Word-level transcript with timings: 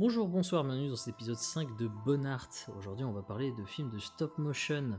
Bonjour, 0.00 0.28
bonsoir, 0.28 0.64
bienvenue 0.64 0.88
dans 0.88 0.96
cet 0.96 1.14
épisode 1.14 1.36
5 1.36 1.76
de 1.76 1.86
Bonart. 1.86 2.48
Aujourd'hui, 2.78 3.04
on 3.04 3.12
va 3.12 3.22
parler 3.22 3.52
de 3.52 3.64
films 3.64 3.90
de 3.90 3.98
stop 3.98 4.38
motion 4.38 4.98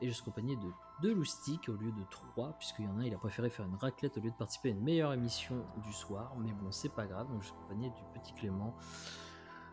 et 0.00 0.08
je 0.08 0.12
suis 0.12 0.22
accompagné 0.22 0.56
de 0.56 0.68
deux 1.00 1.14
loustiques 1.14 1.68
au 1.68 1.72
lieu 1.72 1.90
de 1.90 2.04
trois, 2.10 2.52
puisqu'il 2.58 2.84
y 2.84 2.88
en 2.88 3.00
a 3.00 3.04
il 3.06 3.14
a 3.14 3.18
préféré 3.18 3.48
faire 3.48 3.64
une 3.64 3.76
raclette 3.76 4.18
au 4.18 4.20
lieu 4.20 4.30
de 4.30 4.36
participer 4.36 4.68
à 4.68 4.72
une 4.72 4.82
meilleure 4.82 5.14
émission 5.14 5.64
du 5.82 5.92
soir, 5.92 6.34
mais 6.38 6.52
bon, 6.52 6.70
c'est 6.70 6.90
pas 6.90 7.06
grave, 7.06 7.28
donc 7.28 7.40
je 7.40 7.46
suis 7.46 7.56
accompagné 7.56 7.88
du 7.90 8.02
petit 8.12 8.34
Clément 8.34 8.76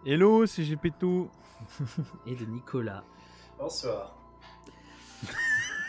Hello, 0.06 0.46
c'est 0.46 0.64
GP2. 0.64 1.28
et 2.26 2.36
de 2.36 2.46
Nicolas. 2.46 3.04
Bonsoir. 3.58 4.16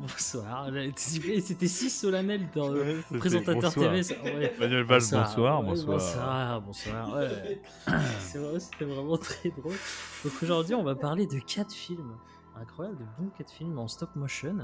Bonsoir, 0.00 0.68
c'était 0.96 1.66
si 1.68 1.88
solennel 1.90 2.48
dans 2.54 2.68
le 2.68 2.82
Ouais, 2.82 3.18
présentateur 3.18 3.72
bonsoir. 3.72 3.92
TV. 3.92 4.50
Manuel 4.58 4.82
Valls, 4.84 5.00
bonsoir, 5.12 5.60
ouais, 5.60 5.66
bonsoir. 5.66 5.96
Bonsoir, 5.98 6.60
bonsoir. 6.62 7.14
ouais. 7.16 7.62
C'est 8.18 8.38
vrai, 8.38 8.58
c'était 8.60 8.84
vraiment 8.84 9.16
très 9.16 9.50
drôle. 9.50 9.76
Donc 10.24 10.32
aujourd'hui, 10.42 10.74
on 10.74 10.82
va 10.82 10.96
parler 10.96 11.26
de 11.26 11.38
quatre 11.38 11.72
films. 11.72 12.16
Incroyable, 12.60 12.98
de 12.98 13.04
bons 13.18 13.30
quatre 13.38 13.52
films 13.52 13.78
en 13.78 13.86
stop 13.88 14.14
motion. 14.16 14.56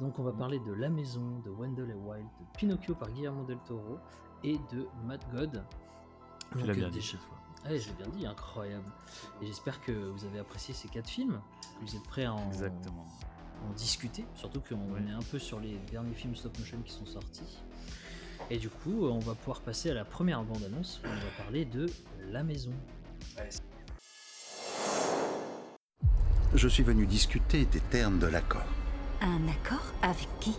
Donc 0.00 0.18
on 0.18 0.22
va 0.24 0.32
parler 0.32 0.58
de 0.60 0.72
La 0.72 0.88
Maison, 0.88 1.40
de 1.44 1.50
Wendell 1.50 1.90
et 1.90 1.94
Wild, 1.94 2.24
de 2.40 2.58
Pinocchio 2.58 2.94
par 2.94 3.10
Guillermo 3.10 3.44
del 3.44 3.58
Toro 3.66 3.98
et 4.44 4.58
de 4.72 4.86
Mad 5.06 5.20
God. 5.32 5.62
Tu 6.52 6.58
Donc, 6.58 6.66
l'as 6.66 6.72
euh, 6.72 6.76
bien 6.76 6.88
dit 6.88 6.94
déjà- 6.98 7.12
cette 7.12 7.20
fois. 7.20 7.36
Ouais, 7.68 7.78
j'ai 7.78 7.92
bien 7.92 8.08
dit, 8.08 8.26
incroyable. 8.26 8.90
Et 9.42 9.46
j'espère 9.46 9.80
que 9.82 9.92
vous 9.92 10.24
avez 10.24 10.38
apprécié 10.38 10.72
ces 10.74 10.88
quatre 10.88 11.08
films. 11.10 11.40
que 11.78 11.84
Vous 11.86 11.94
êtes 11.96 12.02
prêts 12.04 12.24
à 12.24 12.32
en, 12.32 12.46
Exactement. 12.48 13.06
en 13.68 13.72
discuter, 13.74 14.24
surtout 14.34 14.60
qu'on 14.60 14.92
Ouais. 14.94 15.02
est 15.06 15.12
un 15.12 15.20
peu 15.30 15.38
sur 15.38 15.60
les 15.60 15.76
derniers 15.90 16.14
films 16.14 16.34
stop 16.34 16.58
motion 16.58 16.80
qui 16.82 16.92
sont 16.92 17.04
sortis. 17.06 17.58
Et 18.48 18.56
du 18.58 18.70
coup, 18.70 19.04
on 19.06 19.18
va 19.18 19.34
pouvoir 19.34 19.60
passer 19.60 19.90
à 19.90 19.94
la 19.94 20.04
première 20.06 20.42
bande-annonce. 20.42 21.02
On 21.04 21.08
va 21.08 21.30
parler 21.44 21.66
de 21.66 21.86
La 22.30 22.42
Maison. 22.42 22.72
Ouais, 23.36 23.50
Je 26.54 26.66
suis 26.68 26.82
venu 26.82 27.06
discuter 27.06 27.66
des 27.66 27.80
termes 27.80 28.18
de 28.18 28.26
l'accord. 28.26 28.64
Un 29.22 29.48
accord 29.48 29.84
avec 30.02 30.28
qui 30.40 30.56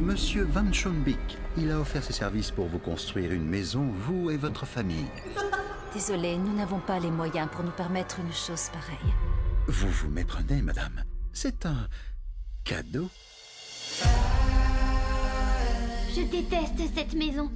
Monsieur 0.00 0.44
Van 0.44 0.72
Schombeek, 0.72 1.18
il 1.56 1.72
a 1.72 1.80
offert 1.80 2.04
ses 2.04 2.12
services 2.12 2.52
pour 2.52 2.68
vous 2.68 2.78
construire 2.78 3.32
une 3.32 3.46
maison, 3.46 3.88
vous 4.06 4.30
et 4.30 4.36
votre 4.36 4.64
famille. 4.64 5.06
Désolé, 5.92 6.36
nous 6.36 6.54
n'avons 6.54 6.78
pas 6.78 7.00
les 7.00 7.10
moyens 7.10 7.48
pour 7.50 7.64
nous 7.64 7.72
permettre 7.72 8.20
une 8.20 8.32
chose 8.32 8.68
pareille. 8.72 9.12
Vous 9.66 9.88
vous 9.88 10.08
méprenez, 10.08 10.62
madame. 10.62 11.02
C'est 11.32 11.66
un 11.66 11.88
cadeau. 12.64 13.08
Je 16.14 16.22
déteste 16.30 16.94
cette 16.94 17.14
maison. 17.14 17.50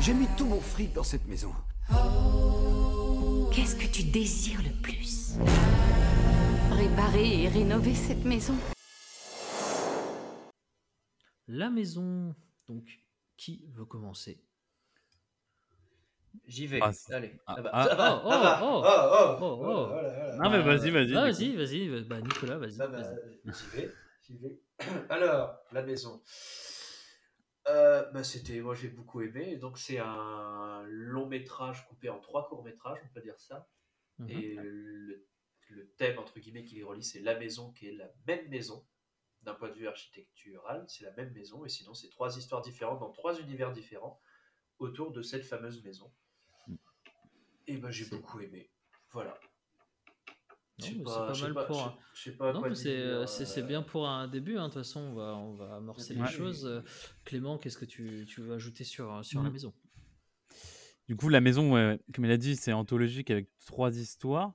J'ai 0.00 0.12
mis 0.12 0.28
tout 0.36 0.44
mon 0.44 0.60
fric 0.60 0.92
dans 0.92 1.04
cette 1.04 1.26
maison. 1.26 1.52
Qu'est-ce 3.50 3.76
que 3.76 3.86
tu 3.86 4.02
désires 4.02 4.60
le 4.62 4.82
plus? 4.82 5.38
Réparer 6.76 7.42
et 7.44 7.48
rénover 7.48 7.94
cette 7.94 8.24
maison 8.24 8.54
La 11.46 11.70
Maison, 11.70 12.34
donc, 12.68 12.84
qui 13.36 13.64
veut 13.72 13.84
commencer? 13.84 14.42
J'y 16.46 16.66
vais. 16.66 16.80
Ah, 16.82 16.90
Allez. 17.10 17.38
ah, 17.46 17.54
Ah, 17.56 17.62
bah, 17.62 17.70
ah, 17.72 18.20
oh, 18.24 18.28
oh, 18.28 18.40
Oh, 18.64 18.82
oh, 18.84 19.36
oh, 19.40 19.58
oh. 19.62 19.88
oh. 19.90 20.42
Non, 20.42 20.50
mais 20.50 20.62
vas-y, 20.62 20.90
vas-y, 20.90 21.14
Ah, 21.16 21.24
vas-y, 21.24 21.56
vas-y. 21.56 22.04
Bah, 22.04 22.20
Nicolas, 22.20 22.58
vas-y. 22.58 22.76
Bah, 22.76 22.86
vas-y. 22.88 23.14
j'y 23.44 23.66
vais, 23.76 23.90
j'y 24.22 24.36
vais. 24.38 24.60
Alors, 25.10 25.56
la 25.72 25.82
maison. 25.82 26.22
Euh, 27.68 28.04
bah, 28.12 28.24
c'était, 28.24 28.60
moi 28.60 28.74
j'ai 28.74 28.88
beaucoup 28.88 29.22
aimé. 29.22 29.56
Donc 29.56 29.78
c'est 29.78 29.98
un 29.98 30.82
long 30.86 31.26
métrage 31.26 31.86
coupé 31.88 32.08
en 32.08 32.18
trois 32.20 32.48
courts 32.48 32.64
métrages, 32.64 32.98
on 33.04 33.14
peut 33.14 33.22
dire 33.22 33.38
ça. 33.38 33.68
Mhm. 34.18 34.28
Et 34.30 34.54
le, 34.56 35.26
le 35.70 35.88
thème 35.96 36.18
entre 36.18 36.38
guillemets 36.38 36.64
qui 36.64 36.74
les 36.76 36.82
relie, 36.82 37.02
c'est 37.02 37.20
la 37.20 37.38
maison 37.38 37.72
qui 37.72 37.86
est 37.88 37.92
la 37.92 38.08
même 38.26 38.48
maison. 38.48 38.84
D'un 39.42 39.54
point 39.54 39.68
de 39.68 39.74
vue 39.74 39.86
architectural, 39.88 40.84
c'est 40.88 41.04
la 41.04 41.12
même 41.12 41.30
maison. 41.34 41.64
Et 41.66 41.68
sinon, 41.68 41.92
c'est 41.92 42.08
trois 42.08 42.38
histoires 42.38 42.62
différentes 42.62 43.00
dans 43.00 43.10
trois 43.10 43.38
univers 43.38 43.72
différents 43.72 44.18
autour 44.78 45.12
de 45.12 45.20
cette 45.20 45.44
fameuse 45.44 45.84
maison. 45.84 46.10
Et 47.66 47.76
ben 47.76 47.90
j'ai 47.90 48.06
beaucoup 48.06 48.40
aimé. 48.40 48.70
Voilà. 49.12 49.38
Pas- 50.78 50.84
c'est 50.86 51.04
pas 51.04 51.38
mal 51.40 51.54
pas- 51.54 51.64
pour 51.66 51.82
un- 51.82 51.98
euh, 52.90 53.26
euh, 53.62 53.62
bien 53.62 53.82
pour 53.82 54.08
un 54.08 54.28
début. 54.28 54.56
hein. 54.56 54.68
De 54.68 54.72
toute 54.72 54.82
façon, 54.82 55.00
on 55.00 55.14
va, 55.14 55.36
on 55.36 55.54
va 55.54 55.76
amorcer 55.76 56.14
les 56.14 56.20
choses. 56.26 56.66
Euh, 56.66 56.80
Clément, 57.24 57.58
qu'est-ce 57.58 57.78
que 57.78 57.84
tu, 57.84 58.24
tu 58.26 58.40
veux 58.40 58.54
ajouter 58.54 58.84
sur, 58.84 59.24
sur 59.24 59.42
la 59.42 59.50
Mm. 59.50 59.52
maison? 59.52 59.74
Du 61.06 61.16
coup, 61.16 61.28
la 61.28 61.40
maison, 61.42 61.70
comme 62.14 62.24
il 62.24 62.30
a 62.30 62.36
dit, 62.38 62.56
c'est 62.56 62.72
anthologique 62.72 63.30
avec 63.30 63.48
trois 63.66 63.96
histoires. 63.96 64.54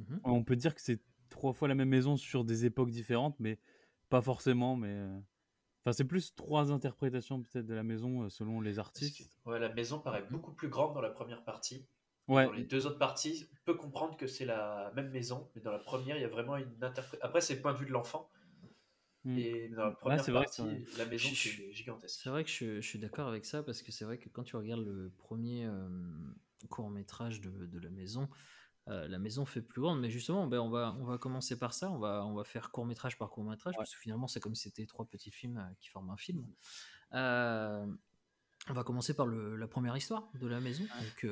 Mhm. 0.00 0.20
On 0.24 0.44
peut 0.44 0.56
dire 0.56 0.74
que 0.74 0.80
c'est 0.80 1.00
trois 1.28 1.52
fois 1.52 1.68
la 1.68 1.74
même 1.74 1.88
maison 1.88 2.16
sur 2.16 2.44
des 2.44 2.64
époques 2.64 2.90
différentes, 2.90 3.38
mais 3.38 3.58
pas 4.08 4.20
forcément. 4.22 4.76
Mais 4.76 4.88
euh, 4.88 5.18
enfin, 5.82 5.92
c'est 5.92 6.04
plus 6.04 6.34
trois 6.34 6.72
interprétations 6.72 7.42
peut-être 7.42 7.66
de 7.66 7.74
la 7.74 7.82
maison 7.82 8.22
euh, 8.22 8.28
selon 8.28 8.60
les 8.60 8.78
artistes. 8.78 9.18
que- 9.44 9.50
ouais, 9.50 9.58
la 9.58 9.72
maison 9.72 9.98
paraît 9.98 10.24
beaucoup 10.30 10.52
plus 10.52 10.68
grande 10.68 10.94
dans 10.94 11.00
la 11.00 11.10
première 11.10 11.44
partie. 11.44 11.86
Ouais, 12.28 12.44
Dans 12.46 12.52
les 12.52 12.62
deux 12.62 12.86
autres 12.86 12.98
parties, 12.98 13.48
on 13.52 13.56
peut 13.64 13.74
comprendre 13.74 14.16
que 14.16 14.28
c'est 14.28 14.44
la 14.44 14.92
même 14.94 15.10
maison, 15.10 15.50
mais 15.54 15.62
dans 15.62 15.72
la 15.72 15.80
première, 15.80 16.16
il 16.16 16.22
y 16.22 16.24
a 16.24 16.28
vraiment 16.28 16.56
une 16.56 16.72
interprétation. 16.82 17.26
Après, 17.26 17.40
c'est 17.40 17.56
le 17.56 17.60
point 17.60 17.72
de 17.72 17.78
vue 17.78 17.86
de 17.86 17.90
l'enfant. 17.90 18.30
Mm. 19.24 19.38
Et 19.38 19.68
dans 19.70 19.84
la 19.86 19.90
première 19.90 20.24
c'est 20.24 20.30
vrai, 20.30 20.44
partie, 20.44 20.62
vrai. 20.62 20.82
la 20.96 21.06
maison, 21.06 21.28
c'est 21.34 21.72
gigantesque. 21.72 22.20
C'est 22.22 22.30
vrai 22.30 22.44
que 22.44 22.50
je, 22.50 22.80
je 22.80 22.86
suis 22.86 22.98
d'accord 23.00 23.26
avec 23.28 23.44
ça 23.44 23.62
parce 23.64 23.82
que 23.82 23.90
c'est 23.90 24.04
vrai 24.04 24.16
que 24.18 24.28
quand 24.28 24.44
tu 24.44 24.56
regardes 24.56 24.84
le 24.86 25.10
premier 25.18 25.68
court 26.68 26.88
métrage 26.90 27.40
de, 27.40 27.66
de 27.66 27.78
la 27.78 27.90
maison, 27.90 28.28
euh, 28.88 29.06
la 29.08 29.18
maison 29.18 29.44
fait 29.44 29.62
plus 29.62 29.80
grande. 29.80 30.00
Mais 30.00 30.10
justement, 30.10 30.46
ben, 30.46 30.58
on, 30.60 30.70
va, 30.70 30.96
on 31.00 31.04
va 31.04 31.18
commencer 31.18 31.58
par 31.58 31.72
ça. 31.74 31.90
On 31.90 31.98
va, 31.98 32.24
on 32.24 32.34
va 32.34 32.44
faire 32.44 32.70
court 32.70 32.86
métrage 32.86 33.18
par 33.18 33.30
court 33.30 33.44
métrage 33.44 33.74
parce 33.76 33.94
que 33.94 34.00
finalement, 34.00 34.26
c'est 34.26 34.40
comme 34.40 34.54
si 34.54 34.64
c'était 34.64 34.86
trois 34.86 35.04
petits 35.06 35.30
films 35.30 35.58
euh, 35.58 35.74
qui 35.78 35.88
forment 35.88 36.10
un 36.10 36.16
film. 36.16 36.46
Euh, 37.14 37.86
on 38.68 38.72
va 38.72 38.84
commencer 38.84 39.14
par 39.14 39.26
le- 39.26 39.56
la 39.56 39.66
première 39.68 39.96
histoire 39.96 40.28
de 40.40 40.46
la 40.46 40.60
maison. 40.60 40.84
Donc, 40.84 41.26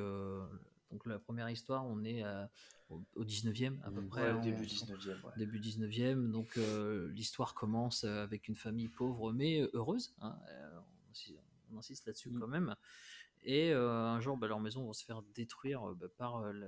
donc 0.91 1.06
la 1.06 1.19
première 1.19 1.50
histoire, 1.50 1.84
on 1.87 2.03
est 2.04 2.22
à- 2.22 2.48
au, 2.88 3.03
au 3.16 3.25
19e 3.25 3.78
à 3.84 3.91
peu 3.91 4.03
près. 4.06 4.22
Ouais, 4.22 4.28
hein, 4.31 4.41
début 4.41 4.62
on- 4.62 4.66
19e. 4.66 5.20
Ouais. 5.25 5.32
début 5.37 5.58
19e. 5.60 6.31
Donc 6.32 6.56
l'histoire 7.12 7.54
commence 7.54 8.04
avec 8.04 8.48
une 8.48 8.56
famille 8.56 8.88
pauvre 8.88 9.32
mais 9.32 9.69
heureuse. 9.75 10.14
hein, 10.20 10.38
on, 11.08 11.12
insi- 11.12 11.37
on 11.72 11.78
insiste 11.78 12.06
là-dessus 12.06 12.31
Mm. 12.31 12.41
quand 12.41 12.48
même. 12.48 12.75
Et 13.44 13.72
un 13.72 14.19
jour, 14.20 14.37
bah, 14.38 14.48
leur 14.48 14.58
maison 14.60 14.87
va 14.87 14.92
se 14.94 15.04
faire 15.04 15.22
détruire 15.34 15.82
bah, 15.94 16.06
par 16.16 16.41
la, 16.53 16.66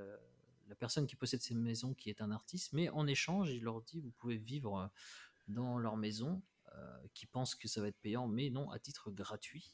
la 0.71 0.77
personne 0.77 1.07
qui 1.07 1.17
possède 1.17 1.43
ces 1.43 1.55
maisons, 1.55 1.93
qui 1.95 2.09
est 2.09 2.23
un 2.23 2.31
artiste. 2.31 2.73
Mais 2.73 2.89
en 2.91 3.07
échange, 3.07 3.51
il 3.51 3.63
leur 3.65 3.83
dit 3.83 4.01
vous 4.01 4.13
pouvez 4.13 4.39
vivre 4.39 4.79
euh, 4.79 4.87
dans 5.49 5.79
leur 5.79 5.97
maison, 5.99 6.41
euh, 6.77 6.99
qui 7.13 7.27
pense 7.27 7.55
que 7.55 7.69
ça 7.69 7.81
va 7.83 7.89
être 7.89 8.01
payant, 8.01 8.29
mais 8.29 8.49
non, 8.51 8.71
à 8.71 8.79
titre 8.79 9.11
gratuit. 9.11 9.73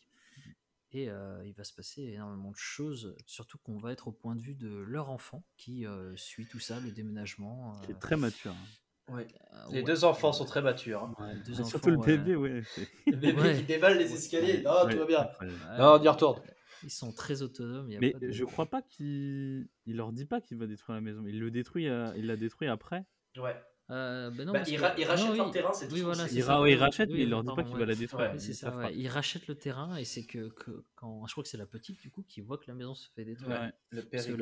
Et 0.93 1.11
euh, 1.11 1.45
il 1.47 1.53
va 1.53 1.65
se 1.65 1.75
passer 1.75 2.03
énormément 2.03 2.51
de 2.53 2.57
choses, 2.57 3.15
surtout 3.27 3.59
qu'on 3.59 3.79
va 3.79 3.93
être 3.93 4.09
au 4.09 4.13
point 4.13 4.35
de 4.35 4.41
vue 4.41 4.55
de 4.55 4.69
leur 4.69 5.11
enfant 5.11 5.45
qui 5.59 5.85
euh, 5.85 6.17
suit 6.17 6.47
tout 6.47 6.61
ça, 6.61 6.81
le 6.81 6.91
déménagement. 6.91 7.79
qui 7.85 7.91
est 7.91 7.95
euh, 7.95 7.99
très 7.99 8.17
mature. 8.17 8.53
hein. 8.53 8.67
Ouais. 9.09 9.27
euh, 9.53 9.57
Les 9.71 9.79
ouais. 9.79 9.83
deux 9.85 10.05
enfants 10.05 10.33
sont 10.33 10.45
très 10.45 10.63
matures. 10.63 11.03
hein. 11.05 11.15
Ouais, 11.19 11.35
deux 11.47 11.53
Et 11.53 11.61
enfants, 11.61 11.69
Surtout 11.71 11.91
le 11.91 11.97
ouais. 11.99 12.07
bébé, 12.19 12.35
ouais. 12.37 12.63
Le 13.07 13.17
bébé 13.17 13.41
Ouais. 13.41 13.57
qui 13.57 13.63
dévale 13.63 13.99
les 13.99 14.13
escaliers. 14.13 14.63
Non, 14.63 14.85
ouais, 14.85 14.93
tout 14.93 14.99
va 14.99 15.07
bien. 15.07 15.29
Ouais, 15.41 15.49
Non, 15.79 15.99
on 15.99 16.03
y 16.03 16.09
retourne. 16.09 16.41
Ils 16.83 16.91
sont 16.91 17.13
très 17.13 17.43
autonomes. 17.43 17.91
y 17.91 17.97
a 17.97 18.01
Mais 18.01 18.11
pas 18.13 18.19
de- 18.19 18.31
je 18.31 18.45
crois 18.45 18.67
pas 18.67 18.83
qu'il 18.83 19.69
il 19.87 19.97
leur 19.97 20.13
dit 20.13 20.27
pas 20.27 20.41
qu'il 20.41 20.59
va 20.59 20.67
détruire 20.67 20.95
la 20.97 21.01
maison. 21.01 21.25
Il 21.27 21.39
le 21.41 21.51
détruit, 21.51 21.89
euh, 21.89 22.13
il 22.17 22.27
la 22.27 22.37
détruit 22.37 22.69
après. 22.69 23.05
Ouais. 23.39 23.57
Euh, 23.89 24.31
ben 24.33 24.45
non, 24.47 24.53
Bah, 24.53 24.63
il 24.67 24.77
que- 24.77 24.83
ra- 24.83 24.95
il 24.99 25.05
rachète 25.05 25.29
non, 25.29 25.35
leur 25.37 25.47
oui, 25.47 25.53
terrain, 25.53 25.73
c'est 25.73 25.93
oui, 25.93 26.01
tout. 26.01 26.07
voilà, 26.07 26.27
Il, 26.29 26.43
ra- 26.43 26.61
ouais, 26.61 26.73
il 26.73 26.77
rachète, 26.77 27.09
Oui, 27.09 27.19
mais 27.19 27.23
il 27.23 27.31
leur 27.31 27.45
dit 27.45 27.55
pas 27.55 27.63
qu'il 27.63 27.75
ouais. 27.75 27.79
va 27.81 27.87
la 27.87 27.95
détruire. 27.95 28.33
Ouais, 28.33 28.39
ça, 28.41 28.77
ouais. 28.77 28.93
Il 28.97 29.07
rachète 29.09 29.47
le 29.47 29.55
terrain 29.55 29.95
et 29.97 30.05
c'est 30.05 30.27
que, 30.27 30.49
que 30.49 30.85
quand 30.97 31.25
je 31.27 31.33
crois 31.33 31.45
que 31.45 31.49
c'est 31.49 31.57
la 31.57 31.67
petite 31.67 32.01
du 32.01 32.11
coup 32.11 32.25
qui 32.25 32.41
voit 32.41 32.59
que 32.59 32.65
la 32.67 32.75
maison 32.75 32.97
se 32.97 33.09
fait 33.15 33.25
détruire. 33.25 33.61
Ouais. 33.61 33.73
Le 33.91 34.03
père, 34.03 34.27
que 34.27 34.33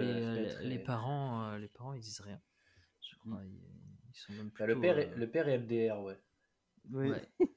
les, 0.66 0.78
parents, 0.78 1.50
euh, 1.50 1.58
les 1.58 1.68
parents 1.68 1.92
ils 1.92 2.00
disent 2.00 2.20
rien. 2.20 2.40
Je 3.02 3.16
crois, 3.18 3.38
ils, 4.14 4.16
ils 4.16 4.20
sont 4.20 4.32
même 4.34 4.50
Bah, 4.58 4.66
le, 4.66 4.80
père 4.80 4.96
euh, 4.96 5.00
est, 5.00 5.16
le 5.16 5.28
père 5.30 5.48
est 5.48 5.58
MDR, 5.58 6.00
ouais. 6.02 6.18
ouais, 6.92 7.22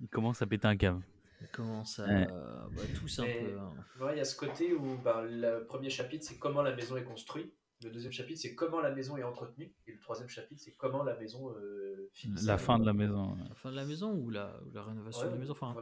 Il 0.00 0.08
commence 0.08 0.42
à 0.42 0.46
péter 0.46 0.66
un 0.66 0.76
câble. 0.76 1.02
ils 1.40 1.48
commencent 1.48 1.98
à 1.98 2.06
Ouais. 2.06 2.26
bah, 2.26 2.82
tous 2.98 3.18
un 3.18 3.24
peu. 3.24 3.58
hein. 3.58 3.74
Ouais, 4.00 4.14
il 4.14 4.18
y 4.18 4.20
a 4.20 4.24
ce 4.24 4.36
côté 4.36 4.72
où 4.72 4.96
bah, 4.98 5.22
le 5.28 5.64
premier 5.64 5.90
chapitre, 5.90 6.24
c'est 6.24 6.38
comment 6.38 6.62
la 6.62 6.74
maison 6.74 6.96
est 6.96 7.04
construite. 7.04 7.52
Le 7.84 7.90
deuxième 7.90 8.12
chapitre, 8.12 8.40
c'est 8.40 8.56
comment 8.56 8.80
la 8.80 8.90
maison 8.90 9.16
est 9.16 9.22
entretenue. 9.22 9.72
Et 9.86 9.92
le 9.92 10.00
troisième 10.00 10.28
chapitre, 10.28 10.60
c'est 10.64 10.72
comment 10.74 11.04
la 11.04 11.14
maison 11.16 11.52
euh, 11.56 12.08
finit. 12.12 12.34
La 12.44 12.58
fin 12.58 12.78
de 12.80 12.84
la 12.86 12.92
maison. 12.92 13.36
La 13.48 13.54
fin 13.54 13.70
de 13.70 13.76
la 13.76 13.84
maison 13.84 14.12
ou 14.14 14.30
la, 14.30 14.60
ou 14.66 14.70
la 14.72 14.82
rénovation 14.82 15.22
Ouais, 15.22 15.28
de 15.28 15.34
la 15.34 15.38
maison. 15.38 15.52
Enfin, 15.52 15.76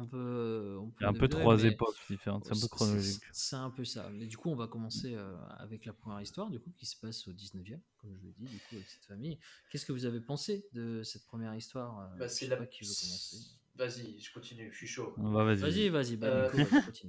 on 0.00 0.06
peut, 0.06 0.76
on 0.80 0.86
Il 0.88 0.92
y 0.92 0.94
peut 0.98 1.04
a 1.06 1.08
un 1.08 1.12
peu 1.12 1.28
trois 1.28 1.62
époques 1.64 1.96
différentes, 2.08 2.44
c'est 2.44 2.56
un 2.56 2.60
peu 2.60 2.68
chronologique. 2.68 3.22
c'est 3.32 3.56
un 3.56 3.70
peu 3.70 3.84
ça. 3.84 4.08
Mais 4.12 4.26
du 4.26 4.36
coup, 4.36 4.50
on 4.50 4.56
va 4.56 4.66
commencer 4.66 5.14
euh, 5.14 5.34
avec 5.58 5.84
la 5.86 5.92
première 5.92 6.20
histoire, 6.20 6.50
du 6.50 6.60
coup, 6.60 6.70
qui 6.76 6.86
se 6.86 6.96
passe 6.98 7.26
au 7.28 7.32
19e, 7.32 7.78
comme 7.98 8.14
je 8.16 8.22
l'ai 8.26 8.32
dit, 8.32 8.44
du 8.46 8.58
coup, 8.58 8.74
avec 8.76 8.86
cette 8.88 9.04
famille. 9.04 9.38
Qu'est-ce 9.70 9.86
que 9.86 9.92
vous 9.92 10.04
avez 10.06 10.20
pensé 10.20 10.66
de 10.72 11.02
cette 11.02 11.24
première 11.26 11.54
histoire 11.54 12.00
euh, 12.00 12.16
Bah, 12.18 12.28
c'est 12.28 12.46
la... 12.46 12.56
qui 12.66 12.84
veut 12.84 12.90
commencer. 12.90 13.36
Vas-y, 13.76 14.20
je 14.20 14.32
continue, 14.32 14.70
je 14.72 14.76
suis 14.76 14.86
chaud. 14.86 15.14
Bah, 15.16 15.44
vas-y. 15.44 15.58
Vas-y, 15.58 15.88
vas-y, 15.88 16.16
bah, 16.16 16.26
Euh. 16.28 16.50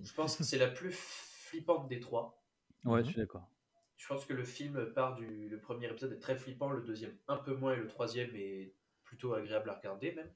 Je 0.03 0.13
pense 0.13 0.35
que 0.35 0.43
c'est 0.43 0.57
la 0.57 0.67
plus 0.67 0.91
flippante 0.93 1.87
des 1.89 1.99
trois. 1.99 2.41
Ouais, 2.83 2.99
Mhm. 2.99 3.05
je 3.05 3.11
suis 3.11 3.19
d'accord. 3.19 3.49
Je 3.97 4.07
pense 4.07 4.25
que 4.25 4.33
le 4.33 4.43
film 4.43 4.93
part 4.93 5.15
du. 5.15 5.47
Le 5.49 5.59
premier 5.59 5.87
épisode 5.89 6.11
est 6.11 6.19
très 6.19 6.35
flippant, 6.35 6.69
le 6.69 6.81
deuxième 6.83 7.15
un 7.27 7.37
peu 7.37 7.55
moins, 7.55 7.73
et 7.73 7.77
le 7.77 7.87
troisième 7.87 8.35
est 8.35 8.73
plutôt 9.03 9.33
agréable 9.33 9.69
à 9.69 9.75
regarder 9.75 10.11
même. 10.13 10.29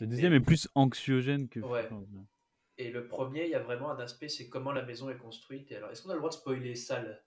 Le 0.00 0.06
deuxième 0.06 0.32
est 0.32 0.40
plus 0.40 0.68
anxiogène 0.74 1.48
que 1.48 1.60
Ouais. 1.60 1.88
Et 2.76 2.90
le 2.90 3.06
premier, 3.06 3.44
il 3.44 3.50
y 3.50 3.54
a 3.54 3.60
vraiment 3.60 3.90
un 3.90 3.98
aspect, 4.00 4.28
c'est 4.28 4.48
comment 4.48 4.72
la 4.72 4.82
maison 4.82 5.08
est 5.08 5.16
construite. 5.16 5.70
Et 5.70 5.76
alors, 5.76 5.90
est-ce 5.90 6.02
qu'on 6.02 6.10
a 6.10 6.14
le 6.14 6.18
droit 6.18 6.30
de 6.30 6.34
spoiler 6.34 6.74
Salle 6.74 7.22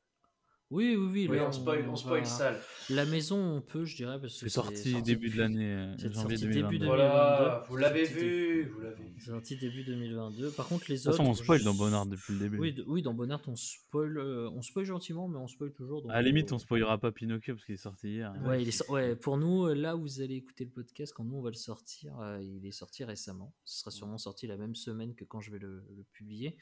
Oui, 0.70 0.98
oui, 0.98 1.28
oui. 1.30 1.38
Là, 1.38 1.48
on 1.48 1.52
spoil, 1.54 1.88
on 1.88 1.96
spoil 1.96 2.20
va- 2.20 2.26
Salle. 2.26 2.60
La 2.90 3.06
maison, 3.06 3.38
on 3.40 3.62
peut, 3.62 3.86
je 3.86 3.96
dirais, 3.96 4.20
parce 4.20 4.34
que 4.34 4.40
C'est 4.40 4.50
sorti 4.50 4.76
sorti 4.92 5.02
début 5.02 5.30
de 5.30 5.38
l'année, 5.38 5.74
euh, 5.74 5.96
c'est 5.98 6.14
sorti 6.14 6.36
début 6.36 6.56
2022. 6.56 6.80
de- 6.80 6.86
Voilà, 6.86 7.08
2022. 7.08 7.68
vous 7.70 7.78
l'avez 7.78 8.04
vu, 8.04 8.64
vous 8.70 8.80
l'avez 8.82 9.04
vu. 9.06 9.14
C'est 9.18 9.30
sorti 9.32 9.56
début 9.56 9.84
2022. 9.86 10.52
Par 10.52 10.68
contre, 10.68 10.86
les 10.90 10.96
De 10.96 11.00
toute 11.00 11.08
autres. 11.08 11.18
façon, 11.20 11.30
on 11.30 11.34
spoil 11.36 11.60
je- 11.60 11.64
dans 11.64 11.74
Bonnard 11.74 12.06
depuis 12.06 12.34
le 12.34 12.40
début. 12.40 12.58
Oui, 12.60 12.74
de- 12.74 12.84
oui, 12.86 13.02
dans 13.02 13.14
Bonnard, 13.14 13.42
on 13.48 13.56
spoil, 13.56 14.18
euh, 14.18 14.50
on 14.50 14.62
spoil 14.62 14.84
gentiment, 14.84 15.30
mais 15.30 15.38
on 15.38 15.48
spoil 15.48 15.72
toujours. 15.72 16.02
donc, 16.02 16.12
à 16.12 16.16
la 16.16 16.22
limite, 16.22 16.52
euh, 16.52 16.56
on 16.56 16.60
spoilera 16.60 16.98
pas 16.98 17.14
Pinocchio 17.14 17.54
parce 17.56 17.66
qu'il 17.66 17.76
est 17.76 17.78
sorti 17.78 18.10
hier. 18.10 18.34
Ouais, 18.46 18.62
il 18.62 18.68
est 18.68 18.72
sor- 18.72 18.90
ouais, 18.90 19.16
pour 19.16 19.38
nous, 19.38 19.68
euh, 19.68 19.74
là 19.74 19.96
où 19.96 20.02
vous 20.02 20.20
allez 20.20 20.36
écouter 20.36 20.66
le 20.66 20.72
podcast, 20.72 21.14
quand 21.16 21.24
nous 21.24 21.38
on 21.38 21.42
va 21.42 21.50
le 21.50 21.56
sortir, 21.56 22.20
euh, 22.20 22.42
il 22.42 22.66
est 22.66 22.72
sorti 22.72 23.06
récemment. 23.06 23.54
Ce 23.64 23.80
sera 23.80 23.92
sûrement 23.92 24.18
sorti 24.18 24.48
la 24.48 24.58
même 24.58 24.76
semaine 24.76 25.16
que 25.16 25.24
quand 25.24 25.40
je 25.40 25.50
vais 25.52 25.60
le, 25.60 25.86
le 25.96 26.04
publier. 26.12 26.58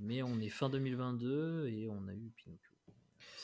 Mais 0.00 0.22
on 0.22 0.40
est 0.40 0.48
fin 0.48 0.68
2022 0.68 1.68
et 1.68 1.88
on 1.88 2.08
a 2.08 2.14
eu 2.14 2.32
Pinocchio. 2.36 2.69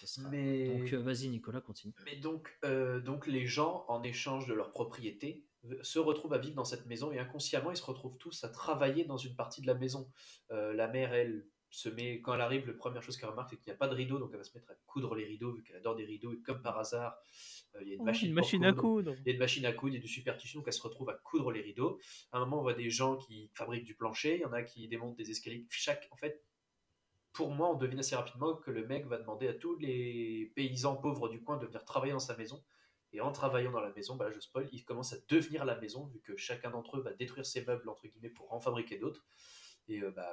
Ça 0.00 0.06
sera- 0.06 0.28
Mais... 0.30 0.78
Donc 0.78 0.92
euh, 0.92 0.98
vas-y 0.98 1.28
Nicolas, 1.28 1.60
continue. 1.60 1.94
Mais 2.04 2.16
donc, 2.16 2.56
euh, 2.64 3.00
donc 3.00 3.26
les 3.26 3.46
gens, 3.46 3.84
en 3.88 4.02
échange 4.02 4.46
de 4.46 4.54
leur 4.54 4.70
propriété, 4.70 5.44
se 5.82 5.98
retrouvent 5.98 6.32
à 6.34 6.38
vivre 6.38 6.54
dans 6.54 6.64
cette 6.64 6.86
maison 6.86 7.10
et 7.12 7.18
inconsciemment, 7.18 7.70
ils 7.72 7.76
se 7.76 7.82
retrouvent 7.84 8.16
tous 8.18 8.44
à 8.44 8.48
travailler 8.48 9.04
dans 9.04 9.16
une 9.16 9.34
partie 9.34 9.60
de 9.60 9.66
la 9.66 9.74
maison. 9.74 10.10
Euh, 10.52 10.72
la 10.74 10.86
mère, 10.88 11.12
elle, 11.12 11.46
se 11.68 11.88
met, 11.88 12.20
quand 12.20 12.32
elle 12.34 12.40
arrive, 12.40 12.66
la 12.68 12.72
première 12.74 13.02
chose 13.02 13.16
qu'elle 13.16 13.28
remarque, 13.28 13.50
c'est 13.50 13.56
qu'il 13.56 13.70
n'y 13.70 13.74
a 13.74 13.76
pas 13.76 13.88
de 13.88 13.94
rideau, 13.94 14.18
donc 14.20 14.30
elle 14.32 14.38
va 14.38 14.44
se 14.44 14.56
mettre 14.56 14.70
à 14.70 14.74
coudre 14.86 15.16
les 15.16 15.24
rideaux, 15.24 15.52
vu 15.52 15.62
qu'elle 15.64 15.76
adore 15.76 15.96
des 15.96 16.04
rideaux, 16.04 16.32
et 16.32 16.40
comme 16.40 16.62
par 16.62 16.78
hasard, 16.78 17.16
euh, 17.74 17.80
il 17.82 17.88
y 17.88 17.90
a 17.90 17.94
une 17.96 18.00
Oh, 18.02 18.04
machine, 18.04 18.28
une 18.28 18.34
pour 18.34 18.42
machine 18.44 18.64
à 18.64 18.72
coudre. 18.72 18.82
coudre. 19.10 19.14
Il 19.22 19.26
y 19.26 19.30
a 19.30 19.32
une 19.32 19.40
machine 19.40 19.66
à 19.66 19.72
coudre, 19.72 19.92
il 19.94 19.96
y 19.96 19.98
a 19.98 20.02
du 20.02 20.08
superstition, 20.08 20.60
donc 20.60 20.68
elle 20.68 20.72
se 20.72 20.80
retrouve 20.82 21.10
à 21.10 21.14
coudre 21.14 21.50
les 21.50 21.60
rideaux. 21.60 21.98
À 22.30 22.36
un 22.38 22.40
moment, 22.44 22.60
on 22.60 22.62
voit 22.62 22.74
des 22.74 22.88
gens 22.88 23.16
qui 23.16 23.50
fabriquent 23.52 23.84
du 23.84 23.96
plancher, 23.96 24.36
il 24.36 24.40
y 24.42 24.44
en 24.44 24.52
a 24.52 24.62
qui 24.62 24.86
démontent 24.86 25.16
des 25.18 25.28
escaliers. 25.30 25.66
Chaque, 25.68 26.06
en 26.12 26.16
fait, 26.16 26.44
pour 27.36 27.50
moi, 27.50 27.70
on 27.70 27.74
devine 27.76 27.98
assez 27.98 28.16
rapidement 28.16 28.54
que 28.56 28.70
le 28.70 28.86
mec 28.86 29.06
va 29.06 29.18
demander 29.18 29.46
à 29.46 29.52
tous 29.52 29.76
les 29.78 30.50
paysans 30.56 30.96
pauvres 30.96 31.28
du 31.28 31.42
coin 31.42 31.58
de 31.58 31.66
venir 31.66 31.84
travailler 31.84 32.12
dans 32.14 32.18
sa 32.18 32.34
maison. 32.36 32.64
Et 33.12 33.20
en 33.20 33.30
travaillant 33.30 33.70
dans 33.70 33.80
la 33.80 33.92
maison, 33.92 34.16
bah 34.16 34.26
là, 34.26 34.32
je 34.34 34.40
spoil, 34.40 34.68
il 34.72 34.84
commence 34.84 35.12
à 35.12 35.16
devenir 35.28 35.64
la 35.64 35.78
maison, 35.78 36.06
vu 36.06 36.20
que 36.20 36.36
chacun 36.36 36.70
d'entre 36.70 36.96
eux 36.98 37.02
va 37.02 37.12
détruire 37.12 37.46
ses 37.46 37.64
meubles, 37.64 37.88
entre 37.88 38.06
guillemets, 38.08 38.30
pour 38.30 38.52
en 38.52 38.58
fabriquer 38.60 38.98
d'autres. 38.98 39.24
Et, 39.88 40.00
euh, 40.02 40.10
bah, 40.10 40.32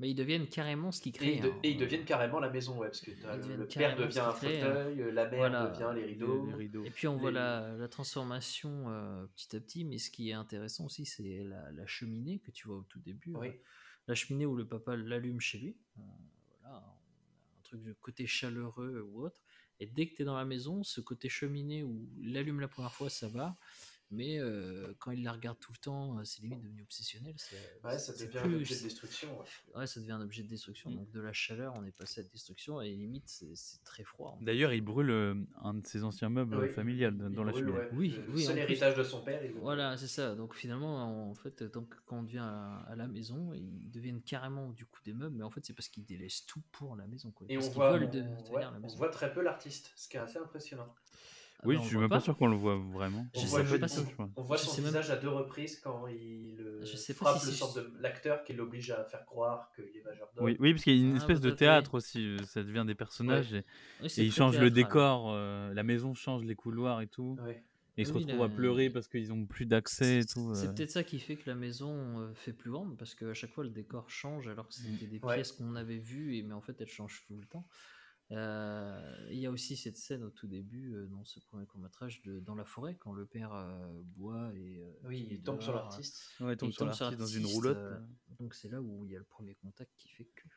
Mais 0.00 0.10
ils 0.10 0.14
deviennent 0.14 0.48
carrément 0.48 0.90
ce 0.92 1.00
qu'ils 1.00 1.14
et, 1.14 1.18
créent. 1.18 1.34
ils 1.36 1.42
de- 1.42 1.50
hein. 1.50 1.60
et 1.62 1.70
ils 1.70 1.76
deviennent 1.78 2.04
carrément 2.04 2.40
la 2.40 2.50
maison, 2.50 2.78
ouais, 2.78 2.88
parce 2.88 3.00
que 3.00 3.10
le, 3.12 3.66
père 3.66 3.94
devient 3.96 4.18
un 4.18 4.28
hein. 4.28 4.32
fauteuil, 4.32 5.12
la 5.12 5.28
mère 5.28 5.38
Voilà. 5.38 5.66
devient 5.68 5.92
les 5.94 6.04
rideaux. 6.06 6.46
Les 6.46 6.54
rideaux. 6.54 6.84
Et 6.84 6.90
puis 6.90 7.06
on 7.06 7.16
voit 7.16 7.30
la 7.30 7.86
transformation 7.88 8.90
euh, 8.90 9.26
petit 9.36 9.54
à 9.56 9.60
petit, 9.60 9.84
mais 9.84 9.98
ce 9.98 10.10
qui 10.10 10.30
est 10.30 10.34
intéressant 10.34 10.86
aussi, 10.86 11.06
c'est 11.06 11.44
la, 11.44 11.70
la 11.70 11.86
cheminée 11.86 12.40
que 12.40 12.50
tu 12.50 12.66
vois 12.66 12.78
au 12.78 12.84
tout 12.84 13.00
début. 13.00 13.34
Oui. 13.36 13.48
euh, 13.48 13.52
la 14.06 14.14
cheminée 14.14 14.46
où 14.46 14.56
le 14.56 14.66
papa 14.66 14.96
l'allume 14.96 15.40
chez 15.40 15.58
lui. 15.58 15.76
Euh, 15.98 16.02
voilà, 16.60 16.76
un 16.76 17.62
truc 17.62 17.82
de 17.82 17.92
côté 17.92 18.26
chaleureux 18.26 19.08
ou 19.10 19.24
autre. 19.24 19.40
Et 19.80 19.86
dès 19.86 20.06
que 20.06 20.16
tu 20.16 20.22
es 20.22 20.24
dans 20.24 20.36
la 20.36 20.44
maison, 20.44 20.84
ce 20.84 21.00
côté 21.00 21.28
cheminée 21.28 21.82
où 21.82 22.08
il 22.20 22.36
allume 22.36 22.60
la 22.60 22.68
première 22.68 22.94
fois, 22.94 23.10
ça 23.10 23.28
va. 23.28 23.56
Mais 24.14 24.38
euh, 24.38 24.94
quand 24.98 25.10
il 25.10 25.22
la 25.22 25.32
regarde 25.32 25.58
tout 25.60 25.72
le 25.72 25.78
temps, 25.78 26.18
euh, 26.18 26.24
c'est 26.24 26.40
limite 26.42 26.60
devenu 26.62 26.82
obsessionnel. 26.82 27.34
Ouais, 27.82 27.98
ça 27.98 28.12
devient 28.12 28.26
plus- 28.28 28.38
un 28.38 28.54
objet 28.56 28.76
de 28.76 28.82
destruction. 28.82 29.38
ouais. 29.38 29.46
Ouais, 29.80 29.86
ça 29.86 30.00
devient 30.00 30.12
un 30.12 30.20
objet 30.20 30.42
de 30.42 30.48
destruction. 30.48 30.90
Donc 30.90 31.10
de 31.10 31.20
la 31.20 31.32
chaleur, 31.32 31.74
on 31.76 31.84
est 31.84 31.90
passé 31.90 32.20
à 32.20 32.22
la 32.24 32.28
destruction 32.30 32.80
et 32.80 32.90
limite, 32.90 33.24
c'est 33.28 33.82
très 33.84 34.04
froid. 34.04 34.38
D'ailleurs, 34.40 34.72
il 34.72 34.80
brûle 34.80 35.10
euh, 35.10 35.34
un 35.62 35.74
de 35.74 35.86
ses 35.86 36.04
anciens 36.04 36.28
meubles 36.28 36.56
Oui, 36.56 36.68
familiales 36.70 37.14
il- 37.14 37.34
dans 37.34 37.42
il 37.42 37.46
la 37.46 37.52
cheminée. 37.52 37.72
ouais. 37.78 37.88
Oui, 37.92 38.08
Le 38.10 38.32
oui, 38.32 38.44
seul 38.44 38.58
héritage 38.58 38.94
de 38.96 39.02
son 39.02 39.20
père. 39.22 39.44
il. 39.44 39.52
Voilà, 39.52 39.96
c'est 39.96 40.06
ça. 40.08 40.34
Donc 40.34 40.54
finalement, 40.54 41.28
en 41.30 41.34
fait, 41.34 41.62
donc, 41.64 41.94
quand 42.06 42.18
on 42.18 42.22
vient 42.22 42.44
à, 42.46 42.84
à 42.88 42.96
la 42.96 43.06
maison, 43.08 43.52
ils 43.54 43.90
deviennent 43.90 44.22
carrément 44.22 44.70
du 44.70 44.86
coup 44.86 45.00
des 45.04 45.12
meubles, 45.12 45.36
mais 45.36 45.44
en 45.44 45.50
fait, 45.50 45.64
c'est 45.64 45.72
parce 45.74 45.88
qu'ils 45.88 46.04
délaissent 46.04 46.46
tout 46.46 46.62
pour 46.72 46.94
la 46.96 47.06
maison. 47.06 47.30
Quoi. 47.32 47.46
Et 47.50 47.56
parce 47.56 47.68
on 47.68 47.70
de- 48.08 48.20
ouais, 48.52 48.64
voit 48.96 49.08
très 49.08 49.32
peu 49.32 49.42
l'artiste, 49.42 49.92
ce 49.96 50.08
qui 50.08 50.16
est 50.16 50.20
assez 50.20 50.38
impressionnant. 50.38 50.94
Oui, 51.62 51.76
bah, 51.76 51.82
je 51.82 51.88
suis 51.88 51.96
même 51.96 52.08
pas 52.10 52.20
sûr 52.20 52.36
qu'on 52.36 52.48
le 52.48 52.56
voit 52.56 52.76
vraiment. 52.76 53.26
On 53.34 53.40
Je 53.40 53.46
voit, 53.46 53.64
sais 53.64 53.78
pas 53.78 53.88
si- 53.88 54.00
je 54.00 54.12
crois. 54.12 54.28
on 54.36 54.42
voit 54.42 54.56
je 54.58 54.64
son 54.64 54.70
sais 54.72 54.82
même- 54.82 54.90
visage 54.90 55.10
à 55.10 55.16
deux 55.16 55.28
reprises 55.30 55.78
quand 55.80 56.06
il 56.08 56.60
euh, 56.60 56.84
Je 56.84 56.96
sais 56.96 57.14
frappe 57.14 57.38
si 57.38 57.46
le 57.46 57.52
sort 57.52 57.72
de 57.74 57.90
l'acteur 58.00 58.44
qui 58.44 58.52
l'oblige 58.52 58.90
à 58.90 59.02
faire 59.04 59.24
croire 59.24 59.70
qu'il 59.74 59.84
est 59.96 60.04
majordome. 60.04 60.44
Oui, 60.44 60.56
oui, 60.60 60.72
parce 60.72 60.84
qu'il 60.84 60.96
y 60.96 61.00
a 61.02 61.06
une 61.06 61.14
Ah, 61.14 61.16
espèce 61.18 61.40
de 61.40 61.48
peut-être, 61.48 61.58
théâtre 61.58 61.94
aussi. 61.94 62.26
euh, 62.26 62.38
Ça 62.44 62.62
devient 62.62 62.84
des 62.86 62.94
personnages 62.94 63.54
et, 63.54 63.64
Oui, 64.02 64.10
c'est 64.10 64.22
et 64.22 64.26
ils 64.26 64.32
changent 64.32 64.58
le 64.58 64.70
décor. 64.70 65.32
euh, 65.32 65.72
la 65.72 65.82
maison 65.84 66.12
change 66.12 66.44
les 66.44 66.54
couloirs 66.54 67.00
et 67.00 67.06
tout. 67.06 67.38
Ouais. 67.42 67.62
Et 67.96 68.02
ils 68.02 68.06
se 68.06 68.12
Oui, 68.12 68.24
retrouvent 68.24 68.40
la- 68.40 68.44
à 68.46 68.48
pleurer 68.48 68.90
parce 68.90 69.06
qu'ils 69.06 69.32
ont 69.32 69.46
plus 69.46 69.66
d'accès 69.66 70.18
et 70.18 70.24
tout. 70.26 70.52
c'est 70.54 70.66
euh. 70.66 70.72
peut-être 70.72 70.90
ça 70.90 71.04
qui 71.04 71.20
fait 71.20 71.36
que 71.36 71.48
la 71.48 71.54
maison 71.54 72.28
fait 72.34 72.52
plus 72.52 72.72
grande, 72.72 72.98
parce 72.98 73.14
qu'à 73.14 73.32
chaque 73.34 73.52
fois, 73.52 73.62
le 73.64 73.70
décor 73.70 74.10
change, 74.10 74.48
alors 74.48 74.66
que 74.66 74.74
c'était 74.74 75.06
des 75.06 75.20
pièces 75.20 75.52
qu'on 75.52 75.76
avait 75.76 75.98
vues, 75.98 76.36
et, 76.36 76.42
mais 76.42 76.54
en 76.54 76.60
fait, 76.60 76.74
elles 76.80 76.88
changent 76.88 77.24
tout 77.28 77.36
le 77.36 77.46
temps. 77.46 77.64
Euh, 78.30 79.26
Il 79.30 79.38
y 79.38 79.46
a 79.46 79.50
aussi 79.50 79.76
cette 79.76 79.96
scène 79.98 80.22
au 80.24 80.30
tout 80.30 80.46
début, 80.46 80.94
euh, 80.94 81.06
dans 81.06 81.24
ce 81.24 81.40
premier 81.40 81.66
court-métrage, 81.66 82.22
de- 82.22 82.40
dans 82.40 82.54
la 82.54 82.64
forêt, 82.64 82.96
quand 82.96 83.12
le 83.12 83.26
père 83.26 83.52
euh, 83.52 84.00
boit 84.16 84.50
et 84.54 84.80
euh, 84.80 84.92
Oui, 85.04 85.28
il 85.30 85.42
tombe 85.42 85.60
sur 85.60 85.72
l'artiste. 85.74 86.22
Ouais, 86.40 86.54
il 86.54 86.56
tombe 86.56 86.72
sur 86.72 86.86
l'artiste 86.86 87.18
dans 87.20 87.26
une 87.26 87.46
roulotte. 87.54 87.76
euh, 87.76 87.98
Donc 88.38 88.54
c'est 88.54 88.68
là 88.68 88.80
où 88.80 89.04
il 89.04 89.12
y 89.12 89.16
a 89.16 89.18
le 89.18 89.24
premier 89.24 89.54
contact 89.56 89.92
qui 89.98 90.08
fait 90.08 90.24
que. 90.24 90.48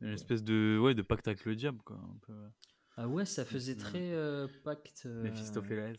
Une 0.00 0.08
espèce 0.12 0.42
de, 0.42 0.78
ouais, 0.82 0.94
de 0.94 1.02
pacte 1.02 1.28
avec 1.28 1.44
le 1.44 1.56
diable, 1.56 1.78
quoi. 1.82 1.96
Un 1.96 2.18
peu. 2.22 2.34
Ah 2.96 3.08
ouais, 3.08 3.24
ça 3.24 3.44
faisait 3.44 3.76
très 3.76 4.12
euh, 4.12 4.46
pacte. 4.64 5.02
euh, 5.06 5.22
Méphistophélès. 5.22 5.96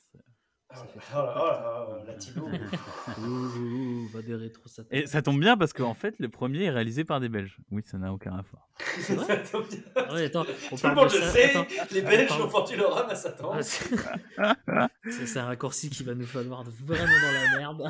Ah, 0.70 0.76
Ça 0.78 0.82
ouais. 0.82 0.88
fait 1.00 1.14
oh 1.14 1.18
là, 1.18 1.34
oh 1.38 1.46
là, 1.48 1.88
oh 1.88 1.96
là, 1.98 2.04
latino. 2.12 2.48
ouh, 3.20 3.22
ouh, 3.24 4.04
ouh, 4.04 4.08
va 4.14 4.22
des 4.24 4.34
rétros 4.36 4.68
ça. 4.68 4.82
Et 4.92 5.06
ça 5.06 5.22
tombe 5.22 5.40
bien 5.40 5.56
parce 5.58 5.74
qu'en 5.74 5.94
fait, 5.94 6.16
le 6.20 6.28
premier 6.28 6.64
est 6.64 6.70
réalisé 6.72 7.04
par 7.06 7.20
des 7.20 7.30
Belges. 7.30 7.58
Oui, 7.72 7.84
ça 7.86 7.98
n'a 7.98 8.12
aucun 8.12 8.32
rapport. 8.32 8.68
Ça 9.00 9.16
tombe 9.38 9.68
bien. 9.70 9.80
Ah 9.96 10.14
ouais, 10.14 10.26
attends, 10.26 10.46
on 10.72 10.76
Tout 10.76 10.88
le 10.88 10.96
monde 10.96 11.08
de 11.10 11.16
le 11.18 11.22
sait, 11.22 11.50
attends. 11.52 11.66
les 11.92 12.02
Belges 12.02 12.28
parle- 12.28 12.42
ont 12.42 12.48
vendu 12.48 12.76
leur 12.76 12.98
âme 12.98 13.10
à 13.10 13.16
Satan. 13.16 13.54
Ah, 14.38 14.90
c'est 15.10 15.38
un 15.40 15.46
raccourci 15.46 15.90
qui 15.90 16.04
va 16.04 16.14
nous 16.14 16.26
falloir 16.26 16.64
vraiment 16.64 17.06
dans 17.06 17.32
la 17.32 17.58
merde. 17.60 17.84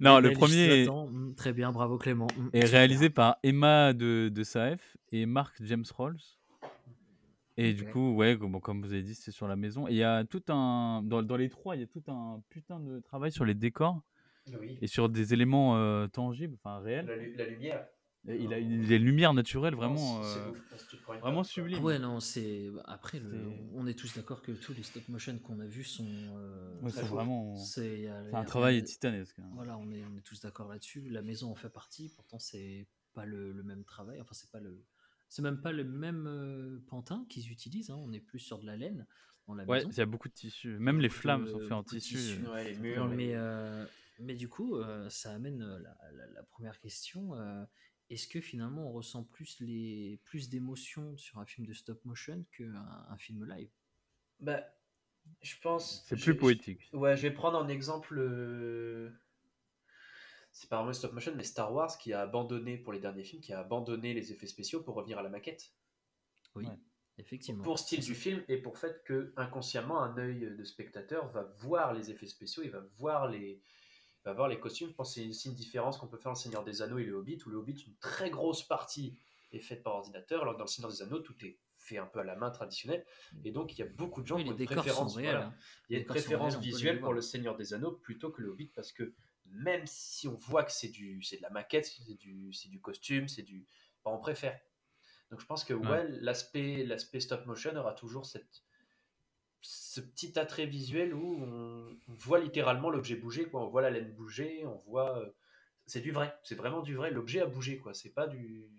Non, 0.00 0.20
le 0.20 0.32
premier 0.32 0.84
s'attend. 0.84 1.06
Mm, 1.06 1.34
Très 1.36 1.52
bien, 1.54 1.72
bravo 1.72 1.96
Clément. 1.96 2.26
Mm, 2.36 2.48
est 2.52 2.64
réalisé 2.64 3.08
par 3.08 3.36
Emma 3.42 3.92
de, 3.94 4.28
de 4.28 4.42
Saef 4.44 4.96
et 5.12 5.24
Mark 5.26 5.54
James 5.62 5.84
Rolls. 5.96 6.18
Et 7.56 7.74
du 7.74 7.84
coup, 7.90 8.14
ouais, 8.14 8.38
comme, 8.38 8.52
bon, 8.52 8.60
comme 8.60 8.80
vous 8.82 8.92
avez 8.92 9.02
dit, 9.02 9.14
c'est 9.14 9.32
sur 9.32 9.46
la 9.48 9.56
maison. 9.56 9.86
Et 9.88 9.92
il 9.92 9.96
y 9.96 10.04
a 10.04 10.24
tout 10.24 10.42
un. 10.48 11.02
Dans, 11.04 11.22
dans 11.22 11.36
les 11.36 11.48
trois, 11.48 11.76
il 11.76 11.80
y 11.80 11.84
a 11.84 11.86
tout 11.86 12.02
un 12.08 12.42
putain 12.48 12.80
de 12.80 13.00
travail 13.00 13.32
sur 13.32 13.44
les 13.44 13.54
décors 13.54 14.00
Oui, 14.58 14.78
et 14.80 14.86
sur 14.86 15.08
des 15.08 15.32
éléments 15.34 15.76
euh, 15.76 16.06
tangibles, 16.06 16.54
enfin 16.54 16.78
réels. 16.78 17.06
la, 17.06 17.16
lu- 17.16 17.34
la 17.36 17.46
lumière. 17.46 17.86
Et 18.28 18.36
il 18.36 18.52
a 18.52 18.58
une- 18.58 18.86
des 18.86 18.98
lumières 18.98 19.32
naturelles 19.32 19.74
vraiment, 19.74 20.22
c'est- 20.22 20.28
c'est 20.78 20.96
euh, 21.10 21.18
vraiment 21.20 21.42
sublimes. 21.42 21.78
Ah 21.80 21.84
ouais, 21.84 21.98
non, 21.98 22.20
c'est. 22.20 22.70
Après, 22.84 23.18
le- 23.18 23.30
C'est- 23.30 23.70
on 23.74 23.86
est 23.86 23.94
tous 23.98 24.14
d'accord 24.14 24.42
que 24.42 24.52
tous 24.52 24.74
les 24.74 24.82
stop 24.82 25.08
motion 25.08 25.38
qu'on 25.38 25.58
a 25.60 25.64
vus 25.66 25.84
sont. 25.84 26.06
euh, 26.36 26.80
Ouais, 26.82 26.90
c'est 26.90 27.02
vraiment. 27.06 27.56
c'est 27.56 28.08
un 28.32 28.44
travail 28.44 28.82
de- 28.82 28.86
titanesque. 28.86 29.38
hein. 29.38 29.48
Voilà, 29.54 29.78
on 29.78 29.90
est, 29.90 30.04
on 30.04 30.16
est 30.18 30.22
tous 30.22 30.40
d'accord 30.42 30.68
là-dessus. 30.68 31.08
La 31.08 31.22
maison 31.22 31.50
en 31.50 31.54
fait 31.54 31.70
partie, 31.70 32.10
pourtant 32.14 32.38
c'est 32.38 32.86
pas 33.14 33.24
le, 33.24 33.52
le 33.52 33.62
même 33.62 33.84
travail. 33.84 34.20
Enfin, 34.20 34.34
c'est 34.34 34.50
pas 34.50 34.60
le, 34.60 34.84
c'est 35.30 35.40
même 35.42 35.62
pas 35.62 35.72
le 35.72 35.84
même 35.84 36.26
euh, 36.26 36.78
pantin 36.88 37.24
qu'ils 37.30 37.50
utilisent. 37.50 37.90
hein. 37.90 37.96
On 37.98 38.12
est 38.12 38.20
plus 38.20 38.38
sur 38.40 38.58
de 38.58 38.66
la 38.66 38.76
laine 38.76 39.06
dans 39.46 39.54
la 39.54 39.64
Ouais, 39.64 39.78
maison. 39.78 39.88
il 39.90 39.96
y 39.96 40.00
a 40.02 40.06
beaucoup 40.06 40.28
de 40.28 40.34
tissus. 40.34 40.78
Même 40.78 41.00
les 41.00 41.08
Beaucoup 41.08 41.20
flammes 41.22 41.44
de- 41.46 41.52
sont 41.52 41.60
faites 41.60 41.72
en 41.72 41.82
tissu. 41.82 42.14
tissus. 42.16 42.44
euh. 42.44 42.52
Ouais, 42.52 42.64
les 42.72 42.78
murs, 42.78 43.08
les- 43.08 43.16
Mais, 43.16 43.34
euh, 43.34 43.86
mais 44.18 44.34
du 44.34 44.48
coup, 44.48 44.76
euh, 44.76 45.08
ça 45.08 45.32
amène 45.32 45.62
euh, 45.62 45.78
la, 45.78 45.96
la- 46.12 46.26
la 46.26 46.42
première 46.42 46.78
question. 46.78 47.34
euh, 47.36 47.64
Est-ce 48.10 48.26
que 48.26 48.40
finalement 48.40 48.88
on 48.88 48.92
ressent 48.92 49.22
plus 49.22 49.60
les 49.60 50.20
plus 50.24 50.48
d'émotions 50.48 51.16
sur 51.16 51.38
un 51.38 51.46
film 51.46 51.64
de 51.66 51.72
stop 51.72 52.04
motion 52.04 52.44
qu'un 52.50 52.74
un 53.08 53.16
film 53.18 53.44
live? 53.48 53.70
Bah, 54.40 54.64
je 55.42 55.54
pense. 55.62 56.02
C'est 56.08 56.16
plus 56.16 56.32
je- 56.32 56.38
poétique. 56.38 56.90
Ouais, 56.92 57.16
je 57.16 57.22
vais 57.22 57.30
prendre 57.30 57.56
en 57.56 57.68
exemple. 57.68 58.18
C'est 60.52 60.68
pas 60.68 60.76
vraiment 60.78 60.92
stop 60.92 61.12
motion, 61.12 61.32
mais 61.36 61.44
Star 61.44 61.72
Wars 61.72 61.96
qui 61.98 62.12
a 62.12 62.20
abandonné 62.22 62.76
pour 62.76 62.92
les 62.92 62.98
derniers 62.98 63.24
films, 63.24 63.40
qui 63.40 63.52
a 63.52 63.60
abandonné 63.60 64.14
les 64.14 64.32
effets 64.32 64.46
spéciaux 64.46 64.82
pour 64.82 64.94
revenir 64.96 65.18
à 65.18 65.22
la 65.22 65.28
maquette. 65.30 65.72
Oui, 66.54 66.66
Ouais. 66.66 66.78
effectivement. 67.18 67.62
Pour 67.62 67.78
style 67.78 68.00
du 68.00 68.14
film 68.14 68.42
et 68.48 68.56
pour 68.58 68.76
fait 68.78 69.02
que 69.04 69.32
inconsciemment 69.36 70.02
un 70.02 70.16
œil 70.18 70.54
de 70.56 70.64
spectateur 70.64 71.28
va 71.28 71.44
voir 71.58 71.92
les 71.94 72.10
effets 72.10 72.26
spéciaux, 72.26 72.62
il 72.64 72.70
va 72.70 72.80
voir 72.98 73.28
les 73.28 73.62
il 74.22 74.24
va 74.26 74.32
avoir 74.32 74.48
les 74.48 74.60
costumes. 74.60 74.88
Je 74.88 74.92
pense 74.94 75.14
que 75.14 75.20
c'est 75.22 75.28
aussi 75.28 75.48
une 75.48 75.54
différence 75.54 75.96
qu'on 75.96 76.06
peut 76.08 76.18
faire 76.18 76.32
en 76.32 76.34
Seigneur 76.34 76.62
des 76.62 76.82
Anneaux 76.82 76.98
et 76.98 77.04
le 77.04 77.14
Hobbit, 77.14 77.38
où 77.46 77.48
le 77.50 77.56
Hobbit, 77.56 77.84
une 77.86 77.96
très 77.96 78.28
grosse 78.28 78.62
partie 78.62 79.16
est 79.52 79.60
faite 79.60 79.82
par 79.82 79.94
ordinateur, 79.94 80.42
alors 80.42 80.54
que 80.54 80.58
dans 80.58 80.64
le 80.66 80.68
Seigneur 80.70 80.90
des 80.90 81.00
Anneaux, 81.00 81.20
tout 81.20 81.34
est 81.42 81.58
fait 81.78 81.96
un 81.96 82.04
peu 82.04 82.18
à 82.20 82.24
la 82.24 82.36
main 82.36 82.50
traditionnelle. 82.50 83.06
Et 83.44 83.50
donc, 83.50 83.72
il 83.72 83.78
y 83.78 83.82
a 83.82 83.86
beaucoup 83.88 84.20
de 84.20 84.26
gens 84.26 84.36
Oui, 84.36 84.44
qui 84.44 84.50
ont 84.50 84.56
une 84.58 84.66
préférence. 84.66 85.16
réels. 85.16 85.30
voilà. 85.30 85.46
hein. 85.46 85.54
Il 85.88 85.94
y 85.94 85.96
a 85.96 85.98
Les 86.00 86.02
une 86.02 86.06
préférence 86.08 86.52
réels, 86.56 86.62
visuelle 86.64 86.96
pour 86.96 87.04
voir. 87.06 87.12
le 87.14 87.22
Seigneur 87.22 87.56
des 87.56 87.72
Anneaux 87.72 87.92
plutôt 87.92 88.30
que 88.30 88.42
le 88.42 88.50
Hobbit 88.50 88.66
parce 88.74 88.92
que 88.92 89.14
même 89.52 89.86
si 89.86 90.28
on 90.28 90.34
voit 90.36 90.64
que 90.64 90.72
c'est 90.72 90.88
du 90.88 91.22
c'est 91.22 91.38
de 91.38 91.42
la 91.42 91.50
maquette, 91.50 91.86
c'est 91.86 92.14
du 92.14 92.52
c'est 92.52 92.68
du 92.68 92.80
costume, 92.80 93.28
c'est 93.28 93.42
du 93.42 93.66
bah, 94.04 94.10
on 94.12 94.18
préfère. 94.18 94.60
Donc 95.30 95.40
je 95.40 95.46
pense 95.46 95.64
que 95.64 95.74
ouais, 95.74 95.88
Ouais. 95.88 96.08
l'aspect 96.08 96.84
l'aspect 96.84 97.20
stop 97.20 97.46
motion 97.46 97.76
aura 97.76 97.94
toujours 97.94 98.26
cette 98.26 98.64
ce 99.62 100.00
petit 100.00 100.38
attrait 100.38 100.66
visuel 100.66 101.14
où 101.14 101.36
on, 101.42 101.98
on 102.08 102.14
voit 102.14 102.38
littéralement 102.40 102.90
l'objet 102.90 103.16
bouger 103.16 103.44
quoi, 103.48 103.62
on 103.64 103.68
voit 103.68 103.82
la 103.82 103.90
laine 103.90 104.12
bouger, 104.14 104.64
on 104.66 104.76
voit 104.78 105.18
euh, 105.18 105.30
c'est 105.86 106.00
du 106.00 106.12
vrai, 106.12 106.38
c'est 106.44 106.54
vraiment 106.54 106.82
du 106.82 106.94
vrai, 106.94 107.10
l'objet 107.10 107.40
a 107.40 107.46
bougé 107.46 107.78
quoi, 107.78 107.94
c'est 107.94 108.12
pas 108.14 108.26
du 108.26 108.70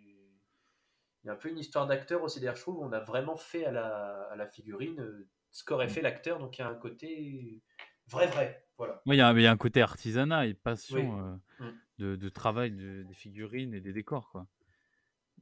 il 1.24 1.28
y 1.28 1.30
a 1.30 1.34
un 1.34 1.36
peu 1.36 1.50
une 1.50 1.60
histoire 1.60 1.88
d'acteur 1.88 2.24
aussi 2.24 2.40
derrière, 2.40 2.56
je 2.56 2.62
trouve, 2.62 2.80
où 2.80 2.84
on 2.84 2.92
a 2.94 3.00
vraiment 3.00 3.36
fait 3.38 3.66
à 3.66 3.72
la, 3.72 4.24
à 4.32 4.36
la 4.36 4.48
figurine 4.48 5.00
euh, 5.02 5.30
ce 5.52 5.64
qu'aurait 5.64 5.90
fait 5.90 6.02
l'acteur, 6.02 6.40
donc 6.40 6.58
il 6.58 6.62
y 6.62 6.64
a 6.64 6.68
un 6.68 6.76
côté 6.76 7.62
vrai, 8.08 8.28
vrai. 8.28 8.68
Voilà. 8.82 9.02
Ouais, 9.06 9.16
il 9.16 9.20
y, 9.20 9.22
a 9.22 9.28
un- 9.30 9.38
il 9.38 9.44
y 9.44 9.46
a 9.46 9.52
un 9.52 9.58
côté 9.58 9.80
artisanat 9.82 10.48
et 10.48 10.54
passion 10.56 11.14
Oui. 11.16 11.22
euh, 11.62 11.66
Mm. 11.66 11.74
de, 12.00 12.16
de 12.16 12.30
travail 12.30 12.72
de- 12.72 13.04
des 13.04 13.14
figurines 13.14 13.74
et 13.76 13.80
des 13.82 13.94
décors, 13.94 14.30
quoi. 14.32 14.48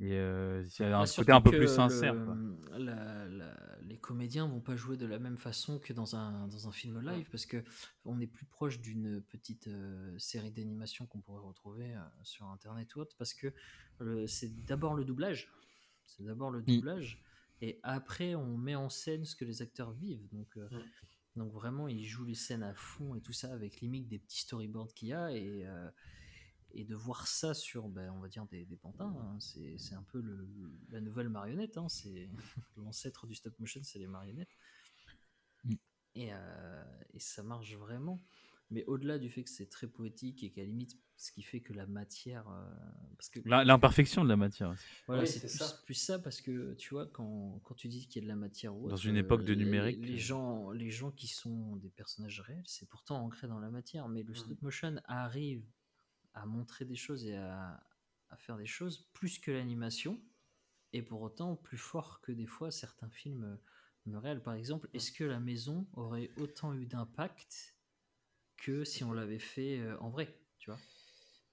Et 0.02 0.14
euh, 0.14 0.64
il 0.66 0.82
y 0.82 0.86
a 0.86 0.98
un 1.00 1.06
côté 1.06 1.32
un 1.32 1.42
peu 1.42 1.50
plus 1.52 1.60
le- 1.62 1.68
sincère, 1.68 2.16
quoi. 2.26 2.36
la- 2.78 3.28
la- 3.28 3.78
les 3.82 3.98
comédiens 3.98 4.46
vont 4.46 4.60
pas 4.62 4.76
jouer 4.78 4.96
de 4.98 5.06
la 5.06 5.20
même 5.20 5.38
façon 5.38 5.80
que 5.80 5.92
dans 5.94 6.16
un, 6.18 6.48
dans 6.48 6.68
un 6.68 6.72
film 6.72 7.00
live 7.02 7.30
parce 7.30 7.46
que 7.46 7.64
on 8.06 8.20
est 8.22 8.28
plus 8.28 8.46
proche 8.46 8.80
d'une 8.82 9.22
petite 9.22 9.68
euh, 9.68 10.18
série 10.18 10.52
d'animation 10.52 11.06
qu'on 11.06 11.20
pourrait 11.22 11.44
retrouver 11.46 11.94
euh, 11.96 12.00
sur 12.24 12.46
internet 12.48 12.94
ou 12.96 13.00
autre 13.02 13.16
parce 13.18 13.34
que 13.34 13.54
c'est 14.28 14.54
d'abord 14.66 14.96
le 14.96 15.04
doublage, 15.06 15.50
c'est 16.06 16.24
d'abord 16.24 16.52
le 16.52 16.62
doublage 16.62 17.22
et 17.62 17.80
après 17.84 18.36
on 18.36 18.58
met 18.58 18.76
en 18.76 18.88
scène 18.90 19.26
ce 19.26 19.36
que 19.36 19.44
les 19.46 19.62
acteurs 19.62 19.92
vivent 19.92 20.28
donc 20.32 20.48
euh, 20.58 20.68
Mm. 20.72 20.82
Donc 21.40 21.52
vraiment 21.52 21.88
ils 21.88 22.06
jouent 22.06 22.26
les 22.26 22.36
scènes 22.36 22.64
à 22.64 22.76
fond 22.76 23.16
et 23.16 23.22
tout 23.22 23.34
ça 23.34 23.52
avec 23.54 23.82
limite 23.82 24.08
des 24.08 24.20
petits 24.20 24.42
storyboards 24.42 24.94
qu'il 24.94 25.10
y 25.10 25.14
a 25.14 25.32
et 25.32 25.66
euh, 25.66 25.90
et 26.72 26.84
de 26.84 26.96
voir 26.96 27.28
ça 27.28 27.54
sur, 27.54 27.90
ben, 27.90 28.12
on 28.12 28.20
va 28.20 28.28
dire, 28.28 28.46
des, 28.46 28.66
des 28.66 28.78
pantins, 28.78 29.16
hein, 29.20 29.38
c'est 29.40 29.78
c'est 29.80 29.96
un 29.96 30.04
peu 30.04 30.22
le, 30.22 30.48
la 30.90 31.02
nouvelle 31.02 31.30
marionnette. 31.30 31.78
hein, 31.78 31.90
c'est 31.90 32.30
l'ancêtre 32.78 33.26
du 33.26 33.36
stop 33.36 33.58
motion, 33.60 33.82
c'est 33.84 34.00
les 34.00 34.08
marionnettes. 34.08 34.56
Mm. 35.64 35.76
Et, 36.16 36.30
euh, 36.34 36.84
et 37.14 37.20
ça 37.20 37.44
marche 37.44 37.74
vraiment. 37.76 38.22
Mais 38.72 38.86
au-delà 38.86 39.18
du 39.18 39.30
fait 39.30 39.44
que 39.44 39.50
c'est 39.50 39.70
très 39.70 39.88
poétique 39.88 40.44
et 40.44 40.52
qu'à 40.52 40.62
la 40.62 40.68
limite, 40.68 40.98
ce 41.18 41.32
qui 41.32 41.42
fait 41.42 41.60
que 41.60 41.74
la 41.74 41.86
matière, 41.88 42.48
euh, 42.50 42.70
parce 43.18 43.30
que 43.30 43.40
La- 43.46 43.64
L'imperfection 43.64 44.24
de 44.24 44.30
la 44.30 44.38
matière 44.38 44.70
aussi. 44.70 44.86
voilà, 45.08 45.24
Oui, 45.24 45.28
c'est 45.28 45.40
plus, 45.40 45.58
ça. 45.58 45.82
plus 45.86 45.94
ça 45.96 46.20
parce 46.20 46.40
que 46.40 46.76
tu 46.76 46.90
vois, 46.94 47.08
quand, 47.08 47.60
quand 47.64 47.74
tu 47.76 47.88
dis 47.88 48.08
qu'il 48.08 48.22
y 48.22 48.24
a 48.24 48.28
de 48.28 48.30
la 48.30 48.36
matière 48.36 48.76
ou 48.76 48.88
Dans 48.88 48.96
autre, 48.96 49.08
une 49.08 49.18
époque 49.18 49.44
de 49.44 49.54
les- 49.54 49.66
numérique, 49.66 50.00
les, 50.06 50.14
euh. 50.14 50.18
gens, 50.18 50.72
les 50.72 50.92
gens 50.92 51.12
qui 51.12 51.28
sont 51.28 51.76
des 51.78 51.90
personnages 51.90 52.40
réels, 52.42 52.64
c'est 52.68 52.88
pourtant 52.88 53.24
ancré 53.26 53.48
dans 53.48 53.60
la 53.60 53.70
matière. 53.72 54.08
Mais 54.08 54.22
le 54.24 54.34
Mm. 54.34 54.36
stop 54.36 54.62
motion 54.62 54.96
arrive 55.06 55.66
à 56.36 56.46
montrer 56.46 56.86
des 56.86 56.96
choses 56.96 57.26
et 57.26 57.36
à, 57.36 57.84
à 58.30 58.38
faire 58.38 58.56
des 58.58 58.68
choses 58.68 59.10
plus 59.14 59.40
que 59.40 59.50
l'animation, 59.52 60.22
et 60.94 61.02
pour 61.02 61.22
autant 61.22 61.56
plus 61.56 61.78
fort 61.78 62.22
que 62.22 62.32
des 62.32 62.46
fois 62.48 62.70
certains 62.72 63.10
films 63.10 63.60
euh, 64.08 64.20
réels. 64.20 64.42
Par 64.44 64.54
exemple, 64.54 64.88
est-ce 64.94 65.12
que 65.12 65.24
la 65.24 65.40
maison 65.40 65.88
aurait 65.94 66.32
autant 66.38 66.74
eu 66.76 66.86
d'impact 66.86 67.76
que 68.60 68.84
si 68.84 69.04
on 69.04 69.12
l'avait 69.12 69.40
fait 69.40 69.80
euh, 69.80 69.98
en 70.00 70.10
vrai, 70.10 70.34
tu 70.60 70.70
vois 70.70 70.80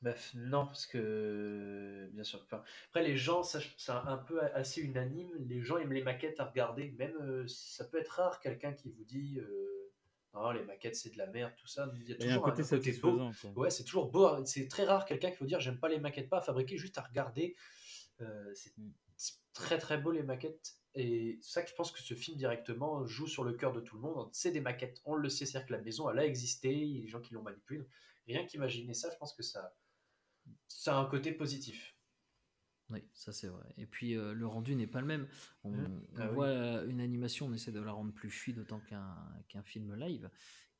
Bref, 0.03 0.33
non, 0.35 0.67
parce 0.67 0.87
que 0.87 2.09
bien 2.13 2.23
sûr. 2.23 2.41
enfin, 2.45 2.63
après, 2.89 3.03
les 3.03 3.17
gens, 3.17 3.43
c'est 3.43 3.91
un 3.91 4.19
peu 4.19 4.41
assez 4.55 4.83
unanime. 4.83 5.31
Les 5.49 5.63
gens 5.63 5.79
aiment 5.79 5.93
les 5.93 6.03
maquettes 6.03 6.39
à 6.39 6.45
regarder. 6.45 6.95
Même, 6.99 7.17
euh, 7.23 7.45
ça 7.49 7.85
peut 7.87 7.99
être 7.99 8.11
rare 8.11 8.41
quelqu'un 8.41 8.73
qui 8.73 8.91
vous 8.91 9.05
dit 9.05 9.39
euh, 9.39 9.75
non, 10.37 10.50
les 10.50 10.64
maquettes 10.64 10.97
c'est 10.97 11.11
de 11.11 11.19
la 11.19 11.26
merde, 11.26 11.52
tout 11.57 11.66
ça. 11.66 11.90
Il 11.97 12.09
y 12.09 12.12
a 12.12 12.26
y 12.26 12.28
a 12.28 12.35
un 12.35 12.38
toujours 12.38 12.69
côté 12.69 12.93
beau. 12.93 13.31
Ouais, 13.57 13.71
c'est 13.71 13.85
toujours 13.85 14.11
beau. 14.11 14.45
C'est 14.45 14.69
très 14.69 14.85
rare 14.85 15.07
quelqu'un 15.07 15.31
qui 15.31 15.38
vous 15.38 15.47
dire 15.47 15.61
j'aime 15.61 15.78
pas 15.78 15.88
les 15.88 15.99
maquettes, 15.99 16.28
pas 16.28 16.38
à 16.38 16.43
fabriquer, 16.43 16.76
juste 16.76 16.99
à 16.99 17.02
regarder. 17.02 17.57
Euh, 18.21 18.52
c'est 18.55 18.73
c'est 19.16 19.37
très 19.55 19.78
très 19.78 19.99
beau 19.99 20.11
les 20.11 20.23
maquettes. 20.23 20.76
Et 20.95 21.38
c'est 21.40 21.52
ça 21.52 21.62
que 21.62 21.71
je 21.71 21.75
pense 21.75 21.90
que 21.90 22.00
ce 22.00 22.14
film 22.14 22.37
directement 22.37 23.05
joue 23.07 23.26
sur 23.26 23.45
le 23.45 23.55
cœur 23.55 23.73
de 23.73 23.81
tout 23.81 23.97
le 23.97 24.02
monde. 24.02 24.28
C'est 24.33 24.50
des 24.50 24.61
maquettes, 24.61 25.00
on 25.05 25.14
le 25.14 25.28
sait, 25.28 25.47
c'est-à-dire 25.47 25.69
que 25.69 25.73
la 25.73 25.81
maison 25.81 26.11
elle 26.11 26.19
a 26.19 26.26
existé, 26.26 26.73
il 26.73 26.97
y 26.97 26.99
a 26.99 27.02
des 27.02 27.09
gens 27.09 27.21
qui 27.21 27.35
l'ont 27.35 27.43
manipulée. 27.43 27.87
Rien 28.26 28.45
qu'imaginer 28.47 28.93
ça, 28.95 29.11
je 29.11 29.16
pense 29.16 29.35
que 29.35 29.43
ça, 29.43 29.75
ça 30.69 30.97
a 30.97 31.00
un 31.00 31.07
côté 31.07 31.33
positif. 31.33 31.96
Oui, 32.90 33.02
ça 33.14 33.33
c'est 33.33 33.49
vrai. 33.49 33.66
Et 33.78 33.87
puis 33.87 34.14
euh, 34.16 34.33
le 34.33 34.47
rendu 34.47 34.76
n'est 34.76 34.87
pas 34.87 35.00
le 35.00 35.07
même. 35.09 35.26
On, 35.64 35.73
on 35.75 36.00
Ah 36.19 36.28
voit 36.28 36.47
euh, 36.47 36.87
une 36.88 37.00
animation, 37.00 37.47
on 37.47 37.52
essaie 37.52 37.73
de 37.73 37.81
la 37.81 37.93
rendre 37.93 38.12
plus 38.12 38.31
fluide 38.31 38.59
autant 38.59 38.78
qu'un 38.81 39.16
qu'un 39.49 39.62
film 39.64 39.95
live, 39.97 40.31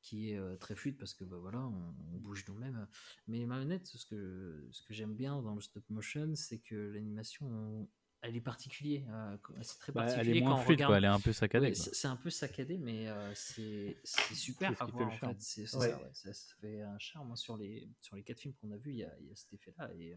qui 0.01 0.31
est 0.31 0.37
euh, 0.37 0.55
très 0.55 0.73
fluide 0.75 0.97
parce 0.97 1.13
que 1.13 1.25
bah, 1.25 1.37
voilà, 1.37 1.59
on, 1.59 1.95
on 2.13 2.17
bouge 2.17 2.45
nous-mêmes. 2.47 2.87
Mais 3.27 3.39
les 3.39 3.45
marionnettes, 3.45 3.87
ce 3.87 4.05
que, 4.05 4.67
ce 4.71 4.81
que 4.83 4.93
j'aime 4.93 5.15
bien 5.15 5.41
dans 5.41 5.53
le 5.55 5.59
stop 5.61 5.83
motion, 5.89 6.33
c'est 6.35 6.59
que 6.59 6.75
l'animation, 6.75 7.45
on- 7.47 7.89
elle 8.21 8.35
est 8.35 8.41
particulière. 8.41 9.03
euh, 9.13 9.37
c'est 9.61 9.77
très 9.77 9.91
Bah, 9.91 10.05
elle 10.07 10.29
est 10.29 10.39
quand 10.39 10.45
moins 10.47 10.55
on 10.55 10.63
fluide, 10.63 10.77
regarde. 10.77 10.91
quoi. 10.91 10.97
Elle 10.97 11.03
est 11.03 11.07
un 11.07 11.19
peu 11.19 11.33
saccadée. 11.33 11.67
Ouais, 11.67 11.73
c'est 11.75 12.07
un 12.07 12.15
peu 12.15 12.29
saccadé, 12.29 12.77
mais 12.77 13.07
euh, 13.09 13.31
c'est 13.35 13.97
super 14.33 14.81
à 14.81 14.85
voir 14.85 15.07
en 15.09 15.11
fait. 15.11 15.27
Ouais. 15.27 15.65
ça, 15.67 15.77
ouais. 15.79 16.09
ça, 16.13 16.33
ça 16.33 16.55
fait 16.61 16.81
un 16.81 16.97
charme 16.99 17.31
hein, 17.31 17.35
sur 17.35 17.57
les 17.57 17.87
sur 18.01 18.15
les 18.15 18.23
quatre 18.23 18.39
films 18.39 18.53
qu'on 18.55 18.71
a 18.71 18.77
vus. 18.77 18.91
Il 18.91 18.95
y 18.97 18.99
y 18.99 19.03
a 19.31 19.35
cet 19.35 19.53
effet-là 19.53 19.91
et 19.93 20.15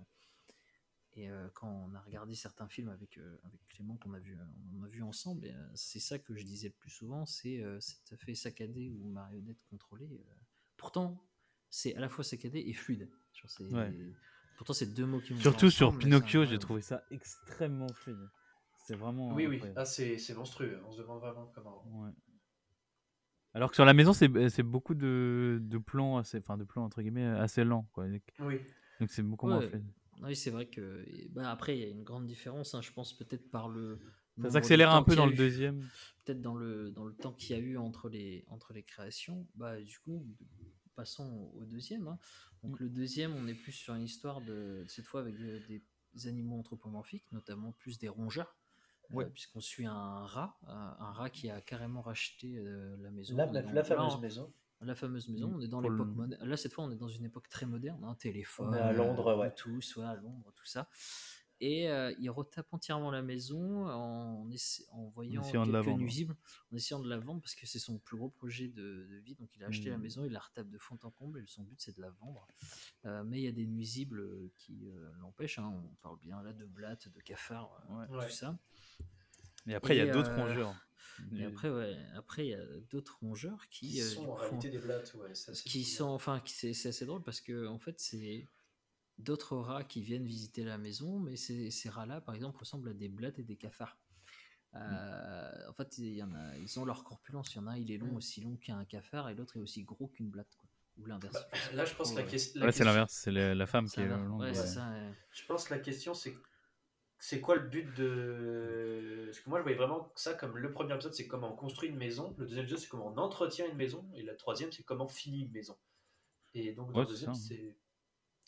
et 1.14 1.29
euh, 1.31 1.49
quand 1.55 1.69
on 1.69 1.95
a 1.95 2.00
regardé 2.00 2.35
certains 2.35 2.69
films 2.69 2.88
avec 2.88 3.19
euh, 3.19 3.38
avec 3.45 3.61
Clément 3.69 3.97
qu'on 3.97 4.14
a 4.14 4.19
vu 4.21 4.37
euh, 4.38 4.45
on 4.79 4.83
a 4.85 4.88
vu 4.88 5.02
ensemble, 5.02 5.47
euh, 5.47 5.69
c'est 5.75 6.00
ça 6.00 6.19
que 6.19 6.35
je 6.37 6.45
disais 6.45 6.69
le 6.69 6.75
plus 6.75 6.90
souvent, 6.90 7.26
c'est 7.26 7.62
euh, 7.62 7.79
cet 7.81 8.12
effet 8.12 8.35
saccadé 8.35 8.90
ou 8.90 9.05
marionnette 9.09 9.59
contrôlée. 9.71 10.09
euh. 10.12 10.35
Pourtant, 10.76 11.23
c'est 11.69 11.95
à 11.97 12.00
la 12.00 12.09
fois 12.09 12.25
saccadé 12.25 12.61
et 12.67 12.73
fluide. 12.73 13.11
Genre, 13.33 13.50
c'est- 13.50 13.64
Ouais. 13.73 13.93
Pourtant, 14.57 14.73
c'est 14.75 14.93
deux 14.93 15.07
mots 15.07 15.21
qui 15.21 15.33
vont 15.33 15.40
Surtout 15.40 15.71
sur 15.71 15.97
Pinocchio, 15.99 16.45
j'ai 16.45 16.59
trouvé 16.59 16.83
ça 16.83 17.02
extrêmement 17.11 17.88
fluide. 17.95 18.29
C'est 18.87 18.95
vraiment. 18.95 19.33
Oui, 19.35 19.47
oui, 19.47 19.62
ah, 19.76 19.85
c'est 19.85 20.19
c'est 20.19 20.35
monstrueux. 20.35 20.81
On 20.87 20.90
se 20.93 20.99
demande 21.00 21.21
vraiment 21.21 21.47
comment. 21.55 21.83
Ouais. 22.05 22.12
Alors 23.55 23.71
que 23.71 23.75
sur 23.75 23.85
la 23.85 23.95
maison, 23.95 24.12
c'est 24.12 24.49
c'est 24.49 24.62
beaucoup 24.62 24.95
de, 24.95 25.59
de 25.62 25.79
plans, 25.79 26.19
assez, 26.19 26.38
enfin 26.38 26.57
de 26.57 26.64
plans 26.64 26.85
entre 26.85 27.02
guillemets 27.02 27.26
assez 27.26 27.64
lents, 27.64 27.88
quoi. 27.93 28.07
Oui. 28.40 28.61
Donc 29.00 29.11
c'est 29.11 29.23
beaucoup 29.23 29.47
moins 29.49 29.61
fluide. 29.69 29.87
Oui, 30.22 30.36
c'est 30.36 30.50
vrai 30.50 30.66
que. 30.66 31.04
bah, 31.30 31.50
après, 31.50 31.76
il 31.76 31.80
y 31.80 31.84
a 31.84 31.88
une 31.88 32.02
grande 32.04 32.26
différence, 32.26 32.74
hein, 32.74 32.82
je 32.82 32.92
pense, 32.92 33.12
peut-être 33.16 33.50
par 33.50 33.68
le. 33.68 33.98
Ça 34.42 34.50
s'accélère 34.50 34.90
un 34.90 34.98
temps 35.00 35.04
peu 35.04 35.12
qu'il 35.12 35.18
y 35.18 35.22
a 35.22 35.24
dans 35.24 35.26
le 35.26 35.34
eu. 35.34 35.36
deuxième. 35.36 35.88
Peut-être 36.24 36.40
dans 36.40 36.54
le, 36.54 36.90
dans 36.90 37.04
le 37.04 37.14
temps 37.14 37.32
qu'il 37.32 37.56
y 37.56 37.58
a 37.58 37.62
eu 37.62 37.76
entre 37.76 38.08
les, 38.08 38.44
entre 38.48 38.72
les 38.72 38.82
créations. 38.82 39.46
Bah, 39.54 39.80
du 39.80 39.98
coup, 40.00 40.26
passons 40.94 41.50
au 41.54 41.64
deuxième. 41.64 42.08
hein. 42.08 42.18
Donc, 42.62 42.78
Mm. 42.80 42.84
le 42.84 42.88
deuxième, 42.90 43.34
on 43.36 43.46
est 43.46 43.54
plus 43.54 43.72
sur 43.72 43.94
une 43.94 44.02
histoire 44.02 44.40
de. 44.42 44.84
Cette 44.88 45.06
fois 45.06 45.20
avec 45.20 45.36
de- 45.38 45.60
des 46.14 46.26
animaux 46.26 46.58
anthropomorphiques, 46.58 47.24
notamment 47.32 47.72
plus 47.72 47.98
des 47.98 48.08
rongeurs. 48.08 48.56
euh, 49.12 49.16
Ouais. 49.16 49.26
puisqu'on 49.30 49.60
suit 49.60 49.86
un 49.86 50.24
rat, 50.24 50.56
un, 50.68 50.96
un 51.00 51.12
rat 51.12 51.30
qui 51.30 51.50
a 51.50 51.60
carrément 51.60 52.00
racheté 52.00 52.56
euh, 52.58 52.96
la 53.00 53.10
maison. 53.10 53.36
La, 53.36 53.46
la- 53.46 53.62
la 53.62 53.82
fameuse 53.82 54.14
on- 54.14 54.18
maison. 54.20 54.52
La 54.87 54.94
fameuse 54.94 55.28
maison, 55.28 55.49
Mm. 55.50 55.54
on 55.54 55.60
est 55.60 55.68
dans 55.68 55.80
l'époque 55.80 56.08
moderne. 56.14 56.44
Là, 56.49 56.56
cette 56.56 56.72
fois, 56.72 56.84
on 56.84 56.90
est 56.90 56.96
dans 56.96 57.08
une 57.08 57.25
époque 57.25 57.49
très 57.49 57.66
moderne, 57.66 58.02
un 58.04 58.14
téléphone, 58.14 58.68
On 58.68 58.75
est 58.75 58.80
à 58.80 58.92
Londres, 58.92 59.28
euh, 59.28 59.37
ouais. 59.37 59.49
Bluetooth, 59.64 59.96
ouais, 59.96 60.04
à 60.06 60.14
Londres, 60.14 60.52
tout 60.54 60.64
ça. 60.66 60.88
Et 61.62 61.90
euh, 61.90 62.10
il 62.18 62.30
retape 62.30 62.72
entièrement 62.72 63.10
la 63.10 63.20
maison 63.20 63.87
en, 63.87 64.49
en 64.92 65.04
voyant 65.10 65.42
essayant 65.42 65.66
de 65.66 65.72
la 65.72 65.80
quelques 65.80 65.88
vendre. 65.90 66.00
nuisibles, 66.00 66.34
en 66.72 66.76
essayant 66.76 67.00
de 67.00 67.08
la 67.10 67.18
vendre 67.18 67.42
parce 67.42 67.54
que 67.54 67.66
c'est 67.66 67.78
son 67.78 67.99
plus 67.99 68.16
gros 68.16 68.30
projet 68.30 68.68
de, 68.68 69.06
de 69.10 69.16
vie. 69.18 69.34
Donc, 69.34 69.50
il 69.56 69.62
a 69.62 69.66
acheté 69.66 69.90
la 69.90 69.99
Mm. 69.99 70.00
maison, 70.02 70.25
il 70.25 70.32
la 70.32 70.40
retape 70.40 70.70
de 70.70 70.78
fond 70.78 70.99
en 71.02 71.10
comble 71.10 71.40
et 71.40 71.46
son 71.46 71.62
but, 71.64 71.78
c'est 71.78 71.94
de 71.94 72.00
la 72.00 72.08
vendre. 72.08 72.46
Euh, 73.04 73.22
mais 73.25 73.40
il 73.40 73.44
y 73.44 73.49
a 73.49 73.52
des 73.52 73.66
nuisibles 73.66 74.50
qui 74.56 74.88
euh, 74.88 75.10
l'empêchent. 75.20 75.58
hein. 75.58 75.68
On 75.70 75.94
parle 75.96 76.18
bien 76.20 76.42
là 76.42 76.54
de 76.54 76.64
blattes, 76.64 77.08
de 77.08 77.20
cafards, 77.20 77.84
Ouais. 77.90 78.06
tout 78.06 78.14
Ouais. 78.14 78.30
ça. 78.30 78.58
Et 79.66 79.75
après, 79.75 79.94
il 79.94 79.99
y 79.99 80.08
a 80.08 80.10
d'autres 80.10 80.30
euh, 80.30 80.37
rongeurs. 81.19 81.40
Et 81.40 81.45
après, 81.45 81.71
ouais, 81.71 81.97
après, 82.14 82.47
il 82.47 82.50
y 82.50 82.55
a 82.55 82.64
d'autres 82.90 83.19
rongeurs 83.21 83.69
qui, 83.71 83.88
Qui 83.93 84.00
euh, 84.02 84.05
sont 84.05 84.29
en 84.29 84.35
réalité 84.35 84.71
des 84.71 84.79
blattes, 84.79 85.14
ouais. 85.14 85.33
qui 85.64 85.85
sont 85.85 86.09
enfin 86.09 86.43
c'est 86.47 86.73
c'est 86.75 86.88
assez 86.90 87.07
drôle 87.07 87.23
parce 87.23 87.40
que 87.40 87.67
en 87.67 87.79
fait 87.79 87.99
c'est 88.00 88.47
d'autres 89.19 89.57
rats 89.57 89.85
qui 89.85 90.02
viennent 90.02 90.25
visiter 90.25 90.64
la 90.64 90.79
maison 90.79 91.19
mais 91.21 91.37
ces, 91.37 91.71
ces 91.71 91.88
rats 91.90 92.07
là 92.07 92.21
par 92.21 92.35
exemple 92.35 92.59
ressemblent 92.59 92.88
à 92.90 92.95
des 92.95 93.09
blattes 93.09 93.38
et 93.38 93.45
des 93.45 93.57
cafards 93.57 93.99
Euh, 94.76 95.69
en 95.69 95.73
fait 95.73 95.99
il 95.99 96.14
y 96.14 96.23
en 96.23 96.33
a 96.33 96.57
ils 96.59 96.79
ont 96.79 96.85
leur 96.85 97.02
corpulence 97.02 97.52
il 97.55 97.57
y 97.57 97.61
en 97.61 97.67
a 97.67 97.73
un 97.73 97.76
il 97.76 97.90
est 97.90 97.99
long 97.99 98.12
Mm. 98.12 98.17
aussi 98.17 98.40
long 98.40 98.57
qu'un 98.57 98.85
cafard 98.85 99.29
et 99.29 99.35
l'autre 99.35 99.57
est 99.57 99.61
aussi 99.61 99.83
gros 99.83 100.07
qu'une 100.09 100.31
blatte 100.31 100.55
quoi. 100.57 100.69
ou 100.99 101.07
l'inverse 101.07 101.35
Bah, 101.50 101.59
là, 101.75 101.85
je 101.85 101.95
pense 101.95 102.12
que 102.12 102.19
la, 102.19 102.23
ques- 102.25 102.55
la 102.55 102.67
Ouais, 102.67 102.73
c'est 102.73 102.85
l'inverse, 102.85 103.12
c'est 103.25 103.33
la, 103.33 103.67
femme 103.67 103.88
qui 103.88 104.00
est 104.00 104.07
longue. 104.07 104.40
ouais, 104.40 104.47
ouais. 104.49 104.55
c'est 104.55 104.67
ça 104.75 104.90
ouais. 104.90 105.12
Je 105.33 105.45
pense 105.47 105.64
que 105.64 105.75
la 105.75 105.81
question, 105.81 106.14
c'est 106.14 106.35
c'est 107.22 107.40
quoi 107.40 107.54
le 107.56 107.68
but 107.68 107.84
de. 107.94 109.24
Parce 109.26 109.40
que 109.40 109.48
moi, 109.50 109.58
je 109.58 109.62
voyais 109.62 109.76
vraiment 109.76 110.10
ça 110.16 110.34
comme 110.34 110.56
le 110.56 110.72
premier 110.72 110.94
épisode, 110.94 111.14
c'est 111.14 111.26
comment 111.28 111.52
on 111.52 111.56
construit 111.56 111.88
une 111.90 111.96
maison. 111.96 112.34
Le 112.38 112.46
deuxième 112.46 112.64
épisode, 112.64 112.80
c'est 112.80 112.88
comment 112.88 113.08
on 113.08 113.18
entretient 113.18 113.68
une 113.68 113.76
maison. 113.76 114.10
Et 114.16 114.22
le 114.22 114.36
troisième, 114.36 114.72
c'est 114.72 114.82
comment 114.82 115.04
on 115.04 115.08
finit 115.08 115.42
une 115.42 115.52
maison. 115.52 115.76
Et 116.54 116.72
donc, 116.72 116.92
dans 116.92 117.00
Ouais, 117.00 117.04
le 117.04 117.10
deuxième, 117.10 117.34
ça. 117.34 117.40
c'est. 117.48 117.76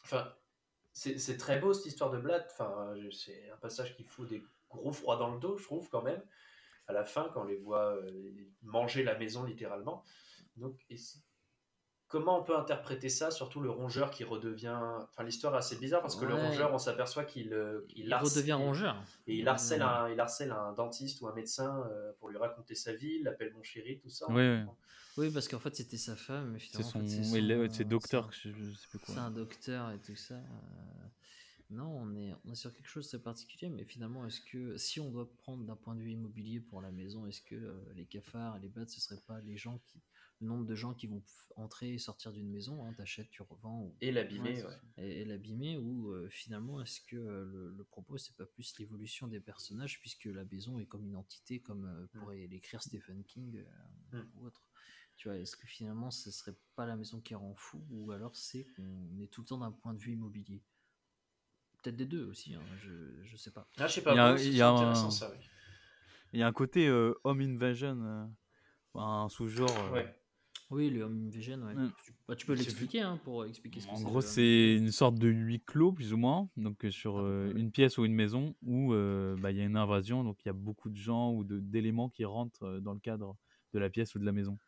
Enfin, 0.05 0.35
c'est 0.95 1.37
très 1.37 1.59
beau 1.61 1.73
cette 1.75 1.87
histoire 1.87 2.11
de 2.11 2.19
Blade. 2.19 2.47
Enfin, 2.51 2.95
je- 2.97 3.11
c'est 3.11 3.51
un 3.51 3.57
passage 3.59 3.95
qui 3.95 4.05
fout 4.05 4.29
des 4.29 4.43
gros 4.71 4.93
froids 4.93 5.17
dans 5.17 5.33
le 5.35 5.39
dos, 5.39 5.57
je 5.59 5.65
trouve, 5.65 5.89
quand 5.91 6.03
même. 6.03 6.23
À 6.89 6.93
la 6.93 7.05
fin, 7.05 7.31
quand 7.33 7.43
on 7.43 7.45
les 7.45 7.57
voit 7.57 7.95
euh, 7.97 8.33
manger 8.63 9.05
la 9.05 9.17
maison, 9.19 9.45
littéralement. 9.45 10.03
Donc, 10.57 10.81
et 10.91 10.97
comment 12.13 12.39
on 12.39 12.45
peut 12.45 12.57
interpréter 12.57 13.09
ça 13.09 13.31
Surtout 13.31 13.61
le 13.61 13.71
rongeur 13.71 14.11
qui 14.11 14.23
redevient. 14.23 14.79
Enfin, 15.11 15.25
l'histoire 15.25 15.55
est 15.55 15.59
assez 15.59 15.77
bizarre 15.77 16.03
parce 16.03 16.15
que 16.15 16.27
le 16.27 16.35
rongeur, 16.35 16.73
on 16.73 16.79
s'aperçoit 16.79 17.25
qu'il 17.25 17.53
euh, 17.55 17.81
il 17.97 18.15
redevient 18.15 18.53
rongeur. 18.53 19.03
Et 19.27 19.37
il 19.39 19.49
harcèle, 19.49 19.81
un, 19.83 20.09
il 20.11 20.21
harcèle 20.21 20.53
un 20.53 20.73
dentiste 20.75 21.21
ou 21.23 21.27
un 21.27 21.35
médecin 21.35 21.85
euh, 21.91 22.13
pour 22.21 22.29
lui 22.29 22.37
raconter 22.37 22.75
sa 22.75 22.93
vie, 22.93 23.15
il 23.19 23.25
l'appelle 23.25 23.53
mon 23.55 23.63
chéri, 23.63 23.99
tout 23.99 24.11
ça. 24.11 24.27
Oui, 25.19 25.31
parce 25.31 25.47
qu'en 25.49 25.59
fait, 25.59 25.75
c'était 25.77 25.99
sa 25.99 26.17
femme, 26.17 26.53
mais 26.53 26.59
C'est 26.59 26.79
en 26.79 26.83
son, 26.83 27.01
fait, 27.01 27.09
c'est 27.09 27.25
son- 27.83 27.89
docteur, 27.89 28.31
c'est 28.33 28.51
je, 28.51 28.65
je 28.65 28.75
sais 28.75 28.87
plus 28.89 28.99
un- 28.99 29.07
C'est 29.07 29.13
quoi. 29.15 29.23
un 29.23 29.31
docteur 29.31 29.91
et 29.91 29.99
tout 30.01 30.17
ça. 30.17 30.35
euh, 30.35 31.07
Non, 31.71 31.89
on 31.89 32.15
est, 32.15 32.35
on 32.47 32.53
est 32.53 32.55
sur 32.55 32.73
quelque 32.75 32.89
chose 32.89 33.05
de 33.07 33.17
très 33.17 33.19
particulier, 33.23 33.71
mais 33.71 33.85
finalement, 33.85 34.27
est-ce 34.27 34.41
que 34.41 34.77
si 34.77 35.01
on 35.01 35.11
doit 35.11 35.31
prendre 35.39 35.65
d'un 35.65 35.77
point 35.77 35.95
de 35.95 36.01
vue 36.01 36.13
immobilier 36.13 36.61
pour 36.61 36.81
la 36.83 36.91
maison, 36.91 37.27
est-ce 37.27 37.41
que 37.43 37.55
euh, 37.55 37.75
les 37.95 38.05
cafards 38.07 38.57
et 38.57 38.61
les 38.61 38.69
bats, 38.69 38.87
ce 38.87 39.01
serait 39.01 39.21
pas 39.27 39.39
les 39.41 39.57
gens 39.57 39.79
qui, 39.87 40.01
le 40.43 40.49
nombre 40.49 40.67
de 40.67 40.75
gens 40.75 40.93
qui 40.93 41.07
vont 41.07 41.23
entrer 41.57 41.95
et 41.95 41.99
sortir 41.99 42.33
d'une 42.33 42.51
maison, 42.51 42.85
hein, 42.85 42.93
t'achètes, 42.95 43.31
tu 43.31 43.43
revends, 43.43 43.83
ou- 43.85 43.95
Et 44.01 44.11
l'abîmer, 44.13 44.63
Ouais, 44.63 44.71
et, 44.99 45.21
et 45.23 45.25
l'abîmer, 45.25 45.79
ou 45.79 46.11
euh, 46.13 46.29
finalement, 46.31 46.81
est-ce 46.83 47.01
que 47.01 47.17
euh, 47.17 47.45
le, 47.45 47.71
le 47.71 47.85
propos, 47.85 48.19
c'est 48.19 48.37
pas 48.37 48.47
plus 48.47 48.77
l'évolution 48.79 49.29
des 49.29 49.41
personnages, 49.41 50.01
puisque 50.01 50.25
la 50.27 50.45
maison 50.45 50.79
est 50.79 50.87
comme 50.87 51.05
une 51.07 51.17
entité, 51.17 51.61
comme 51.61 51.87
euh, 51.87 52.07
pourrait 52.19 52.47
l'écrire 52.49 52.83
Stephen 52.83 53.23
King 53.25 53.65
euh, 54.15 54.23
Mm. 54.23 54.27
ou 54.37 54.47
autre. 54.47 54.63
Tu 55.17 55.29
vois, 55.29 55.39
est-ce 55.39 55.57
que 55.57 55.67
finalement, 55.67 56.11
ce 56.11 56.31
serait 56.31 56.57
pas 56.75 56.87
la 56.87 56.97
maison 56.97 57.21
qui 57.21 57.35
rend 57.35 57.55
fou, 57.55 57.85
ou 57.91 58.11
alors 58.13 58.35
c'est 58.37 58.67
qu'on 58.77 59.21
est 59.21 59.29
tout 59.31 59.43
le 59.43 59.47
temps 59.47 59.59
d'un 59.59 59.71
point 59.73 59.95
de 59.95 59.99
vue 60.01 60.13
immobilier? 60.13 60.63
Peut-être 61.83 61.97
des 61.97 62.07
deux 62.07 62.25
aussi, 62.25 62.55
hein, 62.55 62.63
je, 62.81 62.93
je 63.25 63.37
sais 63.37 63.51
pas. 63.51 63.67
Ah, 63.79 63.87
je 63.89 63.95
sais 63.95 64.01
Il 64.01 64.05
pas, 64.05 64.15
y 64.15 64.19
a- 64.19 64.37
il 64.41 64.49
y 64.55 64.57
c'est 64.57 64.63
a 64.63 64.69
intéressant 64.71 65.09
un- 65.09 65.11
ça, 65.11 65.31
oui. 65.33 65.45
Il 66.33 66.41
y 66.41 66.43
a 66.43 66.47
un 66.47 66.53
côté 66.53 66.89
euh, 66.89 67.15
home 67.25 67.41
invasion, 67.41 68.01
euh, 68.03 68.27
un 69.01 69.29
sous-genre. 69.29 69.71
euh, 69.71 69.91
Ouais. 69.93 70.15
Oui, 70.73 70.91
le 70.91 71.03
home 71.03 71.27
invasion, 71.29 71.63
ouais. 71.63 71.75
Tu, 72.05 72.13
bah, 72.27 72.35
tu 72.35 72.47
peux 72.47 72.55
l'expliquer 72.55 73.01
hein, 73.01 73.19
pour 73.25 73.45
expliquer 73.45 73.81
ce 73.81 73.87
que 73.87 73.93
En 73.93 73.99
c'est. 73.99 74.05
gros, 74.05 74.21
le 74.21 74.27
home 74.27 74.33
c'est 74.33 74.75
une 74.77 74.91
sorte 74.91 75.17
de 75.17 75.29
huis 75.29 75.61
clos, 75.61 75.93
plus 75.93 76.13
ou 76.13 76.17
moins, 76.17 76.49
donc 76.57 76.85
euh, 76.85 76.91
sur 76.91 77.17
peu 77.17 77.23
euh, 77.25 77.53
une 77.55 77.71
pièce 77.71 77.99
ou 77.99 78.05
une 78.05 78.15
maison 78.15 78.55
où 78.63 78.95
euh, 78.95 79.37
bah, 79.39 79.51
il 79.51 79.59
y 79.59 79.61
a 79.61 79.65
une 79.65 79.77
invasion, 79.77 80.25
donc 80.25 80.39
il 80.45 80.49
y 80.49 80.51
a 80.51 80.55
beaucoup 80.55 80.89
de 80.89 80.97
gens 80.97 81.33
ou 81.33 81.45
de- 81.45 81.61
d'éléments 81.61 82.09
qui 82.09 82.25
rentrent 82.25 82.65
euh, 82.65 82.81
dans 82.81 82.95
le 82.95 83.01
cadre 83.01 83.37
de 83.75 83.79
la 83.79 83.91
pièce 83.91 84.15
ou 84.15 84.19
de 84.19 84.25
la 84.25 84.33
maison. 84.33 84.59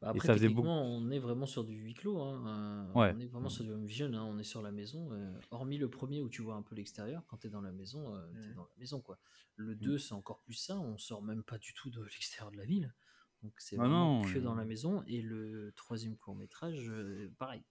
Bah, 0.00 0.08
Et 0.08 0.10
Après, 0.10 0.28
ça 0.28 0.34
faisait 0.34 0.48
beaucoup. 0.48 0.66
techniquement, 0.68 0.82
on 0.96 1.10
est 1.10 1.18
vraiment 1.18 1.46
sur 1.46 1.64
du 1.64 1.74
huis 1.74 1.94
clos. 1.94 2.18
hein, 2.22 2.86
euh, 2.94 2.98
Ouais. 2.98 3.14
On 3.14 3.20
est 3.20 3.26
vraiment 3.26 3.48
sur 3.50 3.64
du 3.64 3.70
home 3.70 3.84
vision. 3.84 4.06
hein, 4.14 4.24
on 4.24 4.38
est 4.38 4.44
sur 4.44 4.62
la 4.62 4.72
maison. 4.72 5.12
euh, 5.12 5.30
hormis 5.50 5.76
le 5.78 5.90
premier 5.90 6.22
où 6.22 6.28
tu 6.30 6.40
vois 6.42 6.54
un 6.54 6.62
peu 6.62 6.74
l'extérieur, 6.74 7.22
quand 7.28 7.36
tu 7.38 7.48
es 7.48 7.50
dans 7.50 7.60
la 7.60 7.72
maison, 7.72 8.14
euh, 8.14 8.26
t'es 8.32 8.48
Mhm. 8.48 8.54
dans 8.54 8.62
la 8.64 8.74
maison. 8.78 9.00
quoi. 9.00 9.18
Le 9.56 9.74
Mm. 9.74 9.82
2, 9.82 9.98
c'est 9.98 10.14
encore 10.14 10.40
plus 10.40 10.54
ça. 10.54 10.78
On 10.80 10.96
sort 10.96 11.22
même 11.22 11.42
pas 11.42 11.58
du 11.58 11.74
tout 11.74 11.90
de 11.90 12.00
l'extérieur 12.14 12.50
de 12.50 12.56
la 12.56 12.64
ville. 12.64 12.94
Donc, 13.42 13.52
c'est 13.58 13.76
Ah 13.76 13.88
vraiment 13.88 13.88
non, 13.88 14.22
que 14.32 14.38
dans 14.38 14.54
la 14.54 14.64
maison. 14.64 15.02
Et 15.06 15.22
le 15.22 15.72
troisième 15.76 16.16
court-métrage, 16.16 16.88
euh, 16.90 17.30
pareil. 17.38 17.62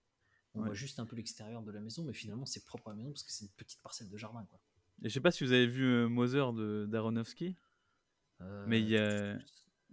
On 0.54 0.60
Ouais. 0.60 0.64
voit 0.64 0.74
juste 0.74 1.00
un 1.00 1.06
peu 1.06 1.16
l'extérieur 1.16 1.62
de 1.62 1.72
la 1.72 1.80
maison, 1.80 2.04
mais 2.04 2.14
finalement, 2.14 2.46
c'est 2.46 2.64
propre 2.64 2.88
à 2.88 2.92
la 2.92 2.98
maison 2.98 3.10
parce 3.12 3.24
que 3.24 3.32
c'est 3.32 3.44
une 3.46 3.52
petite 3.52 3.82
parcelle 3.82 4.10
de 4.10 4.16
jardin. 4.16 4.44
Quoi. 4.46 4.60
Et 5.02 5.08
je 5.08 5.14
sais 5.14 5.20
pas 5.20 5.30
si 5.30 5.44
vous 5.44 5.52
avez 5.52 5.66
vu 5.66 5.84
euh, 5.84 6.08
Mother 6.08 6.52
de 6.54 6.86
d'Aronofsky, 6.88 7.56
mais 8.64 8.80
il 8.80 8.88
y 8.88 8.96
Euh, 8.96 9.36
a, 9.36 9.38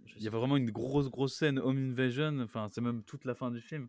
je 0.04 0.18
il 0.18 0.22
y 0.24 0.28
a 0.28 0.30
vraiment 0.30 0.56
une 0.56 0.70
grosse, 0.70 1.08
grosse 1.10 1.34
scène 1.36 1.58
home 1.58 1.78
invasion, 1.92 2.40
enfin, 2.40 2.68
c'est 2.70 2.80
même 2.80 3.04
toute 3.04 3.24
la 3.24 3.34
fin 3.34 3.50
du 3.50 3.60
film, 3.60 3.88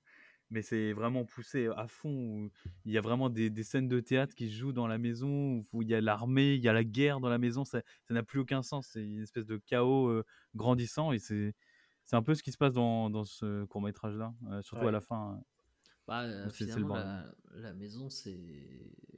mais 0.49 0.61
c'est 0.61 0.93
vraiment 0.93 1.25
poussé 1.25 1.67
à 1.75 1.87
fond. 1.87 2.09
où 2.45 2.51
il 2.85 2.91
y 2.93 2.97
a 2.97 3.01
vraiment 3.01 3.29
des, 3.29 3.49
des 3.49 3.63
scènes 3.63 3.87
de 3.87 3.99
théâtre 3.99 4.35
qui 4.35 4.49
se 4.49 4.55
jouent 4.55 4.73
dans 4.73 4.87
la 4.87 4.97
maison, 4.97 5.65
où 5.73 5.81
il 5.81 5.89
y 5.89 5.95
a 5.95 6.01
l'armée, 6.01 6.55
il 6.55 6.61
y 6.63 6.69
a 6.69 6.73
la 6.73 6.83
guerre 6.83 7.19
dans 7.19 7.29
la 7.29 7.37
maison, 7.39 7.65
ça 7.65 7.81
ça 8.03 8.13
n'a 8.13 8.23
plus 8.23 8.39
aucun 8.39 8.63
sens. 8.63 8.89
C'est 8.93 9.03
une 9.03 9.21
espèce 9.23 9.45
de 9.45 9.57
chaos 9.57 10.09
euh, 10.09 10.25
grandissant 10.55 11.11
et 11.13 11.19
c'est. 11.19 11.55
C'est 12.09 12.15
un 12.15 12.23
peu 12.23 12.33
ce 12.33 12.41
qui 12.41 12.51
se 12.51 12.57
passe 12.57 12.73
dans, 12.73 13.11
dans 13.11 13.23
ce 13.23 13.65
court 13.65 13.83
métrage 13.83 14.15
là, 14.17 14.33
surtout 14.63 14.87
à 14.87 14.91
la 14.91 14.99
fin. 14.99 15.39
Bah, 16.07 16.23
euh, 16.23 16.49
finalement, 16.49 16.95
la, 16.95 17.31
la 17.53 17.71
maison, 17.73 18.09
c'est 18.09 18.35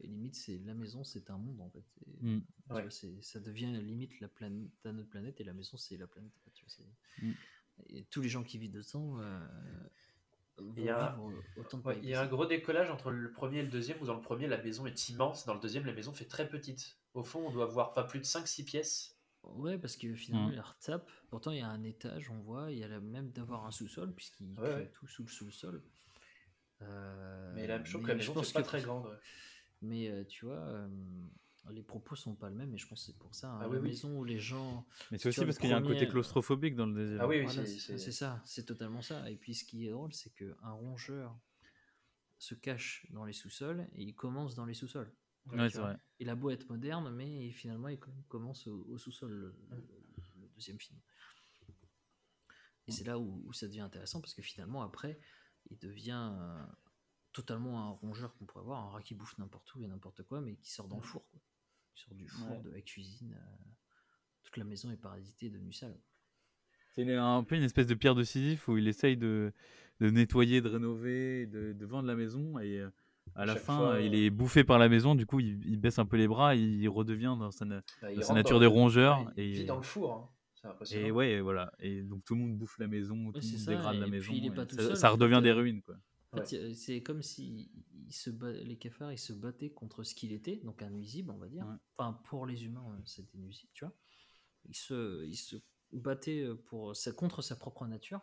limite, 0.04 0.36
c'est 0.36 0.58
la 0.66 0.74
maison, 0.74 1.06
c'est 1.06 1.30
un 1.30 1.38
monde 1.38 1.62
en 1.62 1.70
fait. 1.70 1.86
C'est- 1.98 2.22
Mm. 2.22 2.42
tu 2.42 2.74
Ouais. 2.74 2.82
vois, 2.82 2.92
c'est- 2.92 3.22
ça 3.22 3.40
devient 3.40 3.72
limite 3.82 4.20
la 4.20 4.28
planète, 4.28 4.72
à 4.84 4.92
notre 4.92 5.08
planète 5.10 5.40
et 5.40 5.46
la 5.46 5.54
maison, 5.54 5.78
c'est 5.78 5.96
la 5.96 6.06
planète. 6.06 6.34
en 6.38 6.44
fait, 6.44 6.52
tu 6.52 6.66
vois, 6.66 6.70
c'est- 6.76 7.24
Mm. 7.26 7.32
Et 7.92 8.04
tous 8.10 8.20
les 8.20 8.28
gens 8.28 8.44
qui 8.44 8.58
vivent 8.58 8.74
dedans 8.74 9.22
euh, 9.22 9.40
Il 10.78 10.84
y 10.84 10.90
a- 10.90 11.18
autant 11.56 11.80
Ouais, 11.86 11.98
il 12.04 12.10
y 12.10 12.14
a 12.14 12.22
un 12.22 12.28
gros 12.28 12.46
décollage 12.46 12.92
entre 12.92 13.10
le 13.10 13.32
premier 13.32 13.60
et 13.60 13.64
le 13.64 13.70
deuxième, 13.70 14.02
où 14.02 14.06
dans 14.06 14.16
le 14.16 14.22
premier, 14.22 14.48
la 14.48 14.62
maison 14.62 14.86
est 14.86 15.08
immense, 15.08 15.46
dans 15.46 15.54
le 15.54 15.62
deuxième, 15.62 15.86
la 15.86 15.94
maison 15.94 16.12
fait 16.12 16.26
très 16.26 16.50
petite. 16.50 16.98
Au 17.14 17.24
fond, 17.24 17.48
on 17.48 17.52
doit 17.52 17.68
voir 17.68 17.94
pas 17.94 18.04
plus 18.04 18.20
de 18.20 18.26
5-6 18.26 18.66
pièces. 18.66 19.18
Ouais, 19.44 19.78
parce 19.78 19.98
que 19.98 20.14
finalement, 20.14 20.50
Mm. 20.50 20.54
il 20.54 20.60
retape. 20.60 21.10
Pourtant, 21.30 21.52
il 21.52 21.58
y 21.58 21.62
a 21.62 21.68
un 21.70 21.84
étage, 21.84 22.30
on 22.30 22.40
voit. 22.42 22.72
Il 22.72 22.78
y 22.78 22.84
a 22.84 22.88
la- 22.88 23.00
même 23.00 23.32
d'avoir 23.32 23.66
un 23.66 23.72
sous-sol, 23.72 24.14
puisqu'il 24.14 24.50
Ouais, 24.52 24.56
crée 24.70 24.76
ouais. 24.76 24.92
tout 24.94 25.08
sous 25.08 25.24
le 25.24 25.30
sous-sol. 25.30 25.84
Euh, 26.82 27.52
Mais 27.56 27.68
je 27.68 27.90
trouve 27.92 28.02
mais 28.02 28.06
que 28.06 28.12
la 28.12 28.16
maison 28.16 28.34
pense 28.34 28.48
fait 28.48 28.54
pas 28.54 28.62
que- 28.62 28.68
très 28.68 28.82
grande. 28.82 29.06
ouais. 29.06 29.18
Mais 29.82 30.10
euh, 30.10 30.24
tu 30.26 30.46
vois, 30.46 30.60
euh, 30.60 30.88
les 31.72 31.84
propos 31.84 32.16
sont 32.16 32.36
pas 32.36 32.50
le 32.50 32.56
même, 32.56 32.74
et 32.74 32.78
je 32.78 32.88
pense 32.88 33.02
que 33.02 33.06
c'est 33.12 33.18
pour 33.18 33.34
ça. 33.36 33.50
hein, 33.52 33.58
Ah 33.60 33.64
la 33.64 33.70
oui, 33.70 33.78
oui. 33.80 33.90
maison 33.90 34.18
où 34.18 34.24
les 34.24 34.40
gens. 34.40 34.86
Mais 35.12 35.18
c'est 35.18 35.30
aussi 35.30 35.44
parce 35.46 35.58
qu'il 35.58 35.70
y 35.70 35.74
a 35.74 35.78
un 35.78 35.82
côté 35.84 36.08
claustrophobique 36.08 36.76
dans 36.76 36.86
le 36.88 36.94
deuxième. 36.94 37.20
Ah 37.22 37.28
oui, 37.28 37.38
oui, 37.40 37.46
Voilà, 37.46 37.66
c'est- 37.66 37.72
c'est 37.74 37.80
c'est- 37.80 37.98
c'est 37.98 38.12
ça, 38.12 38.42
c'est 38.46 38.66
totalement 38.66 39.02
ça. 39.02 39.30
Et 39.30 39.36
puis 39.36 39.54
ce 39.56 39.64
qui 39.64 39.88
est 39.88 39.92
drôle, 39.92 40.14
c'est 40.14 40.34
qu'un 40.36 40.72
rongeur 40.72 41.36
se 42.38 42.56
cache 42.56 43.06
dans 43.12 43.26
les 43.26 43.34
sous-sols 43.34 43.88
et 43.96 44.04
il 44.04 44.14
commence 44.16 44.56
dans 44.56 44.66
les 44.66 44.74
sous-sols. 44.74 45.12
Ouais, 45.48 45.68
tu 45.68 45.74
c'est 45.74 45.80
vois. 45.80 45.90
vrai. 45.94 46.00
Il 46.20 46.30
a 46.30 46.36
beau 46.36 46.50
être 46.52 46.70
moderne, 46.70 47.14
mais 47.16 47.50
finalement 47.52 47.88
il 47.88 48.00
com- 48.00 48.14
commence 48.30 48.68
au, 48.68 48.86
au 48.90 48.98
sous-sol, 48.98 49.32
le, 49.32 49.56
deuxième 50.56 50.80
film. 50.80 51.00
Et 52.88 52.92
c'est 52.92 53.04
là 53.04 53.18
où, 53.20 53.42
où 53.46 53.54
ça 53.54 53.68
devient 53.68 53.82
intéressant 53.82 54.22
parce 54.22 54.34
que 54.34 54.42
finalement 54.42 54.82
après, 54.84 55.20
il 55.70 55.78
devient 55.78 56.32
euh, 56.34 56.64
totalement 57.32 57.80
un 57.88 57.90
rongeur 57.92 58.36
qu'on 58.36 58.46
pourrait 58.46 58.64
voir, 58.66 58.86
un 58.86 58.90
rat 58.90 59.02
qui 59.02 59.16
bouffe 59.16 59.38
n'importe 59.38 59.74
où 59.76 59.82
et 59.84 59.88
n'importe 59.88 60.24
quoi, 60.24 60.42
mais 60.42 60.56
qui 60.56 60.72
sort 60.72 60.88
dans 60.88 60.98
le 60.98 61.04
four. 61.04 61.28
Quoi. 61.30 61.40
Qui 61.96 62.04
sort 62.04 62.16
du 62.16 62.28
four, 62.28 62.58
Ouais. 62.58 62.62
de 62.64 62.70
la 62.70 62.82
cuisine. 62.82 63.34
euh, 63.40 63.58
toute 64.44 64.58
la 64.58 64.64
maison 64.64 64.92
est 64.92 64.98
parasitée, 64.98 65.50
devenue 65.50 65.72
sale. 65.74 65.98
C'est 66.94 67.16
un 67.16 67.44
peu 67.44 67.56
une 67.56 67.64
espèce 67.64 67.88
de 67.88 67.94
pierre 67.94 68.16
de 68.16 68.24
Sisyphe 68.24 68.68
où 68.68 68.78
il 68.78 68.88
essaye 68.88 69.16
de, 69.16 69.54
de 70.02 70.10
nettoyer, 70.10 70.60
de 70.62 70.68
rénover, 70.68 71.46
de, 71.46 71.72
de 71.72 71.86
vendre 71.86 72.08
la 72.08 72.16
maison 72.16 72.60
et 72.60 72.80
euh, 72.80 72.90
à 73.36 73.46
la 73.46 73.54
Chaque 73.56 73.64
fin 73.64 73.78
fois, 73.78 74.00
il 74.02 74.14
euh, 74.14 74.26
est 74.26 74.30
bouffé 74.30 74.64
par 74.64 74.80
la 74.80 74.90
maison. 74.90 75.16
Du 75.16 75.26
coup, 75.26 75.40
il, 75.40 75.66
il 75.66 75.78
baisse 75.78 76.00
un 76.00 76.06
peu 76.06 76.18
les 76.18 76.28
bras, 76.28 76.56
et 76.56 76.60
il 76.60 76.88
redevient 76.90 77.36
dans 77.40 77.52
sa, 77.52 77.66
na- 77.66 77.82
Bah, 78.02 78.12
il 78.12 78.16
dans 78.16 78.22
sa 78.22 78.28
rentre 78.30 78.36
nature 78.38 78.56
dans 78.58 78.62
des 78.62 78.66
rongeurs 78.68 79.20
ouais, 79.20 79.34
il 79.38 79.44
et, 79.44 79.52
vit 79.54 79.66
dans 79.66 79.78
le 79.78 79.84
four. 79.84 80.14
hein. 80.14 80.30
Et 80.92 81.10
ouais, 81.10 81.42
voilà. 81.42 81.72
Et 81.80 82.04
donc 82.04 82.24
tout 82.24 82.36
le 82.36 82.42
monde 82.42 82.56
bouffe 82.56 82.78
la 82.78 82.88
maison, 82.88 83.16
tout 83.32 83.40
le 83.40 83.48
monde 83.48 83.58
ça, 83.58 83.72
dégrade 83.72 83.96
la 83.98 84.06
et 84.06 84.10
maison. 84.12 84.32
puis 84.32 84.38
il 84.38 84.44
est 84.46 84.48
et 84.48 84.52
pas 84.52 84.66
tout 84.66 84.76
ça, 84.76 84.84
seul, 84.90 84.96
ça 84.98 85.10
en 85.10 85.14
redevient 85.14 85.40
des 85.42 85.50
euh, 85.50 85.56
ruines 85.56 85.82
quoi. 85.82 85.96
En 86.34 86.38
fait, 86.38 86.56
euh, 86.56 86.74
c'est 86.76 87.02
comme 87.02 87.24
si 87.24 87.72
il 88.08 88.14
se 88.14 88.30
bat- 88.30 88.52
les 88.52 88.78
cafards 88.78 89.12
ils 89.12 89.18
se 89.18 89.34
battaient 89.34 89.72
contre 89.72 90.04
ce 90.04 90.14
qu'il 90.14 90.32
était, 90.34 90.58
donc 90.64 90.84
un 90.84 90.92
nuisible, 90.92 91.32
on 91.32 91.38
va 91.38 91.48
dire. 91.48 91.66
Ouais. 91.66 91.76
Enfin, 91.98 92.14
pour 92.26 92.46
les 92.46 92.64
humains, 92.64 92.86
c'était 93.06 93.40
nuisible, 93.40 93.72
tu 93.74 93.86
vois. 93.86 93.94
Ils 94.70 94.76
se, 94.76 95.26
ils 95.26 95.36
se 95.36 95.56
battaient 95.94 96.48
pour, 96.68 96.96
sa- 96.96 97.12
contre 97.12 97.42
sa 97.42 97.56
propre 97.56 97.88
nature, 97.88 98.22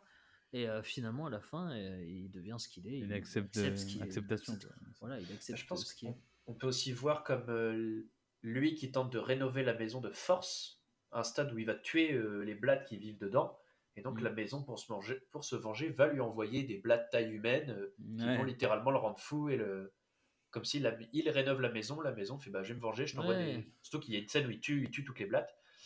et 0.52 0.68
euh, 0.68 0.82
finalement, 0.82 1.26
à 1.26 1.30
la 1.30 1.40
fin, 1.40 1.70
euh, 1.72 2.04
il 2.04 2.30
devient 2.30 2.56
ce 2.58 2.68
qu'il 2.68 2.86
est. 2.88 2.98
Il 2.98 3.04
il 3.06 3.12
accepte, 3.12 3.54
ce 3.54 4.02
acceptation. 4.02 4.54
Voilà, 5.00 5.20
il 5.20 5.30
accepte 5.32 5.58
Je 5.58 5.66
pense 5.66 5.84
ce 5.86 5.94
qui 5.94 6.06
est. 6.06 6.14
on 6.46 6.54
peut 6.54 6.66
aussi 6.66 6.92
voir 6.92 7.22
comme 7.24 7.48
euh, 7.50 8.08
lui 8.42 8.74
qui 8.74 8.90
tente 8.90 9.12
de 9.12 9.18
rénover 9.18 9.62
la 9.62 9.74
maison 9.74 10.00
de 10.00 10.10
force, 10.10 10.82
un 11.12 11.22
stade 11.22 11.52
où 11.52 11.58
il 11.58 11.66
va 11.66 11.74
tuer 11.74 12.12
euh, 12.12 12.40
les 12.44 12.54
blades 12.54 12.84
qui 12.86 12.96
vivent 12.96 13.18
dedans. 13.18 13.58
Et 13.96 14.00
donc 14.00 14.20
Mm. 14.20 14.24
la 14.24 14.30
maison, 14.30 14.62
pour 14.62 14.78
se, 14.78 14.92
manger, 14.92 15.20
pour 15.32 15.44
se 15.44 15.56
venger, 15.56 15.88
va 15.90 16.06
lui 16.06 16.20
envoyer 16.20 16.62
des 16.62 16.78
blades 16.78 17.08
taille 17.10 17.32
humaine 17.32 17.70
euh, 17.70 17.94
qui 18.16 18.24
Ouais. 18.24 18.36
vont 18.36 18.44
littéralement 18.44 18.90
le 18.92 18.98
rendre 18.98 19.18
fou. 19.18 19.48
Et 19.50 19.56
le... 19.56 19.92
Comme 20.50 20.64
s'il 20.64 20.90
il 21.12 21.28
rénove 21.28 21.60
la 21.60 21.70
maison, 21.70 22.00
la 22.00 22.12
maison 22.12 22.38
fait 22.38 22.50
bah, 22.50 22.62
Je 22.62 22.68
vais 22.72 22.76
me 22.76 22.80
venger, 22.82 23.06
je 23.06 23.16
t'envoie 23.16 23.34
Ouais. 23.36 23.56
des. 23.56 23.72
Surtout 23.82 24.00
qu'il 24.04 24.14
y 24.14 24.16
a 24.16 24.20
une 24.20 24.28
scène 24.28 24.46
où 24.46 24.50
il 24.50 24.60
tue, 24.60 24.84
il 24.84 24.90
tue 24.90 25.04
toutes 25.04 25.18
les. 25.18 25.28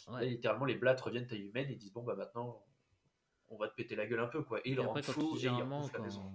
Ouais. 0.08 0.26
Et 0.26 0.30
littéralement, 0.30 0.66
les 0.66 0.74
blades 0.74 1.00
reviennent 1.00 1.26
taille 1.26 1.46
humaine 1.46 1.70
et 1.70 1.74
disent 1.74 1.92
Bon, 1.92 2.02
bah 2.02 2.14
maintenant, 2.14 2.64
on 3.52 3.58
va 3.58 3.68
te 3.68 3.74
péter 3.74 3.94
la 3.96 4.06
gueule 4.06 4.20
un 4.20 4.26
peu. 4.28 4.42
quoi. 4.42 4.60
Et 4.66 4.70
il 4.70 4.74
Et 4.74 4.78
rend 4.80 4.90
après, 4.94 5.02
quand 5.02 5.12
et 5.20 5.24
il 5.34 5.38
généralement, 5.38 5.80
bouffe 5.82 5.92
la 5.92 5.98
quand... 5.98 6.04
maison. 6.04 6.32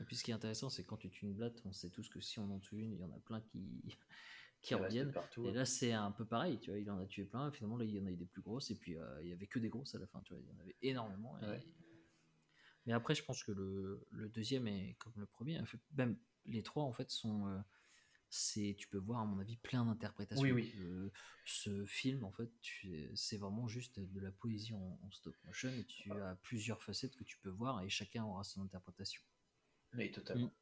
Et 0.00 0.04
puis 0.04 0.16
ce 0.16 0.24
qui 0.24 0.30
est 0.30 0.34
intéressant, 0.34 0.70
c'est 0.70 0.84
quand 0.84 0.96
tu 0.96 1.10
tues 1.10 1.26
une 1.26 1.34
blatte, 1.34 1.60
on 1.66 1.72
sait 1.72 1.90
tous 1.90 2.08
que 2.08 2.20
si 2.20 2.38
on 2.38 2.50
en 2.50 2.58
tue 2.58 2.78
une, 2.78 2.92
il 2.92 3.00
y 3.00 3.04
en 3.04 3.10
a 3.12 3.18
plein 3.18 3.40
qui, 3.40 3.82
qui 4.62 4.74
reviennent. 4.74 5.12
partout. 5.12 5.44
Et 5.46 5.52
là, 5.52 5.64
c'est 5.64 5.92
un 5.92 6.10
peu 6.12 6.24
pareil, 6.24 6.58
tu 6.60 6.70
vois, 6.70 6.78
il 6.78 6.90
en 6.90 6.98
a 6.98 7.06
tué 7.06 7.24
plein, 7.24 7.48
et 7.48 7.52
finalement, 7.52 7.76
là, 7.76 7.84
il 7.84 7.90
y 7.94 8.00
en 8.00 8.06
a 8.06 8.10
eu 8.10 8.16
des 8.16 8.26
plus 8.26 8.40
grosses, 8.42 8.70
et 8.70 8.76
puis 8.76 8.96
euh, 8.96 9.22
il 9.22 9.28
y 9.28 9.32
avait 9.32 9.46
que 9.46 9.58
des 9.58 9.68
grosses 9.68 9.94
à 9.94 9.98
la 9.98 10.06
fin, 10.06 10.20
tu 10.22 10.32
vois, 10.32 10.40
il 10.42 10.48
y 10.48 10.52
en 10.56 10.58
avait 10.60 10.76
énormément. 10.82 11.38
et- 11.40 11.46
Ouais. 11.46 11.66
Mais 12.86 12.94
après, 12.94 13.14
je 13.14 13.22
pense 13.22 13.44
que 13.44 13.52
le, 13.52 14.06
le 14.10 14.28
deuxième 14.30 14.66
est 14.66 14.94
comme 14.98 15.12
le 15.16 15.26
premier, 15.26 15.60
même 15.96 16.16
les 16.46 16.62
trois, 16.62 16.84
en 16.84 16.92
fait, 16.92 17.10
sont. 17.10 17.46
euh, 17.48 17.58
c'est, 18.30 18.76
tu 18.78 18.88
peux 18.88 18.98
voir, 18.98 19.20
à 19.20 19.24
mon 19.24 19.38
avis, 19.40 19.56
plein 19.56 19.84
d'interprétations. 19.84 20.42
Oui, 20.42 20.52
oui. 20.52 20.72
Euh, 20.78 21.10
ce 21.44 21.84
film, 21.84 22.24
en 22.24 22.30
fait, 22.30 22.50
tu- 22.62 23.10
c'est 23.14 23.36
vraiment 23.36 23.66
juste 23.68 23.98
de 24.00 24.20
la 24.20 24.30
poésie 24.30 24.72
en, 24.72 24.98
en 25.02 25.10
stop 25.10 25.34
motion, 25.44 25.68
et 25.70 25.84
tu 25.84 26.10
as 26.12 26.36
plusieurs 26.42 26.82
facettes 26.82 27.16
que 27.16 27.24
tu 27.24 27.38
peux 27.38 27.50
voir, 27.50 27.82
et 27.82 27.88
chacun 27.88 28.24
aura 28.24 28.44
son 28.44 28.62
interprétation. 28.62 29.20
Oui, 29.94 30.10
totalement. 30.12 30.52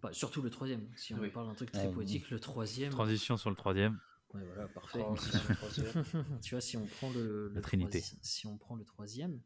Bah, 0.00 0.12
surtout 0.12 0.42
le 0.42 0.50
troisième. 0.50 0.90
Si 0.96 1.14
on 1.14 1.20
Oui. 1.20 1.30
parle 1.30 1.46
d'un 1.46 1.54
truc 1.54 1.70
très 1.70 1.86
Ah, 1.86 1.92
poétique, 1.92 2.28
le 2.30 2.40
troisième. 2.40 2.90
Transition 2.90 3.36
sur 3.36 3.50
le 3.50 3.56
troisième. 3.56 4.00
Ouais, 4.34 4.42
voilà, 4.44 4.66
parfait. 4.66 4.98
Transition, 4.98 5.54
troisième. 5.54 5.92
tu 6.42 6.54
vois, 6.54 6.60
si 6.60 6.76
on 6.76 6.86
prend 6.86 7.12
le, 7.12 7.48
le 7.48 7.54
La 7.54 7.60
Trinité. 7.60 8.00
troisi- 8.00 8.18
si 8.22 8.46
on 8.48 8.58
prend 8.58 8.74
le 8.74 8.84
troisième, 8.84 9.40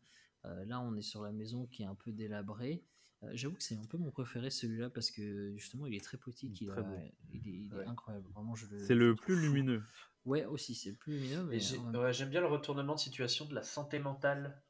euh, 0.46 0.64
là, 0.64 0.80
on 0.80 0.96
est 0.96 1.02
sur 1.02 1.22
la 1.22 1.32
maison 1.32 1.66
qui 1.66 1.82
est 1.82 1.86
un 1.86 1.94
peu 1.94 2.10
délabrée. 2.12 2.82
Euh, 3.26 3.30
J'avoue 3.34 3.54
que 3.56 3.62
c'est 3.62 3.76
un 3.76 3.84
peu 3.84 3.98
mon 3.98 4.10
préféré 4.10 4.50
celui-là 4.50 4.90
parce 4.90 5.10
que 5.10 5.52
justement, 5.56 5.86
il 5.86 5.94
est 5.94 6.00
très 6.04 6.16
poétique, 6.18 6.60
il, 6.60 6.68
Très 6.68 6.78
a- 6.80 6.82
beau. 6.82 6.96
il 7.32 7.36
est, 7.36 7.40
il 7.44 7.72
est 7.72 7.76
Ouais. 7.76 7.86
incroyable. 7.86 8.26
Vraiment, 8.34 8.54
je 8.54 8.66
le. 8.66 8.78
C'est 8.84 8.94
le 8.94 9.14
plus 9.14 9.34
fou. 9.34 9.40
lumineux. 9.42 9.82
Ouais, 10.24 10.44
aussi, 10.44 10.74
c'est 10.74 10.90
le 10.90 10.96
plus 10.96 11.12
lumineux. 11.14 11.44
Mais 11.44 11.56
Et 11.56 11.60
j'ai- 11.60 11.78
en 11.78 11.84
même- 11.90 12.02
ouais, 12.02 12.12
j'aime 12.12 12.30
bien 12.30 12.40
le 12.40 12.46
retournement 12.48 12.94
de 12.94 13.00
situation 13.00 13.44
de 13.46 13.54
la 13.54 13.62
santé 13.62 13.98
mentale 13.98 14.60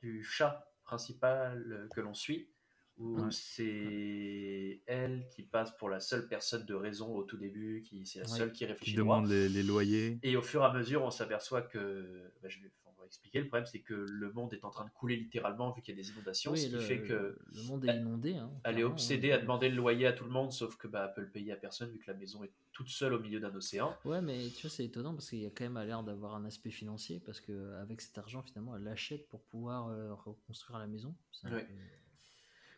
du 0.00 0.22
chat 0.24 0.72
principal 0.84 1.88
que 1.94 2.00
l'on 2.00 2.14
suit, 2.14 2.48
où 2.96 3.20
Ouais. 3.20 3.30
c'est 3.30 4.82
elle 4.86 5.26
qui 5.30 5.42
passe 5.42 5.70
pour 5.76 5.88
la 5.88 6.00
seule 6.00 6.28
personne 6.28 6.64
de 6.66 6.74
raison 6.74 7.14
au 7.14 7.22
tout 7.24 7.36
début, 7.36 7.82
qui 7.82 8.06
c'est 8.06 8.20
la 8.20 8.30
Ouais. 8.30 8.38
seule 8.38 8.52
qui 8.52 8.58
Qui 8.60 8.66
réfléchit 8.66 8.96
droit. 8.96 9.16
demande 9.18 9.30
les, 9.30 9.48
les 9.48 9.62
loyers. 9.62 10.18
Et 10.22 10.36
au 10.36 10.42
fur 10.42 10.62
et 10.62 10.66
à 10.66 10.72
mesure, 10.72 11.02
on 11.02 11.10
s'aperçoit 11.10 11.62
que, 11.62 12.32
bah, 12.42 12.48
je 12.48 12.60
vais, 12.60 12.70
expliquer, 13.12 13.40
le 13.40 13.48
problème 13.48 13.66
c'est 13.66 13.80
que 13.80 13.94
le 13.94 14.32
monde 14.32 14.52
est 14.54 14.64
en 14.64 14.70
train 14.70 14.84
de 14.84 14.90
couler 14.90 15.16
littéralement 15.16 15.70
vu 15.70 15.82
qu'il 15.82 15.94
y 15.96 16.00
a 16.00 16.02
des 16.02 16.10
inondations, 16.10 16.52
Oui, 16.52 16.58
ce 16.58 16.66
qui 16.66 16.72
le, 16.72 16.80
fait 16.80 17.02
que 17.02 17.38
le 17.54 17.62
monde 17.64 17.84
est 17.84 17.96
inondé. 17.96 18.34
hein, 18.36 18.50
elle 18.64 18.78
est 18.78 18.84
obsédée 18.84 19.32
hein. 19.32 19.36
à 19.36 19.38
demander 19.38 19.68
le 19.68 19.76
loyer 19.76 20.06
à 20.06 20.12
tout 20.12 20.24
le 20.24 20.30
monde, 20.30 20.52
sauf 20.52 20.76
que 20.76 20.88
bah, 20.88 21.06
elle 21.08 21.14
peut 21.14 21.20
le 21.20 21.30
payer 21.30 21.52
à 21.52 21.56
personne 21.56 21.90
vu 21.90 21.98
que 21.98 22.10
la 22.10 22.16
maison 22.16 22.42
est 22.42 22.50
toute 22.72 22.88
seule 22.88 23.12
au 23.12 23.20
milieu 23.20 23.38
d'un 23.38 23.54
océan. 23.54 23.94
Ouais, 24.06 24.22
mais 24.22 24.48
tu 24.48 24.62
vois, 24.62 24.70
c'est 24.70 24.84
étonnant 24.84 25.12
parce 25.12 25.28
qu'il 25.28 25.40
y 25.40 25.46
a 25.46 25.50
quand 25.50 25.64
même 25.64 25.76
à 25.76 25.84
l'air 25.84 26.02
d'avoir 26.02 26.34
un 26.34 26.44
aspect 26.46 26.70
financier 26.70 27.20
parce 27.24 27.40
que 27.40 27.74
avec 27.82 28.00
cet 28.00 28.16
argent, 28.16 28.42
finalement, 28.42 28.74
elle 28.76 28.84
l'achète 28.84 29.28
pour 29.28 29.42
pouvoir 29.42 29.88
euh, 29.88 30.14
reconstruire 30.14 30.78
la 30.78 30.86
maison. 30.86 31.14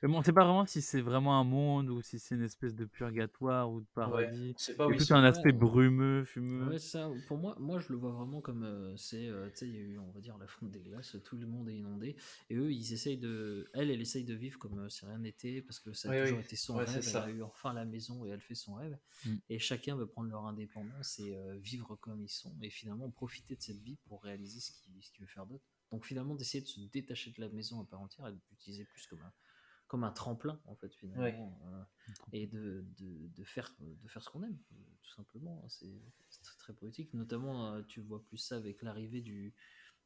Mais 0.05 0.11
bon, 0.11 0.19
on 0.19 0.23
sait 0.23 0.35
pas 0.35 0.45
vraiment 0.45 0.67
si 0.67 0.83
c'est 0.83 1.01
vraiment 1.01 1.41
un 1.41 1.45
monde 1.45 1.89
ou 1.89 2.03
si 2.03 2.19
c'est 2.19 2.35
une 2.35 2.43
espèce 2.43 2.75
de 2.75 2.85
purgatoire 2.85 3.71
ou 3.73 3.81
de 3.81 3.87
paradis. 3.95 4.55
C'est 4.59 4.77
pas 4.77 4.87
Il 4.87 4.91
y 4.91 4.93
oui, 4.93 4.97
a 4.97 4.99
tout 4.99 5.07
c'est- 5.07 5.15
un 5.15 5.25
aspect 5.25 5.51
ouais. 5.53 5.59
brumeux, 5.59 6.25
fumeux. 6.27 6.73
Ouais, 6.73 6.79
ça, 6.79 7.11
pour 7.27 7.39
moi, 7.39 7.57
moi, 7.59 7.79
je 7.81 7.89
le 7.91 7.97
vois 7.99 8.13
vraiment 8.13 8.41
comme 8.43 8.65
euh, 8.65 8.95
c'est, 8.97 9.27
euh, 9.29 9.49
tu 9.51 9.57
sais, 9.61 9.69
il 9.69 9.75
y 9.75 9.79
a 9.79 9.81
eu, 9.81 9.99
on 9.99 10.11
va 10.13 10.21
dire, 10.21 10.37
la 10.39 10.47
fonte 10.47 10.71
des 10.71 10.81
glaces, 10.81 11.17
tout 11.25 11.37
le 11.37 11.47
monde 11.47 11.69
est 11.71 11.77
inondé, 11.77 12.17
et 12.51 12.55
eux, 12.55 12.71
ils 12.71 12.93
essayent 12.93 13.17
de, 13.19 13.69
elle, 13.73 13.91
elle 13.91 14.01
essaye 14.01 14.25
de 14.25 14.35
vivre 14.35 14.59
comme 14.59 14.79
euh, 14.79 14.89
si 14.91 15.05
rien 15.07 15.19
n'était, 15.19 15.63
parce 15.63 15.81
que 15.81 15.93
ça 15.95 16.11
a 16.11 16.13
toujours 16.13 16.39
oui. 16.39 16.45
été 16.45 16.55
son 16.55 16.77
Ouais, 16.77 16.85
rêve, 16.85 16.97
elle 16.99 17.03
ça. 17.03 17.23
a 17.25 17.31
eu 17.31 17.43
enfin 17.43 17.73
la 17.73 17.85
maison 17.87 18.25
et 18.27 18.29
elle 18.29 18.41
fait 18.43 18.55
son 18.55 18.75
rêve, 18.75 18.97
Mm. 19.25 19.37
et 19.49 19.59
chacun 19.59 19.97
veut 19.97 20.07
prendre 20.07 20.29
leur 20.31 20.45
indépendance 20.47 21.19
et 21.19 21.35
euh, 21.35 21.57
vivre 21.57 21.97
comme 21.97 22.23
ils 22.23 22.29
sont, 22.29 22.55
et 22.63 22.71
finalement 22.71 23.11
profiter 23.11 23.57
de 23.57 23.63
cette 23.63 23.81
vie 23.81 23.97
pour 24.07 24.23
réaliser 24.23 24.61
ce 24.61 24.71
qu'il 24.73 24.93
ce 25.03 25.11
qu'il 25.11 25.23
veut 25.25 25.31
faire 25.33 25.47
d'autre. 25.47 25.65
Donc 25.91 26.05
finalement, 26.07 26.35
d'essayer 26.35 26.63
de 26.63 26.69
se 26.69 26.81
détacher 26.81 27.31
de 27.33 27.41
la 27.41 27.49
maison 27.49 27.81
à 27.81 27.85
part 27.87 28.01
entière 28.01 28.29
et 28.29 28.33
de 28.33 28.39
l'utiliser 28.51 28.85
plus 28.85 29.07
comme 29.07 29.23
un, 29.23 29.33
comme 29.95 30.03
un 30.03 30.11
tremplin, 30.11 30.61
en 30.67 30.75
fait, 30.75 30.93
finalement, 30.93 31.57
euh, 31.67 31.85
et 32.33 32.49
de, 32.49 32.85
de, 32.99 33.29
de 33.29 33.45
faire, 33.45 33.73
de 33.79 34.09
faire 34.09 34.21
ce 34.25 34.29
qu'on 34.29 34.43
aime, 34.43 34.59
euh, 34.73 34.77
tout 35.05 35.13
simplement. 35.13 35.65
C'est 35.69 36.03
très, 36.43 36.57
très 36.59 36.73
poétique. 36.75 37.15
Notamment, 37.15 37.73
euh, 37.75 37.83
tu 37.83 38.01
vois 38.01 38.25
plus 38.25 38.39
ça 38.39 38.57
avec 38.57 38.83
l'arrivée 38.83 39.21
du, 39.21 39.55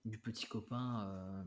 du 0.04 0.18
petit 0.18 0.44
copain 0.46 1.08
euh, 1.08 1.44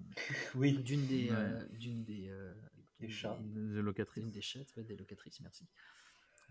Oui. 0.56 0.80
d'une 0.80 1.06
des, 1.06 1.30
Ouais. 1.30 1.36
euh, 1.36 1.68
d'une 1.78 2.04
des, 2.04 2.30
euh, 2.30 2.52
Des 3.00 3.06
des- 3.10 3.14
De 3.14 3.80
locatrice. 3.80 4.24
d'une 4.24 4.32
des 4.32 4.42
chattes, 4.42 4.76
ouais, 4.76 4.84
des 4.86 4.96
locatrices, 4.98 5.40
merci. 5.42 5.68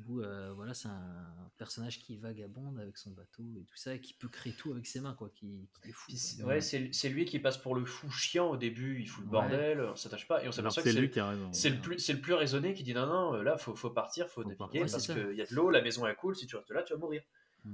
Où, 0.09 0.21
euh, 0.21 0.53
voilà, 0.55 0.73
c'est 0.75 0.89
un 0.89 1.51
personnage 1.59 2.01
qui 2.01 2.17
vagabonde 2.17 2.79
avec 2.81 2.97
son 2.97 3.11
bateau 3.11 3.45
et 3.61 3.65
tout 3.65 3.77
ça, 3.77 3.95
et 3.95 4.01
qui 4.01 4.15
peut 4.15 4.29
créer 4.29 4.53
tout 4.55 4.73
avec 4.73 4.87
ses 4.87 5.01
mains, 5.01 5.15
quoi, 5.15 5.29
qui, 5.35 5.69
qui 5.83 5.91
est 5.91 5.93
fou. 5.93 6.11
C'est- 6.15 6.43
Ouais, 6.43 6.61
c'est 6.61 6.91
c'est 6.93 7.09
lui 7.11 7.25
qui 7.27 7.39
passe 7.39 7.59
pour 7.59 7.75
le 7.75 7.85
fou 7.85 8.11
chiant 8.11 8.51
au 8.51 8.57
début, 8.57 9.01
il 9.01 9.07
fout 9.07 9.25
le 9.25 9.31
Ouais. 9.31 9.33
bordel, 9.33 9.81
on 9.83 9.97
s'attache 9.97 10.27
pas, 10.27 10.43
et 10.43 10.49
on 10.49 10.53
s'aperçoit 10.53 10.83
que 10.83 10.91
c'est 10.93 10.99
lui 11.01 11.11
qui 11.11 11.21
a 11.21 11.29
raison. 11.29 11.53
c'est 11.53 11.71
le 11.71 11.81
plus 11.81 11.99
c'est 11.99 12.13
le 12.15 12.21
plus 12.21 12.35
raisonné 12.35 12.73
qui 12.75 12.83
dit 12.83 12.95
non 12.95 13.07
non 13.07 13.35
euh, 13.35 13.43
là 13.43 13.59
faut 13.59 13.75
faut 13.77 13.91
partir 13.91 14.27
faut, 14.29 14.43
Faut 14.43 14.49
naviguer. 14.49 14.83
Ouais, 14.85 14.91
parce 14.91 15.07
qu'il 15.07 15.35
y 15.35 15.43
a 15.43 15.47
de 15.47 15.55
l'eau 15.55 15.71
la 15.71 15.83
maison 15.83 16.07
est 16.07 16.15
cool 16.17 16.35
si 16.35 16.47
tu 16.47 16.57
restes 16.57 16.71
là 16.71 16.83
tu 16.83 16.93
vas 16.95 16.99
mourir 16.99 17.23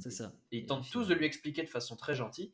C'est 0.00 0.10
ça. 0.10 0.32
et 0.50 0.58
ils 0.58 0.62
Et 0.64 0.66
tentent 0.66 0.90
tous 0.90 1.06
de 1.06 1.14
lui 1.14 1.26
expliquer 1.26 1.62
de 1.62 1.68
façon 1.68 1.94
très 1.96 2.14
gentille 2.14 2.52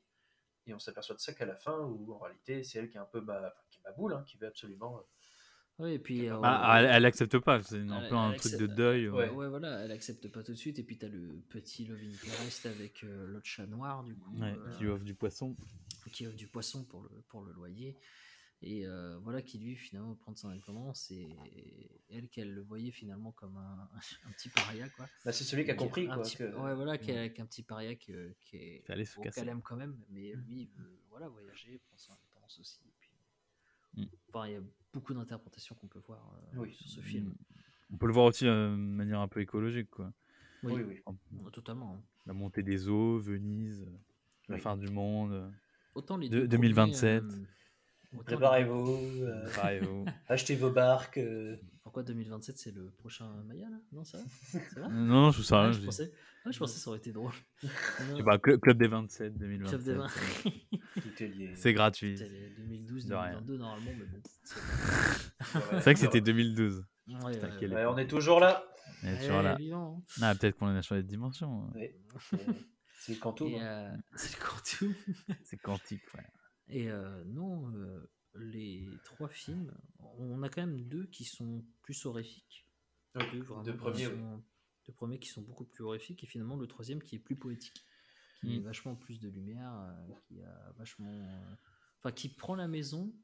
et 0.67 0.75
on 0.75 0.79
s'aperçoit 0.79 1.17
de 1.17 1.21
ça 1.21 1.33
qu'à 1.33 1.47
la 1.47 1.57
fin 1.57 1.79
où 1.81 2.13
en 2.13 2.19
réalité 2.19 2.63
c'est 2.63 2.79
elle 2.79 2.89
qui 2.91 2.97
est 2.97 3.01
un 3.01 3.05
peu 3.07 3.21
enfin, 3.23 3.51
qui 3.71 3.79
est 3.79 3.83
baboule 3.83 4.13
hein, 4.13 4.23
qui 4.27 4.37
veut 4.37 4.47
absolument 4.47 5.03
Ouais, 5.79 5.95
et 5.95 5.99
puis. 5.99 6.29
euh, 6.29 6.39
Ah, 6.43 6.81
elle, 6.81 6.87
elle 6.93 7.05
accepte 7.07 7.39
pas, 7.39 7.63
c'est 7.63 7.77
un 7.79 8.03
Elle- 8.03 8.09
peu 8.09 8.15
un 8.15 8.33
elle 8.33 8.39
truc 8.39 8.53
de 8.53 8.57
accepte- 8.59 8.75
deuil. 8.77 9.09
Ouais. 9.09 9.29
Ouais. 9.31 9.49
voilà, 9.49 9.81
elle 9.85 9.91
accepte 9.91 10.29
pas 10.29 10.43
tout 10.43 10.53
de 10.53 10.57
suite. 10.57 10.79
Et 10.79 10.83
puis 10.85 10.99
t'as 10.99 11.09
le 11.09 11.43
petit 11.49 11.87
Love 11.87 12.01
Interest 12.03 12.67
avec 12.67 13.03
euh, 13.05 13.27
l'autre 13.27 13.47
chat 13.47 13.67
noir, 13.67 14.05
du 14.05 14.15
coup, 14.15 14.37
Ouais, 14.39 14.53
euh, 14.57 14.71
qui 14.77 14.83
lui 14.85 14.91
offre 14.91 15.05
du 15.05 15.15
poisson. 15.15 15.57
qui 16.13 16.27
offre 16.27 16.37
du 16.37 16.47
poisson 16.47 16.85
pour 16.85 17.03
le, 17.03 17.09
pour 17.29 17.43
le 17.43 17.53
loyer. 17.53 17.97
Et 18.65 18.87
euh, 18.87 19.19
voilà, 19.23 19.43
qui 19.43 19.59
lui, 19.59 19.75
finalement, 19.75 20.15
prend 20.15 20.37
son 20.37 20.49
indépendance. 20.51 21.11
Et 21.11 21.35
elle, 22.11 22.29
qu'elle 22.29 22.53
le 22.55 22.61
voyait 22.63 22.93
finalement 22.93 23.33
comme 23.33 23.57
un, 23.57 23.89
un 24.29 24.31
petit 24.33 24.51
paria, 24.51 24.89
quoi. 24.91 25.09
bah, 25.25 25.33
c'est 25.33 25.43
celui 25.43 25.65
qui 25.65 25.71
a 25.73 25.75
Qui- 25.75 25.79
compris 25.81 26.07
un 26.09 26.15
quoi 26.15 26.23
petit- 26.23 26.37
que- 26.37 26.55
Ouais, 26.61 26.75
voilà, 26.75 26.97
qui 26.97 27.11
a- 27.11 27.29
qu'un 27.31 27.47
petit 27.47 27.65
paria 27.65 27.97
que- 27.97 28.33
qui 28.43 28.57
est. 28.59 28.85
Bon, 29.17 29.23
qu'elle 29.31 29.49
aime 29.49 29.63
quand 29.63 29.75
même, 29.77 29.99
mais 30.11 30.33
lui, 30.35 30.63
il 30.63 30.69
veut 30.81 31.01
voilà, 31.09 31.27
voyager, 31.29 31.79
prendre 31.79 31.99
son 32.01 32.13
indépendance 32.13 32.61
aussi. 32.61 32.81
et 32.87 32.93
puis- 33.01 34.05
Mm. 34.05 34.07
Enfin, 34.29 34.47
il 34.47 34.53
y 34.53 34.57
a 34.57 34.61
beaucoup 34.93 35.15
d'interprétations 35.15 35.75
qu'on 35.75 35.87
peut 35.89 36.03
voir 36.07 36.21
euh, 36.55 36.59
Oui. 36.61 36.73
sur 36.75 36.89
ce 36.89 37.01
film. 37.01 37.35
On 37.93 37.97
peut 37.97 38.07
le 38.07 38.13
voir 38.13 38.27
aussi 38.27 38.47
euh, 38.47 38.71
de 38.71 38.77
manière 38.77 39.21
un 39.21 39.29
peu 39.29 39.41
écologique, 39.41 39.91
quoi. 39.91 40.13
Oui, 40.63 40.75
oui 40.75 41.03
oui 41.05 41.51
totalement. 41.53 41.97
hein. 41.99 42.03
La 42.27 42.33
montée 42.33 42.63
des 42.63 42.89
eaux, 42.89 43.19
Venise, 43.19 43.85
la 44.49 44.59
fin 44.59 44.77
du 44.77 44.89
monde. 44.89 45.53
Autant 45.95 46.17
les 46.17 46.29
De- 46.29 46.41
deux 46.41 46.49
2027. 46.49 47.25
premiers, 47.27 47.43
euh, 48.15 48.23
préparez-vous 48.25 49.25
euh, 49.25 50.05
achetez 50.29 50.55
vos 50.57 50.71
barques 50.71 51.19
euh, 51.19 51.57
Pourquoi 51.83 52.05
2027 52.05 52.59
c'est 52.59 52.71
le 52.71 52.91
prochain 52.91 53.29
Maya 53.45 53.69
là? 53.69 53.77
Non, 53.91 54.05
ça 54.05 54.19
va 54.19 54.25
C'est 54.53 54.79
vrai? 54.79 54.89
Non, 54.89 55.23
non, 55.23 55.31
je 55.31 55.37
trouve 55.39 55.45
ça. 55.47 55.59
Ah, 55.59 55.63
rien, 55.65 55.73
je, 55.73 55.85
pensais... 55.85 56.13
ah, 56.45 56.51
je 56.53 56.59
pensais 56.59 56.75
que 56.75 56.81
ça 56.81 56.89
aurait 56.91 56.99
été 56.99 57.11
drôle. 57.13 57.33
Je 57.63 57.69
sais 58.17 58.23
pas, 58.23 58.37
Cl- 58.39 58.59
Club 58.61 58.79
des 58.79 58.87
27, 58.87 59.37
2027. 59.37 59.83
Club 59.83 59.85
des 59.85 59.95
20. 59.95 60.07
tout 61.03 61.23
est 61.25 61.29
lié 61.29 61.53
C'est 61.57 61.73
gratuit. 61.73 62.17
C'était 62.17 62.31
les 62.31 62.51
2012, 62.51 63.07
De 63.07 63.15
rien. 63.15 63.31
2022 63.41 63.59
normalement, 63.59 63.91
mais 63.99 64.05
bon. 64.05 64.21
c'est- 64.45 65.59
vrai 65.81 65.95
que 65.95 66.01
c'était 66.01 66.21
2012. 66.21 66.85
Ouais, 67.09 67.33
Putain, 67.33 67.49
ouais, 67.49 67.57
quel 67.59 67.71
ouais. 67.73 67.77
Ouais, 67.85 67.87
on 67.87 67.99
est 67.99 68.07
toujours 68.07 68.39
là 68.39 68.65
On 69.03 69.09
est 69.09 69.15
Eh, 69.15 69.19
toujours 69.19 69.43
là. 69.43 69.55
vivant, 69.57 69.97
hein. 69.99 70.15
Ah, 70.23 70.35
peut-être 70.37 70.57
qu'on 70.57 70.69
a 70.69 70.83
changé 70.83 71.03
de 71.03 71.09
dimension. 71.09 71.69
Oui, 71.75 71.91
c'est- 73.01 73.19
tout 73.35 73.47
Et, 73.49 73.61
hein. 73.61 73.65
euh, 73.65 73.97
c'est 74.15 74.39
le 74.39 74.45
quantum. 74.45 74.95
C'est 75.43 75.57
quantique, 75.57 76.05
ouais. 76.15 76.25
Et 76.69 76.89
euh, 76.89 77.25
non, 77.27 77.69
euh, 77.75 78.09
les 78.35 78.89
trois 79.05 79.29
films, 79.29 79.73
on 80.19 80.43
a 80.43 80.49
quand 80.49 80.63
même 80.63 80.81
deux 80.89 81.07
qui 81.07 81.25
sont 81.25 81.65
plus 81.83 82.07
horrifiques. 82.07 82.67
Oui, 83.15 83.23
Deux, 83.33 83.41
vraiment, 83.43 83.63
deux 83.63 83.73
qui 83.73 83.79
premiers, 83.79 84.07
oui. 84.07 84.21
deux 84.87 84.93
premiers 84.95 85.19
qui 85.19 85.29
sont 85.29 85.43
beaucoup 85.43 85.65
plus 85.65 85.85
horrifiques 85.85 86.25
et 86.25 86.27
finalement 86.27 86.57
le 86.57 86.67
troisième 86.67 87.03
qui 87.03 87.17
est 87.17 87.19
plus 87.19 87.37
poétique, 87.37 87.85
qui 88.41 88.47
Mm. 88.47 88.53
est 88.53 88.61
vachement 88.61 88.97
plus 88.97 89.21
de 89.21 89.29
lumière, 89.29 89.73
euh, 89.75 90.15
qui 90.27 90.43
a 90.43 90.73
vachement, 90.79 91.13
euh, 91.13 91.55
enfin 91.99 92.13
qui 92.13 92.29
prend 92.29 92.55
la 92.55 92.69
maison 92.69 93.15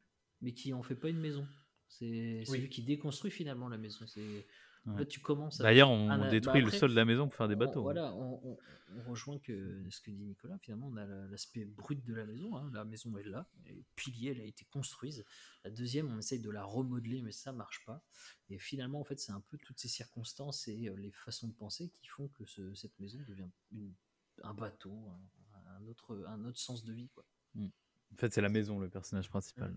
mais 0.40 0.52
qui 0.52 0.72
en 0.72 0.82
fait 0.82 0.94
pas 0.94 1.08
une 1.08 1.18
maison. 1.20 1.46
C'est 1.88 2.44
celui 2.44 2.68
qui 2.68 2.82
déconstruit 2.82 3.30
finalement 3.30 3.68
la 3.68 3.78
maison. 3.78 4.06
C'est 4.06 4.46
Ouais. 4.92 4.98
là 5.00 5.04
tu 5.06 5.20
commences. 5.20 5.60
à- 5.60 5.64
D'ailleurs, 5.64 5.90
on 5.90 6.06
bah, 6.08 6.28
détruit 6.30 6.60
après, 6.60 6.60
le 6.62 6.70
sol 6.70 6.90
de 6.90 6.94
la 6.96 7.04
maison 7.04 7.26
pour 7.26 7.34
faire 7.36 7.48
des 7.48 7.54
on- 7.54 7.58
bateaux. 7.58 7.80
hein. 7.80 7.82
voilà, 7.82 8.14
on, 8.14 8.40
on- 8.52 8.58
on 8.96 9.02
rejoint 9.10 9.38
que 9.38 9.84
ce 9.90 10.00
que 10.00 10.10
dit 10.10 10.24
Nicolas. 10.24 10.58
Finalement, 10.58 10.88
on 10.88 10.96
a 10.96 11.04
la- 11.04 11.26
l'aspect 11.26 11.64
brut 11.66 12.02
de 12.04 12.14
la 12.14 12.24
maison. 12.24 12.56
hein. 12.56 12.70
La 12.72 12.84
maison 12.84 13.16
est 13.18 13.22
là, 13.24 13.46
les 13.66 13.84
piliers, 13.96 14.30
elle 14.30 14.40
a 14.40 14.44
été 14.44 14.64
construite. 14.64 15.24
La 15.64 15.70
deuxième, 15.70 16.10
on 16.10 16.18
essaye 16.18 16.40
de 16.40 16.50
la 16.50 16.64
remodeler, 16.64 17.20
mais 17.22 17.32
ça 17.32 17.52
marche 17.52 17.84
pas. 17.84 18.02
Et 18.48 18.58
finalement, 18.58 19.00
en 19.00 19.04
fait, 19.04 19.18
c'est 19.20 19.32
un 19.32 19.40
peu 19.40 19.58
toutes 19.58 19.78
ces 19.78 19.88
circonstances 19.88 20.68
et 20.68 20.88
euh, 20.88 20.96
les 20.96 21.10
façons 21.12 21.48
de 21.48 21.52
penser 21.54 21.90
qui 22.00 22.06
font 22.08 22.28
que 22.28 22.44
ce- 22.46 22.74
cette 22.74 22.98
maison 22.98 23.18
devient 23.28 23.48
une- 23.72 23.94
un 24.42 24.54
bateau, 24.54 24.92
un, 25.10 25.76
un 25.82 25.86
autre, 25.86 26.24
un 26.26 26.44
autre 26.46 26.58
sens 26.58 26.82
de 26.84 26.92
vie. 26.92 27.08
Quoi. 27.14 27.24
En 27.56 28.16
fait, 28.16 28.32
c'est 28.32 28.40
la 28.40 28.48
maison, 28.48 28.78
le 28.78 28.88
personnage 28.88 29.28
principal. 29.28 29.74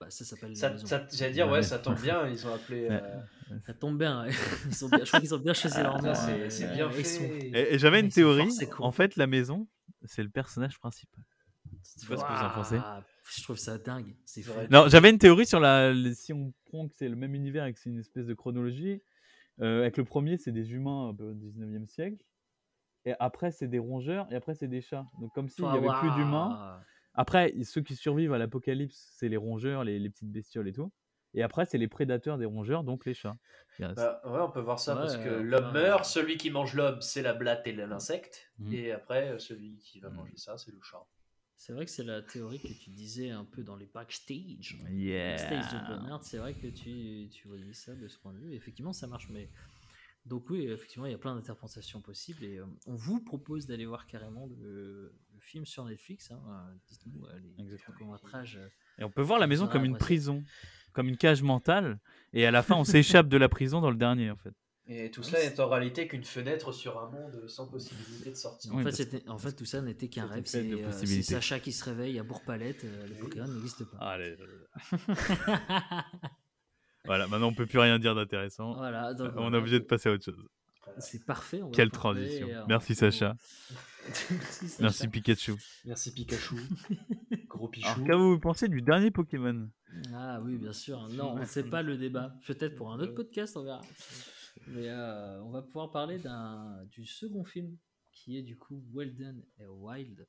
Bah, 0.00 0.06
ça 0.08 0.24
s'appelle 0.24 0.56
Ça, 0.56 0.74
J'allais 1.12 1.32
dire, 1.32 1.46
Ouais, 1.46 1.52
ouais, 1.54 1.62
ça 1.62 1.78
tombe 1.78 2.00
bien, 2.00 2.26
ils 2.28 2.46
ont 2.46 2.54
appelé. 2.54 2.88
Ouais. 2.88 3.02
euh, 3.02 3.58
Ça 3.66 3.74
tombe 3.74 3.98
bien. 3.98 4.24
ouais. 4.24 4.30
Ils 4.66 4.74
sont 4.74 4.88
bien- 4.88 5.00
je 5.04 5.04
crois 5.08 5.20
qu'ils 5.20 5.34
ont 5.34 5.38
bien 5.38 5.52
choisi 5.54 5.76
leur 5.82 5.96
Ah, 5.96 6.00
nom. 6.02 6.14
c'est- 6.14 6.44
hein. 6.46 6.50
c'est 6.50 6.72
bien 6.72 6.90
sont- 6.90 6.94
fait. 7.20 7.48
Et, 7.48 7.74
et 7.74 7.78
j'avais 7.78 8.00
une 8.00 8.08
théorie. 8.08 8.48
con. 8.70 8.84
En 8.84 8.92
fait, 8.92 9.16
la 9.16 9.26
maison, 9.26 9.68
c'est 10.04 10.22
le 10.22 10.30
personnage 10.30 10.78
principal. 10.78 11.22
sais 11.82 12.06
pas 12.06 12.16
ce 12.16 12.22
que 12.22 12.28
vous 12.32 12.44
en 12.44 12.50
pensez. 12.50 12.78
Je 13.36 13.42
trouve 13.44 13.58
ça 13.58 13.78
dingue. 13.78 14.16
C'est 14.24 14.40
vrai. 14.42 14.66
Non, 14.70 14.88
j'avais 14.88 15.10
une 15.10 15.18
théorie 15.18 15.46
sur 15.46 15.60
la. 15.60 15.92
Si 16.14 16.32
on 16.32 16.52
prend 16.64 16.88
que 16.88 16.94
c'est 16.96 17.08
le 17.08 17.14
même 17.16 17.34
univers 17.34 17.66
et 17.66 17.72
que 17.74 17.78
c'est 17.78 17.90
une 17.90 17.98
espèce 18.00 18.26
de 18.26 18.34
chronologie, 18.34 19.02
euh, 19.60 19.82
avec 19.82 19.98
le 19.98 20.04
premier, 20.04 20.36
c'est 20.38 20.50
des 20.52 20.72
humains 20.72 21.10
un 21.10 21.14
peu 21.14 21.24
au 21.24 21.34
19e 21.34 21.86
siècle. 21.86 22.16
Et 23.04 23.12
après, 23.20 23.50
c'est 23.52 23.68
des 23.68 23.78
rongeurs. 23.78 24.26
Et 24.32 24.36
après, 24.36 24.54
c'est 24.54 24.66
des 24.68 24.80
chats. 24.80 25.06
Donc, 25.20 25.32
comme 25.34 25.48
s'il 25.48 25.64
n'y 25.64 25.70
avait 25.70 25.88
plus 26.00 26.10
d'humains. 26.12 26.80
Après, 27.20 27.52
ceux 27.64 27.82
qui 27.82 27.96
survivent 27.96 28.32
à 28.32 28.38
l'apocalypse, 28.38 29.10
c'est 29.14 29.28
les 29.28 29.36
rongeurs, 29.36 29.84
les, 29.84 29.98
les 29.98 30.08
petites 30.08 30.30
bestioles 30.32 30.68
et 30.68 30.72
tout. 30.72 30.90
Et 31.34 31.42
après, 31.42 31.66
c'est 31.66 31.76
les 31.76 31.86
prédateurs 31.86 32.38
des 32.38 32.46
rongeurs, 32.46 32.82
donc 32.82 33.04
les 33.04 33.12
chats. 33.12 33.36
A- 33.78 33.92
Bah, 33.94 34.22
ouais, 34.24 34.40
on 34.40 34.50
peut 34.50 34.60
voir 34.60 34.80
ça 34.80 34.94
Ouais, 34.94 35.02
parce 35.02 35.18
que 35.18 35.28
euh, 35.28 35.42
l'homme 35.42 35.70
meurt, 35.72 36.06
celui 36.06 36.38
qui 36.38 36.50
mange 36.50 36.74
l'homme, 36.74 37.02
c'est 37.02 37.20
la 37.20 37.34
blatte 37.34 37.66
et 37.66 37.72
l'insecte. 37.72 38.50
Mhm. 38.58 38.74
Et 38.74 38.92
après, 38.92 39.32
euh, 39.32 39.38
celui 39.38 39.76
qui 39.76 40.00
va 40.00 40.08
Mhm. 40.08 40.16
manger 40.16 40.32
ça, 40.36 40.56
c'est 40.56 40.72
le 40.72 40.80
chat. 40.82 41.06
C'est 41.56 41.74
vrai 41.74 41.84
que 41.84 41.90
c'est 41.90 42.04
la 42.04 42.22
théorie 42.22 42.58
que 42.58 42.72
tu 42.72 42.88
disais 42.88 43.28
un 43.28 43.44
peu 43.44 43.62
dans 43.62 43.76
les 43.76 43.84
backstage. 43.84 44.78
Yeah. 44.90 45.32
Backstage 45.32 45.78
de 45.78 45.86
Bernard, 45.86 46.24
c'est 46.24 46.38
vrai 46.38 46.54
que 46.54 46.68
tu, 46.68 47.28
tu 47.30 47.48
voyais 47.48 47.74
ça 47.74 47.94
de 47.94 48.08
ce 48.08 48.18
point 48.18 48.32
de 48.32 48.38
vue. 48.38 48.54
Effectivement, 48.54 48.94
ça 48.94 49.06
marche, 49.06 49.28
mais 49.28 49.50
Donc 50.26 50.50
oui, 50.50 50.66
effectivement, 50.66 51.06
il 51.06 51.12
y 51.12 51.14
a 51.14 51.18
plein 51.18 51.34
d'interprétations 51.34 52.00
possibles 52.00 52.44
et 52.44 52.58
euh, 52.58 52.64
on 52.86 52.94
vous 52.94 53.20
propose 53.20 53.66
d'aller 53.66 53.86
voir 53.86 54.06
carrément 54.06 54.46
le, 54.60 55.14
le 55.34 55.40
film 55.40 55.64
sur 55.64 55.84
Netflix. 55.84 56.30
Hein, 56.30 56.40
euh, 56.48 56.74
Dites-nous 56.88 57.24
euh, 57.26 57.38
les 57.38 57.64
Exactement. 57.64 57.96
courts-métrages. 57.98 58.56
euh, 58.58 58.68
Et 58.98 59.04
on 59.04 59.10
peut 59.10 59.22
voir 59.22 59.38
la 59.38 59.46
maison 59.46 59.66
comme 59.66 59.84
une 59.84 59.96
prison, 59.96 60.44
comme 60.92 61.08
une 61.08 61.16
cage 61.16 61.42
mentale. 61.42 61.98
Et 62.34 62.44
à 62.46 62.50
la 62.50 62.62
fin, 62.62 62.76
on 62.76 62.84
s'échappe 62.84 63.28
de 63.28 63.36
la 63.38 63.48
prison 63.48 63.80
dans 63.80 63.90
le 63.90 63.96
dernier, 63.96 64.30
en 64.30 64.36
fait. 64.36 64.52
Et 64.92 65.10
tout 65.10 65.22
cela 65.22 65.38
n'est 65.38 65.60
en 65.60 65.68
réalité 65.68 66.08
qu'une 66.08 66.24
fenêtre 66.24 66.72
sur 66.72 66.98
un 67.00 67.08
monde 67.10 67.46
sans 67.48 67.66
possibilité 67.68 68.30
de 68.30 68.34
sortir. 68.34 68.72
En, 68.72 68.76
Oui, 68.76 68.82
fait, 68.82 68.90
parce 68.90 68.96
c'était- 68.96 69.28
en 69.28 69.38
fait, 69.38 69.52
tout 69.52 69.64
ça 69.64 69.80
n'était 69.82 70.08
qu'un 70.08 70.26
rêve. 70.26 70.42
C'est 70.46 70.64
euh. 70.72 71.22
Sacha 71.22 71.60
qui 71.60 71.70
se 71.72 71.84
réveille 71.84 72.18
à 72.18 72.24
Bourg-Palette. 72.24 72.84
euh, 72.84 73.06
le 73.06 73.14
Pokémon 73.14 73.46
n'existe 73.48 73.84
pas. 73.84 73.98
Allez. 73.98 74.36
voilà, 77.04 77.26
maintenant 77.26 77.48
on 77.48 77.54
peut 77.54 77.66
plus 77.66 77.78
rien 77.78 77.98
dire 77.98 78.14
d'intéressant. 78.14 78.74
voilà, 78.74 79.14
donc 79.14 79.28
Euh, 79.28 79.38
on 79.38 79.52
est 79.52 79.56
obligé 79.56 79.78
de 79.80 79.84
passer 79.84 80.08
à 80.08 80.12
autre 80.12 80.24
chose. 80.24 80.46
C'est 80.98 81.24
parfait. 81.24 81.62
on 81.62 81.70
Quelle 81.70 81.90
transition. 81.90 82.48
euh, 82.48 82.64
Merci 82.68 82.94
Sacha. 82.94 83.34
Merci 84.30 84.68
Sacha. 84.68 84.82
Merci 84.82 85.08
Pikachu. 85.08 85.54
Merci 85.84 86.12
Pikachu. 86.12 86.56
Gros 87.48 87.68
pichou. 87.68 87.86
Alors 87.88 88.04
qu'avez-vous 88.06 88.38
pensé 88.40 88.68
du 88.68 88.82
dernier 88.82 89.10
Pokémon? 89.10 89.68
Ah 90.14 90.40
oui, 90.42 90.56
bien 90.58 90.72
sûr. 90.72 91.06
Non, 91.12 91.36
on 91.38 91.44
sait 91.44 91.64
pas 91.64 91.82
le 91.82 91.96
débat. 91.96 92.34
Peut-être 92.46 92.74
pour 92.76 92.92
un 92.92 92.98
autre 93.00 93.14
podcast, 93.14 93.56
on 93.56 93.62
verra. 93.64 93.80
Mais 94.68 94.88
euh, 94.88 95.40
on 95.42 95.50
va 95.50 95.62
pouvoir 95.62 95.90
parler 95.90 96.18
d'un 96.18 96.84
du 96.90 97.06
second 97.06 97.44
film 97.44 97.76
qui 98.12 98.36
est 98.36 98.42
du 98.42 98.58
coup 98.58 98.82
Well 98.92 99.14
Done 99.14 99.42
et 99.58 99.66
Wild, 99.66 100.26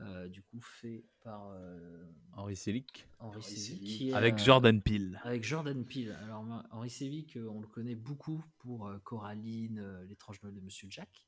euh, 0.00 0.28
du 0.28 0.42
coup 0.42 0.60
fait 0.60 1.04
par 1.20 1.48
euh, 1.50 2.04
Henri 2.32 2.56
Selick. 2.56 3.06
Henri 3.18 4.12
Avec 4.14 4.34
euh, 4.34 4.38
Jordan 4.38 4.80
Peele. 4.82 5.20
Avec 5.24 5.44
Jordan 5.44 5.84
Peele. 5.84 6.12
Alors 6.22 6.44
Henri 6.70 6.90
Selick, 6.90 7.36
euh, 7.36 7.48
on 7.48 7.60
le 7.60 7.66
connaît 7.68 7.94
beaucoup 7.94 8.42
pour 8.58 8.88
euh, 8.88 8.98
Coraline, 9.00 9.78
euh, 9.78 10.04
l'étrange 10.06 10.42
Noël 10.42 10.54
de 10.54 10.60
Monsieur 10.60 10.88
Jack. 10.90 11.26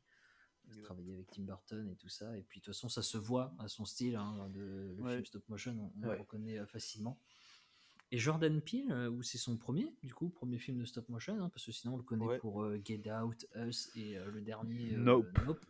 Il 0.67 0.79
a 0.81 0.83
travaillé 0.83 1.13
avec 1.15 1.31
Tim 1.31 1.43
Burton 1.43 1.89
et 1.91 1.97
tout 1.97 2.09
ça. 2.09 2.37
Et 2.39 2.43
puis 2.43 2.61
de 2.61 2.65
toute 2.65 2.75
façon, 2.75 2.89
ça 2.89 3.03
se 3.03 3.19
voit 3.19 3.53
à 3.59 3.69
son 3.69 3.85
style. 3.85 4.17
hein, 4.17 4.49
de, 4.49 4.95
le 4.97 5.03
Ouais. 5.03 5.13
film 5.15 5.27
stop 5.27 5.49
motion, 5.49 5.73
on, 5.79 6.01
on 6.03 6.09
Ouais. 6.09 6.15
le 6.15 6.21
reconnaît 6.23 6.67
facilement. 6.67 7.21
Et 8.11 8.19
Jordan 8.19 8.61
Peele, 8.61 8.91
euh, 8.93 9.11
où 9.11 9.23
c'est 9.23 9.39
son 9.39 9.57
premier, 9.57 9.93
du 10.03 10.15
coup, 10.15 10.29
premier 10.31 10.59
film 10.59 10.79
de 10.79 10.85
stop 10.85 11.09
motion, 11.09 11.35
hein, 11.43 11.49
parce 11.51 11.67
que 11.67 11.73
sinon 11.73 11.95
on 11.95 11.97
le 11.97 12.03
connaît 12.03 12.25
Ouais. 12.25 12.39
pour 12.39 12.63
euh, 12.63 12.81
Get 12.85 13.03
Out, 13.13 13.47
Us 13.57 13.91
et 13.97 14.17
euh, 14.17 14.31
le 14.31 14.41
dernier 14.41 14.95
euh, 14.95 14.99
Nope. 14.99 15.39
Nope. 15.47 15.67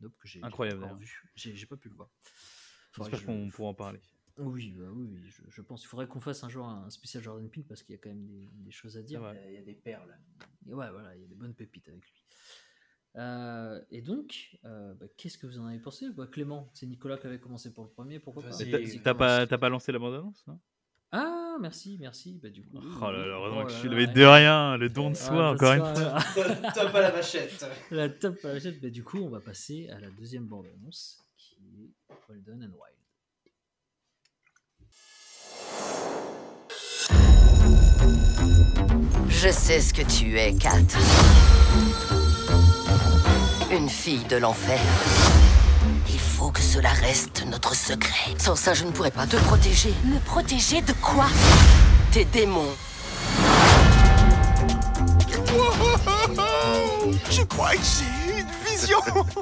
Nope, 0.00 0.14
que 0.18 0.28
j'ai 0.28 0.40
j'ai 0.40 0.46
Incroyable, 0.46 0.80
pas 0.80 0.94
vu. 0.94 1.22
J'ai 1.34 1.54
j'ai 1.54 1.66
pas 1.66 1.76
pu 1.76 1.88
le 1.88 1.94
voir. 1.94 2.08
J'espère 2.96 3.20
je- 3.20 3.26
qu'on 3.26 3.48
pourra 3.50 3.68
en 3.70 3.74
parler. 3.74 4.00
oui, 4.38 4.72
bah 4.76 4.88
oui, 4.92 5.18
je, 5.26 5.42
je 5.48 5.62
pense. 5.62 5.84
Il 5.84 5.86
faudrait 5.86 6.08
qu'on 6.08 6.20
fasse 6.20 6.42
un 6.44 6.48
jour 6.48 6.66
un 6.66 6.88
spécial 6.90 7.22
Jordan 7.22 7.48
Peele 7.48 7.64
parce 7.64 7.82
qu'il 7.82 7.94
y 7.94 7.98
a 7.98 8.00
quand 8.00 8.08
même 8.10 8.26
des, 8.26 8.48
des 8.52 8.70
choses 8.70 8.96
à 8.96 9.02
dire. 9.02 9.22
Il 9.46 9.52
y 9.54 9.58
a 9.58 9.62
des 9.62 9.74
perles. 9.74 10.16
Et 10.66 10.74
ouais, 10.74 10.90
voilà, 10.90 11.14
il 11.16 11.22
y 11.22 11.24
a 11.24 11.28
des 11.28 11.34
bonnes 11.34 11.54
pépites 11.54 11.88
avec 11.88 12.02
lui. 12.02 12.22
Euh, 13.16 13.82
et 13.90 14.02
donc, 14.02 14.56
euh, 14.64 14.94
bah, 14.94 15.06
qu'est-ce 15.16 15.36
que 15.36 15.46
vous 15.46 15.58
en 15.58 15.66
avez 15.66 15.80
pensé 15.80 16.10
bah, 16.10 16.26
Clément, 16.28 16.70
c'est 16.74 16.86
Nicolas 16.86 17.18
qui 17.18 17.26
avait 17.26 17.40
commencé 17.40 17.72
pour 17.72 17.84
le 17.84 17.90
premier, 17.90 18.20
pourquoi 18.20 18.42
pas? 18.42 18.50
T'as- 19.02 19.12
pas, 19.12 19.46
pas 19.58 19.68
lancé 19.68 19.90
la 19.92 19.98
bande-annonce 19.98 20.46
non? 20.46 20.60
Ah, 21.12 21.49
merci, 21.60 21.96
merci. 22.00 22.38
Bah, 22.42 22.48
du 22.50 22.62
coup, 22.62 22.78
Oh 23.00 23.10
là 23.10 23.18
là, 23.26 23.34
heureusement 23.34 23.60
Oh 23.62 23.66
que 23.66 23.72
je 23.72 23.76
suis 23.76 23.88
levé 23.88 24.06
de 24.06 24.24
rien, 24.24 24.76
le 24.76 24.88
don 24.88 25.10
de 25.10 25.16
Ah, 25.16 25.24
soi, 25.24 25.34
le 25.36 25.42
encore 25.48 25.72
une 25.74 25.80
soir, 25.96 26.22
fois. 26.32 26.48
là. 26.48 26.72
Top 26.74 26.94
à 26.94 27.00
la 27.00 27.12
machette. 27.12 27.66
la 27.90 28.08
top 28.08 28.36
à 28.44 28.52
la 28.54 28.60
chaîne. 28.60 28.78
Bah, 28.82 28.90
du 28.90 29.04
coup, 29.04 29.18
on 29.18 29.28
va 29.28 29.40
passer 29.40 29.88
à 29.90 30.00
la 30.00 30.08
deuxième 30.10 30.46
bande-annonce 30.46 31.18
qui 31.36 31.56
est 31.84 31.90
Golden 32.28 32.62
and 32.64 32.74
Wild. 32.76 32.96
Je 39.28 39.48
sais 39.50 39.80
ce 39.80 39.94
que 39.94 40.02
tu 40.02 40.38
es, 40.38 40.54
Kat. 40.54 40.70
Une 43.74 43.88
fille 43.88 44.24
de 44.28 44.36
l'enfer. 44.36 44.78
Il 46.22 46.36
faut 46.36 46.50
que 46.50 46.60
cela 46.60 46.90
reste 46.90 47.44
notre 47.46 47.74
secret. 47.74 48.34
Sans 48.36 48.54
ça, 48.54 48.74
je 48.74 48.84
ne 48.84 48.90
pourrais 48.90 49.10
pas 49.10 49.26
te 49.26 49.36
protéger. 49.36 49.94
Me 50.04 50.18
protéger 50.18 50.82
de 50.82 50.92
quoi? 50.92 51.24
Tes 52.12 52.26
démons. 52.26 52.68
Je 57.30 57.42
crois 57.42 57.70
que 57.70 57.78
j'ai 57.78 58.40
une 58.40 58.46
vision. 58.66 58.98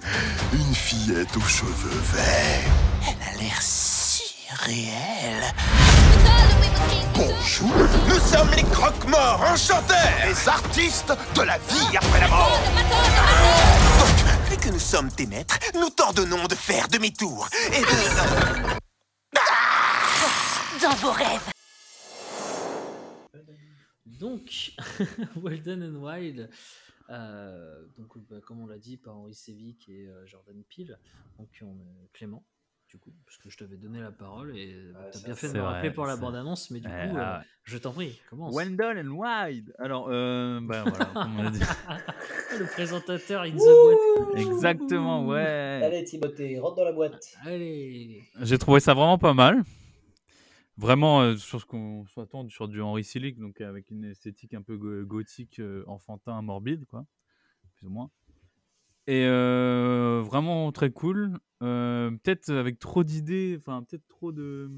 Une 0.52 0.74
fillette 0.74 1.36
aux 1.36 1.48
cheveux 1.48 2.00
verts. 2.12 2.70
Elle 3.02 3.28
a 3.28 3.32
l'air 3.42 3.60
si 3.60 4.22
réelle. 4.64 5.52
Bonjour, 7.14 7.74
nous 8.08 8.20
sommes 8.20 8.50
les 8.56 8.62
croque-morts 8.62 9.42
enchanteurs, 9.52 9.98
les 10.26 10.48
artistes 10.48 11.12
de 11.34 11.42
la 11.42 11.58
vie 11.58 11.96
après 11.96 12.20
la 12.20 12.28
mort. 12.28 12.60
Que 14.68 14.72
nous 14.74 14.78
sommes 14.78 15.10
tes 15.10 15.24
maîtres, 15.24 15.58
nous 15.72 15.88
t'ordonnons 15.88 16.46
de 16.46 16.54
faire 16.54 16.88
demi-tour. 16.88 17.48
Et 17.68 17.80
de... 17.80 17.86
Dans 20.82 20.94
vos 20.96 21.12
rêves. 21.12 21.50
Donc, 24.04 24.72
Well 25.36 25.62
Done 25.62 25.84
and 25.84 26.04
Wild, 26.04 26.50
euh, 27.08 27.82
donc, 27.96 28.18
bah, 28.28 28.42
comme 28.44 28.60
on 28.60 28.66
l'a 28.66 28.76
dit 28.76 28.98
par 28.98 29.16
Henri 29.16 29.34
Sévic 29.34 29.88
et 29.88 30.06
euh, 30.06 30.26
Jordan 30.26 30.62
Peele, 30.64 30.98
donc 31.38 31.48
on 31.62 31.74
Clément, 32.12 32.44
du 32.88 32.98
coup, 32.98 33.12
parce 33.26 33.36
que 33.38 33.50
je 33.50 33.56
t'avais 33.58 33.76
donné 33.76 34.00
la 34.00 34.10
parole 34.10 34.56
et 34.56 34.74
t'as 35.12 35.18
bien 35.20 35.34
fait 35.34 35.48
de 35.48 35.52
me 35.54 35.60
rappeler 35.62 35.90
pour 35.90 36.06
la 36.06 36.16
bande-annonce, 36.16 36.70
mais 36.70 36.80
du 36.80 36.88
Eh, 36.88 37.08
coup, 37.10 37.16
euh, 37.16 37.20
ah 37.22 37.38
ouais. 37.40 37.44
je 37.64 37.76
t'en 37.78 37.92
prie, 37.92 38.18
commence. 38.30 38.54
Wendell 38.54 38.98
and 39.06 39.10
Wide. 39.10 39.74
Alors, 39.78 40.08
euh, 40.10 40.58
bah 40.62 40.84
voilà, 40.86 41.04
comme 41.06 41.38
on 41.38 41.46
a 41.46 41.50
dit. 41.50 41.60
Le 42.58 42.64
présentateur 42.66 43.42
in 43.42 43.50
the 43.50 43.56
boîte. 43.56 44.36
Exactement, 44.38 45.26
ouais. 45.26 45.80
Allez, 45.84 46.04
Timothée, 46.04 46.58
rentre 46.58 46.76
dans 46.76 46.84
la 46.84 46.92
boîte. 46.92 47.36
Allez. 47.44 48.22
J'ai 48.40 48.58
trouvé 48.58 48.80
ça 48.80 48.94
vraiment 48.94 49.18
pas 49.18 49.34
mal. 49.34 49.62
Vraiment 50.78 51.20
euh, 51.22 51.36
sur 51.36 51.60
ce 51.60 51.66
qu'on 51.66 52.06
s'attend 52.06 52.48
sur 52.48 52.68
du 52.68 52.80
Henri 52.80 53.02
Selick, 53.04 53.38
donc 53.38 53.60
avec 53.60 53.90
une 53.90 54.04
esthétique 54.04 54.54
un 54.54 54.62
peu 54.62 54.76
go- 54.76 55.04
gothique, 55.04 55.58
euh, 55.58 55.82
enfantin, 55.88 56.40
morbide, 56.40 56.86
quoi, 56.86 57.04
plus 57.76 57.86
ou 57.88 57.90
moins. 57.90 58.10
Et 59.08 59.24
euh, 59.26 60.22
vraiment 60.22 60.70
très 60.70 60.90
cool. 60.92 61.38
Euh, 61.62 62.10
peut-être 62.10 62.50
avec 62.50 62.78
trop 62.78 63.02
d'idées, 63.04 63.56
enfin 63.58 63.82
peut-être 63.82 64.06
trop 64.06 64.32
de 64.32 64.70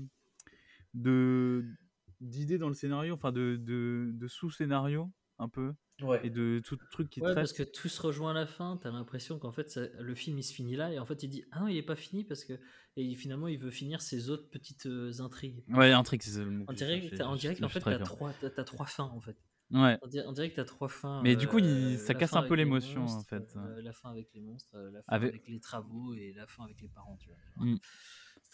d'idées 2.21 2.59
dans 2.59 2.69
le 2.69 2.75
scénario, 2.75 3.15
enfin 3.15 3.33
de, 3.33 3.57
de, 3.57 4.11
de 4.13 4.29
sous-scénario 4.29 5.11
un 5.39 5.49
peu, 5.49 5.73
Ouais. 6.03 6.21
et 6.25 6.31
de 6.31 6.61
tout 6.65 6.77
truc 6.91 7.09
qui 7.11 7.21
Ouais, 7.21 7.27
traite. 7.27 7.37
parce 7.37 7.53
que 7.53 7.63
tout 7.63 7.89
se 7.89 8.01
rejoint 8.03 8.31
à 8.31 8.35
la 8.35 8.47
fin, 8.47 8.79
t'as 8.83 8.91
l'impression 8.91 9.39
qu'en 9.39 9.53
fait 9.53 9.71
ça- 9.71 9.87
le 9.99 10.15
film 10.15 10.39
il 10.39 10.43
se 10.43 10.53
finit 10.53 10.77
là 10.77 10.93
et 10.93 10.99
en 10.99 11.07
fait 11.07 11.23
il 11.23 11.29
dit 11.29 11.45
ah 11.53 11.61
non 11.61 11.69
il 11.69 11.77
est 11.77 11.83
pas 11.83 11.97
fini 11.97 12.25
parce 12.25 12.45
que 12.45 12.55
et 12.97 13.15
finalement 13.15 13.49
il 13.49 13.59
veut 13.59 13.71
finir 13.71 14.01
ses 14.03 14.31
autres 14.31 14.49
petites 14.51 14.87
euh, 14.87 15.13
intrigues. 15.21 15.63
Ouais, 15.69 15.93
intrigue, 15.93 16.23
c'est 16.23 16.39
le 16.45 16.51
mot. 16.51 16.65
T'as- 16.67 16.75
je 16.75 17.15
qu'en 17.61 17.69
suis 17.69 17.81
fait 17.81 17.81
t'as 17.81 17.99
trois, 18.01 18.33
t'as- 18.41 18.51
t'as 18.51 18.65
trois 18.65 18.87
fins 18.87 19.11
en 19.15 19.21
fait. 19.21 19.37
Ouais. 19.73 19.97
On 20.03 20.09
dirait, 20.09 20.27
on 20.27 20.33
dirait 20.33 20.51
que 20.51 20.57
t'as 20.57 20.65
trois 20.65 20.89
fins. 20.89 21.23
Mais 21.23 21.37
du 21.37 21.47
coup, 21.47 21.59
il- 21.61 21.95
euh, 21.95 21.97
ça 21.97 22.13
casse 22.15 22.35
un 22.35 22.43
peu 22.43 22.55
l'émotion, 22.55 23.05
en 23.05 23.23
fait. 23.23 23.55
euh, 23.57 23.81
la 23.83 23.93
fin 23.93 24.11
avec 24.11 24.29
les 24.35 24.41
monstres, 24.41 24.77
la 24.77 25.01
fin 25.03 25.13
Avec- 25.15 25.29
avec... 25.29 25.47
les 25.49 25.61
travaux 25.61 26.13
et 26.15 26.33
la 26.37 26.49
fin 26.49 26.65
avec 26.65 26.81
les 26.83 26.89
parents. 26.89 27.17
Tu 27.21 27.29
vois. 27.29 27.67
Mm. 27.67 27.79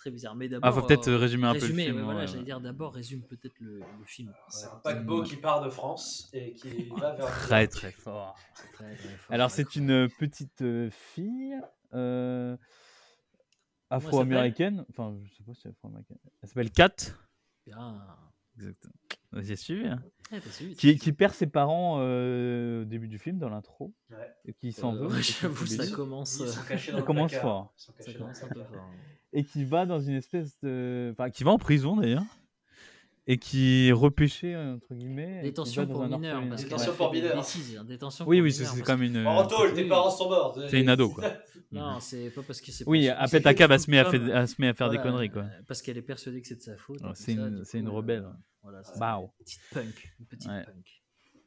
Très 0.06 0.12
bizarre. 0.12 0.36
Mais 0.36 0.48
d'abord. 0.48 0.68
Ah, 0.68 0.72
faut 0.72 0.86
peut-être 0.86 1.08
euh, 1.08 1.14
euh, 1.14 1.18
résumer 1.18 1.48
un 1.48 1.54
peu 1.54 1.58
le 1.58 1.62
résumer, 1.62 1.86
film. 1.86 1.96
ouais, 1.96 2.02
voilà, 2.04 2.20
ouais, 2.20 2.26
j'allais 2.28 2.44
dire 2.44 2.60
d'abord 2.60 2.94
résume 2.94 3.22
peut-être 3.22 3.58
le, 3.58 3.80
le 3.80 4.04
film. 4.04 4.32
C'est 4.48 4.68
un 4.68 4.76
paquebot 4.76 5.24
qui 5.24 5.34
part 5.34 5.64
de 5.64 5.68
France 5.68 6.30
et 6.32 6.54
qui 6.54 6.68
va 6.96 7.12
vers. 7.14 7.26
Très 7.26 7.66
très 7.66 7.90
fort. 7.90 8.36
Très, 8.74 8.94
très 8.94 9.08
fort, 9.08 9.34
Alors 9.34 9.50
c'est 9.50 9.74
une 9.74 9.90
euh, 9.90 10.08
petite 10.20 10.62
fille 10.90 11.60
euh, 11.92 12.56
afro-américaine. 13.90 14.86
Enfin, 14.90 15.18
je 15.24 15.34
sais 15.34 15.42
pas 15.42 15.54
si 15.54 15.62
c'est 15.62 15.70
afro-américaine. 15.70 16.18
Elle 16.40 16.48
s'appelle 16.48 16.70
Kat. 16.70 16.94
Bien. 17.66 18.06
Exactement. 18.56 18.94
J'ai 19.38 19.56
suivi. 19.56 19.86
hein. 19.86 20.02
Ouais, 20.32 20.40
suivi, 20.50 20.74
Qui, 20.98 21.12
perd 21.12 21.34
ses 21.34 21.46
parents 21.46 21.98
euh, 22.00 22.82
au 22.82 22.84
début 22.84 23.06
du 23.08 23.18
film 23.18 23.38
dans 23.38 23.48
l'intro 23.48 23.92
Ouais. 24.10 24.16
et 24.44 24.52
qui 24.54 24.72
s'en 24.72 24.94
Euh, 24.96 25.06
veut. 25.08 25.20
j'avoue, 25.20 25.66
ça 25.66 25.86
commence. 25.94 26.40
Euh, 26.40 26.46
Ça 26.46 27.02
commence 27.02 27.34
fort. 27.34 27.72
Ça 27.76 27.92
commence 28.12 28.42
un 28.42 28.48
peu 28.48 28.64
fort. 28.64 28.90
et 29.32 29.44
qui 29.44 29.64
va 29.64 29.86
dans 29.86 30.00
une 30.00 30.14
espèce 30.16 30.58
de, 30.62 31.10
enfin 31.12 31.30
qui 31.30 31.44
va 31.44 31.50
en 31.52 31.58
prison 31.58 31.96
d'ailleurs 31.96 32.24
et 33.28 33.38
qui 33.38 33.90
repêché 33.92 34.56
entre 34.56 34.94
guillemets. 34.94 35.42
Détention 35.42 35.86
pour. 35.86 36.08
Parce 36.08 36.62
Détention 36.62 36.94
pour 36.94 37.10
bêtises, 37.10 37.76
hein, 37.78 37.84
détention 37.84 38.24
Oui 38.28 38.40
oui 38.40 38.52
c'est 38.52 38.64
parce 38.64 38.80
comme 38.82 39.02
une. 39.02 39.26
En 39.26 39.38
retour, 39.42 39.66
tes 39.74 39.82
Oui. 39.82 39.88
parents 39.88 40.10
sont 40.10 40.28
morts. 40.28 40.58
C'est 40.68 40.80
une 40.80 40.88
ado, 40.88 41.10
quoi. 41.10 41.24
Non, 41.72 41.98
c'est 41.98 42.30
pas 42.30 42.42
parce 42.42 42.60
que 42.60 42.70
c'est. 42.70 42.84
Oui, 42.86 43.08
après 43.08 43.26
c'est 43.26 43.40
Taka 43.42 43.66
va 43.66 43.78
se 43.78 43.90
met 43.90 43.98
à, 43.98 44.04
fait- 44.08 44.18
comme- 44.20 44.30
à 44.30 44.46
se 44.46 44.54
met 44.60 44.68
à 44.68 44.74
faire 44.74 44.88
des 44.88 44.96
voilà, 44.98 45.10
conneries 45.10 45.30
quoi. 45.30 45.42
euh, 45.42 45.62
Parce 45.66 45.82
qu'elle 45.82 45.98
est 45.98 46.02
persuadée 46.02 46.40
que 46.40 46.46
c'est 46.46 46.54
de 46.54 46.60
sa 46.60 46.76
faute. 46.76 47.00
Tout 47.00 47.08
c'est 47.14 47.32
une- 47.32 47.86
euh, 47.88 47.90
rebelle. 47.90 48.24
Voilà, 48.62 48.84
c'est 48.84 48.98
Bah. 49.00 49.18
une 49.20 49.28
petite 49.44 49.60
punk. 49.74 50.14
Une 50.20 50.26
petite 50.26 50.48
Ouais. 50.48 50.64
punk. 50.64 51.02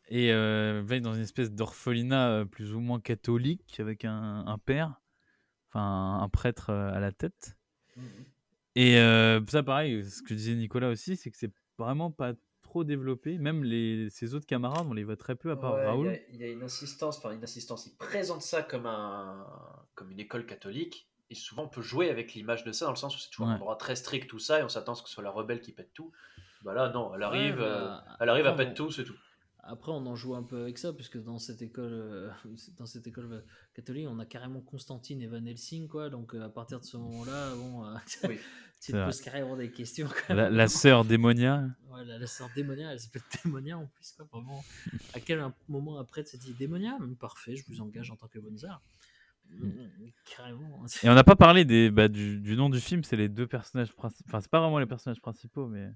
Et 0.09 0.33
euh, 0.33 0.81
va 0.85 0.99
dans 0.99 1.13
une 1.13 1.21
espèce 1.21 1.51
d'orphelinat 1.51 2.29
euh, 2.31 2.45
plus 2.45 2.73
ou 2.73 2.81
moins 2.81 2.99
catholique 2.99 3.79
avec 3.79 4.03
un, 4.03 4.43
un 4.45 4.57
père, 4.57 4.99
enfin 5.69 6.19
un 6.21 6.27
prêtre 6.29 6.69
euh, 6.71 6.91
à 6.93 6.99
la 6.99 7.11
tête. 7.13 7.55
Mhm. 7.95 8.03
Et 8.75 8.97
euh, 8.97 9.39
ça 9.47 9.63
pareil, 9.63 10.03
ce 10.03 10.21
que 10.21 10.33
disait 10.33 10.55
Nicolas 10.55 10.89
aussi, 10.89 11.15
c'est 11.15 11.31
que 11.31 11.37
c'est 11.37 11.51
vraiment 11.79 12.11
pas 12.11 12.33
trop 12.61 12.83
développé. 12.83 13.37
Même 13.37 13.63
les, 13.63 14.09
ses 14.09 14.35
autres 14.35 14.45
camarades, 14.45 14.85
on 14.87 14.93
les 14.93 15.03
voit 15.03 15.17
très 15.17 15.35
peu 15.35 15.49
à 15.49 15.55
part 15.55 15.73
Ouais, 15.73 15.85
Raoul. 15.85 16.19
Il 16.31 16.39
y, 16.39 16.43
a 16.43 16.47
une 16.47 16.63
insistance, 16.63 17.17
enfin 17.17 17.31
une 17.31 17.43
insistance, 17.43 17.87
il 17.87 17.95
présente 17.95 18.43
ça 18.43 18.61
comme, 18.61 18.85
un, 18.85 19.45
comme 19.95 20.11
une 20.11 20.19
école 20.19 20.45
catholique, 20.45 21.09
et 21.31 21.35
souvent 21.35 21.63
on 21.63 21.67
peut 21.67 21.81
jouer 21.81 22.09
avec 22.09 22.33
l'image 22.33 22.63
de 22.63 22.71
ça, 22.71 22.85
dans 22.85 22.91
le 22.91 22.97
sens 22.97 23.15
où 23.15 23.19
c'est 23.19 23.29
toujours 23.29 23.47
un 23.47 23.55
endroit 23.55 23.75
très 23.75 23.95
strict, 23.95 24.29
tout 24.29 24.39
ça, 24.39 24.59
et 24.59 24.63
on 24.63 24.69
s'attend 24.69 24.91
à 24.91 24.95
ce 24.95 25.01
que 25.01 25.09
ce 25.09 25.15
soit 25.15 25.23
la 25.23 25.31
rebelle 25.31 25.61
qui 25.61 25.71
pète 25.71 25.93
tout. 25.93 26.11
Bah 26.63 26.73
là, 26.73 26.89
non, 26.89 27.13
elle 27.15 27.23
arrive, 27.23 27.57
Ouais, 27.57 27.63
euh, 27.63 27.87
bah, 27.87 28.03
elle 28.19 28.29
arrive 28.29 28.45
à 28.45 28.53
pète 28.53 28.75
tout, 28.75 28.91
c'est 28.91 29.03
tout. 29.03 29.15
Après, 29.71 29.91
on 29.91 30.05
en 30.07 30.15
joue 30.15 30.35
un 30.35 30.43
peu 30.43 30.61
avec 30.63 30.77
ça, 30.77 30.91
puisque 30.93 31.17
dans 31.23 31.37
cette 31.39 31.61
école, 31.61 31.91
euh, 31.93 32.29
dans 32.77 32.85
cette 32.85 33.05
école 33.07 33.43
catholique, 33.73 34.07
on 34.09 34.19
a 34.19 34.25
carrément 34.25 34.61
Constantine 34.61 35.21
et 35.21 35.27
Van 35.27 35.45
Helsing, 35.45 35.87
quoi. 35.87 36.09
Donc, 36.09 36.33
euh, 36.33 36.41
à 36.43 36.49
partir 36.49 36.79
de 36.79 36.85
ce 36.85 36.97
moment-là, 36.97 37.55
bon, 37.55 37.85
euh, 37.85 37.95
Oui. 38.29 38.37
tu 38.81 38.91
te 38.93 39.05
poses 39.05 39.21
carrément 39.21 39.55
des 39.55 39.71
questions. 39.71 40.07
quoi. 40.07 40.35
La, 40.35 40.49
la 40.49 40.67
sœur 40.67 41.05
démonia. 41.05 41.67
Ouais, 41.89 42.03
la, 42.05 42.17
la 42.17 42.27
sœur 42.27 42.49
Démonia, 42.55 42.91
elle 42.93 42.99
s'appelle 42.99 43.21
Démonia 43.43 43.77
en 43.77 43.85
plus, 43.87 44.11
quoi. 44.13 44.27
Vraiment. 44.31 44.63
À 45.13 45.19
quel 45.19 45.43
moment 45.67 45.99
après, 45.99 46.23
tu 46.23 46.37
te 46.37 46.43
dit 46.43 46.53
Démonia? 46.53 46.97
Parfait, 47.19 47.55
je 47.55 47.63
vous 47.67 47.81
engage 47.81 48.09
en 48.11 48.15
tant 48.15 48.27
que 48.27 48.39
bonne 48.39 48.57
sœur. 48.57 48.81
Hum, 49.51 49.73
Carrément. 50.35 50.81
hein. 50.83 50.87
Et 51.03 51.09
on 51.09 51.15
n'a 51.15 51.23
pas 51.23 51.35
parlé 51.35 51.65
des, 51.65 51.89
bah, 51.89 52.07
du, 52.07 52.39
du 52.39 52.55
nom 52.55 52.69
du 52.69 52.79
film, 52.79 53.03
c'est 53.03 53.15
les 53.15 53.29
deux 53.29 53.47
personnages 53.47 53.91
principaux. 53.93 54.29
Enfin, 54.29 54.41
c'est 54.41 54.49
pas 54.51 54.59
vraiment 54.61 54.77
les 54.79 54.85
personnages 54.85 55.21
principaux, 55.21 55.67
mais. 55.67 55.89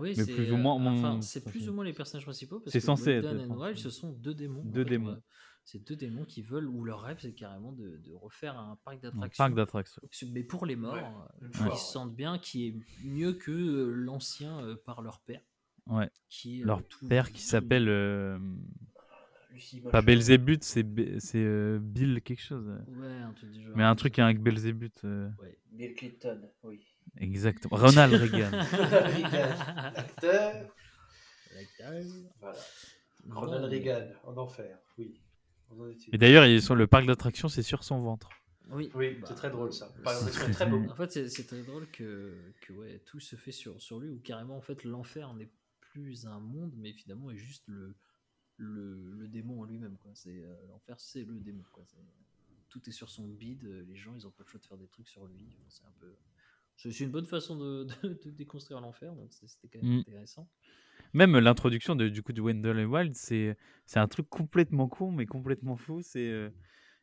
Oui, 0.00 0.14
mais 0.16 0.24
c'est 0.24 0.34
plus 0.34 0.50
ou 0.52 0.54
euh, 0.54 0.58
moins, 0.58 0.74
enfin, 0.74 1.14
mon- 1.14 1.22
c'est 1.22 1.44
plus 1.44 1.68
ou 1.68 1.72
moins 1.72 1.84
les 1.84 1.92
personnages 1.92 2.24
principaux 2.24 2.60
parce 2.60 2.72
C'est 2.72 2.80
que 2.80 2.84
censé 2.84 3.10
être 3.12 3.26
and 3.26 3.34
principaux. 3.36 3.62
Wild, 3.62 3.78
ce 3.78 3.90
sont 3.90 4.12
deux 4.12 4.34
démons. 4.34 4.60
en 4.62 4.64
Deux 4.64 4.84
fait, 4.84 4.90
démons. 4.90 5.10
on 5.10 5.14
va- 5.14 5.20
C'est 5.64 5.84
deux 5.84 5.96
démons 5.96 6.24
qui 6.24 6.42
veulent, 6.42 6.68
ou 6.68 6.84
leur 6.84 7.00
rêve, 7.02 7.16
c'est 7.20 7.32
carrément 7.34 7.72
de, 7.72 7.96
de 7.96 8.12
refaire 8.12 8.56
un 8.56 8.78
parc 8.84 8.98
Un 8.98 9.00
d'attractions. 9.10 9.42
parc 9.44 9.54
d'attractions. 9.56 10.02
Mais 10.32 10.44
pour 10.44 10.64
les 10.64 10.76
morts, 10.76 10.94
Ouais, 10.94 11.46
euh, 11.46 11.48
qui 11.50 11.62
ouais. 11.64 11.70
se 11.76 11.92
sentent 11.92 12.14
bien, 12.14 12.38
qui 12.38 12.68
est 12.68 12.74
mieux 13.04 13.32
que 13.32 13.50
euh, 13.50 13.90
l'ancien 13.92 14.60
euh, 14.64 14.76
par 14.76 15.02
leur 15.02 15.18
père. 15.20 15.40
Ouais. 15.88 16.08
Qui 16.28 16.60
est, 16.60 16.64
Leur 16.64 16.78
euh, 16.78 16.82
tout- 16.88 17.08
père 17.08 17.32
qui 17.32 17.42
s'appelle. 17.42 17.88
euh, 17.88 18.38
pas. 19.90 20.02
Belzébuth, 20.02 20.62
c'est 20.64 20.82
Be- 20.82 21.18
euh, 21.36 21.78
Bill 21.80 22.20
quelque 22.22 22.42
chose. 22.42 22.66
Ouais, 22.88 23.06
un 23.08 23.32
truc 23.32 23.50
du 23.50 23.62
genre. 23.64 23.76
Mais 23.76 23.82
un 23.84 23.94
truc 23.96 24.18
avec 24.18 24.40
Belzébuth. 24.40 25.02
euh, 25.04 25.28
Ouais. 25.42 25.58
Bill 25.72 25.94
Clinton, 25.94 26.40
oui. 26.62 26.80
Exactement. 27.18 27.76
Ronald 27.76 28.12
Reagan. 28.14 28.50
Reagan, 28.50 29.56
acteur. 29.96 30.52
L'acteur. 31.54 32.02
Voilà. 32.40 32.58
Ronald 33.30 33.64
Reagan, 33.64 34.08
en 34.24 34.36
enfer, 34.36 34.78
oui. 34.98 35.20
En 35.70 35.76
Et 36.12 36.18
d'ailleurs, 36.18 36.46
ils 36.46 36.62
sont- 36.62 36.74
le 36.74 36.86
parc 36.86 37.06
d'attractions, 37.06 37.48
c'est 37.48 37.62
sur 37.62 37.82
son 37.82 38.00
ventre. 38.00 38.28
Oui, 38.70 38.90
Oui, 38.94 39.14
bah, 39.14 39.26
c'est 39.28 39.34
très 39.34 39.50
drôle 39.50 39.72
ça. 39.72 39.92
C'est 40.32 40.50
très 40.52 40.66
beau. 40.70 40.82
En 40.90 40.94
fait, 40.94 41.10
c'est- 41.12 41.28
c'est 41.28 41.44
très 41.44 41.62
drôle 41.62 41.88
que, 41.90 42.34
que 42.60 42.72
ouais, 42.72 43.00
tout 43.06 43.20
se 43.20 43.36
fait 43.36 43.52
sur, 43.52 43.80
sur 43.80 43.98
lui, 44.00 44.10
ou 44.10 44.18
carrément, 44.20 44.56
en 44.56 44.60
fait, 44.60 44.84
l'enfer 44.84 45.32
n'est 45.34 45.50
plus 45.80 46.26
un 46.26 46.38
monde, 46.40 46.72
mais 46.76 46.92
finalement 46.92 47.30
est 47.30 47.36
juste 47.36 47.64
le, 47.68 47.96
le, 48.58 49.12
le 49.12 49.28
démon 49.28 49.60
en 49.60 49.64
lui-même. 49.64 49.96
quoi. 49.98 50.10
C'est 50.14 50.42
euh, 50.44 50.54
L'enfer, 50.68 50.96
c'est 51.00 51.24
le 51.24 51.34
démon. 51.40 51.62
Quoi. 51.72 51.84
C'est- 51.86 51.96
Tout 52.68 52.88
est 52.88 52.92
sur 52.92 53.08
son 53.08 53.26
bide, 53.28 53.64
euh, 53.64 53.84
les 53.88 53.96
gens, 53.96 54.14
ils 54.16 54.26
ont 54.26 54.30
pas 54.32 54.42
le 54.44 54.48
choix 54.50 54.60
de 54.60 54.66
faire 54.66 54.78
des 54.78 54.88
trucs 54.88 55.08
sur 55.08 55.26
lui. 55.26 55.56
C'est 55.68 55.84
un 55.84 55.92
peu... 56.00 56.14
C'est 56.76 57.00
une 57.00 57.10
bonne 57.10 57.26
façon 57.26 57.56
de, 57.56 57.84
de- 58.02 58.20
de 58.24 58.30
déconstruire 58.30 58.80
l'enfer, 58.80 59.14
donc 59.14 59.32
c'était 59.32 59.68
quand 59.68 59.82
même 59.82 59.96
Mm. 59.96 60.00
intéressant. 60.00 60.48
Même 61.14 61.38
l'introduction 61.38 61.96
de, 61.96 62.08
du 62.08 62.22
coup 62.22 62.32
de 62.32 62.40
Wendell 62.42 62.78
et 62.78 62.84
Wild, 62.84 63.14
c'est 63.14 63.56
c'est 63.86 63.98
un 64.00 64.08
truc 64.08 64.28
complètement 64.28 64.88
con, 64.88 65.12
mais 65.12 65.26
complètement 65.26 65.76
fou. 65.76 66.02
C'est 66.02 66.28
euh, 66.28 66.50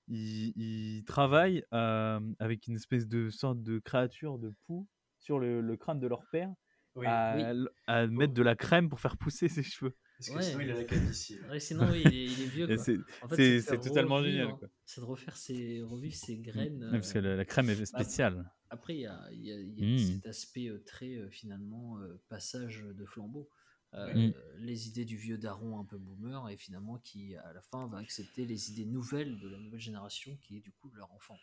ils, 0.07 0.53
ils 0.57 1.03
travaillent 1.05 1.63
euh, 1.73 2.19
avec 2.39 2.67
une 2.67 2.75
espèce 2.75 3.07
de 3.07 3.29
sorte 3.29 3.63
de 3.63 3.79
créature 3.79 4.37
de 4.39 4.53
poux 4.65 4.87
sur 5.19 5.39
le, 5.39 5.61
le 5.61 5.77
crâne 5.77 5.99
de 5.99 6.07
leur 6.07 6.23
père 6.31 6.51
Oui, 6.95 7.07
à, 7.07 7.35
Oui. 7.35 7.41
l- 7.43 7.69
à 7.87 8.07
mettre 8.07 8.33
de 8.33 8.43
la 8.43 8.55
crème 8.55 8.89
pour 8.89 8.99
faire 8.99 9.17
pousser 9.17 9.47
ses 9.49 9.63
cheveux. 9.63 9.95
Parce 10.17 10.29
que 10.29 10.35
Ouais. 10.35 10.41
sinon 10.43 10.59
il 10.61 10.71
a 10.71 10.75
la. 10.75 11.49
Ouais, 11.51 11.59
sinon, 11.59 11.89
oui, 11.91 12.01
il 12.05 12.13
est, 12.13 12.25
il 12.25 12.41
est 12.41 12.47
vieux. 12.47 12.77
C'est 12.77 12.97
En 13.21 13.27
fait, 13.27 13.35
c'est- 13.35 13.55
de 13.55 13.59
c'est 13.61 13.69
faire 13.71 13.79
totalement 13.81 14.15
revivre- 14.15 14.37
génial. 14.37 14.57
quoi. 14.59 14.69
C'est 14.85 15.01
de 15.01 15.05
refaire 15.05 15.35
ses, 15.37 15.81
revivre 15.81 16.15
ses 16.15 16.37
graines. 16.37 16.83
Ouais, 16.85 16.91
parce 16.91 17.13
que 17.13 17.19
euh, 17.19 17.21
la, 17.21 17.35
la 17.35 17.45
crème 17.45 17.69
est 17.69 17.85
spéciale. 17.85 18.49
Après, 18.69 18.95
il 18.95 19.01
y 19.01 19.05
a, 19.05 19.27
il 19.31 19.45
y 19.45 19.51
a- 19.51 19.59
il 19.59 19.79
y 19.79 19.83
a 19.83 19.95
Mm. 19.95 20.13
cet 20.15 20.25
aspect 20.27 20.67
euh, 20.69 20.83
très, 20.85 21.15
euh, 21.15 21.29
finalement, 21.29 21.99
passage 22.29 22.83
de 22.83 23.05
flambeau. 23.05 23.49
Euh, 23.95 24.11
Mm. 24.29 24.33
Les 24.59 24.87
idées 24.87 25.05
du 25.05 25.17
vieux 25.17 25.37
daron 25.37 25.79
un 25.79 25.85
peu 25.85 25.97
boomer, 25.99 26.49
et 26.49 26.57
finalement, 26.57 26.97
qui, 26.97 27.35
à 27.35 27.53
la 27.53 27.61
fin, 27.61 27.87
va 27.87 27.99
accepter 27.99 28.45
les 28.45 28.71
idées 28.71 28.85
nouvelles 28.85 29.39
de 29.39 29.47
la 29.47 29.57
nouvelle 29.59 29.79
génération, 29.79 30.35
qui 30.41 30.57
est 30.57 30.61
du 30.61 30.71
coup 30.71 30.89
leur 30.95 31.11
enfant. 31.13 31.37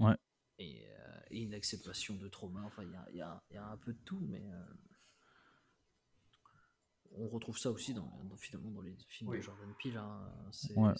Ouais. 0.00 0.16
Et, 0.58 0.84
euh, 0.88 1.20
et 1.30 1.42
une 1.42 1.54
acceptation 1.54 2.14
de 2.16 2.26
trauma. 2.28 2.62
Enfin, 2.64 2.82
il 2.82 3.16
y 3.16 3.20
a, 3.20 3.42
y 3.52 3.56
un 3.56 3.76
peu 3.76 3.92
de 3.92 3.98
tout, 4.04 4.18
mais. 4.28 4.42
euh, 4.50 4.64
on 7.16 7.28
retrouve 7.28 7.58
ça 7.58 7.70
aussi 7.70 7.94
dans, 7.94 8.10
dans- 8.24 8.36
finalement 8.36 8.70
dans 8.70 8.80
les 8.82 8.94
films 9.08 9.30
Oui. 9.30 9.38
de 9.38 9.42
Jordan 9.42 9.72
Peele. 9.82 9.96
hein. 9.96 10.32
C'est 10.50 10.76
Ouais. 10.76 10.92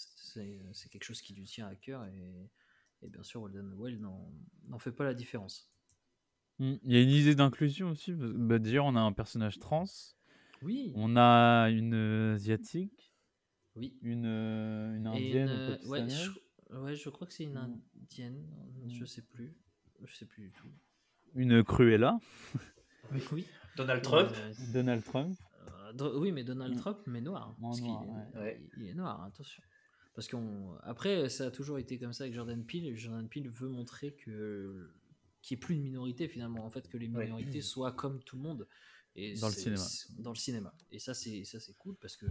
quelque 0.90 1.04
chose 1.04 1.20
qui 1.20 1.34
lui 1.34 1.44
tient 1.44 1.66
à 1.66 1.74
cœur 1.74 2.04
et, 2.06 2.50
et 3.02 3.08
bien 3.08 3.22
sûr, 3.22 3.42
Walden 3.42 3.74
Well 3.78 3.98
n'en 4.68 4.78
fait 4.78 4.92
pas 4.92 5.04
la 5.04 5.14
différence. 5.14 5.70
Mm. 6.58 6.74
Il 6.84 6.92
y 6.92 6.96
a 6.96 7.00
une 7.02 7.10
idée 7.10 7.34
d'inclusion 7.34 7.90
aussi. 7.90 8.12
bah, 8.12 8.58
D'ailleurs, 8.58 8.86
on 8.86 8.94
a 8.96 9.00
un 9.00 9.12
personnage 9.12 9.58
trans, 9.58 9.84
Oui, 10.62 10.92
on 10.94 11.16
a 11.16 11.68
une 11.70 11.94
euh, 11.94 12.34
asiatique, 12.34 13.12
oui. 13.74 13.98
une, 14.02 14.24
euh, 14.26 14.96
une 14.96 15.06
indienne 15.06 15.48
une, 15.48 15.88
ou 15.88 15.94
euh, 15.94 16.00
ouais, 16.02 16.08
je, 16.08 16.76
ouais, 16.78 16.94
je 16.94 17.08
crois 17.10 17.26
que 17.26 17.32
c'est 17.32 17.44
une 17.44 17.54
Mm. 17.54 17.80
indienne, 18.02 18.46
je 18.88 19.02
Mm. 19.02 19.06
sais 19.06 19.22
plus. 19.22 19.54
Je 20.04 20.14
sais 20.14 20.26
plus 20.26 20.44
du 20.44 20.52
tout. 20.52 20.68
une 21.36 21.64
Cruella, 21.64 22.18
Oui. 23.32 23.44
Donald 23.76 24.02
Trump. 24.02 24.30
Donald 24.72 25.02
Trump. 25.04 25.36
Oui, 26.16 26.32
mais 26.32 26.44
Donald 26.44 26.74
Mm. 26.74 26.78
Trump, 26.78 26.98
mais 27.06 27.20
noir. 27.20 27.56
En 27.60 27.70
parce 27.70 27.80
est, 27.80 28.38
ouais. 28.38 28.60
Il- 28.76 28.88
est 28.88 28.94
noir, 28.94 29.22
attention. 29.24 29.62
Parce 30.14 30.28
qu'on 30.28 30.76
après, 30.82 31.28
ça 31.28 31.46
a 31.46 31.50
toujours 31.50 31.78
été 31.78 31.98
comme 31.98 32.12
ça 32.12 32.24
avec 32.24 32.34
Jordan 32.34 32.64
Peele. 32.64 32.96
Jordan 32.96 33.28
Peele 33.28 33.48
veut 33.48 33.68
montrer 33.68 34.12
que 34.12 34.90
qu'il 35.42 35.56
n'y 35.56 35.58
ait 35.58 35.60
plus 35.66 35.74
de 35.76 35.80
minorité 35.82 36.26
finalement, 36.28 36.64
en 36.64 36.70
fait, 36.70 36.88
que 36.88 36.96
les 36.96 37.08
Ouais. 37.08 37.24
minorités 37.24 37.60
soient 37.60 37.92
comme 37.92 38.22
tout 38.22 38.36
le 38.36 38.42
monde. 38.42 38.66
Et 39.16 39.34
Dans 39.34 39.48
le 39.48 39.54
cinéma. 39.54 39.82
Dans 40.18 40.30
le 40.30 40.36
cinéma. 40.36 40.74
Et 40.90 40.98
ça, 40.98 41.12
c'est 41.14 41.44
ça, 41.44 41.60
c'est 41.60 41.74
cool 41.76 41.94
parce 41.96 42.16
que 42.16 42.26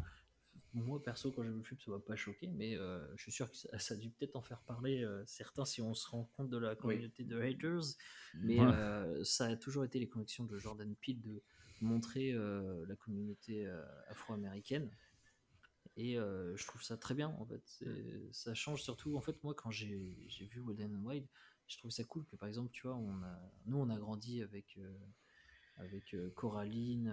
moi, 0.73 1.01
perso, 1.03 1.31
quand 1.31 1.43
j'ai 1.43 1.49
vu 1.49 1.57
le 1.57 1.63
film, 1.63 1.79
ça 1.79 1.91
m'a 1.91 1.99
pas 1.99 2.15
choqué, 2.15 2.47
mais 2.47 2.75
euh, 2.75 3.05
je 3.15 3.21
suis 3.23 3.31
sûr 3.31 3.49
que 3.51 3.55
ça, 3.55 3.77
ça 3.77 3.93
a 3.93 3.97
dû 3.97 4.09
peut-être 4.09 4.35
en 4.35 4.41
faire 4.41 4.59
parler 4.61 5.03
euh, 5.03 5.23
certains 5.27 5.65
si 5.65 5.81
on 5.81 5.93
se 5.93 6.09
rend 6.09 6.23
compte 6.35 6.49
de 6.49 6.57
la 6.57 6.75
communauté 6.75 7.23
de 7.23 7.39
haters. 7.39 7.83
Mais 8.41 8.59
Ouais. 8.59 8.65
euh, 8.73 9.23
ça 9.23 9.45
a 9.45 9.55
toujours 9.55 9.85
été 9.85 9.99
les 9.99 10.07
connexions 10.09 10.45
de 10.45 10.57
Jordan 10.57 10.93
Peele 10.95 11.21
de 11.21 11.41
montrer 11.83 12.33
euh, 12.33 12.85
la 12.87 12.95
communauté 12.95 13.65
euh, 13.65 13.83
afro-américaine. 14.07 14.89
Et 15.95 16.17
euh, 16.17 16.55
je 16.57 16.65
trouve 16.65 16.81
ça 16.81 16.97
très 16.97 17.13
bien, 17.13 17.29
en 17.29 17.45
fait. 17.45 17.85
Ça 18.31 18.53
change 18.53 18.81
surtout, 18.81 19.15
en 19.15 19.21
fait, 19.21 19.43
moi, 19.43 19.53
quand 19.53 19.71
j'ai 19.71 20.17
vu 20.51 20.59
Walden 20.59 20.95
and 20.95 21.05
Wild, 21.05 21.27
je 21.67 21.77
trouve 21.77 21.91
ça 21.91 22.03
cool 22.03 22.25
que, 22.25 22.35
par 22.35 22.49
exemple, 22.49 22.71
tu 22.71 22.87
vois, 22.87 22.95
on 22.95 23.21
a, 23.23 23.51
nous, 23.65 23.77
on 23.77 23.89
a 23.89 23.97
grandi 23.97 24.41
avec, 24.41 24.79
avec 25.77 26.15
Coraline, 26.35 27.11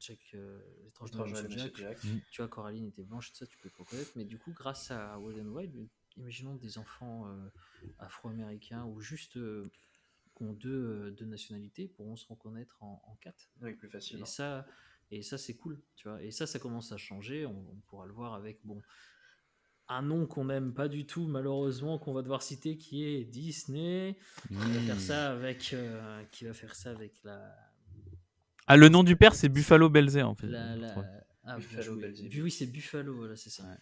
Jack, 0.00 0.18
euh, 0.34 0.60
Étrange 0.86 1.10
Jack. 1.48 1.76
Jack. 1.76 1.98
Tu 2.30 2.40
vois, 2.40 2.48
Coraline 2.48 2.86
était 2.86 3.02
blanche, 3.02 3.32
tout 3.32 3.38
ça, 3.38 3.46
tu 3.46 3.58
peux 3.58 3.70
te 3.70 3.76
reconnaître. 3.78 4.12
Mais 4.16 4.24
du 4.24 4.38
coup, 4.38 4.52
grâce 4.52 4.90
à 4.90 5.18
Walden 5.18 5.48
and 5.48 5.52
Wild, 5.52 5.88
imaginons 6.16 6.54
des 6.54 6.78
enfants 6.78 7.28
euh, 7.28 7.48
afro-américains 7.98 8.84
ou 8.84 9.00
juste 9.00 9.36
euh, 9.36 9.70
qui 10.38 10.44
ont 10.44 10.52
deux, 10.54 10.70
euh, 10.70 11.10
deux 11.10 11.26
nationalités 11.26 11.88
pourront 11.88 12.16
se 12.16 12.26
reconnaître 12.26 12.76
en, 12.82 13.02
en 13.06 13.14
quatre. 13.16 13.50
Oui, 13.60 13.74
plus 13.74 13.88
Et 13.88 13.90
facilement. 13.90 14.26
ça, 14.26 14.66
et 15.10 15.22
ça 15.22 15.36
c'est 15.38 15.54
cool, 15.56 15.80
tu 15.96 16.08
vois. 16.08 16.22
Et 16.22 16.30
ça, 16.30 16.46
ça 16.46 16.58
commence 16.58 16.92
à 16.92 16.96
changer. 16.96 17.44
On, 17.46 17.50
on 17.72 17.76
pourra 17.88 18.06
le 18.06 18.12
voir 18.12 18.34
avec 18.34 18.60
bon 18.64 18.80
un 19.90 20.02
nom 20.02 20.26
qu'on 20.26 20.44
n'aime 20.46 20.74
pas 20.74 20.86
du 20.88 21.06
tout, 21.06 21.26
malheureusement, 21.26 21.98
qu'on 21.98 22.12
va 22.12 22.20
devoir 22.22 22.42
citer, 22.42 22.76
qui 22.76 23.04
est 23.04 23.24
Disney, 23.24 24.18
qui 24.48 24.54
va 24.54 24.80
faire 24.80 25.00
ça 25.00 25.32
avec, 25.32 25.70
euh, 25.72 26.22
qui 26.30 26.44
va 26.44 26.52
faire 26.52 26.74
ça 26.74 26.90
avec 26.90 27.14
la, 27.24 27.56
Ah, 28.66 28.76
le 28.76 28.90
nom 28.90 29.02
du 29.02 29.16
père, 29.16 29.34
c'est 29.34 29.48
Buffalo 29.48 29.88
Belzer, 29.88 30.22
en 30.28 30.34
fait. 30.34 30.46
la, 30.46 30.76
la- 30.76 30.94
ah, 31.44 31.56
Buffalo. 31.56 31.96
Bu- 31.96 32.42
Oui, 32.42 32.50
c'est 32.50 32.66
Buffalo, 32.66 33.14
voilà, 33.16 33.34
c'est 33.36 33.48
ça. 33.48 33.62
Ouais. 33.64 33.76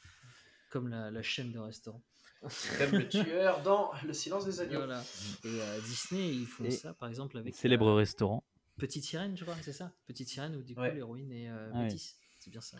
Comme 0.70 0.86
la, 0.88 1.10
la 1.10 1.22
chaîne 1.22 1.50
de 1.50 1.58
restaurant. 1.58 2.02
Comme 2.78 2.92
le 2.98 3.08
tueur 3.08 3.62
dans 3.62 3.90
Le 4.06 4.12
silence 4.12 4.44
des 4.44 4.60
agneaux. 4.60 4.78
Voilà. 4.78 5.02
Et 5.44 5.48
euh, 5.60 5.80
Disney, 5.80 6.30
ils 6.34 6.46
font 6.46 6.64
Et 6.64 6.70
ça, 6.70 6.94
par 6.94 7.08
exemple, 7.08 7.38
avec 7.38 7.54
Célèbre 7.54 7.86
la 7.90 7.94
restaurant. 7.96 8.44
Petite 8.76 9.04
Sirène, 9.04 9.36
je 9.36 9.42
crois, 9.44 9.56
c'est 9.62 9.72
ça? 9.72 9.92
Petite 10.06 10.28
Sirène, 10.28 10.54
où 10.56 10.62
du 10.62 10.74
coup, 10.74 10.80
Ouais. 10.82 10.94
l'héroïne 10.94 11.32
est 11.32 11.48
euh, 11.48 11.70
Ah 11.74 11.82
métisse. 11.84 12.18
C'est 12.38 12.50
bien 12.50 12.60
ça. 12.60 12.76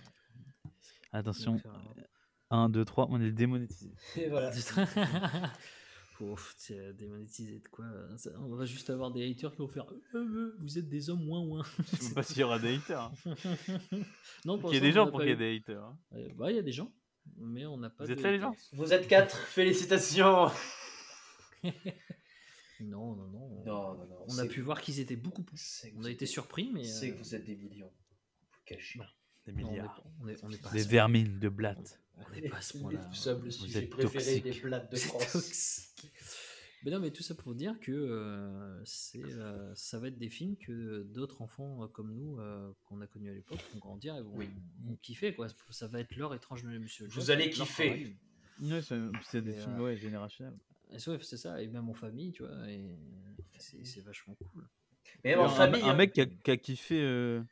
Attention, 1.13 1.53
Donc, 1.55 1.67
euh, 1.67 2.03
1, 2.51 2.69
2, 2.69 2.85
3, 2.85 3.07
on 3.11 3.21
est 3.21 3.33
démonétisé. 3.33 3.93
Et 4.17 4.29
voilà. 4.29 4.51
Ouf, 6.21 6.55
c'est 6.57 6.95
démonétisé 6.95 7.59
de 7.61 7.69
quoi 7.69 7.85
euh, 7.85 8.17
On 8.39 8.55
va 8.57 8.65
juste 8.65 8.89
avoir 8.89 9.11
des 9.11 9.31
haters 9.31 9.53
qui 9.53 9.59
vont 9.59 9.69
faire 9.69 9.85
euh, 9.91 10.19
euh, 10.19 10.57
Vous 10.61 10.79
êtes 10.79 10.89
des 10.89 11.11
hommes 11.11 11.23
moins 11.25 11.45
moins. 11.45 11.63
Je 11.93 11.97
sais 11.97 12.15
pas 12.15 12.23
s'il 12.23 12.39
y 12.39 12.43
aura 12.43 12.59
des 12.59 12.75
haters. 12.77 13.13
hein. 13.27 13.35
non, 14.47 14.59
pour 14.59 14.73
Il 14.73 14.77
y 14.77 14.79
a 14.79 14.81
des 14.81 14.93
gens 14.93 15.09
pour 15.11 15.21
qu'il 15.21 15.29
y 15.29 15.33
ait 15.33 15.37
des 15.37 15.57
haters. 15.57 15.95
Euh, 16.15 16.29
bah, 16.37 16.51
il 16.51 16.57
y 16.57 16.59
a 16.59 16.63
des 16.63 16.73
gens, 16.73 16.91
mais 17.39 17.67
on 17.67 17.77
n'a 17.79 17.91
pas 17.91 18.05
Vous 18.05 18.09
de 18.09 18.19
êtes 18.19 18.23
là, 18.23 18.33
les 18.33 18.41
gens. 18.41 18.55
Vous 18.73 18.93
êtes 18.93 19.07
quatre, 19.09 19.37
félicitations. 19.49 20.51
Non, 22.81 23.15
non, 23.17 23.27
non. 23.29 23.65
Non, 23.65 23.95
non, 23.95 24.07
non. 24.07 24.25
On 24.29 24.39
a 24.39 24.45
pu 24.47 24.61
voir 24.61 24.83
qu'ils 24.83 25.01
étaient 25.01 25.17
beaucoup 25.17 25.43
plus. 25.43 25.87
On 25.95 26.01
vous 26.01 26.07
a 26.07 26.11
été 26.11 26.21
des- 26.21 26.27
surpris, 26.27 26.71
mais. 26.75 26.85
C'est 26.85 27.09
euh, 27.11 27.15
que 27.15 27.19
vous 27.19 27.35
êtes 27.35 27.45
des 27.47 27.57
millions. 27.57 27.91
Des 28.69 28.77
Non, 28.87 29.07
on 29.47 29.51
est 29.51 29.53
milliards. 29.71 29.95
pas- 30.03 30.11
on 30.21 30.29
est- 30.29 30.45
on 30.45 30.51
est 30.51 30.61
pas 30.61 30.69
à 30.69 30.73
Des 30.73 30.83
vermines 30.83 31.39
de 31.39 31.49
blattes. 31.49 32.01
On 32.19 32.29
n'est 32.35 32.49
pas 32.51 32.59
à 32.59 32.61
ce 32.61 32.77
point-là. 32.77 33.01
Nous 33.09 33.15
sommes 33.15 33.39
le 33.45 33.51
Vous 33.51 33.51
sujet 33.51 33.83
préféré 33.87 34.41
des 34.41 34.51
blattes 34.61 34.93
de 34.93 34.97
C'est 34.97 35.09
France. 35.09 35.95
Mais 36.85 36.91
non, 36.91 37.01
mais 37.01 37.11
tout 37.11 37.23
ça 37.23 37.35
pour 37.35 37.55
dire 37.55 37.79
que 37.81 37.91
euh, 37.93 38.81
c'est, 38.85 39.25
euh, 39.25 39.75
ça 39.75 39.99
va 39.99 40.09
être 40.09 40.19
des 40.19 40.29
films 40.29 40.57
que 40.57 41.03
d'autres 41.05 41.43
enfants 41.43 41.83
euh, 41.83 41.89
comme 41.89 42.15
nous, 42.15 42.39
euh, 42.39 42.71
qu'on 42.85 43.01
a 43.01 43.07
connus 43.07 43.31
à 43.31 43.35
l'époque, 43.35 43.59
vont 43.73 43.79
grandir 43.81 44.15
et 44.17 44.23
vont, 44.23 44.37
Oui. 44.37 44.49
vont 44.85 44.97
kiffer. 45.03 45.35
Quoi. 45.35 45.49
Ça 45.71 45.89
va 45.89 46.01
être 46.01 46.15
leur 46.17 46.35
étrange 46.35 46.63
Noël 46.65 46.79
Monsieur 46.81 47.07
Vous 47.09 47.21
Jack, 47.23 47.31
allez 47.41 47.51
kiffer. 47.51 48.17
Ouais, 48.61 48.81
c'est 48.83 49.43
des 49.43 49.51
Et, 49.57 49.61
films 49.61 49.81
euh, 49.81 49.85
ouais, 49.85 49.97
générationnels. 49.97 50.57
Et 50.93 50.99
c'est, 50.99 51.11
ouais, 51.11 51.19
c'est 51.23 51.37
ça, 51.37 51.61
et 51.61 51.67
même 51.67 51.89
en 51.89 51.95
famille, 51.95 52.33
tu 52.33 52.45
vois, 52.45 52.71
et 52.71 52.97
c'est, 53.59 53.85
c'est 53.85 54.01
vachement 54.03 54.35
cool. 54.53 54.69
Mais 55.25 55.31
même 55.31 55.41
en 55.41 55.47
un, 55.47 55.49
famille. 55.49 55.83
un 55.83 55.89
hein. 55.89 55.95
mec 55.97 56.13
qui 56.13 56.21
a, 56.21 56.27
qui 56.27 56.51
a 56.51 56.57
kiffé 56.57 57.03
euh, 57.03 57.43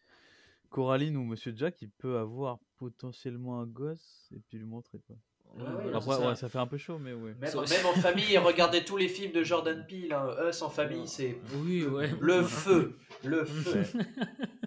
Coraline 0.70 1.16
ou 1.16 1.25
Monsieur 1.25 1.53
Jack, 1.57 1.83
il 1.83 1.91
peut 1.91 2.18
avoir 2.18 2.59
potentiellement 2.77 3.61
un 3.61 3.66
gosse 3.66 4.29
et 4.35 4.39
puis 4.41 4.59
lui 4.59 4.64
montrer 4.66 4.99
quoi. 5.01 5.16
Ouais, 5.57 5.62
ouais, 5.86 5.94
Après, 5.94 6.11
ça. 6.16 6.28
ouais, 6.28 6.34
ça 6.36 6.48
fait 6.48 6.59
un 6.59 6.66
peu 6.66 6.76
chaud, 6.78 6.98
mais 6.98 7.12
ouais. 7.12 7.34
Même, 7.40 7.57
en 7.57 7.92
famille, 8.00 8.36
regardez 8.38 8.84
tous 8.84 8.96
les 8.96 9.09
films 9.09 9.32
de 9.32 9.44
Jordan 9.44 9.84
Peele. 9.88 10.12
hein. 10.12 10.48
Us 10.48 10.61
en 10.62 10.68
famille, 10.70 11.07
c'est 11.07 11.38
Oui, 11.57 11.84
ouais. 11.86 12.11
le 12.20 12.42
feu. 12.42 12.98
Le 13.24 13.44
feu. 13.44 13.82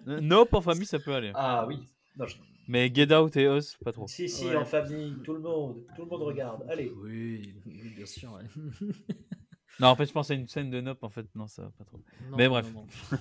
Euh, 0.07 0.21
Nope 0.21 0.53
en 0.53 0.61
famille, 0.61 0.85
ça 0.85 0.99
peut 0.99 1.13
aller. 1.13 1.33
Ah 1.35 1.65
oui. 1.67 1.79
Non, 2.15 2.25
je- 2.25 2.37
Mais 2.69 2.89
Get 2.93 3.13
Out 3.13 3.35
et 3.35 3.43
Us, 3.43 3.75
pas 3.83 3.91
trop. 3.91 4.07
Si, 4.07 4.29
si, 4.29 4.45
Ouais. 4.45 4.55
en 4.55 4.63
famille, 4.63 5.17
tout 5.21 5.33
le 5.33 5.41
monde. 5.41 5.83
Tout 5.97 6.03
le 6.03 6.07
monde 6.09 6.21
regarde. 6.23 6.63
Allez. 6.69 6.89
Oui, 6.95 7.53
oui, 7.65 7.93
bien 7.95 8.05
sûr. 8.05 8.31
ouais. 8.31 8.43
Non, 9.81 9.89
en 9.89 9.95
fait, 9.97 10.05
je 10.05 10.13
pense 10.13 10.31
à 10.31 10.33
une 10.33 10.47
scène 10.47 10.69
de 10.71 10.79
Nope, 10.81 11.03
en 11.03 11.09
fait, 11.09 11.25
non, 11.35 11.45
ça 11.47 11.63
va 11.63 11.69
pas 11.77 11.83
trop. 11.83 11.97
Non, 12.31 12.37
Mais 12.37 12.47
bref. 12.47 12.65
non, 12.73 12.85
non. 13.11 13.17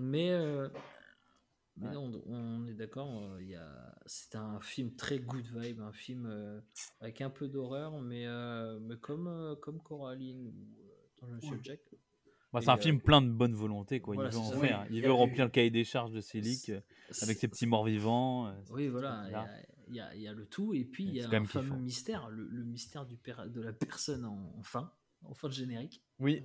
Mais, 0.00 0.30
euh, 0.30 0.68
mais 1.80 1.88
Ouais. 1.88 1.94
non, 1.94 2.22
on 2.26 2.66
est 2.66 2.74
d'accord. 2.74 3.22
euh, 3.22 3.42
il 3.42 3.48
y 3.50 3.54
a... 3.56 3.94
C'est 4.06 4.36
un 4.36 4.60
film 4.60 4.94
très 4.96 5.18
good 5.18 5.46
vibe, 5.54 5.80
un 5.80 5.92
film 5.92 6.26
euh, 6.26 6.60
avec 7.00 7.20
un 7.20 7.30
peu 7.30 7.48
d'horreur, 7.48 8.00
mais, 8.00 8.26
euh, 8.26 8.78
mais 8.80 8.96
comme, 8.96 9.26
euh, 9.28 9.54
comme 9.56 9.80
Coraline 9.82 10.46
ou 10.46 10.54
euh, 10.80 10.92
dans 11.20 11.26
Monsieur 11.28 11.56
Oui. 11.56 11.60
Jack. 11.62 11.80
Bah, 12.52 12.60
c'est 12.62 12.70
un 12.70 12.76
euh, 12.78 12.80
film 12.80 13.00
plein 13.00 13.20
de 13.20 13.28
bonne 13.30 13.52
volonté, 13.54 14.00
quoi. 14.00 14.14
voilà, 14.14 14.30
il 14.30 14.32
veut 14.32 14.38
en 14.38 14.50
ça. 14.52 14.58
faire. 14.58 14.86
Oui, 14.88 14.96
Il 14.96 15.02
veut 15.04 15.12
remplir 15.12 15.44
le 15.44 15.50
cahier 15.50 15.70
des 15.70 15.84
charges 15.84 16.12
de 16.12 16.20
euh, 16.70 16.80
avec 17.22 17.38
ses 17.38 17.48
petits 17.48 17.66
morts 17.66 17.84
vivants. 17.84 18.46
euh, 18.46 18.52
Oui, 18.70 18.88
voilà, 18.88 19.24
il 19.26 19.32
y 19.32 19.34
a- 19.34 19.48
il 19.90 19.94
y, 19.94 20.00
a, 20.00 20.14
il 20.14 20.20
y 20.22 20.28
a 20.28 20.32
le 20.34 20.46
tout, 20.46 20.74
et 20.74 20.84
puis 20.84 21.04
Et 21.04 21.08
il 21.08 21.14
y 21.16 21.22
a 21.22 21.30
un 21.30 21.44
fameux 21.44 21.76
mystère, 21.76 22.28
le, 22.28 22.46
le 22.46 22.64
mystère 22.64 23.06
du 23.06 23.16
per- 23.16 23.48
de 23.48 23.60
la 23.62 23.72
personne 23.72 24.24
en, 24.26 24.54
en 24.58 24.62
fin, 24.62 24.92
en 25.24 25.32
fin 25.34 25.48
de 25.48 25.52
générique. 25.54 26.02
Oui, 26.18 26.42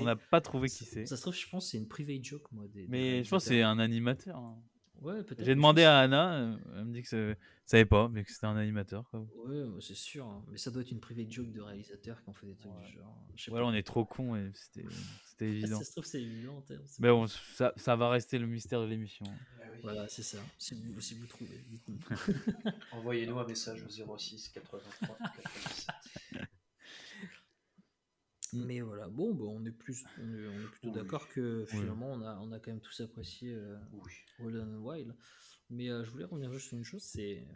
on 0.00 0.04
n'a 0.04 0.14
pas 0.16 0.40
trouvé 0.40 0.68
qui 0.68 0.84
c'est. 0.84 1.06
Ça 1.06 1.16
se 1.16 1.22
trouve, 1.22 1.34
je 1.34 1.48
pense 1.48 1.64
que 1.66 1.70
c'est 1.72 1.78
une 1.78 1.88
private 1.88 2.22
joke, 2.24 2.50
moi. 2.52 2.66
Des, 2.68 2.82
des 2.82 2.88
Mais 2.88 3.24
je 3.24 3.30
pense 3.30 3.44
que 3.44 3.48
c'est 3.50 3.62
un 3.62 3.78
animateur. 3.80 4.36
hein. 4.38 4.62
Ouais, 5.02 5.22
peut-être. 5.22 5.38
mais 5.40 5.44
J'ai 5.44 5.54
demandé 5.54 5.82
à 5.84 5.98
Anna, 5.98 6.56
elle 6.76 6.84
me 6.84 6.92
dit 6.92 7.02
que 7.02 7.08
c'est- 7.08 7.38
savait 7.66 7.84
pas, 7.84 8.08
mais 8.08 8.24
que 8.24 8.32
c'était 8.32 8.46
un 8.46 8.56
animateur. 8.56 9.08
Quoi. 9.10 9.26
Ouais, 9.46 9.64
c'est 9.80 9.94
sûr. 9.96 10.26
hein. 10.26 10.42
Mais 10.50 10.56
ça 10.58 10.70
doit 10.70 10.82
être 10.82 10.90
une 10.90 11.00
private 11.00 11.30
joke 11.30 11.50
de 11.52 11.60
réalisateurs 11.60 12.22
qui 12.22 12.28
ont 12.30 12.34
fait 12.34 12.46
des 12.46 12.54
trucs 12.56 12.72
Ouais. 12.72 12.86
du 12.86 12.92
genre. 12.94 13.18
Voilà, 13.48 13.64
pas. 13.66 13.70
on 13.70 13.74
est 13.74 13.82
trop 13.82 14.04
cons 14.04 14.36
et 14.36 14.50
c'était 14.54 14.86
c'était 15.26 15.44
Ah, 15.48 15.48
évident. 15.48 15.78
ça 15.78 15.84
se 15.84 15.92
trouve, 15.92 16.04
c'est 16.04 16.22
évident. 16.22 16.60
t'sais, 16.62 16.78
on 16.82 16.86
sait 16.86 16.96
Mais 17.02 17.08
bon, 17.10 17.26
ça, 17.26 17.72
ça 17.76 17.96
va 17.96 18.08
rester 18.10 18.38
le 18.38 18.46
mystère 18.46 18.80
de 18.80 18.86
l'émission. 18.86 19.26
Ah 19.28 19.64
oui. 19.72 19.78
Voilà, 19.82 20.08
c'est 20.08 20.22
ça. 20.22 20.38
Si 20.58 20.74
vous, 20.74 21.00
si 21.00 21.14
vous 21.14 21.26
trouvez, 21.26 21.58
dites-nous. 21.68 21.98
Envoyez-nous 22.92 23.38
un 23.38 23.46
message 23.46 23.82
au 23.82 23.88
06 24.18 24.48
83 24.50 25.16
87. 25.18 26.48
Mais 28.54 28.80
voilà, 28.80 29.08
bon, 29.08 29.34
bah, 29.34 29.44
on 29.44 29.64
est 29.64 29.72
plus, 29.72 30.04
on 30.18 30.34
est, 30.34 30.46
on 30.46 30.60
est 30.60 30.70
plutôt 30.70 30.88
Oui. 30.88 30.94
d'accord 30.94 31.28
que 31.28 31.64
finalement, 31.66 32.12
on 32.12 32.22
a, 32.22 32.36
on 32.40 32.52
a 32.52 32.58
quand 32.60 32.70
même 32.70 32.80
tous 32.80 33.00
apprécié 33.00 33.52
euh, 33.54 33.76
Oui. 33.92 34.12
Wild 34.38 34.56
and 34.60 34.76
Wild. 34.76 35.16
Mais 35.70 35.90
euh, 35.90 36.04
je 36.04 36.10
voulais 36.10 36.24
revenir 36.24 36.52
juste 36.52 36.68
sur 36.68 36.76
une 36.76 36.84
chose, 36.84 37.02
c'est. 37.02 37.46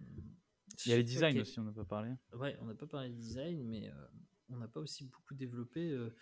Il 0.84 0.90
y 0.90 0.92
a 0.92 0.96
les 0.96 1.04
designs 1.04 1.40
aussi, 1.40 1.58
on 1.60 1.64
n'a 1.64 1.72
pas 1.72 1.84
parlé. 1.84 2.12
Ouais, 2.32 2.56
on 2.60 2.66
n'a 2.66 2.74
pas 2.74 2.86
parlé 2.86 3.10
de 3.10 3.14
design, 3.16 3.62
mais 3.64 3.90
euh, 3.90 4.06
on 4.50 4.56
n'a 4.56 4.68
pas 4.68 4.80
aussi 4.80 5.04
beaucoup 5.04 5.34
développé 5.34 5.90
euh, 5.90 6.14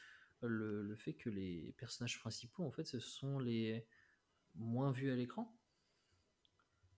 le, 0.43 0.83
le 0.83 0.97
fait 0.97 1.15
que 1.15 1.31
les 1.31 1.75
personnages 1.79 2.19
principaux, 2.19 2.65
en 2.65 2.71
fait, 2.73 2.85
ce 2.85 2.99
sont 2.99 3.39
les 3.39 3.87
moins 4.55 4.93
vus 4.93 5.11
à 5.11 5.17
l'écran. 5.17 5.57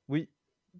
Oui, 0.09 0.29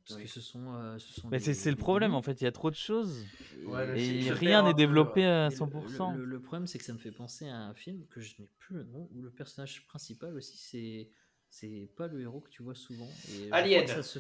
Parce 0.07 0.17
Oui. 0.19 0.25
que 0.25 0.31
ce 0.31 0.41
sont. 0.41 0.75
euh, 0.75 0.99
ce 0.99 1.13
sont 1.21 1.29
mais 1.29 1.39
c'est 1.39 1.55
c'est 1.55 1.71
le 1.71 1.77
problème 1.77 2.15
en 2.15 2.23
fait, 2.23 2.41
il 2.41 2.45
y 2.45 2.47
a 2.47 2.53
trop 2.53 2.71
de 2.71 2.77
choses 2.77 3.27
Ouais, 3.67 4.01
Et- 4.01 4.31
rien 4.33 4.63
n'est 4.63 4.71
peu, 4.73 4.77
développé 4.79 5.25
à 5.27 5.47
Et 5.47 5.51
le- 5.51 5.57
100%. 5.57 6.15
Le, 6.17 6.25
le 6.25 6.41
problème, 6.41 6.67
c'est 6.67 6.79
que 6.79 6.85
ça 6.85 6.93
me 6.95 6.99
fait 6.99 7.11
penser 7.11 7.49
à 7.49 7.57
un 7.57 7.75
film 7.75 8.07
que 8.09 8.21
je 8.21 8.35
n'ai 8.39 8.49
plus 8.59 8.77
le 8.77 8.85
nom, 8.85 9.09
où 9.15 9.21
le 9.23 9.31
personnage 9.31 9.87
principal 9.87 10.35
aussi, 10.35 10.57
c'est 10.57 11.11
c'est 11.51 11.91
pas 11.97 12.07
le 12.09 12.21
héros 12.21 12.41
que 12.41 12.51
tu 12.51 12.63
vois 12.63 12.75
souvent. 12.75 13.09
Et 13.33 13.51
Alien. 13.53 13.87
ça 13.87 14.03
se- 14.03 14.19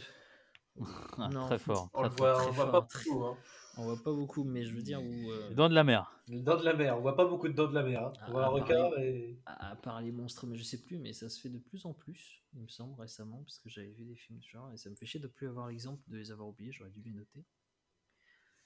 Ah, 1.19 1.29
Non. 1.29 1.47
Très 1.47 1.59
fort. 1.59 1.91
On 1.95 2.09
voit, 2.09 2.49
on 2.49 2.53
pas 2.55 2.81
beaucoup. 2.81 3.25
Hein. 3.25 3.37
On 3.77 3.85
voit 3.85 4.03
pas 4.03 4.13
beaucoup, 4.13 4.45
mais 4.45 4.65
je 4.65 4.75
veux 4.75 4.83
dire 4.83 5.01
où. 5.01 5.31
euh, 5.31 5.51
de 5.51 5.75
la 5.75 5.85
mer. 5.85 6.13
Les 6.29 6.41
dents 6.41 6.57
de 6.59 6.65
la 6.65 6.75
mer, 6.75 6.97
on 6.97 7.01
voit 7.01 7.17
pas 7.17 7.27
beaucoup 7.27 7.49
de 7.49 7.55
dents 7.55 7.69
de 7.69 7.75
la 7.75 7.83
mer. 7.83 8.03
hein. 8.05 8.13
On 8.17 8.21
Ah, 8.27 8.31
voit 8.33 8.45
un 8.45 8.49
requin 8.49 8.91
et. 8.99 9.39
à, 9.47 9.77
part 9.77 10.01
les 10.03 10.13
monstres, 10.13 10.47
mais 10.47 10.57
je 10.57 10.63
sais 10.63 10.83
plus, 10.83 10.99
mais 10.99 11.13
ça 11.13 11.29
se 11.29 11.41
fait 11.41 11.49
de 11.49 11.59
plus 11.59 11.87
en 11.87 11.95
plus, 11.95 12.43
il 12.55 12.61
me 12.63 12.69
semble, 12.69 13.01
récemment, 13.01 13.43
parce 13.45 13.59
que 13.61 13.69
j'avais 13.71 13.93
vu 13.93 14.05
des 14.05 14.17
films 14.17 14.39
du 14.39 14.49
genre, 14.49 14.71
et 14.73 14.77
ça 14.77 14.91
me 14.91 14.95
fait 14.97 15.07
chier 15.07 15.21
de 15.21 15.27
plus 15.29 15.49
avoir 15.49 15.69
l'exemple 15.69 16.03
de 16.09 16.17
les 16.19 16.31
avoir 16.31 16.49
oubliés, 16.49 16.73
j'aurais 16.73 16.91
dû 16.91 17.01
les 17.03 17.13
noter. 17.13 17.45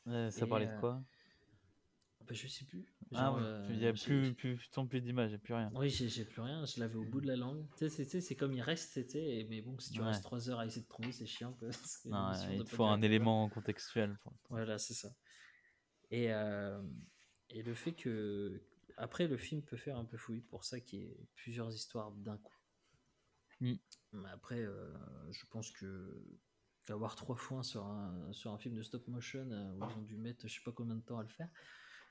Ouais, 0.06 0.30
ça 0.30 0.46
Et, 0.46 0.48
parlait 0.48 0.66
de 0.66 0.72
euh, 0.72 0.80
quoi? 0.80 1.02
Bah, 2.26 2.34
je 2.34 2.46
sais 2.46 2.64
plus. 2.64 2.86
Ah 3.14 3.32
ouais, 3.34 3.42
il 3.70 3.78
n'y 3.78 3.86
a 3.86 3.92
plus, 3.92 4.32
plus, 4.34 4.56
plus 4.88 5.00
d'images, 5.00 5.28
il 5.30 5.34
n'y 5.34 5.36
a 5.36 5.38
plus 5.38 5.54
rien. 5.54 5.70
Oui, 5.74 5.90
j'ai 5.90 6.24
plus 6.24 6.40
rien, 6.40 6.64
je 6.64 6.80
l'avais 6.80 6.96
au 6.96 7.04
bout 7.04 7.20
de 7.20 7.26
la 7.26 7.36
langue. 7.36 7.66
Tu 7.76 7.88
sais, 7.90 8.20
c'est- 8.20 8.36
comme 8.36 8.54
il 8.54 8.62
reste, 8.62 8.96
et- 9.14 9.44
mais 9.50 9.60
bon, 9.60 9.78
si 9.78 9.92
tu 9.92 10.00
Ouais. 10.00 10.06
restes 10.06 10.22
3 10.22 10.48
heures 10.48 10.60
à 10.60 10.66
essayer 10.66 10.82
de 10.82 10.88
trouver, 10.88 11.12
c'est 11.12 11.26
chiant. 11.26 11.52
Parce 11.90 11.98
que 11.98 12.08
Non, 12.08 12.30
l'émission 12.30 12.50
il 12.52 12.64
te 12.64 12.70
faut 12.74 12.84
un 12.84 13.02
élément 13.02 13.48
contextuel. 13.50 14.16
pour- 14.22 14.32
Voilà, 14.48 14.78
c'est 14.78 14.94
ça. 14.94 15.14
Et, 16.10 16.32
euh, 16.32 16.82
et 17.50 17.62
le 17.62 17.74
fait 17.74 17.92
que. 17.92 18.62
Après, 18.98 19.26
le 19.26 19.36
film 19.38 19.62
peut 19.62 19.76
faire 19.78 19.96
un 19.96 20.04
peu 20.04 20.16
fouille 20.18 20.42
pour 20.42 20.64
ça 20.64 20.78
qu'il 20.80 21.00
y 21.00 21.02
ait 21.04 21.16
plusieurs 21.34 21.72
histoires 21.74 22.12
d'un 22.12 22.36
coup. 22.36 22.56
Mm. 23.60 23.74
Mais 24.12 24.28
après, 24.28 24.60
euh, 24.60 24.92
je 25.32 25.44
pense 25.46 25.70
que 25.70 26.22
qu'avoir 26.84 27.14
trois 27.16 27.36
fois 27.36 27.62
sur 27.62 27.86
un, 27.86 28.32
sur 28.32 28.52
un 28.52 28.58
film 28.58 28.74
de 28.74 28.82
stop 28.82 29.06
motion 29.08 29.48
euh, 29.50 29.72
où 29.74 29.78
ils 29.88 29.98
ont 29.98 30.02
dû 30.02 30.16
mettre 30.16 30.46
je 30.48 30.54
sais 30.54 30.60
pas 30.64 30.72
combien 30.72 30.96
de 30.96 31.00
temps 31.00 31.18
à 31.18 31.22
le 31.22 31.28
faire. 31.28 31.48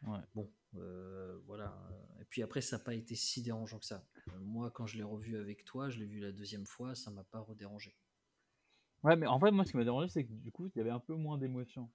Ouais. 0.07 0.19
Bon, 0.33 0.51
euh, 0.75 1.39
voilà. 1.45 1.77
Et 2.19 2.25
puis 2.25 2.41
après, 2.41 2.61
ça 2.61 2.77
n'a 2.77 2.83
pas 2.83 2.93
été 2.95 3.15
si 3.15 3.41
dérangeant 3.41 3.79
que 3.79 3.85
ça. 3.85 4.03
Euh, 4.29 4.39
moi, 4.39 4.71
quand 4.71 4.85
je 4.87 4.97
l'ai 4.97 5.03
revu 5.03 5.37
avec 5.37 5.63
toi, 5.65 5.89
je 5.89 5.99
l'ai 5.99 6.05
vu 6.05 6.19
la 6.19 6.31
deuxième 6.31 6.65
fois, 6.65 6.95
ça 6.95 7.11
m'a 7.11 7.23
pas 7.25 7.39
redérangé. 7.39 7.95
Ouais, 9.03 9.15
mais 9.15 9.27
en 9.27 9.39
fait, 9.39 9.51
moi, 9.51 9.65
ce 9.65 9.71
qui 9.71 9.77
m'a 9.77 9.83
dérangé, 9.83 10.07
c'est 10.09 10.25
que 10.25 10.31
du 10.31 10.51
coup, 10.51 10.67
il 10.67 10.77
y 10.77 10.81
avait 10.81 10.91
un 10.91 10.99
peu 10.99 11.15
moins 11.15 11.37
d'émotion. 11.37 11.89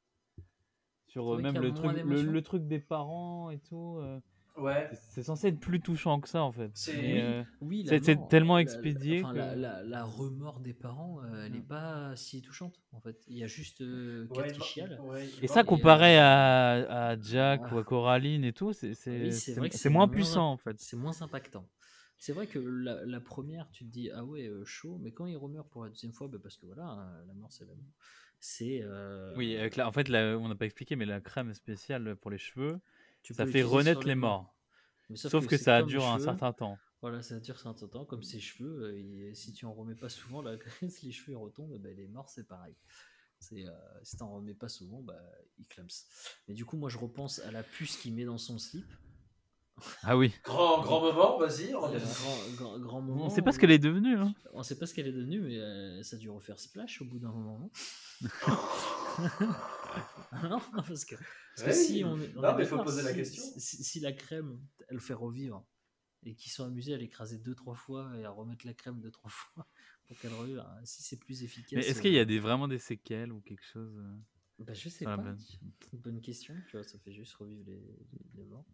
Sur 1.08 1.34
euh, 1.34 1.40
même 1.40 1.56
le 1.60 1.72
truc, 1.72 1.96
le 1.96 2.42
truc 2.42 2.66
des 2.66 2.80
parents 2.80 3.50
et 3.50 3.60
tout. 3.60 3.98
euh, 4.00 4.20
Ouais. 4.58 4.88
c'est- 5.10 5.22
censé 5.22 5.48
être 5.48 5.60
plus 5.60 5.80
touchant 5.80 6.20
que 6.20 6.28
ça, 6.28 6.42
en 6.42 6.52
fait. 6.52 6.70
C'est- 6.74 7.20
euh, 7.20 7.42
Oui, 7.60 7.82
la 7.84 7.98
tellement 8.00 8.56
la- 8.56 8.62
expédié 8.62 9.22
enfin, 9.22 9.32
que- 9.32 9.38
la, 9.38 9.54
la- 9.56 9.82
la 9.82 10.04
remords 10.04 10.60
des 10.60 10.72
parents, 10.72 11.20
euh, 11.22 11.44
elle 11.44 11.52
n'est 11.52 11.58
Mm. 11.58 11.62
pas 11.64 12.16
si 12.16 12.42
touchante 12.42 12.80
en 12.92 13.00
fait. 13.00 13.16
Il 13.28 13.36
y 13.36 13.44
a 13.44 13.46
juste 13.46 13.80
euh, 13.82 14.26
Ouais, 14.30 14.52
ouais, 14.54 15.28
Et 15.42 15.46
ça, 15.48 15.60
Et, 15.60 15.64
comparé 15.64 16.18
euh, 16.18 16.22
à, 16.22 17.08
à 17.10 17.20
Jack 17.20 17.60
ah. 17.64 17.74
ou 17.74 17.78
à 17.78 17.84
Coraline 17.84 18.44
et 18.44 18.52
tout, 18.52 18.72
c'est 18.72 18.92
Oui, 19.08 19.70
moins 19.90 20.08
puissant, 20.08 20.52
en 20.52 20.56
fait. 20.56 20.76
C'est 20.78 20.96
moins 20.96 21.20
impactant. 21.22 21.66
C'est 22.18 22.32
vrai 22.32 22.46
que 22.46 22.58
la, 22.58 23.04
la 23.04 23.20
première, 23.20 23.68
tu 23.70 23.84
te 23.84 23.90
dis 23.90 24.10
ah 24.10 24.24
ouais 24.24 24.46
euh, 24.46 24.64
chaud, 24.64 24.98
mais 25.02 25.12
quand 25.12 25.26
il 25.26 25.36
remeurt 25.36 25.68
pour 25.68 25.84
la 25.84 25.90
deuxième 25.90 26.12
fois, 26.12 26.28
bah, 26.28 26.38
parce 26.42 26.56
que 26.56 26.64
voilà, 26.64 26.84
hein, 26.84 27.24
la 27.26 27.34
mort 27.34 27.52
c'est 27.52 27.66
la 27.66 27.74
mort. 27.74 27.92
C'est 28.40 28.80
euh, 28.82 29.34
Oui, 29.36 29.56
avec 29.56 29.76
la, 29.76 29.86
en 29.86 29.92
fait, 29.92 30.08
la- 30.08 30.38
on 30.38 30.48
n'a 30.48 30.54
pas 30.54 30.64
expliqué, 30.64 30.96
mais 30.96 31.04
la 31.04 31.20
crème 31.20 31.52
spéciale 31.52 32.16
pour 32.16 32.30
les 32.30 32.38
cheveux, 32.38 32.80
tu 33.26 33.34
ça 33.34 33.46
fait 33.46 33.62
renaître 33.62 34.06
les 34.06 34.14
morts. 34.14 34.54
Mais 35.10 35.16
Sauf, 35.16 35.46
que, 35.46 35.56
c'est 35.56 35.64
ça 35.64 35.82
dure 35.82 36.04
un 36.06 36.14
cheveux. 36.14 36.24
certain 36.24 36.52
temps. 36.52 36.78
Voilà, 37.00 37.22
ça 37.22 37.38
dure 37.40 37.54
un 37.56 37.58
certain 37.58 37.86
temps, 37.88 38.04
comme 38.04 38.22
ses 38.22 38.40
cheveux. 38.40 38.82
euh, 38.84 39.34
si 39.34 39.52
tu 39.52 39.66
en 39.66 39.72
remets 39.72 39.94
pas 39.94 40.08
souvent, 40.08 40.42
là, 40.42 40.56
si 40.88 41.06
les 41.06 41.12
cheveux 41.12 41.32
ils 41.32 41.36
retombent, 41.36 41.76
bah, 41.78 41.90
les 41.96 42.06
morts 42.08 42.28
c'est 42.28 42.46
pareil. 42.46 42.74
C'est, 43.38 43.66
euh, 43.66 43.70
si 44.02 44.16
t'en 44.16 44.32
remets 44.32 44.54
pas 44.54 44.68
souvent, 44.68 45.00
bah, 45.02 45.18
il 45.58 45.66
clams. 45.66 45.86
Mais 46.48 46.54
du 46.54 46.64
coup, 46.64 46.76
moi 46.76 46.88
je 46.88 46.98
repense 46.98 47.40
à 47.40 47.50
la 47.50 47.62
puce 47.62 47.96
qu'il 47.96 48.14
met 48.14 48.24
dans 48.24 48.38
son 48.38 48.58
slip. 48.58 48.86
Ah 50.02 50.16
oui. 50.16 50.32
Grand, 50.44 50.80
grand 50.80 51.02
moment, 51.02 51.38
vas-y. 51.38 51.74
on- 51.74 51.84
Euh, 51.92 51.98
grand, 51.98 52.36
grand, 52.56 52.78
grand 52.78 53.00
moment. 53.02 53.26
On 53.26 53.30
sait 53.30 53.42
pas 53.42 53.52
ce 53.52 53.58
où- 53.58 53.60
qu'elle 53.60 53.72
est 53.72 53.78
devenue. 53.78 54.16
Hein. 54.16 54.34
On 54.54 54.62
sait 54.62 54.78
pas 54.78 54.86
ce 54.86 54.94
qu'elle 54.94 55.06
est 55.06 55.12
devenue, 55.12 55.40
mais 55.42 55.58
euh, 55.58 56.02
ça 56.02 56.16
a 56.16 56.18
dû 56.18 56.30
refaire 56.30 56.58
splash 56.58 57.02
au 57.02 57.04
bout 57.04 57.18
d'un 57.18 57.30
moment. 57.32 57.70
non 60.50 60.60
parce 60.82 61.04
que, 61.04 61.14
parce 61.14 61.62
que 61.62 61.66
Ouais, 61.66 61.72
si 61.72 62.02
on, 62.04 62.14
on 62.14 62.16
non, 62.16 62.56
mais 62.56 62.64
faut 62.64 62.76
la 62.76 63.12
question. 63.12 63.42
Si, 63.56 63.82
si 63.84 64.00
la 64.00 64.12
crème, 64.12 64.60
elle 64.88 65.00
fait 65.00 65.14
revivre, 65.14 65.64
et 66.24 66.34
qu'ils 66.34 66.52
sont 66.52 66.64
amusés 66.64 66.94
à 66.94 66.96
l'écraser 66.96 67.38
deux 67.38 67.54
trois 67.54 67.74
fois 67.76 68.12
et 68.18 68.24
à 68.24 68.30
remettre 68.30 68.66
la 68.66 68.74
crème 68.74 69.00
deux 69.00 69.10
trois 69.10 69.30
fois 69.32 69.68
pour 70.06 70.18
qu'elle 70.18 70.32
revive, 70.34 70.58
hein, 70.58 70.80
si 70.84 71.02
c'est 71.02 71.18
plus 71.18 71.42
efficace. 71.42 71.72
Mais 71.74 71.86
est-ce 71.90 71.98
euh, 71.98 72.02
qu'il 72.02 72.12
y 72.12 72.18
a 72.18 72.24
des, 72.24 72.38
vraiment 72.38 72.68
des 72.68 72.78
séquelles 72.78 73.32
ou 73.32 73.40
quelque 73.40 73.64
chose 73.64 73.96
euh 73.98 74.16
bah, 74.58 74.72
je 74.74 74.88
sais 74.88 75.04
pas. 75.04 75.16
Bonne 75.92 76.20
question. 76.20 76.54
Tu 76.66 76.76
vois, 76.76 76.84
ça 76.84 76.98
fait 76.98 77.12
juste 77.12 77.34
revivre 77.34 77.64
les, 77.66 77.76
les- 77.76 78.26
les 78.34 78.44
morts. 78.44 78.64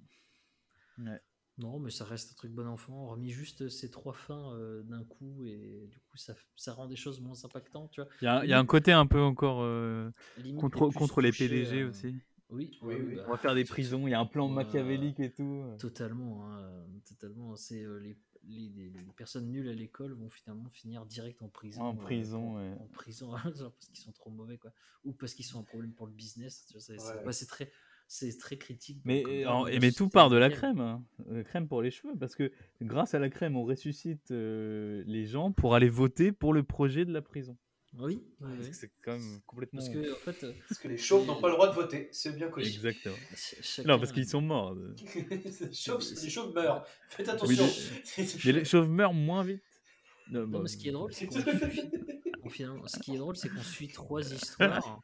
Ouais. 0.99 1.21
Non, 1.63 1.79
mais 1.79 1.91
ça 1.91 2.05
reste 2.05 2.33
un 2.33 2.35
truc 2.35 2.53
bon 2.53 2.67
enfant. 2.67 3.07
Remis 3.09 3.31
juste 3.31 3.69
ces 3.69 3.91
trois 3.91 4.13
fins 4.13 4.55
euh, 4.55 4.83
d'un 4.83 5.05
coup, 5.05 5.45
et 5.45 5.87
du 5.91 5.99
coup, 5.99 6.17
ça, 6.17 6.35
ça 6.57 6.73
rend 6.73 6.87
des 6.87 6.97
choses 6.97 7.21
moins 7.21 7.45
impactantes, 7.45 7.91
tu 7.93 8.01
vois. 8.01 8.11
Il 8.21 8.25
y 8.25 8.29
a, 8.29 8.45
il 8.45 8.51
y 8.51 8.53
a 8.53 8.59
un 8.59 8.67
côté 8.67 8.93
un 8.93 9.07
peu 9.07 9.21
encore 9.21 9.61
euh, 9.63 10.11
contre, 10.59 10.87
plus 10.87 10.99
contre 10.99 11.21
les 11.21 11.33
PDG 11.33 11.83
euh, 11.83 11.89
aussi. 11.89 12.15
Oui, 12.51 12.79
Oui, 12.83 12.95
oui, 12.97 13.03
oui. 13.09 13.17
bah, 13.17 13.25
On 13.29 13.31
va 13.33 13.37
faire 13.39 13.55
des 13.55 13.65
prisons, 13.65 14.07
il 14.07 14.11
y 14.11 14.15
a 14.15 14.21
un 14.21 14.27
plan 14.27 14.49
machiavélique 14.49 15.21
et 15.21 15.31
tout. 15.31 15.65
Totalement, 15.79 16.47
hein, 16.47 16.59
euh, 16.61 16.85
totalement. 17.09 17.57
C'est 17.57 17.83
euh, 17.83 17.99
les, 17.99 18.17
les, 18.45 18.69
les- 18.69 18.91
les 18.91 19.13
personnes 19.17 19.51
nulles 19.51 19.69
à 19.69 19.75
l'école 19.75 20.13
vont 20.13 20.31
finalement 20.31 20.69
finir 20.71 21.07
direct 21.07 21.43
en 21.43 21.49
prison. 21.49 21.83
En 21.83 21.95
euh, 21.95 22.05
prison, 22.05 22.57
ouais. 22.57 22.73
En 22.81 22.87
prison, 22.89 23.33
parce 23.43 23.87
qu'ils 23.89 23.97
sont 24.05 24.13
trop 24.13 24.31
mauvais, 24.31 24.59
quoi. 24.59 24.73
Ou 25.05 25.13
parce 25.13 25.35
qu'ils 25.35 25.45
sont 25.45 25.61
un 25.61 25.65
problème 25.65 25.93
pour 25.93 26.07
le 26.07 26.13
business. 26.13 26.67
tu 26.69 26.79
vois, 26.79 27.25
Ouais. 27.25 27.33
c'est 27.33 27.47
très, 27.47 27.71
c'est 28.15 28.37
très 28.39 28.57
critique. 28.59 28.99
Mais, 29.05 29.25
euh, 29.27 29.49
en- 29.49 29.67
et 29.67 29.79
mais 29.81 29.91
tout 29.91 30.09
part 30.11 30.29
de 30.29 30.37
la 30.37 30.51
crème, 30.51 30.81
hein. 30.81 31.03
Euh, 31.31 31.43
crème 31.43 31.67
pour 31.67 31.81
les 31.81 31.91
cheveux, 31.91 32.15
parce 32.19 32.35
que 32.37 32.53
grâce 32.83 33.15
à 33.15 33.19
la 33.19 33.31
crème, 33.31 33.57
on 33.57 33.65
ressuscite 33.65 34.31
euh, 34.31 35.03
les 35.07 35.25
gens 35.27 35.51
pour 35.51 35.75
aller 35.75 35.89
voter 35.89 36.31
pour 36.31 36.53
le 36.53 36.63
projet 36.63 37.05
de 37.07 37.13
la 37.13 37.23
prison. 37.23 37.57
Oui, 37.99 38.23
oui, 38.41 38.51
oui. 38.61 38.69
C'est 38.73 38.91
quand 39.03 39.13
même 39.13 39.41
complètement. 39.47 39.81
Parce 39.81 39.91
que, 39.91 40.13
en 40.13 40.17
fait, 40.17 40.45
euh, 40.45 40.53
Parce 40.69 40.81
que 40.81 40.89
les 40.89 40.97
chauves 40.99 41.27
n'ont 41.27 41.41
pas 41.41 41.49
le 41.49 41.55
droit 41.55 41.69
de 41.69 41.75
voter, 41.75 42.09
c'est 42.13 42.35
bien 42.37 42.49
connu. 42.49 42.67
Exactement. 42.67 43.17
ch- 43.35 43.85
Non, 43.87 43.99
parce 43.99 44.13
qu'ils 44.13 44.27
sont 44.29 44.41
morts. 44.43 44.75
les, 45.15 45.73
chauves, 45.73 46.03
les 46.23 46.31
chauves 46.31 46.55
meurent. 46.55 46.87
Faites 47.11 47.29
Oui, 47.47 47.55
attention. 47.59 47.67
Mais 48.45 48.53
les 48.53 48.65
chauves 48.65 48.89
meurent 48.91 49.13
moins 49.15 49.43
vite. 49.45 49.63
Non, 50.31 50.41
Non, 50.41 50.47
bah, 50.49 50.59
mais 50.63 50.69
ce 50.69 50.77
qui 50.77 50.89
est 50.89 50.93
drôle, 50.93 51.13
c'est 51.13 51.27
qu'on 51.27 51.41
suit- 51.41 51.91
on- 52.45 52.49
finalement, 52.49 52.87
ce 52.87 52.99
qui 52.99 53.15
est 53.15 53.19
drôle, 53.19 53.37
c'est 53.37 53.49
qu'on 53.49 53.63
suit 53.63 53.89
trois 53.89 54.23
histoires, 54.33 55.03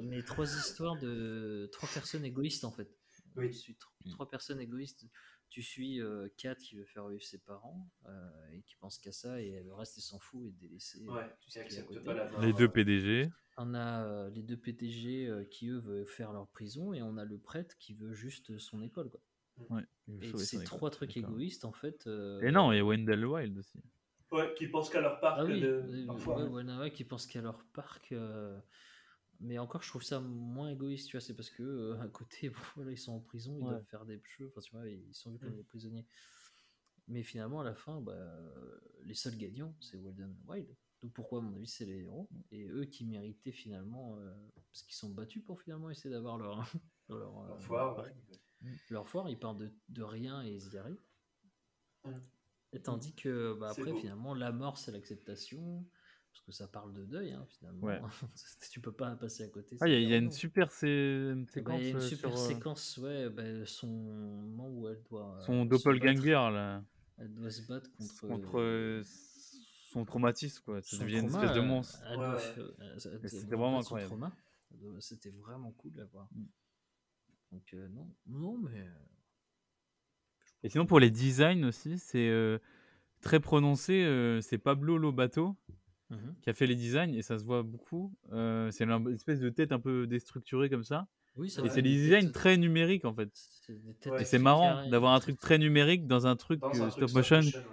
mais 0.00 0.22
trois 0.22 0.46
histoires 0.46 0.98
de 0.98 1.68
trois 1.72 1.88
personnes 1.92 2.24
égoïstes 2.24 2.64
en 2.64 2.70
fait. 2.70 2.88
Oui. 3.36 3.50
Tu 3.50 3.56
suis 3.58 3.72
tr- 3.74 4.10
trois 4.10 4.28
personnes 4.28 4.60
égoïstes. 4.60 5.06
Tu 5.50 5.62
suis 5.62 6.00
euh, 6.00 6.28
Kat 6.36 6.54
qui 6.54 6.76
veut 6.76 6.84
faire 6.84 7.08
vivre 7.08 7.22
ses 7.24 7.38
parents 7.38 7.88
euh, 8.06 8.30
et 8.52 8.62
qui 8.62 8.76
pense 8.76 8.98
qu'à 8.98 9.12
ça 9.12 9.40
et 9.40 9.62
le 9.62 9.74
reste 9.74 9.96
il 9.96 10.02
s'en 10.02 10.18
fout 10.20 10.48
et 10.48 10.52
délaisser 10.52 11.04
euh, 11.08 11.12
Ouais, 11.12 11.28
est 11.56 12.04
pas 12.04 12.14
la 12.14 12.30
mort. 12.30 12.40
Les 12.40 12.52
deux 12.52 12.68
PDG. 12.68 13.30
On 13.56 13.74
a 13.74 14.04
euh, 14.04 14.30
les 14.30 14.42
deux 14.42 14.56
PTG 14.56 15.26
euh, 15.26 15.44
qui 15.44 15.68
eux 15.68 15.78
veulent 15.80 16.06
faire 16.06 16.32
leur 16.32 16.48
prison 16.48 16.94
et 16.94 17.02
on 17.02 17.16
a 17.16 17.24
le 17.24 17.36
prêtre 17.36 17.76
qui 17.78 17.94
veut 17.94 18.14
juste 18.14 18.56
son 18.58 18.82
école 18.82 19.10
quoi. 19.10 19.20
Ouais, 19.68 19.82
il 20.06 20.14
veut 20.16 20.22
Et 20.24 20.30
sauver 20.30 20.44
ces 20.44 20.56
son 20.58 20.64
trois 20.64 20.76
école, 20.88 20.90
trucs 20.90 21.16
égoïstes 21.16 21.64
en 21.64 21.72
fait. 21.72 22.06
euh, 22.06 22.40
Et 22.40 22.50
non, 22.52 22.72
il 22.72 22.76
y 22.76 22.80
a 22.80 22.84
Wendell 22.84 23.26
Wild 23.26 23.58
aussi. 23.58 23.78
Ouais, 24.30 24.54
qui 24.56 24.68
pensent 24.68 24.88
qu'à 24.88 25.00
leur 25.00 25.18
parc 25.20 25.40
Ah 25.40 25.44
oui, 25.44 25.60
de. 25.60 26.04
parfois. 26.06 26.44
ouais, 26.44 26.62
ouais, 26.62 26.76
ouais, 26.78 26.92
qui 26.92 27.04
pensent 27.04 27.26
qu'à 27.26 27.42
leur 27.42 27.64
parc. 27.72 28.12
Mais 29.40 29.58
encore, 29.58 29.82
je 29.82 29.88
trouve 29.88 30.02
ça 30.02 30.20
moins 30.20 30.68
égoïste, 30.70 31.08
tu 31.08 31.16
vois. 31.16 31.20
C'est 31.22 31.34
parce 31.34 31.50
que 31.50 31.62
euh, 31.62 32.00
à 32.00 32.08
côté, 32.08 32.50
bon, 32.50 32.58
voilà, 32.76 32.92
ils 32.92 32.98
sont 32.98 33.12
en 33.12 33.20
prison, 33.20 33.56
ils 33.58 33.62
Ouais. 33.62 33.70
doivent 33.70 33.84
faire 33.84 34.04
des 34.06 34.20
jeux, 34.38 34.48
enfin, 34.48 34.60
tu 34.60 34.70
vois, 34.72 34.88
ils 34.88 35.14
sont 35.14 35.30
vus 35.32 35.38
comme 35.38 35.52
Mm. 35.52 35.56
des 35.56 35.64
prisonniers. 35.64 36.06
Mais 37.08 37.22
finalement, 37.22 37.60
à 37.60 37.64
la 37.64 37.74
fin, 37.74 38.00
bah, 38.00 38.38
les 39.02 39.14
seuls 39.14 39.36
gagnants, 39.36 39.74
c'est 39.80 39.96
Walden 39.96 40.36
Wild. 40.46 40.76
Donc 41.02 41.12
pourquoi, 41.14 41.38
à 41.38 41.42
mon 41.42 41.54
avis, 41.54 41.66
c'est 41.66 41.86
les 41.86 42.00
héros 42.02 42.28
Et 42.52 42.68
eux 42.68 42.84
qui 42.84 43.06
méritaient 43.06 43.52
finalement, 43.52 44.16
euh, 44.18 44.32
parce 44.70 44.82
qu'ils 44.82 44.94
sont 44.94 45.10
battus 45.10 45.42
pour 45.42 45.60
finalement 45.62 45.90
essayer 45.90 46.10
d'avoir 46.10 46.36
leur, 46.36 46.58
leur, 47.08 47.38
euh, 47.40 47.48
Leur 47.48 47.62
foire, 47.62 47.98
ouais. 47.98 48.14
leur 48.90 49.08
foire, 49.08 49.28
ils 49.30 49.38
partent 49.38 49.58
de, 49.58 49.72
de 49.88 50.02
rien 50.02 50.42
et 50.44 50.52
ils 50.52 50.72
y 50.74 50.76
arrivent. 50.76 51.02
Mm. 52.04 52.10
Et 52.72 52.82
tandis 52.82 53.14
que 53.14 53.54
bah, 53.58 53.70
après, 53.70 53.90
beau. 53.90 53.96
finalement, 53.98 54.34
la 54.34 54.52
mort, 54.52 54.78
c'est 54.78 54.92
l'acceptation. 54.92 55.84
Parce 56.32 56.42
que 56.42 56.52
ça 56.52 56.68
parle 56.68 56.92
de 56.94 57.04
deuil, 57.04 57.32
hein, 57.32 57.44
finalement. 57.48 57.86
Ouais. 57.86 58.00
tu 58.70 58.80
peux 58.80 58.92
pas 58.92 59.16
passer 59.16 59.44
à 59.44 59.48
côté. 59.48 59.76
Ah, 59.80 59.88
il 59.88 59.92
y 59.92 59.96
a, 59.96 59.98
y 60.00 60.14
une 60.16 60.30
super 60.30 60.70
sé- 60.70 61.34
séquence 61.48 61.80
il 61.80 61.84
y 61.84 61.88
a 61.88 61.90
une 61.90 61.96
euh, 61.96 62.00
super 62.00 62.30
sur 62.38 62.40
euh, 62.40 62.48
séquence, 62.48 62.96
ouais, 62.98 63.28
bah, 63.30 63.66
son 63.66 63.88
moment 63.88 64.68
où 64.68 64.88
elle 64.88 65.02
doit. 65.10 65.36
euh, 65.36 65.40
son 65.44 65.64
se 65.64 65.68
doppelganger, 65.68 66.30
là. 66.32 66.84
Elle 67.18 67.34
doit 67.34 67.50
se 67.50 67.62
battre 67.62 67.90
contre. 67.96 68.26
Contre 68.28 68.60
euh, 68.60 69.02
son 69.92 70.04
traumatisme, 70.04 70.62
quoi. 70.64 70.80
Ça 70.82 70.96
son 70.96 71.02
devient 71.04 71.18
une 71.18 71.28
trauma, 71.28 71.42
espèce 71.42 71.56
de 71.56 71.60
elle- 71.60 71.66
monstre. 71.68 72.00
Ouais, 72.10 72.16
doit 72.16 72.38
c'était 73.28 73.46
vraiment 73.56 73.80
incroyable. 73.80 74.30
C'était 75.00 75.30
vraiment 75.30 75.72
cool 75.72 75.98
à 76.00 76.04
voir. 76.04 76.28
Mm. 76.32 76.44
Donc, 77.52 77.74
euh, 77.74 77.88
non, 77.88 78.14
non, 78.26 78.56
mais. 78.58 78.78
euh, 78.80 78.94
Et 80.62 80.68
sinon, 80.68 80.86
pour 80.86 81.00
les 81.00 81.10
designs 81.10 81.64
aussi, 81.64 81.98
c'est 81.98 82.28
euh, 82.28 82.58
très 83.20 83.40
prononcé. 83.40 84.04
euh, 84.04 84.40
c'est 84.40 84.58
Pablo 84.58 84.96
Lobato 84.96 85.56
mhm. 86.10 86.34
qui 86.42 86.50
a 86.50 86.54
fait 86.54 86.66
les 86.66 86.74
designs 86.76 87.14
et 87.14 87.22
ça 87.22 87.38
se 87.38 87.44
voit 87.44 87.62
beaucoup. 87.62 88.12
Euh, 88.32 88.70
c'est 88.70 88.84
une 88.84 89.12
espèce 89.14 89.40
de 89.40 89.48
tête 89.50 89.72
un 89.72 89.80
peu 89.80 90.06
déstructurée 90.06 90.68
comme 90.68 90.84
ça. 90.84 91.06
Oui, 91.36 91.48
ça 91.48 91.62
Et 91.64 91.68
c'est 91.70 91.80
des 91.82 91.90
des 91.90 91.96
designs 91.96 92.22
têtes- 92.26 92.32
très 92.32 92.56
numériques 92.56 93.04
en 93.04 93.14
fait. 93.14 93.30
c'est 93.32 93.74
des 93.82 93.94
têtes 93.94 94.12
Ouais. 94.12 94.22
Et 94.22 94.24
c'est 94.24 94.38
marrant 94.40 94.88
d'avoir 94.88 95.14
un 95.14 95.20
truc 95.20 95.38
très 95.38 95.58
numérique 95.58 96.06
dans 96.06 96.26
un 96.26 96.36
truc 96.36 96.60
Dans 96.60 96.68
euh, 96.68 96.86
un 96.86 96.88
truc 96.90 97.08
stop 97.08 97.12
motion 97.14 97.38
ouais. 97.40 97.64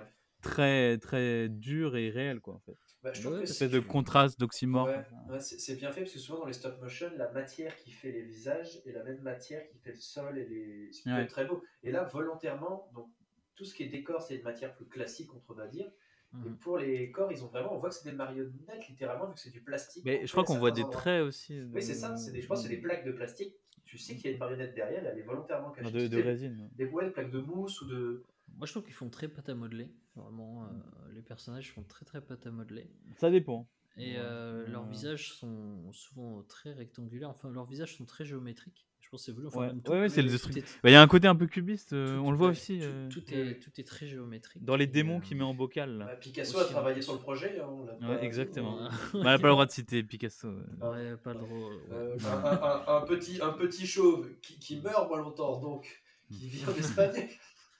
très 0.42 0.98
très 1.00 1.50
dur 1.50 1.96
et 1.98 2.10
réel 2.10 2.40
quoi 2.40 2.56
en 2.56 2.60
fait. 2.60 2.78
Bah, 3.04 3.12
je 3.14 3.22
trouve 3.22 3.34
Ouais, 3.34 3.40
que 3.42 3.46
c'est 3.46 3.54
c'est 3.54 3.66
Espèce 3.66 3.82
de 3.82 3.86
contraste 3.86 4.40
d'oxymore. 4.40 4.88
Ouais, 4.88 5.06
ouais, 5.30 5.40
c'est 5.40 5.60
c'est 5.60 5.76
bien 5.76 5.92
fait 5.92 6.02
parce 6.02 6.14
que 6.14 6.20
souvent 6.20 6.40
dans 6.40 6.46
les 6.46 6.54
stop 6.54 6.80
motion, 6.82 7.10
la 7.18 7.32
matière 7.32 7.76
qui 7.78 7.92
fait 7.92 8.12
les 8.12 8.24
visages 8.24 8.80
est 8.86 8.92
la 8.92 9.04
même 9.04 9.22
matière 9.22 9.68
qui 9.70 9.78
fait 9.80 9.92
le 9.92 10.00
sol 10.00 10.38
et 10.38 10.46
les. 10.48 10.92
Ce 10.94 11.02
qui 11.02 11.10
peut 11.10 11.16
Ouais. 11.16 11.24
être 11.24 11.30
très 11.30 11.46
beau. 11.46 11.64
Et 11.84 11.92
là, 11.92 12.04
volontairement, 12.04 12.90
donc 12.94 13.10
tout 13.56 13.66
ce 13.66 13.74
qui 13.74 13.84
est 13.84 13.88
décor, 13.90 14.22
c'est 14.22 14.36
une 14.36 14.44
matière 14.44 14.76
plus 14.76 14.88
classique, 14.88 15.30
on 15.48 15.54
va 15.54 15.68
dire. 15.68 15.90
Et 16.34 16.50
Mhm. 16.50 16.58
pour 16.58 16.78
les 16.78 17.10
corps, 17.12 17.32
ils 17.32 17.44
ont 17.44 17.48
vraiment, 17.48 17.74
on 17.74 17.80
voit 17.80 17.90
que 17.90 17.96
c'est 17.96 18.10
des 18.10 18.16
marionnettes 18.16 18.88
littéralement, 18.90 19.28
vu 19.28 19.34
que 19.34 19.40
c'est 19.40 19.50
du 19.50 19.62
plastique. 19.62 20.04
Mais 20.06 20.26
je 20.26 20.32
crois 20.32 20.44
qu'on 20.44 20.58
voit 20.60 20.72
des 20.72 20.82
endroits. 20.84 21.00
traits 21.02 21.24
aussi. 21.24 21.62
Oui, 21.62 21.82
c'est 21.82 21.94
ça. 21.94 22.16
C'est 22.18 22.32
des, 22.32 22.42
je 22.42 22.48
pense 22.48 22.62
que 22.64 22.68
c'est 22.70 22.76
des 22.76 22.82
plaques 22.82 23.06
de 23.06 23.12
plastique. 23.14 23.56
Tu 23.86 23.98
sais 23.98 24.16
qu'il 24.16 24.26
y 24.26 24.28
a 24.28 24.32
une 24.32 24.38
marionnette 24.40 24.76
derrière, 24.76 25.06
elle 25.06 25.18
est 25.18 25.22
volontairement 25.24 25.72
cachée. 25.72 25.90
de, 25.92 26.02
de 26.02 26.08
Des- 26.08 26.22
résine. 26.22 26.70
Des, 26.76 26.86
ouais, 26.86 27.06
des 27.06 27.12
plaques 27.12 27.32
de 27.32 27.40
mousse 27.40 27.82
ou 27.82 27.86
de. 27.88 28.24
Moi, 28.58 28.68
je 28.68 28.74
trouve 28.74 28.84
qu'ils 28.84 28.94
font 28.94 29.10
très 29.10 29.30
pâte 29.30 29.48
à 29.50 29.56
modeler. 29.56 29.90
Vraiment, 30.16 30.66
euh, 30.66 30.68
les 31.14 31.22
personnages 31.22 31.72
font 31.72 31.84
très 31.84 32.06
très 32.06 32.20
pâte 32.22 32.46
à 32.46 32.52
modeler. 32.52 32.90
Ça 33.16 33.30
dépend. 33.32 33.68
Et 33.96 34.12
Ouais. 34.12 34.18
euh, 34.20 34.68
leurs 34.68 34.86
visages 34.86 35.32
sont 35.34 35.92
souvent 35.94 36.44
très 36.44 36.74
rectangulaires. 36.74 37.30
Enfin, 37.30 37.50
leurs 37.50 37.66
visages 37.66 37.96
sont 37.96 38.06
très 38.06 38.26
géométriques. 38.26 38.86
Je 39.08 39.12
pense 39.12 39.22
que 39.22 39.26
c'est 39.28 39.32
voulu. 39.32 39.48
Enfin, 39.48 39.60
Ouais, 39.62 39.68
même 39.68 39.82
tout- 39.82 39.92
ouais, 39.94 40.00
ouais, 40.02 40.10
c'est 40.10 40.22
tout 40.22 40.28
le 40.28 40.36
est- 40.36 40.38
truc. 40.38 40.54
tout 40.56 40.60
est- 40.60 40.80
Bah, 40.84 40.90
Il 40.90 40.92
y 40.92 40.96
a 40.96 41.02
un 41.02 41.08
côté 41.08 41.28
un 41.30 41.36
peu 41.36 41.48
cubiste, 41.48 41.94
euh, 41.94 42.18
tout- 42.18 42.24
on 42.26 42.32
le 42.32 42.36
voit 42.38 42.50
aussi 42.50 42.80
Tout, 42.80 42.84
euh, 42.86 43.08
tout 43.10 43.24
est, 43.34 43.60
tout 43.60 43.72
est 43.80 43.84
très 43.88 44.06
géométrique. 44.06 44.66
dans 44.66 44.76
les 44.76 44.86
démons 44.86 45.20
euh, 45.20 45.22
qu'il 45.22 45.38
met 45.38 45.46
en 45.46 45.54
bocal. 45.54 45.98
là. 45.98 46.06
Bah, 46.08 46.16
Picasso 46.18 46.58
Aussi, 46.58 46.68
a 46.68 46.70
travaillé 46.72 46.96
plus. 46.96 47.04
sur 47.04 47.14
le 47.14 47.20
projet. 47.20 47.58
hein, 47.62 47.68
on 47.70 47.86
pas- 48.06 48.22
exactement. 48.22 48.90
On 49.14 49.24
n'a 49.24 49.40
pas 49.40 49.48
le 49.48 49.54
droit 49.54 49.66
de 49.66 49.72
citer 49.72 50.04
Picasso. 50.04 50.50
Ouais, 50.50 51.16
pas 51.24 51.34
le 51.34 51.40
droit. 51.40 51.58
ouais. 51.58 51.76
Euh, 51.94 52.18
un, 52.26 52.28
un- 52.28 52.84
un- 52.88 52.98
un 52.98 53.02
petit, 53.06 53.40
un 53.42 53.54
petit 53.54 53.88
chauve 53.88 54.28
qui, 54.42 54.60
qui 54.60 54.82
meurt 54.82 55.08
moins 55.08 55.20
longtemps, 55.22 55.58
donc, 55.62 56.02
qui 56.30 56.50
vit 56.50 56.66
en 56.68 56.76
Espagne, 56.78 57.30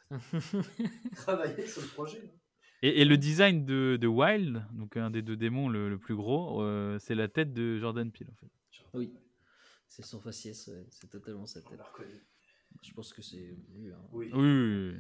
travaillait 1.16 1.68
sur 1.68 1.82
le 1.82 1.88
projet. 1.90 2.22
hein. 2.26 2.30
Et, 2.84 3.02
et 3.02 3.06
le 3.06 3.18
design 3.18 3.66
de, 3.66 3.98
de 4.00 4.08
Wild, 4.08 4.64
donc 4.72 4.96
un 4.98 5.10
des 5.10 5.24
deux 5.24 5.36
démons 5.36 5.68
le, 5.68 5.90
le 5.90 5.98
plus 5.98 6.16
gros, 6.16 6.62
euh, 6.62 6.98
c'est 7.00 7.16
la 7.16 7.28
tête 7.28 7.52
de 7.52 7.78
Jordan 7.80 8.12
Peele 8.12 8.28
en 8.32 8.36
fait. 8.36 8.52
oui, 8.94 9.12
c'est 9.88 10.06
son 10.06 10.20
faciès. 10.22 10.68
ouais, 10.68 10.86
C'est 10.90 11.10
totalement 11.10 11.46
sa 11.46 11.62
tête. 11.62 11.80
Je 12.84 12.94
pense 12.94 13.14
que 13.14 13.22
c'est 13.22 13.56
voulu. 13.70 13.94
hein. 13.94 14.08
Oui. 14.12 14.30
Oui, 14.34 14.40
oui, 14.40 14.92
oui. 14.94 15.00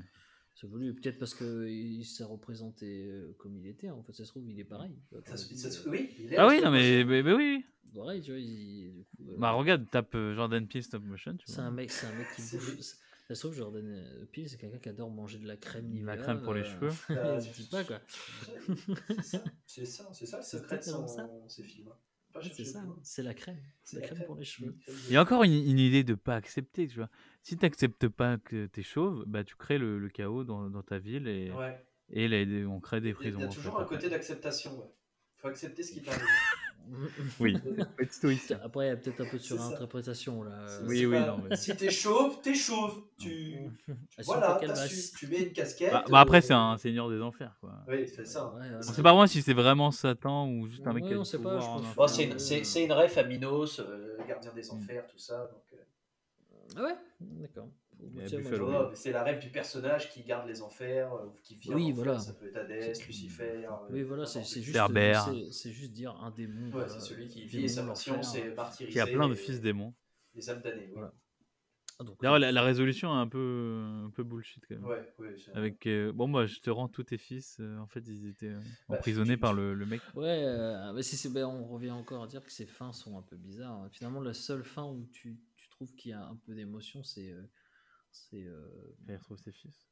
C'est 0.56 0.66
voulu. 0.68 0.96
Peut-être 0.96 1.20
parce 1.20 1.36
que 1.36 1.68
il 1.68 2.04
s'est 2.04 2.24
représenté 2.24 3.06
euh, 3.06 3.36
comme 3.38 3.56
il 3.58 3.68
était. 3.68 3.90
En 3.92 4.02
fait, 4.04 4.14
ça 4.14 4.26
se 4.26 4.30
trouve, 4.32 4.50
il 4.50 4.60
est 4.60 4.64
pareil. 4.64 4.98
Ça 5.28 5.38
se- 5.38 5.54
ça 5.56 5.70
se- 5.70 5.88
euh, 5.88 5.92
oui, 5.92 6.10
il 6.18 6.34
est 6.34 6.38
Ah 6.38 6.48
oui, 6.48 6.60
non 6.64 6.72
mais, 6.72 7.04
mais, 7.04 7.22
mais 7.22 7.34
oui. 7.34 7.66
Pareil, 7.94 8.22
tu 8.22 8.32
vois. 8.32 8.40
il- 8.40 8.94
du 8.96 9.04
coup, 9.06 9.32
euh, 9.32 9.38
Bah 9.38 9.52
regarde, 9.52 9.88
tape 9.92 10.16
euh, 10.16 10.34
Jordan 10.36 10.68
Peele 10.68 10.84
stop 10.84 11.04
motion, 11.04 11.36
tu 11.38 11.46
C'est 11.48 11.60
un 11.60 11.70
mec, 11.72 11.92
c'est 11.92 12.08
un 12.08 12.14
mec 12.16 12.28
qui 12.36 12.42
bouffe. 12.42 12.80
Ça 13.28 13.36
se 13.36 13.40
trouve, 13.42 13.54
Jordan 13.56 14.28
Peele, 14.34 14.50
c'est 14.50 14.58
quelqu'un 14.58 14.80
qui 14.80 14.90
adore 14.90 15.12
manger 15.12 15.38
de 15.38 15.46
la 15.48 15.58
crème 15.58 16.04
La 16.06 16.18
crème 16.18 16.42
pour 16.42 16.54
les 16.56 16.62
euh, 16.62 16.64
cheveux. 16.64 16.92
Ah, 17.10 17.40
je 17.40 17.52
dis 17.62 17.68
pas 17.70 17.84
quoi. 17.84 18.02
C'est 19.18 19.24
ça, 19.28 19.44
c'est 19.66 19.86
ça, 19.86 20.10
c'est 20.14 20.26
ça 20.26 20.38
le 20.38 20.44
C'est 20.44 20.58
secret 20.58 20.78
de 20.80 20.84
son- 20.84 21.48
films. 21.62 21.90
hein. 21.90 21.98
Pas 22.38 22.44
Ouais, 22.44 22.48
chercher 22.50 22.66
c'est 22.66 22.72
ça, 22.72 22.84
c'est 23.04 23.24
la 23.24 23.34
crème. 23.34 23.58
C'est 23.84 24.00
la 24.00 24.08
crème 24.08 24.24
pour 24.26 24.36
les 24.36 24.46
cheveux. 24.46 24.76
Il 25.08 25.14
y 25.14 25.18
a 25.18 25.22
encore 25.22 25.44
une, 25.44 25.54
une 25.54 25.80
idée 25.80 26.04
de 26.04 26.14
pas 26.14 26.36
accepter, 26.36 26.88
tu 26.88 26.96
vois. 26.98 27.10
Si 27.42 27.58
tu 27.58 27.64
n'acceptes 27.66 28.08
pas 28.08 28.38
que 28.38 28.66
t'es 28.68 28.84
chauve, 28.84 29.24
bah 29.28 29.44
tu 29.44 29.56
crées 29.56 29.78
le, 29.78 29.98
le 30.00 30.10
chaos 30.10 30.44
dans, 30.44 30.70
dans 30.70 30.84
ta 30.84 31.00
ville 31.00 31.28
et, 31.28 31.52
Ouais. 31.52 31.84
et 32.10 32.28
les- 32.28 32.66
on 32.66 32.80
crée 32.80 33.02
des 33.02 33.14
prisons. 33.14 33.40
il 33.40 33.42
y 33.42 33.46
a 33.46 33.48
en 33.48 33.52
toujours 33.52 33.78
fait, 33.78 33.84
un 33.84 33.86
côté 33.86 34.10
d'acceptation. 34.10 34.78
Ouais. 34.80 34.86
faut 35.38 35.48
accepter 35.48 35.84
ce 35.84 35.92
qui 35.94 36.02
t'arrive. 36.04 36.22
Oui, 37.40 37.56
être 38.00 38.14
stoïcien. 38.14 38.60
Après, 38.64 38.86
il 38.86 38.90
y 38.90 38.92
a 38.92 38.98
peut-être 38.98 39.22
un 39.22 39.26
peu 39.26 39.38
de 39.38 39.42
C'est 39.42 39.48
surinterprétation 39.50 40.44
là. 40.44 40.52
C'est- 40.68 40.84
Oui, 40.86 41.00
c'est 41.00 41.06
oui, 41.06 41.20
pas- 41.20 41.26
non, 41.28 41.38
mais- 41.50 41.56
Si 41.56 41.76
t'es 41.76 41.90
chauve, 41.92 42.42
t'es 42.42 42.54
chauve. 42.56 43.04
Tu, 43.20 43.56
Ah, 44.18 44.22
voilà, 44.26 44.60
tu 45.18 45.28
mets 45.28 45.44
une 45.44 45.54
casquette. 45.54 45.92
Bah, 45.92 46.06
bah, 46.10 46.20
après, 46.22 46.38
euh, 46.38 46.42
c'est 46.42 46.54
un 46.54 46.78
seigneur 46.78 47.10
des 47.10 47.22
enfers, 47.22 47.56
quoi. 47.62 47.74
Oui, 47.88 48.08
c'est 48.08 48.26
ça. 48.26 48.46
Ouais, 48.48 48.68
voilà. 48.68 48.80
On 48.80 48.94
sait 48.94 49.02
pas 49.04 49.12
vraiment 49.12 49.28
si 49.28 49.42
c'est 49.42 49.54
vraiment 49.54 49.92
Satan 49.92 50.50
ou 50.50 50.68
juste 50.68 50.86
un 50.88 50.94
mec 50.94 51.04
Ouais, 51.04 51.10
qui 51.10 51.14
a 51.16 51.18
on 51.20 51.24
du 51.24 51.30
sait 51.30 51.38
pas, 51.38 51.44
pouvoir 51.44 51.62
je 51.62 51.68
en 51.68 51.74
pense. 51.74 51.82
enfer. 51.84 51.96
Bon, 51.96 52.08
c'est 52.08 52.24
une, 52.26 52.34
Euh, 52.34 52.38
c'est- 52.40 52.64
c'est 52.64 52.84
une 52.84 52.92
ref 52.94 53.18
à 53.18 53.24
Minos, 53.24 53.80
euh, 53.80 54.18
gardien 54.28 54.52
des 54.54 54.70
enfers, 54.72 55.06
tout 55.08 55.18
ça. 55.20 55.50
Donc, 55.52 55.64
euh, 55.74 55.78
Ah 56.76 56.84
ouais, 56.84 56.96
d'accord. 57.20 57.68
Voilà, 58.00 58.92
c'est 58.94 59.12
la 59.12 59.24
rêve 59.24 59.40
du 59.40 59.50
personnage 59.50 60.10
qui 60.12 60.24
garde 60.24 60.48
les 60.48 60.62
enfers, 60.62 61.14
euh, 61.14 61.28
qui 61.44 61.56
vit 61.56 61.70
Oui, 61.74 61.92
voilà. 61.92 62.20
Ça 62.20 62.34
peut 62.34 62.48
être 62.48 62.56
Hadès, 62.58 62.94
Lucifer. 63.06 63.66
euh, 63.66 63.70
Oui, 63.90 64.04
voilà, 64.04 64.26
c'est 64.26 64.40
n'importe 64.40 64.54
c'est 64.54 64.62
juste, 64.62 64.78
c'est- 65.52 65.88
dire 65.90 66.16
un 66.22 66.32
démon. 66.32 66.66
Ouais, 66.66 66.72
voilà, 66.72 66.90
c'est 66.90 67.00
celui 67.00 67.28
qui 67.28 67.46
vit 67.46 67.66
et 67.66 67.68
sa 67.68 67.84
mission, 67.84 68.16
l'enfer. 68.16 68.30
c'est 68.30 68.56
martyriser. 68.56 68.94
Qui 68.94 69.00
a 69.00 69.08
plein 69.08 69.30
de 69.30 69.36
fils 69.36 69.62
démons. 69.62 69.94
Les 70.36 70.50
âmes 70.50 70.62
damnées. 70.62 70.90
Voilà. 70.94 71.14
Ah, 72.00 72.04
donc, 72.04 72.22
D'ailleurs, 72.22 72.36
euh, 72.36 72.40
la, 72.40 72.52
la 72.52 72.62
résolution 72.62 73.10
est 73.10 73.20
un 73.20 73.28
peu, 73.28 73.84
un 74.06 74.12
peu 74.12 74.24
bullshit 74.24 74.64
quand 74.68 74.76
même. 74.76 74.86
Ouais, 74.86 75.14
ouais, 75.18 75.36
c'est- 75.36 75.52
Avec 75.56 75.88
euh, 75.88 76.12
bon, 76.14 76.28
moi, 76.28 76.46
je 76.46 76.60
te 76.60 76.70
rends 76.70 76.88
tous 76.88 77.04
tes 77.06 77.18
fils. 77.18 77.58
euh, 77.60 77.80
en 77.80 77.88
fait, 77.88 78.02
ils 78.08 78.28
étaient 78.28 78.50
euh, 78.50 78.60
Bah, 78.88 78.98
emprisonnés 78.98 79.36
par 79.38 79.54
le, 79.54 79.74
le 79.74 79.86
mec. 79.88 80.02
Ouais, 80.14 80.44
euh, 80.46 80.94
mais 80.94 81.02
c'est, 81.02 81.16
c'est- 81.16 81.30
ben, 81.30 81.48
on 81.48 81.66
revient 81.66 81.90
encore 81.90 82.24
à 82.24 82.28
dire 82.28 82.44
que 82.44 82.52
ces 82.52 82.68
fins 82.68 82.94
sont 82.94 83.18
un 83.18 83.24
peu 83.24 83.36
bizarres. 83.36 83.82
hein. 83.82 83.90
Finalement, 83.92 84.22
la 84.22 84.34
seule 84.36 84.64
fin 84.64 84.84
où 84.86 85.08
tu, 85.12 85.40
tu 85.56 85.70
trouves 85.70 85.96
qu'il 85.96 86.12
y 86.12 86.14
a 86.14 86.24
un 86.24 86.36
peu 86.36 86.54
d'émotion, 86.54 87.02
c'est. 87.04 87.34
C'est 88.30 88.44
euh, 88.46 88.68
Il 89.08 89.16
retrouve 89.16 89.38
ses 89.38 89.52
fils? 89.52 89.88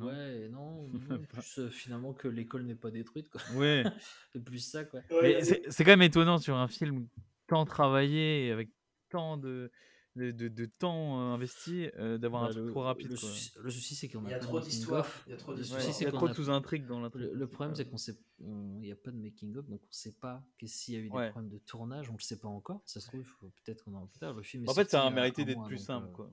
ouais, 0.00 0.48
non, 0.48 0.88
plus 1.28 1.58
euh, 1.58 1.70
finalement 1.70 2.12
que 2.12 2.28
l'école 2.28 2.64
n'est 2.64 2.74
pas 2.74 2.90
détruite, 2.90 3.28
quoi. 3.30 3.40
Ouais. 3.54 3.84
C'est 4.32 4.42
plus 4.44 4.58
ça, 4.58 4.84
quoi. 4.84 5.00
Ouais, 5.10 5.42
c'est 5.44 5.62
c'est 5.70 5.84
quand 5.84 5.90
même 5.92 6.02
étonnant 6.02 6.38
sur 6.38 6.56
un 6.56 6.68
film 6.68 7.06
tant 7.48 7.64
travaillé 7.64 8.46
et 8.46 8.52
avec 8.52 8.68
tant 9.08 9.36
de, 9.36 9.70
de, 10.14 10.30
de- 10.30 10.48
de 10.48 10.66
temps 10.66 11.18
euh, 11.20 11.34
investi 11.34 11.90
euh, 11.98 12.16
d'avoir 12.16 12.44
un 12.44 12.46
Bah, 12.46 12.52
truc 12.52 12.64
le, 12.66 12.70
trop 12.70 12.82
rapide. 12.82 13.08
le 13.08 13.16
quoi. 13.16 13.28
souci, 13.28 13.52
le 13.60 13.70
souci, 13.70 13.94
c'est 13.96 14.08
qu'on 14.08 14.24
a 14.26 14.38
trop 14.38 14.60
d'histoires, 14.60 15.06
il 15.26 15.30
y 15.30 15.32
a 15.34 15.36
trop 15.36 15.54
d'histoires. 15.54 15.80
Ouais, 15.80 15.86
il 15.86 16.04
y 16.04 16.06
a 16.06 16.10
c'est 16.10 16.16
trop 16.16 16.28
de 16.28 16.32
sous-intrigues 16.34 16.86
dans 16.86 17.00
l'intrigue. 17.00 17.22
Le, 17.22 17.34
le 17.34 17.46
problème, 17.48 17.74
c'est 17.74 17.88
qu'on 17.88 17.96
sait, 17.98 18.16
il 18.40 18.46
n'y 18.80 18.92
a 18.92 18.96
pas 18.96 19.10
de 19.10 19.16
making 19.16 19.56
of, 19.56 19.68
donc 19.68 19.80
on 19.82 19.86
ne 19.86 19.92
sait 19.92 20.14
pas 20.20 20.44
que 20.58 20.66
s'il 20.66 20.94
y 20.94 20.96
a 20.96 21.00
eu 21.00 21.08
des 21.10 21.16
Ouais. 21.16 21.30
problèmes 21.30 21.50
de 21.50 21.58
tournage, 21.58 22.08
on 22.08 22.12
ne 22.12 22.18
le 22.18 22.22
sait 22.22 22.38
pas 22.38 22.48
encore. 22.48 22.82
Ça 22.86 23.00
se 23.00 23.06
trouve, 23.08 23.26
peut-être 23.64 23.84
qu'on 23.84 23.94
en 23.94 24.06
plus 24.06 24.18
tard. 24.20 24.34
Le 24.34 24.42
film 24.42 24.64
est 24.64 24.68
En 24.68 24.74
fait, 24.74 24.88
ça 24.90 25.04
a 25.06 25.10
mérité 25.10 25.42
un 25.42 25.46
d'être 25.46 25.64
plus 25.64 25.78
donc, 25.78 25.86
simple. 25.86 26.06
euh, 26.08 26.12
Quoi. 26.14 26.30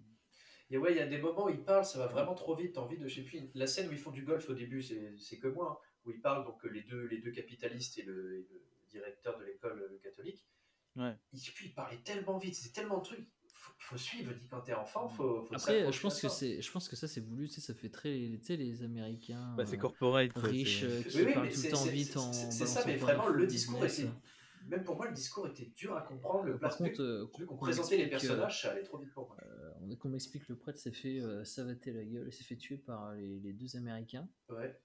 Et 0.69 0.77
ouais, 0.77 0.91
il 0.91 0.97
y 0.97 1.01
a 1.01 1.07
des 1.07 1.17
moments 1.17 1.45
où 1.45 1.49
il 1.49 1.63
parle, 1.63 1.85
ça 1.85 1.97
va 1.99 2.07
vraiment 2.07 2.35
trop 2.35 2.55
vite, 2.55 2.73
t'as 2.73 2.81
envie 2.81 2.97
de, 2.97 3.07
je 3.07 3.15
sais 3.15 3.21
plus, 3.23 3.49
la 3.53 3.67
scène 3.67 3.87
où 3.87 3.91
ils 3.93 3.97
font 3.97 4.11
du 4.11 4.23
golf 4.23 4.49
au 4.49 4.53
début, 4.53 4.81
c'est 4.81 5.13
c'est 5.17 5.39
que 5.39 5.47
moi, 5.47 5.79
hein, 5.81 5.87
où 6.05 6.11
ils 6.11 6.19
parlent, 6.21 6.45
donc 6.45 6.63
les 6.65 6.83
deux, 6.83 7.05
les 7.07 7.19
deux 7.19 7.31
capitalistes 7.31 7.97
et 7.99 8.03
le, 8.03 8.35
et 8.39 8.47
le 8.51 8.61
directeur 8.89 9.37
de 9.39 9.45
l'école 9.45 9.79
euh, 9.81 9.97
catholique, 10.03 10.45
Ouais. 10.97 11.15
ils, 11.31 11.39
puis 11.39 11.67
ils 11.67 11.73
parlaient 11.73 12.01
tellement 12.03 12.37
vite, 12.37 12.55
c'est 12.55 12.73
tellement 12.73 12.97
de 12.97 13.03
trucs, 13.03 13.27
faut, 13.53 13.71
faut 13.77 13.97
suivre, 13.97 14.33
dis 14.33 14.47
quand 14.49 14.61
t'es 14.61 14.73
enfant, 14.73 15.07
faut, 15.07 15.43
faut 15.43 15.53
Après, 15.53 15.89
je 15.91 16.01
pense 16.01 16.15
que 16.21 16.27
ça. 16.27 16.35
c'est, 16.35 16.61
je 16.61 16.71
pense 16.71 16.89
que 16.89 16.95
ça 16.95 17.07
c'est 17.07 17.21
voulu, 17.21 17.47
tu 17.47 17.55
sais, 17.55 17.61
ça 17.61 17.73
fait 17.73 17.89
très, 17.89 18.09
tu 18.09 18.39
sais, 18.43 18.57
les 18.57 18.83
Américains 18.83 19.53
Bah, 19.55 19.65
c'est 19.65 19.75
euh, 19.77 19.79
corporate. 19.79 20.31
riches 20.37 20.79
c'est- 20.81 20.85
euh, 20.85 21.03
qui 21.03 21.17
Oui, 21.25 21.33
parlent 21.33 21.49
tout 21.49 21.61
le 21.61 21.69
temps 21.69 21.85
vite 21.85 22.07
c'est- 22.11 22.17
en 22.17 22.31
c'est- 22.33 22.51
C'est 22.51 22.65
ça, 22.65 22.83
mais 22.85 22.95
vraiment, 22.97 23.27
le 23.27 23.45
discours 23.45 23.79
business. 23.79 24.11
Même 24.67 24.83
pour 24.83 24.95
moi, 24.95 25.07
le 25.07 25.13
discours 25.13 25.47
était 25.47 25.65
dur 25.75 25.95
à 25.95 26.01
comprendre, 26.01 26.45
le 26.45 26.57
Par 26.57 26.75
contre, 26.77 27.01
euh, 27.01 27.25
vu 27.37 27.45
qu'on 27.45 27.55
qu'on 27.55 27.65
présentait 27.65 27.97
les 27.97 28.05
euh, 28.05 28.09
personnages, 28.09 28.61
ça 28.61 28.71
allait 28.71 28.83
trop 28.83 28.97
vite 28.97 29.13
pour 29.13 29.27
moi. 29.27 29.37
euh, 29.43 29.71
on- 29.81 29.95
qu'on 29.95 30.09
m'explique, 30.09 30.47
le 30.49 30.55
prêtre 30.57 30.79
s'est 30.79 30.91
fait 30.91 31.19
euh, 31.21 31.43
savater 31.45 31.91
la 31.93 32.03
gueule, 32.03 32.31
s'est 32.31 32.43
fait 32.43 32.55
tuer 32.57 32.77
par 32.77 33.13
les, 33.13 33.39
les 33.39 33.53
deux 33.53 33.75
Américains. 33.77 34.27
Ouais, 34.49 34.79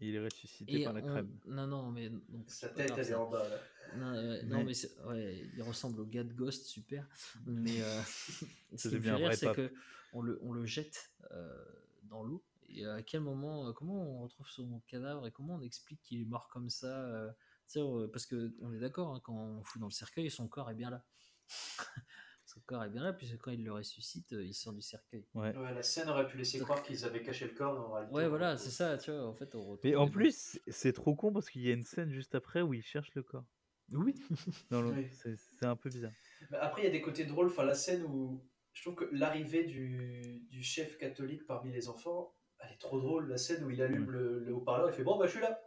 Il 0.00 0.14
est 0.14 0.20
ressuscité 0.24 0.80
Et 0.80 0.84
par 0.84 0.92
la 0.92 1.00
on- 1.02 1.06
crème. 1.06 1.30
Non, 1.46 1.66
non, 1.66 1.90
mais 1.90 2.08
donc, 2.10 2.50
sa 2.50 2.68
tête, 2.68 2.88
grave, 2.88 3.00
elle 3.00 3.10
est 3.10 3.14
en 3.14 3.30
bas, 3.30 3.48
là. 3.48 3.56
Non, 3.96 4.14
euh, 4.14 4.42
mais 4.46 4.74
ouais, 5.06 5.46
il 5.56 5.62
ressemble 5.62 6.00
au 6.00 6.04
gars 6.04 6.24
de 6.24 6.32
Ghost, 6.34 6.66
super. 6.66 7.06
Mais 7.46 7.80
euh, 7.82 8.00
ce 8.76 8.88
qui 8.88 8.94
me 8.96 9.00
fait 9.00 9.12
rire, 9.12 9.34
c'est 9.34 9.46
pape. 9.46 9.56
que 9.56 9.72
on 10.12 10.20
le, 10.22 10.38
on 10.42 10.52
le 10.52 10.66
jette 10.66 11.10
euh, 11.32 11.64
dans 12.04 12.22
l'eau. 12.22 12.42
Et 12.70 12.84
à 12.84 13.02
quel 13.02 13.20
moment, 13.20 13.66
euh, 13.68 13.72
comment 13.72 13.94
on 13.94 14.22
retrouve 14.22 14.46
son 14.50 14.80
cadavre 14.86 15.26
et 15.26 15.30
comment 15.30 15.54
on 15.54 15.62
explique 15.62 16.02
qu'il 16.02 16.20
est 16.20 16.26
mort 16.26 16.48
comme 16.48 16.68
ça 16.68 17.34
euh, 17.76 18.08
Parce 18.12 18.26
que 18.26 18.54
on 18.60 18.72
est 18.72 18.78
d'accord, 18.78 19.14
hein, 19.14 19.20
quand 19.22 19.34
on 19.34 19.62
fout 19.62 19.80
dans 19.80 19.88
le 19.88 19.92
cercueil, 19.92 20.30
son 20.30 20.48
corps 20.48 20.70
est 20.70 20.74
bien 20.74 20.90
là. 20.90 21.04
son 22.44 22.60
corps 22.66 22.82
est 22.84 22.88
bien 22.90 23.02
là, 23.02 23.12
puisque 23.12 23.36
quand 23.38 23.50
il 23.50 23.62
le 23.64 23.72
ressuscite, 23.72 24.32
euh, 24.32 24.44
il 24.44 24.54
sort 24.54 24.72
du 24.72 24.80
cercueil. 24.80 25.26
Ouais. 25.34 25.54
Ouais, 25.56 25.74
la 25.74 25.82
scène 25.82 26.08
aurait 26.08 26.26
pu 26.26 26.38
laisser 26.38 26.58
croire 26.60 26.82
qu'ils 26.82 27.04
avaient 27.04 27.22
caché 27.22 27.46
le 27.46 27.52
corps, 27.54 27.92
réalité. 27.94 28.14
Ouais, 28.14 28.28
voilà, 28.28 28.56
c'est 28.56 28.70
ça, 28.70 28.96
tu 28.98 29.10
vois. 29.10 29.26
En 29.26 29.34
fait, 29.34 29.54
on 29.54 29.60
retrouve 29.60 29.80
Mais 29.84 29.96
en 29.96 30.08
plus, 30.08 30.58
c'est- 30.66 30.92
trop 30.92 31.14
con 31.14 31.32
parce 31.32 31.50
qu'il 31.50 31.62
y 31.62 31.70
a 31.70 31.74
une 31.74 31.82
scène 31.84 32.10
juste 32.10 32.34
après 32.34 32.62
où 32.62 32.72
il 32.74 32.82
cherche 32.82 33.14
le 33.14 33.22
corps. 33.22 33.44
Oui. 33.92 34.14
Oui. 34.70 35.10
C'est 35.14 35.66
un 35.66 35.76
peu 35.76 35.88
bizarre. 35.90 36.12
Mais 36.50 36.58
Après, 36.58 36.82
il 36.82 36.84
y 36.84 36.88
a 36.88 36.92
des 36.92 37.00
côtés 37.02 37.24
drôles. 37.24 37.46
Enfin, 37.48 37.64
la 37.64 37.74
scène 37.74 38.02
où 38.04 38.44
je 38.72 38.82
trouve 38.82 38.94
que 38.94 39.08
l'arrivée 39.12 39.64
du, 39.64 40.40
du 40.50 40.62
chef 40.62 40.98
catholique 40.98 41.46
parmi 41.46 41.72
les 41.72 41.88
enfants, 41.88 42.34
elle 42.60 42.72
est 42.72 42.78
trop 42.78 43.00
drôle. 43.00 43.28
La 43.28 43.38
scène 43.38 43.64
où 43.64 43.70
il 43.70 43.80
allume 43.82 44.06
Ouais. 44.06 44.12
le, 44.12 44.38
le 44.44 44.52
haut-parleur, 44.54 44.88
il 44.90 44.94
fait 44.94 45.04
Bon, 45.04 45.18
bah, 45.18 45.26
je 45.26 45.32
suis 45.32 45.40
là. 45.40 45.58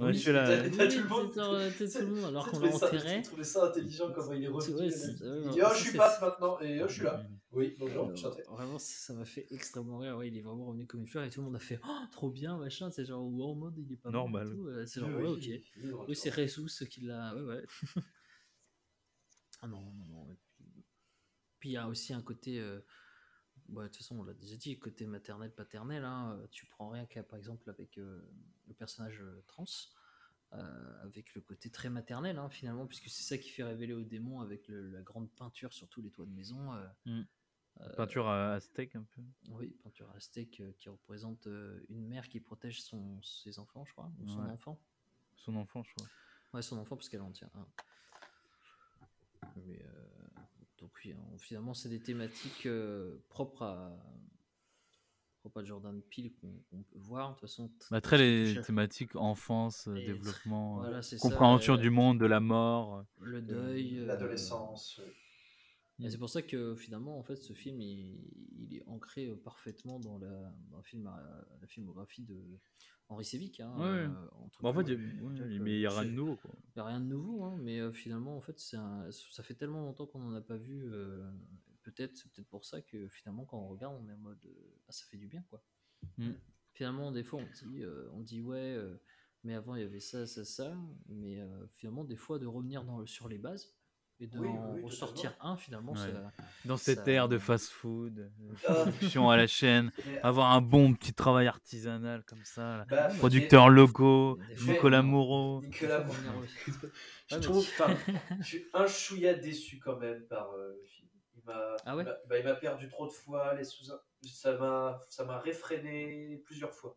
Ouais, 0.00 0.06
Oui, 0.06 0.14
je 0.14 0.18
suis 0.18 0.32
là. 0.32 0.46
t'as- 0.46 0.62
Oui, 0.64 0.70
t'as 0.76 0.86
oui, 0.86 0.94
tout 0.96 1.02
le 1.02 1.08
monde. 1.08 1.32
t'es 1.78 1.88
tout 1.88 1.98
le 1.98 2.06
monde, 2.06 2.24
alors 2.24 2.48
qu'on 2.50 2.58
l'a 2.60 2.74
enterré. 2.74 3.16
J'ai 3.16 3.22
trouvé 3.22 3.44
ça 3.44 3.66
intelligent 3.66 4.12
comment 4.12 4.32
il 4.32 4.44
est 4.44 4.48
revenu. 4.48 4.76
Ouais, 4.76 4.86
il 4.86 5.50
dit 5.50 5.60
Oh, 5.62 5.68
je 5.74 5.80
suis 5.88 5.96
pape 5.98 6.20
maintenant. 6.22 6.60
Et 6.60 6.82
oh, 6.82 6.88
je 6.88 6.92
suis 6.94 7.02
là. 7.04 7.26
Oui, 7.52 7.74
bonjour, 7.78 8.08
Euh, 8.08 8.42
vraiment, 8.54 8.78
ça 8.78 9.12
m'a 9.12 9.24
fait 9.24 9.46
extrêmement 9.50 9.98
rire. 9.98 10.16
Ouais, 10.16 10.28
il 10.28 10.36
est 10.38 10.40
vraiment 10.40 10.66
revenu 10.66 10.86
comme 10.86 11.00
une 11.00 11.06
fleur 11.08 11.24
et 11.24 11.30
tout 11.30 11.40
le 11.40 11.46
monde 11.46 11.56
a 11.56 11.60
fait 11.60 11.80
oh, 11.86 11.98
trop 12.12 12.30
bien, 12.30 12.56
machin. 12.56 12.90
C'est 12.90 13.04
genre, 13.04 13.22
wow, 13.24 13.50
en 13.50 13.54
mode, 13.56 13.76
il 13.78 13.92
est 13.92 13.96
pas 13.96 14.10
Normal. 14.10 14.50
tout. 14.54 14.66
Euh, 14.68 14.86
C'est 14.86 15.00
genre, 15.00 15.10
Oui, 15.10 15.24
ouais, 15.24 15.28
ok. 15.98 16.06
Oui, 16.08 16.16
c'est 16.16 16.32
Jesus 16.32 16.86
qui 16.88 17.02
l'a. 17.02 17.34
Ouais, 17.34 17.42
ouais. 17.42 17.64
ah 19.62 19.66
non, 19.66 19.80
non, 19.92 20.06
non. 20.08 20.36
Puis 21.58 21.70
il 21.70 21.72
y 21.72 21.76
a 21.76 21.88
aussi 21.88 22.14
un 22.14 22.22
côté. 22.22 22.58
euh, 22.60 22.80
bah, 23.70 23.82
de 23.84 23.88
toute 23.88 23.96
façon, 23.98 24.18
on 24.18 24.22
l'a 24.24 24.34
déjà 24.34 24.56
dit, 24.56 24.78
côté 24.78 25.06
maternel, 25.06 25.52
paternel. 25.54 26.04
hein, 26.04 26.38
euh, 26.40 26.46
tu 26.50 26.66
prends 26.66 26.88
rien 26.90 27.06
qu'à, 27.06 27.22
par 27.22 27.38
exemple, 27.38 27.68
avec 27.70 27.98
euh, 27.98 28.20
le 28.66 28.74
personnage 28.74 29.20
euh, 29.22 29.42
trans. 29.46 29.64
euh, 30.52 31.02
avec 31.04 31.34
le 31.36 31.40
côté 31.40 31.70
très 31.70 31.88
maternel 31.90 32.36
hein, 32.36 32.50
finalement 32.50 32.84
puisque 32.84 33.08
c'est 33.08 33.22
ça 33.22 33.38
qui 33.38 33.50
fait 33.50 33.62
révéler 33.62 33.92
au 33.92 34.02
démon 34.02 34.40
avec 34.40 34.66
le- 34.66 34.90
la 34.90 35.00
grande 35.00 35.30
peinture 35.30 35.72
sur 35.72 35.88
tous 35.88 36.02
les 36.02 36.10
toits 36.10 36.26
de 36.26 36.32
maison 36.32 36.74
euh, 36.74 36.88
Mm. 37.06 37.22
euh, 37.82 37.94
Peinture 37.94 38.56
steak 38.60 38.96
un 38.96 39.04
peu. 39.14 39.22
oui, 39.50 39.68
peinture 39.84 40.10
aztèque 40.10 40.60
qui 40.76 40.88
représente 40.88 41.46
une 41.88 42.04
mère 42.08 42.28
qui 42.28 42.40
protège 42.40 42.82
son, 42.82 43.22
ses 43.22 43.60
enfants, 43.60 43.84
je 43.84 43.92
crois, 43.92 44.10
ou 44.20 44.26
son 44.26 44.40
Ouais. 44.42 44.50
enfant. 44.50 44.80
Son 45.36 45.54
enfant, 45.54 45.84
je 45.84 45.92
crois. 45.94 46.08
Ouais, 46.52 46.62
son 46.62 46.78
enfant, 46.78 46.96
parce 46.96 47.08
qu'elle 47.08 47.22
en 47.22 47.30
tient 47.30 47.50
un. 47.54 47.66
Mais, 49.54 49.80
euh, 49.84 50.19
donc, 50.80 50.90
oui, 51.04 51.12
hein, 51.12 51.36
finalement, 51.38 51.74
c'est 51.74 51.88
des 51.88 52.00
thématiques 52.02 52.66
euh, 52.66 53.18
propres 53.28 53.62
à 53.62 53.96
propres 55.40 55.60
à 55.60 55.64
Jordan 55.64 56.00
Peele 56.02 56.32
qu'on 56.40 56.52
qu'on 56.70 56.82
peut 56.82 56.98
voir. 56.98 57.30
De 57.30 57.34
toute 57.34 57.42
façon, 57.42 57.70
Bah, 57.90 58.00
très 58.00 58.18
les 58.18 58.60
thématiques 58.62 59.16
enfance, 59.16 59.88
euh, 59.88 59.96
Et- 59.96 60.04
développement, 60.04 60.76
Voilà, 60.78 61.02
c'est 61.02 61.16
ça, 61.18 61.28
compréhension 61.28 61.74
euh, 61.74 61.78
du 61.78 61.90
monde, 61.90 62.18
de 62.20 62.26
la 62.26 62.40
mort. 62.40 63.04
le 63.20 63.40
deuil. 63.42 63.98
euh, 63.98 64.06
L'adolescence. 64.06 65.00
oui. 65.98 66.06
Et 66.06 66.08
c'est 66.10 66.16
pour 66.18 66.30
ça 66.30 66.40
que 66.40 66.74
finalement, 66.76 67.18
en 67.18 67.22
fait, 67.22 67.36
ce 67.36 67.52
film, 67.52 67.78
il, 67.82 68.18
il 68.58 68.74
est 68.74 68.82
ancré 68.86 69.26
parfaitement 69.44 70.00
dans 70.00 70.16
la, 70.18 70.50
dans 70.70 70.78
le 70.78 70.82
film, 70.82 71.04
la 71.60 71.66
filmographie 71.66 72.22
de 72.22 72.42
Henri 73.10 73.24
Sévic. 73.24 73.60
Hein, 73.60 73.74
Ouais, 73.76 73.84
euh, 73.84 74.08
Bah, 74.62 74.68
en 74.70 74.72
fait, 74.74 74.82
il 74.82 74.90
y 74.90 75.86
a- 75.86 75.90
rien 75.90 76.04
de 76.04 76.10
nouveau. 76.10 76.36
Quoi. 76.36 76.50
Il 76.54 76.72
n'y 76.76 76.80
a 76.80 76.84
rien 76.84 77.00
de 77.00 77.06
nouveau, 77.06 77.44
hein, 77.44 77.56
mais 77.60 77.80
euh, 77.80 77.92
finalement, 77.92 78.36
en 78.36 78.40
fait, 78.40 78.58
un- 78.74 79.10
ça 79.10 79.42
fait 79.42 79.54
tellement 79.54 79.82
longtemps 79.82 80.06
qu'on 80.06 80.20
n'en 80.20 80.34
a 80.34 80.40
pas 80.40 80.56
vu. 80.56 80.88
euh, 80.92 81.30
peut-être, 81.82 82.16
c'est 82.16 82.30
peut-être 82.30 82.48
pour 82.48 82.64
ça 82.64 82.80
que 82.82 83.08
finalement, 83.08 83.44
quand 83.44 83.58
on 83.58 83.68
regarde, 83.68 83.96
on 84.00 84.08
est 84.08 84.12
en 84.12 84.18
mode 84.18 84.46
ah, 84.88 84.92
ça 84.92 85.04
fait 85.06 85.16
du 85.16 85.26
bien, 85.26 85.42
quoi. 85.50 85.62
Mm. 86.18 86.30
Finalement, 86.72 87.10
des 87.10 87.24
fois, 87.24 87.40
on 87.40 87.68
dit, 87.68 87.82
on 88.12 88.20
dit 88.20 88.42
ouais, 88.42 88.78
mais 89.42 89.54
avant 89.54 89.74
il 89.74 89.82
y 89.82 89.84
avait 89.84 90.00
ça, 90.00 90.26
ça, 90.26 90.44
ça, 90.44 90.76
mais 91.08 91.40
euh, 91.40 91.66
finalement, 91.74 92.04
des 92.04 92.16
fois, 92.16 92.38
de 92.38 92.46
revenir 92.46 92.84
dans 92.84 93.04
sur 93.06 93.28
les 93.28 93.38
bases 93.38 93.74
et 94.20 94.26
de 94.26 94.38
Oui, 94.38 94.48
en 94.48 94.74
oui, 94.74 94.82
ressortir 94.82 95.34
un, 95.40 95.56
finalement, 95.56 95.92
Ouais. 95.92 95.98
ça- 95.98 96.30
Dans 96.66 96.76
cette 96.76 97.04
ça- 97.06 97.10
ère 97.10 97.28
de 97.28 97.38
fast-food, 97.38 98.14
de 98.14 98.30
Ah. 98.68 98.74
production 98.84 99.30
à 99.30 99.36
la 99.36 99.46
chaîne, 99.46 99.90
Mais- 100.06 100.20
avoir 100.22 100.52
un 100.52 100.60
bon 100.60 100.92
petit 100.94 101.14
travail 101.14 101.46
artisanal 101.46 102.22
comme 102.24 102.44
ça. 102.44 102.84
Bah, 102.90 103.08
Producteur 103.18 103.70
logo, 103.70 104.38
Des 104.48 104.56
fois, 104.56 104.72
Nicolas 104.74 105.02
Moreau. 105.02 105.62
Nicolas, 105.62 106.02
Faut 106.02 106.12
revenir 106.12 106.36
au- 106.36 106.44
je 107.28 107.34
mais 107.36 107.40
trouve, 107.40 107.58
enfin, 107.58 107.96
je 108.40 108.44
suis 108.44 108.66
un 108.74 108.86
chouïa 108.86 109.34
déçu 109.34 109.78
quand 109.78 109.96
même 109.98 110.22
par 110.26 110.50
euh, 110.52 110.74
le 110.76 110.84
film. 110.86 111.08
Il 111.36 111.42
m'a, 111.46 111.76
Ah 111.86 111.96
ouais? 111.96 112.04
bah, 112.04 112.38
il 112.38 112.44
m'a 112.44 112.54
perdu 112.54 112.88
trop 112.88 113.06
de 113.06 113.12
fois, 113.12 113.54
les 113.54 113.64
sous, 113.64 113.84
ça 114.24 114.58
m'a, 114.58 115.00
ça 115.08 115.24
m'a 115.24 115.38
réfréné 115.38 116.42
plusieurs 116.44 116.74
fois. 116.74 116.96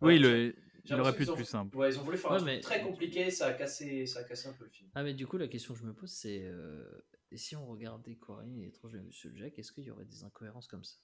Oui, 0.00 0.18
le- 0.18 0.54
il 0.84 1.00
aurait 1.00 1.14
pu 1.14 1.22
être 1.22 1.30
ont- 1.32 1.36
plus 1.36 1.44
simple. 1.44 1.76
Ouais, 1.76 1.90
ils 1.90 1.98
ont 1.98 2.02
voulu 2.02 2.16
faire 2.18 2.30
Ouais, 2.30 2.36
un 2.36 2.40
truc 2.40 2.50
mais- 2.54 2.60
très 2.60 2.82
compliqué, 2.82 3.30
ça 3.30 3.46
a 3.46 3.52
cassé, 3.52 4.06
ça 4.06 4.20
a 4.20 4.24
cassé 4.24 4.48
un 4.48 4.52
peu 4.52 4.64
le 4.64 4.70
film. 4.70 4.90
Ah, 4.94 5.02
mais 5.02 5.14
du 5.14 5.26
coup, 5.26 5.38
la 5.38 5.48
question 5.48 5.74
que 5.74 5.80
je 5.80 5.84
me 5.86 5.92
pose, 5.94 6.10
c'est 6.10 6.42
euh, 6.44 6.84
et 7.30 7.36
si 7.36 7.56
on 7.56 7.66
regardait 7.66 8.16
Coraline 8.16 8.58
et 8.60 8.64
l'étrange 8.66 8.92
de 8.92 9.00
Monsieur 9.00 9.32
Jack, 9.34 9.58
est-ce 9.58 9.72
qu'il 9.72 9.84
y 9.84 9.90
aurait 9.90 10.04
des 10.04 10.24
incohérences 10.24 10.66
comme 10.68 10.84
ça? 10.84 10.96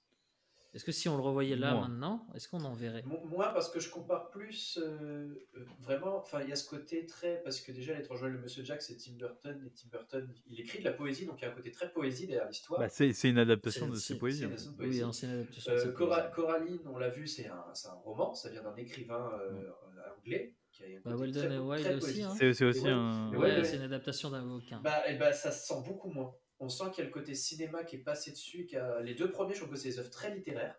Est-ce 0.73 0.85
que 0.85 0.91
si 0.91 1.09
on 1.09 1.15
le 1.17 1.23
revoyait 1.23 1.55
là 1.55 1.73
Moi. 1.73 1.87
maintenant, 1.87 2.27
est-ce 2.35 2.47
qu'on 2.47 2.63
en 2.63 2.73
verrait? 2.73 3.01
Mo- 3.03 3.23
Moi, 3.25 3.51
parce 3.53 3.71
que 3.71 3.79
je 3.79 3.89
compare 3.89 4.29
plus, 4.29 4.77
euh, 4.79 5.33
euh, 5.57 5.65
vraiment, 5.79 6.17
enfin, 6.17 6.41
il 6.43 6.49
y 6.49 6.51
a 6.51 6.55
ce 6.55 6.69
côté 6.69 7.07
très, 7.07 7.41
parce 7.43 7.59
que 7.59 7.71
déjà, 7.71 7.95
l'étrange 7.95 8.21
Noël 8.21 8.35
de 8.35 8.41
Monsieur 8.41 8.63
Jack, 8.63 8.83
c'est 8.83 8.95
Tim 8.97 9.13
Burton, 9.17 9.59
et 9.65 9.71
Tim 9.71 9.87
Burton, 9.91 10.31
il 10.45 10.59
écrit 10.61 10.77
de 10.79 10.83
la 10.83 10.93
poésie, 10.93 11.25
donc 11.25 11.39
il 11.41 11.45
y 11.45 11.47
a 11.47 11.51
un 11.51 11.55
côté 11.55 11.71
très 11.71 11.91
poésie 11.91 12.27
derrière 12.27 12.47
l'histoire. 12.47 12.79
Bah, 12.79 12.87
c'est 12.87 13.13
c'est 13.13 13.29
une 13.29 13.39
adaptation 13.39 13.89
de 13.89 13.95
ses 13.95 14.17
poésies. 14.19 14.41
c'est 14.41 14.45
en 14.45 14.49
une 14.49 14.57
fait. 14.57 14.61
adaptation 14.63 14.71
de 14.77 14.81
Oui, 14.83 14.87
poésie. 14.89 15.03
ancienne 15.03 15.31
adaptation. 15.31 15.73
de 15.73 15.77
Euh, 15.79 15.91
Cora- 15.91 16.21
poésie. 16.21 16.35
Coraline, 16.35 16.79
on 16.87 16.97
l'a 16.99 17.09
vu, 17.09 17.25
c'est 17.27 17.47
un, 17.47 17.65
c'est 17.73 17.87
un 17.87 17.93
roman, 17.93 18.33
ça 18.35 18.49
vient 18.51 18.61
d'un 18.61 18.75
écrivain 18.75 19.31
euh, 19.41 19.71
anglais. 20.19 20.55
Qui 20.71 20.83
a 20.83 20.85
un 20.85 20.89
Bah, 21.03 21.11
côté 21.13 21.31
Weldon 21.31 21.39
très- 21.67 21.79
et 21.79 21.83
très 21.83 21.95
aussi, 21.95 22.21
hein. 22.21 22.33
C'est 22.37 22.63
aussi 22.63 22.87
un. 22.87 23.31
Ouais, 23.31 23.37
ouais, 23.39 23.63
c'est 23.63 23.71
ouais. 23.71 23.77
une 23.77 23.81
adaptation 23.81 24.29
d'un 24.29 24.43
bouquin. 24.45 24.79
Bah, 24.83 25.01
et 25.09 25.17
bah, 25.17 25.33
ça 25.33 25.51
se 25.51 25.65
sent 25.67 25.81
beaucoup 25.83 26.09
moins. 26.11 26.31
On 26.59 26.67
sent 26.69 26.85
qu'il 26.91 26.99
y 26.99 27.01
a 27.01 27.05
le 27.05 27.13
côté 27.13 27.35
cinéma 27.35 27.83
qui 27.83 27.95
est 27.95 27.99
passé 28.03 28.31
dessus. 28.31 28.65
qui 28.65 28.75
a- 28.75 29.01
Les 29.01 29.15
deux 29.15 29.31
premiers, 29.31 29.53
je 29.53 29.59
trouve 29.59 29.71
que 29.71 29.77
c'est 29.79 29.89
des 29.89 29.99
œuvres 29.99 30.09
très 30.09 30.35
littéraires. 30.35 30.75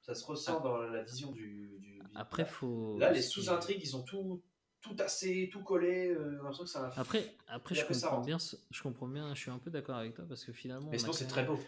Ça 0.00 0.14
se 0.14 0.24
ressent 0.24 0.60
dans 0.60 0.78
la 0.78 1.02
vision 1.02 1.32
du. 1.32 1.78
du- 1.80 2.02
Après, 2.14 2.44
faut. 2.44 2.96
Là, 2.98 3.10
les 3.10 3.22
sous-intrigues, 3.22 3.80
ils 3.82 3.96
ont 3.96 4.02
tout, 4.02 4.42
tout 4.80 4.94
assez, 5.00 5.48
tout 5.50 5.62
collé. 5.62 6.10
euh, 6.10 6.38
que 6.38 7.00
Après, 7.00 7.34
après 7.48 7.74
je 7.74 7.84
comprends 7.86 8.20
hein. 8.20 8.24
bien, 8.24 8.38
je 8.70 8.82
comprends 8.82 9.08
bien, 9.08 9.34
je 9.34 9.40
suis 9.40 9.50
un 9.50 9.58
peu 9.58 9.70
d'accord 9.70 9.96
avec 9.96 10.14
toi 10.14 10.24
parce 10.28 10.44
que 10.44 10.52
finalement. 10.52 10.90
Mais 10.90 10.96
on 10.98 11.00
a 11.00 11.00
sinon, 11.00 11.12
c'est 11.14 11.26
très 11.26 11.44
beau. 11.44 11.58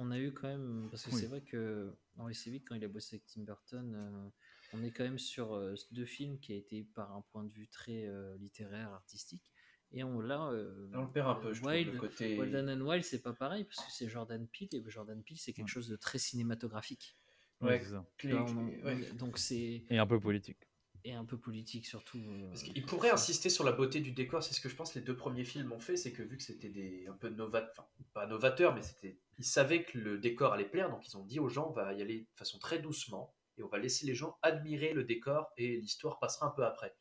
On 0.00 0.10
a 0.10 0.18
eu 0.18 0.32
quand 0.32 0.48
même, 0.48 0.88
parce 0.90 1.04
que 1.04 1.14
Oui. 1.14 1.20
c'est 1.20 1.26
vrai 1.28 1.40
que 1.40 1.94
Henry 2.18 2.34
Selick, 2.34 2.68
quand 2.68 2.74
il 2.74 2.84
a 2.84 2.88
bossé 2.88 3.16
avec 3.16 3.26
Tim 3.26 3.42
Burton, 3.42 3.94
euh, 3.94 4.28
on 4.76 4.82
est 4.82 4.90
quand 4.90 5.04
même 5.04 5.20
sur 5.20 5.54
euh, 5.54 5.74
deux 5.92 6.04
films 6.04 6.40
qui 6.40 6.52
a 6.52 6.56
été 6.56 6.82
par 6.82 7.12
un 7.12 7.22
point 7.30 7.44
de 7.44 7.52
vue 7.52 7.68
très 7.68 8.06
euh, 8.06 8.36
littéraire, 8.38 8.90
artistique. 8.92 9.53
Et 9.96 10.02
on 10.02 10.20
l'a. 10.20 10.48
euh, 10.50 10.88
On 10.94 11.02
le 11.02 11.10
perd 11.10 11.28
un 11.28 11.34
peu, 11.36 11.52
je 11.54 11.60
trouve, 11.60 11.72
Wild, 11.72 11.92
le 11.94 11.98
côté- 12.00 12.38
Wild 12.38 12.56
and 12.68 12.80
Wild, 12.80 13.04
c'est 13.04 13.22
pas 13.22 13.32
pareil 13.32 13.64
parce 13.64 13.78
que 13.86 13.92
c'est 13.92 14.08
Jordan 14.08 14.46
Peele 14.48 14.68
et 14.72 14.82
Jordan 14.90 15.22
Peele, 15.22 15.38
c'est 15.38 15.52
quelque 15.52 15.68
chose 15.68 15.88
de 15.88 15.96
très 15.96 16.18
cinématographique. 16.18 17.16
Ouais, 17.60 17.80
clé- 18.18 18.34
on- 18.34 18.70
clé-. 18.82 19.12
Donc 19.12 19.38
c'est 19.38 19.84
Et 19.88 19.98
un 19.98 20.06
peu 20.06 20.18
politique. 20.18 20.58
et 21.04 21.12
un 21.12 21.24
peu 21.24 21.38
politique 21.38 21.86
surtout. 21.86 22.18
euh, 22.18 22.48
Parce 22.48 22.64
qu'il 22.64 22.84
pourrait 22.84 23.10
insister 23.10 23.48
sur 23.50 23.62
la 23.62 23.70
beauté 23.72 24.00
du 24.00 24.10
décor, 24.10 24.42
c'est 24.42 24.52
ce 24.52 24.60
que 24.60 24.68
je 24.68 24.74
pense 24.74 24.94
les 24.96 25.00
deux 25.02 25.16
premiers 25.16 25.44
films 25.44 25.70
ont 25.70 25.78
fait, 25.78 25.96
c'est 25.96 26.12
que 26.12 26.22
vu 26.24 26.36
que 26.36 26.42
c'était 26.42 26.68
des 26.70 27.06
un 27.06 27.12
peu 27.14 27.28
novat, 27.28 27.68
enfin 27.70 27.86
pas 28.12 28.26
novateurs, 28.26 28.74
mais 28.74 28.82
c'était, 28.82 29.18
ils 29.38 29.44
savaient 29.44 29.84
que 29.84 29.96
le 29.96 30.18
décor 30.18 30.52
allait 30.54 30.68
plaire, 30.68 30.90
donc 30.90 31.06
ils 31.06 31.16
ont 31.16 31.24
dit 31.24 31.38
aux 31.38 31.48
gens 31.48 31.68
on 31.70 31.72
va 31.72 31.92
y 31.94 32.02
aller 32.02 32.20
de 32.22 32.26
façon 32.34 32.58
très 32.58 32.80
doucement 32.80 33.32
et 33.56 33.62
on 33.62 33.68
va 33.68 33.78
laisser 33.78 34.04
les 34.06 34.14
gens 34.16 34.36
admirer 34.42 34.92
le 34.92 35.04
décor 35.04 35.52
et 35.56 35.76
l'histoire 35.76 36.18
passera 36.18 36.48
un 36.48 36.50
peu 36.50 36.64
après. 36.66 36.92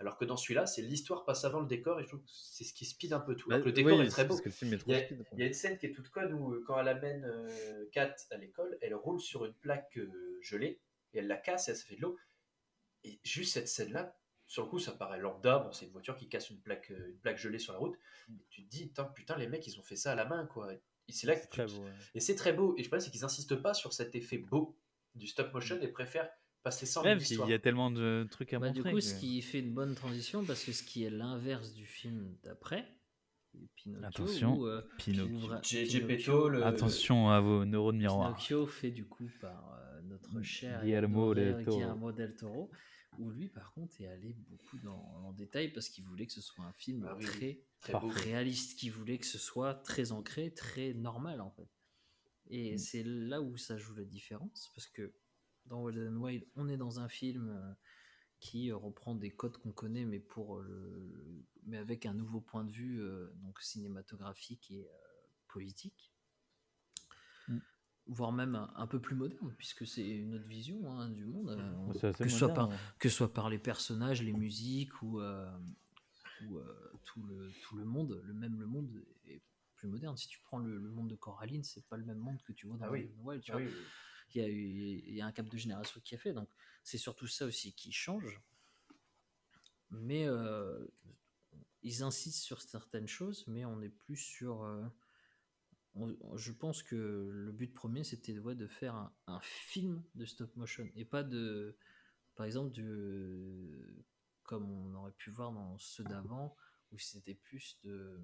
Alors 0.00 0.16
que 0.16 0.24
dans 0.24 0.36
celui-là, 0.36 0.66
c'est 0.66 0.82
l'histoire 0.82 1.24
passe 1.24 1.44
avant 1.44 1.60
le 1.60 1.66
décor 1.66 1.98
et 1.98 2.04
je 2.04 2.08
trouve 2.08 2.20
que 2.20 2.28
c'est 2.30 2.64
ce 2.64 2.72
qui 2.72 2.84
speed 2.84 3.12
un 3.12 3.20
peu 3.20 3.34
tout. 3.34 3.50
Alors 3.50 3.62
que 3.62 3.66
le 3.68 3.72
décor 3.72 3.92
Bah, 3.92 3.98
oui, 3.98 4.06
est 4.06 4.10
très 4.10 4.24
beau. 4.24 4.36
Il 4.62 4.92
y, 4.92 4.94
a, 4.94 5.00
speed. 5.04 5.24
il 5.32 5.38
y 5.40 5.42
a 5.42 5.46
une 5.46 5.52
scène 5.52 5.76
qui 5.76 5.86
est 5.86 5.92
toute 5.92 6.08
conne 6.10 6.32
où 6.34 6.52
euh, 6.52 6.62
quand 6.66 6.78
elle 6.78 6.88
amène 6.88 7.24
euh, 7.24 7.86
Kat 7.92 8.14
à 8.30 8.36
l'école, 8.36 8.78
elle 8.80 8.94
roule 8.94 9.20
sur 9.20 9.44
une 9.44 9.54
plaque 9.54 9.98
euh, 9.98 10.38
gelée 10.40 10.80
et 11.14 11.18
elle 11.18 11.26
la 11.26 11.36
casse 11.36 11.68
et 11.68 11.74
ça 11.74 11.84
fait 11.84 11.96
de 11.96 12.02
l'eau. 12.02 12.16
Et 13.04 13.18
juste 13.24 13.54
cette 13.54 13.68
scène-là, 13.68 14.16
sur 14.46 14.62
le 14.64 14.68
coup, 14.70 14.78
ça 14.78 14.92
paraît 14.92 15.18
lambda. 15.18 15.58
Bon, 15.58 15.72
c'est 15.72 15.86
une 15.86 15.92
voiture 15.92 16.16
qui 16.16 16.28
casse 16.28 16.48
une 16.50 16.60
plaque, 16.60 16.90
euh, 16.90 17.08
une 17.10 17.18
plaque 17.18 17.38
gelée 17.38 17.58
sur 17.58 17.72
la 17.72 17.78
route. 17.80 17.96
Et 18.30 18.46
tu 18.50 18.64
te 18.64 18.70
dis, 18.70 18.92
putain, 19.14 19.36
les 19.36 19.46
mecs, 19.46 19.66
ils 19.66 19.78
ont 19.78 19.82
fait 19.82 19.96
ça 19.96 20.12
à 20.12 20.14
la 20.14 20.24
main, 20.24 20.46
quoi. 20.46 20.72
Et 21.08 21.12
c'est 21.12 21.26
là 21.26 21.36
que 21.36 21.46
tu 21.48 21.60
beau. 21.64 21.84
ouais. 21.84 21.92
Et 22.14 22.20
c'est 22.20 22.34
très 22.34 22.52
beau. 22.52 22.74
Et 22.76 22.82
je 22.82 22.88
pense 22.88 23.04
c'est 23.04 23.10
qu'ils 23.10 23.24
insistent 23.24 23.56
pas 23.56 23.74
sur 23.74 23.92
cet 23.92 24.14
effet 24.14 24.38
beau 24.38 24.78
du 25.14 25.26
stop 25.26 25.52
motion 25.52 25.80
et 25.80 25.88
préfèrent 25.88 26.30
qu'il 26.76 27.14
l'histoire. 27.18 27.48
y 27.50 27.54
a 27.54 27.58
tellement 27.58 27.90
de 27.90 28.26
trucs 28.30 28.52
à 28.52 28.58
Bah, 28.58 28.70
du 28.70 28.78
montrer. 28.78 28.90
coup, 28.92 28.96
que- 28.98 29.02
ce 29.02 29.14
qui 29.18 29.40
fait 29.42 29.60
une 29.60 29.72
bonne 29.72 29.94
transition, 29.94 30.44
parce 30.44 30.64
que 30.64 30.72
ce 30.72 30.82
qui 30.82 31.04
est 31.04 31.10
l'inverse 31.10 31.72
du 31.74 31.86
film 31.86 32.36
d'après, 32.42 32.86
Pinocchio, 33.76 34.06
Attention, 34.06 34.58
où, 34.58 34.66
euh, 34.66 34.82
Pinocchio. 34.98 36.06
Petto, 36.06 36.48
le- 36.48 36.64
Attention 36.64 37.30
à 37.30 37.40
vos 37.40 37.64
neurones 37.64 37.96
miroirs. 37.98 38.28
Pinocchio 38.36 38.66
fait 38.66 38.90
du 38.90 39.04
coup 39.06 39.28
par 39.40 39.72
euh, 39.80 40.00
notre 40.02 40.40
cher 40.42 40.80
et 40.82 40.86
Guillermo 40.86 41.34
del 41.34 41.64
Toro. 41.64 41.76
Guillermo 41.76 42.12
del 42.12 42.34
Toro, 42.36 42.70
où 43.18 43.30
lui 43.30 43.48
par 43.48 43.72
contre 43.72 44.00
est 44.00 44.06
allé 44.06 44.36
beaucoup 44.48 44.78
dans, 44.78 45.02
en 45.24 45.32
détail 45.32 45.72
parce 45.72 45.88
qu'il 45.88 46.04
voulait 46.04 46.26
que 46.26 46.32
ce 46.34 46.40
soit 46.42 46.64
un 46.64 46.72
film 46.72 47.04
Ah 47.08 47.16
oui, 47.16 47.24
très 47.24 47.58
réaliste, 48.22 48.78
qu'il 48.78 48.92
voulait 48.92 49.18
que 49.18 49.26
ce 49.26 49.38
soit 49.38 49.74
très 49.74 50.12
ancré, 50.12 50.52
très 50.52 50.92
normal 50.94 51.40
en 51.40 51.50
fait. 51.50 51.68
Et 52.50 52.74
Mm. 52.74 52.78
c'est 52.78 53.02
là 53.04 53.40
où 53.40 53.56
ça 53.56 53.76
joue 53.76 53.94
la 53.94 54.04
différence 54.04 54.70
parce 54.74 54.86
que 54.86 55.12
dans 55.68 55.82
Wild 55.82 56.12
and 56.12 56.16
Wild, 56.16 56.44
on 56.56 56.68
est 56.68 56.76
dans 56.76 57.00
un 57.00 57.08
film 57.08 57.50
euh, 57.50 57.72
qui 58.40 58.70
reprend 58.72 59.14
des 59.14 59.30
codes 59.30 59.56
qu'on 59.58 59.72
connaît, 59.72 60.04
mais 60.04 60.20
pour 60.20 60.60
le, 60.60 61.44
mais 61.66 61.76
avec 61.78 62.06
un 62.06 62.14
nouveau 62.14 62.40
point 62.40 62.64
de 62.64 62.70
vue 62.70 63.00
euh, 63.00 63.28
donc 63.42 63.60
cinématographique 63.60 64.70
et 64.70 64.84
euh, 64.84 64.88
politique, 65.48 66.12
Mm. 67.48 67.58
voire 68.08 68.32
même 68.32 68.54
un, 68.54 68.70
un 68.76 68.86
peu 68.86 69.00
plus 69.00 69.16
moderne, 69.16 69.54
puisque 69.56 69.86
c'est 69.86 70.06
une 70.06 70.34
autre 70.34 70.46
vision 70.46 70.90
hein, 70.90 71.08
du 71.08 71.24
monde, 71.24 71.48
euh, 71.48 72.12
que, 72.12 72.28
ce 72.28 72.36
soit 72.38 72.48
par, 72.52 72.66
moderne, 72.68 72.80
ouais. 72.82 72.94
que 72.98 73.08
ce 73.08 73.16
soit 73.16 73.32
par 73.32 73.48
les 73.48 73.58
personnages, 73.58 74.22
les 74.22 74.34
musiques 74.34 75.00
ou, 75.02 75.18
euh, 75.20 75.50
ou 76.44 76.58
euh, 76.58 76.92
tout, 77.04 77.22
le, 77.22 77.50
tout 77.62 77.76
le 77.76 77.84
monde, 77.86 78.20
le 78.24 78.34
même 78.34 78.60
le 78.60 78.66
monde 78.66 78.90
est 79.26 79.40
plus 79.76 79.88
moderne. 79.88 80.14
Si 80.18 80.28
tu 80.28 80.40
prends 80.40 80.58
le, 80.58 80.76
le 80.78 80.90
monde 80.90 81.08
de 81.08 81.16
Coraline, 81.16 81.64
c'est 81.64 81.86
pas 81.88 81.96
le 81.96 82.04
même 82.04 82.18
monde 82.18 82.42
que 82.42 82.52
tu 82.52 82.66
vois 82.66 82.76
dans 82.76 82.84
Ah 82.86 82.90
oui. 82.90 83.00
Wild 83.00 83.14
and 83.18 83.24
Wild, 83.24 83.42
tu 83.42 83.50
Ah 83.50 83.54
vois 83.54 83.62
oui, 83.64 83.72
oui. 83.74 83.84
Il 84.34 84.42
y 84.42 84.44
a, 84.44 84.48
eu, 84.48 85.02
il 85.06 85.14
y 85.14 85.20
a 85.20 85.26
un 85.26 85.32
cap 85.32 85.48
de 85.48 85.56
génération 85.56 86.00
qui 86.00 86.14
a 86.14 86.18
fait. 86.18 86.32
Donc, 86.32 86.48
c'est 86.84 86.98
surtout 86.98 87.26
ça 87.26 87.46
aussi 87.46 87.72
qui 87.74 87.92
change. 87.92 88.40
Mais 89.90 90.26
euh, 90.26 90.86
ils 91.82 92.02
insistent 92.02 92.42
sur 92.44 92.60
certaines 92.62 93.08
choses, 93.08 93.44
mais 93.48 93.64
on 93.64 93.80
est 93.82 93.88
plus 93.88 94.16
sur. 94.16 94.62
euh, 94.62 94.84
je 96.36 96.52
pense 96.52 96.82
que 96.82 97.28
le 97.32 97.52
but 97.52 97.74
premier, 97.74 98.04
c'était 98.04 98.38
ouais, 98.38 98.54
de 98.54 98.66
faire 98.66 98.94
un, 98.94 99.12
un 99.26 99.40
film 99.40 100.02
de 100.14 100.24
stop 100.24 100.54
motion 100.56 100.88
et 100.94 101.04
pas 101.04 101.22
de. 101.22 101.76
Par 102.36 102.46
exemple, 102.46 102.72
du, 102.72 104.04
comme 104.44 104.70
on 104.70 104.94
aurait 104.94 105.12
pu 105.12 105.30
voir 105.30 105.52
dans 105.52 105.78
ceux 105.78 106.04
d'avant, 106.04 106.56
où 106.92 106.98
c'était 106.98 107.34
plus 107.34 107.78
de. 107.84 108.20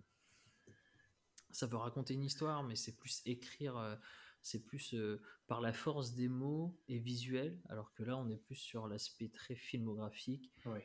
Ça 1.51 1.67
veut 1.67 1.77
raconter 1.77 2.15
une 2.15 2.25
histoire, 2.25 2.63
mais 2.65 2.77
c'est 2.77 2.97
plus 2.97 3.23
écrire. 3.27 3.77
euh, 3.77 3.97
c'est 4.45 4.65
plus 4.65 4.95
euh, 4.95 5.21
par 5.49 5.61
la 5.61 5.73
force 5.73 6.15
des 6.15 6.29
mots 6.29 6.79
et 6.89 6.99
visuel, 6.99 7.59
alors 7.69 7.93
que 7.95 8.03
là, 8.05 8.17
on 8.17 8.29
est 8.29 8.37
plus 8.37 8.55
sur 8.57 8.87
l'aspect 8.87 9.29
très 9.31 9.57
filmographique 9.57 10.53
Oui. 10.67 10.81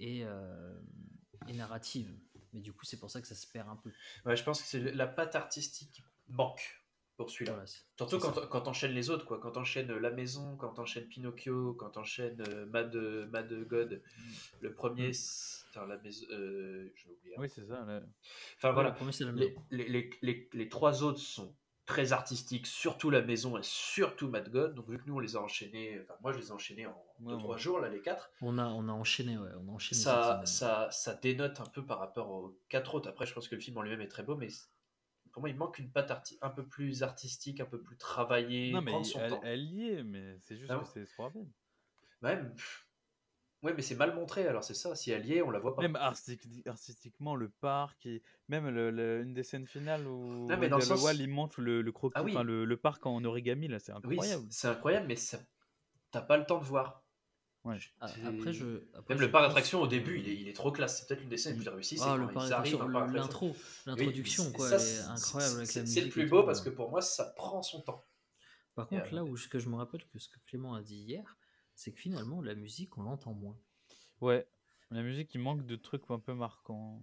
et, 0.00 0.24
euh, 0.24 0.78
et 1.46 1.52
narrative. 1.54 2.12
Mais 2.52 2.60
du 2.60 2.72
coup, 2.72 2.84
c'est 2.84 2.98
pour 2.98 3.10
ça 3.10 3.20
que 3.22 3.26
ça 3.28 3.34
se 3.34 3.46
perd 3.46 3.68
un 3.68 3.76
peu. 3.76 3.90
Ouais, 4.26 4.36
je 4.36 4.42
pense 4.44 4.60
que 4.60 4.66
c'est 4.68 4.80
la 4.94 5.06
patte 5.06 5.36
artistique 5.36 6.02
manque 6.28 6.82
pour 7.16 7.30
celui-là. 7.30 7.52
Voilà, 7.52 7.66
Surtout 7.96 8.18
quand, 8.18 8.46
quand 8.48 8.60
t'enchaînes 8.62 8.92
les 8.92 9.10
autres, 9.10 9.26
quoi. 9.26 9.38
Quand 9.40 9.50
t'enchaînes 9.52 9.92
La 9.92 10.10
Maison, 10.10 10.56
quand 10.56 10.72
t'enchaînes 10.74 11.08
Pinocchio, 11.08 11.74
quand 11.74 11.90
t'enchaînes 11.90 12.42
euh, 12.48 12.66
Mad, 12.66 12.94
Mad 13.30 13.52
God. 13.68 14.02
Le 14.60 14.72
premier, 14.74 15.12
c'est- 15.12 15.66
attends, 15.70 15.86
la 15.86 15.98
maison, 15.98 16.26
euh, 16.30 16.90
j'ai 16.94 17.10
oublié. 17.10 17.34
Oui, 17.38 17.50
c'est 17.50 17.66
ça. 17.66 17.84
là. 17.84 18.02
Enfin 18.56 18.68
Ouais, 18.68 18.74
voilà, 18.74 18.90
le 18.90 18.94
premier, 18.94 19.12
c'est 19.12 19.24
la 19.24 19.32
les, 19.32 19.48
maison. 19.50 19.64
les, 19.70 19.88
les, 19.88 20.10
les, 20.22 20.48
les 20.52 20.68
trois 20.68 21.02
autres 21.02 21.18
sont 21.20 21.54
très 21.88 22.12
artistiques, 22.12 22.66
surtout 22.66 23.10
La 23.10 23.22
Maison 23.22 23.58
et 23.58 23.62
surtout 23.62 24.28
Mad 24.28 24.48
God. 24.50 24.74
Donc 24.74 24.88
vu 24.88 24.98
que 24.98 25.06
nous 25.06 25.14
on 25.16 25.18
les 25.18 25.34
a 25.36 25.40
enchaînés, 25.40 25.98
enfin 26.02 26.14
moi 26.20 26.32
je 26.32 26.38
les 26.38 26.48
ai 26.48 26.50
enchaînés 26.52 26.86
en 26.86 27.04
Ouais, 27.20 27.32
2-3 27.32 27.56
ouais. 27.56 27.62
jours, 27.62 27.80
là 27.80 27.88
les 27.88 28.00
quatre. 28.00 28.30
On 28.42 28.58
a, 28.58 28.66
on 28.68 28.88
a 28.88 28.92
enchaîné, 28.92 29.36
ouais, 29.36 29.50
on 29.58 29.68
a 29.68 29.72
enchaîné. 29.72 30.00
ça, 30.02 30.42
ça, 30.44 30.88
ça 30.92 31.14
dénote 31.14 31.60
un 31.60 31.66
peu 31.66 31.84
par 31.84 31.98
rapport 31.98 32.30
aux 32.30 32.60
quatre 32.68 32.94
autres. 32.94 33.08
Après, 33.08 33.26
je 33.26 33.34
pense 33.34 33.48
que 33.48 33.54
le 33.56 33.60
film 33.60 33.78
en 33.78 33.82
lui-même 33.82 34.02
est 34.02 34.08
très 34.08 34.22
beau, 34.22 34.36
mais 34.36 34.48
pour 35.32 35.40
moi, 35.40 35.50
il 35.50 35.56
manque 35.56 35.78
une 35.78 35.90
patte 35.90 36.10
arti- 36.10 36.38
un 36.42 36.50
peu 36.50 36.66
plus 36.66 37.02
artistique, 37.02 37.60
un 37.60 37.66
peu 37.66 37.80
plus 37.82 37.96
travaillée, 37.96 38.72
Non, 38.72 38.82
mais 38.82 39.02
son 39.04 39.18
elle, 39.20 39.30
temps. 39.30 39.40
elle 39.42 39.64
y 39.64 39.90
est, 39.90 40.02
mais 40.04 40.36
c'est 40.38 40.56
juste 40.56 40.72
Ah 40.72 40.78
que 40.78 40.84
c'est 40.86 41.06
trop 41.06 41.24
rapide. 41.24 41.48
Même, 42.22 42.54
ouais, 43.62 43.74
mais 43.74 43.82
c'est 43.82 43.94
mal 43.94 44.14
montré. 44.14 44.46
Alors 44.46 44.64
c'est 44.64 44.74
ça. 44.74 44.94
Si 44.94 45.10
elle 45.10 45.26
y 45.26 45.34
est, 45.34 45.42
on 45.42 45.50
la 45.50 45.58
voit 45.58 45.74
pas. 45.76 45.82
Même 45.82 45.96
artistique- 45.96 46.66
artistiquement, 46.66 47.34
le 47.36 47.48
parc, 47.48 48.06
et 48.06 48.22
même 48.48 48.68
le- 48.68 48.90
le- 48.90 49.22
une 49.22 49.34
des 49.34 49.42
scènes 49.42 49.66
finales 49.66 50.06
où 50.06 50.48
Ah, 50.50 50.56
mais 50.56 50.68
dans 50.68 50.76
le 50.78 50.82
sens- 50.82 51.02
Wall, 51.02 51.20
il 51.20 51.28
montre 51.28 51.60
le, 51.60 51.82
le 51.82 51.92
croquis, 51.92 52.14
Ah 52.16 52.22
oui. 52.22 52.32
enfin, 52.32 52.42
le, 52.42 52.64
le 52.64 52.76
parc 52.76 53.04
en 53.06 53.22
origami, 53.24 53.68
là, 53.68 53.78
c'est 53.78 53.92
oui, 53.92 53.98
incroyable. 54.14 54.46
c'est- 54.50 54.60
c'est 54.60 54.68
incroyable, 54.68 55.06
mais 55.08 55.16
ça, 55.16 55.38
t'as 56.10 56.22
pas 56.22 56.36
le 56.36 56.46
temps 56.46 56.58
de 56.58 56.64
voir. 56.64 57.02
Ouais. 57.64 57.76
Ah, 58.00 58.08
C'est- 58.08 58.24
Après, 58.24 58.52
je. 58.52 58.84
après, 58.94 59.14
Même 59.14 59.18
je 59.18 59.24
le 59.26 59.30
parc 59.30 59.44
pense 59.44 59.48
d'attraction 59.50 59.82
au 59.82 59.86
début, 59.88 60.20
il 60.20 60.28
est, 60.28 60.34
il 60.36 60.48
est 60.48 60.52
trop 60.54 60.70
classe. 60.72 61.00
C'est 61.00 61.08
peut-être 61.08 61.22
une 61.24 61.28
des 61.28 61.36
scènes 61.36 61.56
les 61.58 61.60
plus 61.64 61.68
réussies. 61.68 61.98
c'est 61.98 62.04
Ah, 62.04 62.10
quand 62.10 62.16
le 62.16 62.22
ils 62.22 62.26
parc 62.26 62.36
arrivent 62.36 62.50
d'attraction, 62.50 62.78
dans 62.78 62.86
le 62.86 62.92
parc 62.92 63.06
le- 63.08 63.12
d'attraction. 63.14 63.46
l'intro, 63.48 63.60
l'introduction, 63.86 64.44
Oui, 64.46 64.52
quoi, 64.52 64.68
ça, 64.68 64.76
elle 64.76 64.80
est 64.80 64.84
c'est- 64.84 65.02
incroyable 65.02 65.56
avec 65.56 65.66
c'est- 65.66 65.80
la 65.80 65.86
C'est 65.86 66.00
le 66.00 66.06
et 66.06 66.10
plus 66.10 66.24
tout, 66.24 66.30
beau 66.30 66.38
euh. 66.38 66.46
parce 66.46 66.60
que 66.62 66.70
pour 66.70 66.90
moi, 66.90 67.02
ça 67.02 67.24
prend 67.36 67.62
son 67.62 67.82
temps. 67.82 68.04
Par 68.74 68.86
contre, 68.86 69.12
euh, 69.12 69.16
là 69.16 69.24
où 69.24 69.36
ce 69.36 69.48
que 69.48 69.58
je 69.58 69.68
me 69.68 69.74
rappelle 69.76 70.06
que 70.06 70.18
ce 70.20 70.28
que 70.28 70.38
Clément 70.46 70.74
a 70.76 70.82
dit 70.82 70.94
hier, 70.96 71.36
c'est 71.78 71.92
que 71.92 72.00
finalement, 72.00 72.42
la 72.42 72.56
musique, 72.56 72.98
on 72.98 73.02
l'entend 73.04 73.32
moins. 73.34 73.56
Ouais. 74.20 74.48
La 74.90 75.02
musique, 75.02 75.32
il 75.34 75.40
manque 75.40 75.64
de 75.64 75.76
trucs 75.76 76.02
un 76.10 76.18
peu 76.18 76.34
marquants. 76.34 77.00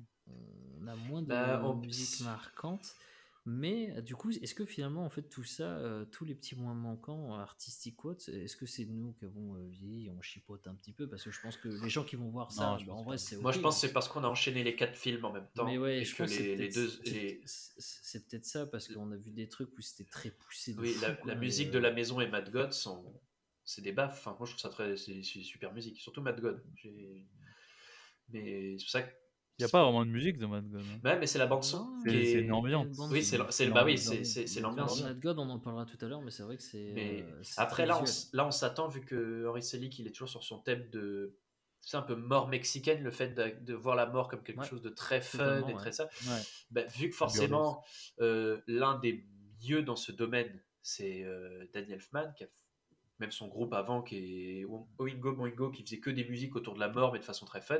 On 0.81 0.85
a 0.87 0.95
moins 0.95 1.21
de 1.21 1.27
Bah, 1.27 1.61
on- 1.63 1.75
musique 1.75 2.25
marquante. 2.25 2.93
Mais 3.47 4.01
du 4.01 4.15
coup, 4.15 4.31
est-ce 4.31 4.55
que 4.55 4.65
finalement, 4.65 5.05
en 5.05 5.09
fait, 5.09 5.21
tout 5.29 5.43
ça, 5.43 5.77
euh, 5.77 6.03
tous 6.05 6.25
les 6.25 6.33
petits 6.33 6.55
points 6.55 6.73
manquants 6.73 7.35
euh, 7.35 7.37
artistiques 7.43 8.03
ou 8.03 8.09
autres, 8.09 8.27
est-ce 8.27 8.57
que 8.57 8.65
c'est 8.65 8.85
nous 8.85 9.13
qui 9.13 9.23
avons 9.25 9.55
euh, 9.55 9.67
vieilli, 9.69 10.09
on 10.09 10.19
chipote 10.21 10.67
un 10.67 10.73
petit 10.73 10.91
peu? 10.91 11.07
Parce 11.07 11.23
que 11.23 11.29
je 11.29 11.39
pense 11.39 11.55
que 11.55 11.69
les 11.69 11.89
gens 11.89 12.03
qui 12.03 12.15
vont 12.15 12.29
voir 12.29 12.51
ça, 12.51 12.71
Non, 12.71 12.77
je 12.79 12.85
bah, 12.87 12.93
en 12.93 13.03
vrai, 13.03 13.19
c'est 13.19 13.37
Moi, 13.37 13.51
je 13.51 13.59
pense 13.59 13.75
que 13.75 13.81
c'est 13.87 13.93
parce 13.93 14.09
qu'on 14.09 14.23
a 14.23 14.27
enchaîné 14.27 14.63
les 14.63 14.75
quatre 14.75 14.95
films 14.97 15.23
en 15.25 15.31
même 15.31 15.47
temps. 15.53 15.65
Mais 15.65 15.77
ouais, 15.77 15.99
et 15.99 16.05
je 16.05 16.13
que 16.15 16.23
pense 16.23 16.31
que 16.31 16.35
c'est 16.37 16.43
les, 16.43 16.55
les 16.57 16.69
deux. 16.69 16.89
c'est- 16.89 17.03
les- 17.11 17.41
c'est- 17.45 17.73
c'est 17.79 18.27
peut-être 18.27 18.45
ça 18.45 18.65
parce 18.65 18.87
qu'on 18.91 19.11
a 19.11 19.15
vu 19.15 19.29
des 19.31 19.47
trucs 19.47 19.77
où 19.77 19.81
c'était 19.81 20.09
très 20.09 20.31
poussé. 20.31 20.73
De 20.73 20.81
Oui, 20.81 20.89
fou, 20.93 21.01
la, 21.03 21.11
quoi, 21.13 21.31
la 21.31 21.37
et, 21.37 21.39
musique 21.39 21.67
euh, 21.67 21.71
de 21.73 21.77
La 21.77 21.91
Maison 21.91 22.19
et 22.21 22.27
Mad 22.27 22.49
God 22.51 22.73
sont. 22.73 23.05
C'est 23.65 23.81
des 23.81 23.91
baffes. 23.91 24.19
Enfin, 24.19 24.35
moi, 24.39 24.45
je 24.45 24.51
trouve 24.51 24.61
ça 24.61 24.69
très. 24.69 24.95
C'est 24.95 25.23
c'est 25.23 25.41
super 25.41 25.73
musique. 25.73 25.99
Surtout 25.99 26.21
Mad 26.21 26.39
God. 26.39 26.63
J'ai- 26.75 27.25
Mais 28.29 28.77
c'est 28.77 28.85
pour 28.85 28.91
ça 28.91 29.01
que. 29.03 29.13
Il 29.57 29.61
n'y 29.63 29.69
a 29.69 29.71
pas 29.71 29.83
vraiment 29.83 30.05
de 30.05 30.11
musique 30.11 30.37
dans 30.37 30.49
Mad 30.49 30.69
God. 30.69 30.81
hein. 30.81 30.99
Ouais, 31.03 31.17
mais 31.17 31.27
c'est 31.27 31.39
la 31.39 31.45
bande-son. 31.47 31.85
Non, 31.85 32.03
qui 32.03 32.09
C'est- 32.09 32.17
est- 32.17 32.25
c'est 32.33 32.41
une 32.41 32.51
ambiance. 32.51 32.97
bande 32.97 33.11
Oui, 33.13 33.23
son. 33.23 33.29
c'est 33.31 33.37
le- 33.37 33.45
c'est 33.51 33.63
le- 33.63 33.69
Non, 33.69 33.75
bah 33.75 33.85
oui, 33.85 33.97
c'est 33.97 34.23
c'est- 34.25 34.47
c'est 34.47 34.59
l'ambiance. 34.59 35.01
Mad 35.01 35.19
God, 35.19 35.39
on 35.39 35.49
en 35.49 35.59
parlera 35.59 35.85
tout 35.85 35.97
à 36.01 36.07
l'heure, 36.09 36.21
mais 36.21 36.31
c'est 36.31 36.43
vrai 36.43 36.57
que 36.57 36.63
c'est. 36.63 36.91
Mais 36.93 37.23
euh, 37.23 37.39
c'est 37.41 37.61
après, 37.61 37.85
là, 37.85 38.01
on, 38.01 38.05
là, 38.35 38.45
on 38.45 38.51
s'attend, 38.51 38.87
vu 38.89 38.99
que 39.01 39.45
Henry 39.47 39.63
Selick, 39.63 39.97
il 39.97 40.07
est 40.07 40.11
toujours 40.11 40.29
sur 40.29 40.43
son 40.43 40.59
thème 40.59 40.89
de. 40.89 41.37
C'est 41.79 41.97
un 41.97 42.01
peu 42.01 42.15
mort 42.15 42.47
mexicaine, 42.49 43.01
le 43.03 43.11
fait 43.11 43.29
de, 43.29 43.55
de 43.63 43.73
voir 43.75 43.95
la 43.95 44.07
mort 44.07 44.27
comme 44.27 44.41
quelque 44.43 44.59
Ouais. 44.61 44.67
chose 44.67 44.81
de 44.81 44.89
très 44.89 45.21
fun 45.21 45.37
Totalement, 45.37 45.69
et 45.69 45.73
ouais. 45.73 45.77
très 45.79 45.91
ça. 45.91 46.05
Ouais. 46.05 46.41
Bah, 46.71 46.83
vu 46.85 47.09
que 47.11 47.15
forcément, 47.15 47.83
euh, 48.21 48.59
l'un 48.67 48.97
des 48.99 49.23
mieux 49.69 49.83
dans 49.83 49.95
ce 49.95 50.11
domaine, 50.11 50.61
c'est 50.81 51.23
euh, 51.23 51.65
Danny 51.73 51.91
Elfman, 51.93 52.33
qui 52.35 52.43
a 52.43 52.47
même 53.19 53.31
son 53.31 53.47
groupe 53.47 53.73
avant, 53.73 54.01
qui 54.01 54.59
est 54.59 54.65
Oingo 54.99 55.33
Boingo, 55.33 55.71
qui 55.71 55.83
faisait 55.83 55.99
que 55.99 56.09
des 56.09 56.25
musiques 56.25 56.55
autour 56.55 56.73
de 56.73 56.79
la 56.79 56.89
mort, 56.89 57.13
mais 57.13 57.19
de 57.19 57.23
façon 57.23 57.45
très 57.45 57.61
fun. 57.61 57.79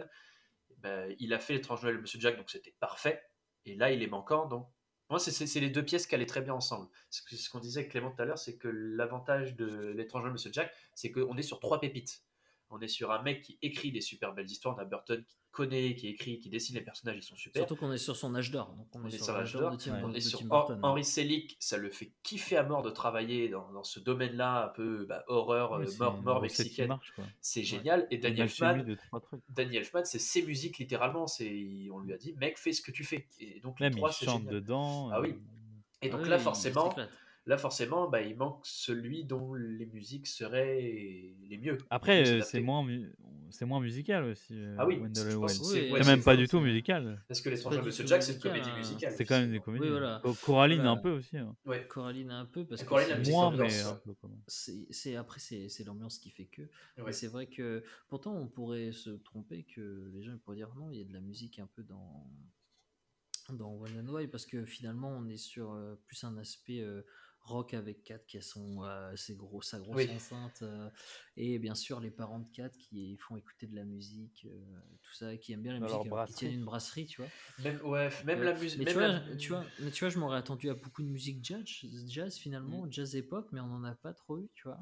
bah, 0.80 1.06
il 1.20 1.34
a 1.34 1.40
fait 1.40 1.54
l'étrange 1.54 1.84
Noël 1.84 1.98
de 1.98 2.02
Monsieur 2.02 2.20
Jack, 2.20 2.38
donc 2.38 2.50
c'était 2.50 2.76
parfait. 2.80 3.22
Et 3.66 3.76
là, 3.76 3.92
il 3.92 4.04
est 4.04 4.08
manquant, 4.08 4.46
donc 4.48 4.70
moi, 5.10 5.20
c'est- 5.20 5.60
les 5.60 5.70
deux 5.70 5.84
pièces 5.86 6.08
qui 6.08 6.16
allaient 6.16 6.26
très 6.26 6.42
bien 6.42 6.54
ensemble. 6.54 6.90
Ce 7.10 7.50
qu'on 7.50 7.60
disait 7.60 7.82
avec 7.82 7.92
Clément 7.92 8.12
tout 8.12 8.22
à 8.22 8.26
l'heure, 8.26 8.40
c'est 8.40 8.58
que 8.58 8.68
l'avantage 8.68 9.56
de 9.56 9.94
l'étrange 9.96 10.24
Noël 10.24 10.32
de 10.32 10.34
Monsieur 10.34 10.52
Jack, 10.52 10.74
c'est 10.96 11.12
qu'on 11.12 11.38
est 11.38 11.44
sur 11.44 11.60
trois 11.60 11.80
pépites. 11.80 12.24
On 12.70 12.82
est 12.82 12.88
sur 12.88 13.12
un 13.12 13.22
mec 13.22 13.44
qui 13.44 13.60
écrit 13.62 13.92
des 13.92 14.02
super 14.02 14.34
belles 14.34 14.50
histoires, 14.50 14.76
on 14.80 14.86
Burton 14.86 15.24
qui 15.24 15.38
connaît, 15.56 15.96
qui 15.96 16.10
écrit, 16.10 16.40
qui 16.40 16.50
dessine 16.50 16.76
les 16.76 16.82
personnages, 16.82 17.18
ils 17.18 17.24
sont 17.24 17.36
super. 17.36 17.62
Surtout 17.62 17.76
qu'on 17.76 17.92
est 17.92 17.98
sur 17.98 18.16
son 18.16 18.36
âge 18.36 18.52
d'or. 18.52 18.74
Donc 18.78 18.88
on, 18.94 19.04
On 19.04 19.08
est, 19.08 19.18
sur 19.18 19.34
l'âge 19.34 19.54
d'or 19.54 19.62
d'or, 19.62 19.72
de 19.72 19.78
Tim, 19.78 20.00
on 20.04 20.10
de 20.10 20.18
est 20.18 20.22
sur 20.22 20.40
Tim 20.40 20.46
Hen- 20.46 20.50
Burton. 20.50 20.80
Henry 20.84 21.04
Selick, 21.04 21.56
ça 21.60 21.78
le 21.78 21.90
fait 21.90 22.12
kiffer 22.22 22.58
à 22.58 22.64
mort 22.64 22.84
de 22.84 22.90
travailler 22.92 23.50
dans, 23.50 23.72
dans 23.72 23.84
ce 23.84 24.00
domaine-là, 24.00 24.66
un 24.66 24.68
peu 24.68 25.06
bah, 25.06 25.24
horreur, 25.28 25.72
Ouais, 25.72 25.88
euh, 25.88 25.98
mort, 25.98 26.22
mort 26.22 26.42
mexicaine. 26.42 26.96
C'est 27.42 27.64
génial. 27.64 28.08
Et 28.12 28.16
Une 28.16 28.22
Daniel 28.22 28.42
Elfman. 28.44 28.86
Daniel 29.50 29.82
Elfman, 29.84 30.06
c'est 30.06 30.20
ses 30.20 30.44
musiques 30.46 30.78
littéralement. 30.78 31.26
C'est, 31.28 31.88
on 31.92 32.00
lui 32.00 32.14
a 32.14 32.18
dit, 32.18 32.34
mec, 32.34 32.58
fais 32.58 32.74
ce 32.74 32.82
que 32.82 32.92
tu 32.92 33.04
fais. 33.04 33.28
Et 33.40 33.60
donc 33.62 33.80
les 33.80 33.86
Même 33.88 33.96
trois, 33.96 34.12
il 34.22 34.26
chante 34.26 34.46
dedans. 34.46 35.10
Ah 35.12 35.18
euh, 35.18 35.22
oui. 35.22 35.36
Et 36.02 36.10
donc 36.10 36.22
Ah 36.26 36.30
là, 36.30 36.38
oui, 36.38 36.44
forcément, 36.44 36.96
là, 37.46 37.58
forcément, 37.58 38.10
bah, 38.10 38.22
il 38.22 38.36
manque 38.36 38.60
celui 38.64 39.24
dont 39.24 39.54
les 39.54 39.86
musiques 39.88 40.28
seraient 40.28 41.34
les 41.50 41.58
mieux. 41.58 41.78
Après, 41.90 42.28
euh, 42.28 42.42
c'est 42.42 42.60
moins, 42.60 42.86
c'est 43.56 43.66
moins 43.66 43.80
musical 43.80 44.24
aussi. 44.26 44.54
euh, 44.54 44.76
Ah 44.78 44.86
oui, 44.86 45.00
que 45.02 45.14
c'est- 45.48 45.92
ouais, 45.92 46.04
même 46.06 46.22
pas 46.24 46.36
du 46.36 46.48
tout 46.48 46.60
musical. 46.60 47.22
Parce 47.28 47.42
que 47.42 47.50
pas 47.50 47.76
de 47.78 47.90
Jack, 48.08 48.22
c'est 48.24 48.34
une 48.34 48.38
musical, 48.38 48.52
comédie 48.52 48.70
hein. 48.70 48.78
musicale. 48.78 49.14
C'est 49.16 49.26
quand 49.26 49.40
même 49.40 49.52
des 49.52 49.60
comédies. 49.60 49.86
Oui, 49.86 49.92
voilà. 49.92 50.20
Co- 50.24 50.34
Coraline 50.34 50.78
Voilà. 50.78 50.92
un 50.92 50.98
peu 50.98 51.12
aussi. 51.12 51.38
hein. 51.38 51.56
Ouais. 51.66 51.86
Coraline 51.88 52.32
un 52.32 52.46
peu 52.46 52.66
parce 52.66 52.84
que 52.84 52.90
Moins, 53.32 53.56
mais 53.56 53.70
c'est 54.48 55.16
après 55.16 55.40
c'est 55.40 55.70
c'est 55.70 55.84
l'ambiance 55.84 56.20
qui 56.20 56.30
fait 56.30 56.46
que 56.46 56.62
Ouais. 56.98 57.12
c'est 57.12 57.28
vrai 57.28 57.48
que 57.48 57.84
pourtant 58.10 58.36
on 58.36 58.48
pourrait 58.48 58.92
se 58.92 59.10
tromper 59.12 59.64
que 59.64 60.10
les 60.14 60.24
gens 60.24 60.32
ils 60.34 60.40
pourraient 60.40 60.58
dire 60.58 60.74
non 60.76 60.92
il 60.92 60.98
y 60.98 61.02
a 61.02 61.06
de 61.06 61.14
la 61.14 61.22
musique 61.22 61.60
un 61.60 61.68
peu 61.76 61.84
dans 61.84 62.30
dans 63.50 63.72
One 63.76 63.92
and 64.00 64.12
Why 64.12 64.28
parce 64.28 64.46
que 64.46 64.66
finalement 64.66 65.10
on 65.10 65.28
est 65.28 65.38
sur 65.38 65.74
euh, 65.74 65.96
plus 66.08 66.24
un 66.24 66.36
aspect 66.38 66.82
euh, 66.82 67.02
rock 67.46 67.74
avec 67.74 68.04
Kat 68.04 68.20
qui 68.28 68.38
a 68.38 68.42
son 68.42 68.84
euh, 68.84 69.16
ses 69.16 69.36
gros 69.36 69.62
sa 69.62 69.80
grosse 69.80 69.96
Oui. 69.96 70.10
enceinte 70.10 70.62
euh, 70.64 70.90
et 71.38 71.60
bien 71.60 71.76
sûr 71.76 72.00
les 72.00 72.12
parents 72.12 72.40
de 72.40 72.48
Kat 72.52 72.70
qui 72.70 73.18
font 73.18 73.38
écouter 73.38 73.68
de 73.68 73.76
la 73.76 73.84
musique 73.86 74.46
euh, 74.46 74.80
tout 75.02 75.14
ça 75.14 75.38
qui 75.38 75.54
aiment 75.54 75.62
bien 75.62 75.74
la 75.74 75.80
musique 75.80 75.94
alors 75.94 76.02
qu'ils 76.02 76.10
brasserie. 76.10 76.36
tiennent 76.36 76.60
une 76.60 76.66
brasserie 76.66 77.06
tu 77.06 77.22
vois 77.22 77.30
Même, 77.60 77.80
ouais, 77.84 78.10
même 78.26 78.44
la 78.44 78.54
musique. 78.54 78.80
mais 78.80 78.86
tu 78.86 78.94
vois, 78.94 79.20
tu 79.38 79.50
vois, 79.50 79.66
mais 79.80 79.92
tu 79.92 80.04
vois, 80.04 80.10
je 80.10 80.20
m'aurais 80.20 80.38
attendu 80.38 80.70
à 80.70 80.74
beaucoup 80.74 81.04
de 81.04 81.08
musique 81.08 81.44
jazz, 81.44 81.64
jazz 82.08 82.38
finalement, 82.38 82.86
Mm. 82.86 82.92
jazz 82.92 83.16
et 83.16 83.22
pop, 83.24 83.48
mais 83.52 83.60
on 83.60 83.72
en 83.72 83.84
a 83.84 83.96
pas 83.96 84.14
trop 84.14 84.40
eu, 84.40 84.50
tu 84.56 84.64
vois. 84.64 84.78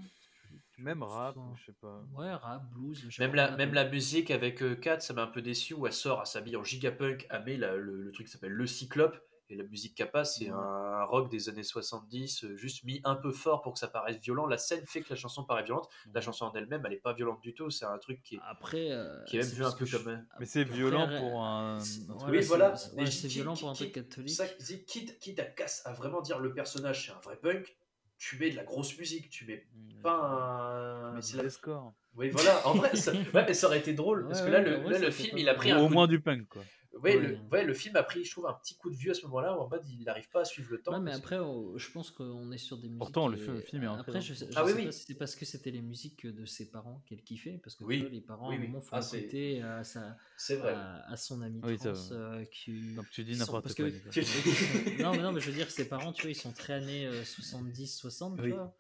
Même 0.78 1.04
rap, 1.04 1.36
je 1.58 1.66
sais 1.66 1.78
pas. 1.80 2.04
Ouais, 2.16 2.34
rap, 2.34 2.64
blues. 2.72 3.08
Même 3.20 3.36
la, 3.36 3.56
même 3.58 3.74
la 3.74 3.88
musique 3.90 4.32
avec 4.32 4.64
Kat, 4.82 5.00
ça 5.00 5.14
m'a 5.14 5.24
un 5.24 5.28
peu 5.28 5.42
déçu 5.42 5.74
où 5.74 5.86
elle 5.88 5.94
sort, 5.94 6.22
elle 6.22 6.28
s'habille 6.28 6.56
en 6.56 6.64
gigapunk, 6.64 7.28
elle 7.30 7.44
met 7.44 7.58
la- 7.58 7.76
le, 7.76 8.02
le 8.04 8.12
truc 8.12 8.26
qui 8.28 8.32
s'appelle 8.34 8.52
Le 8.52 8.66
Cyclope. 8.68 9.18
Et 9.50 9.56
la 9.56 9.64
musique 9.66 10.02
passe, 10.12 10.38
c'est 10.40 10.48
Mhm. 10.50 10.54
un 10.58 11.04
rock 11.04 11.30
des 11.30 11.50
années 11.50 11.64
70, 11.64 12.46
euh, 12.46 12.56
juste 12.56 12.84
mis 12.86 13.02
un 13.04 13.16
peu 13.16 13.32
fort 13.32 13.62
pour 13.62 13.74
que 13.74 13.80
ça 13.80 13.88
paraisse 13.88 14.18
violent. 14.18 14.46
La 14.48 14.58
scène 14.58 14.86
fait 14.88 15.02
que 15.02 15.10
la 15.10 15.16
chanson 15.16 15.44
paraît 15.44 15.64
violente. 15.64 15.90
La 16.14 16.22
chanson 16.22 16.46
en 16.46 16.54
elle-même, 16.54 16.82
elle 16.86 16.94
est 16.94 16.98
pas 17.02 17.14
violente 17.14 17.42
du 17.42 17.54
tout. 17.54 17.70
C'est 17.70 17.86
un 17.86 17.98
truc 17.98 18.22
qui 18.24 18.36
est, 18.36 18.40
Après, 18.50 18.90
euh, 18.92 19.22
qui 19.26 19.38
est 19.38 19.42
même 19.42 19.50
vu 19.50 19.66
un 19.66 19.72
peu 19.72 19.86
je- 19.86 19.98
comme. 19.98 20.08
un- 20.08 20.26
Mais 20.40 20.46
c'est 20.46 20.64
violent 20.64 21.10
euh, 21.10 21.20
pour 21.20 21.44
un. 21.44 21.78
voilà, 22.08 22.32
oui, 22.32 22.42
voilà. 22.46 22.74
ouais, 22.96 23.06
c'est 23.12 23.28
violent 23.28 23.54
qui- 23.54 23.60
pour 23.62 23.70
un 23.70 23.74
truc 23.74 23.92
catholique. 23.92 24.30
Ça, 24.36 24.48
quitte, 24.48 25.20
quitte 25.20 25.40
à 25.40 25.46
casse, 25.46 25.82
à 25.86 25.92
vraiment 25.94 26.22
dire 26.22 26.40
le 26.40 26.54
personnage 26.54 27.06
c'est 27.08 27.12
un 27.12 27.20
vrai 27.20 27.36
punk, 27.36 27.76
tu 28.18 28.38
mets 28.40 28.50
de 28.50 28.56
la 28.56 28.64
grosse 28.64 28.98
musique, 28.98 29.30
tu 29.30 29.46
mets 29.46 29.68
pas 30.02 30.16
un. 30.16 31.14
Mais 31.14 31.22
c'est 31.22 31.38
la- 31.38 31.44
des 31.44 31.50
scores. 31.50 31.94
Oui, 32.16 32.30
voilà, 32.30 32.66
en 32.68 32.76
vrai, 32.76 32.96
ça... 32.96 33.12
ouais, 33.34 33.46
mais 33.46 33.54
ça 33.54 33.68
aurait 33.68 33.80
été 33.80 33.94
drôle 33.94 34.28
parce 34.28 34.40
Ouais, 34.42 34.46
que 34.48 34.52
là, 34.52 34.60
ouais, 34.60 34.78
le, 35.00 35.00
là, 35.06 35.12
film, 35.12 35.38
il 35.38 35.50
a 35.50 35.56
pris 35.56 35.74
Ou 35.74 35.76
un 35.76 35.80
au 35.82 35.88
coup 35.88 35.94
moins 35.94 36.06
de- 36.08 36.12
du 36.12 36.22
punk, 36.22 36.48
quoi. 36.48 36.62
Ouais, 37.02 37.16
Ouais. 37.16 37.28
le, 37.28 37.38
ouais, 37.52 37.64
le 37.66 37.74
film 37.74 37.96
a 37.96 38.04
pris, 38.04 38.24
je 38.24 38.32
trouve, 38.32 38.46
un 38.46 38.54
petit 38.54 38.76
coup 38.78 38.90
de 38.92 38.96
vieux 38.96 39.12
à 39.12 39.14
ce 39.16 39.24
moment-là 39.26 39.58
où 39.58 39.62
en 39.62 39.68
mode 39.68 39.82
il 39.88 40.04
n'arrive 40.04 40.30
pas 40.30 40.42
à 40.42 40.46
suivre 40.46 40.72
le 40.72 40.82
temps. 40.82 40.94
Ouais, 40.94 41.00
mais 41.00 41.14
après, 41.14 41.40
oh, 41.40 41.74
je 41.78 41.90
pense 41.90 42.12
qu'on 42.12 42.52
est 42.52 42.58
sur 42.58 42.78
des 42.78 42.88
musiques. 42.88 43.00
Pourtant, 43.00 43.28
le 43.28 43.36
et- 43.38 43.62
film- 43.62 43.84
est 43.84 43.88
Après, 43.88 44.22
je 44.22 44.34
je 44.34 44.44
Ah 44.56 44.64
oui, 44.64 44.72
sais 44.72 44.78
oui. 44.78 44.86
pas 44.86 44.92
si 44.92 45.04
c'est 45.08 45.16
parce 45.16 45.36
que 45.36 45.46
c'était 45.46 45.72
les 45.72 45.82
musiques 45.82 46.28
de 46.28 46.46
ses 46.46 46.70
parents 46.70 47.02
qu'elle 47.08 47.24
kiffait, 47.24 47.60
parce 47.64 47.76
que 47.76 47.84
Oui, 47.84 48.04
tu 48.06 48.10
les 48.10 48.22
parents, 48.22 48.50
oui, 48.50 48.56
à 48.56 48.58
un 48.58 48.62
oui. 48.62 48.68
moment, 48.68 48.82
font 48.82 48.98
Ah, 48.98 49.02
écouter 49.02 49.62
à, 49.62 49.84
sa, 49.84 50.18
vrai. 50.58 50.74
à, 50.74 51.12
à 51.12 51.18
son 51.18 51.42
ami 51.42 51.62
Oui, 51.64 51.78
ça 51.80 51.94
trans 51.94 52.16
euh, 52.16 52.46
qui. 52.46 52.94
Donc 52.94 53.10
tu 53.10 53.24
dis 53.24 53.38
n'importe 53.38 53.74
quoi. 53.74 53.90
que- 53.90 55.02
non, 55.02 55.16
mais 55.16 55.24
non, 55.24 55.32
mais 55.32 55.42
je 55.42 55.48
veux 55.50 55.56
dire, 55.56 55.72
ses 55.72 55.88
parents, 55.90 56.14
tu 56.14 56.22
vois, 56.22 56.32
ils 56.32 56.36
sont 56.36 56.54
très 56.54 56.74
années 56.74 57.10
70-60, 57.24 58.36
tu 58.36 58.44
Oui. 58.44 58.50
vois. 58.52 58.76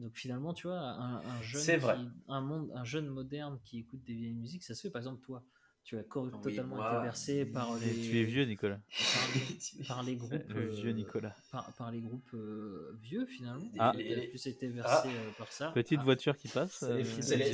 Donc 0.00 0.16
finalement, 0.16 0.52
tu 0.52 0.66
vois, 0.66 0.80
un, 0.80 1.24
un 1.24 1.40
jeune, 1.40 1.64
qui- 1.80 2.08
un 2.28 2.40
monde, 2.40 2.70
un 2.74 2.84
jeune 2.84 3.06
moderne 3.06 3.60
qui 3.64 3.78
écoute 3.78 4.02
des 4.04 4.14
vieilles 4.14 4.34
musiques, 4.34 4.64
ça 4.64 4.74
se 4.74 4.82
fait. 4.82 4.90
Par 4.90 5.00
exemple, 5.00 5.22
toi, 5.24 5.44
tu 5.84 5.98
as 5.98 6.02
co- 6.02 6.22
Oui, 6.24 6.30
totalement 6.42 6.76
moi. 6.76 6.92
été 6.94 7.02
bercé 7.02 7.44
par 7.44 7.74
les, 7.76 7.92
Tu 7.92 8.18
es 8.20 8.24
vieux, 8.24 8.44
Nicolas. 8.46 8.80
par 8.88 9.28
les, 9.34 9.84
par 9.88 10.02
les 10.02 10.16
groupes, 10.16 10.48
Le 10.48 10.66
vieux 10.72 10.88
euh, 10.90 10.92
Nicolas. 10.94 11.36
par, 11.52 11.72
par 11.74 11.90
les 11.90 12.00
groupes 12.00 12.32
euh, 12.32 12.96
vieux 13.02 13.26
finalement. 13.26 13.66
Ah. 13.78 13.90
As 13.90 13.92
les- 13.96 14.28
plus 14.28 14.46
été 14.46 14.68
versé 14.68 15.08
euh, 15.08 15.30
par 15.36 15.52
ça. 15.52 15.70
Petite 15.72 15.98
Ah. 16.00 16.04
voiture 16.04 16.36
qui 16.38 16.48
passe, 16.48 16.72
C'est 16.78 16.94
les, 16.96 17.02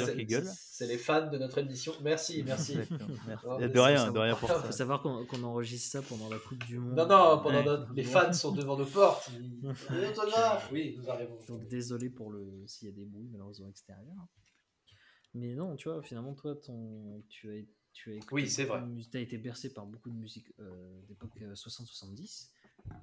euh, 0.01 0.15
qui 0.15 0.87
les 0.87 0.97
fans 0.99 1.27
de 1.29 1.39
notre 1.39 1.59
émission. 1.59 1.93
Merci, 2.03 2.45
merci. 2.45 2.77
Merci. 3.27 3.45
Oh, 3.47 3.59
de 3.61 3.79
rien, 3.81 3.97
ça 4.07 4.11
de 4.13 4.19
rien 4.19 4.37
pour 4.37 4.49
Il 4.49 4.53
ça. 4.55 4.63
faut 4.63 4.73
savoir 4.73 5.03
qu'on 5.03 5.27
qu'on 5.27 5.43
enregistre 5.43 5.91
ça 5.91 6.03
pendant 6.03 6.29
la 6.31 6.39
Coupe 6.39 6.65
du 6.65 6.79
Monde. 6.79 6.97
Non, 6.97 7.07
non, 7.09 7.43
pendant 7.43 7.59
Ouais. 7.59 7.65
notre- 7.65 7.93
les 7.95 8.05
fans 8.05 8.33
sont 8.33 8.53
devant 8.53 8.77
nos 8.79 8.87
portes. 8.87 9.29
Ils... 9.33 9.61
Les 9.91 10.07
autographes. 10.09 10.71
Oui, 10.73 10.95
nous 10.99 11.11
arrivons. 11.11 11.37
Donc 11.49 11.67
désolé 11.67 12.09
pour 12.11 12.31
le 12.31 12.47
s'il 12.67 12.87
y 12.89 12.91
a 12.93 12.95
des 12.95 13.05
bruits 13.05 13.29
malheureusement 13.33 13.69
extérieurs. 13.69 14.27
Mais 15.35 15.55
non, 15.55 15.77
tu 15.77 15.89
vois, 15.89 16.03
finalement 16.03 16.35
toi 16.35 16.55
ton 16.57 17.23
tu 17.29 17.51
as 17.51 17.55
tu 17.93 18.13
as 18.13 18.17
écouté 18.17 18.35
Oui, 18.35 18.49
c'est 18.49 18.65
vrai. 18.65 18.81
mus- 18.83 19.09
t'as 19.11 19.21
été 19.21 19.39
bercé 19.39 19.73
par 19.73 19.87
beaucoup 19.87 20.11
de 20.11 20.15
musique 20.17 20.53
euh, 20.61 21.01
d'époque 21.09 21.31
euh, 21.43 21.55
60-70, 21.55 22.51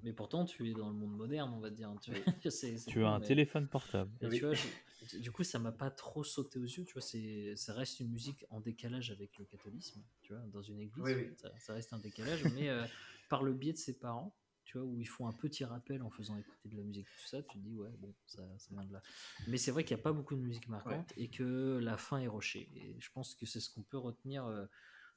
mais 0.03 0.13
pourtant 0.13 0.45
tu 0.45 0.69
es 0.69 0.73
dans 0.73 0.87
le 0.89 0.95
monde 0.95 1.15
moderne, 1.15 1.51
on 1.55 1.59
va 1.59 1.69
dire. 1.69 1.93
Tu, 2.01 2.11
vois. 2.11 2.19
C'est- 2.51 2.77
c'est 2.77 2.89
Tu 2.89 3.03
as 3.03 3.09
un 3.09 3.19
mais- 3.19 3.25
téléphone 3.27 3.67
portable. 3.67 4.11
Et 4.21 4.27
Oui. 4.27 4.37
tu 4.39 4.45
vois, 4.45 4.53
je- 4.55 5.17
du 5.19 5.31
coup, 5.31 5.43
ça 5.43 5.59
m'a 5.59 5.71
pas 5.71 5.89
trop 5.91 6.23
sauté 6.23 6.59
aux 6.59 6.63
yeux. 6.63 6.83
Tu 6.85 6.93
vois, 6.93 7.01
c'est, 7.01 7.55
ça 7.55 7.73
reste 7.73 7.99
une 7.99 8.09
musique 8.09 8.45
en 8.49 8.59
décalage 8.59 9.11
avec 9.11 9.37
le 9.37 9.45
catholisme. 9.45 10.01
Tu 10.21 10.33
vois, 10.33 10.41
dans 10.47 10.61
une 10.61 10.79
église, 10.79 11.03
Oui, 11.03 11.13
oui. 11.13 11.29
Ça, 11.37 11.51
ça 11.59 11.73
reste 11.73 11.93
un 11.93 11.99
décalage, 11.99 12.43
mais 12.55 12.69
euh, 12.69 12.83
par 13.29 13.43
le 13.43 13.53
biais 13.53 13.73
de 13.73 13.77
ses 13.77 13.97
parents, 13.97 14.35
tu 14.67 14.77
vois, 14.77 14.85
où 14.85 14.99
ils 14.99 15.07
font 15.07 15.27
un 15.27 15.33
petit 15.33 15.63
rappel 15.63 16.01
en 16.03 16.09
faisant 16.09 16.35
écouter 16.37 16.67
de 16.69 16.75
la 16.77 16.83
musique, 16.83 17.07
tout 17.07 17.27
ça, 17.27 17.41
tu 17.41 17.57
te 17.57 17.63
dis 17.63 17.73
ouais, 17.75 17.89
bon, 17.99 18.13
ça, 18.25 18.43
ça 18.57 18.67
vient 18.71 18.83
de 18.83 18.91
là. 18.93 19.01
Mais 19.47 19.57
c'est 19.57 19.71
vrai 19.71 19.83
qu'il 19.85 19.95
n'y 19.95 20.01
a 20.01 20.03
pas 20.03 20.11
beaucoup 20.11 20.35
de 20.35 20.41
musique 20.41 20.67
marquante 20.67 21.13
et 21.17 21.29
que 21.29 21.79
la 21.81 21.95
fin 21.97 22.19
est 22.19 22.27
rushée. 22.27 22.69
Et 22.75 22.95
je 22.99 23.09
pense 23.11 23.33
que 23.33 23.45
c'est 23.45 23.61
ce 23.61 23.69
qu'on 23.73 23.83
peut 23.83 23.97
retenir. 23.97 24.45
euh, 24.45 24.65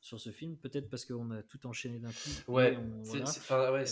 sur 0.02 0.18
ce 0.18 0.30
film, 0.32 0.56
peut-être 0.56 0.88
parce 0.88 1.04
qu'on 1.04 1.30
a 1.30 1.42
tout 1.42 1.66
enchaîné 1.66 1.98
d'un 1.98 2.08
coup. 2.10 2.52
Ouais, 2.52 2.74
on- 2.74 3.04
c'est- 3.04 3.10
voilà. 3.18 3.24
enfin, 3.28 3.72
ouais. 3.72 3.84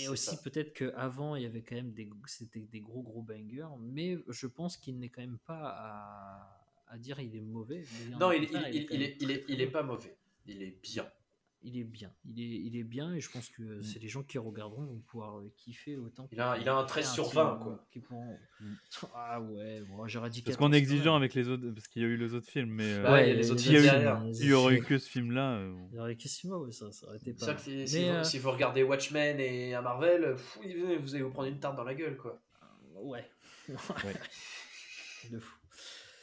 Et 0.00 0.06
aussi 0.08 0.36
peut-être 0.44 0.72
qu'avant, 0.74 1.34
il 1.34 1.42
y 1.42 1.46
avait 1.46 1.62
quand 1.62 1.74
même 1.74 1.92
des, 1.92 2.08
c'était 2.26 2.60
des 2.60 2.78
gros 2.80 3.02
gros 3.02 3.22
bangers, 3.22 3.66
mais 3.80 4.16
je 4.28 4.46
pense 4.46 4.76
qu'il 4.76 4.96
n'est 5.00 5.08
quand 5.08 5.22
même 5.22 5.38
pas 5.44 5.70
à, 5.76 6.66
à 6.86 6.98
dire 6.98 7.18
il 7.18 7.34
est 7.34 7.40
mauvais. 7.40 7.84
Non, 8.20 8.30
il, 8.30 8.44
il, 8.44 8.50
il, 8.92 9.02
est, 9.02 9.16
il, 9.48 9.60
est, 9.60 9.66
pas 9.66 9.82
mauvais. 9.82 10.16
Il 10.46 10.62
est 10.62 10.80
bien. 10.82 11.10
Il 11.68 11.76
est 11.80 11.84
bien. 11.84 12.12
Il 12.24 12.40
est, 12.40 12.44
il 12.60 12.76
est 12.76 12.84
bien 12.84 13.12
et 13.12 13.20
je 13.20 13.28
pense 13.28 13.48
que 13.48 13.62
Mm. 13.62 13.82
c'est 13.82 13.98
les 13.98 14.06
gens 14.06 14.22
qui 14.22 14.38
regarderont 14.38 14.84
vont 14.84 15.00
pouvoir 15.00 15.38
euh, 15.40 15.52
kiffer 15.56 15.96
autant. 15.96 16.28
Il 16.30 16.40
a- 16.40 16.56
il 16.58 16.68
a 16.68 16.76
un 16.76 16.84
que 16.84 16.88
13 16.90 17.12
sur 17.12 17.28
film, 17.28 17.42
20, 17.42 17.58
quoi. 17.58 17.84
qui 17.90 17.98
pourront- 17.98 18.38
Mm. 18.60 18.74
Ah 19.14 19.40
ouais, 19.40 19.80
bon, 19.88 20.06
j'aurais 20.06 20.30
dit 20.30 20.42
Parce 20.42 20.56
14 20.56 20.70
qu'on 20.70 20.72
est 20.72 20.78
exigeant 20.78 21.14
même. 21.14 21.22
avec 21.22 21.34
les 21.34 21.48
autres, 21.48 21.68
parce 21.70 21.88
qu'il 21.88 22.02
y 22.02 22.04
a 22.04 22.08
eu 22.08 22.16
les 22.16 22.34
autres 22.34 22.48
films, 22.48 22.70
mais 22.70 22.84
euh, 22.92 23.02
Bah 23.02 23.12
ouais, 23.14 23.24
il 23.26 23.28
y 23.30 23.32
a 23.32 23.34
les 23.34 23.50
autres 23.50 23.60
y, 24.46 24.52
aurait 24.52 24.76
eu 24.76 24.82
que 24.84 24.96
ce 24.98 25.10
film-là, 25.10 25.54
euh, 25.56 25.74
Il 25.90 25.96
y 25.96 25.98
aurait 25.98 26.14
que 26.16 26.28
mois, 26.46 26.60
ouais, 26.60 26.70
ça, 26.70 26.92
ça 26.92 27.06
aurait 27.08 27.16
été 27.16 27.32
pas 27.34 27.58
si, 27.58 27.84
vous, 28.04 28.08
euh, 28.10 28.22
si 28.24 28.38
vous 28.38 28.50
regardez 28.52 28.84
Watchmen 28.84 29.40
et 29.40 29.74
un 29.74 29.82
Marvel, 29.82 30.36
vous 30.98 31.14
allez 31.16 31.24
vous 31.24 31.30
prendre 31.30 31.48
une 31.48 31.58
tarte 31.58 31.76
dans 31.76 31.84
la 31.84 31.94
gueule, 31.96 32.16
quoi. 32.16 32.40
ouais. 33.02 33.28
De 35.30 35.38
fou. 35.40 35.56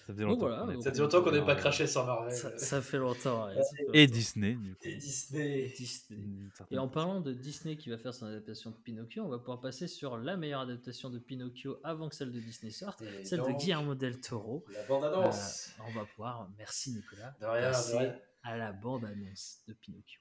Ça 0.05 0.13
faisait 0.13 0.23
Donc 0.23 0.31
longtemps. 0.31 0.39
voilà, 0.47 0.57
qu'on 0.59 0.65
donc 0.67 0.75
était- 0.75 0.83
Ça 0.83 0.91
fait 0.91 1.01
longtemps 1.01 1.21
qu'on 1.23 1.29
on- 1.29 1.33
n'est 1.33 1.45
pas 1.45 1.55
craché 1.55 1.87
sans 1.87 2.05
Marvel. 2.05 2.35
Ça, 2.35 2.57
ça 2.57 2.81
fait 2.81 2.97
longtemps. 2.97 3.45
ouais, 3.47 3.55
ça 3.55 3.61
fait 3.75 3.83
Et 3.93 4.01
longtemps. 4.05 4.13
Disney, 4.13 4.53
du 4.55 4.75
coup. 4.75 4.79
Et 4.83 4.95
Disney. 4.95 5.73
Disney. 5.77 6.19
D'une 6.21 6.51
Et 6.71 6.77
en 6.77 6.87
parlant 6.89 7.21
de 7.21 7.31
Disney 7.33 7.77
qui 7.77 7.89
va 7.89 7.97
faire 7.97 8.13
son 8.13 8.25
adaptation 8.25 8.71
de 8.71 8.75
Pinocchio, 8.75 9.23
on 9.23 9.29
va 9.29 9.37
pouvoir 9.39 9.61
passer 9.61 9.87
sur 9.87 10.17
la 10.17 10.35
meilleure 10.37 10.61
adaptation 10.61 11.09
de 11.09 11.19
Pinocchio 11.19 11.77
avant 11.83 12.09
que 12.09 12.15
celle 12.15 12.31
de 12.31 12.39
Disney 12.39 12.71
sorte, 12.71 13.01
Et 13.01 13.23
celle 13.25 13.41
de 13.41 13.51
Guillermo 13.57 13.95
del 13.95 14.19
Toro. 14.19 14.65
La 14.73 14.83
bande 14.83 15.03
Euh, 15.05 15.13
annonce. 15.21 15.71
on 15.87 15.91
va 15.97 16.05
pouvoir, 16.05 16.49
merci 16.57 16.91
Nicolas, 16.91 17.33
De 17.39 17.45
rien, 17.45 17.67
de 17.69 17.73
passer 17.73 17.97
rien. 17.97 18.15
à 18.43 18.57
la 18.57 18.71
bande-annonce 18.73 19.59
de 19.67 19.73
Pinocchio. 19.73 20.19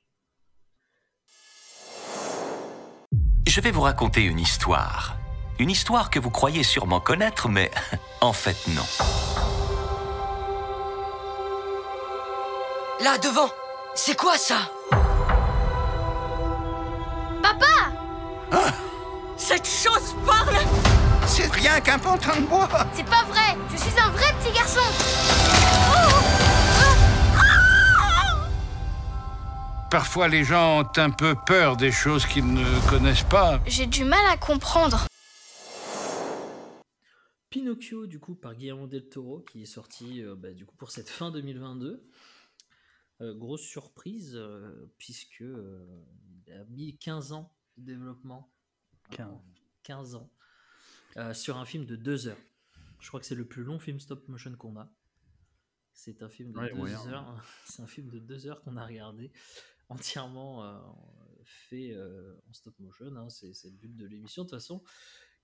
Je 3.47 3.61
vais 3.61 3.71
vous 3.71 3.81
raconter 3.83 4.23
une 4.23 4.39
histoire. 4.39 5.17
Une 5.59 5.71
histoire 5.71 6.09
que 6.11 6.19
vous 6.19 6.31
croyez 6.31 6.63
sûrement 6.63 7.01
connaître, 7.01 7.49
mais 7.49 7.71
en 8.23 8.33
fait 8.33 8.57
non. 8.75 8.83
Là, 13.03 13.19
devant. 13.19 13.51
C'est 13.97 14.17
quoi 14.17 14.37
ça? 14.39 14.71
Papa! 17.43 17.91
Cette 19.37 19.67
chose 19.67 20.15
parle! 20.25 20.55
C'est 21.27 21.51
rien 21.51 21.81
qu'un 21.81 21.99
pantin 21.99 22.41
de 22.41 22.47
bois. 22.47 22.69
C'est 22.95 23.05
pas 23.05 23.25
vrai. 23.25 23.57
Je 23.73 23.77
suis 23.77 23.99
un 23.99 24.11
vrai 24.11 24.27
petit 24.39 24.53
garçon. 24.53 24.81
Parfois 29.91 30.29
les 30.29 30.45
gens 30.45 30.83
ont 30.83 30.91
un 30.97 31.11
peu 31.11 31.35
peur 31.35 31.77
des 31.77 31.91
choses 31.91 32.25
qu'ils 32.25 32.55
ne 32.55 32.89
connaissent 32.89 33.25
pas. 33.25 33.59
J'ai 33.67 33.87
du 33.87 34.05
mal 34.05 34.25
à 34.31 34.37
comprendre. 34.37 35.07
Pinocchio, 37.51 38.07
du 38.07 38.19
coup, 38.19 38.35
par 38.35 38.55
Guillermo 38.55 38.87
del 38.87 39.09
Toro, 39.11 39.41
qui 39.41 39.63
est 39.63 39.67
sorti 39.67 40.23
euh, 40.23 40.35
bah, 40.35 40.53
du 40.53 40.65
coup, 40.65 40.75
pour 40.77 40.91
cette 40.91 41.11
fin 41.11 41.31
2022. 41.31 42.03
Euh, 43.23 43.35
grosse 43.35 43.63
surprise, 43.63 44.33
euh, 44.35 44.93
puisque 44.99 45.43
euh, 45.43 46.05
il 46.47 46.53
a 46.53 46.65
mis 46.65 46.97
15 46.99 47.33
ans 47.33 47.55
de 47.79 47.85
développement. 47.85 48.53
15. 49.11 49.29
15 49.85 50.15
ans. 50.17 50.31
euh, 51.17 51.33
sur 51.35 51.57
un 51.57 51.65
film 51.65 51.85
de 51.87 51.97
2 51.97 52.27
heures. 52.29 52.39
Je 52.99 53.09
crois 53.09 53.21
que 53.21 53.27
c'est 53.27 53.35
le 53.37 53.47
plus 53.47 53.63
long 53.65 53.79
film 53.79 54.01
stop 54.01 54.27
motion 54.29 54.55
qu'on 54.57 54.77
a. 54.77 54.93
C'est 55.93 56.23
un 56.23 56.29
film 56.29 56.53
de 56.53 56.59
Ouais, 56.59 56.71
2 56.71 56.75
moyen, 56.77 57.07
heures. 57.09 57.45
C'est 57.67 57.83
un 57.83 57.87
film 57.87 58.09
de 58.11 58.19
2 58.19 58.47
heures 58.47 58.61
qu'on 58.63 58.77
a 58.77 58.85
regardé 58.87 59.31
entièrement 59.89 60.65
euh, 60.65 60.79
fait 61.45 61.93
euh, 61.93 62.35
en 62.49 62.53
stop 62.53 62.77
motion. 62.81 63.15
hein. 63.17 63.29
C'est 63.29 63.53
le 63.65 63.77
but 63.77 63.95
de 63.97 64.07
l'émission 64.07 64.45
de 64.45 64.49
toute 64.49 64.59
façon 64.59 64.83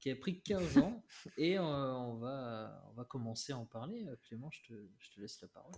qui 0.01 0.11
a 0.11 0.16
pris 0.16 0.41
15 0.41 0.79
ans 0.79 1.05
et 1.37 1.59
euh, 1.59 1.62
on, 1.62 2.14
va, 2.16 2.83
on 2.89 2.93
va 2.93 3.05
commencer 3.05 3.53
à 3.53 3.59
en 3.59 3.66
parler. 3.66 4.07
Clément, 4.22 4.51
je 4.51 4.62
te, 4.62 4.89
je 4.99 5.11
te 5.11 5.20
laisse 5.20 5.41
la 5.43 5.49
parole. 5.49 5.74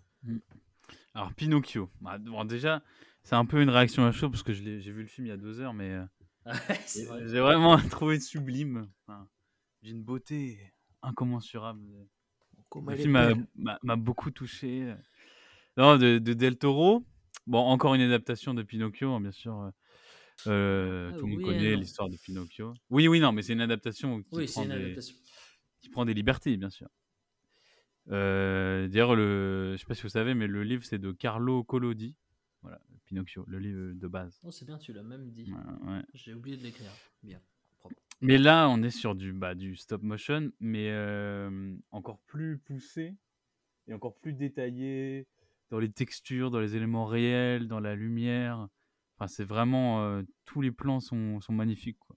Alors, 1.14 1.32
Pinocchio. 1.34 1.90
Bah, 2.00 2.18
bon, 2.18 2.44
déjà, 2.44 2.82
c'est 3.22 3.34
un 3.34 3.44
peu 3.44 3.60
une 3.62 3.70
réaction 3.70 4.04
à 4.06 4.12
chaud 4.12 4.30
parce 4.30 4.42
que 4.42 4.52
j'ai 4.52 4.78
vu 4.78 5.02
le 5.02 5.06
film 5.08 5.26
il 5.26 5.30
y 5.30 5.32
a 5.32 5.36
deux 5.36 5.60
heures, 5.60 5.74
mais 5.74 5.90
euh, 5.90 6.04
Ah 6.46 6.52
j'ai 6.94 7.40
vraiment 7.40 7.76
trouvé 7.90 8.20
sublime. 8.20 8.88
Enfin, 9.06 9.28
D'une 9.82 10.02
beauté 10.02 10.58
incommensurable. 11.02 11.82
Comme 12.68 12.90
Le 12.90 12.96
film 12.96 13.12
m'a- 13.12 13.34
belle. 13.34 13.46
m'a 13.56 13.78
m'a 13.82 13.96
beaucoup 13.96 14.30
touché. 14.30 14.94
Non, 15.76 15.96
de, 15.96 16.18
de 16.18 16.32
Del 16.34 16.56
Toro. 16.56 17.04
Bon, 17.46 17.58
encore 17.58 17.94
une 17.94 18.00
adaptation 18.02 18.54
de 18.54 18.62
Pinocchio, 18.62 19.12
hein, 19.12 19.20
bien 19.20 19.32
sûr. 19.32 19.70
euh, 20.46 21.10
Ah 21.10 21.14
tout 21.18 21.26
le 21.26 21.32
monde 21.32 21.38
oui 21.38 21.44
connaît 21.44 21.76
l'histoire 21.76 22.08
de 22.08 22.16
Pinocchio. 22.16 22.74
Oui, 22.90 23.08
oui, 23.08 23.18
non, 23.20 23.32
mais 23.32 23.42
c'est 23.42 23.54
une 23.54 23.60
adaptation 23.60 24.22
qui, 24.22 24.28
Oui, 24.36 24.46
c'est 24.46 24.52
prend 24.54 24.64
une 24.64 24.70
des, 24.70 24.84
adaptation. 24.84 25.16
qui 25.80 25.88
prend 25.88 26.04
des 26.04 26.14
libertés, 26.14 26.56
bien 26.56 26.70
sûr. 26.70 26.88
Euh, 28.10 28.88
D'ailleurs, 28.88 29.14
le, 29.14 29.72
je 29.72 29.76
sais 29.78 29.86
pas 29.86 29.94
si 29.94 30.02
vous 30.02 30.08
savez, 30.08 30.34
mais 30.34 30.46
le 30.46 30.62
livre 30.62 30.84
c'est 30.84 30.98
de 30.98 31.12
Carlo 31.12 31.62
Collodi. 31.62 32.16
Voilà, 32.62 32.80
Pinocchio, 33.06 33.44
le 33.46 33.58
livre 33.58 33.94
de 33.94 34.08
base. 34.08 34.40
Oh, 34.42 34.50
c'est 34.50 34.64
bien, 34.64 34.78
tu 34.78 34.92
l'as 34.92 35.02
même 35.02 35.30
dit. 35.30 35.52
Ouais, 35.52 35.92
ouais. 35.92 36.02
J'ai 36.14 36.34
oublié 36.34 36.56
de 36.56 36.62
l'écrire. 36.62 36.90
Bien. 37.22 37.40
Propre. 37.78 37.96
Mais 38.20 38.36
là, 38.36 38.68
on 38.68 38.82
est 38.82 38.90
sur 38.90 39.14
du, 39.14 39.32
bah, 39.32 39.54
du 39.54 39.76
stop 39.76 40.02
motion, 40.02 40.50
mais 40.60 40.90
euh, 40.90 41.74
encore 41.90 42.18
plus 42.26 42.58
poussé 42.58 43.14
et 43.88 43.94
encore 43.94 44.16
plus 44.18 44.34
détaillé 44.34 45.26
dans 45.70 45.78
les 45.78 45.90
textures, 45.90 46.50
dans 46.50 46.60
les 46.60 46.76
éléments 46.76 47.06
réels, 47.06 47.66
dans 47.66 47.80
la 47.80 47.94
lumière. 47.94 48.68
Enfin, 49.16 49.28
c'est 49.28 49.44
vraiment 49.44 50.02
euh, 50.02 50.22
tous 50.44 50.60
les 50.60 50.72
plans 50.72 51.00
sont, 51.00 51.40
sont 51.40 51.52
magnifiques. 51.52 51.98
Quoi. 51.98 52.16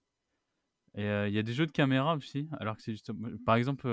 Et 0.96 1.06
euh, 1.06 1.28
il 1.28 1.34
y 1.34 1.40
a 1.40 1.44
des 1.44 1.54
jeux 1.54 1.68
de 1.68 1.72
caméra 1.72 2.16
aussi, 2.16 2.50
alors 2.60 2.76
que 2.76 2.84
c'est 2.84 2.92
juste. 2.92 3.12
Par 3.46 3.56
exemple, 3.56 3.88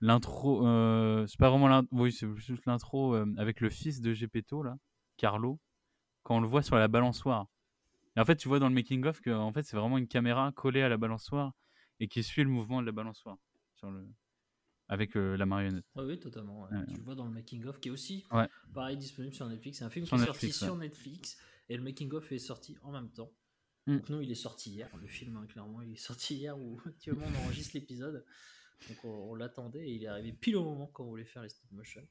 l'intro. 0.00 0.66
euh, 0.66 1.26
c'est 1.26 1.38
pas 1.38 1.50
vraiment 1.50 1.68
l'intro. 1.68 1.88
Oui, 1.96 2.12
c'est 2.12 2.26
juste 2.36 2.66
l'intro 2.66 3.14
euh, 3.14 3.26
avec 3.36 3.60
le 3.60 3.70
fils 3.70 4.00
de 4.00 4.12
Gepetto, 4.12 4.62
là, 4.62 4.76
Carlo, 5.16 5.58
quand 6.22 6.36
on 6.36 6.40
le 6.40 6.48
voit 6.48 6.62
sur 6.62 6.76
la 6.76 6.88
balançoire. 6.88 7.46
Et 8.16 8.20
en 8.20 8.24
fait, 8.24 8.36
tu 8.36 8.48
vois 8.48 8.58
dans 8.58 8.68
le 8.68 8.74
making-of 8.74 9.20
que 9.20 9.30
en 9.30 9.52
fait, 9.52 9.62
c'est 9.62 9.76
vraiment 9.76 9.98
une 9.98 10.08
caméra 10.08 10.50
collée 10.52 10.82
à 10.82 10.88
la 10.88 10.96
balançoire 10.96 11.52
et 12.00 12.08
qui 12.08 12.22
suit 12.22 12.42
le 12.42 12.50
mouvement 12.50 12.80
de 12.80 12.86
la 12.86 12.92
balançoire 12.92 13.36
sur 13.74 13.90
le... 13.90 14.06
avec 14.88 15.16
euh, 15.16 15.36
la 15.36 15.46
marionnette. 15.46 15.84
Ah 15.94 16.04
oui, 16.04 16.18
totalement. 16.18 16.62
ouais. 16.62 16.76
Ouais. 16.76 16.86
Tu 16.94 17.00
vois 17.00 17.14
dans 17.14 17.26
le 17.26 17.32
making-of 17.32 17.78
qui 17.78 17.88
est 17.88 17.92
aussi 17.92 18.24
pareil 18.72 18.96
disponible 18.96 19.34
sur 19.34 19.46
Netflix. 19.46 19.78
C'est 19.78 19.84
un 19.84 19.90
film 19.90 20.06
Sur 20.06 20.16
qui 20.16 20.22
est 20.22 20.26
Netflix, 20.26 20.56
sorti 20.56 20.64
sur 20.64 20.76
Netflix 20.76 21.38
et 21.68 21.76
le 21.76 21.82
making-of 21.82 22.32
est 22.32 22.38
sorti 22.38 22.76
en 22.82 22.92
même 22.92 23.10
temps. 23.10 23.30
Mm. 23.86 23.96
Donc 23.96 24.08
nous, 24.08 24.20
il 24.22 24.30
est 24.30 24.34
sorti 24.34 24.70
hier. 24.70 24.88
Le 24.96 25.06
film, 25.06 25.36
hein, 25.36 25.46
clairement, 25.46 25.82
il 25.82 25.92
est 25.92 25.96
sorti 25.96 26.36
hier 26.36 26.58
où 26.58 26.80
actuellement 26.86 27.26
on 27.26 27.44
enregistre 27.44 27.72
l'épisode. 27.74 28.24
Donc 28.88 29.04
on, 29.04 29.30
on 29.30 29.34
l'attendait 29.34 29.88
et 29.88 29.92
il 29.94 30.04
est 30.04 30.08
arrivé 30.08 30.32
pile 30.32 30.56
au 30.56 30.64
moment 30.64 30.86
quand 30.86 31.04
on 31.04 31.08
voulait 31.08 31.24
faire 31.24 31.42
les 31.42 31.48
stop 31.48 31.70
motion. 31.72 32.06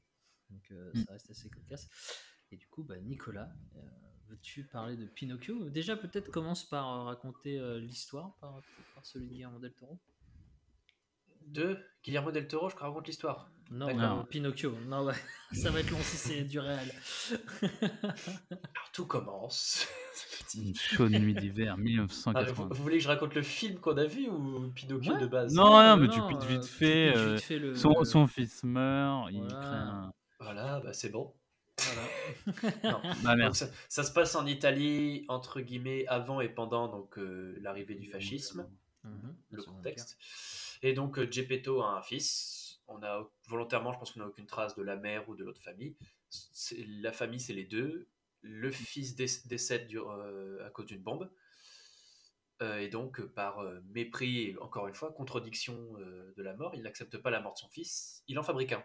Donc 0.50 0.70
euh, 0.70 0.90
Mm. 0.94 1.04
ça 1.04 1.12
reste 1.12 1.30
assez 1.30 1.48
cocasse. 1.50 1.88
Et 2.52 2.56
du 2.56 2.68
coup, 2.68 2.84
bah, 2.84 2.98
Nicolas, 3.00 3.52
euh, 3.76 3.80
veux-tu 4.28 4.64
parler 4.64 4.96
de 4.96 5.06
Pinocchio? 5.06 5.68
Déjà, 5.70 5.96
peut-être 5.96 6.30
commence 6.30 6.68
par 6.68 6.88
euh, 6.88 7.02
raconter 7.04 7.58
l'histoire 7.80 8.36
par, 8.36 8.62
par 8.94 9.04
celui 9.04 9.26
de 9.26 9.32
Guillermo 9.32 9.58
del 9.58 9.74
Toro. 9.74 9.98
De 11.46 11.78
Guillermo 12.04 12.30
del 12.32 12.46
Toro, 12.48 12.68
je 12.70 12.76
raconte 12.76 13.06
l'histoire. 13.06 13.50
Non, 13.70 13.88
euh, 13.88 14.22
Pinocchio. 14.24 14.72
Non, 14.86 15.04
ouais. 15.04 15.14
ça 15.52 15.70
va 15.70 15.80
être 15.80 15.90
long 15.90 15.98
si 16.00 16.16
c'est 16.16 16.42
du 16.42 16.58
réel. 16.60 16.92
Alors 17.62 18.90
tout 18.92 19.06
commence. 19.06 19.88
Une 20.54 20.74
chaude 20.74 21.10
nuit 21.12 21.34
d'hiver, 21.34 21.72
Ah, 21.72 21.76
vous, 21.76 21.82
1980. 21.82 22.68
vous 22.70 22.82
voulez 22.82 22.98
que 22.98 23.02
je 23.02 23.08
raconte 23.08 23.34
le 23.34 23.42
film 23.42 23.78
qu'on 23.80 23.96
a 23.96 24.04
vu 24.04 24.28
ou 24.28 24.70
Pinocchio 24.74 25.14
Ouais. 25.14 25.20
de 25.20 25.26
base 25.26 25.52
Non, 25.54 25.70
non, 25.82 25.96
mais 25.96 26.06
non, 26.06 26.28
tu 26.28 26.34
euh, 26.34 26.38
vite 26.48 26.64
fait. 26.64 27.16
euh, 27.16 27.34
vite 27.34 27.44
fait 27.44 27.58
le- 27.58 27.74
son, 27.74 27.98
le- 27.98 28.04
son 28.04 28.26
fils 28.26 28.62
meurt, 28.62 29.28
il 29.32 29.40
Voilà. 29.40 29.54
crée 29.60 29.76
un. 29.76 30.12
Voilà, 30.40 30.80
bah 30.80 30.92
c'est 30.92 31.10
bon. 31.10 31.34
Voilà. 31.78 32.72
Non. 32.84 33.00
Bah. 33.24 33.36
Donc, 33.36 33.56
ça, 33.56 33.66
ça 33.88 34.04
se 34.04 34.12
passe 34.12 34.34
en 34.36 34.46
Italie, 34.46 35.24
entre 35.28 35.60
guillemets, 35.60 36.06
avant 36.06 36.40
et 36.40 36.48
pendant 36.48 36.88
donc 36.88 37.18
euh, 37.18 37.56
l'arrivée 37.60 37.94
du 37.96 38.08
fascisme, 38.10 38.66
Mhm, 39.04 39.34
le 39.50 39.62
contexte. 39.62 40.16
Et 40.82 40.92
donc 40.92 41.18
euh, 41.18 41.30
Geppetto 41.30 41.82
a 41.82 41.96
un 41.96 42.02
fils. 42.02 42.80
On 42.88 43.02
a 43.02 43.28
volontairement, 43.48 43.92
je 43.92 43.98
pense 43.98 44.12
qu'on 44.12 44.20
n'a 44.20 44.26
aucune 44.26 44.46
trace 44.46 44.76
de 44.76 44.82
la 44.82 44.96
mère 44.96 45.28
ou 45.28 45.34
de 45.34 45.44
l'autre 45.44 45.62
famille. 45.62 45.96
La 47.00 47.12
famille, 47.12 47.40
c'est 47.40 47.52
les 47.54 47.64
deux. 47.64 48.06
Le 48.42 48.70
fils 48.70 49.16
dé- 49.16 49.26
décède 49.46 49.88
du- 49.88 49.98
euh, 49.98 50.64
à 50.64 50.70
cause 50.70 50.86
d'une 50.86 51.02
bombe. 51.02 51.30
Euh, 52.62 52.78
et 52.78 52.88
donc, 52.88 53.20
par 53.22 53.58
euh, 53.60 53.80
mépris, 53.90 54.42
et 54.50 54.58
encore 54.58 54.86
une 54.88 54.94
fois, 54.94 55.12
contradiction 55.12 55.94
de 56.36 56.42
la 56.42 56.54
mort, 56.54 56.74
il 56.74 56.82
n'accepte 56.82 57.18
pas 57.18 57.30
la 57.30 57.40
mort 57.40 57.54
de 57.54 57.58
son 57.58 57.68
fils. 57.68 58.22
Il 58.28 58.38
en 58.38 58.42
fabrique 58.42 58.72
un. 58.72 58.84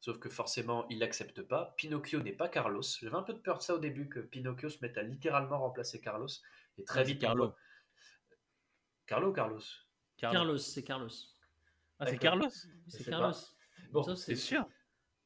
Sauf 0.00 0.18
que 0.18 0.28
forcément, 0.28 0.86
il 0.88 0.98
l'accepte 0.98 1.42
pas. 1.42 1.74
Pinocchio 1.76 2.20
n'est 2.20 2.32
pas 2.32 2.48
Carlos. 2.48 2.82
J'avais 3.00 3.16
un 3.16 3.22
peu 3.22 3.32
de 3.32 3.38
peur 3.38 3.58
de 3.58 3.62
ça 3.62 3.74
au 3.74 3.78
début, 3.78 4.08
que 4.08 4.20
Pinocchio 4.20 4.68
se 4.68 4.78
mette 4.82 4.98
à 4.98 5.02
littéralement 5.02 5.58
remplacer 5.58 6.00
Carlos. 6.00 6.28
Et 6.78 6.84
très 6.84 7.02
vite, 7.04 7.20
Carlo. 7.20 7.54
Carlo 9.06 9.30
ou 9.30 9.32
Carlos? 9.32 9.62
Carlos, 10.16 10.58
c'est 10.58 10.82
Carlos. 10.82 11.08
Ah, 11.98 12.06
c'est 12.06 12.12
D'accord. 12.12 12.20
Carlos 12.20 12.48
C'est 12.88 13.04
Carlos. 13.04 13.34
Bon, 13.92 14.14
C'est 14.16 14.36
sûr 14.36 14.66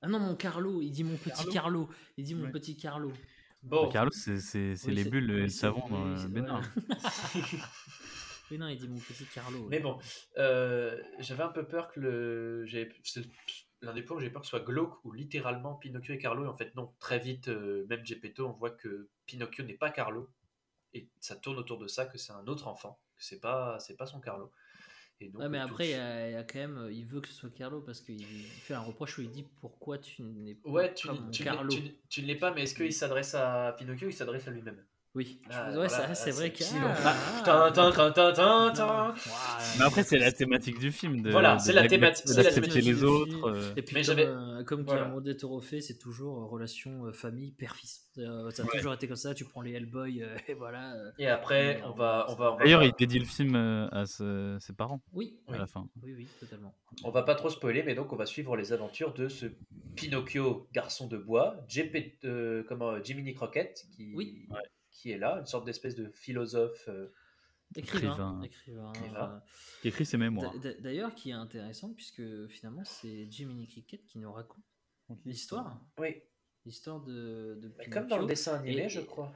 Ah 0.02 0.08
non, 0.08 0.18
mon 0.18 0.34
Carlo, 0.36 0.80
il 0.82 0.90
dit 0.90 1.04
mon 1.04 1.16
petit 1.16 1.30
Carlo 1.30 1.52
Carlo. 1.52 1.88
Il 2.16 2.24
dit 2.24 2.34
mon 2.34 2.44
Ouais. 2.44 2.50
petit 2.52 2.76
Carlo. 2.76 3.12
Bon, 3.62 3.84
Bah, 3.86 3.90
Carlos, 3.92 4.10
c'est 4.12 4.38
c'est- 4.40 4.74
c'est 4.76 4.88
Oui, 4.88 4.94
les 4.94 5.04
bulles 5.04 5.30
et 5.30 5.40
le 5.42 5.48
savon 5.48 5.82
oui, 5.84 5.90
dans 5.90 6.04
le 6.06 6.28
Bénin. 6.28 6.60
Oui, 8.50 8.58
non, 8.58 8.66
il 8.66 8.76
dit 8.78 8.88
mon 8.88 8.98
petit 8.98 9.24
Carlo. 9.26 9.68
Mais 9.68 9.78
bon, 9.78 9.98
euh, 10.38 11.00
j'avais 11.20 11.44
un 11.44 11.50
peu 11.50 11.66
peur 11.68 11.86
que 11.88 12.00
le. 12.00 12.64
L'un 13.82 13.94
des 13.94 14.02
points 14.02 14.16
où 14.16 14.20
j'ai 14.20 14.28
peur 14.28 14.42
que 14.42 14.46
ce 14.46 14.50
soit 14.50 14.60
glauque 14.60 15.02
ou 15.04 15.12
littéralement 15.12 15.74
Pinocchio 15.76 16.14
et 16.14 16.18
Carlo. 16.18 16.44
Et 16.44 16.48
en 16.48 16.56
fait, 16.56 16.74
non. 16.74 16.92
Très 16.98 17.18
vite, 17.20 17.48
euh, 17.48 17.86
même 17.88 18.04
Geppetto, 18.04 18.46
on 18.48 18.52
voit 18.52 18.70
que 18.72 19.08
Pinocchio 19.26 19.64
n'est 19.64 19.74
pas 19.78 19.90
Carlo. 19.90 20.28
Et 20.92 21.08
ça 21.20 21.36
tourne 21.36 21.58
autour 21.58 21.78
de 21.78 21.86
ça, 21.86 22.06
que 22.06 22.18
c'est 22.18 22.32
un 22.32 22.44
autre 22.48 22.66
enfant. 22.66 23.00
Que 23.16 23.24
c'est 23.24 23.38
pas, 23.40 23.78
c'est 23.78 23.96
pas 23.96 24.06
son 24.06 24.20
Carlo. 24.20 24.50
Et 25.20 25.28
donc, 25.28 25.42
Ouais, 25.42 25.48
mais 25.48 25.58
euh, 25.58 25.64
après, 25.64 25.88
il 25.88 25.90
y, 25.90 25.94
a 25.94 26.28
il 26.28 26.32
y 26.32 26.36
a 26.36 26.44
quand 26.44 26.58
même. 26.58 26.78
euh, 26.78 26.92
Il 26.92 27.04
veut 27.06 27.20
que 27.20 27.28
ce 27.28 27.34
soit 27.34 27.50
Carlo 27.50 27.80
parce 27.82 28.00
qu'il 28.00 28.20
il 28.20 28.60
fait 28.62 28.74
un 28.74 28.80
reproche 28.80 29.18
où 29.18 29.22
il 29.22 29.30
dit 29.30 29.42
pourquoi 29.60 29.98
tu 29.98 30.22
n'es 30.22 30.54
pas 30.54 30.70
Ouais, 30.70 30.94
tu, 30.94 31.06
comme 31.08 31.26
mon 31.26 31.30
tu, 31.30 31.42
Carlo. 31.44 31.68
tu, 31.68 31.82
tu 32.08 32.22
ne 32.22 32.26
l'es 32.26 32.36
pas, 32.36 32.52
mais 32.52 32.62
est-ce 32.62 32.74
qu'il 32.74 32.92
s'adresse 32.92 33.34
à 33.34 33.74
Pinocchio 33.78 34.06
ou 34.06 34.10
il 34.10 34.14
s'adresse 34.14 34.46
à 34.48 34.50
lui-même? 34.50 34.84
Oui, 35.16 35.40
Ah, 35.50 35.70
ouais, 35.70 35.88
voilà, 35.88 36.14
c'est 36.14 36.30
vrai 36.30 36.52
que. 36.52 36.62
si, 36.62 36.76
ah, 36.78 36.94
ah. 37.46 39.12
Mais 39.78 39.84
après, 39.84 40.04
c'est 40.04 40.18
la 40.18 40.30
thématique 40.30 40.78
du 40.78 40.92
film. 40.92 41.20
De, 41.22 41.32
Voilà, 41.32 41.58
c'est 41.58 41.72
la 41.72 41.88
thématique- 41.88 42.24
c'est 42.28 42.42
la 42.42 42.52
thématique 42.52 42.84
les 42.84 42.94
du 42.94 43.02
autres. 43.04 43.26
film. 43.32 43.44
euh, 43.44 43.72
Et 43.76 43.82
puis, 43.82 43.96
Mais 43.96 44.02
comme, 44.04 44.18
euh, 44.20 44.62
comme 44.64 44.82
voilà. 44.82 45.00
Guillermo 45.00 45.20
del 45.20 45.36
Toro 45.36 45.60
fait, 45.60 45.80
c'est 45.80 45.98
toujours 45.98 46.42
euh, 46.42 46.46
relation 46.46 47.06
euh, 47.06 47.12
famille 47.12 47.50
père-fils. 47.50 48.08
Euh, 48.18 48.50
ça 48.50 48.62
a 48.62 48.66
Ouais. 48.66 48.72
toujours 48.76 48.92
été 48.94 49.08
comme 49.08 49.16
ça. 49.16 49.34
Tu 49.34 49.44
prends 49.44 49.62
les 49.62 49.72
Hellboy 49.72 50.22
euh, 50.22 50.36
et 50.48 50.54
voilà. 50.54 50.94
Et 51.18 51.26
après, 51.26 51.82
on 51.86 51.92
va, 51.92 52.26
on 52.28 52.36
va, 52.36 52.52
on 52.52 52.56
va 52.56 52.64
D'ailleurs, 52.64 52.84
il 52.84 52.92
dédie 52.96 53.18
le 53.18 53.24
film 53.24 53.56
à 53.56 54.06
ce- 54.06 54.58
ses 54.60 54.74
parents 54.74 55.00
Oui, 55.12 55.40
à 55.48 55.58
la 55.58 55.66
fin. 55.66 55.88
oui, 56.04 56.14
oui, 56.16 56.28
totalement. 56.38 56.72
On 57.02 57.10
va 57.10 57.22
pas 57.24 57.34
trop 57.34 57.50
spoiler, 57.50 57.82
mais 57.82 57.96
donc 57.96 58.12
on 58.12 58.16
va 58.16 58.26
suivre 58.26 58.56
les 58.56 58.72
aventures 58.72 59.12
de 59.14 59.28
ce 59.28 59.46
Pinocchio, 59.96 60.68
garçon 60.72 61.08
de 61.08 61.16
bois, 61.18 61.56
JP, 61.68 62.18
euh, 62.24 62.62
comment, 62.68 63.02
Jiminy 63.02 63.34
Crockett, 63.34 63.86
qui, 63.96 64.12
Oui. 64.14 64.46
Qui 64.90 65.10
est 65.10 65.18
là, 65.18 65.38
une 65.40 65.46
sorte 65.46 65.64
d'espèce 65.66 65.94
de 65.94 66.10
philosophe. 66.10 66.84
euh, 66.88 67.08
Écrivain. 67.76 68.42
Écrivain. 68.42 68.92
euh, 68.96 69.38
Qui 69.80 69.88
écrit 69.88 70.04
ses 70.04 70.16
mémoires. 70.16 70.52
d'a- 70.58 70.58
d'a- 70.74 70.80
D'ailleurs, 70.80 71.14
qui 71.14 71.30
est 71.30 71.34
intéressant 71.34 71.92
puisque 71.94 72.46
finalement, 72.48 72.84
c'est 72.84 73.30
Jiminy 73.30 73.68
Cricket 73.68 74.04
qui 74.06 74.18
nous 74.18 74.32
raconte 74.32 74.64
l'histoire. 75.24 75.80
Oui, 75.98 76.16
L'histoire 76.66 77.00
de, 77.00 77.58
de 77.62 77.72
mais 77.78 77.88
comme 77.88 78.06
dans 78.08 78.16
le 78.18 78.22
Pinocchio. 78.22 78.26
dessin 78.26 78.54
animé, 78.58 78.82
Et- 78.84 78.88
je 78.90 79.00
crois. 79.00 79.32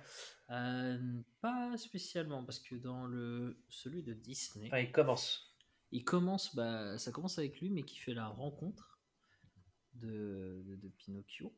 Euh, 0.51 0.99
pas 1.41 1.75
spécialement, 1.79 2.45
parce 2.45 2.59
que 2.59 2.75
dans 2.75 3.07
le 3.07 3.57
celui 3.71 4.03
de 4.03 4.13
Disney, 4.13 4.67
Enfin, 4.67 4.81
il 4.81 4.93
commence. 4.93 5.57
il 5.91 6.05
commence, 6.05 6.55
bah, 6.55 6.99
ça 6.99 7.13
commence 7.13 7.39
avec 7.39 7.59
lui, 7.61 7.71
mais 7.71 7.83
qui 7.83 7.97
fait 7.99 8.13
la 8.13 8.27
rencontre 8.27 9.01
de, 9.95 10.63
de, 10.67 10.77
de 10.77 10.89
Pinocchio. 10.89 11.51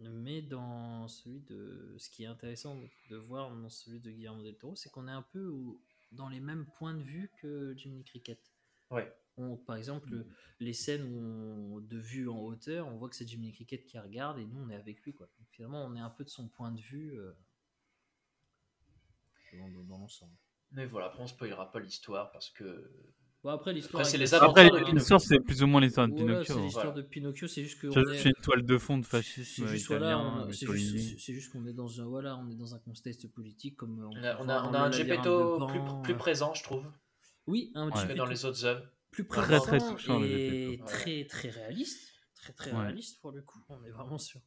Mais 0.00 0.42
dans 0.42 1.08
celui 1.08 1.40
de. 1.40 1.94
Ce 1.98 2.08
qui 2.10 2.24
est 2.24 2.26
intéressant 2.26 2.80
de 3.10 3.16
voir 3.16 3.54
dans 3.54 3.68
celui 3.68 4.00
de 4.00 4.10
Guillermo 4.10 4.42
del 4.42 4.56
Toro, 4.56 4.76
c'est 4.76 4.90
qu'on 4.90 5.08
est 5.08 5.12
un 5.12 5.22
peu 5.22 5.52
dans 6.12 6.28
les 6.28 6.40
mêmes 6.40 6.66
points 6.66 6.94
de 6.94 7.02
vue 7.02 7.30
que 7.40 7.74
Jiminy 7.76 8.04
Cricket. 8.04 8.40
Ouais. 8.90 9.12
On- 9.36 9.56
par 9.56 9.76
exemple, 9.76 10.24
les 10.60 10.72
scènes 10.72 11.02
où 11.04 11.18
on- 11.76 11.80
de 11.80 11.98
vue 11.98 12.28
en 12.28 12.38
hauteur, 12.40 12.86
on 12.86 12.96
voit 12.96 13.08
que 13.08 13.16
c'est 13.16 13.26
Jiminy 13.26 13.52
Cricket 13.52 13.84
qui 13.84 13.98
regarde 13.98 14.38
et 14.38 14.46
nous 14.46 14.58
on 14.60 14.70
est 14.70 14.76
avec 14.76 15.00
lui. 15.02 15.12
Quoi. 15.12 15.26
Donc, 15.38 15.48
finalement, 15.50 15.84
on 15.84 15.94
est 15.96 16.00
un 16.00 16.10
peu 16.10 16.24
de 16.24 16.28
son 16.30 16.48
point 16.48 16.70
de 16.72 16.80
vue 16.80 17.18
euh, 17.18 17.32
dans 19.52 19.98
l'ensemble. 19.98 20.36
Mais 20.72 20.86
voilà, 20.86 21.06
après 21.06 21.22
on 21.22 21.26
spoilera 21.26 21.70
pas 21.72 21.80
l'histoire 21.80 22.30
parce 22.30 22.50
que. 22.50 22.90
Bon, 23.44 23.50
après, 23.50 23.72
l'histoire. 23.72 24.00
Après, 24.00 24.10
c'est 24.10 24.16
est- 24.16 24.20
les 24.20 24.34
Après, 24.34 24.46
aventures 24.62 24.64
de 24.64 24.68
Pinocchio. 24.78 24.94
l'histoire, 24.98 25.20
c'est 25.20 25.40
plus 25.40 25.62
ou 25.62 25.66
moins 25.68 25.80
l'histoire 25.80 26.08
de 26.08 26.12
Voilà, 26.12 26.26
Pinocchio. 26.26 26.54
c'est 26.54 26.60
l'histoire 26.60 26.84
Voilà. 26.86 27.02
de 27.02 27.06
Pinocchio, 27.08 27.46
c'est 27.46 27.62
juste 27.62 27.80
que. 27.80 27.90
C'est 27.90 27.98
on 28.00 28.04
juste 28.12 28.26
est- 28.26 28.28
une 28.30 28.42
toile 28.42 28.62
de 28.66 28.78
fond 28.78 28.98
de 28.98 29.06
fascisme 29.06 29.66
C'est 29.66 29.72
juste, 29.72 29.84
italien, 29.86 29.98
voilà, 30.18 30.18
on- 30.18 30.40
c'est 30.52 30.66
Mussolini. 30.66 30.98
juste, 30.98 31.20
c'est 31.20 31.34
juste 31.34 31.52
qu'on 31.52 31.64
est 31.66 31.72
dans 31.72 32.00
un 32.00 32.04
voilà, 32.06 32.36
on 32.36 32.50
est 32.50 32.56
dans 32.56 32.74
un 32.74 32.78
contexte 32.80 33.28
politique 33.32 33.76
comme 33.76 33.98
on, 34.00 34.24
a, 34.24 34.36
on 34.40 34.44
voir 34.44 34.64
a, 34.64 34.68
on 34.68 34.72
dans 34.72 34.78
a 34.78 34.82
un 34.82 34.90
de 34.90 34.96
plus, 36.02 36.14
euh, 36.14 36.18
présent, 36.18 36.52
je 36.54 36.62
trouve, 36.64 36.84
Oui, 37.46 37.70
un 37.76 37.86
Ouais. 37.86 37.92
petit 37.92 38.02
que 38.02 38.08
peu 38.08 38.14
dans 38.14 38.26
les 38.26 38.44
autres 38.44 38.64
œuvres. 38.64 38.82
plus 39.12 39.26
Très, 39.26 39.40
présent 39.42 39.62
très 39.64 39.78
touchant, 39.78 40.18
le 40.18 40.26
et 40.26 40.80
très 40.86 41.24
très 41.26 41.48
réaliste, 41.48 42.10
très 42.34 42.52
très 42.52 42.72
Ouais. 42.72 42.78
réaliste 42.82 43.20
pour 43.22 43.30
le 43.32 43.40
coup. 43.42 43.60
On 43.70 43.82
est 43.84 43.90
vraiment 43.90 44.18
sur 44.18 44.40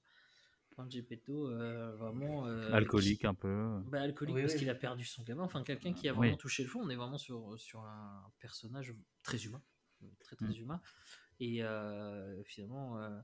un 0.81 0.89
Geppetto 0.89 1.47
euh, 1.47 1.95
vraiment 1.95 2.45
euh, 2.47 2.71
Alcoolique 2.73 3.21
qui- 3.21 3.27
un 3.27 3.33
peu. 3.33 3.79
bah, 3.87 4.01
alcoolique 4.01 4.35
Oui, 4.35 4.41
parce 4.41 4.53
oui. 4.53 4.59
qu'il 4.59 4.69
a 4.69 4.75
perdu 4.75 5.03
son 5.05 5.23
gamin. 5.23 5.43
Enfin, 5.43 5.63
quelqu'un 5.63 5.93
qui 5.93 6.07
a 6.07 6.11
Oui. 6.13 6.17
vraiment 6.17 6.37
touché 6.37 6.63
le 6.63 6.69
fond. 6.69 6.81
On 6.83 6.89
est 6.89 6.95
vraiment 6.95 7.17
sur, 7.17 7.59
sur 7.59 7.79
un 7.81 8.23
personnage 8.39 8.93
très 9.23 9.43
humain. 9.45 9.61
Très, 10.19 10.35
très 10.35 10.45
Mm. 10.47 10.61
humain. 10.61 10.81
Et 11.39 11.63
euh, 11.63 12.43
finalement, 12.43 12.97
euh, 12.99 13.19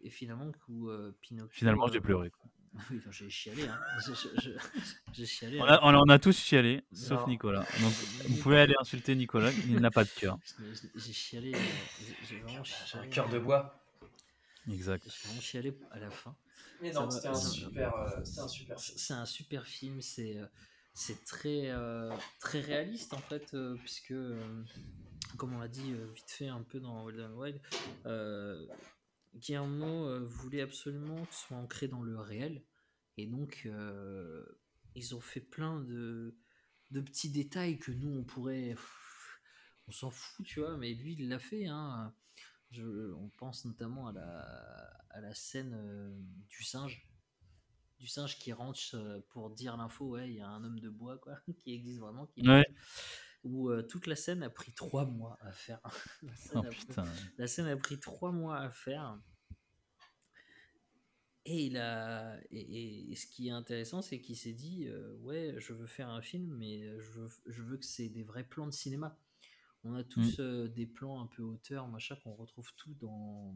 et 0.00 0.10
finalement, 0.10 0.50
où, 0.68 0.88
euh, 0.88 1.16
Pinocchio. 1.20 1.50
Finalement, 1.58 1.88
j'ai 1.88 2.00
pleuré. 2.00 2.30
quoi. 2.30 2.50
Oui, 2.92 3.00
j'ai 3.10 3.28
chialé. 3.30 3.66
Hein. 3.66 3.80
Je- 4.06 4.14
je- 4.14 4.40
je- 4.40 4.82
J'ai 5.12 5.26
chialé. 5.26 5.60
On 5.60 5.64
a, 5.64 5.80
on 5.82 6.18
tous 6.20 6.38
chialé, 6.38 6.84
sauf 6.92 7.22
Non. 7.22 7.26
Nicolas. 7.26 7.66
Donc, 7.80 7.92
vous 8.28 8.36
pouvez 8.42 8.60
aller 8.60 8.74
insulter 8.78 9.16
Nicolas, 9.16 9.50
il 9.66 9.80
n'a 9.80 9.90
pas 9.90 10.04
de 10.04 10.10
cœur. 10.10 10.38
J'ai 10.94 11.12
chialé. 11.12 11.52
j'ai- 12.28 12.38
vraiment 12.40 12.62
J'ai 12.62 12.72
un 12.74 12.86
chialé. 12.86 13.08
cœur 13.10 13.28
de 13.28 13.40
bois. 13.40 13.76
Exact. 14.70 15.02
J'ai 15.04 15.26
vraiment 15.28 15.40
chialé 15.40 15.76
à 15.90 15.98
la 15.98 16.10
fin. 16.10 16.36
Mais 16.80 16.92
non, 16.92 17.10
c'était 17.10 17.28
un, 17.28 17.34
super, 17.34 17.94
euh, 17.94 18.20
un 18.38 18.48
super 18.48 18.80
film. 18.80 18.96
C'est 18.96 19.14
un 19.14 19.26
super 19.26 19.66
film, 19.66 20.00
c'est 20.00 20.36
euh, 20.38 20.46
c'est 20.94 21.24
très 21.24 21.70
euh, 21.70 22.14
très 22.40 22.60
réaliste 22.60 23.14
en 23.14 23.18
fait, 23.18 23.54
euh, 23.54 23.76
puisque 23.76 24.12
euh, 24.12 24.64
comme 25.36 25.54
on 25.54 25.58
l'a 25.58 25.68
dit 25.68 25.94
vite 26.14 26.30
fait 26.30 26.48
un 26.48 26.62
peu 26.62 26.80
dans 26.80 27.04
Wild 27.04 27.20
and 27.20 27.34
Wild, 27.34 27.60
Guillermo 29.34 30.26
voulait 30.26 30.62
absolument 30.62 31.24
que 31.24 31.34
ce 31.34 31.46
soit 31.46 31.56
ancré 31.56 31.86
dans 31.88 32.02
le 32.02 32.18
réel, 32.18 32.64
et 33.16 33.26
donc 33.26 33.68
ils 34.94 35.14
ont 35.14 35.20
fait 35.20 35.40
plein 35.40 35.80
de 35.80 36.36
de 36.90 37.00
petits 37.00 37.30
détails 37.30 37.78
que 37.78 37.92
nous 37.92 38.10
on 38.18 38.24
pourrait, 38.24 38.74
on 39.86 39.92
s'en 39.92 40.10
fout, 40.10 40.44
tu 40.44 40.60
vois, 40.60 40.76
mais 40.76 40.92
lui 40.92 41.14
il 41.14 41.28
l'a 41.28 41.38
fait. 41.38 41.66
Hein. 41.66 42.12
Je- 42.70 43.12
on 43.14 43.28
pense 43.36 43.64
notamment 43.64 44.08
à 44.08 44.12
la, 44.12 44.40
à 45.10 45.20
la 45.20 45.34
scène 45.34 45.74
euh, 45.74 46.10
du 46.48 46.62
singe 46.64 47.06
du 47.98 48.06
singe 48.06 48.38
qui 48.38 48.52
rentre 48.52 48.80
euh, 48.94 49.20
pour 49.30 49.50
dire 49.50 49.76
l'info, 49.76 50.06
ouais, 50.10 50.30
il 50.30 50.36
y 50.36 50.40
a 50.40 50.48
un 50.48 50.64
homme 50.64 50.80
de 50.80 50.88
bois 50.88 51.18
quoi, 51.18 51.38
qui 51.58 51.74
existe 51.74 52.00
vraiment, 52.00 52.26
qui 52.26 52.42
Ouais. 52.48 52.66
où 53.44 53.70
euh, 53.70 53.82
toute 53.82 54.06
la 54.06 54.16
scène 54.16 54.42
a 54.42 54.50
pris 54.50 54.72
trois 54.72 55.04
mois 55.04 55.38
à 55.42 55.52
faire. 55.52 55.80
la, 56.22 56.34
scène 56.36 56.64
Oh 56.64 57.00
a 57.00 57.04
la 57.38 57.46
scène 57.46 57.66
a 57.66 57.76
pris 57.76 57.98
trois 58.00 58.32
mois 58.32 58.58
à 58.58 58.70
faire. 58.70 59.18
Et, 61.46 61.66
il 61.66 61.76
a, 61.78 62.38
et, 62.50 63.10
et 63.12 63.16
ce 63.16 63.26
qui 63.26 63.48
est 63.48 63.52
intéressant, 63.52 64.02
c'est 64.02 64.20
qu'il 64.20 64.36
s'est 64.36 64.52
dit, 64.52 64.86
euh, 64.88 65.14
ouais, 65.22 65.54
je 65.58 65.72
veux 65.72 65.86
faire 65.86 66.08
un 66.08 66.20
film, 66.22 66.46
mais 66.58 66.80
je 67.00 67.10
veux, 67.12 67.28
je 67.46 67.62
veux 67.62 67.76
que 67.78 67.84
c'est 67.86 68.08
des 68.08 68.22
vrais 68.22 68.44
plans 68.44 68.66
de 68.66 68.72
cinéma. 68.72 69.18
On 69.84 69.94
a 69.94 70.04
tous 70.04 70.38
euh, 70.40 70.68
des 70.68 70.86
plans 70.86 71.20
un 71.20 71.26
peu 71.26 71.42
hauteur, 71.42 71.88
machin, 71.88 72.16
qu'on 72.22 72.34
retrouve 72.34 72.70
tout 72.76 72.94
dans, 72.94 73.54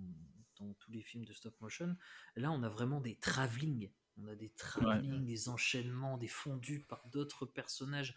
dans 0.59 0.73
tous 0.75 0.91
les 0.91 1.03
films 1.03 1.25
de 1.25 1.33
stop 1.33 1.61
motion. 1.61 1.97
Là, 2.37 2.51
on 2.51 2.63
a 2.63 2.69
vraiment 2.69 3.01
des 3.01 3.17
travelling. 3.17 3.91
On 4.17 4.27
a 4.29 4.35
des 4.35 4.51
travelling, 4.51 5.25
des 5.27 5.49
enchaînements, 5.49 6.17
des 6.19 6.29
fondus 6.29 6.81
par 6.89 7.07
d'autres 7.09 7.47
personnages. 7.47 8.15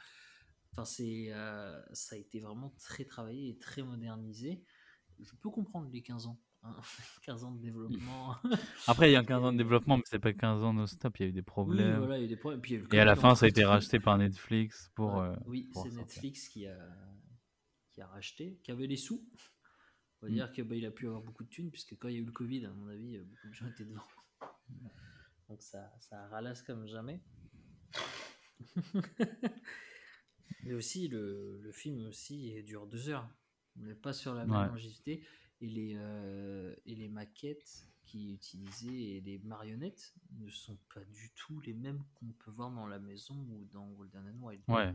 Enfin, 0.71 0.85
c'est, 0.85 1.33
euh, 1.33 1.81
ça 1.93 2.15
a 2.15 2.19
été 2.19 2.39
vraiment 2.39 2.69
très 2.79 3.05
travaillé 3.05 3.49
et 3.49 3.57
très 3.57 3.83
modernisé. 3.83 4.63
Je 5.19 5.31
peux 5.41 5.49
comprendre 5.49 5.89
les 5.91 6.01
15 6.03 6.27
ans. 6.27 6.39
hein. 6.63 6.75
15 7.23 7.43
ans 7.43 7.51
de 7.51 7.61
développement. 7.61 8.35
Après, 8.87 9.09
il 9.09 9.13
y 9.13 9.15
a 9.17 9.23
15 9.23 9.43
ans 9.43 9.51
de 9.53 9.57
développement, 9.57 9.97
mais 9.97 10.03
c'est 10.05 10.19
pas 10.19 10.33
15 10.33 10.63
ans 10.63 10.73
non-stop, 10.73 11.17
il 11.19 11.23
y 11.23 11.25
a 11.25 11.29
eu 11.29 11.31
des 11.33 11.41
Oui, 11.41 11.43
problèmes. 11.43 11.97
voilà, 11.97 12.17
il 12.17 12.21
y 12.21 12.23
a 12.23 12.25
eu 12.25 12.29
des 12.29 12.37
problèmes. 12.37 12.61
Puis 12.61 12.71
il 12.71 12.73
y 12.75 12.77
a 12.77 12.79
eu 12.79 12.83
le 12.83 12.87
Et 12.91 12.99
à 12.99 13.05
la 13.05 13.15
fin, 13.15 13.35
ça 13.35 13.45
a 13.45 13.49
été 13.49 13.65
racheté 13.65 13.99
par 13.99 14.17
Netflix 14.17 14.91
pour. 14.95 15.19
Euh, 15.19 15.35
oui, 15.45 15.69
c'est. 15.73 15.91
Netflix 15.91 16.47
qui 16.49 16.67
a, 16.67 16.77
qui 17.97 18.01
a 18.03 18.07
racheté, 18.07 18.59
qui 18.61 18.69
avait 18.71 18.85
les 18.85 18.95
sous. 18.95 19.27
On 20.21 20.27
va 20.27 20.29
Mm. 20.29 20.33
dire 20.35 20.51
qu'il 20.51 20.63
bah, 20.65 20.75
a 20.87 20.91
pu 20.91 21.07
avoir 21.07 21.23
beaucoup 21.23 21.43
de 21.43 21.49
thunes, 21.49 21.71
puisque 21.71 21.97
quand 21.97 22.07
il 22.09 22.13
y 22.13 22.17
a 22.17 22.19
eu 22.19 22.25
le 22.25 22.31
Covid, 22.31 22.63
à 22.65 22.71
mon 22.71 22.87
avis, 22.89 23.17
beaucoup 23.17 23.47
de 23.47 23.53
gens 23.53 23.65
étaient 23.67 23.85
dedans. 23.85 24.03
Donc 25.49 25.63
ça, 25.63 25.91
ça 25.99 26.27
ralasse 26.27 26.61
comme 26.61 26.85
jamais. 26.85 27.19
Mais 30.63 30.73
aussi, 30.73 31.07
le, 31.07 31.59
le 31.59 31.71
film 31.71 32.05
aussi 32.05 32.61
dure 32.63 32.85
deux 32.85 33.09
heures. 33.09 33.27
On 33.79 33.83
n'est 33.83 33.95
pas 33.95 34.13
sur 34.13 34.35
la 34.35 34.45
même 34.45 34.55
Ouais. 34.55 34.67
longévité. 34.67 35.25
Et 35.61 35.67
les, 35.67 35.95
euh, 35.97 36.75
et 36.85 36.93
les 36.93 37.07
maquettes 37.09 37.87
qui 38.05 38.33
utilisaient 38.33 39.15
et 39.17 39.21
les 39.21 39.39
marionnettes 39.39 40.13
ne 40.39 40.49
sont 40.51 40.77
pas 40.93 41.03
du 41.05 41.31
tout 41.35 41.59
les 41.61 41.73
mêmes 41.73 42.03
qu'on 42.13 42.27
peut 42.27 42.51
voir 42.51 42.69
dans 42.69 42.85
la 42.85 42.99
maison 42.99 43.33
ou 43.49 43.65
dans 43.65 43.87
Golden 43.89 44.27
and 44.27 44.43
Wild. 44.45 44.61
Ouais. 44.67 44.93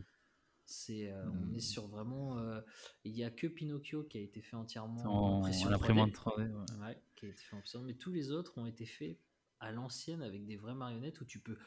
C'est, 0.65 1.11
euh, 1.11 1.23
on 1.29 1.53
est 1.53 1.59
sur 1.59 1.87
vraiment. 1.87 2.37
euh, 2.39 2.61
Il 3.03 3.11
y 3.15 3.23
a 3.23 3.29
que 3.31 3.47
Pinocchio 3.47 4.03
qui 4.03 4.17
a 4.17 4.21
été 4.21 4.41
fait 4.41 4.55
entièrement 4.55 5.35
En- 5.35 5.39
impression 5.39 5.67
en 5.69 5.71
3D. 5.73 5.75
imprimante 5.75 6.13
3D, 6.13 6.43
ouais. 6.43 6.85
Ouais, 6.85 7.01
qui 7.15 7.25
a 7.25 7.29
été 7.29 7.41
fait 7.41 7.55
en 7.55 7.81
mais 7.83 7.93
tous 7.93 8.11
les 8.11 8.31
autres 8.31 8.57
ont 8.57 8.65
été 8.65 8.85
faits 8.85 9.17
à 9.59 9.71
l'ancienne 9.71 10.21
avec 10.21 10.45
des 10.45 10.57
vraies 10.57 10.73
marionnettes 10.75 11.21
où 11.21 11.25
tu 11.25 11.39
peux 11.39 11.57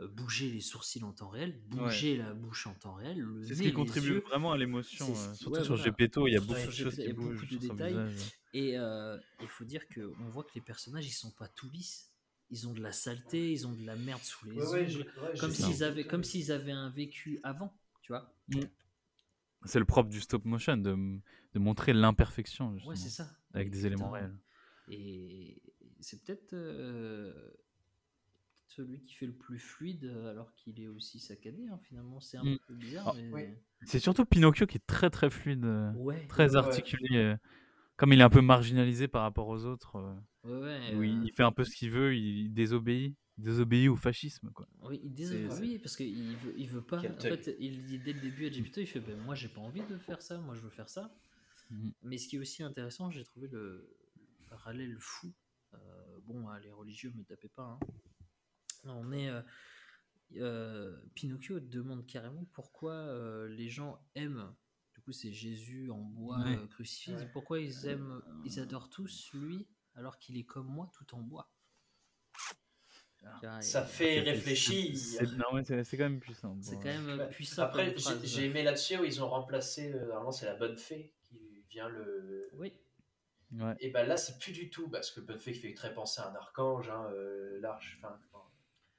euh, 0.00 0.08
bouger 0.08 0.50
les 0.50 0.60
sourcils 0.60 1.02
en 1.02 1.12
temps 1.12 1.28
réel, 1.28 1.58
bouger 1.68 2.16
la 2.16 2.32
bouche 2.32 2.66
en 2.68 2.74
temps 2.74 2.94
réel, 2.94 3.18
le 3.18 3.44
C'est 3.44 3.54
ce 3.56 3.62
qui 3.62 3.72
contribue 3.72 4.14
yeux. 4.14 4.20
vraiment 4.20 4.52
à 4.52 4.56
l'émotion, 4.58 5.06
euh, 5.10 5.34
surtout 5.34 5.50
ouais, 5.50 5.64
sur 5.64 5.74
voilà. 5.76 5.90
Gepetto, 5.90 6.28
il 6.28 6.32
y 6.32 6.36
a 6.36 6.40
beaucoup 6.40 6.54
de 6.54 6.70
choses 6.70 6.94
qui 6.94 7.02
il 7.02 7.06
y 7.06 7.10
a 7.10 7.14
beaucoup 7.14 7.28
bougent 7.28 7.50
de 7.50 7.56
détails. 7.58 7.90
visage. 7.90 8.14
Et 8.54 8.78
euh, 8.78 9.18
il 9.40 9.48
faut 9.48 9.64
dire 9.64 9.82
qu'on 9.88 10.28
voit 10.30 10.44
que 10.44 10.52
les 10.54 10.60
personnages 10.60 11.06
ils 11.06 11.10
sont 11.12 11.32
pas 11.32 11.48
tout 11.48 11.68
lisses. 11.70 12.10
Ils 12.50 12.66
ont 12.66 12.72
de 12.72 12.80
la 12.80 12.92
saleté, 12.92 13.52
ils 13.52 13.66
ont 13.66 13.72
de 13.72 13.84
la 13.84 13.94
merde 13.96 14.22
sous 14.22 14.46
les 14.46 14.56
Ouais, 14.56 14.66
ouais, 14.66 14.86
ongles, 14.86 15.06
comme 15.38 15.52
s'ils 15.52 15.82
avaient, 15.84 16.04
comme 16.06 16.24
s'ils 16.24 16.50
avaient 16.52 16.72
un 16.72 16.88
vécu 16.90 17.40
avant, 17.42 17.76
tu 18.08 18.12
vois. 18.12 18.32
C'est 19.64 19.78
le 19.78 19.84
propre 19.84 20.08
du 20.08 20.20
stop 20.20 20.44
motion, 20.44 20.76
de, 20.76 20.96
de 21.54 21.58
montrer 21.58 21.92
l'imperfection, 21.92 22.76
Ouais, 22.86 22.96
c'est 22.96 23.08
justement, 23.10 23.26
ça. 23.28 23.36
avec 23.54 23.70
des 23.70 23.86
éléments 23.86 24.10
réels. 24.10 24.34
Et 24.90 25.60
c'est 26.00 26.24
peut-être 26.24 26.54
euh, 26.54 27.50
celui 28.68 29.02
qui 29.02 29.14
fait 29.14 29.26
le 29.26 29.34
plus 29.34 29.58
fluide 29.58 30.04
euh, 30.04 30.30
alors 30.30 30.54
qu'il 30.54 30.80
est 30.80 30.86
aussi 30.86 31.18
saccadé. 31.18 31.66
hein, 31.68 31.78
finalement, 31.84 32.20
c'est 32.20 32.38
un 32.38 32.44
Mm. 32.44 32.56
peu 32.66 32.74
bizarre. 32.74 33.08
Ah, 33.08 33.14
mais... 33.30 33.60
C'est 33.84 33.98
surtout 33.98 34.24
Pinocchio 34.24 34.66
qui 34.66 34.76
est 34.78 34.86
très 34.86 35.10
très 35.10 35.28
fluide, 35.28 35.64
euh, 35.64 35.92
Ouais. 35.96 36.24
très 36.28 36.50
Ouais. 36.52 36.58
articulé. 36.58 37.34
Comme 37.96 38.12
il 38.12 38.20
est 38.20 38.24
un 38.24 38.30
peu 38.30 38.40
marginalisé 38.40 39.08
par 39.08 39.22
rapport 39.22 39.48
aux 39.48 39.64
autres, 39.64 39.98
Ouais, 40.44 40.52
ouais, 40.52 40.94
où 40.94 41.02
il, 41.02 41.10
euh, 41.10 41.24
il 41.24 41.32
fait 41.32 41.42
un 41.42 41.52
peu 41.52 41.64
ce 41.64 41.74
qu'il 41.74 41.90
veut, 41.90 42.16
il, 42.16 42.52
désobéit, 42.52 43.16
désobéit 43.38 43.88
au 43.88 43.96
fascisme. 43.96 44.50
Quoi. 44.52 44.68
Oui, 44.82 45.00
il 45.04 45.14
désolé, 45.14 45.48
C'est- 45.50 45.60
oui, 45.60 45.78
parce 45.78 45.96
qu'il 45.96 46.36
veut, 46.36 46.54
il 46.58 46.68
veut 46.68 46.82
pas. 46.82 47.00
Quel 47.00 47.12
En 47.12 47.20
fait, 47.20 47.56
il 47.60 47.84
dit 47.84 47.98
dès 47.98 48.12
le 48.12 48.20
début 48.20 48.46
à 48.46 48.50
Gepetto, 48.50 48.80
il 48.80 48.86
fait 48.86 49.00
ben, 49.00 49.16
Moi, 49.22 49.34
j'ai 49.34 49.48
pas 49.48 49.60
envie 49.60 49.82
de 49.86 49.96
faire 49.98 50.20
ça, 50.22 50.38
moi, 50.38 50.54
je 50.54 50.60
veux 50.60 50.70
faire 50.70 50.88
ça. 50.88 51.14
Mhm. 51.70 51.92
Mais 52.02 52.18
ce 52.18 52.28
qui 52.28 52.36
est 52.36 52.38
aussi 52.38 52.62
intéressant, 52.62 53.10
j'ai 53.10 53.24
trouvé 53.24 53.48
le, 53.48 53.96
le 54.16 54.46
parallèle 54.48 54.96
fou. 54.98 55.32
Euh, 55.74 55.78
bon, 56.24 56.48
hein, 56.48 56.58
les 56.60 56.72
religieux, 56.72 57.12
me 57.14 57.22
tapez 57.24 57.48
pas. 57.48 57.78
hein. 57.80 57.86
On 58.84 59.12
est. 59.12 59.28
euh, 59.28 59.42
euh, 60.36 60.96
Pinocchio 61.14 61.58
demande 61.60 62.06
carrément 62.06 62.44
pourquoi 62.52 62.92
euh, 62.92 63.48
les 63.48 63.68
gens 63.68 63.98
aiment. 64.14 64.54
Du 64.94 65.00
coup, 65.00 65.12
c'est 65.12 65.32
Jésus 65.32 65.90
en 65.90 66.00
bois 66.00 66.38
Ouais. 66.40 66.56
euh, 66.56 66.66
crucifié. 66.66 67.14
Pourquoi 67.32 67.60
ils 67.60 67.86
aiment, 67.86 68.20
ils 68.44 68.58
adorent 68.60 68.90
tous 68.90 69.30
lui 69.32 69.66
alors 69.94 70.18
qu'il 70.18 70.36
est 70.36 70.44
comme 70.44 70.66
moi, 70.66 70.90
tout 70.92 71.14
en 71.14 71.20
bois. 71.22 71.50
Ça 73.60 73.82
fait 73.84 74.20
réfléchir. 74.20 74.96
c'est- 74.96 75.24
non, 75.36 75.44
mais 75.54 75.64
c'est 75.64 75.84
c'est 75.84 75.96
quand 75.96 76.04
même 76.04 76.20
puissant. 76.20 76.56
C'est 76.60 76.76
quand 76.76 76.84
même 76.84 77.16
Bah, 77.18 77.26
puissant. 77.26 77.62
Après, 77.62 77.94
j'ai- 78.24 78.46
aimé 78.46 78.62
là-dessus 78.62 78.98
où 78.98 79.04
ils 79.04 79.22
ont 79.22 79.28
remplacé. 79.28 79.92
euh, 79.92 80.06
Normalement, 80.06 80.32
c'est 80.32 80.46
la 80.46 80.54
bonne 80.54 80.76
fée 80.76 81.12
qui 81.28 81.62
vient 81.70 81.88
le. 81.88 82.48
Oui. 82.54 82.72
ouais. 83.52 83.74
Et 83.80 83.90
ben 83.90 84.06
là, 84.06 84.16
c'est 84.16 84.38
plus 84.38 84.52
du 84.52 84.70
tout 84.70 84.88
parce 84.88 85.10
que 85.10 85.20
bonne 85.20 85.38
fée 85.38 85.52
qui 85.52 85.60
fait 85.60 85.74
très 85.74 85.92
penser 85.94 86.20
à 86.20 86.30
un 86.30 86.34
archange, 86.34 86.88
hein, 86.90 87.06
euh, 87.12 87.58
l'arche. 87.60 87.98
Enfin, 88.02 88.18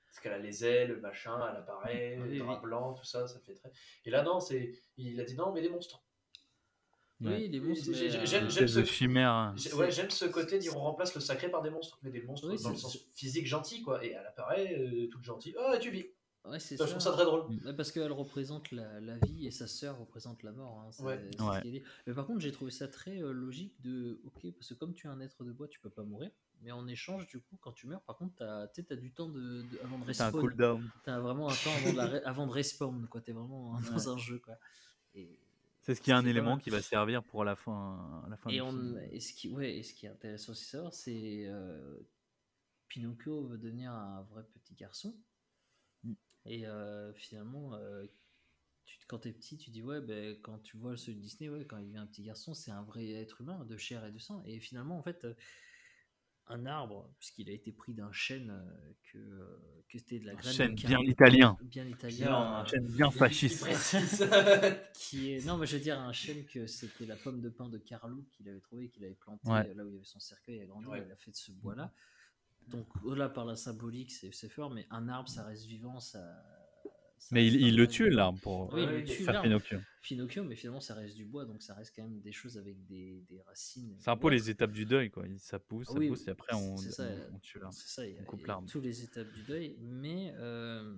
parce 0.07 0.19
qu'elle 0.21 0.33
a 0.33 0.39
les 0.39 0.65
ailes, 0.65 0.89
le 0.89 0.99
machin, 0.99 1.37
elle 1.51 1.57
apparaît, 1.57 2.17
Oui, 2.21 2.37
le 2.37 2.39
drap 2.39 2.55
oui. 2.55 2.61
blanc, 2.63 2.93
tout 2.93 3.05
ça, 3.05 3.27
ça 3.27 3.39
fait 3.39 3.53
très. 3.53 3.71
Et 4.05 4.09
là, 4.09 4.23
non, 4.23 4.39
c'est. 4.39 4.71
Il 4.97 5.19
a 5.19 5.23
dit 5.23 5.35
non, 5.35 5.51
mais 5.53 5.61
des 5.61 5.69
monstres. 5.69 6.01
Oui, 7.21 7.49
les 7.49 7.59
monstres, 7.59 7.91
J'aime 7.93 8.49
ce, 8.49 8.79
hein. 9.17 9.53
ouais, 9.77 9.91
j'aime 9.91 10.09
ce 10.09 10.25
côté 10.25 10.57
dire 10.57 10.75
on 10.77 10.79
remplace 10.81 11.13
le 11.15 11.21
sacré 11.21 11.49
par 11.51 11.61
des 11.61 11.69
monstres, 11.69 11.99
mais 12.01 12.11
des 12.11 12.21
monstres 12.21 12.49
Oui, 12.49 12.61
dans 12.63 12.69
le 12.69 12.75
sens 12.77 12.97
physique 13.13 13.45
gentil, 13.45 13.81
quoi. 13.81 14.03
Et 14.05 14.11
elle 14.11 14.25
apparaît 14.25 14.79
euh, 14.79 15.07
toute 15.09 15.23
gentille. 15.23 15.53
Oh, 15.59 15.73
tu 15.81 15.91
vis. 15.91 16.05
Ouais, 16.45 16.59
c'est 16.59 16.77
Ça, 16.77 16.83
ça. 16.83 16.85
je 16.85 16.91
trouve 16.91 17.03
ça 17.03 17.11
très 17.11 17.25
drôle. 17.25 17.41
Ouais, 17.65 17.73
parce 17.75 17.91
qu'elle 17.91 18.11
représente 18.13 18.71
la, 18.71 19.01
la 19.01 19.17
vie 19.17 19.45
et 19.45 19.51
sa 19.51 19.67
sœur 19.67 19.99
représente 19.99 20.41
la 20.43 20.53
mort. 20.53 20.81
hein, 20.87 20.91
ce 20.93 21.61
dit. 21.61 21.83
Mais 22.07 22.13
par 22.13 22.25
contre, 22.25 22.39
j'ai 22.39 22.53
trouvé 22.53 22.71
ça 22.71 22.87
très 22.87 23.21
euh, 23.21 23.33
logique 23.33 23.73
de. 23.81 24.21
Ok, 24.25 24.49
parce 24.57 24.69
que 24.69 24.73
comme 24.75 24.93
tu 24.93 25.07
es 25.07 25.09
un 25.09 25.19
être 25.19 25.43
de 25.43 25.51
bois, 25.51 25.67
tu 25.67 25.79
peux 25.81 25.89
pas 25.89 26.03
mourir. 26.03 26.31
Mais 26.61 26.71
en 26.71 26.87
échange, 26.87 27.27
du 27.27 27.39
coup, 27.39 27.57
quand 27.61 27.71
tu 27.73 27.87
meurs, 27.87 28.01
par 28.01 28.17
contre, 28.17 28.35
t'as 28.37 28.67
t'as 28.67 28.95
du 28.95 29.11
temps 29.11 29.27
de, 29.29 29.61
de- 29.63 29.79
avant 29.83 29.97
de 29.99 30.05
T'as 30.11 30.23
un 30.23 30.25
respawn. 30.27 30.41
cooldown. 30.41 30.89
T'as 31.03 31.19
vraiment 31.19 31.49
un 31.49 31.53
temps 31.53 31.71
avant 31.77 31.91
de, 31.91 31.97
la 31.97 32.07
re- 32.19 32.23
avant 32.23 32.47
de 32.47 32.51
respawn, 32.53 33.07
quoi. 33.09 33.19
T'es 33.21 33.33
vraiment 33.33 33.77
dans 33.93 34.09
un 34.09 34.17
jeu, 34.17 34.39
quoi. 34.39 34.55
Et, 35.15 35.37
C'est 35.81 35.95
ce 35.95 36.01
qui 36.01 36.11
est 36.11 36.13
un 36.13 36.25
élément 36.25 36.57
qui 36.57 36.69
va 36.69 36.81
servir 36.81 37.23
pour 37.23 37.43
la 37.43 37.55
fin, 37.55 38.25
la 38.29 38.37
fin 38.37 38.49
Et, 38.49 38.55
du 38.55 38.61
on, 38.61 38.71
film. 38.71 38.99
et, 39.11 39.19
ce 39.19 39.33
qui, 39.33 39.49
ouais, 39.49 39.77
et 39.77 39.83
ce 39.83 39.93
qui 39.93 40.05
est 40.05 40.09
intéressant 40.09 40.51
aussi 40.51 40.65
de 40.65 40.69
savoir, 40.69 40.93
c'est 40.93 41.45
euh, 41.47 41.97
Pinocchio 42.89 43.47
veut 43.47 43.57
devenir 43.57 43.91
un 43.91 44.23
vrai 44.23 44.43
petit 44.43 44.75
garçon. 44.75 45.15
Mm. 46.03 46.13
Et 46.45 46.67
euh, 46.67 47.13
finalement, 47.13 47.73
euh, 47.75 48.05
tu, 48.85 48.97
quand 49.07 49.19
t'es 49.19 49.31
petit, 49.31 49.57
tu 49.57 49.69
dis 49.69 49.81
ouais, 49.81 50.01
ben, 50.01 50.35
quand 50.41 50.59
tu 50.59 50.77
vois 50.77 50.97
celui 50.97 51.17
de 51.17 51.21
Disney, 51.21 51.49
ouais, 51.49 51.65
quand 51.65 51.77
il 51.77 51.85
devient 51.87 51.99
un 51.99 52.07
petit 52.07 52.23
garçon, 52.23 52.53
c'est 52.53 52.71
un 52.71 52.83
vrai 52.83 53.09
être 53.11 53.41
humain 53.41 53.63
de 53.65 53.77
chair 53.77 54.05
et 54.05 54.11
de 54.11 54.19
sang. 54.19 54.43
Et 54.45 54.59
finalement, 54.59 54.97
en 54.97 55.03
fait, 55.03 55.23
euh, 55.23 55.33
un 56.49 56.65
arbre, 56.65 57.09
puisqu'il 57.19 57.49
a 57.49 57.53
été 57.53 57.71
pris 57.71 57.93
d'un 57.93 58.11
chêne 58.11 58.49
euh, 58.49 58.93
que, 59.11 59.17
euh, 59.19 59.83
que 59.87 59.97
c'était 59.99 60.19
de 60.19 60.25
la 60.25 60.31
Un 60.33 60.35
graine 60.35 60.53
chêne 60.53 60.75
de 60.75 60.87
bien 60.87 60.99
italien. 61.01 61.57
bien 61.61 61.83
Bien, 61.85 61.91
italien, 61.95 62.33
Un 62.35 62.65
chêne 62.65 62.87
bien 62.87 63.11
fasciste. 63.11 63.65
qui 64.93 65.33
est 65.33 65.45
non 65.45 65.57
mais 65.57 65.65
je 65.67 65.77
veux 65.77 65.83
dire 65.83 65.99
un 65.99 66.11
chêne 66.13 66.43
que 66.45 66.65
c'était 66.67 67.05
la 67.05 67.15
pomme 67.15 67.41
de 67.41 67.49
pin 67.49 67.69
de 67.69 67.77
Carlo 67.77 68.25
qu'il 68.31 68.49
avait 68.49 68.59
trouvé 68.61 68.89
qu'il 68.89 69.03
avait 69.05 69.13
planté 69.15 69.47
Ouais. 69.49 69.69
euh, 69.69 69.73
là 69.75 69.83
où 69.85 69.89
il 69.89 69.93
y 69.93 69.97
avait 69.97 70.05
son 70.05 70.19
cercueil 70.19 70.61
à 70.61 70.65
grandi 70.65 70.87
Ouais. 70.87 71.03
il 71.05 71.11
a 71.11 71.15
fait 71.15 71.31
de 71.31 71.35
ce 71.35 71.51
bois 71.51 71.75
là 71.75 71.93
donc 72.67 72.87
au-delà 73.03 73.29
par 73.29 73.45
la 73.45 73.55
symbolique 73.55 74.11
c'est 74.11 74.49
fort 74.49 74.69
mais 74.71 74.85
un 74.89 75.07
arbre 75.07 75.29
ça 75.29 75.43
reste 75.45 75.65
vivant 75.65 75.99
ça 75.99 76.19
Mais 77.31 77.45
il, 77.47 77.75
le 77.75 77.87
tue, 77.87 78.09
l'arbre, 78.09 78.39
pour 78.41 78.73
oui, 78.73 78.81
il 78.83 78.85
Ouais, 78.87 78.91
le 78.93 78.99
il 79.01 79.05
tue, 79.05 79.23
faire 79.23 79.33
l'arbre. 79.33 79.47
Pinocchio. 79.47 79.79
Pinocchio 80.01 80.43
mais 80.45 80.55
finalement 80.55 80.79
ça 80.79 80.95
reste 80.95 81.15
du 81.15 81.25
bois 81.25 81.43
donc 81.45 81.61
ça 81.61 81.73
reste 81.75 81.93
quand 81.95 82.03
même 82.03 82.21
des 82.21 82.31
choses 82.31 82.57
avec 82.57 82.85
des, 82.85 83.21
des 83.27 83.41
racines 83.41 83.95
C'est 83.99 84.09
un 84.09 84.15
peu 84.17 84.29
les 84.29 84.49
étapes 84.49 84.71
du 84.71 84.85
deuil, 84.85 85.11
quoi. 85.11 85.25
Ça 85.37 85.59
pousse, 85.59 85.87
ça 85.87 85.93
Oui, 85.93 86.07
pousse, 86.07 86.25
et 86.27 86.31
après 86.31 86.55
on, 86.55 86.77
ça, 86.77 87.03
on- 87.31 87.35
on 87.35 87.39
tue 87.39 87.59
l'arbre. 87.59 87.75
C'est 87.75 87.87
ça, 87.89 88.07
il 88.07 88.15
y 88.15 88.17
a, 88.17 88.21
On 88.21 88.25
coupe 88.25 88.45
l'arbre. 88.45 88.67
toutes 88.69 88.83
les 88.83 89.03
étapes 89.03 89.31
du 89.33 89.43
deuil, 89.43 89.75
mais 89.81 90.33
euh, 90.37 90.95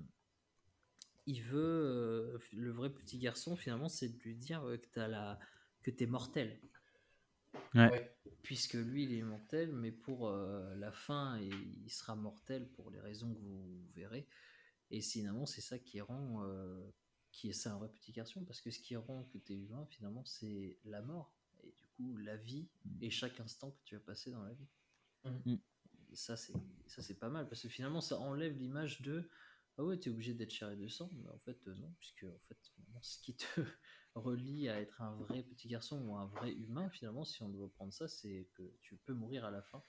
il 1.26 1.42
veut, 1.42 1.60
euh, 1.60 2.38
le 2.54 2.72
vrai 2.72 2.90
petit 2.92 3.18
garçon 3.18 3.56
finalement, 3.56 3.90
c'est 3.90 4.10
de 4.10 4.22
lui 4.24 4.36
dire 4.36 4.64
euh, 4.68 4.78
que 4.78 4.88
t'as 4.92 5.08
la, 5.08 5.40
que 5.84 5.92
t'es 5.92 6.06
mortel. 6.06 6.60
Ouais. 7.76 8.16
Puisque 8.44 8.74
lui, 8.74 9.04
il 9.04 9.14
est 9.14 9.22
mortel, 9.24 9.72
mais 9.74 9.92
pour 9.92 10.28
euh, 10.30 10.74
la 10.76 10.92
fin, 10.92 11.40
et 11.40 11.50
il 11.50 11.90
sera 11.90 12.16
mortel 12.16 12.68
pour 12.70 12.90
les 12.92 13.00
raisons 13.00 13.34
que 13.34 13.40
vous 13.40 13.86
verrez. 13.96 14.28
Et 14.92 15.02
finalement, 15.02 15.46
c'est 15.46 15.62
ça 15.62 15.80
qui 15.80 16.02
rend, 16.02 16.44
euh, 16.46 16.92
qui 17.32 17.50
est 17.50 17.54
ça 17.54 17.74
un 17.74 17.78
vrai 17.80 17.90
petit 17.90 18.12
garçon, 18.12 18.44
parce 18.46 18.62
que 18.62 18.72
ce 18.72 18.80
qui 18.80 18.96
rend 18.96 19.24
que 19.26 19.38
tu 19.38 19.54
es 19.54 19.56
humain, 19.58 19.88
finalement, 19.90 20.26
c'est 20.26 20.80
la 20.86 21.02
mort. 21.02 21.34
Et 21.64 21.72
du 21.72 21.88
coup, 21.96 22.18
la 22.18 22.38
vie 22.38 22.70
et 23.02 23.10
chaque 23.10 23.40
instant 23.40 23.72
que 23.72 23.84
tu 23.86 23.96
vas 23.96 24.02
passer 24.02 24.32
dans 24.32 24.44
la 24.44 24.54
vie. 24.54 24.68
Mm. 25.46 25.56
Et 26.12 26.16
ça, 26.16 26.36
c'est 26.38 26.54
ça, 26.88 27.02
c'est 27.02 27.20
pas 27.20 27.30
mal, 27.30 27.48
parce 27.48 27.62
que 27.62 27.70
finalement, 27.70 28.02
ça 28.02 28.20
enlève 28.20 28.58
l'image 28.58 29.02
de 29.02 29.30
ah 29.78 29.84
ouais, 29.86 29.98
tu 29.98 30.10
es 30.10 30.12
obligé 30.12 30.34
d'être 30.34 30.52
chair 30.52 30.72
et 30.72 30.76
de 30.76 30.88
sang. 30.88 31.10
Mais 31.14 31.30
en 31.30 31.40
fait, 31.40 31.58
euh, 31.68 31.76
non, 31.76 31.94
puisque 32.00 32.26
en 32.26 32.40
fait, 32.48 32.58
finalement, 32.76 33.02
ce 33.02 33.18
qui 33.22 33.36
te 33.36 33.46
relie 34.16 34.68
à 34.68 34.82
être 34.82 35.02
un 35.02 35.16
vrai 35.16 35.44
petit 35.44 35.70
garçon 35.70 36.02
ou 36.06 36.16
un 36.18 36.26
vrai 36.28 36.52
humain, 36.54 36.90
finalement, 36.90 37.24
si 37.24 37.42
on 37.44 37.50
doit 37.50 37.72
prendre 37.72 37.94
ça, 37.94 38.08
c'est 38.10 38.50
que 38.56 38.64
tu 38.82 38.98
peux 38.98 39.14
mourir 39.14 39.46
à 39.46 39.52
la 39.52 39.62
fin 39.62 39.82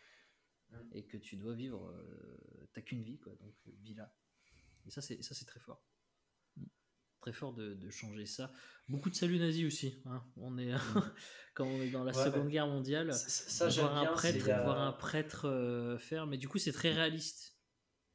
et 0.92 1.04
que 1.04 1.16
tu 1.16 1.36
dois 1.36 1.54
vivre. 1.54 1.88
euh, 1.90 2.68
T'as 2.72 2.80
qu'une 2.80 3.02
vie, 3.02 3.18
quoi, 3.18 3.34
donc 3.36 3.54
euh, 3.66 3.72
vis-la. 3.82 4.14
Et 4.86 4.90
ça, 4.90 5.00
c'est 5.00 5.22
ça, 5.22 5.34
c'est 5.34 5.44
très 5.44 5.60
fort. 5.60 5.82
Très 7.20 7.32
fort 7.32 7.52
de, 7.54 7.74
de 7.74 7.90
changer 7.90 8.26
ça. 8.26 8.50
Beaucoup 8.88 9.08
de 9.08 9.14
saluts 9.14 9.38
nazis 9.38 9.64
aussi. 9.64 10.02
hein. 10.06 10.24
On 10.36 10.58
est 10.58 10.72
quand 11.54 11.64
on 11.64 11.80
est 11.80 11.90
dans 11.90 12.02
la 12.02 12.12
Ouais. 12.16 12.24
Seconde 12.24 12.48
Guerre 12.48 12.66
mondiale. 12.66 13.12
Ça- 13.14 13.68
ça, 13.68 13.80
voir 13.82 13.96
un 13.96 14.02
bien, 14.02 14.12
prêtre, 14.12 14.48
la- 14.48 14.62
voir 14.64 14.80
un 14.80 14.92
prêtre 14.92 15.46
euh, 15.48 15.98
faire, 15.98 16.26
mais 16.26 16.36
du 16.36 16.48
coup, 16.48 16.58
c'est 16.58 16.72
très 16.72 16.90
réaliste. 16.90 17.56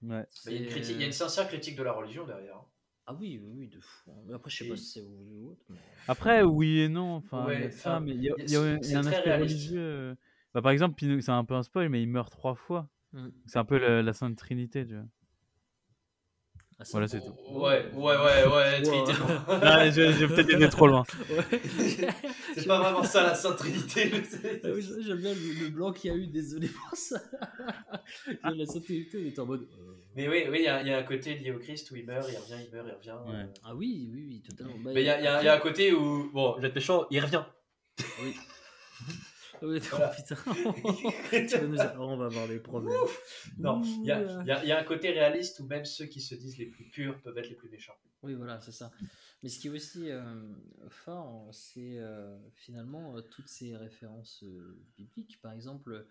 Ouais. 0.01 0.25
Il 0.45 0.51
y 0.51 0.55
a 0.57 0.59
une 0.59 0.67
critique- 0.67 0.95
il 0.95 0.99
y 1.01 1.03
a 1.03 1.07
une 1.07 1.13
sincère 1.13 1.47
critique 1.47 1.77
de 1.77 1.83
la 1.83 1.93
religion 1.93 2.25
derrière. 2.27 2.61
Ah 3.05 3.13
oui, 3.13 3.39
oui, 3.41 3.69
de 3.69 3.79
fou. 3.79 4.11
hein. 4.11 4.21
Mais 4.27 4.33
après, 4.33 4.49
je 4.51 4.57
sais 4.57 4.65
Et- 4.65 4.69
pas 4.69 4.75
si 4.75 4.85
c'est 4.85 5.01
ou 5.01 5.51
autre. 5.51 5.63
mais- 5.69 5.77
Après, 6.09 6.43
oui 6.43 6.79
et 6.81 6.89
non. 6.89 7.15
Enfin, 7.15 7.45
il 7.49 7.53
y 7.53 7.59
Ouais, 7.61 7.65
a 7.67 7.71
ça, 7.71 7.99
mais 8.01 8.11
il 8.13 8.21
y 8.21 8.29
a, 8.29 8.33
y 8.37 8.41
a- 8.41 8.43
il 8.43 8.51
y 8.51 8.55
a- 8.57 8.73
il 8.75 8.79
y 8.79 8.83
c'est 8.83 8.95
a 8.95 8.99
un 8.99 9.05
aspect 9.05 9.21
réaliste. 9.21 9.55
religieux. 9.55 9.79
euh. 9.81 10.15
Bah, 10.53 10.61
par 10.61 10.71
exemple, 10.73 11.01
c'est 11.21 11.29
un 11.31 11.45
peu 11.45 11.53
un 11.53 11.63
spoil, 11.63 11.87
mais 11.87 12.01
il 12.01 12.09
meurt 12.09 12.29
trois 12.29 12.55
fois. 12.55 12.89
Mm. 13.13 13.29
C'est 13.45 13.57
un 13.59 13.63
peu 13.65 13.77
la, 13.77 14.01
la 14.03 14.11
Sainte 14.13 14.35
Trinité, 14.37 14.85
tu 14.85 14.95
vois. 14.95 15.05
Ah, 16.79 16.83
Voilà, 16.91 17.07
c'est 17.07 17.21
tout. 17.21 17.33
Ouais, 17.49 17.89
ouais, 17.95 18.15
ouais, 18.17 18.45
ouais, 18.47 18.81
Trinité. 18.83 19.13
Ah, 19.47 19.89
j'ai 19.89 20.13
j'ai 20.13 20.27
peut-être 20.27 20.51
été 20.53 20.69
trop 20.69 20.85
loin. 20.87 21.03
Ouais. 21.31 21.59
C'est 22.55 22.67
pas 22.67 22.79
vraiment 22.79 23.03
ça 23.03 23.23
la 23.23 23.33
Sainte 23.33 23.57
Trinité. 23.57 24.11
Ah 24.63 24.67
oui, 24.73 24.87
J'aime 25.03 25.17
bien 25.17 25.33
le, 25.33 25.63
le 25.63 25.69
blanc 25.69 25.91
qu'il 25.91 26.11
y 26.11 26.13
a 26.13 26.17
eu, 26.17 26.27
désolé 26.27 26.67
pour 26.67 26.95
ça. 26.95 27.19
la 28.43 28.65
sainteté, 28.67 29.07
il 29.13 29.27
était 29.27 29.39
en 29.39 29.47
mode. 29.47 29.61
euh, 29.61 29.93
Mais 30.15 30.27
oui, 30.29 30.43
oui, 30.51 30.57
il 30.59 30.65
y, 30.65 30.67
a 30.67 30.81
il 30.83 30.87
y 30.87 30.91
a 30.93 30.99
un 30.99 31.03
côté 31.03 31.33
lié 31.35 31.51
au 31.51 31.57
Christ 31.57 31.89
où 31.89 31.95
il 31.95 32.05
meurt, 32.05 32.27
il 32.31 32.37
revient, 32.37 32.63
il 32.63 32.71
meurt, 32.75 32.87
il 32.87 32.95
revient. 33.11 33.21
Ouais. 33.27 33.35
euh. 33.43 33.45
Ah 33.63 33.73
oui, 33.75 34.09
oui, 34.13 34.25
oui, 34.27 34.41
totalement. 34.47 34.73
Mais 34.85 35.01
il 35.01 35.05
y 35.05 35.09
a, 35.09 35.17
il 35.19 35.23
y 35.23 35.45
y 35.45 35.49
a 35.49 35.55
un 35.55 35.59
côté 35.59 35.93
où, 35.93 36.29
bon, 36.31 36.53
je 36.57 36.61
vais 36.61 36.67
être 36.67 36.75
méchant, 36.75 37.07
il 37.09 37.19
revient. 37.21 37.43
Oui. 38.21 38.35
Oui, 39.61 39.79
Voilà. 39.91 40.09
putain. 40.09 40.35
tu 41.47 41.67
nous... 41.67 41.77
oh, 41.79 41.99
on 41.99 42.17
va 42.17 42.25
avoir 42.25 42.47
des 42.47 42.59
problèmes. 42.59 42.95
Non, 43.57 43.81
il 43.83 44.03
y 44.03 44.07
y 44.65 44.67
y 44.67 44.71
a 44.71 44.79
un 44.79 44.83
côté 44.83 45.09
réaliste 45.11 45.59
où 45.59 45.65
même 45.65 45.85
ceux 45.85 46.05
qui 46.05 46.21
se 46.21 46.35
disent 46.35 46.57
les 46.57 46.67
plus 46.67 46.85
purs 46.85 47.19
peuvent 47.21 47.37
être 47.37 47.49
les 47.49 47.55
plus 47.55 47.69
méchants. 47.69 47.95
Oui, 48.23 48.33
voilà, 48.33 48.59
c'est 48.61 48.71
ça. 48.71 48.91
Mais 49.43 49.49
ce 49.49 49.59
qui 49.59 49.67
est 49.67 49.71
aussi 49.71 50.09
euh, 50.09 50.23
fort, 50.89 51.47
c'est 51.51 51.99
euh, 51.99 52.35
finalement 52.55 53.15
euh, 53.15 53.21
toutes 53.21 53.47
ces 53.47 53.75
références 53.77 54.43
euh, 54.43 54.77
bibliques. 54.97 55.39
Par 55.41 55.51
exemple, 55.53 56.05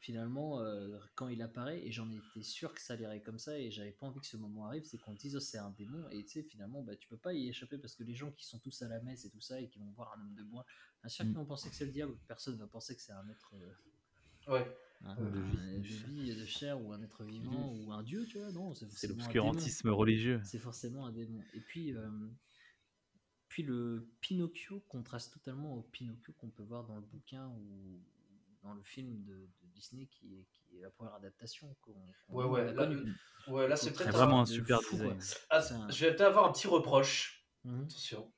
finalement, 0.00 0.60
euh, 0.60 0.98
quand 1.16 1.28
il 1.28 1.42
apparaît, 1.42 1.84
et 1.84 1.90
j'en 1.90 2.08
étais 2.10 2.42
sûr 2.42 2.72
que 2.72 2.80
ça 2.80 2.94
irait 2.96 3.20
comme 3.20 3.38
ça, 3.38 3.58
et 3.58 3.70
j'avais 3.70 3.90
pas 3.92 4.06
envie 4.06 4.20
que 4.20 4.26
ce 4.26 4.36
moment 4.36 4.66
arrive, 4.66 4.84
c'est 4.84 4.98
qu'on 4.98 5.14
dise 5.14 5.36
oh, 5.36 5.40
c'est 5.40 5.58
un 5.58 5.70
démon, 5.70 6.08
et 6.10 6.24
tu 6.24 6.30
sais, 6.30 6.42
finalement, 6.42 6.82
bah, 6.82 6.94
tu 6.96 7.08
peux 7.08 7.16
pas 7.16 7.32
y 7.34 7.48
échapper 7.48 7.78
parce 7.78 7.94
que 7.96 8.04
les 8.04 8.14
gens 8.14 8.30
qui 8.32 8.46
sont 8.46 8.58
tous 8.60 8.80
à 8.82 8.88
la 8.88 9.00
messe 9.00 9.24
et 9.24 9.30
tout 9.30 9.40
ça, 9.40 9.60
et 9.60 9.68
qui 9.68 9.78
vont 9.78 9.90
voir 9.90 10.14
un 10.16 10.20
homme 10.22 10.34
de 10.34 10.42
bois, 10.44 10.64
bien 11.02 11.08
sûr 11.08 11.24
Mm. 11.24 11.28
qu'ils 11.28 11.36
vont 11.36 11.46
penser 11.46 11.68
que 11.70 11.74
c'est 11.76 11.86
le 11.86 11.92
diable, 11.92 12.16
personne 12.28 12.56
va 12.56 12.66
penser 12.66 12.94
que 12.96 13.02
c'est 13.02 13.12
un 13.12 13.28
être. 13.28 13.54
euh, 13.54 14.52
Ouais. 14.52 14.76
un- 15.04 15.14
De 15.16 15.38
un- 15.38 15.42
vie. 15.42 15.80
de 15.80 15.86
vie, 16.06 16.34
de 16.36 16.44
chair, 16.46 16.80
ou 16.80 16.92
un 16.92 17.02
être 17.02 17.24
vivant, 17.24 17.72
ou 17.74 17.92
un 17.92 18.02
dieu, 18.02 18.24
tu 18.26 18.38
vois, 18.38 18.50
non, 18.52 18.74
c'est 18.74 18.86
C'est 18.92 19.08
forcément 19.08 19.12
un 19.24 19.32
démon 19.32 19.52
l'obscurantisme 19.52 19.90
religieux. 19.90 20.40
c'est 20.44 20.58
forcément 20.58 21.06
un 21.06 21.12
démon. 21.12 21.40
Et 21.54 21.60
puis, 21.60 21.92
euh, 21.94 22.08
puis 23.48 23.62
le 23.62 24.08
Pinocchio 24.20 24.80
contraste 24.88 25.32
totalement 25.34 25.74
au 25.74 25.82
Pinocchio 25.82 26.32
qu'on 26.38 26.50
peut 26.50 26.62
voir 26.62 26.84
dans 26.84 26.96
le 26.96 27.02
bouquin 27.02 27.48
ou 27.48 28.00
dans 28.62 28.74
le 28.74 28.82
film 28.82 29.22
de, 29.24 29.34
de 29.34 29.66
Disney 29.74 30.06
qui 30.06 30.34
est, 30.36 30.46
qui 30.52 30.76
est 30.78 30.80
la 30.82 30.90
première 30.90 31.14
adaptation 31.14 31.74
qu'on 31.80 31.94
Ouais, 32.28 32.44
ouais, 32.44 32.72
là, 32.74 32.88
ouais, 33.48 33.68
là, 33.68 33.76
c'est 33.76 33.92
peut-être 33.92 34.10
vraiment 34.12 34.40
un 34.42 34.46
super 34.46 34.82
fou, 34.82 34.96
design. 34.96 35.20
Ah, 35.50 35.58
un- 35.72 35.90
Je 35.90 36.00
vais 36.04 36.10
peut-être 36.14 36.28
avoir 36.28 36.46
un 36.46 36.52
petit 36.52 36.66
reproche. 36.66 37.46
Mhm. 37.64 37.84
Attention. 37.84 38.32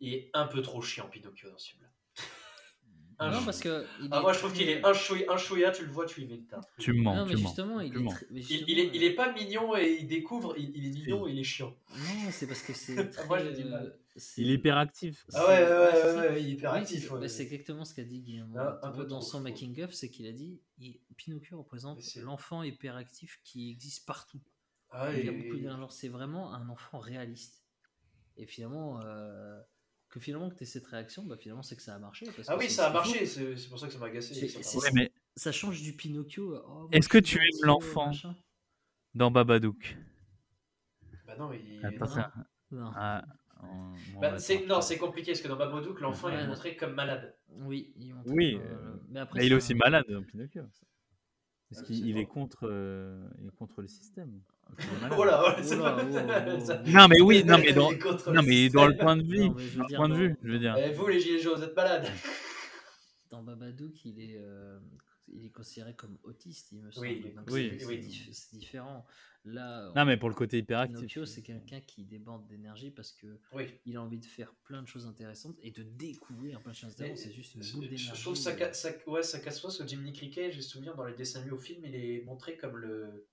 Il 0.00 0.14
est 0.14 0.30
un 0.34 0.46
peu 0.46 0.62
trop 0.62 0.82
chiant, 0.82 1.08
Pinocchio, 1.08 1.50
dans 1.50 1.58
ce 1.58 1.70
film-là. 1.70 1.91
Un 3.18 3.30
Non, 3.30 3.44
parce 3.44 3.60
que. 3.60 3.84
Ah, 4.10 4.20
moi, 4.20 4.32
je 4.32 4.38
trouve 4.38 4.52
qu'il 4.52 4.68
est 4.68 4.84
un 4.84 4.92
chouïa, 4.92 5.30
un 5.32 5.36
chouïa, 5.36 5.70
tu 5.70 5.84
le 5.84 5.92
vois, 5.92 6.06
tu 6.06 6.22
y 6.22 6.26
mets 6.26 6.36
le 6.36 6.44
tas. 6.46 6.60
Tu 6.78 6.92
me 6.92 7.02
mens, 7.02 7.14
Non, 7.16 7.24
mais 7.26 7.30
tu 7.34 7.36
mens. 7.42 7.48
justement, 7.48 7.80
il 7.80 7.92
tu 7.92 7.98
est, 7.98 8.02
mens. 8.02 8.14
mais 8.30 8.40
Il, 8.40 8.42
justement, 8.46 8.66
il 8.68 8.78
est, 8.78 8.86
euh, 8.86 8.90
il 8.94 9.02
est 9.04 9.14
pas 9.14 9.32
mignon 9.32 9.76
et 9.76 9.96
il 10.00 10.06
découvre, 10.06 10.54
il, 10.58 10.76
il 10.76 10.86
est 10.86 10.90
mignon 10.90 11.26
et 11.28 11.32
il 11.32 11.38
est 11.38 11.44
chiant. 11.44 11.76
Non, 11.90 12.30
c'est 12.30 12.46
parce 12.46 12.62
que 12.62 12.72
c'est. 12.72 12.94
Moi, 13.28 13.38
j'ai 13.38 13.52
du 13.52 13.64
mal. 13.64 13.86
euh, 14.16 14.20
Il 14.38 14.50
est 14.50 14.54
hyperactif. 14.54 15.24
Ah 15.34 15.46
ouais, 15.48 15.62
ouais, 15.62 15.68
ouais, 15.70 16.02
ouais, 16.04 16.28
ouais, 16.30 16.42
il 16.42 16.48
est 16.48 16.52
hyper 16.52 16.72
Oui, 16.72 16.78
actif. 16.80 17.02
c'est 17.04 17.10
ouais. 17.10 17.20
bah, 17.20 17.28
c'est 17.28 17.42
exactement 17.44 17.84
ce 17.84 17.94
qu'a 17.94 18.04
dit 18.04 18.20
Guillermo 18.20 18.56
Ah, 18.58 18.80
un 18.82 18.90
peu 18.90 19.04
dans 19.04 19.20
trop, 19.20 19.20
son 19.20 19.26
je 19.26 19.30
trouve. 19.30 19.42
making 19.44 19.82
of, 19.84 19.92
c'est 19.92 20.10
qu'il 20.10 20.26
a 20.26 20.32
dit 20.32 20.60
il- 20.78 21.00
Pinocchio 21.16 21.58
représente 21.58 22.00
l'enfant 22.16 22.62
hyperactif 22.62 23.40
qui 23.44 23.70
existe 23.70 24.04
partout. 24.06 24.40
Ah 24.90 25.12
il 25.14 25.24
y 25.24 25.28
a 25.28 25.32
et- 25.32 25.36
beaucoup 25.36 25.56
de 25.56 25.62
genre, 25.68 25.92
c'est 25.92 26.08
vraiment 26.08 26.52
un 26.52 26.68
enfant 26.68 26.98
réaliste. 26.98 27.62
Et 28.36 28.46
finalement, 28.46 29.00
euh, 29.04 29.60
que 30.12 30.20
finalement 30.20 30.50
que 30.50 30.54
tu 30.56 30.62
aies 30.62 30.66
cette 30.66 30.86
réaction, 30.86 31.24
bah 31.24 31.38
finalement 31.38 31.62
c'est 31.62 31.74
que 31.74 31.80
ça 31.82 31.94
a 31.94 31.98
marché. 31.98 32.26
parce 32.36 32.46
Ah 32.48 32.54
que 32.54 32.60
oui, 32.60 32.68
ça 32.70 32.88
a 32.88 32.92
marché, 32.92 33.24
c'est 33.24 33.56
c'est 33.56 33.68
pour 33.70 33.78
ça 33.78 33.86
que 33.86 33.94
ça 33.94 33.98
m'a 33.98 34.06
agacé. 34.06 34.46
Ça 34.46 34.78
Ouais, 34.78 34.90
mais 34.92 35.10
change 35.50 35.80
du 35.80 35.94
Pinocchio. 35.94 36.54
oh, 36.66 36.80
moi, 36.80 36.88
Est-ce 36.92 37.08
que 37.08 37.16
tu 37.16 37.38
aimes 37.38 37.62
l'enfant 37.62 38.12
dans 39.14 39.30
Babadook? 39.30 39.96
Bah 41.26 41.34
non, 41.38 41.50
il... 41.54 41.84
Attends, 41.84 42.04
non. 42.04 42.06
ça- 42.06 42.32
Non. 42.70 42.92
Ah, 42.94 43.24
on- 43.62 44.20
Bah, 44.20 44.36
non, 44.66 44.82
c'est 44.82 44.98
compliqué 44.98 45.32
parce 45.32 45.40
que 45.40 45.48
dans 45.48 45.56
Babadook, 45.56 45.98
l'enfant 46.00 46.28
il 46.28 46.38
est 46.38 46.46
montré 46.46 46.76
comme 46.76 46.92
malade. 46.92 47.34
Oui, 47.48 47.94
il 47.96 48.14
montre 48.14 48.30
Oui, 48.32 48.58
que, 48.58 48.62
euh, 48.62 48.96
mais 49.08 49.20
après 49.20 49.40
Mais 49.40 49.46
il 49.46 49.52
est 49.52 49.56
aussi 49.56 49.74
malade 49.74 50.04
dans 50.10 50.22
Pinocchio. 50.22 50.62
Parce 51.70 51.80
Ah, 51.80 51.86
qu'il 51.86 52.18
est 52.18 52.26
contre, 52.26 52.68
euh, 52.68 53.26
il 53.40 53.46
est 53.46 53.56
contre 53.56 53.80
le 53.80 53.88
système. 53.88 54.42
Voilà. 55.10 55.56
Non 56.86 57.08
mais 57.08 57.20
oui, 57.20 57.44
non 57.44 57.58
mais 57.58 57.72
dans, 57.72 57.90
non 57.92 57.98
le 58.32 58.42
mais 58.42 58.68
dans 58.70 58.86
le 58.86 58.92
système. 58.92 58.96
point 58.98 59.16
de 59.16 59.22
vue, 59.22 59.38
Non, 59.48 59.58
je 59.58 59.78
dans 59.78 59.86
dire, 59.86 59.96
point 59.96 60.08
de 60.08 60.14
vue, 60.14 60.36
je 60.42 60.50
veux 60.52 60.58
dire. 60.58 60.76
Eh, 60.78 60.92
vous, 60.92 61.06
les 61.08 61.20
gilets 61.20 61.40
jaunes, 61.40 61.58
vous 61.58 61.64
êtes 61.64 61.76
malades. 61.76 62.06
Dans 63.30 63.42
Babadook, 63.42 64.04
il 64.04 64.20
est, 64.20 64.36
euh, 64.38 64.78
il 65.28 65.46
est 65.46 65.50
considéré 65.50 65.94
comme 65.94 66.18
autiste, 66.22 66.70
il 66.72 66.82
me 66.82 66.90
semble. 66.90 67.06
Oui, 67.06 67.32
Donc 67.34 67.44
oui, 67.50 67.76
c'est- 67.78 67.86
oui. 67.86 68.28
différent. 68.52 69.06
Là, 69.44 69.90
Non 69.96 70.04
mais 70.04 70.16
pour 70.18 70.28
le 70.28 70.34
côté 70.36 70.58
hyperactif. 70.58 70.96
Pinocchio, 70.98 71.24
c'est 71.24 71.42
quelqu'un 71.42 71.80
qui 71.80 72.04
déborde 72.04 72.46
d'énergie 72.46 72.90
parce 72.92 73.10
que 73.10 73.26
Oui. 73.54 73.64
il 73.86 73.96
a 73.96 74.02
envie 74.02 74.18
de 74.18 74.24
faire 74.26 74.54
plein 74.64 74.82
de 74.82 74.86
choses 74.86 75.04
intéressantes 75.06 75.56
et 75.62 75.70
de 75.72 75.82
découvrir 75.82 76.60
plein 76.60 76.70
de 76.72 76.76
choses 76.76 76.90
intéressantes. 76.92 77.18
C'est 77.18 77.32
juste 77.32 77.54
une 77.56 77.62
Je- 77.62 77.72
boule 77.72 77.84
je, 77.84 77.88
d'énergie. 77.88 78.12
je 78.14 78.22
trouve 78.22 78.36
ça, 78.36 78.50
euh, 78.50 78.72
ça, 78.72 78.90
ouais, 79.08 79.22
ça 79.24 79.40
casse 79.40 79.58
pas 79.60 79.68
parce 79.68 79.78
que 79.78 79.86
Jiminy 79.88 80.12
Cricket, 80.12 80.52
j'ai 80.52 80.62
souvenir 80.62 80.94
dans 80.94 81.04
les 81.04 81.14
dessins 81.14 81.40
animés 81.40 81.54
au 81.54 81.58
film, 81.58 81.82
il 81.86 81.94
est 81.96 82.22
montré 82.24 82.56
comme 82.56 82.76
le 82.76 83.26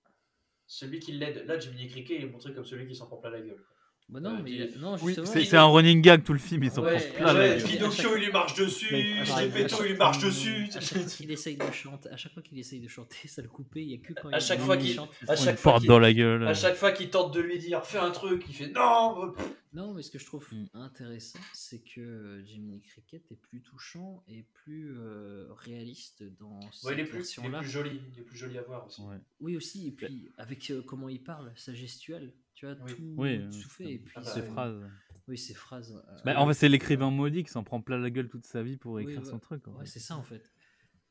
celui 0.69 0.99
qui 0.99 1.11
l'aide. 1.13 1.45
Là, 1.47 1.59
Jiminy 1.59 1.87
Cricket, 1.89 2.17
il 2.19 2.23
est 2.23 2.31
montré 2.31 2.53
comme 2.53 2.63
celui 2.65 2.87
qui 2.87 2.95
s'en 2.95 3.07
prend 3.07 3.17
plein 3.17 3.31
la 3.31 3.41
gueule. 3.41 3.65
Bah 4.11 4.19
non, 4.19 4.31
Euh, 4.31 4.41
mais 4.44 4.49
dis- 4.49 4.57
il- 4.76 4.81
non, 4.81 4.94
Oui, 5.02 5.14
justement. 5.14 5.26
c'est 5.27 5.45
c'est 5.45 5.56
un 5.57 5.65
running 5.65 6.02
gag 6.02 6.23
tout 6.23 6.34
le 6.34 6.40
film, 6.40 6.64
ils 6.64 6.72
s'en 6.72 6.81
Ouais, 6.84 6.98
prennent 6.98 7.14
plein 7.14 7.36
Ouais. 7.36 7.64
Pinocchio, 7.64 8.15
il 8.18 8.23
lui 8.26 8.31
marche 8.31 8.56
dessus, 8.56 9.23
Geppetto, 9.23 9.84
il 9.86 9.91
lui 9.91 9.98
marche 9.98 10.18
dessus. 10.19 10.68
À 10.76 10.80
chaque 10.80 10.98
fois 10.98 11.11
qu'il 11.11 11.31
essaye 11.31 11.57
de 11.57 11.72
chanter, 11.72 12.10
à 12.10 12.18
chaque 12.18 12.34
fois 12.34 12.41
qu'il 12.41 12.57
essaye 12.57 12.80
de 12.80 12.88
chanter, 12.88 13.27
ça 13.27 13.44
le 13.44 13.48
coupait. 13.49 13.84
Il 13.84 13.91
y 13.91 13.94
a 13.94 13.98
que 13.99 14.14
quand 14.14 14.30
À 14.30 14.38
il 14.40 14.41
chaque 14.41 14.57
il 14.60 14.65
fois 14.65 14.77
qu'il 14.77 14.94
chante. 14.95 15.11
à 15.27 15.36
chaque 15.36 15.60
fois 15.60 15.80
dans 15.80 15.99
la 15.99 16.11
gueule. 16.14 16.48
à 16.48 16.53
chaque 16.56 16.76
fois 16.76 16.91
qu'il 16.91 17.11
tente 17.11 17.34
de 17.36 17.40
lui 17.40 17.60
dire 17.60 17.86
fais 17.86 17.99
un 17.99 18.10
truc, 18.11 18.44
il 18.49 18.56
fait 18.56 18.69
non. 18.72 19.34
Non, 19.73 19.94
mais 19.94 20.02
ce 20.02 20.10
que 20.10 20.18
je 20.18 20.26
trouve 20.26 20.48
Mm. 20.52 20.65
intéressant, 20.73 21.38
c'est 21.53 21.77
que 21.84 22.02
euh, 22.02 22.44
Jiminy 22.44 22.81
Cricket 22.81 23.22
est 23.31 23.36
plus 23.40 23.61
touchant 23.61 24.23
et 24.27 24.44
plus 24.65 24.95
euh, 24.98 25.45
réaliste 25.53 26.23
dans 26.40 26.60
Ouais, 26.60 26.69
cette 26.72 26.91
il 26.94 26.99
est 27.02 27.03
plus, 27.03 27.38
il 27.38 27.45
est 27.45 27.57
plus 27.60 27.69
joli, 27.69 28.02
il 28.11 28.19
est 28.19 28.23
plus 28.23 28.38
joli 28.38 28.57
à 28.57 28.64
voir 28.64 28.88
aussi. 28.88 29.02
Ouais. 29.03 29.18
Oui 29.40 29.56
aussi, 29.56 29.88
et 29.88 29.91
puis 29.91 30.31
avec 30.40 30.72
euh, 30.72 30.81
comment 30.81 31.07
il 31.10 31.22
parle, 31.22 31.52
sa 31.56 31.76
gestuelle, 31.76 32.34
tu 32.60 32.65
vois, 32.65 32.76
Oui. 32.84 32.94
tout, 32.94 33.14
Oui, 33.18 33.40
tout 33.40 33.45
euh, 33.57 33.61
fait. 33.69 33.91
Et 33.94 33.98
puis 33.99 34.14
bah, 34.15 34.23
Ces 34.23 34.41
phrases. 34.41 34.81
Oui, 35.30 35.38
ses 35.38 35.53
phrases. 35.53 35.94
euh, 36.10 36.18
Bah, 36.26 36.38
en 36.41 36.45
fait, 36.48 36.53
c'est 36.53 36.68
l'écrivain 36.69 37.10
maudit 37.10 37.44
qui 37.44 37.52
s'en 37.52 37.64
prend 37.64 37.80
plein 37.81 37.98
la 37.99 38.10
gueule 38.10 38.27
toute 38.27 38.45
sa 38.45 38.61
vie 38.64 38.76
pour 38.76 38.94
oui, 38.94 39.03
écrire 39.03 39.19
ouais. 39.19 39.30
son 39.30 39.40
truc. 39.40 39.65
Ouais, 39.68 39.86
c'est 39.86 39.99
ça 39.99 40.18
en 40.18 40.23
fait. 40.23 40.44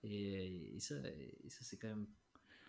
Et, 0.03 0.75
et 0.77 0.81
ça, 0.81 0.95
et 0.97 1.49
ça 1.49 1.61
c'est 1.63 1.77
quand 1.79 1.89
même 1.89 2.07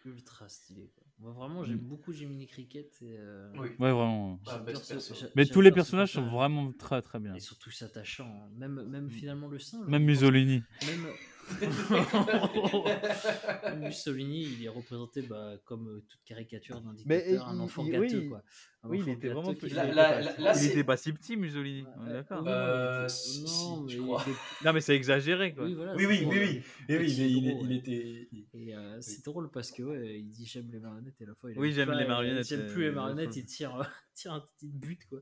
ultra 0.05 0.47
stylé. 0.47 0.91
quoi. 0.95 1.05
Moi 1.19 1.31
vraiment, 1.33 1.65
j'aime 1.65 1.75
Mm. 1.77 1.87
beaucoup 1.89 2.13
Jiminy 2.13 2.47
Cricket. 2.47 2.89
Et, 3.01 3.17
euh, 3.19 3.51
Oui. 3.57 3.67
Ouais, 3.79 3.91
vraiment. 3.91 4.39
Ah, 4.47 4.63
ce- 4.81 5.13
j'a- 5.13 5.27
Mais 5.35 5.45
tous 5.45 5.59
les 5.61 5.71
personnages 5.71 6.13
sont 6.13 6.29
vraiment 6.29 6.71
très 6.71 7.01
très 7.01 7.19
bien. 7.19 7.35
Et 7.35 7.39
surtout 7.41 7.71
s'attachant. 7.71 8.25
hein. 8.45 8.49
Même, 8.55 8.83
même 8.87 9.09
finalement 9.09 9.47
le 9.49 9.59
singe. 9.59 9.85
Même 9.87 10.03
pense- 10.03 10.07
Mussolini. 10.21 10.63
Même... 10.87 11.05
Mussolini, 13.77 14.43
il 14.59 14.65
est 14.65 14.69
représenté 14.69 15.21
bah, 15.21 15.53
comme 15.65 15.87
euh, 15.87 16.03
toute 16.07 16.19
caricature 16.25 16.81
d'un 16.81 16.95
Mais 17.05 17.37
un 17.37 17.55
il- 17.55 17.61
enfant 17.61 17.85
il- 17.85 17.91
gâteux. 17.91 18.19
oui, 18.19 18.29
quoi. 18.29 18.43
Un 18.81 18.89
oui, 18.89 19.01
il 19.05 19.09
était 19.09 19.27
vraiment 19.29 19.53
petit. 19.53 19.73
Là- 19.73 19.85
là- 19.91 20.21
là- 20.21 20.35
là, 20.39 20.53
il 20.63 20.71
était 20.71 20.83
pas 20.85 20.95
si 20.95 21.11
petit, 21.11 21.35
Mussolini. 21.35 21.83
on 21.97 22.05
est 22.05 22.07
Ouais, 22.07 22.13
d'accord. 22.13 22.45
Euh, 22.47 23.01
non, 23.01 23.07
il 23.07 23.09
si, 23.09 23.43
je 23.43 23.85
mais 23.85 23.93
il 23.93 23.99
crois. 24.01 24.21
était- 24.21 24.31
Non, 24.65 24.73
mais 24.73 24.81
c'est 24.81 24.95
exagéré 24.95 25.53
quoi. 25.53 25.65
Oui, 25.65 25.73
voilà, 25.73 25.95
Oui, 25.95 26.05
oui, 26.05 26.25
oui, 26.25 26.25
euh, 26.25 26.29
oui, 26.39 26.63
oui, 26.89 26.97
oui, 26.97 27.11
il, 27.11 27.47
est- 27.47 27.51
gros, 27.51 27.63
il 27.65 27.69
ouais. 27.69 27.75
était. 27.75 28.29
il- 28.31 28.45
Et 28.53 28.75
euh, 28.75 29.01
c'est 29.01 29.23
drôle 29.25 29.49
parce 29.51 29.71
que 29.71 29.83
ouais, 29.83 30.19
il 30.19 30.29
dit 30.29 30.45
j'aime 30.45 30.69
les 30.71 30.79
marionnettes 30.79 31.19
et 31.19 31.23
à 31.25 31.27
la 31.27 31.35
fois 31.35 31.51
il 31.51 31.59
Oui, 31.59 31.69
aime 31.69 31.73
j'aime 31.75 31.91
les 31.91 32.03
euh, 32.03 32.07
marionnettes, 32.07 32.47
J'aime 32.47 32.67
plus 32.67 32.83
euh, 32.83 32.89
les 32.89 32.95
marionnettes, 32.95 33.33
faut- 33.33 33.39
il 33.39 33.45
tire, 33.45 33.75
euh, 33.75 33.83
tire 34.13 34.33
un 34.33 34.39
petit 34.57 34.69
but 34.69 35.05
quoi. 35.09 35.19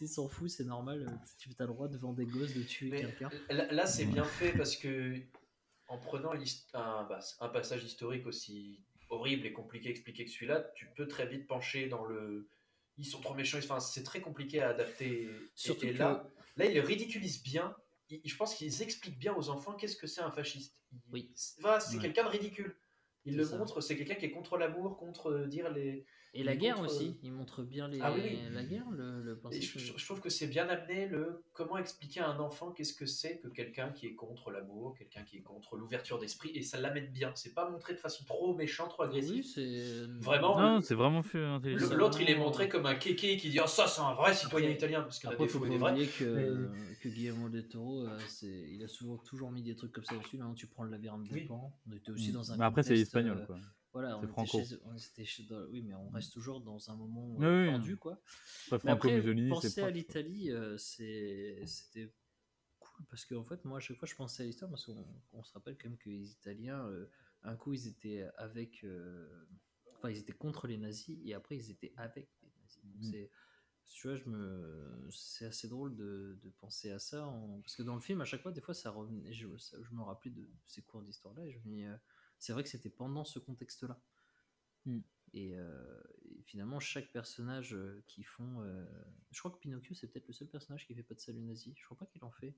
Il 0.00 0.08
s'en 0.08 0.28
fout, 0.28 0.48
c'est 0.50 0.64
normal. 0.64 1.02
euh, 1.06 1.10
Tu 1.38 1.50
as 1.58 1.62
le 1.62 1.68
droit 1.68 1.88
devant 1.88 2.12
des 2.14 2.24
gosses 2.26 2.54
de 2.54 2.62
tuer 2.62 2.90
quelqu'un. 2.90 3.30
là, 3.50 3.70
là, 3.70 3.86
c'est 3.86 4.06
bien 4.06 4.24
fait 4.24 4.52
parce 4.56 4.76
que 4.76 5.14
en 5.88 5.98
prenant 5.98 6.32
un, 6.72 7.04
bah, 7.04 7.20
un 7.40 7.48
passage 7.48 7.84
historique 7.84 8.26
aussi 8.26 8.80
horrible 9.10 9.46
et 9.46 9.52
compliqué 9.52 9.88
à 9.88 9.90
expliquer 9.90 10.24
que 10.24 10.30
celui-là, 10.30 10.60
tu 10.74 10.86
peux 10.96 11.06
très 11.06 11.26
vite 11.26 11.46
pencher 11.46 11.88
dans 11.88 12.04
le. 12.04 12.48
Ils 12.96 13.04
sont 13.06 13.20
trop 13.20 13.34
méchants. 13.34 13.58
Enfin, 13.58 13.80
c'est 13.80 14.02
très 14.04 14.20
compliqué 14.20 14.60
à 14.62 14.68
adapter. 14.70 15.24
Et- 15.24 15.30
Surtout 15.54 15.86
et, 15.86 15.92
que- 15.92 15.98
là, 15.98 16.30
là, 16.56 16.64
ils 16.66 16.74
le 16.74 16.80
ridiculisent 16.80 17.42
bien. 17.42 17.74
Ils- 18.08 18.20
je 18.24 18.36
pense 18.36 18.54
qu'ils 18.54 18.82
expliquent 18.82 19.18
bien 19.18 19.34
aux 19.34 19.48
enfants 19.50 19.74
qu'est-ce 19.74 19.96
que 19.96 20.06
c'est 20.06 20.20
un 20.20 20.30
fasciste. 20.30 20.80
Ils- 20.92 21.00
Oui. 21.12 21.32
c'est- 21.34 21.60
voilà, 21.60 21.80
c'est 21.80 21.96
Ouais. 21.96 22.02
quelqu'un 22.02 22.24
de 22.24 22.28
ridicule. 22.28 22.76
Ils 23.26 23.32
C'est 23.32 23.38
le 23.38 23.44
ça. 23.44 23.56
montrent, 23.58 23.80
c'est 23.80 23.96
quelqu'un 23.96 24.14
qui 24.14 24.26
est 24.26 24.30
contre 24.30 24.56
l'amour, 24.58 24.96
contre 24.96 25.30
euh, 25.30 25.46
dire 25.46 25.70
les. 25.72 26.04
Et 26.36 26.42
la 26.42 26.56
guerre 26.56 26.74
contre- 26.76 26.86
aussi, 26.92 27.16
il 27.22 27.32
montre 27.32 27.62
bien 27.62 27.86
les... 27.86 28.00
Ah 28.00 28.12
oui, 28.12 28.38
la 28.52 28.64
guerre, 28.64 28.90
le, 28.90 29.22
le 29.22 29.36
principe. 29.36 29.62
je, 29.62 29.78
je- 29.78 29.92
je 29.96 30.04
trouve 30.04 30.20
que 30.20 30.28
c'est 30.28 30.48
bien 30.48 30.68
amené 30.68 31.06
le 31.06 31.42
comment 31.52 31.78
expliquer 31.78 32.20
à 32.20 32.28
un 32.28 32.40
enfant 32.40 32.72
qu'est-ce 32.72 32.92
que 32.92 33.06
c'est 33.06 33.38
que 33.38 33.46
quelqu'un 33.48 33.90
qui 33.90 34.06
est 34.06 34.14
contre 34.14 34.50
l'amour, 34.50 34.96
quelqu'un 34.98 35.22
qui 35.22 35.36
est 35.36 35.42
contre 35.42 35.76
l'ouverture 35.76 36.18
d'esprit, 36.18 36.50
et 36.54 36.62
ça 36.62 36.80
l'amène 36.80 37.06
bien. 37.12 37.30
C'est 37.36 37.54
pas 37.54 37.70
montré 37.70 37.92
de 37.94 37.98
façon 37.98 38.24
trop 38.24 38.52
méchante, 38.54 38.90
trop 38.90 39.04
agressive. 39.04 39.32
Oui, 39.32 39.42
c'est. 39.44 40.06
Vraiment, 40.20 40.60
Non, 40.60 40.80
c'est 40.80 40.94
vraiment 40.96 41.22
fait 41.22 41.42
intelligent. 41.44 41.94
L'autre, 41.94 42.20
il 42.20 42.28
est 42.28 42.36
montré 42.36 42.68
comme 42.68 42.86
un 42.86 42.96
kéké 42.96 43.36
qui 43.36 43.50
dit 43.50 43.60
Ah, 43.60 43.66
ça, 43.68 43.86
c'est 43.86 44.00
un 44.02 44.14
vrai 44.14 44.34
citoyen 44.34 44.66
Après- 44.66 44.76
italien, 44.76 45.02
parce 45.02 45.18
qu'il 45.20 45.28
a 45.30 45.36
des 45.36 45.46
faut 45.46 45.64
des 45.66 45.78
vrais. 45.78 45.94
que, 46.18 46.68
que 47.00 47.08
Guillermo 47.08 47.48
del 47.48 47.68
Toro, 47.68 48.06
euh, 48.06 48.18
c'est- 48.26 48.66
il 48.72 48.82
a 48.82 48.88
souvent 48.88 49.16
toujours 49.18 49.52
mis 49.52 49.62
des 49.62 49.76
trucs 49.76 49.92
comme 49.92 50.04
ça 50.04 50.16
dessus. 50.16 50.36
Maintenant, 50.36 50.54
tu 50.54 50.66
prends 50.66 50.82
le 50.82 50.90
labyrinthe 50.90 51.28
Oui. 51.30 51.42
du 51.42 51.46
Pan. 51.46 51.72
On 51.88 51.92
était 51.94 52.10
aussi 52.10 52.30
Mm. 52.30 52.34
dans 52.34 52.52
un. 52.52 52.56
Mais 52.56 52.64
après, 52.64 52.82
c'est 52.82 52.98
espagnol 52.98 53.38
euh, 53.40 53.46
quoi. 53.46 53.58
Voilà, 53.94 54.18
on 54.18 54.22
était, 54.22 54.32
franco. 54.32 54.58
chez, 54.64 54.76
on 54.84 54.96
était 54.96 55.24
chez- 55.24 55.44
dans- 55.44 55.64
oui, 55.66 55.80
mais 55.80 55.94
on 55.94 56.10
reste 56.10 56.32
toujours 56.32 56.60
dans 56.60 56.90
un 56.90 56.96
moment 56.96 57.36
Oui, 57.38 57.46
oui. 57.46 57.66
tendu, 57.66 57.96
quoi. 57.96 58.20
Après, 58.72 58.78
Mais 58.84 58.90
après, 58.90 59.48
penser 59.48 59.80
à 59.82 59.90
l'Italie, 59.90 60.50
euh, 60.50 60.76
c'était 60.76 62.12
cool 62.80 63.06
parce 63.08 63.24
qu'en 63.24 63.44
fait, 63.44 63.64
moi, 63.64 63.78
à 63.78 63.80
chaque 63.80 63.96
fois, 63.96 64.08
je 64.08 64.16
pensais 64.16 64.42
à 64.42 64.46
l'histoire 64.46 64.68
parce 64.68 64.86
qu'on 64.86 65.06
on 65.32 65.42
se 65.44 65.52
rappelle 65.52 65.78
quand 65.78 65.88
même 65.88 65.96
que 65.98 66.10
les 66.10 66.32
Italiens, 66.32 66.84
euh, 66.88 67.06
un 67.44 67.54
coup, 67.54 67.72
ils 67.72 67.86
étaient 67.86 68.26
avec, 68.36 68.82
euh, 68.82 69.46
enfin, 69.96 70.10
ils 70.10 70.18
étaient 70.18 70.32
contre 70.32 70.66
les 70.66 70.76
nazis 70.76 71.16
et 71.24 71.32
après, 71.34 71.56
ils 71.56 71.70
étaient 71.70 71.92
avec 71.96 72.28
les 72.42 72.50
nazis. 72.60 72.82
Donc, 72.84 72.96
Mm. 73.00 73.10
c'est, 73.12 73.30
tu 73.86 74.08
vois, 74.08 74.16
je 74.16 74.28
me, 74.28 75.08
c'est 75.12 75.46
assez 75.46 75.68
drôle 75.68 75.94
de, 75.94 76.36
de 76.42 76.50
penser 76.50 76.90
à 76.90 76.98
ça 76.98 77.26
en- 77.28 77.60
parce 77.60 77.76
que 77.76 77.84
dans 77.84 77.94
le 77.94 78.00
film, 78.00 78.20
à 78.20 78.24
chaque 78.24 78.42
fois, 78.42 78.50
des 78.50 78.60
fois, 78.60 78.74
ça 78.74 78.90
revenait, 78.90 79.32
je, 79.32 79.56
ça- 79.56 79.76
je 79.80 79.94
me 79.94 80.02
rappelais 80.02 80.32
de 80.32 80.48
ces 80.64 80.82
cours 80.82 81.02
d'histoire-là 81.02 81.44
et 81.46 81.52
je 81.52 81.58
me 81.58 81.64
dis, 81.64 81.84
euh, 81.84 81.96
c'est 82.44 82.52
vrai 82.52 82.62
que 82.62 82.68
c'était 82.68 82.90
pendant 82.90 83.24
ce 83.24 83.38
contexte-là. 83.38 83.98
Mm. 84.84 84.98
Et, 85.32 85.56
euh, 85.56 86.02
et 86.28 86.42
finalement, 86.42 86.78
chaque 86.78 87.10
personnage 87.10 87.74
euh, 87.74 88.04
qui 88.06 88.22
font. 88.22 88.62
euh, 88.62 88.84
je 89.30 89.38
crois 89.38 89.50
que 89.50 89.56
Pinocchio, 89.56 89.94
c'est 89.94 90.08
peut-être 90.08 90.28
le 90.28 90.34
seul 90.34 90.48
personnage 90.48 90.86
qui 90.86 90.94
fait 90.94 91.02
pas 91.02 91.14
de 91.14 91.20
salut 91.20 91.40
nazi. 91.40 91.72
Je 91.74 91.84
crois 91.86 91.96
pas 91.96 92.04
qu'il 92.04 92.22
en 92.22 92.30
fait 92.30 92.54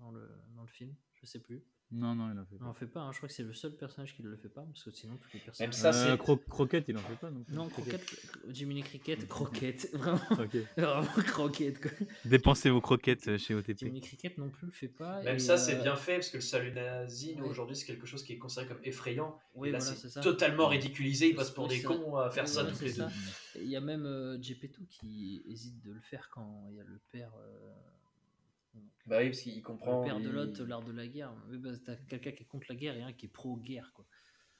dans 0.00 0.10
le, 0.10 0.28
dans 0.56 0.62
le 0.62 0.68
film. 0.68 0.94
Je 1.14 1.26
sais 1.26 1.38
plus. 1.38 1.62
Non, 1.92 2.14
non, 2.14 2.30
il 2.32 2.38
en 2.38 2.44
fait 2.46 2.54
Il 2.54 2.62
en 2.62 2.68
pas. 2.68 2.78
fait 2.78 2.86
pas. 2.86 3.00
hein. 3.00 3.10
Je 3.12 3.16
crois 3.16 3.28
que 3.28 3.34
c'est 3.34 3.42
le 3.42 3.52
seul 3.52 3.76
personnage 3.76 4.14
qui 4.14 4.22
ne 4.22 4.28
le 4.28 4.36
fait 4.36 4.48
pas. 4.48 4.62
Parce 4.62 4.84
que 4.84 4.92
sinon, 4.92 5.16
tous 5.16 5.28
les 5.34 5.40
personnages. 5.40 5.74
ça, 5.74 5.88
Euh, 5.88 6.12
c'est- 6.12 6.16
Cro- 6.18 6.36
Croquette, 6.48 6.84
il 6.86 6.96
en 6.96 7.00
fait 7.00 7.16
pas 7.16 7.30
non. 7.32 7.44
Non, 7.48 7.68
Croquette, 7.68 8.16
Jiminy 8.48 8.82
Cricket, 8.84 9.16
Croquette. 9.28 9.90
Vraiment, 9.92 10.20
Ok. 10.40 10.56
vraiment 10.78 11.02
Croquette. 11.26 11.80
quoi. 11.82 11.90
Dépensez 12.24 12.70
vos 12.70 12.80
croquettes 12.80 13.26
euh, 13.26 13.38
chez 13.38 13.54
OTP. 13.56 13.76
Jiminy 13.80 14.00
Cricket 14.02 14.38
non 14.38 14.50
plus 14.50 14.66
le 14.66 14.72
fait 14.72 14.86
pas. 14.88 15.20
Même 15.24 15.40
ça, 15.40 15.58
c'est 15.58 15.80
euh, 15.80 15.82
bien 15.82 15.96
fait, 15.96 16.14
parce 16.14 16.30
que 16.30 16.36
le 16.36 16.42
salut 16.42 16.70
nazi, 16.72 17.34
nous, 17.36 17.42
oui. 17.44 17.50
aujourd'hui, 17.50 17.74
c'est 17.74 17.86
quelque 17.86 18.06
chose 18.06 18.22
qui 18.22 18.34
est 18.34 18.38
considéré 18.38 18.68
comme 18.72 18.84
effrayant. 18.84 19.36
Oui, 19.56 19.68
et 19.68 19.72
là, 19.72 19.78
voilà, 19.78 19.92
c'est 19.92 20.00
c'est 20.00 20.10
ça. 20.10 20.20
totalement 20.20 20.68
ridiculisé. 20.68 21.30
Ils 21.30 21.34
passent 21.34 21.50
pour 21.50 21.66
des 21.66 21.82
cons 21.82 22.16
à 22.16 22.30
faire 22.30 22.44
oui, 22.44 22.48
ça 22.50 22.62
voilà, 22.62 22.70
tous 22.70 22.78
c'est 22.78 22.84
les 22.86 22.92
deux. 22.94 23.62
Il 23.64 23.68
y 23.68 23.74
a 23.76 23.80
même 23.80 24.06
euh, 24.06 24.40
Gepetto 24.40 24.80
qui 24.88 25.42
hésite 25.44 25.80
de 25.82 25.90
le 25.92 26.00
faire 26.00 26.30
quand 26.30 26.68
il 26.70 26.76
y 26.76 26.80
a 26.80 26.84
le 26.84 27.00
père. 27.10 27.32
Euh, 28.76 28.78
Bah 29.06 29.18
oui, 29.20 29.26
parce 29.30 29.40
qu'il 29.40 29.62
comprend. 29.62 30.00
le 30.00 30.06
père 30.06 30.20
de 30.20 30.28
l'autre, 30.28 30.64
l'art 30.64 30.82
de 30.84 30.92
la 30.92 31.06
guerre. 31.06 31.32
Oui, 31.50 31.58
bah, 31.58 31.70
t'as 31.84 31.96
quelqu'un 31.96 32.32
qui 32.32 32.42
est 32.42 32.46
contre 32.46 32.66
la 32.68 32.74
guerre 32.76 32.96
et 32.96 33.02
un 33.02 33.12
qui 33.12 33.26
est 33.26 33.30
pro-guerre, 33.30 33.92
quoi. 33.94 34.06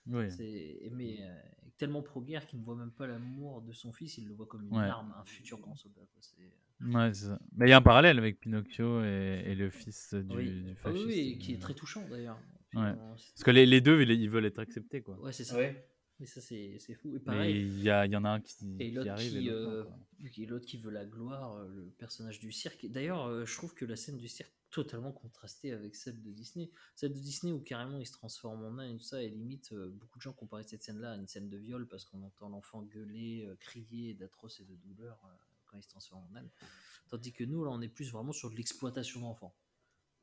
Oui. 0.07 0.31
C'est 0.31 0.89
mais 0.93 1.19
euh, 1.23 1.35
tellement 1.77 2.03
pro-guerre 2.03 2.47
qu'il 2.47 2.59
ne 2.59 2.65
voit 2.65 2.75
même 2.77 2.91
pas 2.91 3.07
l'amour 3.07 3.63
de 3.63 3.73
son 3.73 3.93
fils, 3.93 4.19
il 4.19 4.27
le 4.29 4.35
voit 4.35 4.47
comme 4.47 4.67
une 4.67 4.77
Ouais. 4.77 4.85
arme, 4.85 5.15
un 5.19 5.25
futur 5.25 5.59
grand 5.61 5.77
soldat. 5.77 6.01
quoi. 6.01 6.21
C'est- 6.21 6.37
Ouais, 6.83 7.13
c'est 7.13 7.27
ça. 7.27 7.39
Mais 7.57 7.67
il 7.67 7.71
y 7.71 7.73
a 7.75 7.77
un 7.77 7.83
parallèle 7.83 8.17
avec 8.17 8.41
Pinocchio 8.41 9.03
et, 9.05 9.43
et 9.45 9.55
le 9.55 9.69
fils 9.69 10.15
du, 10.15 10.35
oui. 10.35 10.51
du 10.63 10.77
Ah 10.83 10.91
oui, 10.91 11.03
fasciste. 11.03 11.07
oui, 11.07 11.39
qui 11.39 11.53
est 11.53 11.57
euh, 11.57 11.61
très 11.61 11.75
touchant 11.75 12.03
d'ailleurs. 12.09 12.39
Ouais. 12.75 12.95
Parce 12.95 13.45
que 13.45 13.51
les, 13.51 13.67
les 13.67 13.83
deux, 13.83 14.01
ils, 14.01 14.11
ils 14.13 14.31
veulent 14.31 14.47
être 14.47 14.61
acceptés, 14.61 15.03
quoi. 15.03 15.19
Ouais, 15.21 15.33
c'est 15.33 15.45
ça. 15.45 15.57
Ouais. 15.57 15.87
Mais 16.21 16.27
ça, 16.27 16.41
c'est 16.41 16.79
c'est 16.79 16.95
fou. 16.95 17.17
Et 17.17 17.19
pareil. 17.19 17.63
il 17.63 17.81
y, 17.81 17.85
y 17.87 18.17
en 18.17 18.25
a 18.25 18.29
un 18.31 18.41
qui, 18.41 18.55
Et 18.79 18.89
qui 18.89 18.91
l'autre 18.93 19.11
arrive 19.11 19.31
qui, 19.33 19.39
et 19.39 19.51
l'autre 19.51 19.89
non, 19.89 19.97
euh, 20.25 20.29
et 20.37 20.47
l'autre 20.47 20.67
qui 20.67 20.77
veut 20.77 20.91
la 20.91 21.05
gloire, 21.07 21.57
euh, 21.57 21.69
le 21.75 21.83
personnage 21.99 22.39
du 22.41 22.53
cirque. 22.53 22.87
D'ailleurs, 22.87 23.25
euh, 23.27 23.47
je 23.47 23.57
trouve 23.57 23.75
que 23.75 23.85
la 23.87 23.97
scène 23.97 24.19
du 24.19 24.29
cirque 24.29 24.53
totalement 24.71 25.11
contrastée 25.13 25.73
avec 25.73 25.97
celle 25.97 26.23
de 26.23 26.31
Disney. 26.31 26.71
Celle 26.95 27.13
de 27.13 27.19
Disney 27.19 27.53
où 27.53 27.61
carrément 27.61 27.99
il 27.99 28.07
se 28.07 28.13
transforme 28.13 28.65
en 28.65 28.71
nain 28.73 28.89
et 28.89 28.97
tout 28.97 29.03
ça, 29.03 29.21
et 29.23 29.29
limite, 29.29 29.75
beaucoup 29.75 30.19
de 30.19 30.23
gens 30.23 30.33
comparaient 30.33 30.63
cette 30.63 30.83
scène-là 30.85 31.13
à 31.13 31.17
une 31.17 31.27
scène 31.27 31.49
de 31.49 31.57
viol 31.57 31.89
parce 31.89 32.05
qu'on 32.05 32.23
entend 32.23 32.49
l'enfant 32.51 32.83
gueuler, 32.83 33.49
crier 33.59 34.15
d'atroce 34.15 34.61
et 34.61 34.65
de 34.65 34.77
douleur 34.77 35.19
quand 35.67 35.77
il 35.79 35.83
se 35.83 35.89
transforme 35.89 36.23
en 36.33 36.37
âne. 36.37 36.49
Tandis 37.09 37.33
que 37.33 37.43
nous, 37.43 37.65
là, 37.65 37.71
on 37.73 37.81
est 37.81 37.89
plus 37.89 38.13
vraiment 38.13 38.33
sur 38.33 38.51
de 38.51 38.57
l'exploitation 38.57 39.21
d'enfants. 39.21 39.53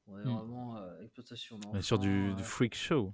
On 0.07 0.17
est 0.17 0.23
Hmm. 0.23 0.35
vraiment 0.37 0.77
euh, 0.77 1.01
exploitation 1.01 1.59
d'enfants. 1.59 1.81
Sur 1.81 1.99
du, 1.99 2.29
euh, 2.31 2.33
du 2.33 2.43
freak 2.43 2.73
show. 2.75 3.13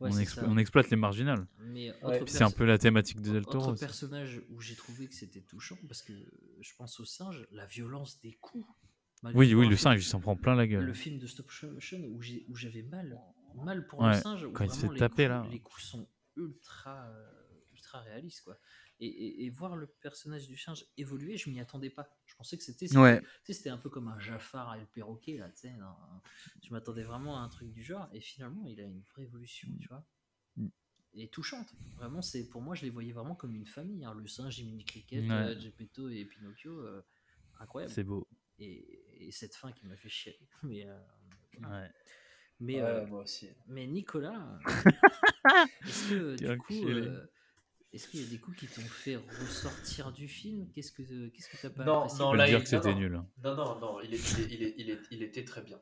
Ouais, 0.00 0.10
on, 0.12 0.18
explo- 0.18 0.40
ça. 0.40 0.46
on 0.48 0.56
exploite 0.58 0.90
les 0.90 0.96
marginales. 0.96 1.46
Ouais. 1.60 1.92
autre 2.02 2.24
C'est 2.28 2.44
un 2.44 2.50
peu 2.50 2.64
la 2.64 2.78
thématique 2.78 3.20
de 3.20 3.30
Del 3.32 3.42
autre 3.42 3.50
Toro. 3.52 3.70
aussi. 3.72 3.80
personnage 3.80 4.40
où 4.50 4.60
j'ai 4.60 4.74
trouvé 4.76 5.06
que 5.08 5.14
c'était 5.14 5.40
touchant 5.42 5.76
parce 5.86 6.02
que 6.02 6.12
je 6.60 6.70
pense 6.76 6.98
au 7.00 7.04
singe, 7.04 7.46
la 7.52 7.66
violence 7.66 8.20
des 8.20 8.32
coups. 8.34 8.66
Oui, 9.34 9.52
oui, 9.54 9.68
le 9.68 9.76
singe, 9.76 10.00
il 10.00 10.06
s'en 10.06 10.20
prend 10.20 10.36
plein 10.36 10.54
la 10.54 10.66
gueule. 10.66 10.84
Le 10.84 10.92
film 10.92 11.18
de 11.18 11.26
stop 11.26 11.46
motion 11.72 11.98
où 12.04 12.22
j'avais 12.56 12.82
mal, 12.82 13.18
mal 13.56 13.86
pour 13.88 14.00
Ouais, 14.00 14.14
le 14.14 14.20
singe. 14.20 14.44
où 14.44 14.52
quand 14.52 14.64
il 14.64 14.70
se 14.70 14.86
fait 14.86 14.92
les 14.92 14.98
taper, 14.98 15.24
coups- 15.24 15.28
là. 15.28 15.46
Les 15.50 15.60
coups 15.60 15.82
sont 15.82 16.08
ultra, 16.36 17.08
euh, 17.08 17.26
ultra 17.72 18.00
réaliste, 18.02 18.42
quoi. 18.42 18.56
Et, 19.00 19.06
et- 19.06 19.44
et 19.44 19.50
voir 19.50 19.76
le 19.76 19.86
personnage 19.86 20.48
du 20.48 20.56
singe 20.56 20.84
évoluer, 20.96 21.36
je 21.36 21.48
m'y 21.50 21.60
attendais 21.60 21.90
pas. 21.90 22.08
Je 22.26 22.34
pensais 22.34 22.56
que 22.58 22.64
c'était 22.64 22.96
Ouais. 22.98 23.22
un 23.66 23.76
peu 23.78 23.88
comme 23.90 24.08
un 24.08 24.18
Jafar 24.18 24.74
et 24.74 24.80
le 24.80 24.86
perroquet, 24.86 25.36
là, 25.38 25.48
tu 25.50 25.58
sais. 25.68 25.74
Je 26.64 26.72
m'attendais 26.72 27.04
vraiment 27.04 27.36
à 27.38 27.40
un 27.42 27.48
truc 27.48 27.70
du 27.70 27.82
genre, 27.82 28.08
et 28.12 28.20
finalement, 28.20 28.66
il 28.66 28.80
a 28.80 28.84
une 28.84 29.00
vraie 29.12 29.22
évolution, 29.22 29.68
tu 29.80 29.86
vois. 29.88 30.04
Mm. 30.56 30.68
Et 31.14 31.28
touchante. 31.28 31.72
Vraiment, 31.94 32.22
c'est 32.22 32.48
pour 32.48 32.60
moi, 32.60 32.74
je 32.74 32.82
les 32.82 32.90
voyais 32.90 33.12
vraiment 33.12 33.36
comme 33.36 33.54
une 33.54 33.66
famille. 33.66 34.04
hein. 34.04 34.14
Le 34.14 34.26
singe, 34.26 34.54
Jiminy 34.56 34.84
Cricket, 34.84 35.22
Ouais. 35.24 35.30
euh, 35.30 35.58
Geppetto 35.60 36.08
et 36.08 36.24
Pinocchio, 36.24 36.80
euh, 36.80 37.00
incroyable. 37.60 37.92
C'est 37.92 38.04
beau. 38.04 38.26
Et, 38.58 39.26
et 39.28 39.30
cette 39.30 39.54
fin 39.54 39.70
qui 39.72 39.86
m'a 39.86 39.96
fait 39.96 40.08
chier. 40.08 40.36
Mais, 40.64 40.84
euh, 40.86 40.98
Ouais. 41.60 41.90
mais, 42.60 42.74
Ouais, 42.74 42.80
euh, 42.82 43.06
moi 43.06 43.22
aussi. 43.22 43.48
mais 43.68 43.86
Nicolas, 43.86 44.58
est-ce 45.86 46.08
que 46.10 46.36
du 46.36 46.58
coup, 46.58 46.88
euh, 46.88 47.26
est-ce 47.92 48.08
qu'il 48.08 48.20
y 48.22 48.26
a 48.26 48.28
des 48.28 48.38
coups 48.38 48.58
qui 48.58 48.66
t'ont 48.66 48.82
fait 48.82 49.16
ressortir 49.16 50.12
du 50.12 50.28
film? 50.28 50.68
Qu'est-ce 50.74 50.92
que 50.92 51.28
qu'est-ce 51.28 51.48
que 51.48 51.56
t'as 51.60 51.70
pas 51.70 51.84
Non, 51.84 52.00
apprécié? 52.00 52.18
non, 52.18 52.30
peux 52.32 52.36
là, 52.36 52.44
le 52.44 52.50
dire 52.50 52.58
il- 52.58 52.62
que 52.64 52.68
c'était 52.68 52.92
non, 52.92 52.98
nul. 53.00 53.22
Non, 53.42 53.54
non, 53.56 53.78
non, 53.80 54.00
il, 54.02 54.14
est- 54.14 54.38
il, 54.38 54.40
est- 54.40 54.54
il, 54.54 54.62
est- 54.62 54.74
il, 54.78 54.90
est- 54.90 55.02
il 55.10 55.22
était 55.22 55.44
très 55.44 55.62
bien. 55.62 55.80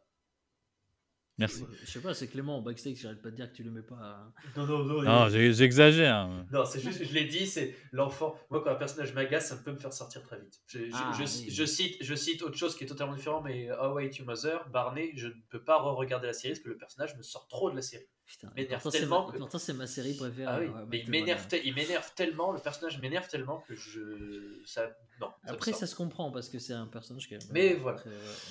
Merci. 1.38 1.64
Je 1.82 1.90
sais 1.90 2.00
pas, 2.00 2.14
c'est 2.14 2.28
Clément 2.28 2.56
en 2.56 2.62
backstage, 2.62 2.96
j'arrête 2.96 3.20
pas 3.20 3.30
de 3.30 3.36
dire 3.36 3.50
que 3.52 3.54
tu 3.54 3.62
l'aimais 3.62 3.82
pas. 3.82 3.96
hein. 3.96 4.32
Non, 4.56 4.66
non, 4.66 4.84
non. 4.84 5.02
Non, 5.02 5.28
il- 5.28 5.52
j'exagère. 5.52 6.14
hein. 6.16 6.46
Non, 6.50 6.64
c'est 6.64 6.80
juste, 6.80 7.04
je 7.04 7.12
l'ai 7.12 7.26
dit, 7.26 7.46
c'est 7.46 7.76
l'enfant. 7.92 8.38
Moi, 8.48 8.62
quand 8.64 8.70
un 8.70 8.74
personnage 8.76 9.12
m'agace, 9.12 9.48
ça 9.50 9.56
peut 9.56 9.70
me 9.72 9.76
faire 9.78 9.92
sortir 9.92 10.22
très 10.22 10.40
vite. 10.40 10.58
Je, 10.66 10.86
je- 10.86 10.90
Ah, 10.94 11.12
je- 11.18 11.24
oui. 11.24 11.50
je 11.50 11.64
cite, 11.66 11.96
je 12.02 12.14
cite 12.14 12.40
autre 12.40 12.56
chose 12.56 12.74
qui 12.74 12.84
est 12.84 12.86
totalement 12.86 13.14
différent, 13.14 13.42
mais 13.42 13.70
How 13.70 13.98
I 14.00 14.04
Met 14.06 14.12
Your 14.16 14.26
Mother, 14.26 14.66
Barney, 14.70 15.12
je 15.16 15.26
ne 15.26 15.34
peux 15.50 15.62
pas 15.62 15.76
re-regarder 15.82 16.26
la 16.28 16.32
série 16.32 16.54
parce 16.54 16.64
que 16.64 16.70
le 16.70 16.78
personnage 16.78 17.14
me 17.18 17.22
sort 17.22 17.46
trop 17.48 17.70
de 17.70 17.76
la 17.76 17.82
série. 17.82 18.06
Putain, 18.26 18.48
Il 18.56 18.62
m'énerve 18.64 18.82
pourtant, 18.82 18.90
c'est 18.90 18.98
tellement 18.98 19.26
ma- 19.26 19.32
que. 19.32 19.38
pourtant, 19.38 19.58
c'est 19.58 19.72
ma 19.72 19.86
série 19.86 20.14
préférée. 20.16 20.46
Ah 20.48 20.58
oui, 20.58 20.66
ouais, 20.66 20.80
mais 20.90 20.98
il 20.98 21.10
m'énerve, 21.10 21.46
te- 21.46 22.14
tellement, 22.16 22.50
le 22.50 22.58
personnage 22.58 23.00
m'énerve 23.00 23.28
tellement 23.28 23.60
que 23.68 23.76
je. 23.76 24.60
Ça, 24.66 24.88
non. 25.20 25.28
ça 25.44 25.52
Après, 25.52 25.72
ça 25.72 25.86
se 25.86 25.94
comprend 25.94 26.32
parce 26.32 26.48
que 26.48 26.58
c'est 26.58 26.72
un 26.72 26.86
personnage 26.88 27.28
qui 27.28 27.34
est. 27.34 27.52
Mais 27.52 27.74
voilà. 27.74 28.02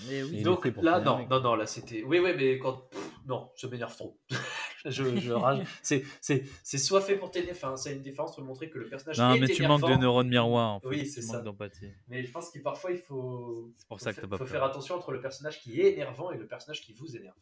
Mais 0.08 0.24
oui, 0.24 0.44
Donc 0.44 0.66
là, 0.82 1.02
non, 1.02 1.28
non, 1.30 1.42
non, 1.42 1.56
là 1.56 1.66
c'était. 1.68 2.04
Oui, 2.04 2.20
oui, 2.20 2.32
mais 2.38 2.58
quand. 2.58 2.88
pff, 2.90 3.12
non, 3.26 3.52
ça 3.58 3.68
m'énerve 3.68 3.94
trop. 3.96 4.18
je, 4.86 5.18
je 5.18 5.32
rage. 5.34 5.66
C'est, 5.84 6.06
c'est, 6.22 6.46
c'est 6.64 6.78
soit 6.78 7.02
fait 7.02 7.18
pour 7.18 7.32
t'énerver, 7.32 7.52
enfin, 7.58 7.76
c'est 7.76 7.94
une 7.94 8.02
différence 8.02 8.34
pour 8.36 8.46
montrer 8.46 8.70
que 8.70 8.78
le 8.80 8.88
personnage 8.88 9.20
Non, 9.20 9.34
est 9.34 9.40
mais 9.40 9.48
tu 9.48 9.68
manques 9.68 9.82
de 9.90 9.96
neurones 9.96 10.30
miroirs. 10.30 10.76
En 10.76 10.80
fait. 10.80 10.88
Oui, 10.88 11.06
c'est 11.06 11.22
ça. 11.22 11.34
manques 11.34 11.44
d'empathie. 11.46 11.92
Mais 12.08 12.24
je 12.24 12.32
pense 12.32 12.50
que 12.50 12.60
parfois 12.60 12.92
il 12.92 13.00
faut. 13.00 13.74
C'est 13.76 13.88
pour 13.90 14.00
ça 14.00 14.14
que 14.14 14.26
faut 14.26 14.46
faire 14.46 14.64
attention 14.64 14.96
entre 14.96 15.12
le 15.12 15.20
personnage 15.20 15.60
qui 15.60 15.82
est 15.82 15.92
énervant 15.94 16.32
et 16.32 16.38
le 16.38 16.48
personnage 16.48 16.82
qui 16.82 16.94
vous 16.94 17.16
énerve. 17.18 17.36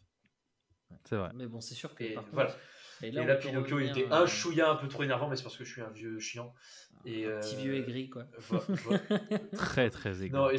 C'est 1.04 1.16
vrai. 1.16 1.30
Mais 1.34 1.48
bon, 1.48 1.62
c'est 1.62 1.76
sûr 1.76 1.94
que 1.96 2.04
Et 2.04 2.14
par 2.14 2.24
contre. 2.24 2.36
voilà. 2.36 2.56
Et 3.02 3.08
Et 3.08 3.12
là, 3.12 3.36
Pinocchio, 3.36 3.80
il 3.80 3.88
revenir 3.88 3.98
était 3.98 4.14
un 4.14 4.26
chouïa 4.26 4.72
un 4.72 4.76
peu 4.76 4.88
trop 4.88 5.04
énervant, 5.04 5.28
mais 5.28 5.36
c'est 5.36 5.44
parce 5.44 5.58
que 5.58 5.64
je 5.66 5.72
suis 5.72 5.82
un 5.82 5.90
vieux 5.90 6.20
chiant. 6.20 6.54
Et, 7.06 7.26
un 7.26 7.40
petit 7.40 7.56
euh, 7.56 7.60
vieux 7.60 7.76
aigri, 7.76 8.10
quoi. 8.10 8.26
Très, 9.56 9.90
très 9.90 10.24
aigri. 10.24 10.32
non, 10.32 10.50
et, 10.50 10.56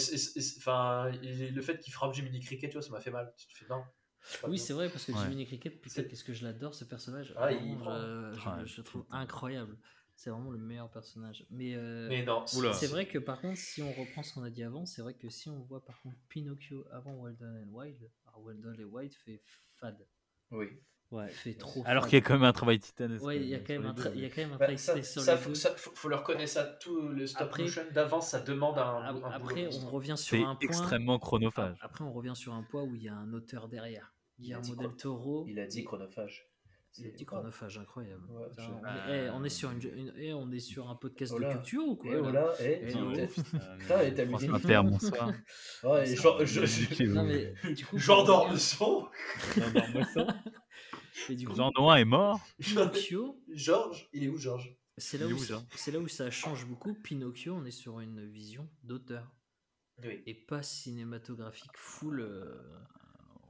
enfin, 0.58 1.10
et 1.22 1.50
le 1.50 1.62
fait 1.62 1.78
qu'il 1.78 1.92
frappe 1.92 2.12
Jiminy 2.14 2.40
Cricket, 2.40 2.70
tu 2.70 2.74
vois, 2.74 2.82
ça 2.82 2.90
m'a 2.90 3.00
fait 3.00 3.10
mal. 3.10 3.32
Tu 3.38 3.46
te 3.48 3.56
fais 3.58 3.66
non. 3.68 3.82
Oui, 4.46 4.58
c'est 4.58 4.72
vrai, 4.72 4.88
parce 4.88 5.04
que 5.04 5.12
Ouais. 5.12 5.18
Jiminy 5.18 5.46
Cricket, 5.46 5.80
putain, 5.80 6.02
qu'est-ce 6.04 6.24
que 6.24 6.32
je 6.34 6.44
l'adore 6.44 6.74
ce 6.74 6.84
personnage. 6.84 7.32
Ah, 7.36 7.46
Vraiment, 7.52 7.78
je, 8.32 8.66
je- 8.66 8.80
Ah, 8.80 8.84
trouve 8.84 9.04
putain. 9.04 9.16
incroyable. 9.16 9.76
C'est 10.16 10.30
vraiment 10.30 10.50
le 10.50 10.58
meilleur 10.58 10.90
personnage. 10.90 11.44
Mais, 11.50 11.74
euh, 11.74 12.08
Mais 12.08 12.24
non, 12.24 12.44
Oula. 12.56 12.72
c'est 12.72 12.86
vrai 12.86 13.06
que 13.08 13.18
par 13.18 13.40
contre, 13.40 13.58
si 13.58 13.82
on 13.82 13.92
reprend 13.92 14.22
ce 14.22 14.32
qu'on 14.32 14.44
a 14.44 14.50
dit 14.50 14.62
avant, 14.62 14.86
c'est 14.86 15.02
vrai 15.02 15.14
que 15.14 15.28
si 15.28 15.48
on 15.48 15.60
voit 15.62 15.84
par 15.84 16.00
contre 16.02 16.16
Pinocchio 16.28 16.86
avant 16.92 17.20
Weldon 17.20 17.62
and 17.64 17.68
Wild, 17.72 18.10
alors 18.28 18.44
Weldon 18.46 18.74
et 18.78 18.84
Wild 18.84 19.12
fait 19.12 19.42
fade. 19.80 20.06
Oui. 20.50 20.66
Ouais. 21.10 21.28
Fait 21.28 21.54
trop 21.54 21.82
Alors 21.86 22.04
qu'il 22.08 22.14
y 22.14 22.22
a 22.22 22.24
quand 22.24 22.34
même 22.34 22.42
un 22.42 22.52
travail 22.52 22.80
titanesque. 22.80 23.24
Ouais, 23.24 23.36
il 23.36 23.46
y 23.48 23.54
a 23.54 23.58
euh, 23.58 23.60
quand 23.64 23.74
même 23.74 23.86
un, 23.86 23.94
il 24.14 24.20
y 24.20 24.24
a 24.24 24.30
quand 24.30 24.40
même 24.42 24.48
un 24.52 24.56
Bah, 24.56 24.64
travail 24.66 24.78
ça, 24.78 25.00
sur 25.02 25.22
ça, 25.22 25.34
les 25.36 25.40
faut, 25.40 25.48
deux. 25.50 25.54
ça, 25.54 25.70
faut, 25.76 25.92
faut 25.94 26.08
le 26.08 26.16
reconnaître, 26.16 26.50
ça, 26.50 26.64
tout 26.64 27.08
le 27.08 27.26
stop 27.26 27.42
Après- 27.42 27.62
motion 27.62 27.82
d'avance, 27.92 28.28
ça 28.30 28.40
demande 28.40 28.78
un, 28.78 28.82
un 28.82 29.30
Après, 29.30 29.66
boulot 29.66 29.76
on 29.84 29.90
revient 29.90 30.16
sur 30.16 30.36
C'est 30.38 30.42
un 30.42 30.56
point. 30.56 30.58
extrêmement 30.62 31.18
chronophage. 31.20 31.76
Après, 31.82 32.02
on 32.04 32.12
revient 32.12 32.34
sur 32.34 32.52
un 32.52 32.62
point 32.64 32.82
où 32.82 32.96
il 32.96 33.02
y 33.02 33.08
a 33.08 33.14
un 33.14 33.32
auteur 33.32 33.68
derrière. 33.68 34.12
Il 34.38 34.52
a 34.54 34.58
Guillermo 34.60 34.74
dit 34.74 34.76
del 34.88 34.96
Toro. 34.96 35.44
Il 35.46 35.60
a 35.60 35.66
dit 35.66 35.84
chronophage. 35.84 36.48
Il 36.96 37.06
a 37.06 37.10
dit 37.10 37.24
chronophage, 37.24 37.76
incroyable. 37.78 38.22
Ouais, 38.30 38.48
Putain, 38.50 38.62
je- 38.62 38.70
on, 38.70 38.86
est, 38.86 39.24
eh, 39.26 39.30
on 39.30 39.44
est 39.44 39.48
sur 39.48 39.70
une, 39.72 39.80
une- 39.82 40.12
eh, 40.16 40.32
on 40.32 40.50
est 40.52 40.60
sur 40.60 40.88
un 40.88 40.94
podcast 40.94 41.34
de 41.34 41.50
culture 41.50 41.84
ou 41.84 41.96
quoi 41.96 42.12
et 42.60 42.80
Eh, 42.86 42.92
tu- 42.92 42.98
non. 42.98 43.12
t'es- 43.12 43.26
Putain, 43.26 44.00
et 44.02 44.14
t'as 44.14 44.24
mis- 44.24 44.48
Inter, 44.48 44.80
bonsoir. 44.84 45.32
Ouais, 45.82 46.12
et 46.12 46.16
genre, 46.16 46.44
je- 46.46 46.64
je- 46.66 47.04
Non, 47.04 47.24
mais 47.64 47.74
du 47.74 47.84
coup, 47.84 47.98
J'endors 47.98 48.50
le 48.52 48.58
son. 48.58 49.08
Jean 51.54 51.70
Noin 51.76 51.96
est 51.96 52.04
mort. 52.04 52.40
Pinocchio, 52.60 53.40
Georges, 53.52 54.08
il 54.12 54.24
est 54.24 54.28
où 54.28 54.36
Georges? 54.38 54.76
C'est 54.96 55.18
là, 55.18 55.26
où 55.26 55.32
où, 55.32 55.38
ça- 55.38 55.54
Jean 55.54 55.66
c'est 55.74 55.90
là 55.90 55.98
où 55.98 56.08
ça 56.08 56.30
change 56.30 56.66
beaucoup. 56.66 56.94
Pinocchio, 56.94 57.54
on 57.54 57.64
est 57.64 57.70
sur 57.72 58.00
une 58.00 58.24
vision 58.30 58.68
d'auteur 58.84 59.34
Oui. 60.04 60.22
et 60.26 60.34
pas 60.34 60.62
cinématographique 60.62 61.76
full. 61.76 62.20
euh, 62.20 62.54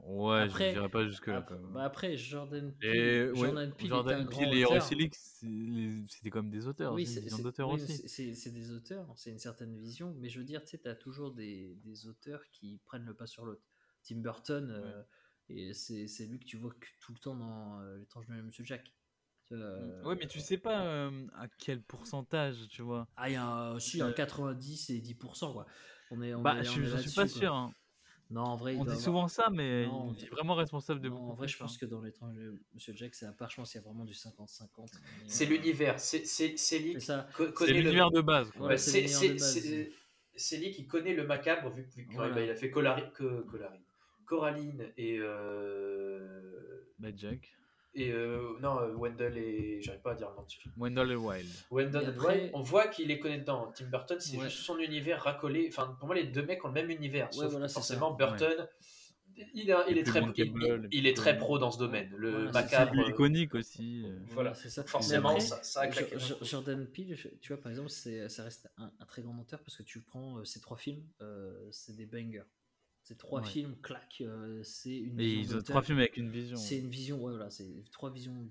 Ouais, 0.07 0.41
Après- 0.41 0.69
je 0.69 0.73
dirais 0.75 0.89
pas 0.89 1.03
jusque-là. 1.07 1.45
bah 1.73 1.83
après, 1.83 2.15
Jordan 2.15 2.71
Peele, 2.79 2.89
Et 2.95 3.35
Jordan 3.35 3.73
Peele 3.73 3.87
Jordan 3.87 4.27
Peele 4.29 4.53
et. 4.53 4.65
Horace 4.65 4.89
c'était 6.09 6.29
comme 6.29 6.49
des 6.51 6.67
auteurs, 6.67 6.93
Oui, 6.93 7.05
c'est 7.07 7.21
une 7.21 7.25
vision 7.25 7.37
c'est- 7.37 8.23
oui, 8.23 8.31
aussi. 8.31 8.51
des 8.51 8.71
auteurs, 8.71 9.11
c'est 9.15 9.31
une 9.31 9.39
certaine 9.39 9.75
vision, 9.77 10.13
mais 10.19 10.29
je 10.29 10.37
veux 10.39 10.45
dire, 10.45 10.61
tu 10.63 10.69
sais, 10.71 10.77
tu 10.77 10.87
as 10.87 10.95
toujours 10.95 11.31
des, 11.33 11.75
des 11.83 12.05
auteurs 12.07 12.41
qui 12.51 12.79
prennent 12.85 13.05
le 13.05 13.15
pas 13.15 13.25
sur 13.25 13.45
l'autre. 13.45 13.63
Tim 14.03 14.17
Burton, 14.17 14.69
euh, 14.69 15.01
et 15.49 15.73
c'est 15.73 16.25
lui 16.27 16.39
que 16.39 16.45
tu 16.45 16.57
vois 16.57 16.71
que 16.79 16.87
tout 16.99 17.11
le 17.13 17.19
temps 17.19 17.35
dans 17.35 17.79
euh, 17.81 17.97
L'étrange 17.97 18.27
de 18.27 18.33
Monsieur 18.41 18.63
Jack. 18.63 18.93
Vois, 19.49 19.57
euh, 19.57 20.03
Ouais, 20.03 20.15
mais 20.19 20.27
tu 20.27 20.39
sais 20.39 20.57
pas 20.59 20.85
euh, 20.85 21.25
à 21.35 21.47
quel 21.57 21.81
pourcentage, 21.81 22.67
tu 22.69 22.83
vois. 22.83 23.07
Ah, 23.15 23.29
il 23.29 23.33
y 23.33 23.35
a 23.37 23.45
un, 23.47 23.79
si, 23.79 24.01
un 24.01 24.11
90 24.11 24.89
et 24.91 25.01
10%, 25.01 25.51
quoi. 25.53 25.65
On 26.11 26.21
est, 26.21 26.35
on 26.35 26.41
Bah, 26.43 26.59
est- 26.59 26.63
je 26.63 26.69
on 26.69 26.73
suis- 26.73 26.83
est 26.83 26.87
j'en 26.89 26.97
suis 26.99 27.11
pas 27.11 27.27
quoi. 27.27 27.39
sûr. 27.39 27.53
hein. 27.55 27.73
Non, 28.31 28.41
en 28.41 28.55
vrai, 28.55 28.73
il 28.73 28.79
On 28.79 28.83
dit 28.83 28.89
avoir- 28.89 29.03
souvent 29.03 29.27
ça, 29.27 29.49
mais 29.51 29.85
Non, 29.85 30.13
il 30.17 30.25
est 30.25 30.29
vraiment 30.29 30.55
responsable 30.55 30.99
de 30.99 31.09
non, 31.09 31.15
beaucoup 31.15 31.31
en 31.31 31.35
vrai, 31.35 31.47
je 31.47 31.57
pense 31.57 31.77
que 31.77 31.85
dans 31.85 32.01
l'étrange 32.01 32.35
Monsieur 32.73 32.93
Jack, 32.95 33.13
c'est 33.13 33.27
à 33.27 33.31
part, 33.31 33.49
je 33.51 33.57
pense 33.57 33.71
qu'il 33.71 33.79
y 33.79 33.83
a 33.83 33.87
vraiment 33.87 34.03
du 34.03 34.13
50-50. 34.13 34.89
mais, 34.93 35.23
C'est 35.27 35.45
euh, 35.45 35.49
l'univers. 35.49 35.99
C'est 35.99 36.19
lui 36.79 36.95
qui 36.97 37.05
connaît 37.53 37.73
le- 37.73 37.79
l'univers 37.81 38.09
de 38.11 38.21
base. 38.21 38.51
Ouais, 38.59 38.67
Ouais, 38.69 38.77
c'est 38.77 40.57
lui 40.57 40.71
qui 40.71 40.85
connaît 40.87 41.13
le 41.13 41.25
macabre 41.25 41.69
vu, 41.69 41.83
vu 41.83 42.05
qu'il 42.07 42.15
Voilà. 42.15 42.33
bah, 42.35 42.41
il 42.41 42.49
a 42.49 42.55
fait 42.55 42.69
Colari- 42.71 43.11
que- 43.13 43.41
Colarine. 43.43 43.81
Coraline 44.25 44.91
et 44.97 45.17
euh, 45.19 46.81
Bah, 46.99 47.09
Jack. 47.15 47.55
Et 47.95 48.11
euh, 48.11 48.57
non 48.61 48.79
euh, 48.79 48.93
Wendell 48.93 49.37
et 49.37 49.81
j'arrive 49.81 50.01
pas 50.01 50.11
à 50.11 50.15
dire 50.15 50.29
le 50.29 50.35
nom 50.35 50.43
du 50.43 50.55
film. 50.57 50.73
Wendell 50.77 51.11
et 51.11 51.15
Wild. 51.15 51.49
Wendell 51.71 52.03
Et 52.03 52.05
après- 52.07 52.37
Wild, 52.41 52.51
on 52.53 52.61
voit 52.61 52.87
qu'il 52.87 53.07
les 53.07 53.19
connaît 53.19 53.39
dedans. 53.39 53.71
Tim 53.75 53.85
Burton, 53.87 54.17
c'est 54.19 54.37
Ouais. 54.37 54.43
juste 54.49 54.57
son 54.63 54.77
univers 54.79 55.21
racolé. 55.23 55.67
Enfin, 55.71 55.95
pour 55.99 56.07
moi, 56.07 56.15
les 56.15 56.25
deux 56.25 56.43
mecs 56.45 56.63
ont 56.65 56.67
le 56.69 56.73
même 56.73 56.89
univers. 56.89 57.27
Ouais, 57.27 57.33
sauf 57.43 57.51
voilà, 57.51 57.67
c'est 57.67 57.73
forcément, 57.73 58.11
ça. 58.17 58.25
Burton, 58.25 58.67
il, 59.53 59.69
est- 59.69 59.75
il 59.89 59.97
est 59.97 60.03
très, 60.03 60.21
il, 60.91 61.07
est 61.07 61.13
très 61.17 61.37
pro 61.37 61.59
dans 61.59 61.69
ce 61.71 61.77
domaine. 61.77 62.09
Le 62.15 62.29
Voilà, 62.29 62.47
c'est 62.47 62.53
macabre. 62.53 62.91
Il 62.95 62.99
est 63.01 63.03
euh, 63.03 63.09
iconique 63.09 63.55
aussi. 63.55 64.03
euh. 64.05 64.17
Voilà. 64.29 64.53
c'est 64.53 64.69
ça. 64.69 64.83
Forcément, 64.85 65.29
après, 65.29 65.41
ça, 65.41 65.61
ça 65.63 65.81
a 65.81 65.87
claqué. 65.87 66.15
Jordan 66.41 66.85
Peele, 66.87 67.17
tu 67.41 67.51
vois, 67.53 67.61
par 67.61 67.69
exemple, 67.71 67.89
c'est, 67.89 68.29
ça 68.29 68.43
reste 68.43 68.69
un, 68.77 68.91
un 68.99 69.05
très 69.05 69.21
grand 69.21 69.37
auteur 69.39 69.61
parce 69.61 69.75
que 69.77 69.83
tu 69.83 69.99
prends 70.01 70.37
euh, 70.37 70.45
ces 70.45 70.61
trois 70.61 70.77
films, 70.77 71.03
euh, 71.21 71.67
c'est 71.71 71.95
des 71.95 72.05
bangers. 72.05 72.43
Ces 73.05 73.15
trois 73.15 73.39
Ouais. 73.41 73.47
films, 73.47 73.75
clac, 73.83 74.17
euh, 74.21 74.63
c'est 74.63 74.97
une 74.97 75.19
Et 75.19 75.25
vision 75.25 75.39
ils 75.41 75.55
ont 75.57 75.61
trois 75.61 75.83
films 75.83 75.99
avec 75.99 76.17
une 76.17 76.31
vision. 76.31 76.57
C'est 76.57 76.79
une 76.79 76.89
vision, 76.89 77.23
ouais, 77.23 77.31
voilà, 77.31 77.51
c'est 77.51 77.71
trois 77.91 78.09
visions 78.09 78.49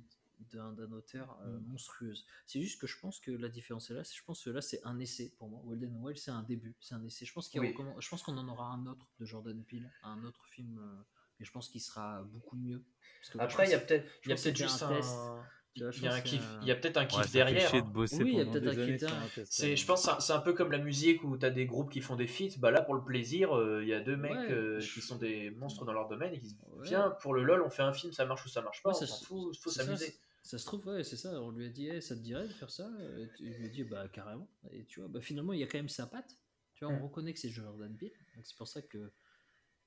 d'un, 0.52 0.92
auteur 0.92 1.36
euh, 1.42 1.58
Mm. 1.58 1.66
monstrueuse. 1.72 2.24
C'est 2.46 2.60
juste 2.60 2.80
que 2.80 2.86
je 2.86 2.96
pense 3.00 3.18
que 3.18 3.32
la 3.32 3.48
différence 3.48 3.90
est 3.90 3.94
là, 3.94 4.02
je 4.04 4.22
pense 4.22 4.44
que 4.44 4.50
là 4.50 4.60
c'est 4.60 4.80
un 4.84 5.00
essai 5.00 5.32
pour 5.38 5.48
moi. 5.48 5.60
Weldon 5.66 5.92
Wild 6.00 6.18
c'est 6.18 6.30
un 6.30 6.44
début, 6.44 6.76
c'est 6.80 6.94
un 6.94 7.02
essai. 7.04 7.24
Je 7.24 7.32
pense, 7.32 7.48
a 7.52 7.58
Oui. 7.58 7.74
qu'on 7.74 8.36
en 8.38 8.48
aura 8.48 8.72
un 8.72 8.86
autre 8.86 9.08
de 9.18 9.24
Jordan 9.24 9.60
Peele, 9.64 9.90
un 10.04 10.22
autre 10.22 10.44
film, 10.46 10.78
euh, 10.78 11.02
mais 11.40 11.44
je 11.44 11.50
pense 11.50 11.68
qu'il 11.68 11.80
sera 11.80 12.22
beaucoup 12.22 12.56
mieux. 12.56 12.84
Parce 13.20 13.30
que 13.30 13.38
Après, 13.38 13.66
il 13.66 13.72
y 13.72 13.74
a 13.74 13.80
peut-être 13.80 14.08
c'était 14.36 14.54
juste 14.54 14.82
un 14.82 14.92
un. 14.92 15.46
Il 15.76 15.82
y 15.82 15.84
a 15.84 15.90
pense 15.90 16.04
un 16.04 16.20
qu'il 16.20 16.34
y 16.34 16.38
kiff, 16.38 16.48
a- 16.48 16.58
il 16.62 16.68
y 16.68 16.70
a 16.70 16.76
peut-être 16.76 16.96
un 16.98 17.06
kiff 17.06 17.32
derrière. 17.32 17.74
hein. 17.74 17.80
de 17.80 17.86
bosser 17.90 18.22
Oui, 18.22 18.30
il 18.32 18.38
y 18.38 18.40
a 18.40 18.44
peut-être 18.44 18.66
un 18.66 18.70
années 18.70 18.92
kiff 18.92 19.00
derrière. 19.00 19.76
je 19.76 19.86
pense 19.86 20.06
que 20.06 20.22
c'est 20.22 20.32
un- 20.32 20.38
peu 20.40 20.52
comme 20.52 20.70
la 20.70 20.78
musique 20.78 21.24
où 21.24 21.36
tu 21.36 21.44
as 21.44 21.50
des 21.50 21.66
groupes 21.66 21.90
qui 21.90 22.00
font 22.00 22.14
des 22.16 22.26
feats. 22.28 22.56
Bah 22.58 22.70
là, 22.70 22.80
pour 22.82 22.94
le 22.94 23.02
plaisir, 23.02 23.56
euh, 23.56 23.82
il 23.82 23.88
y 23.88 23.92
a 23.94 24.00
deux 24.00 24.16
mecs 24.16 24.30
Ouais. 24.32 24.52
euh, 24.52 24.78
qui 24.80 25.00
sont 25.00 25.16
des 25.16 25.50
monstres 25.50 25.84
dans 25.84 25.92
leur 25.92 26.06
domaine 26.08 26.32
et 26.32 26.38
qui 26.38 26.48
se 26.50 26.54
disent 26.54 26.64
Ouais. 26.76 26.86
Tiens, 26.86 27.10
pour 27.20 27.34
le 27.34 27.42
LOL, 27.42 27.62
on 27.62 27.70
fait 27.70 27.82
un 27.82 27.92
film, 27.92 28.12
ça 28.12 28.24
marche 28.24 28.44
ou 28.46 28.48
ça 28.48 28.62
marche 28.62 28.82
pas, 28.82 28.90
on 28.90 28.94
ça 28.94 29.06
s'en 29.06 29.16
se- 29.16 29.24
fout, 29.24 29.56
faut 29.56 29.70
s'amuser. 29.70 30.14
Ça 30.42 30.58
se 30.58 30.66
trouve, 30.66 30.86
ouais, 30.86 31.02
c'est 31.02 31.16
ça. 31.16 31.40
On 31.40 31.50
lui 31.50 31.66
a 31.66 31.68
dit, 31.70 31.88
Eh, 31.88 32.00
ça 32.00 32.14
te 32.14 32.20
dirait 32.20 32.46
de 32.46 32.52
faire 32.52 32.70
ça? 32.70 32.88
Et 33.18 33.28
tu- 33.36 33.44
Il 33.44 33.52
lui 33.54 33.66
a 33.66 33.68
dit, 33.70 33.82
bah 33.84 34.06
carrément. 34.08 34.48
Et 34.70 34.84
tu 34.84 35.00
vois, 35.00 35.08
bah, 35.08 35.20
finalement, 35.22 35.54
il 35.54 35.58
y 35.60 35.62
a 35.62 35.66
quand 35.66 35.78
même 35.78 35.88
sa 35.88 36.06
patte. 36.06 36.36
Tu 36.74 36.84
vois, 36.84 36.92
on 36.94 36.98
Mm. 36.98 37.02
reconnaît 37.02 37.32
que 37.32 37.38
c'est 37.40 37.48
Jordan 37.48 37.96
Peele. 37.96 38.12
Donc 38.36 38.44
c'est 38.44 38.56
pour 38.56 38.68
ça 38.68 38.82
que, 38.82 39.10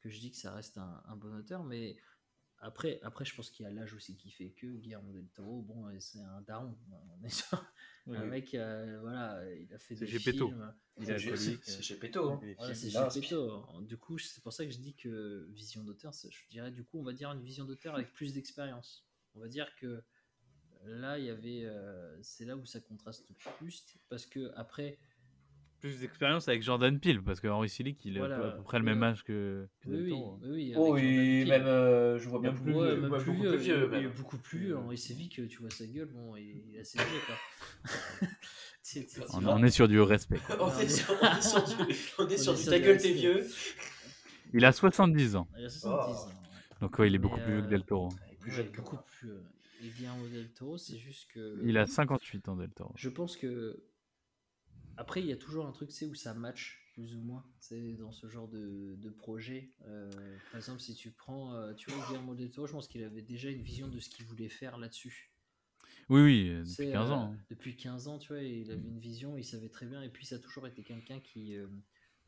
que 0.01 0.09
je 0.09 0.19
dis 0.19 0.31
que 0.31 0.37
ça 0.37 0.53
reste 0.53 0.77
un, 0.79 1.01
un 1.07 1.15
bon 1.15 1.33
auteur. 1.37 1.63
Mais 1.63 1.95
après, 2.59 2.99
après, 3.03 3.23
je 3.25 3.35
pense 3.35 3.49
qu'il 3.51 3.63
y 3.63 3.67
a 3.67 3.71
l'âge 3.71 3.93
aussi 3.93 4.15
qui 4.15 4.31
fait 4.31 4.49
que 4.51 4.67
Guillermo 4.67 5.11
del 5.11 5.27
Toro, 5.29 5.61
bon, 5.61 5.89
et 5.89 5.99
c'est 5.99 6.19
un 6.21 6.41
daron. 6.41 6.75
On 7.19 7.23
est 7.23 7.29
sur 7.29 7.63
Oui, 8.07 8.17
un 8.17 8.25
mec, 8.25 8.53
euh, 8.55 8.99
voilà, 9.01 9.43
il 9.55 9.71
a 9.73 9.77
fait 9.77 9.95
C'est 9.95 10.05
des 10.05 10.11
Gepetto. 10.19 10.47
films. 10.47 10.73
C'est- 10.99 11.05
c'est 11.05 11.77
euh, 11.77 11.81
chez 11.81 11.95
Péto. 11.97 12.29
Hein. 12.31 12.39
et 12.41 12.45
les 12.47 12.53
Voilà, 12.55 13.09
c'est 13.09 13.19
Péto. 13.21 13.63
Du 13.81 13.97
coup, 13.97 14.17
c'est 14.17 14.41
pour 14.41 14.53
ça 14.53 14.65
que 14.65 14.71
je 14.71 14.79
dis 14.79 14.95
que 14.95 15.47
vision 15.51 15.83
d'auteur, 15.83 16.13
c'est- 16.13 16.31
je 16.31 16.47
dirais 16.49 16.71
du 16.71 16.83
coup, 16.83 16.99
on 16.99 17.03
va 17.03 17.13
dire 17.13 17.31
une 17.31 17.43
vision 17.43 17.65
d'auteur 17.65 17.95
avec 17.95 18.11
plus 18.13 18.33
d'expérience. 18.33 19.05
On 19.35 19.39
va 19.39 19.47
dire 19.49 19.75
que 19.75 20.03
là, 20.85 21.19
il 21.19 21.25
y 21.25 21.29
avait, 21.29 21.65
euh, 21.65 22.17
c'est 22.23 22.45
là 22.45 22.55
où 22.57 22.65
ça 22.65 22.79
contraste 22.79 23.27
le 23.29 23.35
plus 23.57 23.85
parce 24.09 24.25
que 24.25 24.51
après, 24.55 24.97
Plus 25.79 25.99
d'expérience 25.99 26.47
avec 26.47 26.63
Jordan 26.63 26.99
Peele, 26.99 27.21
parce 27.21 27.39
que 27.39 27.47
Henry 27.47 27.69
Selick, 27.69 28.03
il 28.03 28.17
a 28.19 28.25
à 28.25 28.27
peu- 28.29 28.35
Voilà. 28.35 28.51
près 28.63 28.79
le 28.79 28.85
même 28.85 29.03
âge 29.03 29.23
que, 29.23 29.67
que 29.81 29.89
oui, 29.89 29.93
Del 29.95 30.03
oui, 30.05 30.09
Toro. 30.09 30.39
oui, 30.43 30.49
oui, 30.51 30.73
Oh, 30.75 30.95
Peele. 30.95 31.47
même, 31.49 31.65
euh, 31.67 32.17
je 32.17 32.29
vois 32.29 32.39
bien 32.39 32.51
plus, 32.53 32.73
ouais, 32.73 32.93
vieux, 32.93 33.01
même 33.01 33.11
ouais, 33.11 33.17
plus, 33.19 33.31
beaucoup 33.31 33.41
plus 33.47 33.57
vieux, 33.57 33.77
il 33.77 33.83
est 33.83 34.01
même. 34.01 34.11
beaucoup 34.17 34.37
plus. 34.37 34.75
Henri 34.75 34.97
Sévic, 34.97 35.47
tu 35.47 35.57
vois 35.59 35.69
sa 35.69 35.85
gueule, 35.85 36.07
bon, 36.11 36.35
il 36.35 36.63
il 36.69 36.75
est 36.75 36.79
assez 36.79 36.97
vieux, 36.97 37.19
quoi. 37.27 37.35
On, 39.33 39.63
est 39.63 39.69
sur 39.69 39.87
du 39.87 39.99
respect. 39.99 40.39
quoi. 40.47 40.57
On 40.75 40.79
est 40.79 40.87
sur, 40.87 41.13
on 41.21 41.37
est 41.37 41.41
sur 41.41 41.63
du, 41.63 41.73
on 42.19 42.27
est 42.29 42.33
On 42.35 42.37
sur 42.37 42.53
est 42.53 42.55
du 42.55 42.61
sur 42.63 42.71
ta 42.71 42.79
du 42.79 42.85
gueule, 42.85 42.97
t'es 42.97 43.11
vieux. 43.11 43.45
Il 44.53 44.63
a 44.63 44.71
70 44.71 45.35
ans. 45.35 45.47
Il 45.57 45.65
a 45.65 45.69
70 45.69 45.85
Oh. 45.89 46.23
ans. 46.23 46.27
ouais. 46.27 46.33
Donc 46.81 46.97
ouais, 46.99 47.07
il 47.07 47.15
est 47.15 47.17
Mais, 47.17 47.21
beaucoup 47.21 47.39
plus 47.41 47.51
vieux 47.51 47.61
que 47.61 47.65
euh, 47.65 47.69
Del 47.69 47.83
Toro. 47.83 48.09
Il 48.47 48.59
est 48.59 48.75
beaucoup 48.75 48.97
plus. 49.05 49.29
euh, 49.29 49.41
Et 49.83 49.89
Guillermo 49.89 50.25
del 50.29 50.49
Toro, 50.53 50.77
c'est 50.77 50.97
juste 50.97 51.27
que. 51.33 51.59
Il 51.65 51.77
a 51.77 51.85
58 51.85 52.47
ans, 52.47 52.55
Del 52.55 52.69
Toro. 52.71 52.93
Je 52.95 53.09
pense 53.09 53.35
que. 53.35 53.77
Après, 54.97 55.21
il 55.21 55.27
y 55.27 55.31
a 55.31 55.37
toujours 55.37 55.67
un 55.67 55.71
truc, 55.71 55.91
c'est 55.91 56.05
où 56.05 56.15
ça 56.15 56.33
match, 56.33 56.91
plus 56.93 57.15
ou 57.15 57.21
moins, 57.21 57.45
c'est 57.59 57.93
dans 57.93 58.11
ce 58.11 58.27
genre 58.27 58.47
de, 58.47 58.95
de 58.97 59.09
projet. 59.09 59.71
Euh, 59.85 60.09
par 60.51 60.59
exemple, 60.59 60.79
si 60.79 60.95
tu 60.95 61.11
prends. 61.11 61.53
euh, 61.53 61.73
tu 61.75 61.91
vois, 61.91 62.05
Guillermo 62.07 62.33
del 62.33 62.49
Toro, 62.49 62.65
je 62.65 62.73
pense 62.73 62.87
qu'il 62.87 63.03
avait 63.03 63.21
déjà 63.21 63.49
une 63.49 63.61
vision 63.61 63.87
de 63.87 63.99
ce 63.99 64.09
qu'il 64.09 64.25
voulait 64.25 64.49
faire 64.49 64.77
là-dessus. 64.77 65.31
Oui, 66.09 66.21
oui, 66.21 66.49
euh, 66.49 66.63
depuis 66.63 66.91
15 66.91 67.09
euh, 67.09 67.13
ans. 67.13 67.35
Depuis 67.49 67.75
15 67.75 68.07
ans, 68.07 68.17
tu 68.17 68.29
vois, 68.29 68.41
il 68.41 68.71
avait 68.71 68.87
une 68.87 68.99
vision, 68.99 69.37
il 69.37 69.45
savait 69.45 69.69
très 69.69 69.85
bien. 69.85 70.01
Et 70.01 70.09
puis, 70.09 70.25
ça 70.25 70.37
a 70.37 70.39
toujours 70.39 70.65
été 70.65 70.83
quelqu'un 70.83 71.19
qui 71.19 71.55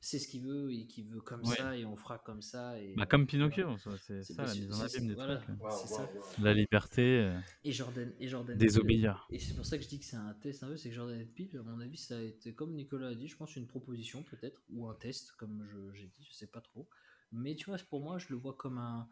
sait 0.02 0.18
ce 0.20 0.28
qu'il 0.28 0.44
veut 0.44 0.72
et 0.72 0.86
qui 0.88 1.04
veut 1.04 1.20
comme 1.22 1.42
Ouais. 1.46 1.56
ça 1.56 1.78
et 1.78 1.86
on 1.86 1.96
fera 1.96 2.18
comme 2.20 2.42
ça. 2.42 2.80
Et, 2.82 2.94
Bah, 2.96 3.06
comme 3.06 3.28
Pinocchio, 3.28 3.76
c'est 3.98 4.24
C'est 4.24 4.34
ça, 4.34 4.46
la 4.46 4.54
mise 4.56 4.72
en 4.72 4.88
c'est- 4.88 4.96
abîme 4.98 5.08
des 5.10 5.14
voilà. 5.16 5.38
trucs. 5.38 5.58
ça. 5.88 6.10
La 6.42 6.54
liberté, 6.54 7.02
euh, 7.20 7.38
Et 7.64 7.72
Jordan, 7.72 8.14
et 8.20 8.28
Jordan 8.28 8.58
désobéir. 8.58 9.28
Et 9.30 9.40
c'est 9.40 9.56
pour 9.56 9.66
ça 9.66 9.78
que 9.78 9.84
je 9.84 9.90
dis 9.90 10.00
que 10.00 10.06
c'est 10.06 10.16
un 10.16 10.34
test 10.36 10.64
un 10.64 10.68
peu, 10.68 10.78
c'est 10.78 10.90
que 10.90 10.96
Jordan 10.96 11.26
Peele, 11.36 11.58
à 11.60 11.64
mon 11.64 11.80
avis, 11.82 11.98
ça 11.98 12.18
a 12.18 12.22
été, 12.22 12.54
comme 12.54 12.74
Nicolas 12.74 13.08
a 13.10 13.16
dit, 13.16 13.28
je 13.28 13.36
pense 13.36 13.56
une 13.56 13.68
proposition 13.68 14.24
peut-être, 14.24 14.62
ou 14.72 14.88
un 14.88 14.96
test, 14.96 15.34
comme 15.38 15.66
je- 15.72 15.94
j'ai 15.94 16.06
dit, 16.08 16.26
je 16.30 16.34
sais 16.34 16.48
pas 16.48 16.62
trop. 16.62 16.88
Mais 17.32 17.56
tu 17.56 17.66
vois, 17.66 17.78
pour 17.90 18.02
moi, 18.02 18.18
je 18.18 18.28
le 18.30 18.36
vois 18.38 18.54
comme 18.54 18.78
un, 18.78 19.08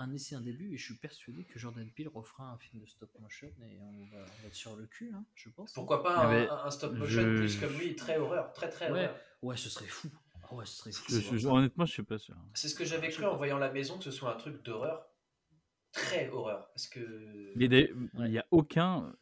un 0.00 0.12
essai, 0.12 0.34
un 0.34 0.40
début, 0.40 0.72
et 0.74 0.76
je 0.78 0.84
suis 0.84 0.94
persuadé 0.94 1.44
que 1.44 1.58
Jordan 1.58 1.88
Peele 1.94 2.08
refera 2.08 2.50
un 2.50 2.58
film 2.58 2.80
de 2.82 2.86
stop 2.86 3.10
motion, 3.20 3.48
et 3.62 3.78
on 3.80 4.04
va, 4.06 4.18
on 4.18 4.42
va 4.42 4.46
être 4.48 4.54
sur 4.54 4.74
le 4.76 4.86
cul, 4.86 5.12
hein, 5.14 5.24
je 5.34 5.48
pense. 5.50 5.72
Pourquoi 5.72 6.02
pas 6.02 6.14
Ah, 6.16 6.26
un, 6.26 6.30
mais 6.30 6.48
un- 6.48 6.54
un 6.64 6.70
stop 6.70 6.92
motion 6.94 7.22
je- 7.22 7.36
plus 7.38 7.56
comme 7.60 7.72
lui, 7.78 7.94
très 7.96 8.18
horreur, 8.18 8.52
très 8.52 8.68
très 8.68 8.86
Ouais, 8.90 9.04
horreur. 9.06 9.16
ouais, 9.42 9.56
ce 9.56 9.68
serait 9.70 9.86
fou. 9.86 10.08
Ah 10.42 10.54
ouais, 10.54 10.66
ce 10.66 10.76
serait 10.78 10.92
fou. 10.92 11.12
Je- 11.12 11.36
je- 11.38 11.48
honnêtement, 11.48 11.84
je 11.86 11.92
suis 11.92 12.02
pas 12.02 12.18
sûr. 12.18 12.34
C'est 12.54 12.68
ce 12.68 12.74
que 12.74 12.84
j'avais 12.84 13.10
cru 13.10 13.24
en 13.24 13.36
voyant 13.36 13.58
la 13.58 13.70
maison, 13.70 13.98
que 13.98 14.04
ce 14.04 14.10
soit 14.10 14.34
un 14.34 14.36
truc 14.38 14.62
d'horreur, 14.64 15.06
très 15.92 16.28
horreur. 16.30 16.68
Parce 16.72 16.88
que 16.88 17.52
Mais 17.56 17.68
des- 17.68 17.92
il 18.14 18.24
n'y 18.30 18.38
a 18.38 18.46
aucun 18.50 19.12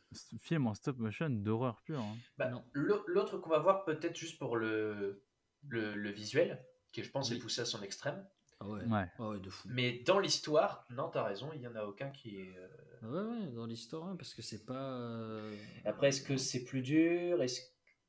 film 0.41 0.67
en 0.67 0.75
stop 0.75 0.97
motion 0.99 1.29
d'horreur 1.31 1.81
pure. 1.83 2.01
hein. 2.01 2.17
bah, 2.39 2.51
l'autre 2.73 3.39
qu'on 3.39 3.51
va 3.51 3.59
voir 3.59 3.85
peut-être 3.85 4.17
juste 4.17 4.39
pour 4.39 4.57
le, 4.57 5.23
le, 5.69 5.95
le 5.95 6.11
visuel, 6.11 6.65
qui 6.93 7.03
je 7.03 7.11
pense 7.11 7.31
est 7.31 7.35
Oui. 7.35 7.41
poussé 7.41 7.61
à 7.63 7.65
son 7.67 7.83
extrême. 7.83 8.25
Ah 8.61 8.67
ouais. 8.67 8.85
Ouais. 8.85 9.07
Ah 9.19 9.29
ouais, 9.31 9.39
de 9.39 9.51
fou. 9.51 9.69
Mais 9.71 10.01
dans 10.05 10.19
l'histoire, 10.19 10.85
non, 10.91 11.09
t'as 11.09 11.23
raison, 11.25 11.51
il 11.55 11.63
y 11.63 11.67
en 11.69 11.77
a 11.77 11.85
aucun 11.85 12.11
qui 12.11 12.41
est. 12.41 12.55
euh, 12.57 12.69
Ouais, 13.03 13.31
ouais, 13.41 13.47
dans 13.55 13.67
l'histoire, 13.67 14.09
hein, 14.09 14.17
parce 14.17 14.35
que 14.35 14.43
c'est 14.43 14.67
pas. 14.67 14.75
euh, 14.75 15.55
Après, 15.85 16.09
est-ce 16.09 16.23
que 16.23 16.37
c'est 16.37 16.65
plus 16.65 16.83
dur? 16.83 17.41
Est-ce 17.43 17.61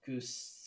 que 0.02 0.20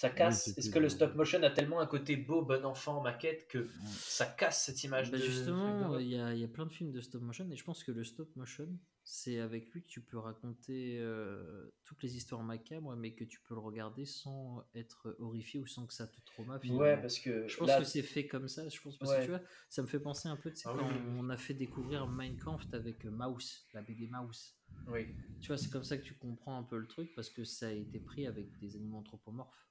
ça 0.02 0.10
casse 0.10 0.48
Est-ce 0.58 0.70
que 0.70 0.78
le 0.78 0.88
dur. 0.88 0.96
stop 0.96 1.14
motion 1.14 1.42
a 1.42 1.50
tellement 1.50 1.80
un 1.80 1.86
côté 1.86 2.16
beau, 2.16 2.42
bon 2.42 2.64
enfant, 2.64 3.00
maquette, 3.02 3.46
que 3.48 3.68
ça 3.86 4.26
casse 4.26 4.64
cette 4.64 4.82
image 4.84 5.10
Bah 5.10 5.18
de. 5.18 5.22
justement, 5.22 5.98
il 5.98 6.08
y 6.08 6.18
a, 6.18 6.34
il 6.34 6.40
y 6.40 6.44
a 6.44 6.48
plein 6.48 6.66
de 6.66 6.72
films 6.72 6.92
de 6.92 7.00
stop 7.00 7.22
motion 7.22 7.48
et 7.50 7.56
je 7.56 7.64
pense 7.64 7.84
que 7.84 7.92
le 7.92 8.02
stop 8.04 8.34
motion, 8.36 8.68
c'est 9.04 9.38
avec 9.40 9.68
lui 9.72 9.82
que 9.82 9.88
tu 9.88 10.00
peux 10.00 10.18
raconter 10.18 10.98
euh, 11.00 11.72
toutes 11.84 12.02
les 12.02 12.16
histoires 12.16 12.42
macabres, 12.42 12.94
mais 12.96 13.14
que 13.14 13.24
tu 13.24 13.40
peux 13.40 13.54
le 13.54 13.60
regarder 13.60 14.04
sans 14.04 14.64
être 14.74 15.16
horrifié 15.18 15.60
ou 15.60 15.66
sans 15.66 15.86
que 15.86 15.92
ça 15.94 16.06
te 16.06 16.20
trauma. 16.24 16.54
Ouais, 16.54 16.60
finalement. 16.60 17.00
parce 17.02 17.18
que. 17.18 17.46
Je 17.48 17.56
pense 17.56 17.68
là, 17.68 17.78
que 17.78 17.84
c'est 17.84 18.02
fait 18.02 18.26
comme 18.26 18.48
ça. 18.48 18.68
Je 18.68 18.80
pense 18.80 18.96
parce 18.98 19.10
Ouais. 19.10 19.18
que 19.20 19.24
tu 19.24 19.30
vois, 19.30 19.40
ça 19.68 19.82
me 19.82 19.86
fait 19.88 20.00
penser 20.00 20.28
un 20.28 20.36
peu 20.36 20.50
de 20.50 20.56
Ah 20.64 20.74
quand 20.76 20.88
oui, 20.88 20.94
on 21.18 21.28
a 21.30 21.36
fait 21.36 21.54
découvrir 21.54 22.08
Kampf 22.44 22.64
avec 22.72 23.04
euh, 23.04 23.10
Mouse, 23.10 23.66
la 23.72 23.82
BD 23.82 24.06
Mouse. 24.08 24.54
Oui. 24.88 25.08
Tu 25.40 25.48
vois, 25.48 25.58
c'est 25.58 25.70
comme 25.70 25.84
ça 25.84 25.96
que 25.98 26.02
tu 26.02 26.14
comprends 26.14 26.56
un 26.58 26.62
peu 26.62 26.76
le 26.78 26.86
truc 26.86 27.12
parce 27.14 27.28
que 27.30 27.44
ça 27.44 27.68
a 27.68 27.72
été 27.72 27.98
pris 28.00 28.26
avec 28.26 28.56
des 28.58 28.74
animaux 28.76 28.98
anthropomorphes. 28.98 29.68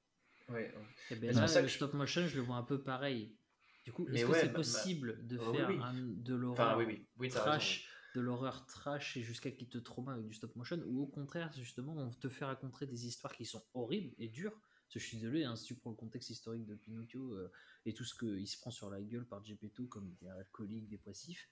Ouais, 0.49 0.73
ouais. 1.09 1.15
Ben 1.17 1.35
là, 1.35 1.47
ça 1.47 1.61
le 1.61 1.67
je- 1.67 1.75
stop 1.75 1.93
motion, 1.93 2.27
je 2.27 2.35
le 2.35 2.41
vois 2.41 2.55
un 2.57 2.63
peu 2.63 2.81
pareil. 2.83 3.37
Du 3.83 3.91
coup, 3.91 4.07
est-ce 4.09 4.25
que 4.25 4.33
c'est 4.33 4.53
possible 4.53 5.25
de 5.27 5.37
faire 5.37 5.69
oui. 5.69 5.75
un- 5.81 5.93
de 5.93 6.35
l'horreur 6.35 6.77
Enfin, 6.77 6.85
oui, 7.17 7.29
trash, 7.29 7.87
de 8.13 8.21
l'horreur 8.21 8.65
trash 8.67 9.17
et 9.17 9.21
jusqu'à 9.23 9.51
qu'il 9.51 9.69
te 9.69 9.77
trauma 9.77 10.13
avec 10.13 10.27
du 10.27 10.33
stop 10.33 10.55
motion, 10.55 10.81
ou 10.85 11.01
au 11.01 11.07
contraire, 11.07 11.51
justement, 11.53 11.93
on 11.97 12.09
te 12.11 12.29
fait 12.29 12.45
raconter 12.45 12.85
des 12.85 13.07
histoires 13.07 13.35
qui 13.35 13.45
sont 13.45 13.63
horribles 13.73 14.13
et 14.17 14.27
dures. 14.29 14.59
Je 14.89 14.99
suis 14.99 15.17
désolé, 15.17 15.45
hein, 15.45 15.55
si 15.55 15.63
tu 15.65 15.75
prends 15.75 15.89
le 15.91 15.95
contexte 15.95 16.29
historique 16.29 16.65
de 16.65 16.75
Pinocchio 16.75 17.33
euh, 17.33 17.49
et 17.85 17.93
tout 17.93 18.03
ce 18.03 18.13
qu'il 18.13 18.45
se 18.47 18.57
prend 18.59 18.71
sur 18.71 18.89
la 18.89 19.01
gueule 19.01 19.25
par 19.25 19.43
Geppetto 19.43 19.87
comme 19.87 20.13
des 20.21 20.27
alcooliques, 20.27 20.89
dépressif, 20.89 21.49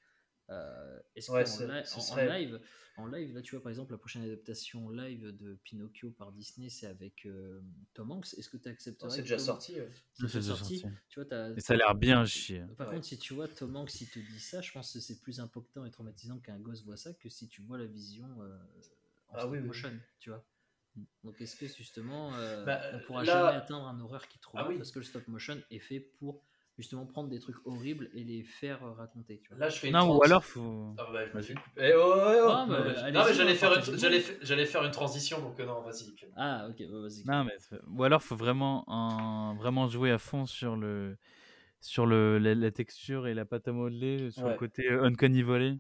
euh, 0.50 1.00
est-ce 1.16 1.32
Ouais, 1.32 1.44
qu'en 1.44 1.50
ce 1.50 1.64
en, 2.14 2.18
live, 2.18 2.62
en 2.98 3.06
live, 3.08 3.34
là 3.36 3.42
tu 3.42 3.56
vois 3.56 3.62
par 3.62 3.70
exemple 3.70 3.92
la 3.92 3.98
prochaine 3.98 4.24
adaptation 4.24 4.90
live 4.90 5.28
de 5.36 5.56
Pinocchio 5.64 6.12
par 6.12 6.32
Disney, 6.32 6.70
c'est 6.70 6.88
avec 6.88 7.26
euh, 7.26 7.62
Tom 7.94 8.12
Hanks. 8.12 8.34
Est-ce 8.38 8.50
que 8.50 8.58
tu 8.58 8.68
accepterais 8.68 9.10
Oh, 9.10 9.14
c'est 9.16 9.22
déjà 9.22 9.38
Tom- 9.38 9.46
sorti, 9.46 9.80
ouais. 9.80 9.90
C'est 10.14 10.24
déjà 10.26 10.42
sorti. 10.42 10.80
sorti. 10.80 10.96
Tu 11.10 11.22
vois, 11.22 11.50
Et 11.56 11.62
ça 11.62 11.74
a 11.74 11.78
l'air 11.78 11.96
bien 11.96 12.26
chier. 12.26 12.64
par 12.78 12.88
Ouais. 12.88 12.96
contre, 12.96 13.06
si 13.08 13.18
tu 13.18 13.34
vois 13.34 13.48
Tom 13.48 13.76
Hanks, 13.76 14.02
il 14.02 14.10
te 14.10 14.20
dit 14.20 14.40
ça, 14.40 14.62
je 14.62 14.72
pense 14.72 14.92
que 14.94 15.00
c'est 15.00 15.20
plus 15.22 15.40
impactant 15.40 15.86
et 15.86 15.92
traumatisant 15.92 16.40
qu'un 16.40 16.60
gosse 16.60 16.84
voit 16.84 16.98
ça 16.98 17.14
que 17.14 17.30
si 17.30 17.48
tu 17.48 17.62
vois 17.62 17.78
la 17.78 17.86
vision 17.86 18.28
euh, 18.42 18.58
en 19.30 19.36
Ah 19.36 19.40
stop 19.42 19.52
oui, 19.52 19.60
oui, 19.60 19.68
motion, 19.68 19.92
tu 20.20 20.30
vois. 20.32 20.44
Donc 21.24 21.40
est-ce 21.40 21.56
que 21.56 21.68
justement, 21.68 22.36
euh, 22.36 22.66
Bah, 22.66 22.82
on 22.94 23.00
pourra 23.02 23.24
là- 23.24 23.44
jamais 23.46 23.58
atteindre 23.58 23.88
un 23.88 24.00
horreur 24.02 24.28
qui 24.28 24.40
trauma 24.40 24.64
Ah 24.66 24.68
oui. 24.70 24.78
parce 24.78 24.92
que 24.92 25.00
le 25.00 25.06
stop 25.06 25.28
motion 25.28 25.62
est 25.70 25.80
fait 25.80 26.00
pour 26.00 26.44
justement 26.80 27.06
prendre 27.06 27.30
des 27.30 27.40
trucs 27.40 27.58
horribles 27.66 28.10
et 28.14 28.24
les 28.24 28.42
faire 28.42 28.84
euh, 28.84 28.94
raconter, 28.94 29.40
tu 29.42 29.50
vois. 29.50 29.58
Là, 29.60 29.70
je 29.70 29.78
fais 29.80 29.88
une 29.88 29.94
Non, 29.94 30.16
ou 30.18 30.24
alors 30.24 30.44
faut. 30.46 30.96
Ah 30.98 31.06
bah, 31.12 31.42
je. 31.42 31.54
Eh, 31.78 31.94
oh, 31.94 32.00
oh, 32.02 32.12
oh. 32.16 32.50
Ah, 32.50 32.66
bah, 32.70 32.80
Non, 33.12 33.26
mais- 33.26 33.34
j'allais 33.34 33.54
faire, 33.56 33.74
une... 33.74 33.98
j'allais 33.98 34.20
fa- 34.22 34.34
j'allais 34.42 34.66
faire 34.66 34.84
une 34.86 34.92
transition, 34.92 35.42
donc 35.42 35.60
euh, 35.60 35.66
non, 35.66 35.82
vas-y. 35.82 36.16
Ah 36.38 36.68
ok, 36.70 36.78
bah, 36.90 37.02
vas-y. 37.02 37.26
Non, 37.26 37.44
mais 37.44 37.58
ou 37.88 38.04
alors 38.04 38.24
faut 38.24 38.38
vraiment 38.38 38.86
un... 38.90 39.56
vraiment 39.56 39.88
jouer 39.88 40.12
à 40.12 40.18
fond 40.18 40.46
sur 40.46 40.76
le 40.78 41.18
sur 41.82 42.06
le 42.06 42.40
la, 42.40 42.56
la 42.56 42.72
texture 42.72 43.28
et 43.28 43.34
la 43.34 43.46
pâte 43.46 43.68
à 43.68 43.72
modeler, 43.74 44.32
sur 44.32 44.46
Ouais. 44.46 44.52
le 44.52 44.58
côté 44.58 44.90
euh, 44.90 45.04
uncanny 45.04 45.44
valley, 45.44 45.78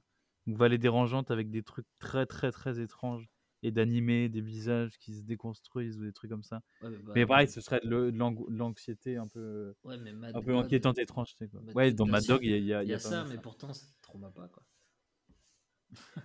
ou 0.48 0.56
vallée 0.56 0.78
dérangeante 0.78 1.32
avec 1.32 1.50
des 1.50 1.64
trucs 1.64 1.88
très 2.00 2.26
très 2.26 2.52
très 2.52 2.80
étranges 2.82 3.30
et 3.64 3.72
d'animer 3.72 4.30
des 4.30 4.41
visages 4.41 4.98
qui 4.99 5.15
se 5.15 5.23
déconstruisent 5.23 5.98
ou 5.99 6.03
des 6.03 6.14
trucs 6.14 6.31
comme 6.31 6.44
ça. 6.44 6.61
Ouais, 6.81 6.90
mais 6.90 6.98
bah, 6.98 7.14
mais 7.15 7.26
pareil, 7.26 7.48
ce 7.48 7.61
serait 7.61 7.81
de 7.84 8.11
l'anxiété 8.49 9.18
un 9.18 9.27
peu 9.27 9.73
Ouais, 9.84 9.98
mais 9.98 10.14
Mad 10.14 10.36
un 10.36 10.41
peu 10.41 10.53
God- 10.53 10.65
inquiétante 10.65 10.98
étrangeté 10.98 11.48
quoi. 11.48 11.61
Mad 11.61 11.76
Ouais, 11.76 11.94
dans 11.94 12.06
Mad 12.06 12.26
Dog, 12.26 12.44
il 12.44 12.52
y 12.52 12.53
a, 12.53 12.57
y 12.57 12.73
a- 12.73 12.84
y 12.84 12.94
a 12.94 12.99
ça, 12.99 13.26
mais 13.26 13.36
ça. 13.36 13.41
pourtant 13.41 13.73
ça 13.73 13.86
te 13.88 14.02
trauma 14.02 14.30
pas 14.31 14.48
quoi. 14.48 14.64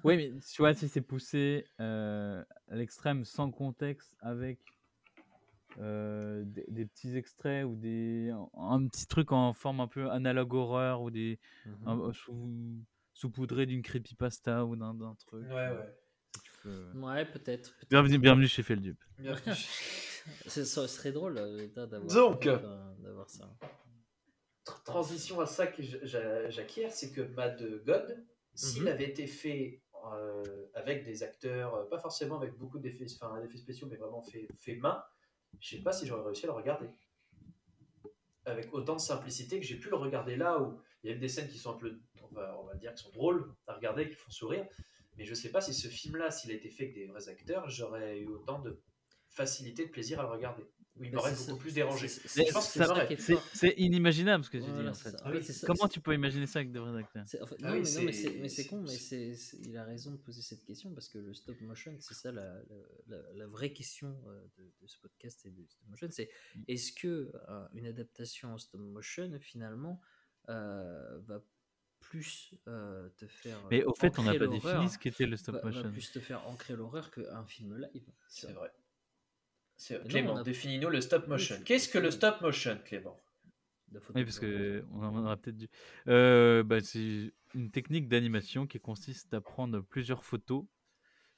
Oui, 0.05 0.17
mais 0.17 0.33
tu 0.41 0.61
vois, 0.61 0.75
si 0.75 0.89
c'est 0.89 1.01
poussé 1.01 1.67
euh, 1.81 2.45
à 2.69 2.77
l'extrême 2.77 3.25
sans 3.25 3.51
contexte 3.51 4.15
avec 4.21 4.59
euh, 5.79 6.45
des, 6.47 6.65
des 6.69 6.87
petits 6.87 7.17
extraits 7.17 7.65
ou 7.65 7.75
des 7.75 8.31
un, 8.55 8.87
petit 8.87 9.07
truc 9.07 9.33
en 9.33 9.53
forme 9.55 9.81
un 9.81 9.89
peu 9.89 10.11
analogue 10.11 10.55
horreur 10.55 11.03
ou 11.03 11.11
des 11.11 11.39
un- 11.87 12.13
sous 12.13 12.85
saupoudré 13.13 13.65
d'une 13.67 13.83
creepypasta 13.83 14.65
ou 14.67 14.77
d'un 14.77 14.95
d'un 14.95 15.15
truc. 15.15 15.45
Ouais, 15.49 15.55
euh, 15.55 15.81
ouais. 15.81 15.95
Ouais, 16.65 17.25
peut-être. 17.27 17.75
Bienvenue, 17.91 18.19
bienvenue 18.19 18.49
chez 18.49 18.63
Feldup. 18.63 18.99
Bienvenue. 19.19 19.55
Ce 20.47 20.65
serait 20.65 21.13
drôle 21.13 21.37
euh, 21.39 21.67
d'avoir 21.75 22.95
d'avoir 22.99 23.29
ça. 23.29 23.51
Tr- 24.67 24.83
transition 24.85 25.41
à 25.41 25.47
ça 25.47 25.67
que 25.67 25.83
j'a- 25.83 26.03
j'a- 26.07 26.49
j'acquiers, 26.49 26.89
c'est 26.91 27.13
que 27.13 27.21
Mad 27.21 27.63
God, 27.85 28.25
s'il 28.55 28.83
Mhm. 28.83 28.89
avait 28.89 29.05
été 29.11 29.27
fait 29.27 29.83
euh, 30.13 30.67
avec 30.75 31.05
des 31.05 31.23
acteurs, 31.23 31.75
euh, 31.75 31.85
pas 31.89 31.99
forcément 31.99 32.37
avec 32.39 32.57
beaucoup 32.57 32.79
d'effets, 32.79 33.07
enfin 33.21 33.39
d'effets 33.43 33.59
spéciaux, 33.59 33.87
mais 33.91 33.97
vraiment 33.97 34.23
fait, 34.23 34.49
fait 34.59 34.77
main, 34.77 35.03
je 35.61 35.77
sais 35.77 35.83
pas 35.83 35.93
si 35.93 36.07
j'aurais 36.07 36.25
réussi 36.25 36.45
à 36.45 36.49
le 36.49 36.53
regarder. 36.55 36.89
Avec 38.47 38.73
autant 38.75 38.97
de 38.97 39.01
simplicité 39.01 39.59
que 39.61 39.67
j'ai 39.67 39.77
pu 39.79 39.89
le 39.91 39.97
regarder 39.97 40.37
là 40.37 40.61
où 40.61 40.79
il 41.03 41.11
y 41.11 41.15
a 41.15 41.17
des 41.17 41.29
scènes 41.29 41.49
qui 41.49 41.59
sont 41.59 41.73
un 41.75 41.79
peu, 41.79 41.99
on 42.23 42.35
va, 42.35 42.59
on 42.61 42.65
va 42.65 42.75
dire, 42.75 42.95
qui 42.95 43.03
sont 43.03 43.11
drôles 43.13 43.51
à 43.67 43.75
regarder, 43.75 44.09
qui 44.09 44.15
font 44.15 44.31
sourire, 44.31 44.67
mais 45.17 45.25
je 45.25 45.35
sais 45.35 45.51
pas 45.51 45.61
si 45.61 45.75
ce 45.75 45.89
film-là, 45.89 46.31
s'il 46.31 46.51
a 46.51 46.55
été 46.55 46.71
fait 46.71 46.85
avec 46.85 46.95
des 46.95 47.07
vrais 47.07 47.29
acteurs, 47.29 47.69
j'aurais 47.69 48.21
eu 48.21 48.27
autant 48.29 48.61
de 48.61 48.81
facilité, 49.29 49.87
de 49.87 49.91
plaisir 49.91 50.21
à 50.21 50.23
le 50.23 50.29
regarder. 50.29 50.63
Ou 50.97 51.03
il 51.03 51.11
Mais 51.11 51.17
m'aurait 51.17 51.33
beaucoup 51.33 51.43
ça- 51.45 51.57
plus 51.57 51.75
dérangé. 51.75 52.07
c'est- 52.07 52.29
inimaginable 53.81 54.45
ce 54.45 54.51
que 54.51 54.59
tu 54.59 54.71
dis 54.71 54.89
en 54.89 54.95
fait. 54.95 55.17
Ah 55.25 55.33
oui. 55.33 55.41
Comment 55.67 55.89
tu 55.89 55.99
peux 56.01 56.15
imaginer 56.15 56.47
ça 56.47 56.61
avec 56.61 56.71
de 56.71 56.79
vrais 56.79 56.97
acteurs? 57.01 57.25
C'est- 57.27 57.43
en 57.43 57.47
fait, 57.49 57.57
Ah 57.65 57.71
non, 57.71 57.73
oui, 57.73 57.81
mais, 58.05 58.13
c'est- 58.13 58.31
mais 58.39 58.49
con, 58.69 58.81
mais 58.83 58.97
il 59.65 59.77
a 59.77 59.83
raison 59.83 60.13
de 60.13 60.19
poser 60.19 60.41
cette 60.41 60.65
question 60.65 60.95
parce 60.95 61.09
que 61.09 61.19
le 61.19 61.35
stop 61.35 61.61
motion, 61.63 61.97
c'est 61.99 62.15
ça 62.15 62.31
la, 62.31 62.45
la, 62.45 62.77
la- 63.09 63.33
la 63.33 63.47
vraie 63.49 63.73
question 63.73 64.17
euh, 64.29 64.41
de, 64.57 64.73
de 64.83 64.87
ce 64.87 64.97
podcast 65.01 65.45
et 65.47 65.51
du 65.51 65.67
stop 65.67 65.89
motion, 65.89 66.07
c'est 66.13 66.31
est-ce 66.69 66.93
que 66.93 67.33
euh, 67.49 67.67
une 67.75 67.87
adaptation 67.87 68.55
en 68.55 68.59
stop 68.59 68.81
motion 68.81 69.37
finalement 69.41 70.01
euh, 70.49 71.19
va 71.27 71.43
plus 72.05 72.55
euh, 72.69 73.09
te 73.17 73.27
faire. 73.27 73.59
Mais 73.71 73.85
au 73.85 73.95
fait, 73.95 74.19
on 74.19 74.23
n'a 74.23 74.35
pas 74.35 74.47
défini 74.47 74.89
ce 74.89 74.99
qu'était 74.99 75.27
le 75.27 75.37
stop 75.37 75.57
va- 75.57 75.61
va 75.63 75.67
motion. 75.71 75.91
plus 75.91 76.13
te 76.13 76.21
faire 76.21 76.47
ancrer 76.47 76.77
l'horreur 76.77 77.11
qu'un 77.11 77.45
film 77.45 77.77
live. 77.77 78.11
C'est 78.29 78.53
vrai. 78.53 78.71
Clément, 80.09 80.37
a- 80.37 80.43
définis-nous 80.43 80.89
le 80.89 81.01
stop 81.01 81.27
motion. 81.27 81.61
Qu'est-ce 81.65 81.89
que 81.89 81.99
le 81.99 82.11
stop 82.11 82.41
motion, 82.41 82.79
Clément? 82.85 83.21
Oui, 84.15 84.25
parce 84.25 84.39
que 84.41 84.85
on 84.93 85.03
en 85.05 85.25
aurait 85.25 85.37
peut-être 85.37 85.57
dû. 85.57 85.69
Euh, 86.09 86.63
bah, 86.63 86.81
c'est 86.81 87.33
une 87.55 87.71
technique 87.71 88.09
d'animation 88.09 88.67
qui 88.67 88.81
consiste 88.81 89.33
à 89.35 89.41
prendre 89.41 89.81
plusieurs 89.81 90.25
photos 90.25 90.65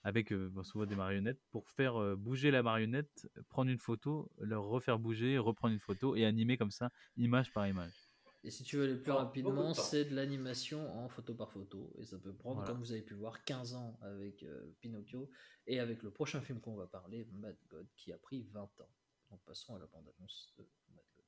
avec 0.04 0.32
bon, 0.32 0.62
souvent 0.62 0.86
des 0.86 0.94
marionnettes 0.94 1.40
pour 1.50 1.68
faire 1.68 2.16
bouger 2.16 2.50
la 2.50 2.62
marionnette, 2.62 3.28
prendre 3.48 3.70
une 3.70 3.78
photo, 3.78 4.30
leur 4.38 4.62
refaire 4.64 4.98
bouger, 4.98 5.36
reprendre 5.38 5.74
une 5.74 5.80
photo 5.80 6.14
et 6.16 6.24
animer 6.24 6.56
comme 6.56 6.70
ça, 6.70 6.90
image 7.16 7.52
par 7.52 7.66
image. 7.66 8.05
Et 8.46 8.50
si 8.52 8.62
tu 8.62 8.76
veux 8.76 8.84
aller 8.84 8.94
plus 8.94 9.10
rapidement, 9.10 9.74
c'est 9.74 10.04
de 10.04 10.14
l'animation 10.14 10.88
en 10.96 11.08
photo 11.08 11.34
par 11.34 11.50
photo. 11.50 11.92
Et 11.98 12.04
ça 12.04 12.16
peut 12.16 12.32
prendre, 12.32 12.58
Voilà. 12.60 12.70
comme 12.70 12.78
vous 12.78 12.92
avez 12.92 13.02
pu 13.02 13.14
voir, 13.14 13.42
15 13.42 13.74
ans 13.74 13.98
avec 14.02 14.44
euh, 14.44 14.72
Pinocchio 14.80 15.28
et 15.66 15.80
avec 15.80 16.04
le 16.04 16.12
prochain 16.12 16.40
film 16.40 16.60
qu'on 16.60 16.76
va 16.76 16.86
parler, 16.86 17.26
Mad 17.32 17.56
God, 17.66 17.88
qui 17.96 18.12
a 18.12 18.18
pris 18.18 18.42
20 18.52 18.62
ans. 18.82 18.90
Donc 19.30 19.40
passons 19.44 19.74
à 19.74 19.80
la 19.80 19.86
bande-annonce 19.86 20.54
de 20.58 20.68
Mad 20.94 21.04
God. 21.16 21.24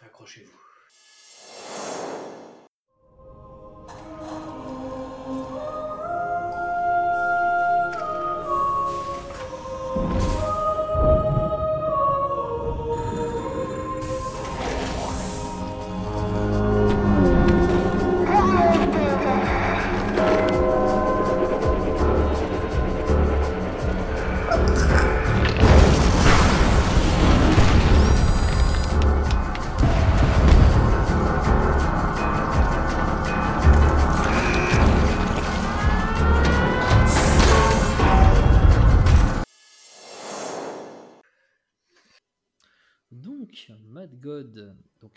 Accrochez-vous. 0.00 0.58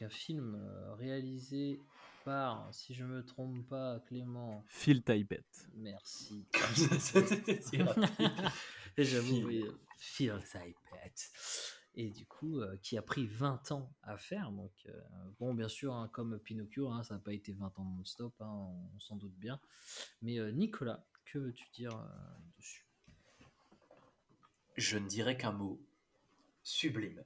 Un 0.06 0.10
film 0.10 0.56
euh, 0.56 0.94
réalisé 0.96 1.80
par, 2.24 2.74
si 2.74 2.94
je 2.94 3.04
me 3.04 3.24
trompe 3.24 3.68
pas, 3.68 4.00
Clément. 4.08 4.64
Phil 4.68 5.04
Tippett. 5.04 5.46
Merci. 5.76 6.46
Et 8.98 9.04
J'avoue, 9.04 9.50
Phil. 9.98 10.34
Tippett. 10.40 11.32
Et 11.96 12.10
du 12.10 12.26
coup, 12.26 12.60
euh, 12.60 12.78
qui 12.82 12.98
a 12.98 13.02
pris 13.02 13.26
20 13.26 13.72
ans 13.72 13.90
à 14.04 14.18
faire. 14.18 14.52
Donc, 14.52 14.72
euh, 14.88 15.02
bon, 15.40 15.54
bien 15.54 15.70
sûr, 15.70 15.94
hein, 15.94 16.10
comme 16.12 16.40
Pinocchio, 16.40 16.90
hein, 16.90 17.04
ça 17.04 17.16
n'a 17.16 17.20
pas 17.20 17.34
été 17.34 17.54
20 17.54 17.80
ans 17.80 17.86
non-stop, 17.98 18.34
hein, 18.42 18.50
on, 18.50 18.96
on 18.96 19.00
s'en 19.00 19.16
doute 19.16 19.36
bien. 19.36 19.60
Mais 20.22 20.38
euh, 20.38 20.52
Nicolas, 20.52 21.06
que 21.26 21.40
veux-tu 21.40 21.66
dire 21.74 21.96
euh, 21.96 22.06
dessus? 22.58 22.86
Je 24.76 24.98
ne 24.98 25.08
dirais 25.08 25.38
qu'un 25.38 25.54
mot. 25.54 25.80
Sublime. 26.64 27.24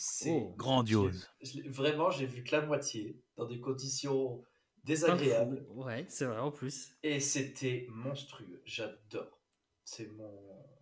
C'est 0.00 0.30
Oh, 0.30 0.54
Grandiose. 0.56 1.28
je 1.42 1.60
Vraiment, 1.68 2.08
j'ai 2.10 2.26
vu 2.26 2.44
que 2.44 2.54
la 2.54 2.64
moitié, 2.64 3.20
dans 3.36 3.46
des 3.46 3.60
conditions 3.60 4.44
désagréables. 4.84 5.66
Ouais, 5.70 6.06
c'est 6.08 6.24
vrai 6.24 6.38
en 6.38 6.52
plus. 6.52 6.92
Et 7.02 7.18
c'était 7.18 7.86
monstrueux. 7.90 8.62
J'adore. 8.64 9.40
C'est 9.84 10.06
mon. 10.12 10.30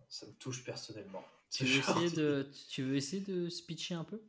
Ça 0.07 0.27
me 0.27 0.33
touche 0.33 0.63
personnellement. 0.63 1.25
Tu 1.49 1.65
veux, 1.65 1.79
essayer 1.79 2.11
de, 2.15 2.51
tu 2.69 2.83
veux 2.83 2.95
essayer 2.95 3.23
de 3.23 3.49
se 3.49 3.63
pitcher 3.63 3.95
un 3.95 4.03
peu? 4.03 4.21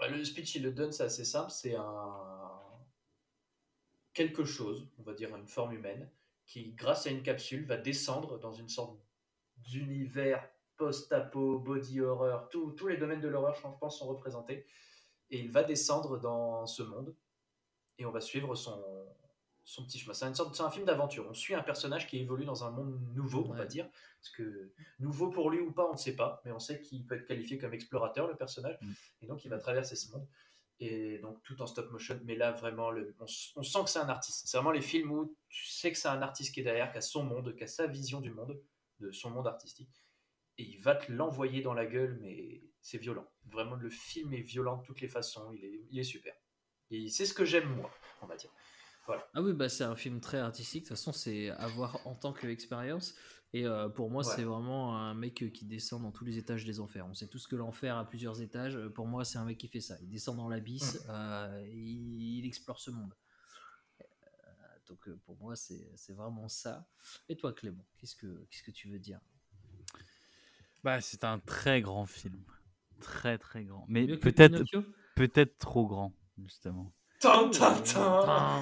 Bah, 0.00 0.08
Le 0.08 0.24
speech, 0.24 0.56
il 0.56 0.64
le 0.64 0.72
donne, 0.72 0.90
c'est 0.90 1.04
assez 1.04 1.24
simple. 1.24 1.52
C'est 1.52 1.76
un. 1.76 2.50
Quelque 4.14 4.44
chose, 4.44 4.88
on 4.98 5.02
va 5.04 5.14
dire 5.14 5.34
une 5.36 5.46
forme 5.46 5.74
humaine, 5.74 6.10
qui, 6.46 6.72
grâce 6.72 7.06
à 7.06 7.10
une 7.10 7.22
capsule, 7.22 7.64
va 7.66 7.76
descendre 7.76 8.38
dans 8.40 8.52
une 8.52 8.68
sorte 8.68 8.98
d'univers 9.58 10.46
post-apo, 10.82 11.58
body 11.60 12.00
horror, 12.00 12.48
tous 12.48 12.72
tous 12.72 12.88
les 12.88 12.96
domaines 12.96 13.20
de 13.20 13.28
l'horreur, 13.28 13.54
je 13.54 13.62
pense, 13.80 13.98
sont 13.98 14.08
représentés. 14.08 14.66
Et 15.30 15.38
il 15.38 15.50
va 15.50 15.62
descendre 15.62 16.18
dans 16.18 16.66
ce 16.66 16.82
monde. 16.82 17.14
Et 17.98 18.04
on 18.04 18.10
va 18.10 18.20
suivre 18.20 18.54
son, 18.54 18.82
son 19.64 19.84
petit 19.84 19.98
chemin. 19.98 20.12
C'est 20.14 20.26
une 20.26 20.34
sorte- 20.34 20.54
c'est 20.56 20.62
un 20.64 20.70
film 20.70 20.84
d'aventure. 20.84 21.24
On 21.30 21.34
suit 21.34 21.54
un 21.54 21.62
personnage 21.62 22.06
qui 22.08 22.18
évolue 22.18 22.44
dans 22.44 22.64
un 22.64 22.70
monde 22.70 23.00
nouveau, 23.14 23.44
on 23.48 23.54
va 23.54 23.64
dire. 23.66 23.88
Parce 24.20 24.30
que 24.36 24.72
nouveau 24.98 25.30
pour 25.30 25.50
lui 25.50 25.60
ou 25.60 25.72
pas, 25.72 25.86
on 25.88 25.92
ne 25.92 25.98
sait 25.98 26.16
pas. 26.16 26.40
Mais 26.44 26.52
on 26.52 26.58
sait 26.58 26.80
qu'il 26.80 27.06
peut 27.06 27.14
être 27.16 27.26
qualifié 27.26 27.58
comme 27.58 27.72
explorateur, 27.74 28.26
le 28.26 28.36
personnage. 28.36 28.76
Mm. 28.80 28.92
Et 29.22 29.26
donc, 29.26 29.44
il 29.44 29.48
va 29.50 29.58
traverser 29.58 29.94
ce 29.96 30.10
monde. 30.12 30.26
Et 30.80 31.18
donc, 31.20 31.40
tout 31.44 31.62
en 31.62 31.66
stop 31.66 31.90
motion. 31.92 32.18
Mais 32.24 32.34
là, 32.34 32.50
vraiment, 32.52 32.90
le, 32.90 33.14
on, 33.20 33.26
on 33.56 33.62
sent 33.62 33.82
que 33.84 33.90
c'est 33.90 34.00
un 34.00 34.08
artiste. 34.08 34.48
C'est 34.48 34.56
vraiment 34.56 34.72
les 34.72 34.80
films 34.82 35.12
où 35.12 35.36
tu 35.48 35.66
sais 35.66 35.92
que 35.92 35.98
c'est 35.98 36.08
un 36.08 36.22
artiste 36.22 36.52
qui 36.52 36.60
est 36.60 36.64
derrière, 36.64 36.90
qui 36.90 36.98
a 36.98 37.00
son 37.00 37.22
monde, 37.22 37.54
qui 37.54 37.62
a 37.62 37.68
sa 37.68 37.86
vision 37.86 38.20
du 38.20 38.32
monde, 38.32 38.60
de 38.98 39.12
son 39.12 39.30
monde 39.30 39.46
artistique. 39.46 40.01
Et 40.58 40.64
il 40.64 40.80
va 40.80 40.94
te 40.94 41.10
l'envoyer 41.10 41.62
dans 41.62 41.74
la 41.74 41.86
gueule, 41.86 42.18
mais 42.20 42.62
c'est 42.80 42.98
violent. 42.98 43.26
Vraiment, 43.46 43.76
le 43.76 43.90
film 43.90 44.32
est 44.34 44.42
violent 44.42 44.76
de 44.78 44.84
toutes 44.84 45.00
les 45.00 45.08
façons. 45.08 45.50
Il 45.52 45.64
est, 45.64 45.86
il 45.90 45.98
est 45.98 46.04
super. 46.04 46.34
Et 46.90 47.08
c'est 47.08 47.24
ce 47.26 47.32
que 47.34 47.44
j'aime, 47.44 47.74
moi, 47.74 47.90
on 48.20 48.26
va 48.26 48.36
dire. 48.36 48.50
Voilà. 49.06 49.26
Ah 49.34 49.42
oui, 49.42 49.52
bah 49.52 49.68
c'est 49.68 49.82
un 49.84 49.96
film 49.96 50.20
très 50.20 50.38
artistique. 50.38 50.84
De 50.84 50.88
toute 50.88 50.96
façon, 50.96 51.12
c'est 51.12 51.48
à 51.50 51.66
voir 51.68 52.06
en 52.06 52.14
tant 52.14 52.32
qu'expérience. 52.32 53.14
Et 53.54 53.66
euh, 53.66 53.88
pour 53.88 54.10
moi, 54.10 54.26
Ouais. 54.26 54.34
c'est 54.36 54.44
vraiment 54.44 54.96
un 54.96 55.14
mec 55.14 55.42
euh, 55.42 55.48
qui 55.50 55.64
descend 55.66 56.02
dans 56.02 56.12
tous 56.12 56.24
les 56.24 56.38
étages 56.38 56.64
des 56.64 56.80
enfers. 56.80 57.06
On 57.06 57.12
sait 57.14 57.26
tous 57.28 57.46
que 57.46 57.56
l'enfer 57.56 57.96
a 57.96 58.06
plusieurs 58.08 58.40
étages. 58.40 58.76
Euh, 58.76 58.88
Pour 58.88 59.06
moi, 59.06 59.24
c'est 59.24 59.38
un 59.38 59.44
mec 59.44 59.58
qui 59.58 59.68
fait 59.68 59.80
ça. 59.80 59.96
Il 60.02 60.08
descend 60.08 60.36
dans 60.36 60.48
l'abysse, 60.48 61.04
euh, 61.08 61.66
il, 61.70 62.38
il 62.38 62.46
explore 62.46 62.78
ce 62.80 62.90
monde. 62.90 63.12
Euh, 64.00 64.04
donc 64.86 65.08
pour 65.24 65.36
moi, 65.36 65.56
c'est 65.56 65.90
c'est 65.96 66.12
vraiment 66.14 66.48
ça. 66.48 66.88
Et 67.28 67.36
toi, 67.36 67.52
Clément, 67.52 67.84
qu'est-ce 67.98 68.16
que 68.16 68.46
qu'est-ce 68.50 68.62
que 68.62 68.70
tu 68.70 68.88
veux 68.88 68.98
dire? 68.98 69.20
Bah, 70.84 71.00
c'est 71.00 71.24
un 71.24 71.38
très 71.38 71.80
grand 71.80 72.06
film. 72.06 72.38
Très 73.00 73.38
très 73.38 73.64
grand. 73.64 73.84
Mais 73.88 74.06
peut-être 74.06 74.64
peut-être 75.14 75.58
trop 75.58 75.86
grand, 75.86 76.12
justement. 76.42 76.92
Ah, 77.24 78.60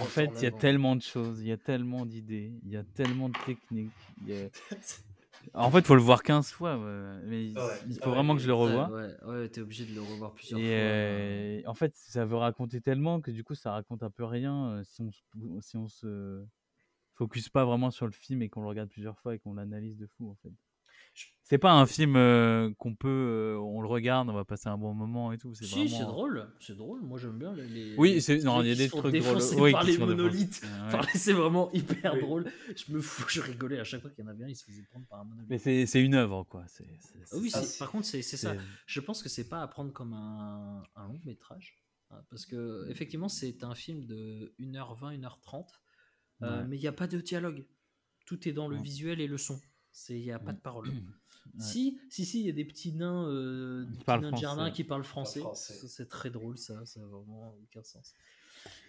En 0.00 0.04
fait, 0.06 0.30
il 0.40 0.44
y 0.44 0.46
a 0.46 0.50
tellement 0.50 0.96
de 0.96 1.02
choses, 1.02 1.40
il 1.40 1.46
y 1.48 1.52
a 1.52 1.56
tellement 1.56 2.06
d'idées, 2.06 2.52
il 2.64 2.70
y 2.70 2.76
a 2.76 2.84
tellement 2.84 3.28
de 3.28 3.34
techniques. 3.46 3.92
il 4.20 4.28
y 4.28 4.32
a- 4.34 4.48
En 5.54 5.70
fait, 5.70 5.78
il 5.80 5.84
faut 5.84 5.94
le 5.94 6.02
voir 6.02 6.22
15 6.22 6.50
fois, 6.50 6.76
mais 7.24 7.46
il- 7.46 7.56
Ouais, 7.56 7.62
il 7.88 7.98
ah 8.00 8.04
faut 8.04 8.10
ouais, 8.10 8.16
vraiment 8.16 8.34
que 8.34 8.40
je 8.40 8.46
le 8.48 8.54
revoie. 8.54 8.90
ouais, 8.92 9.24
ouais, 9.24 9.48
t'es 9.48 9.60
obligé 9.60 9.86
de 9.86 9.92
le 9.94 10.00
revoir 10.02 10.32
plusieurs 10.34 10.60
Et 10.60 10.64
fois. 10.64 10.76
euh, 10.76 11.62
en 11.66 11.74
fait, 11.74 11.92
ça 11.96 12.24
veut 12.24 12.36
raconter 12.36 12.80
tellement 12.80 13.20
que 13.20 13.30
du 13.30 13.44
coup, 13.44 13.54
ça 13.54 13.72
raconte 13.72 14.02
un 14.02 14.10
peu 14.10 14.24
rien 14.24 14.70
euh, 14.72 14.82
si 14.84 15.02
on 15.02 15.10
se, 15.10 15.22
si 15.60 15.76
on 15.76 15.88
se 15.88 16.44
focus 17.14 17.48
pas 17.48 17.64
vraiment 17.64 17.90
sur 17.90 18.06
le 18.06 18.12
film 18.12 18.42
et 18.42 18.48
qu'on 18.48 18.62
le 18.62 18.68
regarde 18.68 18.90
plusieurs 18.90 19.18
fois 19.18 19.34
et 19.34 19.38
qu'on 19.38 19.54
l'analyse 19.54 19.96
de 19.98 20.06
fou, 20.06 20.30
en 20.30 20.36
fait. 20.36 20.52
C'est 21.50 21.56
pas 21.56 21.72
un 21.72 21.86
film 21.86 22.14
euh, 22.16 22.70
qu'on 22.76 22.94
peut, 22.94 23.08
euh, 23.08 23.58
on 23.58 23.80
le 23.80 23.88
regarde, 23.88 24.28
on 24.28 24.34
va 24.34 24.44
passer 24.44 24.68
un 24.68 24.76
bon 24.76 24.92
moment 24.92 25.32
et 25.32 25.38
tout. 25.38 25.54
C'est 25.54 25.64
Si, 25.64 25.88
c'est 25.88 26.02
drôle, 26.02 26.46
c'est 26.60 26.76
drôle. 26.76 27.00
Moi, 27.00 27.18
j'aime 27.18 27.38
bien 27.38 27.54
les. 27.54 27.94
Oui, 27.96 28.20
c'est- 28.20 28.42
non, 28.44 28.60
il 28.60 28.68
y 28.68 28.72
a 28.72 28.74
des 28.74 28.88
trucs 28.90 29.14
drôles. 29.16 29.38
Oui, 29.56 29.72
par 29.72 29.82
les 29.84 29.96
monolithes. 29.96 30.60
Ouais. 30.62 30.68
Enfin, 30.86 31.00
c'est 31.14 31.32
vraiment 31.32 31.72
hyper 31.72 32.12
Oui. 32.14 32.20
drôle. 32.20 32.52
Je 32.76 32.92
me 32.92 33.00
fous, 33.00 33.24
je 33.28 33.40
rigolais 33.40 33.78
à 33.80 33.84
chaque 33.84 34.02
fois 34.02 34.10
qu'il 34.10 34.22
y 34.24 34.28
en 34.28 34.30
avait 34.30 34.44
un, 34.44 34.48
il 34.48 34.56
se 34.56 34.64
faisait 34.64 34.82
prendre 34.90 35.06
par 35.06 35.20
un 35.20 35.24
monolithe. 35.24 35.48
Mais 35.48 35.56
c'est 35.58 35.86
c'est 35.86 36.02
une 36.02 36.14
œuvre, 36.14 36.44
quoi. 36.44 36.64
Ah 36.68 37.36
oui, 37.38 37.50
Ah, 37.54 37.62
par 37.78 37.90
contre, 37.92 38.04
c'est 38.06 38.20
ça. 38.22 38.54
Je 38.86 39.00
pense 39.00 39.22
que 39.22 39.30
c'est 39.30 39.48
pas 39.48 39.62
à 39.62 39.66
prendre 39.68 39.90
comme 39.92 40.12
un, 40.12 40.82
un 40.96 41.06
long 41.08 41.18
métrage. 41.24 41.78
hein, 42.10 42.16
Parce 42.28 42.44
que, 42.44 42.86
effectivement, 42.90 43.28
c'est 43.30 43.64
un 43.64 43.74
film 43.74 44.04
de 44.04 44.54
1h20, 44.58 45.14
1h30. 45.18 45.64
euh, 46.42 46.58
Ouais. 46.60 46.66
mais 46.68 46.76
il 46.76 46.80
n'y 46.80 46.86
a 46.88 46.92
pas 46.92 47.06
de 47.06 47.20
dialogue. 47.22 47.64
Tout 48.26 48.46
est 48.46 48.52
dans 48.52 48.68
le 48.68 48.76
Ouais. 48.76 48.82
visuel 48.82 49.20
et 49.22 49.26
le 49.26 49.38
son. 49.38 49.58
Il 50.10 50.20
n'y 50.20 50.30
a 50.30 50.38
pas 50.38 50.52
de 50.52 50.60
parole. 50.60 50.88
Ouais. 51.54 51.60
Si, 51.64 51.98
si, 52.10 52.24
si, 52.24 52.40
il 52.40 52.46
y 52.46 52.50
a 52.50 52.52
des 52.52 52.64
petits 52.64 52.92
nains, 52.92 53.26
euh, 53.28 53.84
des 53.84 53.98
petits 53.98 54.04
nains 54.20 54.30
de 54.32 54.36
jardin 54.36 54.70
qui 54.70 54.84
parlent 54.84 55.04
français. 55.04 55.40
français. 55.40 55.74
Ça, 55.74 55.88
C'est 55.88 56.08
très 56.08 56.30
drôle, 56.30 56.56
ça. 56.58 56.84
Ça 56.86 57.00
n'a 57.00 57.06
vraiment 57.06 57.56
aucun 57.62 57.82
sens. 57.82 58.14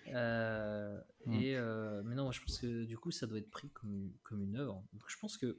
Euh, 0.08 1.00
Mm. 1.26 1.34
et, 1.34 1.56
euh, 1.56 2.02
mais 2.06 2.16
non, 2.16 2.24
moi, 2.24 2.32
je 2.32 2.42
pense 2.42 2.58
que 2.60 2.86
du 2.86 2.98
coup, 2.98 3.12
ça 3.12 3.28
doit 3.28 3.38
être 3.38 3.50
pris 3.52 3.70
comme, 3.70 3.94
une- 3.94 4.14
comme 4.24 4.42
une 4.42 4.56
œuvre. 4.56 4.84
Donc, 4.94 5.04
je 5.08 5.18
pense 5.20 5.38
que 5.38 5.58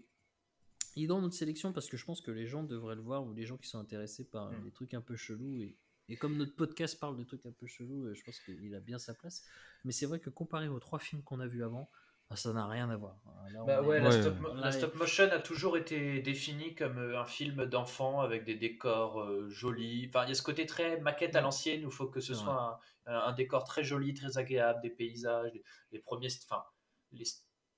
il 0.96 1.04
est 1.04 1.06
dans 1.06 1.20
notre 1.20 1.34
sélection 1.36 1.72
parce 1.72 1.88
que 1.88 1.96
je 1.96 2.04
pense 2.04 2.20
que 2.20 2.32
les 2.32 2.46
gens 2.46 2.64
devraient 2.64 2.96
le 2.96 3.00
voir 3.02 3.24
ou 3.24 3.32
les 3.32 3.46
gens 3.46 3.56
qui 3.56 3.68
sont 3.68 3.78
intéressés 3.78 4.24
par 4.24 4.50
Mm. 4.50 4.62
des 4.64 4.70
trucs 4.72 4.94
un 4.94 5.00
peu 5.00 5.14
chelous. 5.16 5.54
Et, 5.62 5.76
et 6.08 6.16
comme 6.16 6.36
notre 6.36 6.56
podcast 6.56 6.98
parle 6.98 7.16
de 7.16 7.22
trucs 7.22 7.46
un 7.46 7.52
peu 7.52 7.66
chelous, 7.66 8.12
je 8.12 8.22
pense 8.24 8.40
qu'il 8.40 8.74
a 8.74 8.80
bien 8.80 8.98
sa 8.98 9.14
place. 9.14 9.44
Mais 9.84 9.92
c'est 9.92 10.06
vrai 10.06 10.18
que 10.18 10.30
comparé 10.30 10.66
aux 10.68 10.80
trois 10.80 10.98
films 10.98 11.22
qu'on 11.22 11.38
a 11.38 11.46
vus 11.46 11.62
avant, 11.62 11.88
ça 12.36 12.52
n'a 12.52 12.66
rien 12.66 12.88
à 12.90 12.96
voir. 12.96 13.16
Là, 13.52 13.64
Bah 13.66 13.80
est- 13.82 13.86
ouais, 13.86 14.00
la, 14.00 14.12
stop, 14.12 14.34
ouais. 14.34 14.40
mo- 14.40 14.54
Là, 14.54 14.60
la 14.66 14.72
stop 14.72 14.94
motion 14.94 15.24
a 15.32 15.38
toujours 15.40 15.76
été 15.76 16.20
définie 16.20 16.74
comme 16.76 16.98
euh, 16.98 17.20
un 17.20 17.24
film 17.24 17.66
d'enfant 17.66 18.20
avec 18.20 18.44
des 18.44 18.54
décors 18.54 19.20
euh, 19.20 19.48
jolis. 19.50 20.06
Enfin, 20.08 20.24
il 20.24 20.28
y 20.28 20.32
a 20.32 20.34
ce 20.34 20.42
côté 20.42 20.66
très 20.66 21.00
maquette 21.00 21.34
à 21.34 21.40
l'ancienne 21.40 21.84
où 21.84 21.88
il 21.88 21.94
faut 21.94 22.06
que 22.06 22.20
ce 22.20 22.32
soit 22.34 22.78
un, 23.06 23.32
décor 23.32 23.64
très 23.64 23.82
joli, 23.82 24.14
très 24.14 24.38
agréable, 24.38 24.80
des 24.82 24.90
paysages, 24.90 25.50
les, 25.52 25.64
les 25.90 25.98
premiers, 25.98 26.28
enfin, 26.44 26.62
les, 27.10 27.24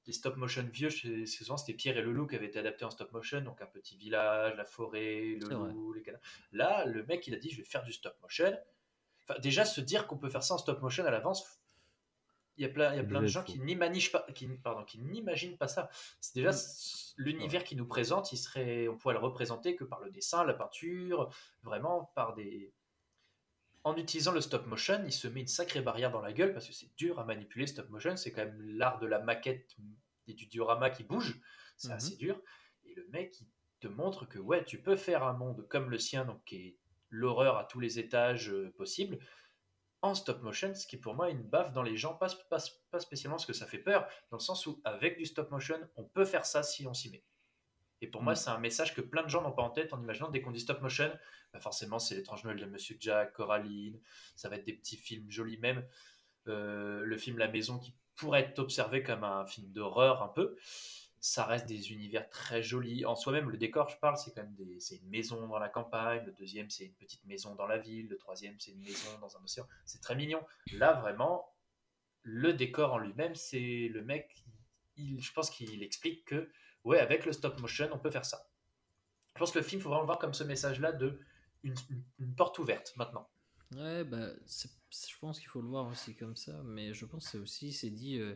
les 0.07 0.13
stop 0.13 0.37
motion 0.37 0.63
vieux, 0.71 0.91
souvent 0.91 1.57
c'était 1.57 1.73
Pierre 1.73 1.97
et 1.97 2.03
le 2.03 2.13
loup 2.13 2.27
qui 2.27 2.37
avaient 2.37 2.47
été 2.49 2.59
adaptés 2.59 2.85
en 2.85 2.91
stop 2.91 3.11
motion, 3.13 3.41
donc 3.41 3.63
un 3.63 3.67
petit 3.67 3.97
village, 3.97 4.55
la 4.57 4.65
forêt, 4.67 5.39
le 5.41 5.49
loup, 5.73 5.93
les 5.95 6.03
canards. 6.03 6.21
Là, 6.51 6.85
le 6.85 7.03
mec, 7.07 7.27
il 7.29 7.35
a 7.35 7.39
dit, 7.39 7.49
je 7.51 7.57
vais 7.59 7.65
faire 7.65 7.85
du 7.85 7.93
stop 7.93 8.15
motion. 8.21 8.53
Enfin, 9.27 9.39
déjà, 9.41 9.65
se 9.65 9.81
dire 9.81 10.07
qu'on 10.07 10.19
peut 10.19 10.29
faire 10.29 10.43
ça 10.43 10.53
en 10.55 10.59
stop 10.59 10.83
motion 10.83 11.07
à 11.07 11.11
l'avance, 11.11 11.62
il 12.57 12.63
y 12.63 12.67
a 12.67 12.69
plein, 12.69 12.93
il 12.93 12.97
y 12.97 13.01
a 13.01 13.05
plein 13.05 13.21
de 13.23 13.27
gens 13.27 13.43
qui 13.45 13.59
n'imaginent 13.61 14.11
pas, 14.11 14.27
qui, 14.35 14.47
pardon, 14.49 14.85
qui 14.85 14.99
n'imaginent 15.01 15.57
pas 15.57 15.69
ça. 15.69 15.89
C'est 16.21 16.35
déjà 16.35 16.53
c- 16.53 17.15
l'univers 17.17 17.65
qui 17.65 17.77
nous 17.77 17.87
présente, 17.87 18.33
il 18.33 18.37
serait, 18.39 18.89
on 18.89 18.97
pourrait 18.97 19.15
le 19.15 19.21
représenter 19.21 19.75
que 19.77 19.85
par 19.85 20.01
le 20.01 20.11
dessin, 20.11 20.45
la 20.45 20.55
peinture, 20.55 21.33
vraiment 21.63 22.13
par 22.15 22.35
des. 22.35 22.73
En 23.85 23.97
utilisant 23.97 24.33
le 24.33 24.41
stop 24.41 24.67
motion, 24.67 25.03
il 25.05 25.13
se 25.13 25.27
met 25.27 25.41
une 25.41 25.49
sacrée 25.49 25.81
barrière 25.81 26.13
dans 26.13 26.21
la 26.21 26.33
gueule 26.33 26.53
parce 26.53 26.67
que 26.69 26.73
c'est 26.73 26.95
dur 26.97 27.19
à 27.19 27.25
manipuler. 27.25 27.67
Stop 27.67 27.89
motion, 27.91 28.17
c'est 28.17 28.31
quand 28.31 28.45
même 28.45 28.61
l'art 28.61 29.01
de 29.01 29.07
la 29.07 29.19
maquette 29.19 29.77
et 30.29 30.35
du 30.35 30.47
diorama 30.47 30.91
qui 30.91 31.03
bouge. 31.03 31.41
C'est 31.77 31.89
Mhm. 31.89 31.95
assez 31.97 32.17
dur. 32.17 32.41
Et 32.85 32.95
le 32.95 33.07
mec, 33.09 33.41
il 33.41 33.49
te 33.81 33.89
montre 33.89 34.25
que 34.27 34.39
ouais, 34.39 34.65
tu 34.65 34.81
peux 34.81 34.95
faire 34.95 35.25
un 35.25 35.33
monde 35.33 35.67
comme 35.69 35.91
le 35.91 35.99
sien, 35.99 36.25
donc 36.25 36.45
qui 36.45 36.57
est 36.57 36.79
l'horreur 37.11 37.57
à 37.59 37.65
tous 37.65 37.81
les 37.81 37.99
étages 37.99 38.51
euh, 38.51 38.73
possibles, 38.77 39.19
en 40.03 40.15
stop 40.15 40.43
motion, 40.43 40.75
ce 40.75 40.87
qui 40.87 40.97
pour 40.97 41.15
moi 41.15 41.31
est 41.31 41.33
une 41.33 41.43
baffe 41.43 41.73
dans 41.73 41.83
les 41.83 41.97
gens, 41.97 42.15
pas, 42.15 42.29
pas, 42.51 42.59
pas 42.91 42.99
spécialement 42.99 43.37
parce 43.37 43.47
que 43.47 43.53
ça 43.53 43.67
fait 43.67 43.79
peur, 43.79 44.07
dans 44.31 44.37
le 44.37 44.43
sens 44.43 44.67
où 44.67 44.81
avec 44.85 45.17
du 45.17 45.25
stop 45.25 45.51
motion, 45.51 45.79
on 45.97 46.05
peut 46.05 46.25
faire 46.25 46.45
ça 46.45 46.63
si 46.63 46.87
on 46.87 46.95
s'y 46.95 47.11
met. 47.11 47.25
Et 48.01 48.09
pour 48.09 48.23
moi, 48.23 48.33
Mm. 48.33 48.37
c'est 48.37 48.51
un 48.51 48.59
message 48.59 48.95
que 48.95 49.01
plein 49.01 49.23
de 49.23 49.29
gens 49.29 49.43
n'ont 49.43 49.53
pas 49.53 49.63
en 49.63 49.71
tête 49.71 49.93
en 49.93 50.03
imaginant 50.03 50.29
dès 50.29 50.43
qu'on 50.43 50.51
dit 50.51 50.61
stop 50.61 50.83
motion, 50.83 51.11
bah 51.53 51.61
forcément 51.61 52.01
c'est 52.01 52.17
l'étrange 52.17 52.43
Noël 52.45 52.59
de 52.59 52.67
Monsieur 52.67 52.97
Jack, 52.99 53.33
Coraline, 53.33 54.01
ça 54.35 54.49
va 54.49 54.57
être 54.57 54.65
des 54.65 54.73
petits 54.73 54.97
films 54.97 55.31
jolis 55.31 55.59
même. 55.59 55.87
Euh, 56.49 57.05
le 57.05 57.17
film 57.17 57.39
La 57.39 57.47
Maison 57.47 57.79
qui 57.79 57.95
pourrait 58.17 58.41
être 58.41 58.59
observé 58.59 59.05
comme 59.05 59.23
un 59.23 59.47
film 59.47 59.71
d'horreur 59.73 60.23
un 60.23 60.29
peu. 60.29 60.57
Ça 61.25 61.45
reste 61.47 61.67
des 61.67 61.93
univers 61.93 62.29
très 62.31 62.65
jolis. 62.65 63.07
En 63.07 63.15
soi-même, 63.15 63.49
le 63.49 63.57
décor, 63.57 63.89
je 63.89 63.97
parle, 63.97 64.17
c'est 64.17 64.35
quand 64.35 64.43
même 64.43 64.57
des, 64.57 64.81
c'est 64.81 64.97
une 64.97 65.09
maison 65.09 65.47
dans 65.47 65.61
la 65.61 65.69
campagne. 65.69 66.25
Le 66.27 66.33
deuxième, 66.33 66.69
c'est 66.69 66.85
une 66.85 66.95
petite 66.95 67.25
maison 67.27 67.55
dans 67.55 67.69
la 67.69 67.79
ville. 67.79 68.09
Le 68.09 68.19
troisième, 68.19 68.59
c'est 68.59 68.73
une 68.73 68.81
maison 68.81 69.19
dans 69.21 69.37
un 69.37 69.45
océan. 69.45 69.65
C'est 69.85 70.01
très 70.01 70.17
mignon. 70.17 70.45
Là, 70.73 70.95
vraiment, 70.95 71.55
le 72.23 72.53
décor 72.53 72.93
en 72.93 72.99
lui-même, 72.99 73.37
c'est 73.37 73.89
le 73.89 74.03
mec. 74.03 74.45
Il, 74.97 75.23
je 75.23 75.33
pense 75.33 75.49
qu'il 75.49 75.85
explique 75.85 76.25
que, 76.25 76.51
ouais, 76.83 76.99
avec 76.99 77.25
le 77.25 77.33
stop 77.33 77.57
motion, 77.61 77.89
on 77.93 77.99
peut 78.01 78.11
faire 78.11 78.25
ça. 78.25 78.51
Je 79.37 79.39
pense 79.39 79.53
que 79.53 79.61
le 79.61 79.65
film, 79.65 79.81
faut 79.81 79.91
vraiment 79.91 80.05
voir 80.05 80.19
comme 80.19 80.35
ce 80.35 80.43
message-là 80.43 80.91
de 80.91 81.21
une, 81.63 81.77
une- 82.19 82.35
porte 82.35 82.59
ouverte 82.59 82.93
maintenant. 82.97 83.31
Ouais, 83.77 84.03
bah, 84.03 84.31
je 84.45 85.19
pense 85.21 85.39
qu'il 85.39 85.49
faut 85.49 85.63
le 85.63 85.69
voir 85.69 85.87
aussi 85.87 86.17
comme 86.17 86.35
ça, 86.35 86.61
mais 86.65 86.93
je 86.93 87.07
pense 87.07 87.27
que 87.27 87.31
c'est 87.31 87.39
aussi, 87.39 87.73
c'est 87.73 87.91
dit, 87.91 88.19
euh, 88.19 88.35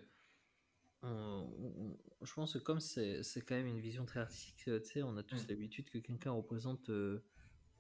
on- 1.09 1.97
on- 2.23 2.25
je 2.25 2.33
pense 2.35 2.55
que 2.55 2.59
comme 2.59 2.81
c'est 2.81 3.23
c'est 3.23 3.43
quand 3.43 3.55
même 3.55 3.67
une 3.67 3.81
vision 3.81 4.05
très 4.07 4.21
artistique, 4.21 4.69
euh, 4.69 4.81
tu 4.81 4.91
sais, 4.93 5.03
on 5.03 5.17
a 5.17 5.23
tous 5.23 5.47
l'habitude 5.49 5.91
que 5.91 5.99
quelqu'un 5.99 6.33
représente, 6.33 6.91
euh, 6.91 7.25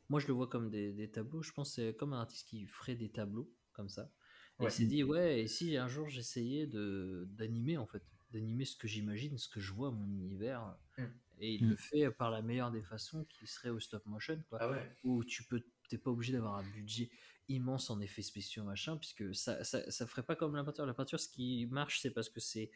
moi 0.08 0.20
je 0.20 0.26
le 0.28 0.34
vois 0.34 0.48
comme 0.48 0.70
des, 0.70 0.92
des 0.92 1.10
tableaux, 1.10 1.42
je 1.42 1.52
pense 1.52 1.70
que 1.70 1.74
c'est 1.76 1.96
comme 1.96 2.12
un 2.14 2.20
artiste 2.20 2.48
qui 2.48 2.66
ferait 2.66 2.96
des 2.96 3.10
tableaux 3.12 3.54
comme 3.72 3.88
ça. 3.88 4.12
Et 4.60 4.66
Ouais. 4.66 4.68
il 4.68 4.72
s'est 4.72 4.86
dit, 4.86 5.04
ouais, 5.04 5.42
et 5.42 5.48
si 5.48 5.76
un 5.76 5.88
jour 5.88 6.08
j'essayais 6.08 6.66
de 6.66 7.26
d'animer 7.30 7.76
en 7.78 7.86
fait, 7.86 8.04
d'animer 8.30 8.64
ce 8.66 8.76
que 8.76 8.88
j'imagine, 8.88 9.38
ce 9.38 9.48
que 9.48 9.60
je 9.60 9.72
vois, 9.74 9.90
mon 9.92 10.06
univers, 10.08 10.76
Mm. 10.98 11.20
et 11.38 11.54
il 11.54 11.68
le 11.68 11.76
fait 11.76 12.10
par 12.10 12.30
la 12.30 12.42
meilleure 12.42 12.70
des 12.72 12.82
façons 12.82 13.24
qui 13.26 13.46
serait 13.46 13.70
au 13.70 13.80
stop 13.80 14.06
motion, 14.06 14.42
quoi 14.48 14.60
Ah 14.60 14.68
ouais. 14.68 14.96
où 15.04 15.24
tu 15.24 15.44
peux 15.44 15.64
t'es 15.88 15.98
pas 15.98 16.10
obligé 16.10 16.32
d'avoir 16.32 16.56
un 16.56 16.64
budget 16.64 17.10
immense 17.48 17.90
en 17.90 18.00
effets 18.00 18.22
spéciaux 18.22 18.64
machin 18.64 18.96
puisque 18.96 19.32
ça, 19.34 19.62
ça, 19.62 19.88
ça 19.90 20.06
ferait 20.06 20.24
pas 20.24 20.34
comme 20.34 20.56
la 20.56 20.64
peinture 20.64 20.84
la 20.86 20.94
peinture 20.94 21.20
ce 21.20 21.28
qui 21.28 21.66
marche 21.70 22.00
c'est 22.00 22.10
parce 22.10 22.28
que 22.28 22.40
c'est 22.40 22.70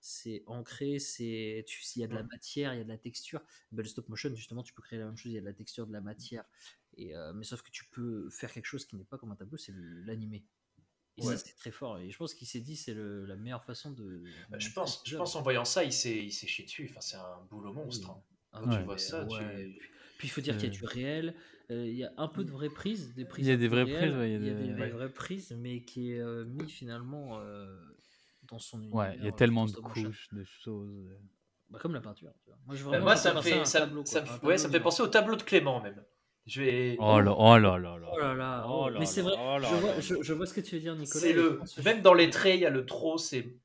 c'est 0.00 0.42
ancré 0.46 0.98
c'est 0.98 1.64
tu 1.68 1.82
s'il 1.82 2.02
y 2.02 2.04
a 2.04 2.08
de 2.08 2.14
la 2.14 2.24
matière 2.24 2.74
il 2.74 2.78
y 2.78 2.80
a 2.80 2.84
de 2.84 2.88
la 2.88 2.98
texture 2.98 3.40
ben, 3.70 3.82
le 3.82 3.88
stop 3.88 4.08
motion 4.08 4.34
justement 4.34 4.62
tu 4.64 4.74
peux 4.74 4.82
créer 4.82 4.98
la 4.98 5.06
même 5.06 5.16
chose 5.16 5.30
il 5.30 5.36
y 5.36 5.38
a 5.38 5.40
de 5.42 5.46
la 5.46 5.52
texture 5.54 5.86
de 5.86 5.92
la 5.92 6.00
matière 6.00 6.44
et 6.94 7.14
euh, 7.16 7.32
mais 7.34 7.44
sauf 7.44 7.62
que 7.62 7.70
tu 7.70 7.84
peux 7.88 8.28
faire 8.30 8.52
quelque 8.52 8.66
chose 8.66 8.84
qui 8.84 8.96
n'est 8.96 9.04
pas 9.04 9.16
comme 9.18 9.30
un 9.30 9.36
tableau 9.36 9.56
c'est 9.58 9.72
l'animer 9.76 10.44
et 11.18 11.22
Ouais. 11.22 11.34
ça 11.34 11.38
c'est 11.38 11.54
très 11.54 11.70
fort 11.70 11.98
et 11.98 12.10
je 12.10 12.16
pense 12.18 12.34
qu'il 12.34 12.46
s'est 12.46 12.60
dit 12.60 12.76
c'est 12.76 12.94
la 12.94 13.36
meilleure 13.36 13.64
façon 13.64 13.90
de 13.92 14.22
Bah, 14.50 14.58
je 14.58 14.70
pense, 14.70 15.02
je 15.06 15.16
pense 15.16 15.34
en 15.36 15.42
voyant 15.42 15.64
ça, 15.64 15.82
il 15.84 15.92
s'est, 15.92 16.24
il 16.24 16.32
s'est 16.32 16.46
chié 16.46 16.64
dessus. 16.64 16.88
Enfin, 16.90 17.00
c'est 17.00 17.16
un 17.16 17.40
boulot 17.48 17.72
monstre. 17.72 18.10
hein. 18.10 18.22
Ah 18.52 18.60
Quand 18.60 18.68
tu 18.68 18.82
vois 18.82 18.98
ça, 18.98 19.24
tu 19.24 19.42
ouais. 19.42 19.62
es- 19.62 19.78
Puis 20.18 20.28
il 20.28 20.30
faut 20.30 20.40
dire 20.42 20.56
qu'il 20.56 20.68
y 20.68 20.72
a 20.72 20.74
Euh. 20.74 20.78
du 20.78 20.84
réel, 20.84 21.34
euh, 21.70 21.86
il 21.86 21.96
y 21.96 22.04
a 22.04 22.12
un 22.16 22.28
peu 22.28 22.44
de 22.44 22.50
vraies 22.50 22.68
prises, 22.70 23.14
des 23.14 23.24
prises. 23.24 23.46
Il 23.46 23.50
y 23.50 23.52
a 23.52 23.56
des 23.56 23.68
vraies 23.68 23.84
prises, 23.84 24.14
ouais, 24.14 24.30
il 24.30 24.32
y 24.32 24.36
a 24.36 24.38
il 24.38 24.46
y 24.46 24.50
a 24.50 24.54
des- 24.54 24.66
des 24.68 24.72
vraies, 24.72 24.82
Ouais. 24.84 24.90
vraies 24.90 25.08
prises, 25.12 25.52
mais 25.58 25.82
qui 25.82 26.12
est 26.12 26.20
euh, 26.20 26.44
mis 26.44 26.68
finalement 26.68 27.38
euh, 27.40 27.76
dans 28.44 28.58
son 28.58 28.78
univers. 28.82 28.96
Ouais, 28.96 29.16
il 29.18 29.24
y 29.24 29.28
a 29.28 29.32
tellement 29.32 29.66
de 29.66 29.72
couches, 29.72 30.28
de 30.32 30.44
choses. 30.44 31.08
Bah, 31.68 31.78
comme 31.80 31.94
la 31.94 32.00
peinture. 32.00 32.32
Tu 32.44 32.50
vois. 32.50 32.58
Moi, 32.66 32.76
je, 32.76 32.84
Bah, 32.84 32.90
vraiment, 32.90 33.04
moi, 33.06 33.14
je 33.16 33.20
ça 33.20 33.34
me 33.34 33.40
fait, 33.40 33.64
ça, 33.64 33.80
tableau, 33.80 34.04
ça 34.04 34.20
ouais, 34.20 34.26
tableau 34.26 34.56
ça 34.56 34.68
me 34.68 34.72
fait 34.72 34.80
penser 34.80 35.02
au 35.02 35.08
tableau 35.08 35.34
de 35.36 35.42
Clément 35.42 35.80
même. 35.82 36.04
Je 36.46 36.62
vais. 36.62 36.96
Oh 37.00 37.20
là, 37.20 37.34
oh 37.36 37.58
là 37.58 37.76
là 37.76 37.98
là. 37.98 38.08
Oh 38.12 38.18
là 38.20 38.34
là, 38.34 38.64
Oh 38.68 38.82
oh, 38.84 38.88
là 38.88 39.00
mais 39.00 39.06
c'est 39.06 39.22
vrai, 39.22 39.34
oh 39.36 39.58
là 39.58 39.68
je, 39.68 39.74
vois, 39.74 39.94
là. 39.94 40.00
je, 40.00 40.14
je 40.22 40.32
vois 40.32 40.46
ce 40.46 40.54
que 40.54 40.60
tu 40.60 40.76
veux 40.76 40.80
dire, 40.80 40.94
Nicolas. 40.94 41.26
Je 41.26 41.32
le, 41.32 41.60
même 41.84 42.02
dans 42.02 42.14
les 42.14 42.30
traits, 42.30 42.54
il 42.54 42.60
y 42.60 42.66
a 42.66 42.70
le 42.70 42.86
trop. 42.86 43.18
C'est, 43.18 43.56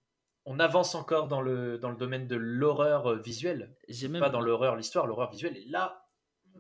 on 0.45 0.57
avance 0.59 0.95
encore 0.95 1.27
dans 1.27 1.41
le 1.41 1.77
dans 1.77 1.91
le 1.91 1.95
domaine 1.95 2.27
de 2.27 2.35
l'horreur 2.35 3.05
euh, 3.05 3.17
visuelle, 3.17 3.75
j'ai 3.87 4.07
même 4.07 4.19
pas 4.19 4.31
dans 4.31 4.41
l'horreur, 4.41 4.75
l'histoire, 4.75 5.05
l'horreur 5.05 5.29
visuelle. 5.29 5.55
Et 5.57 5.65
là, 5.65 6.00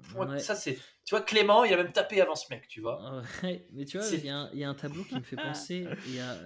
pour 0.01 0.25
moi, 0.25 0.27
Ouais. 0.33 0.39
ça 0.39 0.55
c'est, 0.55 0.75
tu 1.05 1.15
vois, 1.15 1.21
Clément, 1.21 1.63
il 1.63 1.73
a 1.73 1.77
même 1.77 1.91
tapé 1.91 2.21
avant 2.21 2.35
ce 2.35 2.45
mec, 2.53 2.67
tu 2.67 2.81
vois. 2.81 3.21
Ouais, 3.43 3.67
mais 3.73 3.85
tu 3.85 3.97
vois, 3.97 4.07
il 4.07 4.25
y, 4.25 4.29
a 4.29 4.37
un- 4.37 4.49
il 4.53 4.59
y 4.59 4.63
a 4.63 4.69
un 4.69 4.75
tableau 4.75 5.03
qui 5.03 5.15
me 5.15 5.21
fait 5.23 5.35
penser. 5.65 5.87
il 6.07 6.15
y 6.15 6.19
a, 6.19 6.37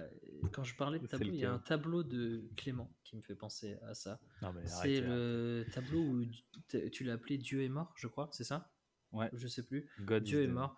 quand 0.52 0.64
je 0.64 0.76
parlais 0.76 0.98
de 0.98 1.06
tableau, 1.06 1.26
il 1.32 1.36
y 1.36 1.44
a 1.44 1.52
un 1.52 1.58
tableau 1.58 2.02
de 2.02 2.44
Clément 2.56 2.92
qui 3.04 3.16
me 3.16 3.22
fait 3.22 3.34
penser 3.34 3.76
à 3.88 3.94
ça. 3.94 4.20
C'est 4.64 5.00
là. 5.00 5.08
le 5.08 5.66
tableau 5.72 6.00
où 6.00 6.24
tu- 6.92 7.04
l'as 7.04 7.14
appelé 7.14 7.38
Dieu 7.38 7.62
est 7.62 7.68
mort, 7.68 7.92
je 7.96 8.06
crois, 8.06 8.28
c'est 8.32 8.44
ça? 8.44 8.70
Ouais. 9.12 9.30
Je 9.32 9.48
sais 9.48 9.62
plus. 9.62 9.88
God 10.00 10.24
Dieu 10.24 10.42
est 10.42 10.48
mort. 10.48 10.76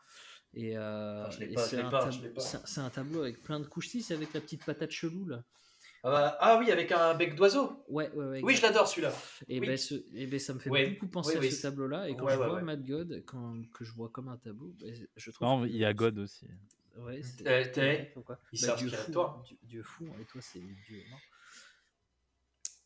Et, 0.54 0.76
euh, 0.78 1.24
Ah, 1.24 1.28
un, 1.28 1.90
tab- 1.90 2.38
c'est 2.64 2.80
un 2.80 2.90
tableau 2.90 3.20
avec 3.22 3.42
plein 3.42 3.60
de 3.60 3.66
couches. 3.66 3.88
Si, 3.88 4.02
c'est 4.02 4.14
avec 4.14 4.32
la 4.32 4.40
petite 4.40 4.64
patate 4.64 4.90
chelou 4.90 5.26
là. 5.26 5.44
Ah, 6.04 6.10
bah, 6.10 6.36
ah 6.40 6.58
oui, 6.60 6.70
avec 6.70 6.92
un 6.92 7.14
bec 7.14 7.34
d'oiseau. 7.34 7.84
Ouais, 7.88 8.10
ouais, 8.12 8.24
ouais. 8.26 8.40
Oui, 8.44 8.54
je 8.54 8.62
l'adore 8.62 8.86
celui-là. 8.86 9.12
Et 9.48 9.58
Oui. 9.58 9.66
ben, 9.66 9.76
ce- 9.76 9.94
et 10.14 10.26
ben, 10.26 10.38
ça 10.38 10.54
me 10.54 10.58
fait 10.60 10.70
beaucoup 10.90 11.08
penser 11.08 11.32
oui, 11.32 11.36
à 11.36 11.40
oui, 11.40 11.50
ce 11.50 11.56
c'est- 11.56 11.62
tableau-là. 11.62 12.08
Et 12.08 12.16
quand 12.16 12.24
Ouais, 12.26 12.34
je 12.34 12.38
ouais, 12.38 12.46
vois 12.46 12.56
ouais. 12.56 12.62
Mad 12.62 12.86
God, 12.86 13.22
quand, 13.26 13.62
que 13.74 13.84
je 13.84 13.92
vois 13.92 14.08
comme 14.10 14.28
un 14.28 14.36
tableau, 14.36 14.72
ben, 14.80 14.94
je 15.16 15.30
trouve. 15.32 15.48
Non, 15.48 15.62
que- 15.62 15.68
il 15.68 15.76
y 15.76 15.84
a 15.84 15.92
God 15.92 16.18
aussi. 16.18 16.46
Ouais, 16.96 17.20
c'est- 17.22 17.42
T'es- 17.44 17.70
t'es- 17.72 18.10
pourquoi 18.14 18.38
il 18.52 18.60
Bah, 18.66 18.74
Dieu 18.76 18.88
fou, 18.88 19.12
toi. 19.12 19.42
Dieu, 19.46 19.56
Dieu 19.62 19.82
fou, 19.82 20.06
et 20.20 20.24
toi 20.24 20.40
c'est 20.40 20.58
Dieu 20.60 21.02
mort. 21.10 21.20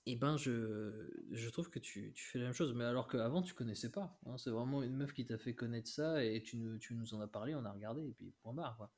Et 0.04 0.16
ben 0.16 0.36
je, 0.36 1.08
je 1.30 1.48
trouve 1.48 1.70
que 1.70 1.78
tu, 1.78 2.12
tu 2.12 2.24
fais 2.24 2.38
la 2.38 2.46
même 2.46 2.54
chose, 2.54 2.74
mais 2.74 2.84
alors 2.84 3.06
qu'avant 3.06 3.40
tu 3.40 3.54
connaissais 3.54 3.90
pas. 3.90 4.18
hein. 4.26 4.36
c'est 4.36 4.50
vraiment 4.50 4.82
une 4.82 4.96
meuf 4.96 5.12
qui 5.12 5.24
t'a 5.24 5.38
fait 5.38 5.54
connaître 5.54 5.88
ça 5.88 6.24
et 6.24 6.42
tu 6.42 6.56
nous, 6.56 6.76
tu 6.78 6.94
nous 6.94 7.14
en 7.14 7.20
as 7.20 7.28
parlé, 7.28 7.54
on 7.54 7.64
a 7.64 7.70
regardé 7.70 8.02
et 8.08 8.12
puis 8.12 8.32
point 8.42 8.52
barre 8.52 8.76
quoi. 8.76 8.90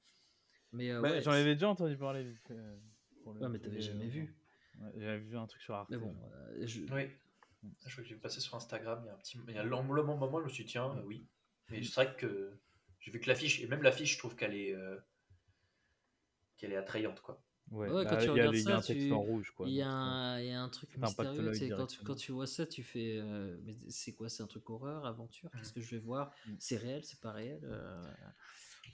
Mais 0.73 0.91
euh, 0.91 1.03
Bah, 1.03 1.11
ouais, 1.11 1.20
J'en 1.23 1.32
c'est- 1.32 1.36
avais 1.41 1.55
déjà 1.55 1.69
entendu 1.69 1.97
parler. 1.99 2.24
vite 2.24 2.39
fait, 2.49 2.55
euh, 2.55 2.77
pour 3.25 3.33
le 3.33 3.41
Ouais, 3.41 3.49
mais 3.49 3.59
t'avais 3.59 3.81
jamais 3.81 4.05
euh, 4.05 4.09
vu. 4.09 4.35
ouais, 4.81 4.93
J'avais 4.97 5.19
vu 5.19 5.37
un 5.37 5.47
truc 5.47 5.63
sur 5.63 5.75
Arte. 5.75 5.91
Mais 5.91 5.97
bon, 5.97 6.15
euh, 6.33 6.67
je- 6.67 6.83
Oui. 6.93 7.11
Je 7.87 7.91
crois 7.91 8.03
que 8.05 8.09
j'ai 8.11 8.17
passé 8.17 8.41
sur 8.41 8.55
Instagram 8.57 9.01
il 9.03 9.07
y 9.07 9.09
a 9.09 9.15
un 9.15 9.17
petit 9.17 9.39
il 9.49 9.55
y 9.55 9.59
a 9.59 9.65
moment, 9.65 10.39
je 10.41 10.45
me 10.45 10.49
suis 10.51 10.65
dit, 10.65 10.71
tiens, 10.73 10.95
euh, 10.99 11.03
oui. 11.07 11.27
Mais 11.71 11.83
c'est 11.83 11.95
vrai 11.95 12.15
que 12.15 12.53
j'ai 13.01 13.11
vu 13.11 13.21
que 13.21 13.27
l'affiche, 13.27 13.61
et 13.63 13.67
même 13.67 13.83
l'affiche, 13.83 14.13
je 14.13 14.19
trouve 14.19 14.37
qu'elle 14.37 14.55
est, 14.55 14.75
euh, 14.75 14.99
qu'elle 16.59 16.73
est 16.73 16.77
attrayante, 16.77 17.21
quoi. 17.23 17.43
Ouais, 17.71 17.89
Ouais, 17.89 18.05
bah, 18.05 18.11
quand 18.11 18.17
tu 18.19 18.25
il 18.25 18.27
y 18.27 18.29
a, 18.29 18.33
regardes 18.33 18.55
les- 18.55 18.61
il 18.61 18.69
y 18.69 18.69
a 18.69 18.71
ça, 18.73 18.77
un 18.77 18.81
texte 18.95 19.07
tu- 19.09 19.13
en 19.15 19.21
rouge. 19.23 19.51
Quoi, 19.57 19.67
il 19.69 19.75
y, 19.75 19.81
a 19.81 19.89
un, 19.91 20.39
il 20.41 20.47
y 20.47 20.51
a 20.53 20.61
un 20.61 20.69
truc 20.69 20.91
ça 20.93 20.99
mystérieux. 20.99 21.53
Quand, 21.75 21.87
tu- 21.87 22.05
quand 22.05 22.15
tu 22.15 22.33
vois 22.33 22.47
ça, 22.47 22.67
tu 22.67 22.83
fais. 22.83 23.17
euh, 23.19 23.57
mais 23.65 23.75
c'est 23.89 24.13
quoi 24.13 24.29
C'est 24.29 24.43
un 24.43 24.47
truc 24.47 24.69
horreur, 24.69 25.07
aventure? 25.07 25.51
Qu'est-ce 25.53 25.73
que 25.73 25.81
je 25.81 25.91
vais 25.97 26.03
voir? 26.03 26.31
Mm. 26.47 26.55
C'est 26.59 26.77
réel 26.77 27.03
C'est 27.05 27.21
pas 27.21 27.33
réel 27.33 27.61
Euh, 27.65 28.13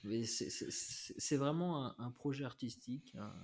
mais 0.05 0.23
c'est- 0.25 1.37
vraiment 1.37 1.85
un, 1.87 1.95
un 1.99 2.11
projet 2.13 2.45
artistique, 2.45 3.13
un- 3.19 3.35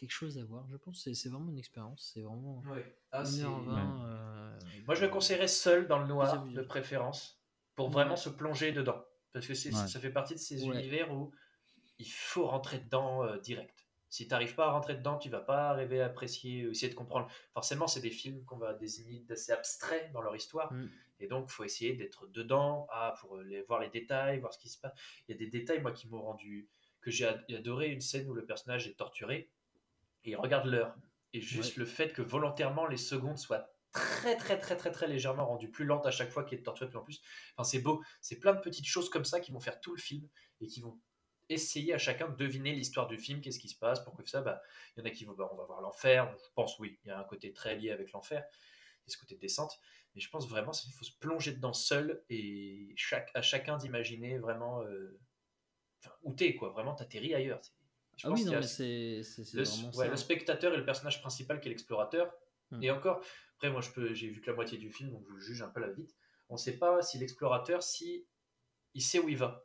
quelque 0.00 0.10
chose 0.10 0.38
à 0.38 0.44
voir. 0.44 0.66
Je 0.68 0.76
pense 0.76 0.96
que 0.96 1.02
c'est- 1.02 1.14
c'est 1.14 1.28
vraiment 1.28 1.50
une 1.50 1.58
expérience. 1.58 2.10
C'est 2.14 2.22
vraiment 2.22 2.62
Ouais. 2.70 2.96
Ah, 3.12 3.22
1h20. 3.24 4.04
euh, 4.06 4.58
Moi, 4.86 4.94
je 4.94 5.02
le 5.04 5.08
conseillerais 5.10 5.48
seul 5.48 5.86
dans 5.86 5.98
le 5.98 6.06
noir, 6.06 6.44
de 6.46 6.62
préférence, 6.62 7.40
pour 7.76 7.86
Ouais. 7.88 7.92
vraiment 7.92 8.16
se 8.16 8.30
plonger 8.30 8.72
dedans. 8.72 9.04
Parce 9.32 9.46
que 9.46 9.54
c'est- 9.54 9.74
Ouais. 9.74 9.86
ça 9.86 10.00
fait 10.00 10.10
partie 10.10 10.34
de 10.34 10.38
ces 10.40 10.64
Ouais. 10.64 10.74
univers 10.76 11.12
où 11.12 11.32
il 11.98 12.10
faut 12.10 12.46
rentrer 12.46 12.78
dedans 12.78 13.24
euh, 13.24 13.38
direct. 13.38 13.86
Si 14.08 14.24
tu 14.26 14.30
n'arrives 14.32 14.56
pas 14.56 14.66
à 14.66 14.70
rentrer 14.72 14.96
dedans, 14.96 15.18
tu 15.18 15.28
vas 15.28 15.40
pas 15.40 15.70
arriver 15.70 16.00
à 16.00 16.06
apprécier, 16.06 16.66
ou 16.66 16.72
essayer 16.72 16.88
de 16.90 16.96
comprendre. 16.96 17.28
Forcément, 17.52 17.86
c'est 17.86 18.00
des 18.00 18.10
films 18.10 18.44
qu'on 18.44 18.56
va 18.58 18.74
désigner 18.74 19.20
d'assez 19.20 19.52
abstraits 19.52 20.10
dans 20.12 20.20
leur 20.22 20.34
histoire. 20.34 20.72
Mm. 20.72 20.88
Et 21.20 21.28
donc, 21.28 21.44
il 21.48 21.52
faut 21.52 21.62
essayer 21.64 21.92
d'être 21.92 22.26
dedans, 22.26 22.88
ah, 22.90 23.14
pour 23.20 23.36
les, 23.36 23.62
voir 23.62 23.78
les 23.78 23.90
détails, 23.90 24.40
voir 24.40 24.52
ce 24.52 24.58
qui 24.58 24.68
se 24.68 24.80
passe. 24.80 24.92
Il 25.28 25.32
y 25.32 25.34
a 25.34 25.38
des 25.38 25.46
détails, 25.48 25.80
moi, 25.80 25.92
qui 25.92 26.08
m'ont 26.08 26.22
rendu. 26.22 26.68
que 27.02 27.10
j'ai 27.10 27.24
ad- 27.24 27.44
adoré 27.50 27.88
une 27.88 28.02
scène 28.02 28.28
où 28.28 28.34
le 28.34 28.44
personnage 28.44 28.86
est 28.86 28.92
torturé 28.92 29.48
et 30.24 30.30
il 30.30 30.36
regarde 30.36 30.66
l'heure. 30.66 30.96
Et 31.32 31.40
juste 31.40 31.76
le 31.76 31.84
fait 31.86 32.12
que 32.12 32.22
volontairement 32.22 32.86
les 32.86 32.96
secondes 32.96 33.38
soient 33.38 33.72
très 33.92 34.36
très 34.36 34.58
très 34.58 34.76
très 34.76 34.90
très 34.90 35.06
légèrement 35.08 35.46
rendues 35.46 35.70
plus 35.70 35.84
lentes 35.84 36.06
à 36.06 36.10
chaque 36.10 36.30
fois 36.30 36.44
qu'il 36.44 36.58
est 36.58 36.62
torturé 36.62 36.86
de 36.86 36.90
plus 36.90 36.98
en 36.98 37.04
plus. 37.04 37.22
Enfin, 37.56 37.68
c'est 37.68 37.80
beau. 37.80 38.02
C'est 38.20 38.38
plein 38.38 38.54
de 38.54 38.60
petites 38.60 38.86
choses 38.86 39.10
comme 39.10 39.24
ça 39.24 39.40
qui 39.40 39.52
vont 39.52 39.60
faire 39.60 39.80
tout 39.80 39.94
le 39.94 40.00
film 40.00 40.28
et 40.60 40.66
qui 40.66 40.80
vont 40.80 41.00
essayer 41.48 41.92
à 41.92 41.98
chacun 41.98 42.28
de 42.28 42.36
deviner 42.36 42.72
l'histoire 42.72 43.08
du 43.08 43.18
film, 43.18 43.40
qu'est-ce 43.40 43.58
qui 43.58 43.68
se 43.68 43.76
passe, 43.78 44.00
pourquoi 44.04 44.24
ça. 44.26 44.40
Bah, 44.40 44.62
il 44.96 45.00
y 45.00 45.02
en 45.02 45.06
a 45.06 45.10
qui 45.10 45.24
vont, 45.24 45.34
bah, 45.34 45.48
on 45.52 45.56
va 45.56 45.64
voir 45.64 45.80
l'enfer. 45.80 46.32
Je 46.36 46.52
pense 46.54 46.78
oui, 46.78 46.98
il 47.04 47.08
y 47.08 47.10
a 47.10 47.18
un 47.18 47.24
côté 47.24 47.52
très 47.52 47.76
lié 47.76 47.90
avec 47.90 48.12
l'enfer, 48.12 48.44
et 49.06 49.10
ce 49.10 49.18
côté 49.18 49.34
de 49.34 49.40
descente. 49.40 49.80
Mais 50.14 50.20
je 50.20 50.30
pense 50.30 50.48
vraiment 50.48 50.70
qu'il 50.72 50.92
faut 50.92 51.04
se 51.04 51.16
plonger 51.18 51.52
dedans 51.52 51.72
seul 51.72 52.24
et 52.28 52.92
chaque, 52.96 53.30
à 53.34 53.42
chacun 53.42 53.76
d'imaginer 53.76 54.38
vraiment 54.38 54.82
euh, 54.82 55.18
où 56.22 56.32
t'es 56.34 56.54
quoi. 56.54 56.70
Vraiment, 56.70 56.94
t'atterris 56.94 57.34
ailleurs. 57.34 57.60
C'est- 57.62 57.72
Je 58.20 58.26
Ah 58.26 58.30
pense 58.30 58.40
oui, 58.40 58.44
non, 58.44 58.52
mais 58.52 58.62
c'est 58.62 59.22
le, 59.54 59.62
vraiment 59.62 59.86
ouais, 59.96 60.04
ça. 60.04 60.08
le 60.10 60.16
spectateur 60.16 60.74
et 60.74 60.76
le 60.76 60.84
personnage 60.84 61.20
principal 61.20 61.58
qui 61.60 61.68
est 61.68 61.70
l'explorateur. 61.70 62.30
Hmm. 62.70 62.82
Et 62.82 62.90
encore, 62.90 63.24
après 63.56 63.70
moi 63.70 63.80
je 63.80 63.90
peux, 63.90 64.12
j'ai 64.12 64.28
vu 64.28 64.40
que 64.42 64.50
la 64.50 64.54
moitié 64.56 64.76
du 64.78 64.90
film, 64.90 65.10
donc 65.10 65.24
je 65.32 65.38
juge 65.38 65.62
un 65.62 65.68
peu 65.68 65.80
la 65.80 65.88
vite. 65.90 66.14
On 66.50 66.54
ne 66.54 66.58
sait 66.58 66.76
pas 66.76 67.00
si 67.02 67.16
l'explorateur, 67.18 67.82
si 67.82 68.26
il 68.94 69.00
sait 69.02 69.18
où 69.20 69.28
il 69.30 69.38
va. 69.38 69.64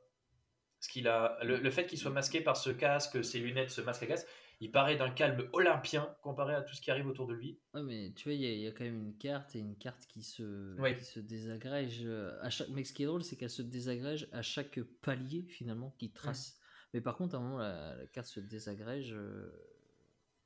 Parce 0.80 0.88
qu'il 0.92 1.08
a 1.08 1.38
le, 1.44 1.58
le 1.58 1.72
fait 1.72 1.86
qu'il 1.86 1.98
soit 2.00 2.12
masqué 2.12 2.40
par 2.42 2.56
ce 2.56 2.70
casque, 2.70 3.24
ses 3.26 3.40
lunettes, 3.40 3.72
ce 3.72 3.82
masque 3.82 4.04
à 4.04 4.06
gaz, 4.06 4.26
il 4.62 4.72
paraît 4.72 4.96
d'un 4.96 5.10
calme 5.10 5.50
olympien 5.52 6.16
comparé 6.22 6.56
à 6.56 6.62
tout 6.62 6.74
ce 6.76 6.80
qui 6.82 6.92
arrive 6.92 7.08
autour 7.08 7.28
de 7.28 7.34
lui. 7.34 7.60
Ouais, 7.74 7.84
mais 7.84 8.14
tu 8.16 8.26
vois, 8.30 8.34
il 8.34 8.42
y, 8.42 8.46
a- 8.46 8.52
il 8.54 8.60
y 8.62 8.68
a 8.68 8.72
quand 8.72 8.86
même 8.86 9.00
une 9.02 9.18
carte 9.18 9.54
et 9.56 9.60
une 9.60 9.76
carte 9.78 10.06
qui 10.08 10.24
se, 10.24 10.76
qui 10.98 11.04
se 11.04 11.20
désagrège. 11.20 12.02
euh, 12.06 12.38
À 12.42 12.50
chaque... 12.50 12.70
Mais 12.70 12.86
ce 12.86 12.94
qui 12.94 13.04
est 13.04 13.08
drôle, 13.08 13.24
c'est 13.24 13.36
qu'elle 13.36 13.50
se 13.50 13.62
désagrège 13.64 14.30
à 14.32 14.42
chaque 14.42 14.80
palier 15.02 15.44
finalement 15.50 15.92
qui 16.00 16.12
trace. 16.12 16.58
Mais 16.96 17.02
par 17.02 17.18
contre, 17.18 17.36
à 17.36 17.40
un 17.40 17.42
moment, 17.42 17.60
la, 17.60 17.96
la 17.98 18.08
carte 18.08 18.28
se 18.28 18.42
désagrège 18.42 19.14
euh, 19.14 19.52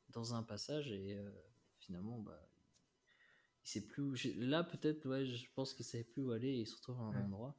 dans 0.09 0.34
un 0.34 0.43
passage 0.43 0.91
et 0.91 1.15
euh, 1.17 1.30
finalement, 1.80 2.19
bah, 2.19 2.49
il 3.65 3.69
sait 3.69 3.81
plus 3.85 4.01
où. 4.01 4.15
j'ai- 4.15 4.34
Là, 4.35 4.63
peut-être, 4.63 5.07
ouais, 5.07 5.26
je 5.26 5.45
pense 5.55 5.73
qu'il 5.73 5.85
savait 5.85 6.03
plus 6.03 6.21
où 6.23 6.31
aller 6.31 6.49
et 6.49 6.59
il 6.61 6.67
se 6.67 6.76
retrouve 6.76 6.99
à 6.99 7.03
un 7.03 7.15
Ouais. 7.15 7.23
endroit. 7.26 7.55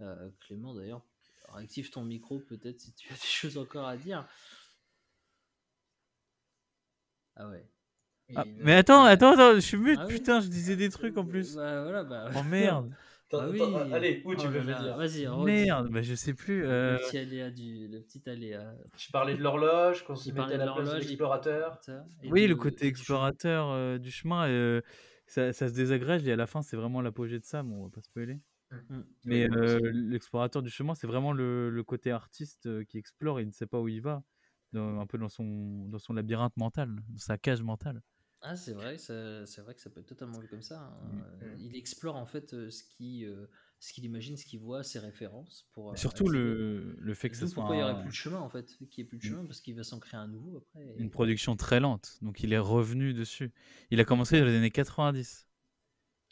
Euh, 0.00 0.30
Clément, 0.40 0.74
d'ailleurs, 0.74 1.02
active 1.54 1.90
ton 1.90 2.04
micro 2.04 2.40
peut-être 2.40 2.80
si 2.80 2.92
tu 2.94 3.12
as 3.12 3.16
des 3.16 3.20
choses 3.26 3.58
encore 3.58 3.86
à 3.86 3.96
dire. 3.96 4.26
Ah 7.36 7.48
ouais. 7.48 7.66
Ah, 8.34 8.46
mais 8.62 8.74
attends, 8.76 9.04
attends, 9.04 9.32
attends, 9.32 9.54
je 9.54 9.60
suis 9.60 9.76
mute, 9.76 10.00
Ah 10.00 10.06
oui. 10.06 10.16
putain, 10.16 10.40
je 10.40 10.48
disais 10.48 10.76
des 10.76 10.88
trucs 10.90 11.16
en 11.18 11.24
plus. 11.24 11.54
Bah 11.54 11.82
voilà, 11.82 12.04
bah. 12.04 12.30
Oh 12.34 12.42
merde. 12.42 12.90
Bah 13.32 13.46
oui. 13.50 13.60
Allez, 13.92 14.22
où 14.24 14.34
tu 14.34 14.46
Oh 14.46 14.50
veux 14.50 14.58
là 14.60 14.80
venir? 14.80 14.96
Vas-y. 14.96 15.26
Merde, 15.44 15.88
bah 15.90 16.02
je 16.02 16.14
sais 16.14 16.34
plus. 16.34 16.64
euh, 16.64 16.92
Le 16.92 16.98
petit 16.98 17.18
aléa 17.18 17.50
du, 17.50 17.88
le 17.88 18.00
petit 18.00 18.28
aléa. 18.28 18.74
Je 18.98 19.10
parlais 19.10 19.34
de 19.36 19.42
l'horloge, 19.42 20.04
qu'on 20.04 20.16
se 20.16 20.28
Il 20.28 20.34
mettait 20.34 20.40
parlait 20.40 20.54
à 20.54 20.58
la 20.66 20.72
place 20.72 20.90
de 20.90 20.98
l'explorateur. 20.98 21.78
et 22.22 22.28
Oui, 22.28 22.42
de- 22.42 22.46
le 22.48 22.54
et 22.54 22.58
côté 22.58 22.84
du 22.84 22.90
explorateur 22.90 23.68
euh, 23.70 23.98
du 23.98 24.10
chemin, 24.10 24.48
euh, 24.48 24.80
ça, 25.26 25.52
ça 25.52 25.68
se 25.68 25.74
désagrège 25.74 26.26
et 26.26 26.32
à 26.32 26.36
la 26.36 26.46
fin, 26.46 26.62
c'est 26.62 26.76
vraiment 26.76 27.00
l'apogée 27.00 27.38
de 27.38 27.44
ça. 27.44 27.62
Bon, 27.62 27.76
on 27.80 27.84
va 27.84 27.90
pas 27.90 28.02
spoiler. 28.02 28.40
Mm. 28.70 29.00
Mais 29.24 29.48
Oui, 29.48 29.56
euh, 29.56 29.90
l'explorateur 29.92 30.62
du 30.62 30.70
chemin, 30.70 30.94
c'est 30.94 31.06
vraiment 31.06 31.32
le, 31.32 31.70
le 31.70 31.84
côté 31.84 32.10
artiste 32.10 32.84
qui 32.86 32.98
explore, 32.98 33.40
il 33.40 33.46
ne 33.46 33.52
sait 33.52 33.66
pas 33.66 33.80
où 33.80 33.88
il 33.88 34.00
va, 34.02 34.22
dans- 34.72 35.00
un 35.00 35.06
peu 35.06 35.18
dans 35.18 35.28
son, 35.28 35.86
dans 35.88 35.98
son 35.98 36.12
labyrinthe 36.12 36.56
mental, 36.56 36.96
dans 37.08 37.18
sa 37.18 37.38
cage 37.38 37.62
mentale. 37.62 38.02
Ah, 38.44 38.56
c'est 38.56 38.72
vrai, 38.72 38.98
c'est 38.98 39.60
vrai 39.60 39.74
que 39.74 39.80
ça 39.80 39.88
peut 39.88 40.00
être 40.00 40.06
totalement 40.06 40.38
vu 40.40 40.48
comme 40.48 40.62
ça. 40.62 40.80
hein. 40.80 40.96
Mm. 41.12 41.44
Euh, 41.44 41.56
Il 41.60 41.76
explore 41.76 42.16
en 42.16 42.26
fait 42.26 42.54
euh, 42.54 42.70
ce 42.70 42.82
qui, 42.82 43.24
euh, 43.24 43.46
ce 43.78 43.92
qu'il 43.92 44.04
imagine, 44.04 44.36
ce 44.36 44.44
qu'il 44.44 44.58
voit, 44.60 44.82
ses 44.82 44.98
références 44.98 45.68
pour. 45.72 45.96
Surtout 45.96 46.28
le, 46.28 46.96
le 46.98 47.14
fait 47.14 47.30
que 47.30 47.36
ce 47.36 47.46
soit 47.46 47.54
pourquoi 47.62 47.76
il 47.76 47.78
n'y 47.78 47.84
aurait 47.84 48.00
plus 48.00 48.10
de 48.10 48.14
chemin 48.14 48.40
en 48.40 48.48
fait, 48.48 48.76
qu'il 48.90 49.04
n'y 49.04 49.06
ait 49.06 49.08
plus 49.08 49.18
de 49.18 49.22
Mm. 49.24 49.28
chemin 49.28 49.44
parce 49.46 49.60
qu'il 49.60 49.76
va 49.76 49.84
s'en 49.84 50.00
créer 50.00 50.18
un 50.18 50.26
nouveau 50.26 50.56
après. 50.58 50.94
une 50.98 51.10
production 51.10 51.54
très 51.56 51.78
lente, 51.80 52.18
donc 52.20 52.42
il 52.42 52.52
est 52.52 52.58
revenu 52.58 53.14
dessus. 53.14 53.52
Il 53.90 54.00
a 54.00 54.04
commencé 54.04 54.38
dans 54.40 54.46
les 54.46 54.56
années 54.56 54.70
90. 54.70 55.46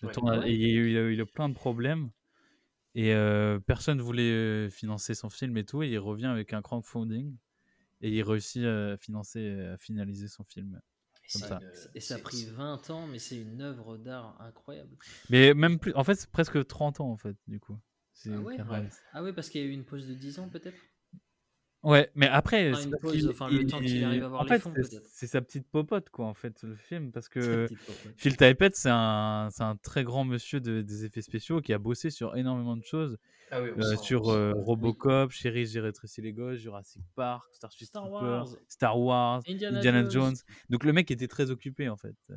Le 0.03 0.09
Ouais. 0.09 0.15
tournage- 0.15 0.39
Ah 0.39 0.47
ouais 0.47 0.51
et 0.51 0.55
il, 0.55 0.61
y 0.63 0.65
a 0.65 0.69
eu, 0.81 0.91
il 0.91 0.97
a 0.97 1.01
eu- 1.03 1.13
il 1.15 1.21
a 1.21 1.23
eu 1.25 1.27
plein 1.27 1.49
de 1.49 1.55
problèmes. 1.55 2.11
Et 2.95 3.15
euh, 3.15 3.61
personne 3.61 3.99
ne 3.99 4.03
voulait 4.03 4.71
financer 4.71 5.15
son 5.15 5.31
film 5.31 5.57
et 5.59 5.65
tout. 5.65 5.83
Et 5.83 5.91
il 5.91 5.99
revient 5.99 6.27
avec 6.27 6.53
un 6.55 6.63
crowdfunding. 6.63 7.37
Et 8.03 8.11
il 8.11 8.23
réussit 8.23 8.65
à 8.65 8.97
financer, 8.99 9.61
à 9.75 9.79
finaliser 9.79 10.29
son 10.29 10.45
film. 10.45 10.81
Comme 11.33 11.43
C'est 11.43 11.49
ça. 11.49 11.61
une- 11.63 11.91
Et 11.95 12.01
ça 12.01 12.15
a 12.17 12.19
pris 12.19 12.37
c'est- 12.39 12.51
20 12.51 12.91
ans, 12.91 13.07
mais 13.07 13.19
c'est 13.19 13.37
une 13.37 13.61
œuvre 13.63 13.97
d'art 13.97 14.41
incroyable. 14.41 14.97
Mais 15.29 15.55
même 15.55 15.79
plus. 15.79 15.95
En 15.95 16.05
fait, 16.05 16.15
c'est 16.17 16.31
presque 16.31 16.67
30 16.67 17.01
ans, 17.01 17.11
en 17.11 17.17
fait, 17.17 17.37
du 17.47 17.61
coup. 17.61 17.79
Ah 18.27 18.41
ouais 18.41 18.57
Ah 19.13 19.23
oui, 19.23 19.33
parce 19.33 19.49
qu'il 19.49 19.61
y 19.61 19.65
a 19.65 19.67
eu 19.67 19.71
une 19.73 19.85
pause 19.85 20.07
de 20.07 20.15
10 20.15 20.39
ans 20.39 20.49
peut-être? 20.49 20.77
Ouais, 21.83 22.11
mais 22.15 22.27
après, 22.29 22.73
Enfin, 22.73 22.79
c'est 22.79 22.85
une 22.85 22.91
parce 22.91 23.01
pause, 23.01 23.13
qu'il- 23.13 23.29
enfin, 23.31 23.49
le 23.51 23.61
il- 23.63 23.67
temps 23.67 23.81
qu'il 23.81 24.05
arrive 24.05 24.23
à 24.23 24.27
avoir 24.27 24.43
en 24.43 24.45
les 24.45 24.49
fait, 24.51 24.59
fonds, 24.59 24.73
c'est- 24.77 24.91
peut-être. 24.91 25.09
c'est 25.11 25.27
sa 25.27 25.41
petite 25.41 25.67
popote, 25.67 26.11
quoi, 26.11 26.27
en 26.27 26.35
fait, 26.35 26.63
le 26.63 26.77
film, 26.77 27.11
parce 27.11 27.29
que. 27.67 27.69
Phil 28.17 28.37
Tippett, 28.37 28.77
c'est 28.77 28.91
un, 28.91 29.49
c'est 29.51 29.63
un 29.63 29.77
très 29.77 30.05
grand 30.05 30.25
monsieur 30.25 30.61
de- 30.61 30.83
des 30.83 31.05
effets 31.07 31.23
spéciaux 31.23 31.63
qui 31.63 31.73
a 31.73 31.79
bossé 31.79 32.11
sur 32.11 32.37
énormément 32.37 32.77
de 32.77 32.85
choses, 32.85 33.17
Ah 33.51 33.61
oui, 33.63 33.71
euh, 33.71 33.83
sent- 33.97 34.03
sur 34.05 34.29
euh, 34.31 34.53
Robocop, 34.55 35.31
Chérie, 35.31 35.67
j'ai 35.67 35.81
rétréci 35.81 36.23
les 36.23 36.33
gosses, 36.33 36.59
Jurassic 36.59 37.03
Park, 37.15 37.49
Starship 37.53 37.87
Star 37.89 38.05
Trooper, 38.05 38.25
Wars. 38.25 38.49
Star 38.69 38.99
Wars, 39.01 39.43
Indiana 39.49 39.79
Indiana, 39.79 40.01
Jones. 40.03 40.11
Jones. 40.11 40.35
Donc 40.69 40.85
le 40.85 40.93
mec 40.93 41.11
était 41.11 41.29
très 41.29 41.51
occupé, 41.51 41.89
en 41.89 41.97
fait. 41.97 42.15
euh, 42.31 42.35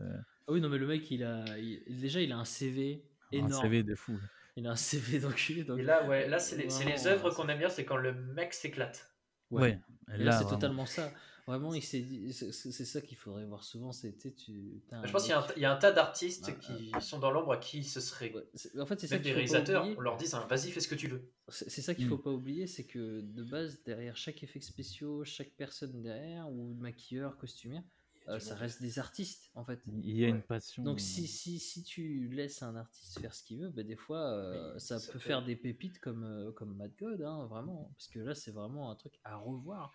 Ah 0.47 0.51
oui, 0.53 0.61
non, 0.61 0.69
mais 0.69 0.77
le 0.77 0.87
mec, 0.87 1.09
il 1.11 1.23
a. 1.23 1.45
il- 1.57 1.83
déjà, 1.87 2.21
il 2.21 2.31
a 2.31 2.37
un 2.37 2.45
CV 2.45 3.03
énorme. 3.31 3.53
un 3.53 3.61
CV 3.61 3.83
de 3.83 3.95
fou. 3.95 4.17
Il 4.55 4.67
a 4.67 4.71
un 4.71 4.75
CV 4.75 5.19
d'enculé. 5.19 5.63
Donc... 5.63 5.79
Et 5.79 5.83
là, 5.83 6.07
ouais, 6.07 6.27
là 6.27 6.39
c'est 6.39 6.57
les, 6.57 6.69
c'est 6.69 6.85
les 6.85 7.07
œuvres 7.07 7.29
qu'on 7.31 7.47
aime 7.47 7.59
bien, 7.59 7.69
c'est 7.69 7.85
quand 7.85 7.97
le 7.97 8.13
mec 8.13 8.53
s'éclate. 8.53 9.09
Ouais. 9.51 9.79
Là, 10.07 10.17
là, 10.17 10.31
c'est 10.31 10.47
totalement 10.47 10.85
ça. 10.85 11.11
Vraiment, 11.45 11.73
il 11.73 11.83
s'est 11.83 11.99
dit- 11.99 12.31
c'est 12.31 12.85
ça 12.85 13.01
qu'il 13.01 13.17
faudrait 13.17 13.45
voir 13.45 13.63
souvent. 13.65 13.91
C'était 13.91 14.31
tu. 14.31 14.81
Je 15.03 15.11
pense 15.11 15.23
qu'il 15.23 15.31
y 15.31 15.33
a 15.33 15.39
un, 15.39 15.47
mec- 15.47 15.53
il 15.57 15.61
y 15.61 15.65
a 15.65 15.73
un 15.73 15.77
tas 15.77 15.91
d'artistes 15.91 16.45
Ah, 16.47 16.51
qui 16.53 16.91
sont 17.01 17.19
dans 17.19 17.31
l'ombre 17.31 17.51
à 17.51 17.57
qui 17.57 17.83
ce 17.83 17.99
serait. 17.99 18.31
Ouais, 18.33 18.79
En 18.79 18.85
fait, 18.85 18.99
c'est 19.01 19.07
ça 19.07 19.17
des 19.19 19.33
réalisateurs, 19.33 19.85
on 19.97 19.99
leur 19.99 20.15
dit 20.15 20.27
hein, 20.31 20.45
vas-y, 20.49 20.71
fais 20.71 20.79
ce 20.79 20.87
que 20.87 20.95
tu 20.95 21.07
veux. 21.09 21.29
C'est 21.49 21.81
ça 21.81 21.93
qu'il 21.95 22.05
Mm. 22.05 22.09
faut 22.09 22.17
pas 22.17 22.31
oublier, 22.31 22.65
c'est 22.65 22.85
que 22.85 23.19
de 23.21 23.43
base, 23.43 23.83
derrière 23.83 24.15
chaque 24.15 24.41
effet 24.43 24.61
spéciaux, 24.61 25.25
chaque 25.25 25.51
personne 25.57 26.01
derrière, 26.01 26.49
ou 26.49 26.75
maquilleur, 26.75 27.37
costumière, 27.37 27.83
euh, 28.29 28.39
ça 28.39 28.55
reste 28.55 28.81
des 28.81 28.97
artistes 28.97 29.51
en 29.53 29.65
fait. 29.65 29.81
Il 29.85 30.15
y 30.17 30.23
a 30.23 30.29
une 30.29 30.41
passion. 30.41 30.81
Donc 30.85 31.01
si, 31.01 31.27
si, 31.27 31.59
si 31.59 31.83
tu 31.83 32.29
laisses 32.29 32.63
un 32.63 32.77
artiste 32.77 33.19
faire 33.19 33.33
ce 33.35 33.43
qu'il 33.43 33.59
veut, 33.59 33.69
bah, 33.69 33.83
des 33.83 33.97
fois 33.97 34.31
euh, 34.31 34.79
ça, 34.79 34.97
ça 34.97 35.11
peut 35.11 35.19
peut- 35.19 35.25
faire 35.25 35.43
des 35.43 35.57
pépites 35.57 35.99
comme, 35.99 36.23
euh, 36.23 36.53
comme 36.53 36.73
Mad 36.77 36.93
God, 36.97 37.21
hein, 37.21 37.47
vraiment. 37.47 37.91
Parce 37.97 38.07
que 38.07 38.19
là 38.19 38.33
c'est 38.33 38.51
vraiment 38.51 38.89
un 38.89 38.95
truc 38.95 39.19
à 39.25 39.35
revoir, 39.35 39.91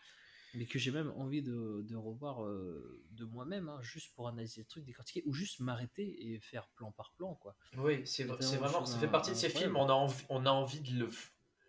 mais 0.54 0.66
que 0.66 0.78
j'ai 0.78 0.90
même 0.90 1.12
envie 1.16 1.42
de, 1.42 1.82
de 1.82 1.96
revoir 1.96 2.44
euh, 2.44 3.02
de 3.10 3.24
moi-même, 3.24 3.68
hein, 3.68 3.80
juste 3.82 4.14
pour 4.14 4.28
analyser 4.28 4.62
le 4.62 4.66
truc, 4.66 4.84
décortiquer, 4.84 5.22
ou 5.26 5.32
juste 5.32 5.60
m'arrêter 5.60 6.32
et 6.32 6.40
faire 6.40 6.68
plan 6.68 6.92
par 6.92 7.12
plan. 7.12 7.34
quoi. 7.34 7.56
Oui, 7.76 8.06
c'est 8.06 8.24
vraiment, 8.24 8.84
ça 8.86 8.98
fait 8.98 9.08
partie 9.08 9.32
de 9.32 9.36
ces 9.36 9.48
films, 9.48 9.76
on 9.76 9.88
a 9.88 9.92
envie, 9.92 10.24
on 10.28 10.46
a 10.46 10.50
envie 10.50 10.80
de 10.80 10.98
le. 10.98 11.08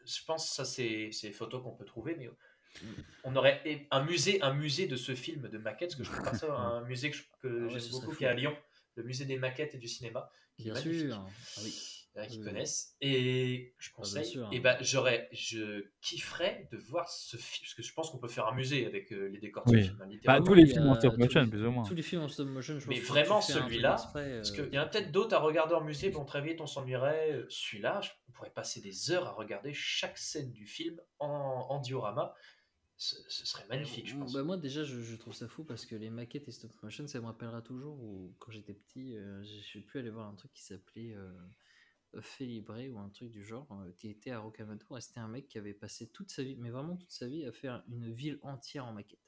Je 0.05 0.23
pense 0.25 0.49
que 0.49 0.55
ça, 0.55 0.65
c'est 0.65 1.09
des 1.21 1.31
photos 1.31 1.61
qu'on 1.61 1.75
peut 1.75 1.85
trouver, 1.85 2.15
mais 2.15 2.29
on 3.23 3.35
aurait 3.35 3.87
un 3.91 4.03
musée, 4.03 4.41
un 4.41 4.53
musée 4.53 4.87
de 4.87 4.95
ce 4.95 5.13
film 5.15 5.47
de 5.49 5.57
maquettes, 5.57 5.89
parce 5.97 5.99
que 5.99 6.03
je 6.03 6.11
trouve 6.11 6.23
pas 6.23 6.37
ça 6.37 6.53
un 6.57 6.81
musée 6.85 7.11
que 7.11 7.17
Ah 7.43 7.73
ouais, 7.73 7.79
j'aime 7.79 7.91
beaucoup, 7.91 8.15
qui 8.15 8.23
est 8.23 8.27
à 8.27 8.33
Lyon, 8.33 8.57
le 8.95 9.03
musée 9.03 9.25
des 9.25 9.37
maquettes 9.37 9.75
et 9.75 9.77
du 9.77 9.87
cinéma, 9.87 10.31
qui 10.55 10.63
Bien 10.63 10.75
sûr. 10.75 11.15
Ah 11.15 11.61
oui. 11.63 11.98
Il 12.19 12.23
y 12.23 12.25
en 12.25 12.25
a 12.25 12.27
qui 12.27 12.37
Oui, 12.39 12.43
oui. 12.43 12.51
connaissent. 12.51 12.95
Et 13.01 13.73
je 13.77 13.89
Ah, 13.89 13.95
conseille. 13.95 14.25
sûr, 14.25 14.49
et 14.51 14.57
hein. 14.57 14.61
ben 14.61 14.77
j'aurais, 14.81 15.29
je 15.31 15.85
kifferais 16.01 16.67
de 16.71 16.77
voir 16.77 17.09
ce 17.09 17.37
film, 17.37 17.63
parce 17.65 17.73
que 17.75 17.81
je 17.83 17.93
pense 17.93 18.09
qu'on 18.11 18.17
peut 18.17 18.27
faire 18.27 18.47
un 18.47 18.55
musée 18.55 18.85
avec 18.85 19.11
euh, 19.13 19.27
les 19.29 19.39
décors 19.39 19.65
de 19.65 19.71
Oui. 19.71 19.83
films, 19.83 20.01
hein, 20.01 20.09
Bah, 20.25 20.41
tous 20.41 20.53
les 20.53 20.65
films 20.65 20.87
en 20.87 20.95
euh, 20.95 20.99
stop 20.99 21.17
motion, 21.17 21.41
les- 21.43 21.47
plus 21.47 21.65
ou 21.65 21.71
moins. 21.71 21.83
Tous 21.83 21.95
les 21.95 22.01
films 22.01 22.21
en 22.23 22.27
stop 22.27 22.47
motion, 22.47 22.79
je 22.79 22.87
Mais 22.89 22.95
pense 22.95 23.03
que 23.07 23.11
vraiment, 23.13 23.41
celui-là, 23.41 23.93
exprès, 23.93 24.35
Parce 24.37 24.51
euh, 24.51 24.65
qu'il 24.65 24.73
y 24.73 24.79
en 24.79 24.81
a 24.81 24.85
peut-être 24.85 25.11
d'autres 25.11 25.35
à 25.35 25.39
regarder 25.39 25.75
en 25.75 25.83
musée, 25.83 26.09
bon 26.09 26.25
très 26.25 26.41
vite 26.41 26.61
on 26.61 26.67
s'ennuierait. 26.67 27.31
Euh, 27.31 27.45
Celui-là, 27.49 28.01
je- 28.01 28.09
on 28.27 28.31
pourrait 28.33 28.51
passer 28.51 28.81
des 28.81 29.11
heures 29.11 29.27
à 29.27 29.31
regarder 29.31 29.73
chaque 29.73 30.17
scène 30.17 30.51
du 30.51 30.65
film 30.65 30.99
en, 31.19 31.27
en 31.69 31.79
diorama. 31.79 32.33
Ce, 33.01 33.15
ce 33.29 33.45
serait 33.45 33.65
magnifique, 33.69 34.09
je 34.09 34.15
pense. 34.15 34.33
Bah, 34.33 34.43
moi 34.43 34.57
déjà 34.57 34.83
je, 34.83 34.99
je 34.99 35.15
trouve 35.15 35.33
ça 35.33 35.47
fou 35.47 35.63
parce 35.63 35.85
que 35.85 35.95
les 35.95 36.09
maquettes 36.09 36.49
et 36.49 36.51
stop 36.51 36.71
motion 36.83 37.07
ça 37.07 37.21
me 37.21 37.27
rappellera 37.27 37.61
toujours 37.61 37.97
où 38.03 38.35
quand 38.39 38.51
j'étais 38.51 38.73
petit 38.73 39.15
euh, 39.15 39.41
j'ai 39.41 39.61
j'ai 39.61 39.79
pu 39.79 39.99
aller 39.99 40.09
voir 40.09 40.27
un 40.27 40.35
truc 40.35 40.51
qui 40.51 40.63
s'appelait 40.65 41.13
euh, 41.13 41.31
Felibre 42.21 42.75
ou 42.89 42.99
un 42.99 43.09
truc 43.09 43.29
du 43.31 43.43
genre 43.43 43.67
euh, 43.71 43.91
qui 43.97 44.09
était 44.09 44.31
à 44.31 44.39
Rocamadour 44.39 44.97
et 44.97 45.01
c'était 45.01 45.19
un 45.19 45.27
mec 45.27 45.47
qui 45.47 45.57
avait 45.57 45.73
passé 45.73 46.07
toute 46.07 46.31
sa 46.31 46.43
vie 46.43 46.55
mais 46.57 46.69
vraiment 46.69 46.97
toute 46.97 47.11
sa 47.11 47.27
vie 47.27 47.45
à 47.45 47.51
faire 47.51 47.83
une 47.89 48.11
ville 48.11 48.39
entière 48.41 48.85
en 48.85 48.93
maquette 48.93 49.19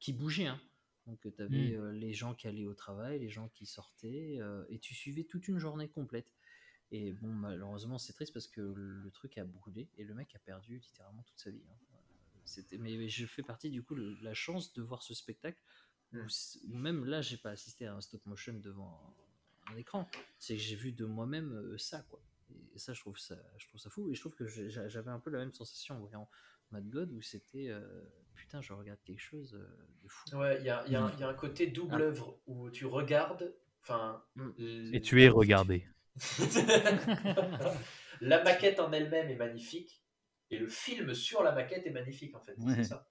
qui 0.00 0.12
bougeait 0.12 0.46
hein. 0.46 0.60
donc 1.06 1.20
tu 1.20 1.42
avais 1.42 1.76
Mm. 1.76 1.90
les 1.92 2.12
gens 2.12 2.34
qui 2.34 2.48
allaient 2.48 2.66
au 2.66 2.74
travail 2.74 3.18
les 3.20 3.30
gens 3.30 3.48
qui 3.50 3.66
sortaient 3.66 4.38
euh, 4.40 4.64
et 4.68 4.78
tu 4.78 4.94
suivais 4.94 5.24
toute 5.24 5.46
une 5.48 5.58
journée 5.58 5.88
complète 5.88 6.32
et 6.90 7.12
bon 7.12 7.28
malheureusement 7.32 7.98
c'est 7.98 8.12
triste 8.12 8.32
parce 8.32 8.48
que 8.48 8.60
le 8.60 9.10
truc 9.12 9.38
a 9.38 9.44
brûlé 9.44 9.88
et 9.96 10.04
le 10.04 10.14
mec 10.14 10.34
a 10.34 10.38
perdu 10.40 10.78
littéralement 10.78 11.22
toute 11.22 11.38
sa 11.38 11.50
vie 11.50 11.62
hein. 11.70 11.76
C'était, 12.46 12.76
mais, 12.76 13.08
je 13.08 13.24
fais 13.26 13.42
partie 13.42 13.70
du 13.70 13.82
coup 13.82 13.94
de 13.94 14.18
la 14.22 14.34
chance 14.34 14.74
de 14.74 14.82
voir 14.82 15.02
ce 15.02 15.14
spectacle 15.14 15.58
où, 16.12 16.18
Mm. 16.18 16.28
c- 16.28 16.60
où 16.68 16.74
même 16.76 17.04
là 17.06 17.22
j'ai 17.22 17.38
pas 17.38 17.50
assisté 17.50 17.86
à 17.86 17.94
un 17.94 18.00
stop 18.02 18.24
motion 18.26 18.52
devant 18.54 19.16
un, 19.72 19.76
écran. 19.76 20.08
C'est 20.38 20.56
que 20.56 20.62
j'ai 20.62 20.76
vu 20.76 20.92
de 20.92 21.04
moi-même 21.04 21.52
euh, 21.52 21.78
ça 21.78 22.02
quoi. 22.08 22.20
Et 22.74 22.78
ça 22.78 22.92
je 22.92 23.00
trouve 23.00 23.18
ça, 23.18 23.36
je 23.58 23.66
trouve 23.68 23.80
ça 23.80 23.90
fou 23.90 24.10
et 24.10 24.14
je 24.14 24.20
trouve 24.20 24.34
que 24.34 24.46
j'avais 24.46 25.10
un 25.10 25.20
peu 25.20 25.30
la 25.30 25.38
même 25.38 25.52
sensation 25.52 25.96
en 25.96 26.00
voyant 26.00 26.28
Mad 26.70 26.88
God 26.88 27.12
où 27.12 27.20
c'était 27.22 27.68
euh, 27.68 27.80
putain, 28.34 28.60
je 28.60 28.72
regarde 28.72 28.98
quelque 29.04 29.20
chose 29.20 29.54
euh, 29.54 29.88
de 30.02 30.08
fou. 30.08 30.36
Ouais, 30.36 30.58
il 30.60 30.66
y 30.66 30.70
a, 30.70 30.84
il 30.86 30.92
y 30.92 30.96
a 30.96 31.04
un- 31.04 31.12
il 31.14 31.20
y 31.20 31.24
a 31.24 31.28
un 31.28 31.34
côté 31.34 31.66
double 31.68 31.94
Ah. 31.96 32.00
œuvre 32.04 32.38
où 32.46 32.70
tu 32.70 32.86
regardes, 32.86 33.54
enfin. 33.82 34.22
Mm. 34.36 34.94
Et 34.94 35.00
tu 35.00 35.22
es 35.22 35.28
regardé. 35.28 35.86
la 38.20 38.42
maquette 38.44 38.78
en 38.80 38.92
elle-même 38.92 39.28
est 39.30 39.36
magnifique 39.36 40.02
et 40.50 40.58
le 40.58 40.68
film 40.68 41.14
sur 41.14 41.42
la 41.42 41.52
maquette 41.52 41.86
est 41.86 41.90
magnifique 41.90 42.34
en 42.36 42.40
fait. 42.40 42.54
Ouais. 42.58 42.74
C'est 42.76 42.84
ça. 42.84 43.08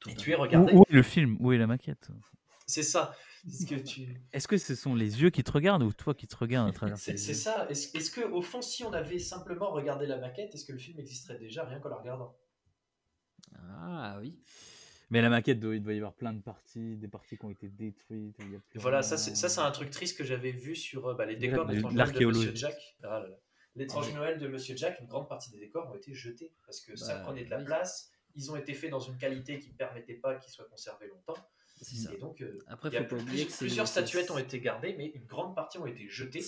Tout 0.00 0.10
Et 0.10 0.14
tu 0.14 0.32
es 0.32 0.36
Où, 0.36 0.40
regardé. 0.40 0.72
où 0.72 0.82
est 0.88 0.92
le 0.92 1.02
film? 1.02 1.36
Où 1.40 1.52
est 1.52 1.58
la 1.58 1.66
maquette? 1.66 2.08
C'est 2.66 2.82
ça. 2.82 3.14
Est-ce 3.48 3.66
que 3.66 3.74
tu. 3.76 4.20
Est-ce 4.32 4.46
que 4.48 4.58
ce 4.58 4.74
sont 4.74 4.94
les 4.94 5.22
yeux 5.22 5.30
qui 5.30 5.42
te 5.42 5.50
regardent 5.50 5.82
ou 5.82 5.92
toi 5.92 6.14
qui 6.14 6.26
te 6.26 6.36
regardes 6.36 6.68
à 6.68 6.72
travers 6.72 6.98
C'est 6.98 7.16
ça. 7.16 7.66
Est-ce 7.70 7.96
est-ce 7.96 8.10
que 8.10 8.20
au 8.20 8.42
fond, 8.42 8.60
si 8.62 8.84
on 8.84 8.92
avait 8.92 9.18
simplement 9.18 9.70
regardé 9.70 10.06
la 10.06 10.18
maquette, 10.18 10.54
est-ce 10.54 10.64
que 10.64 10.72
le 10.72 10.78
film 10.78 10.98
existerait 11.00 11.38
déjà 11.38 11.64
rien 11.64 11.80
qu'en 11.80 11.88
la 11.88 11.96
regardant? 11.96 12.36
Ah 13.80 14.18
oui. 14.20 14.38
Mais 15.10 15.22
la 15.22 15.30
maquette, 15.30 15.58
doit- 15.58 15.74
il 15.74 15.82
doit 15.82 15.94
y 15.94 15.96
avoir 15.96 16.12
plein 16.14 16.34
de 16.34 16.42
parties, 16.42 16.96
des 16.96 17.08
parties 17.08 17.38
qui 17.38 17.44
ont 17.46 17.50
été 17.50 17.68
détruites. 17.68 18.36
il 18.40 18.52
y 18.52 18.56
a 18.56 18.58
plus 18.58 18.78
Voilà, 18.78 19.02
ça 19.02 19.16
c'est 19.16 19.34
ça, 19.34 19.48
c'est 19.48 19.60
un 19.60 19.70
truc 19.70 19.90
triste 19.90 20.18
que 20.18 20.24
j'avais 20.24 20.52
vu 20.52 20.76
sur 20.76 21.06
euh, 21.08 21.14
bah, 21.14 21.24
les 21.24 21.36
décors 21.36 21.64
de 21.64 21.70
de 21.70 21.76
l'étrange 21.76 21.94
Noël 21.94 22.06
de 22.06 22.10
l'archéologie. 22.12 22.38
Monsieur 22.50 22.54
Jack. 22.56 22.96
Ah. 23.02 23.24
L'étrange 23.74 24.06
Ah. 24.12 24.16
Noël 24.16 24.38
de 24.38 24.48
Monsieur 24.48 24.76
Jack, 24.76 25.00
une 25.00 25.06
grande 25.06 25.28
partie 25.28 25.50
des 25.50 25.58
décors 25.58 25.88
ont 25.90 25.94
été 25.94 26.12
jetés 26.12 26.52
parce 26.66 26.80
que 26.82 26.94
ça 26.96 27.14
Bah, 27.16 27.20
prenait 27.24 27.44
de 27.44 27.50
la 27.50 27.58
oui. 27.58 27.64
place. 27.64 28.10
Ils 28.34 28.50
ont 28.50 28.56
été 28.56 28.74
faits 28.74 28.90
dans 28.90 29.00
une 29.00 29.16
qualité 29.16 29.58
qui 29.58 29.70
ne 29.70 29.74
permettait 29.76 30.14
pas 30.14 30.34
qu'ils 30.36 30.52
soient 30.52 30.66
conservés 30.66 31.06
longtemps. 31.08 31.40
C'est 31.80 31.96
ça. 31.96 32.12
Et 32.14 32.18
donc, 32.18 32.40
euh, 32.40 32.58
Après, 32.66 32.88
il 32.88 32.94
y 32.94 32.96
a 32.96 33.02
faut 33.04 33.08
pas 33.10 33.16
plus- 33.16 33.24
oublier 33.24 33.46
que 33.46 33.52
c'est- 33.52 33.58
plusieurs 33.64 33.88
statuettes 33.88 34.30
ont 34.30 34.38
été 34.38 34.60
gardées, 34.60 34.94
mais 34.96 35.06
une 35.14 35.24
grande 35.26 35.54
partie 35.54 35.78
ont 35.78 35.86
été 35.86 36.08
jetées. 36.08 36.42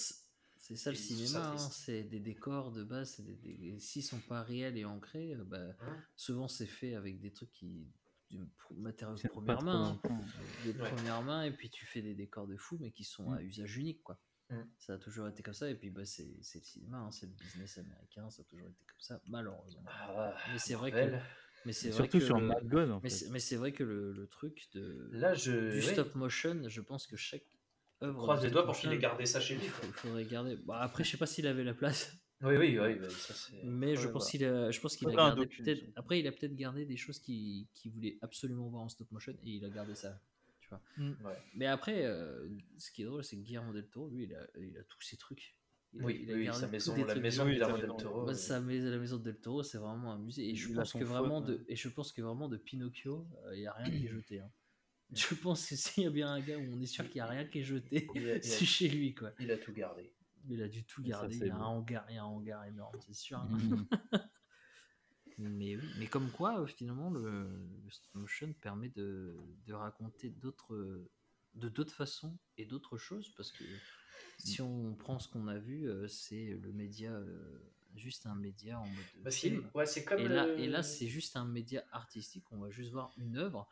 C'est 0.57 0.77
ça 0.77 0.91
le 0.91 0.97
cinéma, 0.97 1.53
hein, 1.53 1.59
c'est 1.59 2.03
des 2.05 2.21
décors 2.21 2.71
de 2.71 2.85
base, 2.85 3.19
des, 3.21 3.35
des- 3.35 3.79
s'ils 3.81 4.03
sont 4.05 4.21
pas 4.21 4.43
réels 4.43 4.77
et 4.77 4.85
ancrés, 4.85 5.35
euh, 5.35 5.43
bah, 5.45 5.59
Hein 5.81 5.97
souvent 6.17 6.49
c'est 6.49 6.67
fait 6.67 6.95
avec 6.95 7.19
des 7.21 7.33
trucs 7.33 7.51
qui 7.53 7.89
du 8.31 8.39
matériaux 8.77 9.17
de 9.17 9.27
première 9.27 9.61
main, 9.63 10.01
hein. 10.05 10.21
Ouais. 10.65 10.73
première 10.73 11.21
main, 11.23 11.43
et 11.45 11.51
puis 11.51 11.69
tu 11.71 11.85
fais 11.87 12.01
des 12.03 12.15
décors 12.15 12.47
de 12.47 12.57
fou, 12.57 12.77
mais 12.81 12.93
qui 12.93 13.03
sont 13.03 13.29
Mm. 13.31 13.35
à 13.35 13.43
usage 13.43 13.77
unique, 13.77 14.03
quoi. 14.05 14.21
Mm. 14.51 14.61
Ça 14.79 14.93
a 14.95 14.99
toujours 14.99 15.27
été 15.27 15.43
comme 15.43 15.55
ça, 15.55 15.69
et 15.69 15.75
puis 15.75 15.91
bah, 15.91 16.05
c'est 16.05 16.25
le 16.29 16.43
cinéma, 16.63 16.99
hein, 16.99 17.11
c'est 17.11 17.27
le 17.27 17.33
business 17.33 17.79
américain, 17.79 18.31
ça 18.31 18.43
a 18.43 18.45
toujours 18.45 18.69
été 18.69 18.85
comme 18.87 19.01
ça, 19.01 19.21
malheureusement. 19.27 19.83
Ah, 19.89 20.37
mais 20.53 20.59
c'est 20.61 20.75
vrai 20.75 20.93
que. 20.93 21.19
Mais 21.65 21.73
c'est 21.73 21.89
vrai 21.89 21.97
Surtout 21.97 22.19
que 22.19 22.25
sur 22.25 22.41
le- 22.41 22.47
Mad 22.47 22.75
en 22.91 23.01
mais 23.03 23.09
fait. 23.09 23.15
c'est- 23.17 23.31
mais 23.31 23.39
c'est 23.41 23.57
vrai 23.57 23.73
que 23.73 23.83
le, 23.85 24.13
le 24.13 24.27
truc 24.27 24.69
de 24.75 25.09
Là, 25.13 25.35
je- 25.35 25.71
du 25.71 25.77
ouais. 25.77 25.93
stop 25.93 26.15
motion, 26.15 26.63
je 26.69 26.81
pense 26.81 27.07
que 27.07 27.17
chaque 27.17 27.45
œuvre 28.03 28.23
Croise 28.23 28.43
les 28.45 28.51
doigts 28.51 28.65
pour 28.65 28.77
qu'il 28.77 28.93
ait 28.93 28.99
gardé 28.99 29.27
ça 29.27 29.41
chez 29.41 29.55
lui, 29.57 29.65
Il 29.65 29.71
faudrait 29.71 30.25
garder. 30.25 30.57
Bah, 30.65 30.81
après, 30.81 31.05
je 31.05 31.11
sais 31.11 31.17
pas 31.19 31.27
s'il 31.27 31.47
avait 31.47 31.65
la 31.65 31.75
place. 31.75 32.13
Oui, 32.43 32.57
oui, 32.57 32.79
oui, 32.79 32.97
ça 33.11 33.35
c'est. 33.35 33.63
Mais 33.65 33.97
je 33.97 34.09
pense 34.09 34.23
voilà. 34.23 34.31
qu'il 34.31 34.45
a, 34.47 34.71
je 34.71 34.81
pense 34.81 34.97
qu'il 34.97 35.09
a 35.11 35.13
gardé 35.15 35.47
peut-être. 35.47 35.85
Après, 35.97 36.21
il 36.21 36.27
a 36.27 36.33
peut-être 36.33 36.55
gardé 36.57 36.87
des 36.87 36.97
choses 36.97 37.19
qu'il 37.19 37.67
qu'il 37.75 37.93
voulait 37.93 38.17
absolument 38.23 38.67
voir 38.71 38.83
en 38.83 38.89
stop 38.89 39.11
motion 39.13 39.33
et 39.33 39.51
il 39.51 39.65
a 39.67 39.69
gardé 39.69 39.95
ça. 39.95 40.19
Tu 40.63 40.71
vois. 40.71 40.81
Ouais. 41.31 41.37
Mais 41.55 41.67
après, 41.67 42.07
euh, 42.07 42.49
ce 42.79 42.91
qui 42.93 43.03
est 43.03 43.05
drôle, 43.05 43.25
c'est 43.25 43.37
que 43.37 43.43
Guillermo 43.43 43.75
del 43.75 43.89
Toro, 43.89 44.09
lui, 44.09 44.25
il 44.25 44.35
a, 44.35 44.47
il 44.59 44.79
a 44.79 44.83
tous 44.85 45.03
ces 45.03 45.19
trucs. 45.19 45.55
Il 45.93 46.03
a- 46.03 46.05
Oui, 46.05 46.21
il 46.23 46.31
a 46.31 46.35
oui, 46.37 46.47
sa 46.53 46.69
maison- 46.69 46.95
la 47.05 47.15
maison 47.17 47.45
de 47.45 47.51
Guillermo 47.51 47.77
del 47.79 47.87
Toro, 47.99 48.25
Bah, 48.25 48.31
euh. 48.31 48.35
sa 48.35 48.61
mais- 48.61 48.79
la 48.79 48.99
maison 48.99 49.17
de 49.19 49.25
del 49.25 49.41
Toro, 49.41 49.63
c'est 49.65 49.79
vraiment 49.79 50.13
un 50.13 50.19
musée. 50.19 50.49
Et 50.49 50.55
je 50.55 50.69
Il 50.69 50.75
a 50.75 50.83
pense 50.83 50.93
que 50.93 51.03
vraiment 51.05 51.41
de, 51.41 51.65
et 51.69 51.75
je 51.77 51.89
pense 51.89 52.13
que 52.13 52.23
vraiment 52.23 52.49
de 52.49 52.57
Pinocchio, 52.57 53.27
euh, 53.47 53.57
il 53.57 53.63
y 53.63 53.67
a 53.67 53.73
rien 53.73 53.91
qui 53.91 54.07
est 54.07 54.09
jeté. 54.11 54.41
hein. 54.41 54.51
Je 55.13 55.35
pense 55.35 55.69
que 55.69 55.75
s'il 55.75 56.05
y 56.05 56.07
a 56.07 56.11
bien 56.11 56.29
un 56.33 56.41
gars 56.41 56.57
où 56.57 56.63
on 56.73 56.81
est 56.81 56.87
sûr 56.87 57.05
qu'il 57.09 57.17
y 57.17 57.21
a 57.21 57.27
rien 57.27 57.45
qui 57.45 57.59
est 57.59 57.65
jeté, 57.65 58.07
Il 58.15 58.29
a- 58.29 58.35
il 58.37 58.39
a- 58.39 58.43
c'est 58.43 58.65
chez 58.65 58.89
lui, 58.89 59.13
quoi. 59.13 59.33
Il 59.41 59.51
a 59.51 59.59
tout 59.59 59.73
gardé. 59.73 60.15
Il 60.49 60.63
a 60.63 60.69
dû 60.69 60.85
tout 60.85 61.03
garder. 61.03 61.37
il 61.37 61.47
y 61.49 61.51
a 61.51 61.57
un 61.57 61.61
hangar, 61.65 62.07
il 62.09 62.15
y 62.15 62.19
a 62.19 62.23
un 62.23 62.27
hangar 62.27 62.65
énorme, 62.67 62.95
c'est 63.05 63.15
sûr. 63.15 63.39
hein. 63.39 63.49
Mhm. 63.51 63.87
mais, 65.39 65.77
oui, 65.77 65.89
mais 65.99 66.07
comme 66.07 66.31
quoi, 66.31 66.61
euh, 66.61 66.67
finalement, 66.67 67.11
le, 67.11 67.21
le 67.85 67.91
stop 67.91 68.15
motion 68.15 68.53
permet 68.61 68.91
de, 68.91 69.37
de 69.67 69.73
raconter 69.73 70.31
d'autres, 70.31 70.75
de 71.55 71.69
d'autres 71.69 71.95
façons 71.95 72.37
et 72.57 72.65
d'autres 72.65 72.97
choses, 72.99 73.29
parce 73.37 73.53
que 73.53 73.65
si 74.39 74.63
on 74.63 74.95
prend 74.95 75.19
ce 75.19 75.29
qu'on 75.29 75.49
a 75.49 75.59
vu, 75.59 75.89
euh, 75.89 76.07
c'est 76.09 76.51
le 76.63 76.73
média, 76.73 77.13
euh, 77.13 77.59
juste 77.97 78.27
un 78.27 78.35
média 78.35 78.79
en 78.81 78.87
mode 78.87 79.05
Bah, 79.23 79.31
c'est- 79.31 79.51
film. 79.51 79.71
ouais, 79.75 79.87
c'est 79.87 80.05
comme 80.05 80.21
et, 80.21 80.29
là, 80.29 80.47
le- 80.47 80.59
et 80.61 80.69
là, 80.69 80.83
c'est 80.83 81.09
juste 81.09 81.37
un 81.37 81.45
média 81.45 81.85
artistique. 81.93 82.45
On 82.53 82.59
va 82.59 82.71
juste 82.71 82.93
voir 82.93 83.13
une 83.17 83.37
œuvre. 83.37 83.69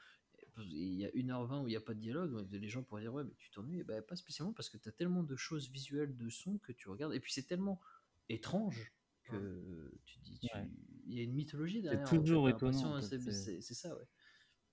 Il 0.61 0.95
y 0.95 1.07
a 1.07 1.11
1h20 1.15 1.63
où 1.63 1.69
il 1.69 1.71
n'y 1.71 1.77
a 1.77 1.81
pas 1.81 1.95
de 1.95 2.01
dialogue. 2.01 2.45
Les 2.53 2.69
gens 2.69 2.83
pourraient 2.83 3.03
dire 3.03 3.15
Ouais, 3.15 3.23
mais 3.23 3.35
tu 3.39 3.49
t'ennuies. 3.51 3.85
Bah, 3.85 4.03
pas 4.03 4.17
spécialement 4.17 4.53
parce 4.53 4.69
que 4.69 4.77
tu 4.77 4.89
as 4.89 4.93
tellement 4.93 5.23
de 5.23 5.37
choses 5.37 5.71
visuelles, 5.71 6.17
de 6.17 6.29
sons 6.29 6.59
que 6.59 6.73
tu 6.73 6.89
regardes. 6.89 7.15
Et 7.15 7.21
puis 7.21 7.33
c'est 7.33 7.45
tellement 7.47 7.81
étrange 8.29 8.93
que 9.23 9.93
tu 10.05 10.19
dis 10.19 10.39
tu- 10.41 10.49
Ouais. 10.57 10.67
Il 11.07 11.15
y 11.15 11.21
a 11.21 11.23
une 11.23 11.33
mythologie 11.35 11.77
C'est 11.77 11.83
derrière. 11.83 12.09
fait, 12.09 12.17
toujours 12.19 12.49
étonnant, 12.51 13.01
c'est- 13.01 13.19
c'est- 13.21 13.33
C'est 13.33 13.61
c'est 13.63 13.75
ça, 13.75 13.97
ouais. 13.97 14.05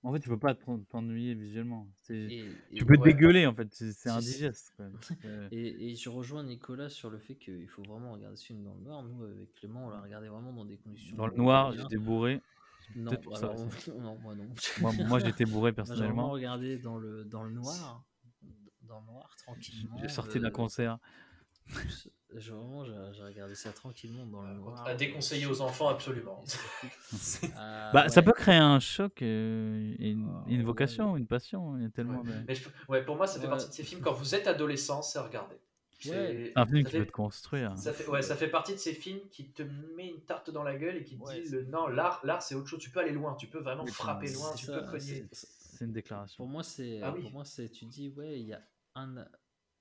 En 0.05 0.13
fait, 0.13 0.19
tu 0.19 0.29
peux 0.29 0.37
pas 0.37 0.53
t'en- 0.53 0.77
t'ennuyer 0.77 1.33
visuellement. 1.33 1.87
Et- 2.09 2.27
et- 2.71 2.75
tu 2.75 2.85
peux 2.85 2.95
ouais. 2.95 3.11
dégueuler, 3.11 3.47
en 3.47 3.55
fait. 3.55 3.67
C'est 3.73 4.07
indigeste. 4.09 4.71
quand 4.77 4.83
même. 4.83 4.99
Euh, 5.25 5.47
Et, 5.51 5.89
et 5.89 5.95
je 5.95 6.09
rejoins 6.09 6.43
Nicolas 6.43 6.89
sur 6.89 7.09
le 7.09 7.17
fait 7.17 7.33
qu'il 7.35 7.67
faut 7.67 7.81
vraiment 7.81 8.13
regarder 8.13 8.37
ce 8.37 8.45
film 8.45 8.63
dans 8.63 8.75
le 8.75 8.81
noir. 8.81 9.01
Nous, 9.01 9.23
avec 9.23 9.51
Clément, 9.55 9.87
on 9.87 9.89
l'a 9.89 9.99
regardé 9.99 10.27
vraiment 10.27 10.53
dans 10.53 10.63
des 10.63 10.77
conditions. 10.77 11.17
Dans 11.17 11.25
le 11.25 11.35
noir, 11.35 11.73
j'étais 11.73 11.97
bourré. 11.97 12.39
Non, 12.95 13.11
ça 13.33 13.51
moi 14.21 14.35
non. 14.35 14.45
Moi- 14.79 14.93
moi, 15.07 15.19
j'étais 15.19 15.45
bourré, 15.45 15.71
j'ai 15.71 15.75
personnellement. 15.75 16.13
vraiment 16.13 16.29
regardé 16.29 16.77
dans 16.77 16.99
le, 16.99 17.25
dans 17.25 17.43
le 17.43 17.49
noir, 17.49 18.05
dans 18.83 18.99
le 18.99 19.05
noir, 19.07 19.35
tranquillement. 19.37 19.97
J'ai 19.99 20.07
sorti 20.07 20.39
d'un 20.39 20.49
euh, 20.49 20.51
concert. 20.51 20.99
J'ai 22.37 22.51
vraiment, 22.51 22.85
j'ai 22.85 23.23
regardé 23.23 23.55
ça 23.55 23.71
tranquillement 23.71 24.25
dans 24.25 24.41
le 24.41 24.53
noir. 24.53 24.87
À 24.87 24.93
déconseiller 24.95 25.45
aux 25.45 25.61
enfants, 25.61 25.87
absolument. 25.89 26.43
Ah, 27.57 27.91
Bah, 27.93 28.09
ça 28.09 28.21
peut 28.21 28.33
créer 28.33 28.55
un 28.57 28.79
choc 28.79 29.21
euh, 29.21 29.95
et 29.99 30.11
une, 30.11 30.27
Ah, 30.27 30.43
une 30.49 30.63
vocation, 30.63 31.15
une 31.17 31.27
passion. 31.27 31.77
Il 31.77 31.83
y 31.83 31.85
a 31.85 31.89
tellement 31.89 32.23
de... 32.23 32.33
Mais 32.47 32.55
je- 32.55 32.67
ouais, 32.89 33.03
pour 33.03 33.15
moi, 33.15 33.27
ça 33.27 33.39
fait 33.39 33.45
Ouais. 33.45 33.49
partie 33.51 33.67
de 33.67 33.73
ces 33.73 33.83
films. 33.83 34.01
Quand 34.01 34.13
vous 34.13 34.35
êtes 34.35 34.47
adolescent, 34.47 35.01
c'est 35.01 35.19
à 35.19 35.23
regarder. 35.23 35.55
C'est-. 35.99 36.51
Un 36.55 36.65
film 36.65 36.83
qui 36.83 36.91
fait- 36.91 36.99
peut 36.99 37.05
te 37.05 37.11
construire. 37.11 37.75
Ça 37.77 37.93
fait, 37.93 38.07
ouais, 38.07 38.21
ça 38.21 38.35
fait 38.35 38.47
partie 38.49 38.73
de 38.73 38.77
ces 38.77 38.93
films 38.93 39.19
qui 39.31 39.45
te 39.49 39.63
met 39.63 40.07
une 40.07 40.21
tarte 40.21 40.49
dans 40.49 40.63
la 40.63 40.75
gueule 40.75 40.97
et 40.97 41.03
qui 41.03 41.17
te 41.17 41.23
Ouais, 41.23 41.41
dit 41.41 41.49
le, 41.49 41.63
non, 41.65 41.87
l'art, 41.87 42.19
l'art 42.23 42.41
c'est 42.41 42.55
autre 42.55 42.67
chose. 42.67 42.79
Tu 42.79 42.89
peux 42.89 42.99
aller 42.99 43.11
loin, 43.11 43.35
tu 43.35 43.47
peux 43.47 43.59
vraiment 43.59 43.83
Oui, 43.83 43.91
frapper 43.91 44.29
loin, 44.31 44.51
c'est 44.51 44.57
tu 44.57 44.65
ça, 44.67 44.73
peux 44.79 44.81
cogner. 44.91 45.23
c'est- 45.31 45.85
une 45.85 45.91
déclaration. 45.91 46.37
Pour 46.37 46.47
moi, 46.47 46.63
c'est, 46.63 47.01
Ah 47.03 47.11
oui. 47.13 47.21
pour 47.21 47.31
moi, 47.31 47.43
c'est, 47.45 47.69
tu 47.69 47.85
dis, 47.85 48.09
ouais, 48.09 48.39
il 48.39 48.47
y 48.47 48.53
a 48.53 48.61
un, 48.95 49.25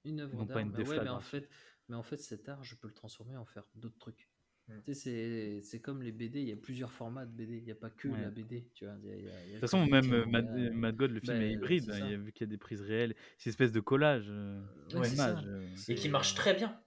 une 0.04 0.20
œuvre 0.20 0.32
Non, 0.36 0.46
pas 0.46 0.54
d'art, 0.54 0.62
une 0.62 0.72
mais 0.72 0.88
ouais, 0.88 1.00
mais 1.00 1.08
en 1.08 1.20
fait, 1.20 1.48
mais 1.88 1.96
en 1.96 2.02
fait, 2.02 2.18
cet 2.18 2.48
art, 2.48 2.62
je 2.64 2.74
peux 2.76 2.88
le 2.88 2.94
transformer 2.94 3.36
en 3.36 3.44
faire 3.44 3.64
d'autres 3.74 3.98
trucs. 3.98 4.28
Mm. 4.68 4.72
Tu 4.84 4.94
sais, 4.94 4.94
c'est, 4.94 5.60
c'est 5.62 5.80
comme 5.80 6.02
les 6.02 6.12
BD, 6.12 6.40
il 6.40 6.48
y 6.48 6.52
a 6.52 6.56
plusieurs 6.56 6.90
formats 6.92 7.26
de 7.26 7.32
BD, 7.32 7.58
il 7.58 7.64
n'y 7.64 7.70
a 7.70 7.74
pas 7.74 7.90
que 7.90 8.08
Ouais. 8.08 8.20
la 8.20 8.30
BD, 8.30 8.66
tu 8.74 8.86
vois. 8.86 8.94
y 9.02 9.10
a- 9.10 9.16
y 9.16 9.28
a- 9.28 9.46
De 9.46 9.50
toute 9.52 9.60
façon, 9.60 9.84
même 9.86 10.12
euh, 10.12 10.24
Mad, 10.26 10.96
God, 10.96 11.10
le 11.10 11.20
film 11.20 11.38
ben, 11.38 11.42
est 11.42 11.52
hybride. 11.52 11.84
c'est 11.84 11.90
hein, 11.92 11.98
ça. 11.98 12.06
il 12.06 12.10
y 12.12 12.14
a 12.14 12.18
vu 12.18 12.32
qu'il 12.32 12.46
y 12.46 12.48
a 12.48 12.50
des 12.50 12.58
prises 12.58 12.80
réelles. 12.80 13.14
C'est 13.38 13.46
une 13.46 13.50
espèce 13.50 13.72
de 13.72 13.80
collage 13.80 14.26
euh, 14.28 14.62
Ouais, 14.94 15.08
euh. 15.20 15.66
Et 15.88 15.94
qui 15.94 16.08
marche 16.08 16.34
très 16.34 16.54
bien. 16.54 16.80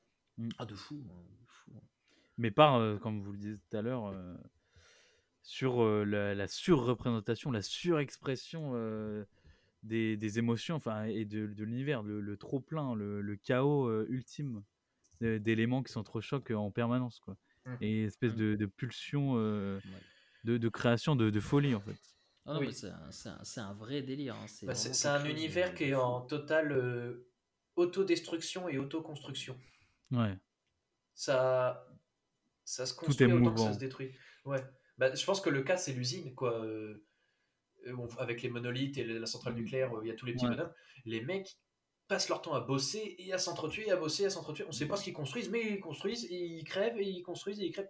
Ah, 0.58 0.66
de 0.66 0.76
fou, 0.76 1.04
hein, 1.10 1.24
de 1.42 1.46
fou. 1.48 1.72
Mais 2.38 2.52
par, 2.52 2.76
euh, 2.76 2.98
comme 2.98 3.22
vous 3.22 3.32
le 3.32 3.38
disiez 3.38 3.58
tout 3.58 3.78
à 3.78 3.82
l'heure, 3.82 4.08
euh, 4.08 4.36
sur 5.42 5.82
euh, 5.84 6.04
la, 6.04 6.36
la 6.36 6.48
surreprésentation, 6.48 7.52
la 7.52 7.62
surexpression 7.62 8.72
euh, 8.76 9.24
des, 9.84 10.18
des 10.18 10.40
émotions 10.40 10.76
enfin, 10.76 11.06
et 11.06 11.26
de, 11.26 11.48
de 11.48 11.64
l'univers, 11.64 12.04
le, 12.04 12.22
le 12.22 12.38
trop-plein, 12.38 12.96
le, 12.96 13.22
le 13.22 13.36
chaos 13.36 13.88
euh, 13.88 14.06
ultime 14.10 14.64
d'éléments 15.22 15.84
qui 15.84 15.92
s'entrechoquent 15.92 16.52
en 16.52 16.72
permanence. 16.72 17.20
Quoi. 17.20 17.36
Mhm. 17.66 17.78
Et 17.82 18.00
une 18.02 18.08
espèce 18.08 18.34
Mhm. 18.34 18.38
de, 18.40 18.56
de 18.56 18.66
pulsion 18.66 19.34
euh, 19.38 19.78
Ouais. 19.78 19.92
de, 20.44 20.58
de 20.58 20.70
création, 20.70 21.16
de, 21.16 21.30
de 21.30 21.40
folie 21.40 21.76
en 21.76 21.82
fait. 21.82 21.98
Ah 22.46 22.58
Oui. 22.60 22.74
c'est, 22.74 22.88
un, 22.88 23.44
c'est, 23.44 23.60
un, 23.60 23.74
vrai 23.74 24.02
délire. 24.02 24.36
hein, 24.36 24.48
C'est, 24.48 24.66
Bah, 24.66 24.72
un 24.74 25.20
chose 25.20 25.30
univers 25.30 25.74
qui 25.76 25.86
est 25.86 25.96
en 25.96 26.22
totale 26.22 26.72
euh, 26.72 27.28
autodestruction 27.76 28.70
et 28.70 28.78
autoconstruction. 28.78 29.58
Ouais. 30.12 30.38
Ça, 31.14 31.88
ça 32.64 32.86
se 32.86 32.94
Tout 32.94 33.02
est 33.02 33.06
construit 33.08 33.32
autant 33.34 33.54
que 33.54 33.60
ça 33.60 33.74
se 33.74 33.80
détruit. 33.80 34.12
Ouais. 34.46 34.64
Bah, 34.98 35.14
je 35.14 35.26
pense 35.26 35.42
que 35.42 35.50
le 35.50 35.62
cas, 35.64 35.78
c'est 35.78 35.94
l'usine, 35.94 36.34
quoi. 36.36 36.64
euh, 36.64 37.06
euh, 37.86 38.08
avec 38.20 38.42
les 38.42 38.50
monolithes 38.50 38.98
et 38.98 39.04
la 39.04 39.26
centrale 39.26 39.54
nucléaire, 39.54 39.94
euh, 39.96 40.02
il 40.04 40.08
y 40.08 40.12
a 40.12 40.16
tous 40.16 40.26
les 40.26 40.34
petits 40.34 40.46
Ouais. 40.46 40.56
bonhommes. 40.56 40.74
Les 41.06 41.22
mecs 41.22 41.58
passent 42.08 42.30
leur 42.30 42.42
temps 42.42 42.54
à 42.54 42.62
bosser 42.62 43.16
et 43.20 43.34
à 43.34 43.38
s'entretuer, 43.38 43.92
à 43.92 43.96
bosser, 43.96 44.26
à 44.26 44.30
s'entretuer. 44.30 44.66
On 44.68 44.72
sait 44.72 44.88
pas 44.88 44.96
ce 44.96 45.04
qu'ils 45.04 45.14
construisent, 45.14 45.50
mais 45.50 45.74
ils 45.74 45.80
construisent, 45.80 46.26
et 46.26 46.46
ils 46.46 46.64
crèvent, 46.64 47.00
et 47.00 47.08
ils 47.08 47.24
construisent, 47.24 47.60
et 47.60 47.66
ils 47.66 47.72
crèvent. 47.72 47.90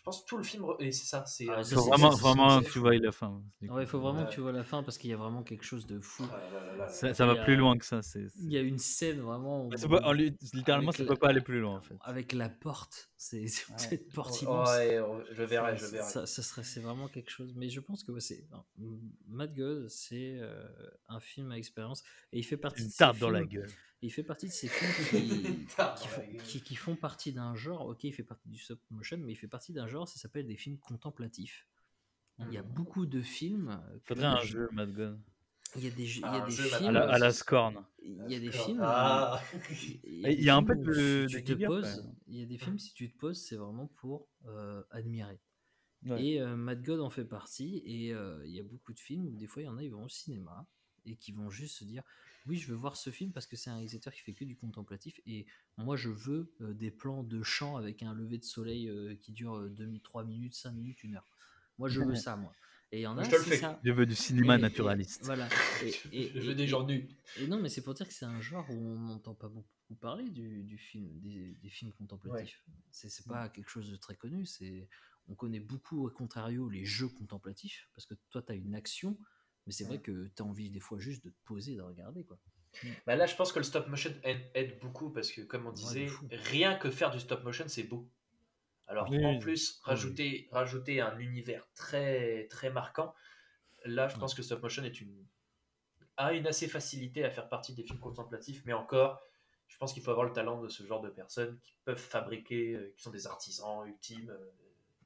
Je 0.00 0.04
pense 0.04 0.22
que 0.22 0.26
tout 0.30 0.38
le 0.38 0.42
film, 0.42 0.64
et 0.78 0.92
c'est 0.92 1.04
ça, 1.04 1.26
c'est 1.26 1.46
Ah, 1.50 1.62
ça, 1.62 1.68
c'est- 1.68 1.74
vraiment, 1.76 2.08
vraiment 2.08 2.62
que 2.62 2.70
tu 2.72 2.78
vois 2.78 2.96
la 2.96 3.12
fin. 3.12 3.42
Ouais, 3.60 3.82
il 3.82 3.86
faut 3.86 4.00
vraiment 4.00 4.20
Ouais. 4.22 4.26
que 4.28 4.32
tu 4.32 4.40
vois 4.40 4.50
la 4.50 4.64
fin 4.64 4.82
parce 4.82 4.96
qu'il 4.96 5.10
y 5.10 5.12
a 5.12 5.16
vraiment 5.18 5.42
quelque 5.42 5.62
chose 5.62 5.84
de 5.86 6.00
fou. 6.00 6.24
Ah 6.32 6.36
là 6.38 6.50
là 6.60 6.66
là 6.72 6.76
là. 6.78 6.88
Ça, 6.88 7.12
ça 7.12 7.26
va 7.26 7.32
a- 7.32 7.44
plus 7.44 7.54
loin 7.56 7.76
que 7.76 7.84
ça. 7.84 8.00
c'est- 8.00 8.28
Il 8.38 8.50
y 8.50 8.56
a 8.56 8.62
une 8.62 8.78
scène 8.78 9.20
vraiment. 9.20 9.66
où- 9.66 9.76
Ça 9.76 9.86
peut- 9.88 10.00
littéralement, 10.54 10.88
avec 10.88 10.96
ça 10.96 11.02
la- 11.02 11.08
peut 11.10 11.16
pas 11.16 11.28
aller 11.28 11.42
plus 11.42 11.60
loin 11.60 11.76
en 11.76 11.82
fait. 11.82 11.96
Avec 12.00 12.32
la 12.32 12.48
porte 12.48 13.08
C'est 13.22 13.42
Ouais. 13.42 13.48
peut-être 13.76 14.06
Oh, 14.08 14.12
porte 14.14 14.34
oh, 14.40 14.44
immense. 14.44 14.68
ouais, 14.70 14.98
je 15.32 15.42
verrai, 15.42 15.76
je 15.76 15.84
Ça- 15.84 15.90
verrai. 15.90 16.08
Ça, 16.10 16.24
ça 16.26 16.42
serait, 16.42 16.62
c'est 16.62 16.80
vraiment 16.80 17.06
quelque 17.08 17.28
chose. 17.30 17.52
Mais 17.54 17.68
je 17.68 17.80
pense 17.80 18.02
que 18.02 18.12
ouais, 18.12 18.20
c'est 18.20 18.48
Mad 19.28 19.54
God, 19.54 19.88
c'est 19.90 20.38
euh, 20.40 20.66
un 21.08 21.20
film 21.20 21.52
à 21.52 21.58
expérience 21.58 22.02
et 22.32 22.38
il 22.38 22.42
fait 22.44 22.56
partie 22.56 22.80
Une 22.80 22.88
de 22.88 22.94
tarte 22.94 23.18
dans 23.18 23.28
la 23.28 23.44
gueule. 23.44 23.68
Il 24.02 24.10
fait 24.10 24.22
partie 24.22 24.46
de 24.46 24.52
ces 24.52 24.68
films 24.68 24.90
qui, 25.10 25.66
qui 26.00 26.08
font, 26.08 26.22
gueule. 26.22 26.42
qui- 26.42 26.62
qui 26.62 26.74
font 26.76 26.96
partie 26.96 27.32
d'un 27.32 27.54
genre. 27.54 27.86
Ok, 27.86 28.04
il 28.04 28.12
fait 28.12 28.22
partie 28.24 28.48
du 28.48 28.58
stop 28.58 28.80
motion, 28.90 29.18
mais 29.18 29.32
il 29.32 29.36
fait 29.36 29.48
partie 29.48 29.72
d'un 29.72 29.86
genre. 29.86 30.08
Ça 30.08 30.18
s'appelle 30.18 30.46
des 30.46 30.56
films 30.56 30.78
contemplatifs. 30.78 31.66
Il 32.38 32.54
y 32.54 32.56
a 32.56 32.62
beaucoup 32.62 33.04
de 33.04 33.20
films. 33.20 33.68
euh, 33.68 33.98
que 34.06 34.14
Faudrait 34.14 34.26
un 34.26 34.40
je- 34.40 34.46
jeu, 34.52 34.68
Mad 34.72 34.92
God. 34.94 35.20
Il 35.76 35.84
y 35.84 35.86
a 35.86 35.90
des, 35.90 36.06
jeux- 36.06 36.22
il 36.26 36.34
y 36.34 36.40
a 36.40 36.46
des 36.46 36.52
films. 36.52 36.88
À 36.88 36.92
la, 36.92 37.12
à 37.12 37.18
la 37.18 37.32
Scorn. 37.32 37.84
Il 38.02 38.32
y 38.32 38.34
a 38.34 38.40
des 38.40 38.50
films. 38.50 38.80
Ah. 38.82 39.40
Il 40.04 40.26
Il 40.38 40.42
y 40.44 40.48
a 40.48 40.56
un 40.56 40.62
peu 40.64 40.74
de- 40.74 41.26
si 41.28 41.44
tu 41.44 41.56
te 41.58 41.66
poses. 41.66 42.10
Il 42.26 42.36
y 42.38 42.42
a 42.42 42.46
des 42.46 42.56
films, 42.58 42.78
si 42.78 42.94
tu 42.94 43.12
te 43.12 43.18
poses, 43.18 43.38
c'est 43.40 43.56
vraiment 43.56 43.86
pour 43.86 44.26
euh, 44.46 44.82
admirer. 44.90 45.38
Ouais. 46.06 46.24
Et 46.24 46.40
euh, 46.40 46.56
Mad 46.56 46.82
God 46.82 47.00
en 47.00 47.10
fait 47.10 47.26
partie. 47.26 47.82
Et 47.84 48.14
euh, 48.14 48.42
il 48.46 48.52
y 48.56 48.58
a 48.60 48.62
beaucoup 48.64 48.94
de 48.94 48.98
films 48.98 49.26
où 49.26 49.36
des 49.36 49.46
fois, 49.46 49.60
il 49.62 49.66
y 49.66 49.68
en 49.68 49.76
a, 49.76 49.82
ils 49.82 49.92
vont 49.92 50.04
au 50.04 50.08
cinéma 50.08 50.66
et 51.04 51.16
qui 51.16 51.32
vont 51.32 51.50
juste 51.50 51.76
se 51.76 51.84
dire 51.84 52.02
Oui, 52.46 52.56
je 52.56 52.66
veux 52.68 52.74
voir 52.76 52.96
ce 52.96 53.10
film 53.10 53.32
parce 53.32 53.46
que 53.46 53.56
c'est 53.56 53.70
un 53.70 53.74
réalisateur 53.74 54.12
qui 54.12 54.20
fait 54.20 54.32
que 54.34 54.44
du 54.44 54.56
contemplatif. 54.56 55.20
Et 55.26 55.46
moi, 55.76 55.96
je 55.96 56.08
veux 56.08 56.52
euh, 56.60 56.72
des 56.74 56.90
plans 56.90 57.22
de 57.22 57.42
champ 57.42 57.76
avec 57.76 58.02
un 58.02 58.14
lever 58.14 58.38
de 58.38 58.44
soleil 58.44 58.88
euh, 58.88 59.14
qui 59.16 59.32
dure 59.32 59.56
euh, 59.56 59.68
2 59.68 59.98
3 60.00 60.24
minutes, 60.24 60.54
5 60.54 60.72
minutes, 60.72 60.98
1 61.04 61.14
heure. 61.14 61.26
Moi, 61.78 61.88
je 61.88 62.00
veux 62.00 62.14
ça, 62.14 62.36
moi. 62.36 62.52
Et 62.92 62.98
il 62.98 63.02
y 63.02 63.06
en 63.06 63.16
a, 63.16 63.22
Je 63.22 63.30
te 63.30 63.36
le 63.36 63.42
c'est 63.42 63.50
fais. 63.50 63.56
ça. 63.58 63.80
Je 63.84 63.92
veux 63.92 64.04
du 64.06 64.16
cinéma 64.16 64.56
Et- 64.56 64.58
et- 64.58 64.62
naturaliste. 64.62 65.24
voilà. 65.24 65.48
Et, 65.84 65.94
et- 66.12 66.32
Je 66.34 66.40
veux 66.48 66.54
des 66.54 66.64
et- 66.64 66.66
gens 66.66 66.84
nus. 66.84 67.08
et 67.38 67.46
non, 67.46 67.58
mais 67.60 67.68
c'est 67.68 67.82
pour 67.82 67.94
dire 67.94 68.06
que 68.08 68.12
c'est 68.12 68.24
un 68.24 68.40
genre 68.40 68.68
où 68.70 68.74
on 68.74 68.98
n'entend 68.98 69.34
pas 69.34 69.48
beaucoup 69.48 69.68
parler 70.00 70.28
du, 70.30 70.62
du 70.64 70.78
film, 70.78 71.08
des, 71.20 71.56
des 71.62 71.68
films 71.68 71.92
contemplatifs. 71.92 72.62
C'est 72.92 73.08
c'est 73.10 73.26
pas 73.26 73.48
quelque 73.48 73.68
chose 73.68 73.90
de 73.90 73.96
très 73.96 74.14
connu. 74.16 74.46
C'est 74.46 74.88
on 75.28 75.34
connaît 75.34 75.58
beaucoup 75.60 76.06
au 76.06 76.10
contrario 76.10 76.68
les 76.68 76.84
jeux 76.84 77.08
contemplatifs 77.08 77.88
parce 77.94 78.06
que 78.06 78.14
toi 78.30 78.40
tu 78.42 78.52
as 78.52 78.54
une 78.54 78.74
action, 78.74 79.18
mais 79.70 79.74
c'est 79.74 79.84
vrai 79.84 80.00
que 80.00 80.26
tu 80.34 80.42
as 80.42 80.44
envie 80.44 80.68
des 80.68 80.80
fois 80.80 80.98
juste 80.98 81.24
de 81.24 81.30
te 81.30 81.36
poser 81.44 81.76
de 81.76 81.80
regarder 81.80 82.24
quoi. 82.24 82.40
Bah 83.06 83.14
là, 83.14 83.26
je 83.26 83.36
pense 83.36 83.52
que 83.52 83.60
le 83.60 83.64
stop 83.64 83.86
motion 83.86 84.12
aide, 84.24 84.50
aide 84.54 84.80
beaucoup 84.80 85.10
parce 85.10 85.30
que, 85.30 85.42
comme 85.42 85.68
on 85.68 85.72
disait, 85.72 86.08
rien 86.32 86.74
que 86.74 86.90
faire 86.90 87.12
du 87.12 87.20
stop 87.20 87.44
motion, 87.44 87.66
c'est 87.68 87.84
beau. 87.84 88.10
Alors, 88.88 89.08
Oui, 89.10 89.24
en 89.24 89.38
plus, 89.38 89.78
oui. 89.78 89.84
rajouter, 89.84 90.48
rajouter 90.50 91.00
un 91.00 91.16
univers 91.20 91.68
très, 91.76 92.48
très 92.48 92.70
marquant, 92.70 93.14
là, 93.84 94.08
je 94.08 94.16
pense 94.16 94.34
que 94.34 94.42
stop 94.42 94.60
motion 94.60 94.82
est 94.82 95.00
une, 95.00 95.24
a 96.16 96.32
une 96.32 96.48
assez 96.48 96.66
facilité 96.66 97.24
à 97.24 97.30
faire 97.30 97.48
partie 97.48 97.74
des 97.74 97.84
films 97.84 98.00
contemplatifs, 98.00 98.62
mais 98.66 98.72
encore, 98.72 99.22
je 99.68 99.76
pense 99.78 99.92
qu'il 99.92 100.02
faut 100.02 100.10
avoir 100.10 100.26
le 100.26 100.32
talent 100.32 100.60
de 100.60 100.68
ce 100.68 100.82
genre 100.84 101.00
de 101.00 101.10
personnes 101.10 101.60
qui 101.60 101.76
peuvent 101.84 101.96
fabriquer, 101.96 102.74
euh, 102.74 102.92
qui 102.96 103.02
sont 103.04 103.10
des 103.12 103.28
artisans 103.28 103.86
ultimes. 103.86 104.36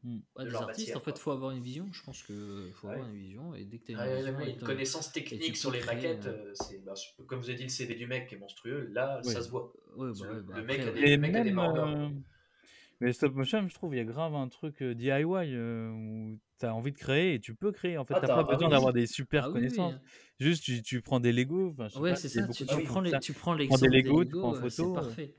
Ouais, 0.04 0.44
de 0.44 0.44
des 0.46 0.50
leur 0.50 0.62
artistes, 0.62 0.88
matière, 0.88 0.96
en 0.96 1.00
fait, 1.00 1.12
quoi. 1.12 1.20
faut 1.20 1.30
avoir 1.30 1.50
une 1.52 1.62
vision. 1.62 1.88
Je 1.92 2.02
pense 2.02 2.22
que 2.22 2.70
faut 2.74 2.88
Ouais. 2.88 2.94
avoir 2.94 3.08
une 3.08 3.16
vision 3.16 3.54
et 3.54 3.64
dès 3.64 3.78
que 3.78 3.84
tu 3.86 3.92
as 3.92 3.94
une 3.94 4.34
Ouais, 4.34 4.46
vision, 4.46 4.66
connaissance 4.66 5.12
technique 5.12 5.56
sur 5.56 5.70
les 5.70 5.78
créer, 5.80 5.96
maquettes, 5.96 6.26
euh, 6.26 6.44
euh, 6.50 6.52
c'est, 6.54 6.84
bah, 6.84 6.94
comme 7.26 7.38
vous 7.40 7.48
avez 7.48 7.56
dit, 7.56 7.64
le 7.64 7.68
CV 7.68 7.94
du 7.94 8.06
mec 8.06 8.28
qui 8.28 8.34
est 8.34 8.38
monstrueux, 8.38 8.88
là, 8.92 9.22
ça 9.22 9.42
se 9.42 9.48
voit. 9.50 9.72
Bah 9.96 10.12
bah 10.16 10.54
le 10.56 10.64
mec 10.64 10.80
après, 10.80 10.88
a 10.88 10.92
des, 10.92 11.06
Et 11.06 11.10
le 11.10 11.18
mec 11.18 11.34
a 11.36 11.40
des 11.40 11.50
même, 11.50 11.56
mains 11.56 11.62
en 11.62 11.76
or. 11.76 11.88
euh, 11.88 12.08
mais 13.00 13.12
stop 13.12 13.34
motion, 13.34 13.68
je 13.68 13.74
trouve, 13.74 13.94
il 13.94 13.98
y 13.98 14.00
a 14.00 14.04
grave 14.04 14.34
un 14.34 14.48
truc 14.48 14.82
euh, 14.82 14.94
DIY 14.94 15.54
euh, 15.54 15.90
où 15.90 16.38
tu 16.58 16.66
as 16.66 16.74
envie 16.74 16.92
de 16.92 16.98
créer 16.98 17.34
et 17.34 17.40
tu 17.40 17.54
peux 17.54 17.72
créer. 17.72 17.98
En 17.98 18.04
fait, 18.04 18.14
Ah, 18.14 18.20
t'as 18.20 18.28
pas 18.28 18.42
ah 18.42 18.46
besoin 18.52 18.68
oui. 18.68 18.74
d'avoir 18.74 18.92
des 18.92 19.06
super 19.06 19.44
Ah 19.44 19.50
oui, 19.50 19.54
oui, 19.60 19.62
connaissances. 19.62 19.94
Juste, 20.40 20.64
tu, 20.64 20.82
tu 20.82 21.00
prends 21.02 21.20
des 21.20 21.32
Lego. 21.32 21.74
Ouais, 21.96 22.16
c'est 22.16 22.28
il 22.28 22.46
ça. 22.46 22.48
Tu, 22.66 22.82
prends 22.84 23.00
les, 23.00 23.18
tu 23.20 23.32
prends 23.32 23.52
prends 23.54 23.78
des 23.78 23.88
l'exemple 23.88 23.92
des 23.92 24.02
Lego, 24.02 24.24
tu 24.24 24.30
prends 24.36 24.50
en 24.50 24.54
c'est 24.54 24.70
photo, 24.70 24.92
parfait. 24.94 25.34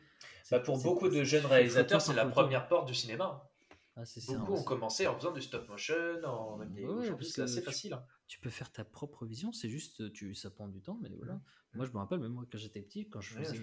Bah, 0.51 0.59
C'est- 0.59 0.63
pour 0.65 0.77
c'est- 0.77 0.83
beaucoup 0.83 1.07
de 1.09 1.13
c'est- 1.15 1.25
jeunes 1.25 1.45
réalisateurs, 1.45 2.01
c'est 2.01 2.13
la 2.13 2.25
première 2.25 2.67
porte 2.67 2.87
du 2.87 2.93
cinéma. 2.93 3.49
Ah, 3.95 4.05
c'est 4.05 4.21
Beaucoup 4.25 4.53
ont 4.53 4.63
commencé 4.63 5.07
en 5.07 5.15
faisant 5.17 5.31
du 5.31 5.41
stop 5.41 5.67
motion, 5.69 6.23
en... 6.25 6.57
même 6.57 6.73
des- 6.73 6.85
Ouais, 6.87 7.05
c'est 7.21 7.41
assez 7.41 7.61
que 7.61 7.65
facile. 7.65 7.93
hein. 7.93 8.05
Tu 8.27 8.39
peux 8.39 8.49
faire 8.49 8.71
ta 8.71 8.83
propre 8.83 9.25
vision, 9.25 9.51
c'est 9.51 9.69
juste, 9.69 10.11
tu, 10.11 10.33
ça 10.33 10.49
prend 10.49 10.67
du 10.67 10.81
temps, 10.81 10.97
mais 11.01 11.09
voilà. 11.15 11.41
Moi, 11.75 11.85
je 11.85 11.91
me 11.91 11.97
rappelle, 11.97 12.19
même 12.19 12.31
moi, 12.33 12.45
quand 12.51 12.57
j'étais 12.57 12.81
petit, 12.81 13.07
quand 13.07 13.21
je 13.21 13.29
Ouais, 13.31 13.37
faisais 13.43 13.57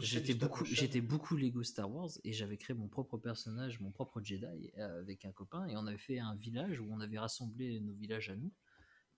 j'étais 0.00 0.34
beaucoup, 0.34 0.64
j'étais 0.64 1.00
beaucoup 1.00 1.36
Lego 1.36 1.62
Star 1.62 1.90
Wars 1.92 2.10
et 2.22 2.32
j'avais 2.32 2.56
créé 2.56 2.76
mon 2.76 2.88
propre 2.88 3.18
personnage, 3.18 3.80
mon 3.80 3.90
propre 3.90 4.20
Jedi 4.22 4.70
euh, 4.78 5.00
avec 5.00 5.24
un 5.24 5.32
copain 5.32 5.66
et 5.66 5.76
on 5.76 5.86
avait 5.86 5.98
fait 5.98 6.18
un 6.20 6.34
village 6.36 6.80
où 6.80 6.86
on 6.90 7.00
avait 7.00 7.18
rassemblé 7.18 7.80
nos 7.80 7.94
villages 7.94 8.30
à 8.30 8.36
nous 8.36 8.52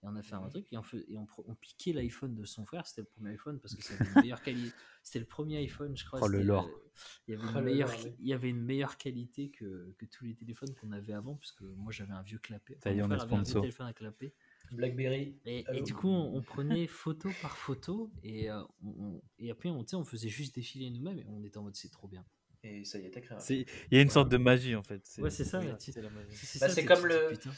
et 0.02 0.06
on 0.06 0.16
a 0.16 0.22
fait 0.22 0.34
un 0.34 0.48
truc 0.48 0.66
et 0.72 0.76
on, 0.76 0.82
et 1.08 1.16
on, 1.16 1.54
piquait 1.54 1.92
l'iPhone 1.92 2.34
de 2.34 2.44
son 2.44 2.64
frère, 2.64 2.86
c'était 2.86 3.02
le 3.02 3.06
premier 3.06 3.30
iPhone 3.30 3.60
parce 3.60 3.74
que 3.76 3.92
avait 3.94 4.04
une 4.10 4.20
meilleure 4.26 4.42
qualité. 4.42 4.72
C'était 5.02 5.20
le 5.20 5.24
premier 5.26 5.58
iPhone, 5.58 5.96
je 5.96 6.04
crois. 6.04 6.18
Oh, 6.22 6.26
le 6.26 6.38
c'était, 6.38 6.48
lore. 6.48 6.66
euh, 6.66 6.90
il 7.28 7.30
y 7.30 7.34
avait 7.34 7.44
Oh, 7.44 7.50
une 7.50 7.54
le 7.58 7.64
meilleure, 7.64 7.88
lore, 7.88 8.00
il 8.18 8.26
y 8.26 8.32
avait 8.32 8.48
une 8.50 8.62
meilleure 8.62 8.96
qualité 8.98 9.50
que, 9.50 9.94
que 9.98 10.06
tous 10.06 10.24
les 10.24 10.34
téléphones 10.34 10.74
qu'on 10.74 10.90
avait 10.92 11.12
avant 11.12 11.36
puisque 11.36 11.62
moi 11.62 11.92
j'avais 11.92 12.12
un 12.12 12.22
vieux 12.22 12.38
clapet. 12.38 12.78
Ça 12.82 12.92
y 12.92 12.98
est, 12.98 13.02
on 13.02 13.10
avait 13.10 13.14
un 13.14 13.26
vieux 13.26 13.36
sponsor. 13.36 13.62
téléphone 13.62 13.86
à 13.86 13.92
clapet. 13.92 14.34
Blackberry. 14.72 15.36
Et, 15.44 15.64
du 15.82 15.94
coup, 15.94 16.08
on, 16.08 16.34
on 16.36 16.42
prenait 16.42 16.86
photo 16.86 17.30
par 17.40 17.56
photo 17.56 18.10
et, 18.24 18.50
euh, 18.50 18.62
on, 18.82 18.88
on- 18.88 19.22
et 19.38 19.50
après, 19.50 19.68
on, 19.68 19.84
tu 19.84 19.90
sais, 19.90 19.96
on 19.96 20.04
faisait 20.04 20.28
juste 20.30 20.54
défiler 20.54 20.90
nous-mêmes 20.90 21.18
et 21.18 21.26
on 21.28 21.44
était 21.44 21.58
en 21.58 21.62
mode 21.62 21.76
c'est 21.76 21.90
trop 21.90 22.08
bien. 22.08 22.24
Et 22.64 22.84
ça 22.84 22.98
y 22.98 23.04
est, 23.06 23.10
t'as 23.10 23.20
créé. 23.20 23.66
Il 23.90 23.96
y 23.96 23.98
a 23.98 24.02
une 24.02 24.10
sorte 24.10 24.28
de 24.28 24.36
magie 24.36 24.76
en 24.76 24.84
fait. 24.84 25.02
Ouais, 25.18 25.30
c'est 25.30 25.44
ça. 25.44 25.60
c'est 25.78 25.96
la 26.00 26.10
magie. 26.10 26.36
c'est 26.36 26.60
Bah, 26.86 26.94
comme 26.96 27.06
le. 27.06 27.30
putain. 27.30 27.50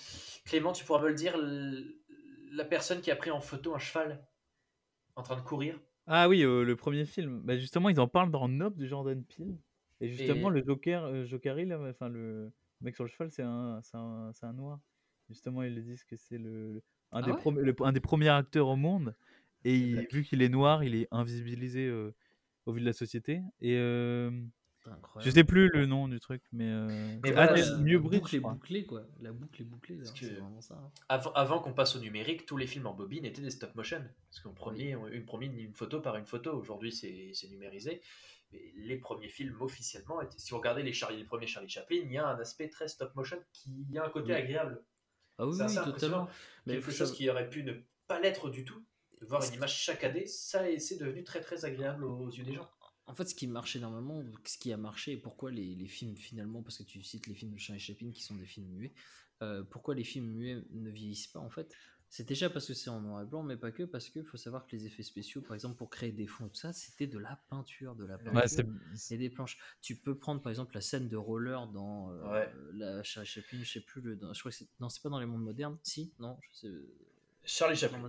Clément, 0.47 0.73
tu 0.73 0.85
pourras 0.85 1.03
me 1.03 1.09
le 1.09 1.15
dire, 1.15 1.37
la 2.55 2.65
personne 2.65 3.01
qui 3.01 3.11
a 3.11 3.17
pris 3.17 3.31
en 3.31 3.41
photo 3.41 3.75
un 3.75 3.79
cheval 3.79 4.27
en 5.17 5.23
train 5.23 5.37
de 5.37 5.41
courir. 5.43 5.79
Ah 6.07 6.29
oui, 6.29 6.43
euh, 6.43 6.65
le 6.65 6.77
premier 6.77 7.07
film. 7.07 7.41
Bah, 7.43 7.57
justement, 7.57 7.89
ils 7.89 7.99
en 8.01 8.09
parlent 8.09 8.31
dans 8.31 8.49
Nope 8.49 8.77
de 8.77 8.87
Jordan 8.87 9.25
Peele. 9.25 9.57
Et 10.01 10.09
justement, 10.09 10.51
Et- 10.51 10.61
le 10.61 10.65
Joker, 10.67 11.05
euh, 11.05 11.25
Jokeri, 11.25 11.65
là, 11.67 11.79
enfin 11.89 12.09
le 12.09 12.53
mec 12.81 12.95
sur 12.95 13.05
le 13.05 13.11
cheval, 13.11 13.31
c'est 13.31 13.43
un, 13.43 13.81
un, 13.95 14.33
un 14.43 14.53
noir. 14.53 14.81
Justement, 15.31 15.63
ils 15.63 15.75
le 15.75 15.81
disent 15.83 16.05
que 16.05 16.17
c'est 16.17 16.37
le, 16.37 16.83
un, 17.13 17.21
Ah 17.21 17.23
des 17.23 17.33
ouais 17.33 17.39
prom- 17.39 17.59
le- 17.59 17.75
un 17.81 17.93
des 17.93 18.01
premiers 18.01 18.29
acteurs 18.29 18.69
au 18.69 18.77
monde. 18.77 19.15
Et 19.65 19.77
il- 19.77 20.07
vu 20.13 20.25
qu'il 20.25 20.43
est 20.43 20.49
noir, 20.51 20.85
il 20.85 20.95
est 20.95 21.09
invisibilisé 21.11 21.87
euh, 21.87 22.15
au 22.67 22.73
vu 22.73 22.81
de 22.81 22.87
la 22.87 22.93
société. 22.93 23.41
Et 23.63 23.77
Putain, 24.85 24.91
je 24.93 24.99
incroyable. 24.99 25.33
sais 25.35 25.45
plus 25.45 25.69
le 25.71 25.87
nom 25.87 26.09
du 26.09 26.21
truc, 26.21 26.43
mais. 26.53 26.69
euh, 26.69 26.87
Mais 27.23 27.31
ah, 27.31 27.33
voilà, 27.33 27.47
la- 27.57 27.77
Bridge, 27.77 27.97
boucle 27.97 28.37
est 28.37 28.41
bouclée, 28.41 28.85
quoi. 28.85 29.07
La 29.21 29.33
boucle 29.33 29.63
est 29.63 29.65
bouclée, 29.65 29.97
là, 29.97 30.05
vraiment 30.35 30.61
ça. 30.61 30.75
hein. 30.75 30.91
Avant, 31.09 31.33
avant 31.33 31.59
qu'on 31.61 31.73
passe 31.73 31.97
au 31.97 32.01
numérique, 32.01 32.45
tous 32.45 32.59
les 32.59 32.67
films 32.67 32.87
en 32.87 32.93
bobine 32.95 33.25
étaient 33.25 33.41
des 33.41 33.51
stop 33.51 33.75
motion. 33.75 34.05
Parce 34.31 34.41
qu'on 34.41 34.53
prenait 34.53 34.91
une, 35.11 35.73
photo 35.75 36.01
par 36.01 36.17
une 36.17 36.27
photo. 36.27 36.53
Aujourd'hui, 36.53 36.93
c'est 36.93 37.49
numérisé. 37.49 38.03
Mais 38.53 38.61
les 38.77 38.99
premiers 38.99 39.29
films 39.29 39.57
officiellement 39.61 40.21
étaient. 40.21 40.39
Si 40.39 40.51
vous 40.51 40.59
regardez 40.59 40.83
les, 40.83 40.93
Charlie, 40.93 41.17
les 41.17 41.25
premiers 41.25 41.47
Charlie 41.47 41.69
Chaplin, 41.69 41.97
il 42.05 42.13
y 42.13 42.19
a 42.19 42.29
un 42.29 42.39
aspect 42.39 42.69
très 42.69 42.87
stop 42.87 43.15
motion 43.17 43.39
qui 43.53 43.73
a 43.97 44.05
un 44.05 44.11
côté 44.11 44.33
Oui. 44.33 44.39
agréable. 44.39 44.83
Ah 45.39 45.47
oui, 45.47 45.55
C'est 45.57 45.65
oui, 45.65 45.79
assez 45.79 45.91
totalement. 45.93 46.29
Mais 46.67 46.75
Quelque 46.75 46.93
chose 46.93 47.13
qui 47.13 47.29
aurait 47.31 47.49
pu 47.49 47.65
ne 47.65 47.73
pas 48.07 48.21
l'être 48.21 48.51
du 48.51 48.65
tout. 48.65 48.85
Voir 49.23 49.43
une 49.49 49.55
image 49.55 49.87
saccadée, 49.87 50.27
ça 50.27 50.69
et 50.71 50.79
c'est 50.79 50.99
devenu 50.99 51.25
très 51.25 51.41
très 51.41 51.65
agréable 51.65 52.05
aux 52.05 52.29
yeux 52.29 52.45
des 52.45 52.53
gens. 52.53 52.69
En 53.07 53.15
fait, 53.15 53.27
ce 53.27 53.35
qui 53.35 53.47
marche 53.47 53.77
énormément, 53.77 54.25
ce 54.45 54.57
qui 54.59 54.73
a 54.73 54.77
marché, 54.77 55.13
et 55.13 55.17
pourquoi 55.19 55.51
les, 55.51 55.75
les 55.75 55.89
films 55.89 56.17
finalement, 56.17 56.63
parce 56.63 56.79
que 56.79 56.83
tu 56.85 57.03
cites 57.03 57.27
les 57.27 57.35
films 57.35 57.53
de 57.53 57.59
Charlie 57.59 57.81
Chaplin 57.81 58.11
qui 58.11 58.23
sont 58.23 58.35
des 58.37 58.47
films 58.47 58.69
muets, 58.69 58.95
euh, 59.43 59.63
pourquoi 59.63 59.95
les 59.95 60.05
films 60.05 60.27
muets 60.33 60.63
ne 60.71 60.91
vieillissent 60.91 61.27
pas 61.27 61.41
en 61.41 61.51
fait 61.51 61.75
C'est 62.09 62.27
déjà 62.27 62.49
parce 62.49 62.67
que 62.67 62.73
c'est 62.75 62.89
en 62.89 63.01
noir 63.03 63.23
et 63.23 63.27
blanc, 63.27 63.43
mais 63.43 63.57
pas 63.59 63.73
que, 63.73 63.83
parce 63.83 64.09
qu'il 64.09 64.25
faut 64.25 64.39
savoir 64.39 64.67
que 64.67 64.75
les 64.75 64.87
effets 64.87 65.03
spéciaux, 65.03 65.43
par 65.43 65.55
exemple 65.55 65.77
pour 65.77 65.91
créer 65.91 66.13
des 66.13 66.27
fonds, 66.27 66.49
tout 66.49 66.55
ça, 66.55 66.73
c'était 66.73 67.07
de 67.07 67.19
la 67.19 67.37
peinture, 67.51 67.95
de 67.95 68.07
la 68.07 68.17
peinture 68.17 68.65
Ouais, 68.65 68.65
et 69.11 69.19
des 69.19 69.29
planches. 69.31 69.59
Tu 69.83 69.97
peux 69.97 70.17
prendre 70.17 70.41
par 70.41 70.51
exemple 70.51 70.75
la 70.75 70.81
scène 70.81 71.09
de 71.09 71.17
roller 71.17 71.67
dans 71.69 72.11
euh, 72.13 72.23
Ouais. 72.23 72.51
la 72.73 73.03
Charlie 73.03 73.29
Chaplin, 73.29 73.63
je 73.63 73.73
sais 73.73 73.81
plus, 73.81 74.01
le, 74.01 74.17
dans- 74.17 74.33
je 74.33 74.41
crois 74.41 74.51
que 74.51 74.57
c'est, 74.57 74.69
non, 74.81 74.89
c'est 74.89 75.03
pas 75.03 75.11
dans 75.11 75.21
les 75.21 75.27
mondes 75.27 75.43
modernes, 75.43 75.79
si, 75.83 76.13
non, 76.19 76.39
je 76.41 76.59
sais, 76.61 76.73
Charlie 77.45 77.77
Chaplin. 77.77 78.01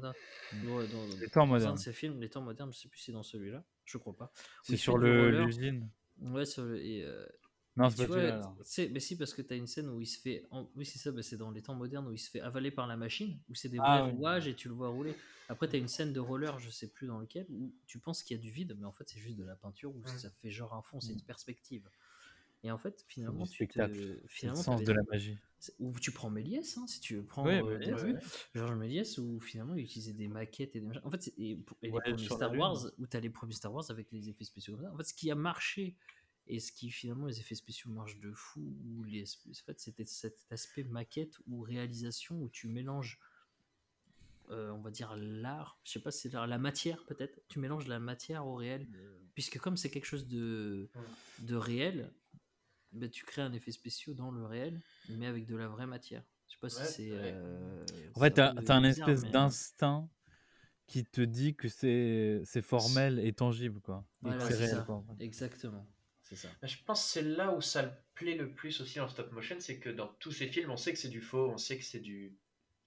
Ouais, 0.63 0.88
dans, 0.88 1.07
Les 1.19 1.27
temps 1.30 1.45
dans 1.47 1.67
un 1.67 1.73
modernes. 1.73 1.76
de 1.76 1.80
ces 1.80 1.93
films, 1.93 2.19
les 2.22 2.30
temps 2.30 2.41
modernes, 2.41 2.72
je 2.73 2.80
sais 2.80 2.88
plus 2.88 2.99
si 2.99 3.05
c'est 3.05 3.11
dans 3.11 3.23
celui-là, 3.23 3.63
je 3.86 3.98
crois 3.98 4.16
pas. 4.16 4.32
C'est 4.64 4.78
sur 4.78 4.98
le- 4.98 5.32
l'usine. 5.45 5.90
Ouais, 6.22 6.45
sur 6.45 6.64
le- 6.66 6.84
et, 6.84 7.03
euh, 7.03 7.26
Non, 7.78 7.90
c'est 7.90 8.07
pas 8.07 8.41
c'est- 8.64 8.88
mais 8.90 8.99
si, 9.02 9.18
parce 9.18 9.34
que 9.34 9.41
tu 9.41 9.53
as 9.53 9.57
une 9.57 9.68
scène 9.68 9.90
où 9.90 9.99
il 9.99 10.06
se 10.07 10.20
fait. 10.20 10.45
en- 10.49 10.70
Oui, 10.76 10.86
c'est 10.86 10.98
ça, 10.98 11.12
bah, 11.12 11.22
c'est 11.22 11.36
dans 11.38 11.52
les 11.52 11.62
temps 11.62 11.76
modernes 11.76 12.07
où 12.07 12.14
il 12.14 12.18
se 12.18 12.30
fait 12.30 12.40
avaler 12.40 12.72
par 12.72 12.88
la 12.88 12.95
machine, 12.95 13.38
où 13.49 13.56
c'est 13.56 13.68
des 13.70 13.80
Ah 13.82 14.02
vrais 14.02 14.12
oui. 14.12 14.18
rouages 14.18 14.48
et 14.48 14.56
tu 14.56 14.70
le 14.70 14.74
vois 14.74 14.90
rouler. 14.90 15.14
Après, 15.49 15.68
tu 15.70 15.76
as 15.76 15.80
une 15.80 15.88
scène 15.90 16.14
de 16.14 16.20
roller, 16.20 16.57
je 16.60 16.70
sais 16.70 16.88
plus 16.88 17.06
dans 17.07 17.20
lequel, 17.20 17.45
où 17.49 17.74
tu 17.86 17.99
penses 17.99 18.24
qu'il 18.24 18.36
y 18.38 18.40
a 18.40 18.41
du 18.41 18.49
vide, 18.49 18.76
mais 18.80 18.86
en 18.86 18.94
fait, 18.94 19.07
c'est 19.10 19.20
juste 19.20 19.38
de 19.38 19.44
la 19.44 19.56
peinture 19.56 19.94
où 19.95 19.99
Mm. 19.99 20.07
ça 20.07 20.30
fait 20.32 20.49
genre 20.52 20.74
un 20.74 20.82
fond, 20.82 20.99
c'est 21.02 21.12
Mm. 21.14 21.18
une 21.20 21.24
perspective. 21.26 21.90
Et 22.65 22.71
en 22.71 22.77
fait, 22.79 23.05
finalement, 23.07 23.45
tu 23.45 23.67
te. 23.67 23.73
C'est 23.73 23.87
le 23.87 24.21
Finalement, 24.27 24.61
sens 24.63 24.83
de 24.83 24.91
la 24.91 25.03
magie. 25.11 25.37
Ou 25.79 25.97
tu 25.99 26.11
prends 26.11 26.29
Méliès, 26.29 26.77
hein, 26.77 26.85
si 26.87 26.99
tu 26.99 27.15
veux 27.15 27.23
prendre 27.23 27.49
euh, 27.49 27.77
Méliès, 27.79 28.03
ouais. 28.03 28.15
Georges 28.53 28.75
Méliès, 28.75 29.17
où 29.19 29.39
finalement 29.39 29.75
il 29.75 29.83
utilisait 29.83 30.13
des 30.13 30.27
maquettes 30.27 30.75
et 30.75 30.79
des. 30.81 30.87
En 31.03 31.09
fait, 31.11 31.21
c'est- 31.23 31.33
et, 31.37 31.55
pour- 31.55 31.77
et 31.81 31.91
les 31.91 31.99
premiers 31.99 32.17
Star. 32.17 32.55
Wars, 32.55 32.85
où 32.97 33.07
tu 33.07 33.15
as 33.17 33.19
les 33.19 33.29
premiers 33.29 33.53
Star 33.53 33.73
Wars 33.73 33.85
avec 33.89 34.11
les 34.11 34.29
effets 34.29 34.43
spéciaux. 34.45 34.77
En 34.91 34.97
fait, 34.97 35.03
ce 35.03 35.13
qui 35.13 35.29
a 35.31 35.35
marché 35.35 35.95
et 36.47 36.59
ce 36.59 36.71
qui 36.71 36.89
finalement 36.91 37.25
les 37.27 37.39
effets 37.39 37.55
spéciaux 37.55 37.89
marchent 37.91 38.19
de 38.19 38.31
fou, 38.33 38.75
ou 38.85 39.03
les, 39.03 39.23
en 39.23 39.53
fait, 39.65 39.79
c'était 39.79 40.05
cet 40.05 40.45
aspect 40.51 40.83
maquette 40.83 41.37
ou 41.47 41.61
réalisation 41.61 42.41
où 42.41 42.49
tu 42.49 42.67
mélanges. 42.67 43.19
euh, 44.51 44.69
on 44.71 44.81
va 44.81 44.91
dire 44.91 45.15
l'art, 45.17 45.79
je 45.83 45.93
sais 45.93 45.99
pas 45.99 46.11
si 46.11 46.21
c'est 46.21 46.33
l'art, 46.33 46.45
la 46.45 46.59
matière 46.59 47.03
peut-être, 47.05 47.41
tu 47.47 47.57
mélanges 47.57 47.87
la 47.87 47.99
matière 47.99 48.45
au 48.45 48.53
réel, 48.55 48.87
puisque 49.33 49.57
comme 49.57 49.75
c'est 49.77 49.89
quelque 49.89 50.05
chose 50.05 50.27
de, 50.27 50.87
de 51.39 51.55
réel, 51.55 52.13
bah, 52.95 53.07
tu 53.09 53.26
crées 53.26 53.41
un 53.41 53.53
effet 53.53 53.72
spécial 53.72 54.15
dans 54.15 54.31
le 54.31 54.45
réel, 54.45 54.81
mais 55.09 55.27
avec 55.27 55.45
de 55.45 55.55
la 55.55 55.67
vraie 55.67 55.88
matière. 55.88 56.23
Je 56.47 56.53
sais 56.53 56.59
pas 56.59 56.69
si 56.69 56.84
c'est. 56.85 57.11
ouais. 57.11 57.31
euh, 57.34 57.85
En 58.15 58.19
fait, 58.22 58.31
t'as 58.31 58.53
as 58.67 58.73
un 58.73 58.84
espèce 58.84 59.23
mais- 59.23 59.31
d'instinct 59.31 60.09
qui 60.88 61.03
te 61.03 61.22
dit 61.22 61.55
que 61.55 61.67
c'est 61.67 62.41
c'est 62.45 62.61
formel 62.61 63.19
et 63.19 63.34
tangible, 63.34 63.81
quoi. 63.81 64.05
Et 64.23 64.27
Voilà, 64.30 64.45
c'est 64.47 64.53
c'est 64.53 64.59
réel, 64.65 64.76
ça. 64.77 64.81
quoi. 64.84 64.95
en 64.95 65.03
fait. 65.03 65.23
Exactement. 65.23 65.88
C'est 66.22 66.35
ça. 66.35 66.47
Je 66.63 66.76
pense 66.85 67.03
que 67.03 67.09
c'est 67.11 67.22
là 67.22 67.53
où 67.55 67.61
ça 67.61 67.84
le 67.84 67.91
plaît 68.15 68.35
le 68.35 68.51
plus 68.51 68.81
aussi 68.81 68.99
en 68.99 69.07
stop 69.07 69.31
motion, 69.31 69.57
c'est 69.59 69.80
que 69.80 69.89
dans 69.89 70.07
tous 70.19 70.31
ces 70.31 70.47
films, 70.47 70.72
on 70.72 70.77
sait 70.77 70.91
que 70.93 70.99
c'est 70.99 71.09
du 71.09 71.22
faux, 71.22 71.49
on 71.51 71.57
sait 71.57 71.77
que 71.77 71.84
c'est 71.84 71.99
du 71.99 72.35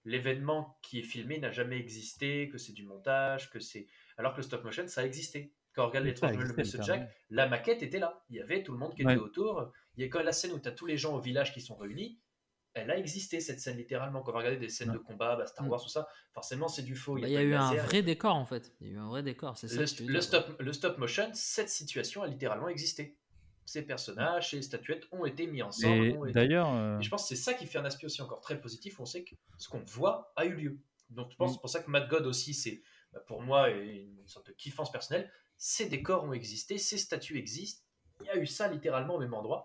l'événement 0.05 0.79
qui 0.83 1.01
est 1.01 1.03
filmé 1.03 1.39
n'a 1.39 1.51
jamais 1.51 1.79
existé, 1.79 2.49
que 2.49 2.57
c'est 2.59 2.73
du 2.73 2.85
montage, 2.85 3.51
que 3.51 3.61
c'est 3.61 3.87
alors 4.17 4.33
que 4.33 4.39
le 4.39 4.43
stop 4.45 4.65
motion 4.65 4.87
ça 4.89 5.03
a 5.03 5.05
existé. 5.05 5.53
Quand 5.79 5.85
on 5.85 5.89
regarde 5.91 6.07
les 6.07 6.15
trois 6.15 6.33
de 6.33 6.37
Monsieur. 6.37 6.81
Jack, 6.83 7.09
la 7.31 7.47
maquette 7.49 7.85
était 7.85 8.01
là. 8.01 8.21
Il 8.31 8.37
y 8.37 8.41
avait 8.41 8.65
tout 8.65 8.73
le 8.73 8.79
monde 8.79 8.97
qui 8.97 9.05
Ouais. 9.05 9.13
était 9.13 9.23
autour. 9.23 9.71
Il 9.97 10.03
y 10.03 10.05
a 10.05 10.09
quand 10.09 10.21
la 10.25 10.33
scène 10.33 10.51
où 10.51 10.59
tu 10.59 10.67
as 10.67 10.73
tous 10.73 10.87
les 10.87 10.97
gens 10.97 11.15
au 11.15 11.21
village 11.21 11.55
qui 11.55 11.61
sont 11.61 11.77
réunis. 11.77 12.19
Elle 12.75 12.91
a 12.91 12.99
existé 12.99 13.39
cette 13.39 13.61
scène 13.61 13.77
littéralement. 13.77 14.23
Quand 14.23 14.31
on 14.31 14.35
va 14.35 14.39
regarder 14.41 14.59
des 14.59 14.69
scènes 14.71 14.89
Ouais. 14.91 14.95
de 14.95 14.99
combat, 15.01 15.37
bah, 15.37 15.47
Star 15.47 15.65
Mm. 15.65 15.69
Wars, 15.71 15.81
tout 15.81 15.89
ça, 15.89 16.09
forcément 16.33 16.67
c'est 16.67 16.83
du 16.83 16.97
faux. 16.97 17.15
Bah, 17.15 17.27
a 17.27 17.29
Il 17.29 17.33
y 17.33 17.37
a 17.37 17.41
de 17.43 17.47
eu 17.47 17.55
un 17.55 17.75
vrai 17.75 18.03
décor 18.03 18.35
en 18.35 18.45
fait. 18.45 18.73
Il 18.81 18.89
y 18.89 18.91
a 18.91 18.95
eu 18.95 18.99
un 18.99 19.07
vrai 19.09 19.23
décor. 19.23 19.57
C'est 19.57 19.69
ça. 19.69 20.03
Le, 20.05 20.13
le 20.13 20.21
stop, 20.21 20.57
le 20.59 20.73
stop 20.73 20.99
motion, 20.99 21.31
cette 21.33 21.71
situation 21.71 22.23
a 22.23 22.27
littéralement 22.27 22.69
existé. 22.69 23.17
Ces 23.65 23.83
personnages, 23.83 24.51
ces 24.51 24.63
statuettes 24.63 25.05
ont 25.13 25.27
été 25.27 25.47
mis 25.47 25.63
ensemble. 25.63 26.07
Et 26.07 26.13
ont 26.17 26.25
été- 26.25 26.33
d'ailleurs, 26.35 26.73
euh, 26.75 27.01
je 27.01 27.09
pense 27.09 27.23
que 27.23 27.29
c'est 27.37 27.41
ça 27.41 27.55
qui 27.55 27.67
fait 27.67 27.79
un 27.79 27.85
aspect 27.85 28.07
aussi 28.07 28.21
encore 28.21 28.41
très 28.41 28.61
positif. 28.61 28.99
On 28.99 29.07
sait 29.07 29.23
que 29.23 29.37
ce 29.59 29.69
qu'on 29.69 29.79
voit 29.81 30.33
a 30.35 30.45
eu 30.45 30.55
lieu. 30.55 30.79
Donc 31.11 31.31
je 31.31 31.37
pense 31.37 31.53
Mm. 31.53 31.55
c'est 31.55 31.61
pour 31.61 31.71
ça 31.71 31.81
que 31.85 31.89
Mad 31.91 32.09
God 32.09 32.27
aussi, 32.27 32.53
c'est 32.53 32.83
bah, 33.13 33.21
pour 33.27 33.41
moi 33.43 33.71
une 33.71 34.27
sorte 34.27 34.49
de 34.49 34.53
kiffance 34.53 34.93
personnelle. 34.93 35.31
Ces 35.59 35.87
décors 35.87 36.25
ont 36.25 36.33
existé, 36.33 36.79
ces 36.79 36.97
statues 36.99 37.37
existent. 37.37 37.83
Il 38.21 38.27
y 38.27 38.31
a 38.31 38.37
eu 38.37 38.47
ça 38.47 38.69
littéralement 38.69 39.17
au 39.17 39.21
même 39.21 39.35
endroit. 39.35 39.65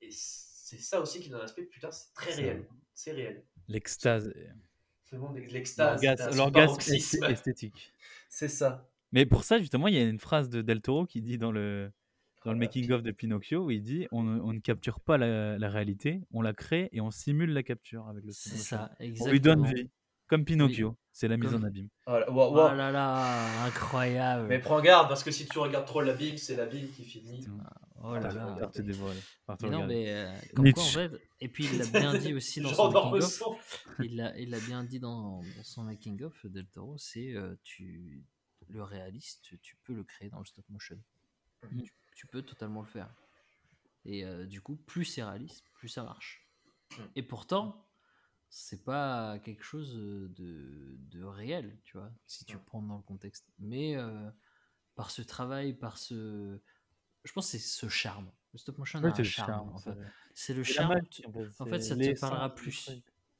Et 0.00 0.08
c'est 0.10 0.78
ça 0.80 1.00
aussi 1.00 1.20
qui 1.20 1.28
donne 1.28 1.40
un 1.40 1.44
aspect, 1.44 1.64
putain, 1.64 1.90
c'est 1.90 2.12
très 2.14 2.34
réel. 2.34 2.66
C'est 2.94 3.12
réel. 3.12 3.44
l'extase, 3.68 4.32
C'est 5.04 5.16
bon, 5.18 5.30
l'extase. 5.32 6.02
l'orgasme 6.36 6.80
esthétique. 7.28 7.92
C'est 8.28 8.48
ça. 8.48 8.88
Mais 9.12 9.26
pour 9.26 9.44
ça, 9.44 9.58
justement, 9.58 9.88
il 9.88 9.94
y 9.94 9.98
a 9.98 10.08
une 10.08 10.18
phrase 10.18 10.48
de 10.48 10.62
Del 10.62 10.80
Toro 10.80 11.04
qui 11.06 11.20
dit 11.20 11.36
dans 11.36 11.52
le, 11.52 11.92
dans 12.44 12.52
le 12.52 12.56
Voilà. 12.56 12.58
making-of 12.60 13.02
de 13.02 13.10
Pinocchio 13.10 13.66
où 13.66 13.70
il 13.70 13.82
dit 13.82 14.08
on, 14.10 14.22
ne- 14.22 14.40
on 14.40 14.52
ne 14.54 14.60
capture 14.60 15.00
pas 15.00 15.18
la, 15.18 15.58
la 15.58 15.68
réalité, 15.68 16.22
on 16.30 16.40
la 16.40 16.54
crée 16.54 16.88
et 16.92 17.00
on 17.02 17.10
simule 17.10 17.52
la 17.52 17.62
capture 17.62 18.08
avec 18.08 18.24
le 18.24 18.32
stop 18.32 18.52
C'est 18.54 18.58
ça. 18.58 18.90
On 19.00 19.04
Exactement. 19.04 19.32
lui 19.32 19.40
donne 19.40 19.66
vie. 19.74 19.90
Comme 20.32 20.46
Pinocchio, 20.46 20.96
c'est 21.12 21.28
la 21.28 21.36
mise 21.36 21.50
Comme- 21.50 21.62
en 21.62 21.66
abîme. 21.66 21.90
Oh 22.06 22.12
là, 22.12 22.30
wow, 22.30 22.52
Oh 22.56 22.74
là 22.74 22.90
là, 22.90 23.64
incroyable. 23.66 24.48
Mais 24.48 24.60
prends 24.60 24.80
garde 24.80 25.06
parce 25.10 25.22
que 25.22 25.30
si 25.30 25.46
tu 25.46 25.58
regardes 25.58 25.84
trop 25.84 26.00
l'abîme, 26.00 26.38
c'est 26.38 26.56
l'abîme 26.56 26.88
qui 26.90 27.04
finit. 27.04 27.46
Oh 28.02 28.14
là 28.14 28.32
là. 28.32 28.70
Mais 29.60 29.68
non, 29.68 29.86
mais 29.86 30.06
euh, 30.08 30.32
comme 30.56 30.72
quoi, 30.72 30.82
en 30.82 30.86
Nietzsche. 30.86 31.08
fait, 31.10 31.28
et 31.42 31.48
puis 31.48 31.66
il 31.70 31.78
l'a 31.78 31.84
bien 32.00 32.14
dit 32.14 32.32
aussi 32.32 32.62
dans 32.62 32.72
son 32.72 32.90
making 32.90 33.22
of. 33.22 33.84
Il 34.02 34.16
l'a, 34.16 34.38
il 34.38 34.48
l'a 34.48 34.58
bien 34.60 34.84
dit 34.84 35.00
dans, 35.00 35.42
dans 35.42 35.64
son 35.64 35.82
making 35.82 36.22
of 36.22 36.46
Del 36.46 36.66
Toro, 36.68 36.96
c'est 36.96 37.36
euh, 37.36 37.54
tu 37.62 38.24
le 38.68 38.82
réaliste, 38.82 39.50
tu 39.60 39.76
peux 39.84 39.92
le 39.92 40.04
créer 40.04 40.30
dans 40.30 40.38
le 40.38 40.46
stop 40.46 40.64
motion. 40.70 40.98
Mhm. 41.70 41.82
Tu, 41.82 41.92
tu 42.16 42.26
peux 42.26 42.40
totalement 42.40 42.80
le 42.80 42.86
faire. 42.86 43.12
Et 44.06 44.24
euh, 44.24 44.46
du 44.46 44.62
coup, 44.62 44.76
plus 44.76 45.04
c'est 45.04 45.22
réaliste, 45.22 45.66
plus 45.74 45.88
ça 45.90 46.02
marche. 46.04 46.48
Mhm. 46.96 47.04
Et 47.16 47.22
pourtant, 47.22 47.86
c'est 48.54 48.84
pas 48.84 49.38
quelque 49.38 49.64
chose 49.64 49.94
de, 49.94 50.96
de 51.10 51.22
réel, 51.24 51.78
tu 51.84 51.96
vois, 51.96 52.12
si 52.26 52.44
tu 52.44 52.58
prends 52.58 52.82
dans 52.82 52.98
le 52.98 53.02
contexte. 53.02 53.50
Mais 53.58 53.96
euh, 53.96 54.30
par 54.94 55.10
ce 55.10 55.22
travail, 55.22 55.72
par 55.72 55.96
ce, 55.96 56.60
je 57.24 57.32
pense 57.32 57.46
que 57.46 57.52
c'est 57.52 57.58
ce 57.66 57.88
charme. 57.88 58.30
Le 58.52 58.58
stop 58.58 58.76
motion 58.76 58.98
Ouais, 59.00 59.06
a 59.06 59.12
un 59.12 59.14
c'est 59.14 59.22
le 59.22 59.28
charme, 59.28 59.48
charme, 59.50 59.68
en 59.70 59.78
c'est- 59.78 59.94
fait. 59.94 60.06
C'est 60.34 60.54
le 60.54 60.64
charme. 60.64 60.92
magie, 60.92 61.24
en 61.26 61.32
fait, 61.32 61.48
En 61.60 61.66
fait, 61.66 61.80
c'est 61.80 61.88
ça 61.88 61.96
te 62.14 62.20
parlera 62.20 62.54
plus. 62.54 62.90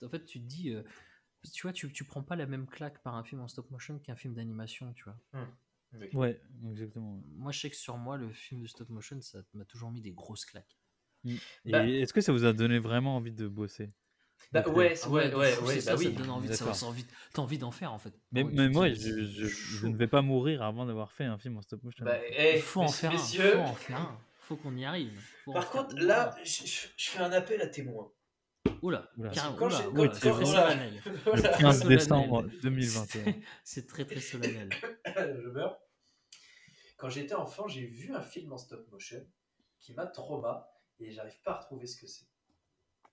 En 0.03 0.09
fait, 0.09 0.25
tu 0.25 0.41
te 0.41 0.47
dis, 0.47 0.71
euh, 0.71 0.83
tu 1.53 1.63
vois, 1.63 1.75
tu, 1.75 1.93
tu 1.93 2.05
prends 2.05 2.23
pas 2.23 2.35
la 2.35 2.47
même 2.47 2.67
claque 2.67 3.03
par 3.03 3.15
un 3.15 3.23
film 3.23 3.43
en 3.43 3.49
stop 3.49 3.71
motion 3.71 3.99
qu'un 3.99 4.17
film 4.17 4.33
d'animation, 4.33 4.95
tu 4.95 5.05
vois. 5.05 5.19
Ouais, 6.15 6.41
exactement. 6.71 7.23
Moi, 7.37 7.53
je 7.53 7.61
sais 7.61 7.69
que 7.69 7.77
sur 7.77 7.99
moi, 7.99 8.17
le 8.17 8.33
film 8.33 8.63
de 8.63 8.67
stop 8.67 8.89
motion, 8.89 9.21
ça 9.21 9.43
m'a 9.53 9.67
toujours 9.67 9.91
mis 9.91 10.01
des 10.01 10.13
grosses 10.13 10.47
claques. 10.47 10.79
Mm. 11.25 11.35
Et 11.67 11.71
Bah- 11.71 11.87
est-ce 11.87 12.15
que 12.15 12.23
ça 12.23 12.33
vous 12.33 12.47
a 12.47 12.55
donné 12.55 12.79
vraiment 12.79 13.15
envie 13.17 13.31
de 13.33 13.47
bosser? 13.47 13.93
Bah 14.51 14.63
de 14.63 14.69
ouais, 14.71 14.95
c'est- 14.95 15.07
ouais, 15.09 15.35
ouais, 15.35 15.59
ouais, 15.59 15.75
c'est 15.75 15.81
ça, 15.81 15.93
bah 15.93 16.03
ça 16.03 16.09
oui. 16.09 16.13
donne 16.15 16.31
envie 16.31 16.49
de, 16.49 16.55
ça, 16.55 16.75
ça 16.75 16.87
envie, 16.87 17.07
t'as 17.33 17.43
envie 17.43 17.59
d'en 17.59 17.71
faire 17.71 17.93
en 17.93 17.99
fait. 17.99 18.13
Mais, 18.33 18.45
mais 18.45 18.69
moi, 18.69 18.89
je, 18.91 19.25
je- 19.25 19.47
je 19.47 19.87
ne 19.87 19.97
vais 19.97 20.09
pas 20.09 20.21
mourir 20.23 20.63
avant 20.63 20.85
d'avoir 20.85 21.11
fait 21.13 21.25
un 21.25 21.39
film 21.39 21.57
en 21.59 21.63
stop 21.63 21.83
motion. 21.83 22.05
Bah, 22.05 22.19
hey, 22.27 22.57
Il 22.57 22.63
faut 22.63 22.81
en 22.83 22.89
faire 22.89 23.13
un. 23.13 23.19
Faut 23.19 23.59
en 23.61 23.75
faire 23.75 23.97
un. 24.01 24.21
Faut 24.41 24.57
qu'on 24.57 24.77
y 24.77 24.85
arrive. 24.85 25.19
Faut 25.45 25.53
Par 25.53 25.63
faire 25.71 25.83
contre, 25.85 25.95
au 25.95 25.99
là, 26.07 26.37
je, 26.45 26.67
je- 26.67 26.87
je 26.97 27.11
fais 27.11 27.21
un 27.21 27.33
appel 27.33 27.61
à 27.63 27.67
témoins. 27.69 28.13
Oula, 28.83 29.09
Oula. 29.17 29.31
carrément, 29.31 29.57
Quand 29.57 29.67
oula, 29.67 30.09
quand- 30.09 30.15
c'est 30.15 30.31
quand- 30.31 30.45
solennel. 30.45 31.03
Le 31.07 31.13
Voilà. 31.25 31.49
15 31.57 31.79
solennel. 31.83 31.99
décembre 31.99 32.43
2021. 32.63 33.35
C'est 33.65 33.87
très 33.87 34.05
très 34.05 34.21
solennel. 34.21 34.69
je 35.07 35.49
meurs. 35.49 35.79
Quand 36.99 37.09
j'étais 37.09 37.35
enfant, 37.35 37.67
j'ai 37.69 37.87
vu 37.87 38.13
un 38.15 38.23
film 38.23 38.53
en 38.53 38.59
stop 38.59 38.87
motion 38.91 39.25
qui 39.81 39.95
m'a 39.95 40.07
trauma 40.07 40.69
et 41.01 41.11
j'arrive 41.11 41.41
pas 41.45 41.53
à 41.53 41.61
retrouver 41.61 41.87
ce 41.87 42.01
que 42.01 42.07
c'est. 42.07 42.27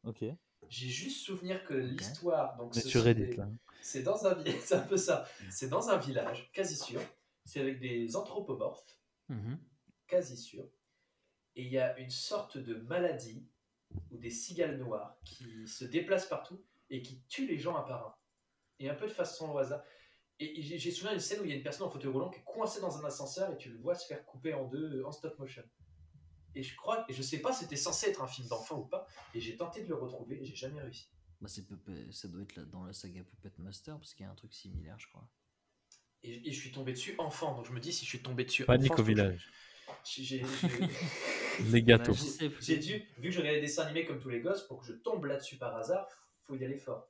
Ok. 0.04 0.24
J'ai 0.68 0.90
juste 0.90 1.26
souvenir 1.26 1.64
que 1.64 1.74
l'histoire, 1.74 2.56
donc 2.58 2.76
Mais 2.76 2.82
ce 2.82 2.90
sur 2.90 3.04
Reddit, 3.04 3.36
là. 3.36 3.48
c'est 3.82 4.04
dans 4.04 4.28
un 4.28 4.44
c'est 4.64 4.76
un 4.76 4.82
peu 4.82 4.98
ça. 4.98 5.28
C'est 5.50 5.70
dans 5.70 5.90
un 5.90 5.98
village, 5.98 6.52
quasi 6.54 6.76
sûr. 6.76 7.02
C'est 7.46 7.60
avec 7.62 7.80
des 7.80 8.16
anthropomorphes, 8.16 8.98
Mhm. 9.30 9.58
quasi 10.08 10.38
sûr. 10.38 10.64
Et 11.56 11.64
il 11.64 11.72
y 11.72 11.80
a 11.80 11.98
une 11.98 12.10
sorte 12.12 12.58
de 12.58 12.76
maladie 12.76 13.48
ou 14.12 14.18
des 14.18 14.30
cigales 14.30 14.78
noires 14.78 15.18
qui 15.26 15.68
se 15.68 15.86
déplacent 15.86 16.28
partout 16.30 16.64
et 16.90 17.02
qui 17.02 17.22
tuent 17.28 17.48
les 17.48 17.58
gens 17.58 17.76
un 17.78 17.82
par 17.84 18.08
un. 18.08 18.16
Et 18.80 18.90
un 18.90 18.96
peu 18.96 19.08
de 19.08 19.12
façon 19.14 19.50
au 19.52 19.58
hasard. 19.58 19.84
Et 20.40 20.62
j'ai 20.62 20.78
j'ai 20.78 20.92
souvenir 20.92 21.12
d'une 21.14 21.20
scène 21.20 21.42
où 21.42 21.44
il 21.46 21.50
y 21.50 21.54
a 21.54 21.58
une 21.58 21.64
personne 21.64 21.88
en 21.88 21.90
fauteuil 21.90 22.12
roulant 22.12 22.30
qui 22.30 22.40
est 22.40 22.44
coincée 22.46 22.80
dans 22.80 22.98
un 22.98 23.04
ascenseur 23.06 23.52
et 23.52 23.58
tu 23.58 23.70
le 23.72 23.78
vois 23.80 23.96
se 23.96 24.06
faire 24.06 24.24
couper 24.26 24.54
en 24.54 24.66
deux 24.68 25.04
en 25.04 25.12
stop 25.12 25.38
motion. 25.40 25.64
Et 26.56 26.64
je 26.64 26.76
crois, 26.76 27.06
et 27.10 27.14
je 27.14 27.22
sais 27.22 27.40
pas, 27.40 27.54
c'était 27.54 27.76
censé 27.76 28.08
être 28.10 28.22
un 28.22 28.28
film 28.28 28.48
d'enfant 28.48 28.80
ou 28.80 28.86
pas, 28.86 29.08
et 29.36 29.40
j'ai 29.40 29.56
tenté 29.56 29.84
de 29.84 29.90
le 29.90 29.96
retrouver 29.96 30.42
et 30.42 30.46
j'ai 30.46 30.56
jamais 30.56 30.82
réussi. 30.82 31.08
Bah, 31.42 31.48
c'est 31.48 31.64
ça 32.12 32.28
doit 32.28 32.42
être 32.42 32.56
là 32.56 32.64
dans 32.66 32.84
la 32.84 32.92
saga 32.94 33.24
Puppet 33.24 33.52
Master 33.60 33.98
parce 33.98 34.14
qu'il 34.14 34.26
y 34.26 34.28
a 34.30 34.32
un 34.32 34.36
truc 34.36 34.54
similaire, 34.54 34.98
je 35.00 35.08
crois. 35.08 35.28
Et, 36.24 36.50
et 36.50 36.52
je 36.52 36.60
suis 36.60 36.72
tombé 36.72 36.92
dessus 36.92 37.16
enfant, 37.18 37.56
donc 37.56 37.66
je 37.66 37.72
me 37.72 37.80
dis 37.80 37.94
si 37.94 38.04
je 38.04 38.10
suis 38.10 38.22
tombé 38.22 38.44
dessus 38.44 38.66
Panique 38.66 38.92
enfant, 38.92 39.02
au 39.04 39.06
village. 39.06 39.50
Les 41.72 41.84
gâteaux. 41.84 42.14
Bah, 42.14 42.48
J'ai 42.62 42.78
dû, 42.78 42.94
vu 43.18 43.30
que 43.30 43.32
je 43.32 43.40
regardais 43.40 43.60
des 43.62 43.68
dessins 43.68 43.84
animés 43.86 44.06
comme 44.06 44.20
tous 44.20 44.30
les 44.30 44.42
gosses, 44.42 44.64
pour 44.68 44.80
que 44.82 44.86
je 44.86 44.94
tombe 44.94 45.26
là-dessus 45.26 45.58
par 45.58 45.76
hasard, 45.76 46.08
faut 46.48 46.56
y 46.56 46.64
aller 46.66 46.78
fort. 46.78 47.08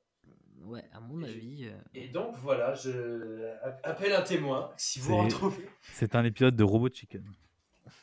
Ouais, 0.61 0.83
à 0.91 0.99
mon 0.99 1.23
avis. 1.23 1.65
euh, 1.65 1.77
Et 1.93 2.09
donc 2.09 2.35
voilà, 2.37 2.73
je 2.73 3.47
appelle 3.83 4.13
un 4.13 4.21
témoin, 4.21 4.71
si 4.77 4.99
vous 4.99 5.07
C'est- 5.13 5.21
retrouvez. 5.23 5.69
C'est 5.93 6.15
un 6.15 6.23
épisode 6.25 6.55
de 6.55 6.63
Robot 6.63 6.89
Chicken. 6.93 7.23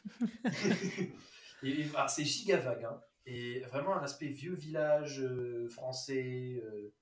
Et, 1.63 1.87
ah, 1.97 2.07
c'est 2.07 2.25
giga 2.25 2.59
vague, 2.59 2.85
hein. 2.85 3.01
et 3.25 3.61
vraiment 3.61 3.97
un 3.97 4.03
aspect 4.03 4.29
vieux 4.29 4.55
village 4.55 5.21
euh, 5.21 5.69
français. 5.71 6.63
euh, 6.65 6.93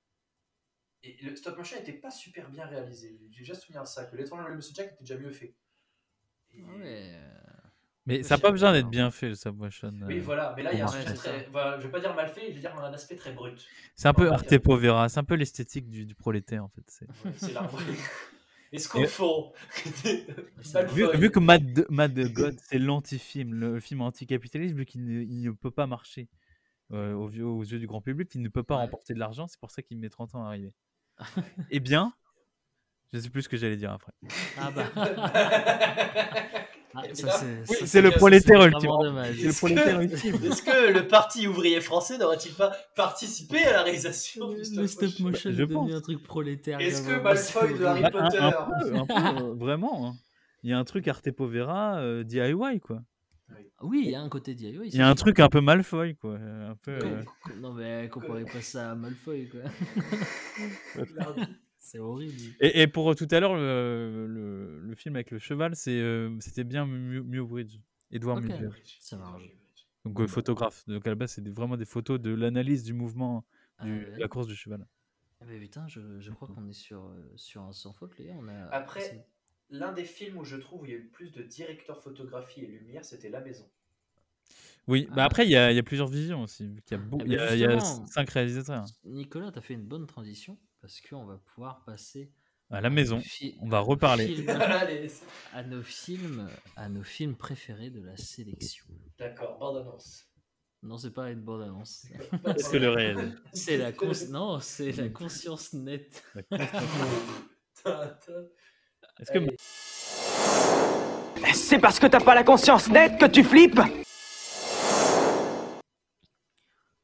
et 1.03 1.19
le 1.23 1.37
stop 1.37 1.59
motion 1.59 1.77
n'était 1.77 1.93
pas 1.93 2.11
super 2.11 2.49
bien 2.49 2.65
réalisé. 2.67 3.19
J'ai 3.31 3.41
déjà 3.41 3.55
souvenir 3.55 3.83
de 3.83 3.89
ça, 3.89 4.05
que 4.07 4.17
l'étrange 4.17 4.49
de 4.49 4.55
Monsieur 4.55 4.73
Jack 4.75 4.93
était 4.93 5.01
déjà 5.01 5.19
mieux 5.19 5.33
fait. 5.33 5.55
Et- 6.55 6.63
Ouais. 6.63 7.13
euh, 7.15 7.31
Mais 8.07 8.23
ça 8.23 8.37
n'a 8.37 8.41
pas 8.41 8.53
besoin 8.53 8.73
d'être 8.73 8.89
bien 8.89 9.11
fait, 9.11 9.29
le 9.29 9.35
stop 9.35 9.57
motion. 9.57 9.93
Oui, 10.07 10.21
voilà, 10.21 10.55
mais 10.57 10.63
là 10.63 10.73
il 10.73 10.79
y 10.79 10.81
a 10.81 10.85
un 10.85 10.87
pour 10.87 10.95
aspect 10.97 11.11
marcher. 11.15 11.31
très. 11.31 11.49
Voilà, 11.51 11.79
je 11.79 11.87
vais 11.87 11.91
pas 11.93 12.01
dire 12.01 12.15
mal 12.15 12.29
fait, 12.29 12.47
je 12.49 12.55
vais 12.55 12.61
dire 12.61 12.75
un 12.79 12.93
aspect 12.93 13.17
très 13.17 13.33
brut. 13.33 13.59
C'est 13.97 14.09
un 14.09 14.15
peu 14.15 14.31
Arte. 14.31 14.57
Povera, 14.59 15.09
c'est 15.09 15.19
un 15.19 15.25
peu 15.25 15.35
l'esthétique 15.35 15.91
du, 15.91 16.07
du 16.07 16.15
prolétaire 16.15 16.65
en 16.65 16.69
fait. 16.69 16.85
c'est- 16.89 17.07
Ouais. 17.25 17.33
Est-ce 18.75 18.89
qu'on 18.89 19.05
Vu, 20.93 21.07
vu 21.17 21.31
que 21.31 21.39
Mad, 21.39 21.87
Mad 21.91 22.19
God, 22.33 22.59
c'est 22.61 22.79
l'anti-film, 22.81 23.55
le 23.55 23.79
film 23.79 24.01
anticapitaliste, 24.01 24.75
vu 24.75 24.85
qu'il 24.85 25.05
ne, 25.07 25.51
peut 25.53 25.71
pas 25.71 25.87
marcher 25.87 26.29
euh, 26.93 27.15
aux, 27.15 27.31
yeux- 27.31 27.47
aux 27.47 27.63
yeux 27.63 27.79
du 27.79 27.87
grand 27.87 28.01
public, 28.01 28.31
il 28.35 28.43
ne 28.43 28.49
peut 28.49 28.65
pas 28.65 28.75
Ouais. 28.77 28.83
remporter 28.83 29.15
de 29.15 29.21
l'argent, 29.21 29.47
c'est 29.47 29.61
pour 29.61 29.71
ça 29.71 29.81
qu'il 29.83 29.97
met 29.99 30.11
30 30.11 30.35
ans 30.35 30.45
à 30.45 30.49
arriver. 30.49 30.73
eh 31.71 31.79
bien, 31.79 32.13
je 33.13 33.21
sais 33.21 33.31
plus 33.31 33.43
ce 33.43 33.49
que 33.49 33.57
j'allais 33.57 33.77
dire 33.77 33.93
après. 33.93 34.13
Ah 34.59 34.73
bah. 34.73 34.91
Ah, 36.97 37.03
c'est- 37.87 38.01
le 38.03 38.11
prolétaire 38.11 38.65
ultime. 38.65 38.91
Est-ce 39.25 39.47
que- 39.47 39.57
prolétaire 39.59 40.01
ultime. 40.01 40.35
Est-ce 40.45 40.63
que 40.63 40.93
le 40.93 41.07
Parti 41.09 41.47
ouvrier 41.49 41.81
français 41.81 42.19
n'aurait-il 42.19 42.53
pas 42.55 42.73
participé 42.95 43.65
à 43.65 43.73
la 43.73 43.83
réalisation 43.83 44.49
du 44.49 44.59
Le 44.59 44.65
stop 44.65 44.87
stop 44.87 45.03
motion 45.03 45.25
motion 45.25 45.51
je 45.53 45.65
pense. 45.65 45.93
un 45.93 46.01
truc 46.01 46.23
prolétaire. 46.23 46.81
Est-ce 46.81 47.03
que 47.07 47.21
Malfoy 47.21 47.79
de 47.79 47.85
Harry. 47.85 48.03
Bah, 48.03 48.09
un, 48.15 48.23
Potter 48.31 48.39
un 48.39 48.53
peu, 48.53 48.97
un 48.97 49.07
peu, 49.07 49.45
euh, 49.45 49.55
vraiment. 49.55 50.07
hein. 50.09 50.15
Il 50.63 50.71
y 50.71 50.73
a 50.73 50.79
un 50.79 50.85
truc 50.85 51.07
Arte 51.09 51.31
Povera 51.33 51.99
euh, 51.99 52.23
DIY 52.25 52.81
quoi. 52.81 53.01
Oui, 53.83 54.03
il 54.07 54.11
y 54.13 54.15
a 54.15 54.21
un 54.23 54.29
côté 54.31 54.55
DIY. 54.55 54.79
Il 54.85 54.95
y 54.97 55.03
a 55.03 55.09
un 55.09 55.15
truc 55.15 55.39
un 55.41 55.49
peu 55.49 55.61
Malfoy 55.61 56.15
quoi. 56.15 56.37
Un 56.37 56.75
peu, 56.83 56.93
euh, 56.93 57.23
Non, 57.61 57.75
mais 57.75 58.09
comparez 58.11 58.45
pas 58.45 58.63
ça 58.63 58.93
à 58.93 58.95
Malfoy, 58.95 59.49
quoi. 59.51 59.61
c'est 61.85 61.99
horrible. 61.99 62.41
Et, 62.61 62.83
et 62.83 62.87
pour 62.87 63.15
tout 63.15 63.29
à 63.31 63.41
l'heure, 63.41 63.55
le, 63.57 64.27
le- 64.27 64.81
le 64.81 64.95
film 64.95 65.17
avec 65.17 65.31
le 65.31 65.39
cheval, 65.39 65.77
c'est, 65.77 66.01
euh, 66.01 66.35
c'était 66.41 66.65
bien 66.65 66.87
Mu- 66.87 67.23
Muybridge, 67.23 67.79
Edward 68.11 68.39
Ok, 68.45 68.51
Muybridge. 68.51 68.97
ça 69.01 69.17
marche. 69.17 69.45
Donc 70.05 70.21
euh, 70.21 70.27
photographe. 70.27 70.85
Donc 70.87 71.07
à 71.07 71.11
la 71.11 71.15
base, 71.17 71.33
c'est 71.33 71.49
vraiment 71.49 71.77
des 71.77 71.85
photos 71.85 72.21
de 72.21 72.31
l'analyse 72.35 72.83
du 72.85 72.93
mouvement 72.93 73.45
Ah 73.79 73.87
de 73.87 73.91
ouais. 73.91 74.19
la 74.19 74.29
course 74.29 74.47
du 74.47 74.55
cheval. 74.57 74.87
Eh 75.43 75.45
ben, 75.47 75.61
putain, 75.61 75.87
je, 75.89 76.01
je 76.21 76.31
crois 76.31 76.49
qu'on 76.49 76.67
est 76.69 76.73
sur, 76.73 77.05
euh, 77.05 77.33
sur 77.37 77.63
un 77.63 77.73
sans 77.73 77.93
faute, 77.93 78.17
les 78.19 78.27
gars. 78.27 78.37
On 78.39 78.49
a, 78.49 78.67
Après, 78.71 79.01
c'est- 79.01 79.27
l'un 79.71 79.93
des 79.93 80.05
films 80.05 80.39
où 80.39 80.45
je 80.45 80.57
trouve 80.57 80.83
où 80.83 80.85
il 80.87 80.91
y 80.91 80.95
a 80.95 80.99
eu 80.99 81.03
le 81.03 81.09
plus 81.09 81.33
de 81.33 81.43
directeurs 81.43 82.03
photographie 82.03 82.61
et 82.63 82.67
lumière, 82.67 83.05
c'était 83.05 83.29
La 83.31 83.41
Maison. 83.41 83.69
Oui, 84.87 85.07
bah 85.09 85.23
Ah. 85.23 85.25
après, 85.25 85.47
il 85.47 85.51
y 85.51 85.57
a, 85.57 85.73
il 85.73 85.77
y 85.77 85.79
a 85.79 85.83
plusieurs 85.83 86.09
visions 86.09 86.43
aussi. 86.43 86.67
vu 86.69 86.83
qu'il 86.83 86.99
y 86.99 87.01
a, 87.01 87.03
beau- 87.03 87.19
il 87.25 87.33
y 87.33 87.37
a- 87.39 87.55
il 87.55 87.61
y 87.61 87.65
a 87.65 87.79
justement, 87.79 88.07
cinq 88.07 88.29
réalisateurs. 88.31 88.85
Nicolas, 89.05 89.51
tu 89.51 89.59
as 89.59 89.63
fait 89.63 89.73
une 89.75 89.87
bonne 89.87 90.07
transition 90.07 90.59
parce 90.85 91.01
qu'on 91.01 91.25
va 91.25 91.39
pouvoir 91.39 91.83
passer 91.87 92.31
À 92.69 92.83
la 92.83 92.91
maison, 92.91 93.19
on 93.63 93.71
va 93.71 93.81
reparler. 93.81 94.37
c'est- 94.37 94.47
à 95.55 95.63
nos 95.63 95.83
films, 95.83 96.47
à 96.77 96.91
nos 96.91 97.03
films 97.03 97.37
préférés 97.37 97.89
de 97.89 98.03
la 98.03 98.19
sélection. 98.19 98.85
D'accord, 99.19 99.57
bande 99.57 99.79
annonce. 99.79 100.27
Non, 100.83 100.99
c'est 100.99 101.13
pas 101.13 101.31
une 101.31 101.41
bonne 101.41 101.63
annonce. 101.63 102.05
Est-ce 102.55 102.69
que 102.69 102.77
le 102.77 102.91
réel 102.91 103.41
C'est 103.55 103.79
la 103.79 103.93
cons- 103.93 104.29
non, 104.29 104.61
c'est 104.61 104.93
la 104.93 105.09
conscience 105.09 105.73
nette. 105.73 106.23
Est-ce 109.21 109.33
que. 109.33 109.39
C'est 111.55 111.79
parce 111.79 111.99
que 111.99 112.09
t'as 112.09 112.21
pas 112.21 112.35
la 112.35 112.45
conscience 112.45 112.91
nette 112.91 113.19
que 113.19 113.25
tu 113.25 113.43
flippes 113.43 113.81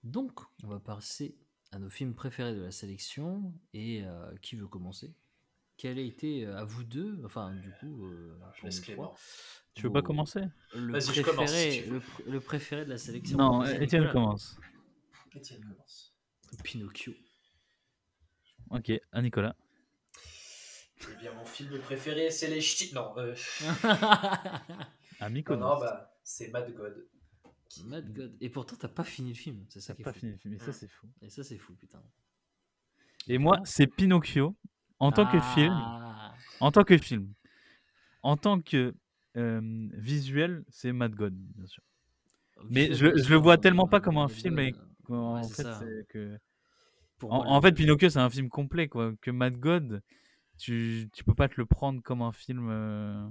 Donc, 0.02 0.38
on 0.64 0.68
va 0.68 0.80
passer 0.80 1.34
à 1.72 1.78
nos 1.78 1.90
films 1.90 2.14
préférés 2.14 2.54
de 2.54 2.62
la 2.62 2.70
sélection 2.70 3.52
et 3.74 4.02
euh, 4.04 4.34
qui 4.42 4.56
veut 4.56 4.66
commencer? 4.66 5.12
Quel 5.76 5.98
a 5.98 6.02
été 6.02 6.44
euh, 6.44 6.58
à 6.58 6.64
vous 6.64 6.84
deux, 6.84 7.20
enfin 7.24 7.54
du 7.54 7.70
coup, 7.80 8.06
euh, 8.06 8.38
pour 8.58 8.66
laisse 8.66 8.80
Clément. 8.80 9.04
trois, 9.04 9.18
Tu 9.74 9.82
veux 9.82 9.92
pas 9.92 10.02
commencer? 10.02 10.42
le 10.74 11.00
je 11.00 11.22
commence, 11.22 11.50
préféré, 11.50 11.70
si 11.70 11.82
tu 11.82 11.88
veux. 11.88 11.94
le, 11.94 12.00
pr- 12.00 12.30
le 12.30 12.40
préféré 12.40 12.84
de 12.84 12.90
la 12.90 12.98
sélection? 12.98 13.38
Non, 13.38 13.64
Étienne 13.64 14.10
commence. 14.10 14.58
Étienne 15.34 15.62
commence. 15.64 16.14
Pinocchio. 16.62 17.12
Ok, 18.70 18.92
à 19.12 19.22
Nicolas. 19.22 19.56
Eh 21.02 21.16
bien, 21.20 21.32
mon 21.32 21.44
film 21.44 21.78
préféré, 21.80 22.30
c'est 22.30 22.48
Les 22.48 22.60
Ch'tis. 22.60 22.94
Non, 22.94 23.14
euh... 23.16 23.34
À 25.20 25.28
non, 25.30 25.78
bah, 25.78 26.14
c'est 26.22 26.48
Mad 26.48 26.72
God. 26.74 27.06
Mad 27.84 28.12
God. 28.12 28.36
Et 28.40 28.50
pourtant, 28.50 28.76
t'as 28.76 28.88
pas 28.88 29.04
fini 29.04 29.30
le 29.30 29.34
film. 29.36 29.64
C'est 29.68 29.80
ça 29.80 29.94
T'as 29.94 29.96
qui 29.96 30.02
est 30.02 30.04
pas 30.04 30.12
fou. 30.12 30.20
fini 30.20 30.32
le 30.32 30.38
film, 30.38 30.54
et 30.54 30.58
ça, 30.58 30.72
c'est 30.72 30.88
fou. 30.88 31.08
Et 31.22 31.30
ça, 31.30 31.44
c'est 31.44 31.58
fou, 31.58 31.74
putain. 31.74 32.02
Et 33.28 33.38
moi, 33.38 33.60
c'est 33.64 33.86
Pinocchio 33.86 34.56
en 34.98 35.12
tant 35.12 35.26
que 35.30 35.38
film. 35.40 35.72
Ah. 35.72 36.34
En 36.60 36.70
tant 36.72 36.84
que 36.84 36.98
film. 36.98 37.32
En 38.22 38.36
tant 38.36 38.60
que 38.60 38.94
euh, 39.36 39.88
visuel, 39.94 40.64
c'est 40.68 40.92
Mad 40.92 41.14
God, 41.14 41.34
bien 41.34 41.66
sûr. 41.66 41.82
Mais 42.68 42.92
je, 42.92 43.06
le 43.06 43.36
vois 43.36 43.56
tellement 43.56 43.86
pas 43.86 44.00
comme 44.00 44.18
un 44.18 44.28
film, 44.28 44.58
et 44.58 44.74
en 45.08 45.42
Ouais, 45.42 45.48
fait, 45.48 45.62
ça. 45.62 45.78
c'est 45.80 46.06
que. 46.08 46.36
Pour 47.18 47.32
En, 47.32 47.36
moi, 47.38 47.46
en 47.46 47.56
le- 47.56 47.62
fait, 47.62 47.72
Pinocchio, 47.72 48.10
c'est 48.10 48.18
un 48.18 48.30
film 48.30 48.48
complet, 48.48 48.88
quoi. 48.88 49.12
Que 49.20 49.30
Mad 49.30 49.56
God, 49.56 50.02
tu, 50.58 51.08
tu 51.12 51.24
peux 51.24 51.34
pas 51.34 51.48
te 51.48 51.54
le 51.56 51.66
prendre 51.66 52.02
comme 52.02 52.22
un 52.22 52.32
film. 52.32 52.68
euh, 52.70 53.28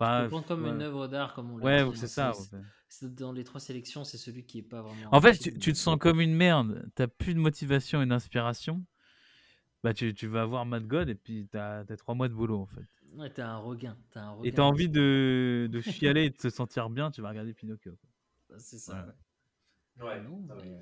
enfin, 0.00 0.28
prendre 0.28 0.46
comme 0.46 0.64
ouais. 0.64 0.66
une 0.66 0.82
œuvre 0.82 1.06
d'art, 1.08 1.34
comme 1.34 1.50
on 1.50 1.56
l'a 1.58 1.70
Ouais, 1.70 1.82
dit, 1.82 1.94
ou 1.94 1.94
c'est 1.94 2.06
hein, 2.06 2.08
ça. 2.08 2.34
c'est- 2.34 2.52
ouais. 2.52 2.60
c'est- 2.88 3.14
Dans 3.14 3.32
les 3.32 3.44
trois 3.44 3.60
sélections, 3.60 4.04
c'est 4.04 4.18
celui 4.18 4.44
qui 4.46 4.58
est 4.58 4.62
pas 4.62 4.82
vraiment. 4.82 5.10
En 5.10 5.20
fait, 5.20 5.36
tu, 5.38 5.52
tu 5.58 5.72
te 5.72 5.78
sens 5.78 5.98
comme 5.98 6.20
une 6.20 6.34
merde. 6.34 6.88
T'as 6.94 7.06
plus 7.08 7.34
de 7.34 7.38
motivation 7.40 8.00
et 8.02 8.06
d'inspiration. 8.06 8.84
Bah, 9.82 9.94
tu, 9.94 10.14
tu 10.14 10.26
vas 10.28 10.44
voir 10.46 10.66
Mad 10.66 10.86
God 10.86 11.08
et 11.08 11.14
puis 11.16 11.48
t'as 11.50 11.80
as 11.80 11.96
trois 11.96 12.14
mois 12.14 12.28
de 12.28 12.34
boulot, 12.34 12.60
en 12.60 12.66
fait. 12.66 12.86
Ouais, 13.16 13.28
t'as 13.32 13.48
un 13.48 13.58
regain. 13.58 13.96
T'as 14.12 14.20
un 14.22 14.30
Et 14.42 14.52
regain 14.52 14.52
t'as 14.52 14.62
envie 14.64 14.88
de, 14.88 15.68
de 15.70 15.80
chialer 15.80 16.24
et 16.24 16.30
de 16.30 16.36
te 16.36 16.48
sentir 16.50 16.90
bien, 16.90 17.10
tu 17.10 17.20
vas 17.22 17.28
regarder 17.30 17.54
Pinocchio. 17.54 17.96
Bah, 18.48 18.56
C'est 18.58 18.78
ça. 18.78 18.96
Voilà. 18.96 19.14
Ouais, 20.00 20.22
Non, 20.22 20.42
ah 20.48 20.56
mais, 20.56 20.62
oui. 20.62 20.76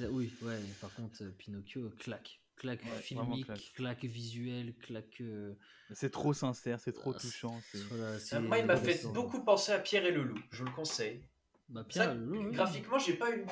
euh, 0.00 0.10
oui, 0.10 0.36
ouais. 0.42 0.74
Par 0.80 0.92
contre, 0.94 1.24
euh, 1.24 1.30
Pinocchio, 1.32 1.90
claque. 1.98 2.41
Claque 2.56 2.82
Ouais, 2.84 3.00
filmique, 3.00 3.46
claque. 3.46 3.72
claque. 3.74 4.04
visuelle, 4.04 4.74
claque. 4.76 5.20
euh, 5.20 5.54
C'est 5.92 6.10
trop 6.10 6.32
sincère, 6.32 6.78
c'est 6.80 6.92
trop 6.92 7.12
Ah, 7.14 7.18
c'est- 7.18 7.28
touchant. 7.28 7.60
c'est- 7.70 7.78
voilà, 7.88 8.04
Euh, 8.32 8.40
Moi, 8.40 8.58
il 8.58 8.66
m'a 8.66 8.76
fait 8.76 8.94
c'est- 8.94 9.08
beaucoup 9.12 9.42
penser 9.42 9.72
à 9.72 9.78
Pierre 9.78 10.04
et 10.04 10.12
le 10.12 10.22
Loup. 10.22 10.38
Je 10.50 10.64
le 10.64 10.70
conseille. 10.70 11.22
Bah, 11.68 11.80
Ça, 11.82 11.84
Pierre, 11.88 12.14
le 12.14 12.24
loup, 12.24 12.44
ouais. 12.46 12.52
graphiquement, 12.52 12.98
j'ai 12.98 13.14
pas 13.14 13.30
une. 13.30 13.46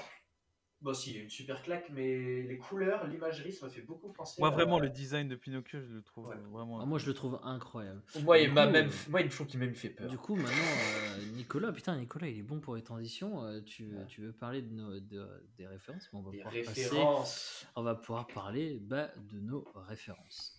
Bon, 0.83 0.95
si, 0.95 1.11
il 1.11 1.17
y 1.17 1.21
a 1.21 1.23
une 1.25 1.29
super 1.29 1.63
claque, 1.63 1.91
mais 1.93 2.41
les 2.43 2.57
couleurs, 2.57 3.07
l'imagerie, 3.07 3.53
ça 3.53 3.67
m'a 3.67 3.73
fait 3.73 3.83
beaucoup 3.83 4.09
penser. 4.09 4.41
Moi, 4.41 4.49
à- 4.49 4.53
vraiment, 4.53 4.79
le 4.79 4.89
design 4.89 5.29
de 5.29 5.37
Pinocchio, 5.37 5.79
je 5.83 5.93
le 5.95 6.01
trouve 6.01 6.29
Ouais. 6.29 6.37
vraiment. 6.51 6.81
Ah, 6.81 6.87
moi, 6.87 6.99
je 6.99 7.05
le 7.07 7.13
trouve 7.13 7.39
incroyable. 7.45 8.01
Moi, 8.23 8.39
il 8.39 8.51
m'a 8.51 8.65
coup, 8.67 8.73
même. 8.73 8.87
euh, 8.89 9.11
Moi, 9.11 9.21
il 9.21 9.27
me 9.27 9.31
faut 9.31 9.45
qu'il 9.45 9.61
même 9.61 9.75
fait 9.75 9.91
peur. 9.91 10.09
Du 10.09 10.17
coup, 10.17 10.37
maintenant, 10.37 10.51
euh, 10.51 11.19
Nicolas, 11.37 11.71
putain, 11.73 11.97
Nicolas, 11.99 12.29
il 12.29 12.39
est 12.39 12.43
bon 12.43 12.61
pour 12.61 12.77
les 12.77 12.83
transitions. 12.83 13.45
euh, 13.45 13.61
tu, 13.61 13.91
tu 14.09 14.23
veux 14.23 14.33
parler 14.33 14.63
de 14.63 14.73
nos, 14.73 14.99
de- 15.01 15.29
des 15.59 15.67
références? 15.67 16.09
Mais 16.15 16.19
on 16.19 16.23
va 16.23 16.31
Des 16.31 16.39
passer- 16.39 16.63
références. 16.85 17.67
on 17.77 17.83
va 17.83 17.95
pouvoir 17.95 18.27
parler 18.27 18.79
bah, 18.81 19.09
de 19.31 19.39
nos 19.39 19.67
références. 19.87 20.57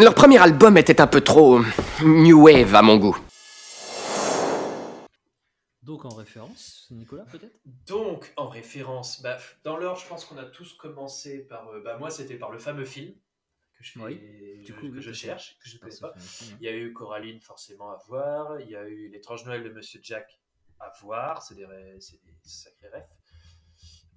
Leur 0.00 0.14
premier 0.16 0.38
album 0.38 0.76
était 0.78 1.00
un 1.00 1.06
peu 1.06 1.20
trop 1.20 1.60
new 2.02 2.42
wave 2.42 2.74
à 2.74 2.82
mon 2.82 2.96
goût. 2.96 3.16
Donc, 5.88 6.04
en 6.04 6.10
référence, 6.10 6.86
Nicolas, 6.90 7.24
peut-être? 7.24 7.58
Donc, 7.86 8.30
en 8.36 8.46
référence, 8.50 9.22
bah, 9.22 9.38
dans 9.64 9.78
l'ordre, 9.78 9.98
je 9.98 10.06
pense 10.06 10.26
qu'on 10.26 10.36
a 10.36 10.44
tous 10.44 10.74
commencé 10.74 11.38
par. 11.38 11.66
euh, 11.68 11.80
bah, 11.80 11.96
moi, 11.96 12.10
c'était 12.10 12.36
par 12.36 12.50
le 12.50 12.58
fameux 12.58 12.84
film 12.84 13.14
que 13.74 13.82
je, 13.84 13.92
fais- 13.92 14.00
Oui. 14.00 14.20
je- 14.60 14.64
Du 14.66 14.74
coup, 14.74 14.82
que 14.82 14.86
oui, 14.96 15.00
je 15.00 15.04
tout 15.04 15.08
à 15.08 15.12
fait. 15.14 15.18
cherche, 15.18 15.58
que 15.58 15.66
je 15.66 15.76
ne 15.76 15.80
connais 15.80 15.96
Parce 15.98 16.12
pas. 16.14 16.20
film, 16.20 16.52
hein. 16.52 16.58
Il 16.60 16.64
y 16.66 16.68
a 16.68 16.76
eu 16.76 16.92
Coraline, 16.92 17.40
forcément, 17.40 17.90
à 17.90 17.96
voir. 18.06 18.60
Il 18.60 18.68
y 18.68 18.76
a 18.76 18.86
eu 18.86 19.08
L'étrange 19.08 19.46
Noël 19.46 19.64
de 19.64 19.70
Monsieur 19.70 19.98
Jack, 20.02 20.38
à 20.78 20.92
voir. 21.00 21.42
C'est 21.42 21.54
des, 21.54 21.64
ré- 21.64 21.96
c'est 22.00 22.22
des 22.22 22.34
sacrés 22.42 22.88
refs. 22.90 23.08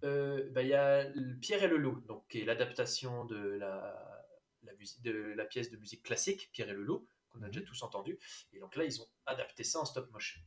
Euh, 0.03 0.49
bah, 0.51 0.63
il 0.63 0.67
y 0.67 0.73
a 0.73 1.05
Pierre 1.39 1.63
et 1.63 1.67
le 1.69 1.77
Loup, 1.77 2.01
donc, 2.01 2.27
qui 2.27 2.41
est 2.41 2.45
l'adaptation 2.45 3.23
de 3.23 3.37
la, 3.37 4.25
la, 4.63 4.73
musique, 4.73 5.01
de 5.03 5.11
la 5.13 5.45
pièce 5.45 5.71
de 5.71 5.77
musique 5.77 6.03
classique, 6.03 6.49
Pierre 6.51 6.67
et 6.69 6.73
le 6.73 6.83
Loup, 6.83 7.07
qu'on 7.29 7.41
a 7.43 7.47
déjà 7.47 7.61
tous 7.61 7.81
entendu. 7.83 8.19
Et 8.51 8.59
donc 8.59 8.75
là, 8.75 8.83
ils 8.83 8.99
ont 9.01 9.07
adapté 9.25 9.63
ça 9.63 9.79
en 9.79 9.85
stop 9.85 10.11
motion. 10.11 10.41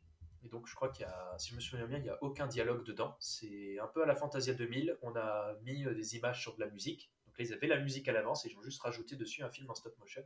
Et 0.44 0.48
donc, 0.48 0.66
je 0.66 0.74
crois 0.74 0.90
qu'il 0.90 1.06
y 1.06 1.08
a, 1.08 1.34
si 1.38 1.50
je 1.50 1.54
me 1.54 1.60
souviens 1.60 1.86
bien, 1.86 1.98
il 1.98 2.04
n'y 2.04 2.10
a 2.10 2.22
aucun 2.22 2.46
dialogue 2.46 2.84
dedans. 2.84 3.16
C'est 3.18 3.78
un 3.78 3.86
peu 3.86 4.02
à 4.02 4.06
la 4.06 4.14
Fantasia 4.14 4.52
2000. 4.52 4.98
On 5.02 5.16
a 5.16 5.54
mis 5.62 5.86
euh, 5.86 5.94
des 5.94 6.16
images 6.16 6.42
sur 6.42 6.54
de 6.54 6.60
la 6.60 6.68
musique. 6.68 7.10
Donc 7.26 7.38
là, 7.38 7.44
ils 7.46 7.52
avaient 7.54 7.66
la 7.66 7.80
musique 7.80 8.06
à 8.08 8.12
l'avance 8.12 8.44
et 8.44 8.50
ils 8.50 8.58
ont 8.58 8.62
juste 8.62 8.80
rajouté 8.82 9.16
dessus 9.16 9.42
un 9.42 9.48
film 9.48 9.70
en 9.70 9.74
stop 9.74 9.98
motion. 9.98 10.22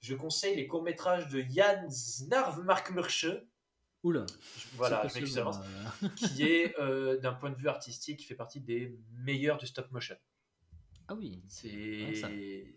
Je 0.00 0.14
conseille 0.16 0.56
les 0.56 0.66
courts-métrages 0.66 1.28
de 1.28 1.40
Jan 1.48 1.88
Snarvmarkmursche. 1.88 3.26
Oula. 4.02 4.26
Voilà, 4.74 5.06
je 5.06 5.14
m'excuse 5.14 5.38
euh, 5.38 6.08
Qui 6.16 6.42
est, 6.42 6.76
euh, 6.80 7.20
d'un 7.20 7.32
point 7.32 7.50
de 7.50 7.56
vue 7.56 7.68
artistique, 7.68 8.18
qui 8.18 8.26
fait 8.26 8.34
partie 8.34 8.60
des 8.60 8.98
meilleurs 9.12 9.58
du 9.58 9.68
stop 9.68 9.88
motion. 9.92 10.16
Ah 11.06 11.14
oui. 11.14 11.40
C'est. 11.48 12.74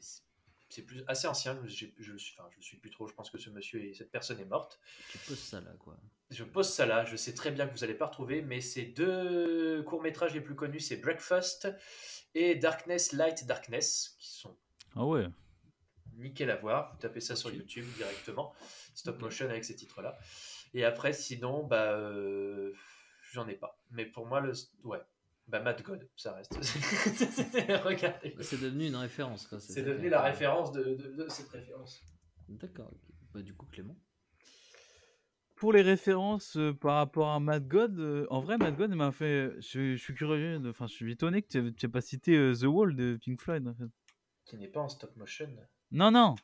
C'est 0.70 0.82
plus 0.84 1.04
assez 1.08 1.28
ancien. 1.28 1.60
Je, 1.66 1.86
je, 2.00 2.12
le 2.12 2.18
suis- 2.18 2.36
enfin, 2.40 2.50
je 2.58 2.62
suis 2.64 2.78
plus 2.78 2.90
trop. 2.90 3.08
Je 3.08 3.14
pense 3.14 3.30
que 3.30 3.38
ce 3.38 3.50
monsieur 3.50 3.84
et 3.84 3.94
cette 3.94 4.12
personne 4.12 4.40
est 4.40 4.46
morte. 4.46 4.80
Tu 5.12 5.18
poses 5.20 5.40
ça 5.40 5.62
là, 5.62 5.72
quoi. 5.80 5.98
Je 6.32 6.44
pose 6.44 6.68
ça 6.70 6.86
là. 6.86 7.06
Je 7.06 7.16
sais 7.16 7.34
très 7.34 7.52
bien 7.52 7.68
que 7.68 7.74
vous 7.74 7.80
n'allez 7.82 7.94
pas 7.94 8.08
retrouver, 8.08 8.42
mais 8.42 8.62
ces 8.62 8.84
deux 8.86 9.84
courts 9.84 10.02
métrages 10.02 10.34
les 10.34 10.42
plus 10.42 10.56
connus, 10.56 10.80
c'est 10.80 10.98
Breakfast 10.98 11.68
et 12.34 12.56
Darkness, 12.56 13.14
Light, 13.14 13.46
Darkness, 13.46 14.16
qui 14.20 14.30
sont 14.34 14.58
Ah 14.96 15.06
ouais. 15.06 15.28
nickel 16.18 16.50
à 16.50 16.56
voir. 16.56 16.92
Vous 16.94 17.00
tapez 17.00 17.22
ça 17.22 17.36
sur 17.36 17.52
YouTube 17.52 17.86
directement, 17.96 18.54
stop 18.94 19.22
motion 19.22 19.46
avec 19.50 19.64
ces 19.66 19.76
titres-là. 19.76 20.18
Et 20.74 20.84
après, 20.84 21.14
sinon, 21.14 21.64
bah, 21.64 21.94
euh, 21.94 22.74
j'en 23.32 23.48
ai 23.48 23.54
pas. 23.56 23.80
Mais 23.92 24.06
pour 24.06 24.26
moi, 24.26 24.42
le, 24.42 24.52
ouais, 24.84 25.00
bah, 25.48 25.60
Mad 25.62 25.82
God, 25.84 26.10
ça 26.16 26.34
reste. 26.34 26.56
Regardez. 27.84 28.32
Bah, 28.32 28.44
C'est 28.44 28.60
devenu 28.62 28.88
une 28.88 28.96
référence. 28.96 29.48
C'est 29.60 29.84
devenu 29.84 30.10
la 30.10 30.22
référence 30.22 30.72
de, 30.72 30.84
de- 30.96 31.24
de 31.24 31.28
cette 31.30 31.50
référence. 31.50 32.02
D'accord. 32.50 32.92
Bah, 33.34 33.42
du 33.42 33.54
coup, 33.54 33.66
Clément. 33.68 33.98
Pour 35.56 35.72
les 35.72 35.82
références 35.82 36.58
euh, 36.58 36.74
par 36.74 36.96
rapport 36.96 37.30
à 37.32 37.40
Mad 37.40 37.66
God, 37.68 37.98
euh, 38.00 38.28
en 38.30 38.42
vrai, 38.42 38.58
Mad 38.58 38.76
God 38.76 38.92
m'a 38.92 39.12
fait. 39.12 39.52
Je, 39.62 39.96
je 39.96 40.02
suis 40.04 40.14
curieux, 40.14 40.62
enfin, 40.68 40.86
je 40.88 40.94
suis 40.94 41.12
étonné 41.14 41.42
que 41.42 41.48
tu 41.48 41.62
n'aies 41.62 41.92
pas 41.92 42.02
cité 42.02 42.36
euh, 42.36 42.54
The 42.54 42.66
Wall 42.66 42.96
de 42.96 43.18
Pink 43.24 43.40
Floyd. 43.40 43.66
En 43.68 43.74
fait. 43.74 43.86
Qui 44.46 44.58
n'est 44.58 44.68
pas 44.68 44.82
en 44.82 44.90
stop 44.90 45.16
motion. 45.16 45.48
Non, 45.92 46.12
non. 46.12 46.36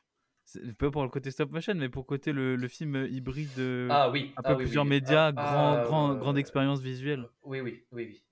Pas 0.78 0.90
pour 0.90 1.02
le 1.02 1.08
côté 1.10 1.30
stop 1.30 1.50
motion, 1.52 1.74
mais 1.74 1.88
pour 1.90 2.02
le 2.02 2.06
côté 2.06 2.32
le, 2.32 2.56
le 2.56 2.68
film 2.68 3.06
hybride. 3.10 3.50
Ah 3.90 4.10
oui, 4.10 4.32
Un 4.36 4.40
ah 4.44 4.48
peu 4.48 4.54
oui, 4.58 4.64
plusieurs 4.64 4.84
oui. 4.84 4.90
médias, 4.90 5.26
Ah, 5.28 5.32
grand, 5.32 5.74
ah, 5.74 5.82
grand, 5.84 6.10
euh, 6.12 6.14
grande 6.16 6.38
expérience 6.38 6.80
visuelle. 6.80 7.28
Oui, 7.44 7.60
oui, 7.60 7.84
oui, 7.92 8.06
oui. 8.06 8.22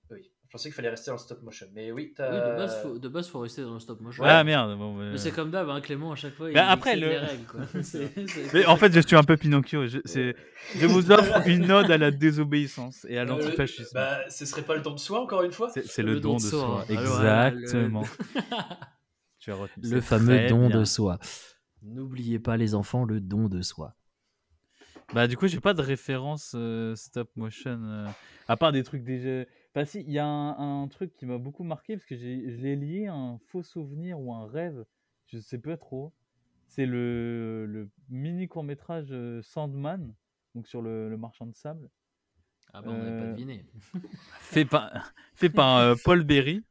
Je 0.51 0.57
pensais 0.57 0.67
qu'il 0.67 0.75
fallait 0.75 0.89
rester 0.89 1.09
en 1.11 1.17
stop 1.17 1.41
motion. 1.43 1.65
Mais 1.73 1.93
oui, 1.93 2.13
de 2.19 2.57
base, 2.57 2.81
faut, 2.81 2.99
de 2.99 3.07
base, 3.07 3.29
faut 3.29 3.39
rester 3.39 3.61
dans 3.61 3.75
le 3.75 3.79
stop 3.79 4.01
motion. 4.01 4.21
Ah 4.27 4.43
merde. 4.43 4.77
Bon, 4.77 4.95
Mais 4.95 5.17
c'est 5.17 5.31
comme 5.31 5.49
d'hab, 5.49 5.69
hein, 5.69 5.79
Clément, 5.79 6.11
à 6.11 6.15
chaque 6.17 6.33
fois, 6.33 6.47
Bah, 6.47 6.51
il 6.51 6.57
après, 6.73 6.97
le- 6.97 7.07
des 7.07 7.17
règles, 7.19 7.45
quoi. 7.45 7.61
C'est- 7.83 8.11
c'est- 8.27 8.53
Mais 8.53 8.65
en 8.65 8.75
fait, 8.75 8.91
je 8.93 8.99
suis 8.99 9.15
un 9.15 9.23
peu 9.23 9.37
Pinocchio. 9.37 9.87
Je, 9.87 9.99
c'est- 10.03 10.35
je 10.75 10.85
vous 10.87 11.09
offre 11.13 11.47
une 11.47 11.71
ode 11.71 11.89
à 11.89 11.97
la 11.97 12.11
désobéissance 12.11 13.05
et 13.07 13.17
à 13.17 13.21
Euh, 13.21 13.25
l'antifascisme. 13.27 13.91
bah, 13.93 14.29
ce 14.29 14.45
serait 14.45 14.63
pas 14.63 14.75
le 14.75 14.81
don 14.81 14.91
de 14.93 14.99
soi, 14.99 15.21
encore 15.21 15.43
une 15.43 15.53
fois 15.53 15.69
C'est 15.73 15.85
c'est 15.87 16.03
le, 16.03 16.19
don 16.19 16.35
de 16.35 16.41
soi. 16.41 16.83
Le- 16.89 16.95
Exactement. 16.95 18.03
Tu 19.39 19.51
as 19.51 19.55
retenu. 19.55 19.89
Le 19.89 20.01
fameux 20.01 20.49
don 20.49 20.67
bien. 20.67 20.79
de 20.79 20.83
soi. 20.83 21.17
N'oubliez 21.81 22.39
pas, 22.39 22.57
les 22.57 22.75
enfants, 22.75 23.05
le 23.05 23.21
don 23.21 23.47
de 23.47 23.61
soi. 23.61 23.95
Bah, 25.13 25.27
du 25.27 25.37
coup, 25.37 25.47
j'ai 25.47 25.61
pas 25.61 25.73
de 25.73 25.81
référence 25.81 26.53
euh, 26.55 26.93
stop 26.95 27.29
motion, 27.37 27.79
euh, 27.85 28.05
à 28.49 28.57
part 28.57 28.71
des 28.73 28.83
trucs 28.83 29.03
déjà. 29.05 29.45
Enfin, 29.73 29.85
si, 29.85 30.01
il 30.01 30.11
y 30.11 30.19
a 30.19 30.25
un, 30.25 30.83
un 30.83 30.87
truc 30.87 31.15
qui 31.15 31.25
m'a 31.25 31.37
beaucoup 31.37 31.63
marqué 31.63 31.95
parce 31.95 32.05
que 32.05 32.15
j'ai, 32.15 32.49
je 32.51 32.57
l'ai 32.57 32.75
lié 32.75 33.07
à 33.07 33.13
un 33.15 33.37
faux 33.47 33.63
souvenir 33.63 34.19
ou 34.19 34.33
un 34.33 34.47
rêve, 34.47 34.85
je 35.27 35.39
sais 35.39 35.59
pas 35.59 35.77
trop. 35.77 36.13
C'est 36.67 36.85
le, 36.85 37.65
le 37.67 37.89
mini 38.09 38.47
court-métrage 38.47 39.09
euh, 39.11 39.41
Sandman, 39.43 40.13
donc 40.55 40.67
sur 40.67 40.81
le, 40.81 41.09
le 41.09 41.17
marchand 41.17 41.47
de 41.47 41.55
sable. 41.55 41.89
Ah 42.73 42.81
bah, 42.81 42.91
on 42.91 42.97
n'avait 42.97 43.13
pas 43.13 43.27
Euh, 43.27 43.27
deviné. 43.27 43.65
fait 44.39 44.65
par, 44.65 44.91
fait 45.35 45.49
par 45.49 45.77
euh, 45.77 45.95
Paul 45.95 46.23
Berry. 46.23 46.63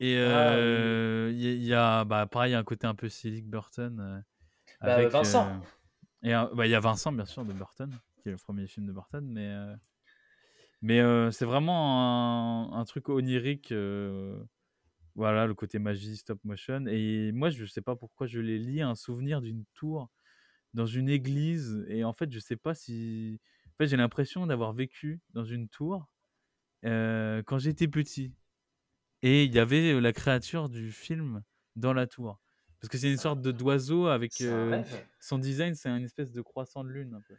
Et 0.00 0.16
Ah, 0.24 0.58
euh, 0.58 1.30
il 1.32 1.40
y, 1.40 1.46
a- 1.48 1.52
il 1.52 1.64
y 1.64 1.74
a, 1.74 2.04
bah, 2.04 2.26
pareil, 2.26 2.54
un 2.54 2.64
côté 2.64 2.86
un 2.86 2.94
peu 2.94 3.08
Silic 3.08 3.46
Burton. 3.48 4.00
euh, 4.00 4.20
Bah, 4.84 4.94
avec, 4.94 5.08
Vincent. 5.08 5.48
euh, 5.48 5.58
et 6.22 6.32
bah, 6.32 6.66
il 6.66 6.70
y 6.70 6.74
a 6.74 6.80
Vincent, 6.80 7.12
bien 7.12 7.26
sûr, 7.26 7.44
de 7.46 7.52
Burton, 7.54 7.90
qui 8.22 8.28
est 8.28 8.32
le 8.32 8.38
premier 8.38 8.66
film 8.68 8.86
de 8.86 8.92
Burton. 8.92 9.26
Mais, 9.26 9.48
euh, 9.48 9.74
mais 10.84 11.00
euh, 11.00 11.30
c'est 11.32 11.46
vraiment 11.46 12.72
un, 12.74 12.80
un 12.80 12.84
truc 12.86 13.08
onirique. 13.08 13.72
euh, 13.72 14.38
voilà, 15.16 15.46
le 15.46 15.54
côté 15.54 15.78
magie, 15.80 16.16
stop 16.16 16.40
motion. 16.44 16.86
Et 16.88 17.32
moi, 17.32 17.50
je 17.50 17.64
sais 17.66 17.82
pas 17.82 17.96
pourquoi 17.96 18.26
je 18.28 18.40
l'ai 18.40 18.58
lié 18.58 18.82
à 18.82 18.88
un 18.90 18.96
souvenir 18.96 19.42
d'une 19.42 19.64
tour 19.74 20.10
dans 20.74 20.86
une 20.86 21.08
église. 21.10 21.84
Et 21.88 22.04
en 22.04 22.12
fait, 22.14 22.32
je 22.32 22.40
sais 22.40 22.56
pas 22.56 22.74
si. 22.74 23.40
En 23.68 23.76
fait, 23.78 23.88
j'ai 23.88 23.96
l'impression 23.98 24.46
d'avoir 24.46 24.74
vécu 24.74 25.20
dans 25.34 25.44
une 25.44 25.68
tour 25.68 26.08
euh, 26.86 27.42
quand 27.46 27.58
j'étais 27.58 27.88
petit. 27.88 28.34
Et 29.22 29.44
il 29.44 29.54
y 29.54 29.60
avait 29.60 30.00
la 30.00 30.12
créature 30.12 30.68
du 30.70 30.92
film 30.92 31.42
dans 31.76 31.94
la 31.94 32.06
tour. 32.06 32.40
Parce 32.80 32.90
que 32.90 32.98
c'est 32.98 33.10
une 33.10 33.18
sorte 33.18 33.42
de 33.42 33.52
d'oiseau 33.52 34.06
avec 34.08 34.42
son 35.20 35.38
design, 35.38 35.74
c'est 35.74 35.90
une 35.90 36.04
espèce 36.04 36.32
de 36.32 36.42
croissant 36.42 36.84
de 36.84 36.90
lune 36.90 37.14
un 37.14 37.22
peu. 37.22 37.36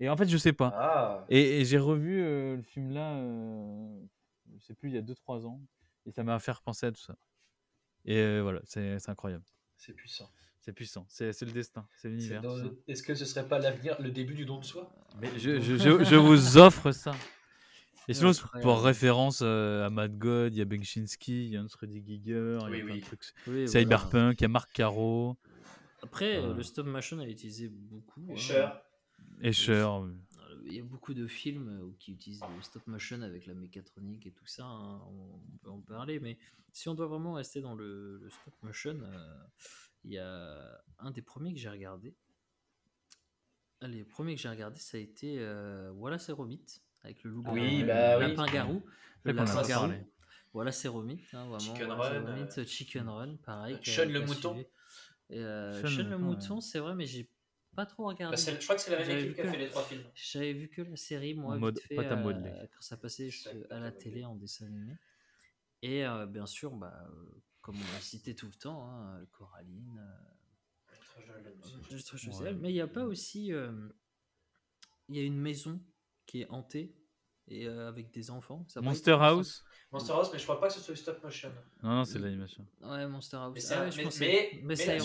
Et 0.00 0.08
en 0.08 0.16
fait, 0.16 0.28
je 0.28 0.36
sais 0.36 0.52
pas. 0.52 0.72
Ah. 0.74 1.24
Et, 1.28 1.60
et 1.60 1.64
j'ai 1.64 1.78
revu 1.78 2.22
euh, 2.22 2.56
le 2.56 2.62
film 2.62 2.90
là, 2.90 3.14
euh, 3.16 4.00
je 4.54 4.58
sais 4.64 4.74
plus, 4.74 4.88
il 4.90 4.94
y 4.94 4.98
a 4.98 5.02
2-3 5.02 5.46
ans. 5.46 5.60
Et 6.06 6.10
ça 6.10 6.24
m'a 6.24 6.38
fait 6.40 6.52
repenser 6.52 6.86
à 6.86 6.92
tout 6.92 7.00
ça. 7.00 7.14
Et 8.04 8.16
euh, 8.18 8.40
voilà, 8.42 8.60
c'est 8.64 8.98
incroyable. 9.08 9.44
C'est 9.76 9.92
puissant. 9.92 10.28
C'est 10.60 10.72
puissant. 10.72 11.04
C'est 11.08 11.40
le 11.42 11.52
destin. 11.52 11.86
C'est 11.96 12.08
l'univers. 12.08 12.42
Est-ce 12.88 13.02
que 13.02 13.14
ce 13.14 13.24
serait 13.24 13.46
pas 13.46 13.58
l'avenir, 13.58 14.00
le 14.00 14.10
début 14.10 14.34
du 14.34 14.44
don 14.44 14.58
de 14.58 14.64
soi? 14.64 14.92
Mais 15.20 15.28
je, 15.38 15.60
je, 15.60 15.76
je, 15.76 16.04
je 16.04 16.16
vous 16.16 16.58
offre 16.58 16.90
ça. 16.92 17.14
Et 18.08 18.14
sinon, 18.14 18.32
pour 18.62 18.82
référence 18.82 19.40
euh, 19.42 19.86
à 19.86 19.90
Mad 19.90 20.18
God, 20.18 20.52
il 20.54 20.58
y 20.58 20.60
a 20.60 20.64
Benchinski, 20.64 21.44
il 21.46 21.50
y 21.52 21.56
a 21.56 21.62
Hans 21.62 21.66
Rudy 21.80 22.02
Giger, 22.04 22.58
il 22.62 22.68
y 22.68 22.70
Oui, 22.72 22.80
a 22.80 22.84
plein 22.84 22.94
oui. 22.94 23.00
de 23.00 23.04
trucs. 23.04 23.22
Oui. 23.46 23.68
Cyberpunk, 23.68 24.40
il 24.40 24.42
y 24.42 24.44
a 24.44 24.48
Marc 24.48 24.72
Caro, 24.72 25.36
Après, 26.02 26.42
le 26.42 26.62
stop 26.64 26.86
motion 26.86 27.20
a 27.20 27.26
utilisé 27.26 27.68
beaucoup. 27.68 28.26
hein. 28.28 28.34
Escher. 28.34 28.66
Escher. 29.42 29.72
Euh, 29.72 30.08
Il 30.66 30.74
y 30.74 30.80
a 30.80 30.82
beaucoup 30.84 31.14
de 31.14 31.26
films 31.26 31.68
euh, 31.68 31.90
qui 31.98 32.12
utilisent 32.12 32.42
le 32.56 32.62
stop 32.62 32.86
motion 32.86 33.20
avec 33.22 33.46
la 33.46 33.54
mécatronique 33.54 34.26
et 34.26 34.32
tout 34.32 34.46
ça. 34.46 34.64
hein, 34.64 35.00
On 35.08 35.40
on 35.52 35.58
peut 35.58 35.70
en 35.70 35.80
parler, 35.80 36.20
mais 36.20 36.38
si 36.72 36.88
on 36.88 36.94
doit 36.94 37.06
vraiment 37.08 37.34
rester 37.34 37.60
dans 37.60 37.74
le, 37.74 38.18
le 38.18 38.30
stop 38.30 38.54
motion, 38.62 38.98
euh, 39.02 39.44
il 40.04 40.12
y 40.12 40.18
a 40.18 40.82
un 40.98 41.10
des 41.10 41.22
premiers 41.22 41.52
que 41.52 41.60
j'ai 41.60 41.68
regardé. 41.68 42.14
Les 43.82 44.04
premiers 44.04 44.36
que 44.36 44.40
j'ai 44.40 44.48
regardé, 44.48 44.78
ça 44.78 44.96
a 44.96 45.00
été 45.00 45.36
euh, 45.40 45.90
Voilà 45.96 46.18
c'est 46.18 46.30
Romit 46.32 46.64
avec 47.02 47.24
le 47.24 47.30
loup 47.32 47.42
Oui, 47.48 47.80
le 47.80 47.86
bah 47.86 48.18
oui. 48.18 48.24
Le 49.24 49.32
en 49.32 49.42
a 49.42 49.44
lapin-garou. 49.44 49.88
parlé. 49.88 50.06
Voilà 50.52 50.70
c'est 50.72 50.88
Romit. 50.88 51.20
hein, 51.32 51.46
vraiment, 51.46 51.58
Chicken 51.58 51.86
Voilà, 51.92 52.20
Run, 52.20 52.26
Romit, 52.36 52.48
euh, 52.58 52.64
Chicken 52.64 53.08
Run, 53.08 53.36
pareil. 53.44 53.78
Sean 53.82 54.08
le 54.08 54.20
mouton. 54.24 54.64
Et, 55.30 55.38
euh, 55.40 55.72
Sean 55.72 55.82
le 55.82 55.88
Sean 55.88 56.02
le 56.10 56.18
mouton, 56.18 56.28
ouais. 56.30 56.34
mouton, 56.36 56.60
c'est 56.60 56.78
vrai, 56.78 56.94
mais 56.94 57.06
j'ai 57.06 57.28
pas 57.74 57.86
trop 57.86 58.06
regardé. 58.06 58.36
Bah, 58.36 58.52
je 58.58 58.64
crois 58.64 58.76
que 58.76 58.80
c'est 58.82 58.90
la 58.90 59.04
même 59.06 59.18
équipe 59.18 59.34
qui 59.34 59.40
a 59.40 59.50
fait 59.50 59.58
les 59.58 59.68
trois 59.68 59.82
films. 59.84 60.02
J'avais 60.14 60.52
vu 60.52 60.68
que 60.68 60.82
la 60.82 60.96
série, 60.96 61.34
moi, 61.34 61.56
Mode- 61.58 61.78
vite 61.78 61.86
fait, 61.88 61.98
à 61.98 62.12
euh, 62.26 62.66
quand 62.74 62.80
ça 62.80 62.96
passait 62.96 63.30
à 63.70 63.74
la 63.78 63.86
modeler. 63.90 63.98
télé 63.98 64.24
en 64.24 64.34
dessin 64.36 64.66
animé. 64.66 64.94
Et 65.82 66.06
euh, 66.06 66.26
bien 66.26 66.46
sûr, 66.46 66.70
bah, 66.76 67.08
euh, 67.10 67.24
comme 67.60 67.76
on 67.76 67.92
l'a 67.94 68.00
cité 68.00 68.34
tout 68.34 68.46
le 68.46 68.54
temps, 68.54 68.88
hein, 68.88 69.24
Coraline, 69.32 69.98
euh, 69.98 70.28
Ouais. 72.40 72.54
Mais 72.54 72.70
il 72.70 72.74
n'y 72.74 72.80
a 72.80 72.86
pas 72.86 73.04
aussi. 73.04 73.52
euh, 73.52 73.88
Il 75.08 75.16
y 75.16 75.20
a 75.20 75.22
une 75.24 75.38
maison 75.40 75.80
qui 76.26 76.40
est 76.42 76.48
hantée 76.50 76.94
et 77.48 77.66
euh, 77.66 77.88
avec 77.88 78.10
des 78.12 78.30
enfants. 78.30 78.64
Ça 78.68 78.80
Monster. 78.80 79.12
House 79.20 79.64
Monster 79.92 80.12
House, 80.12 80.30
mais 80.32 80.38
je 80.38 80.44
crois 80.44 80.58
pas 80.58 80.68
que 80.68 80.72
ce 80.74 80.80
soit 80.80 80.94
du 80.94 81.00
stop 81.00 81.22
motion. 81.22 81.52
Non, 81.82 81.90
non, 81.96 82.04
c'est 82.04 82.18
de 82.18 82.24
l'animation. 82.24 82.66
Ouais, 82.80 83.06
Monster 83.06 83.36
House. 83.36 83.52
Mais 83.54 83.60
c'est 83.60 83.74
Ah 83.74 83.82
un- 83.82 83.90
ouais, 83.90 83.96
mais- 83.96 84.04
mais- 84.20 84.60
mais 84.64 84.74
très 84.76 84.98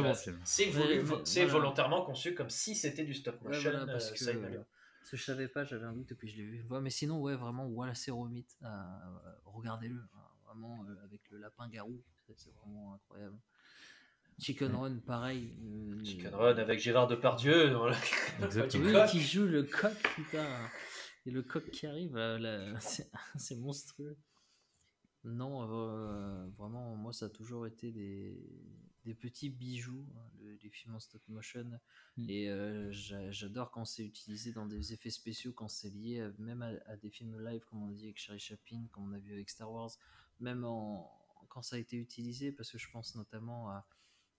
bon 0.00 0.14
film. 0.14 0.40
C'est 0.44 0.70
voilà. 0.70 1.46
volontairement 1.46 2.02
conçu 2.04 2.34
comme 2.34 2.50
si 2.50 2.74
c'était 2.74 3.04
du 3.04 3.14
stop 3.14 3.36
Ouais, 3.42 3.48
motion. 3.50 3.70
voilà, 3.70 3.86
parce 3.86 4.08
euh, 4.10 4.12
que, 4.14 4.18
ça, 4.18 4.32
bien. 4.32 4.64
parce 4.98 5.10
que 5.10 5.16
je 5.16 5.22
savais 5.22 5.46
pas, 5.48 5.64
j'avais 5.64 5.84
un 5.86 5.92
doute 5.92 6.10
et 6.10 6.14
puis 6.16 6.28
je 6.28 6.36
l'ai 6.38 6.42
vu. 6.44 6.64
Ouais, 6.68 6.80
mais 6.80 6.90
sinon, 6.90 7.20
ouais, 7.20 7.36
vraiment, 7.36 7.68
voilà, 7.68 7.94
c'est 7.94 8.10
Romit. 8.10 8.44
euh, 8.64 8.66
euh, 8.66 9.30
Regardez-le. 9.44 10.00
hein, 10.00 10.18
vraiment, 10.44 10.84
euh, 10.88 11.04
avec 11.04 11.20
le 11.30 11.38
lapin-garou. 11.38 12.02
C'est 12.26 12.34
c'est 12.36 12.52
vraiment 12.54 12.94
incroyable. 12.94 13.36
Chicken 14.38 14.74
Run, 14.74 14.98
pareil. 15.06 15.54
euh, 15.64 16.04
Chicken 16.04 16.34
Run 16.34 16.58
avec 16.58 16.78
Gérard 16.80 17.06
Depardieu. 17.06 17.74
Exactement. 18.42 18.84
Oui, 19.04 19.10
qui 19.10 19.20
joue 19.22 19.46
le 19.46 19.62
coq, 19.62 19.92
putain. 20.16 20.44
Et 21.26 21.30
le 21.30 21.42
coq 21.42 21.70
qui 21.70 21.86
arrive, 21.86 22.16
là, 22.16 22.78
c'est 23.36 23.56
monstrueux. 23.56 24.16
Non, 25.24 25.68
euh, 25.68 26.46
vraiment, 26.56 26.94
moi, 26.94 27.12
ça 27.12 27.26
a 27.26 27.28
toujours 27.28 27.66
été 27.66 27.90
des, 27.90 28.38
des 29.04 29.14
petits 29.14 29.50
bijoux, 29.50 30.06
hein, 30.16 30.30
le- 30.40 30.54
les 30.62 30.70
films 30.70 30.94
en 30.94 31.00
stop 31.00 31.20
motion. 31.28 31.80
Mm. 32.16 32.30
Et 32.30 32.48
euh, 32.48 32.90
j'a- 32.92 33.30
j'adore 33.32 33.72
quand 33.72 33.84
c'est 33.84 34.04
utilisé 34.06 34.52
dans 34.52 34.66
des 34.66 34.92
effets 34.92 35.10
spéciaux, 35.10 35.52
quand 35.52 35.68
c'est 35.68 35.90
lié 35.90 36.20
à- 36.20 36.32
même 36.38 36.62
à, 36.62 36.70
à 36.86 36.96
des 36.96 37.10
films 37.10 37.40
live, 37.44 37.64
comme 37.64 37.82
on 37.82 37.90
a 37.90 37.94
dit 37.94 38.04
avec 38.04 38.18
Charlie 38.18 38.40
Chaplin, 38.40 38.86
comme 38.92 39.10
on 39.10 39.12
a 39.14 39.18
vu 39.18 39.32
avec 39.32 39.50
Star 39.50 39.70
Wars, 39.72 39.90
même 40.38 40.64
en, 40.64 41.10
quand 41.48 41.62
ça 41.62 41.74
a 41.76 41.78
été 41.80 41.96
utilisé, 41.96 42.52
parce 42.52 42.70
que 42.70 42.78
je 42.78 42.88
pense 42.90 43.14
notamment 43.16 43.68
à 43.70 43.84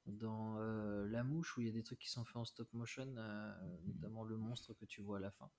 dans 0.07 0.57
euh, 0.59 1.05
La 1.09 1.23
Mouche, 1.23 1.57
où 1.57 1.61
il 1.61 1.67
y 1.67 1.69
a 1.69 1.73
des 1.73 1.83
trucs 1.83 1.99
qui 1.99 2.09
sont 2.09 2.23
faits 2.25 2.37
en 2.37 2.45
stop 2.45 2.71
motion, 2.73 3.05
euh, 3.17 3.53
notamment 3.85 4.23
le 4.23 4.37
monstre 4.37 4.73
que 4.73 4.85
tu 4.85 5.01
vois 5.01 5.17
à 5.17 5.21
la 5.21 5.31
fin. 5.31 5.49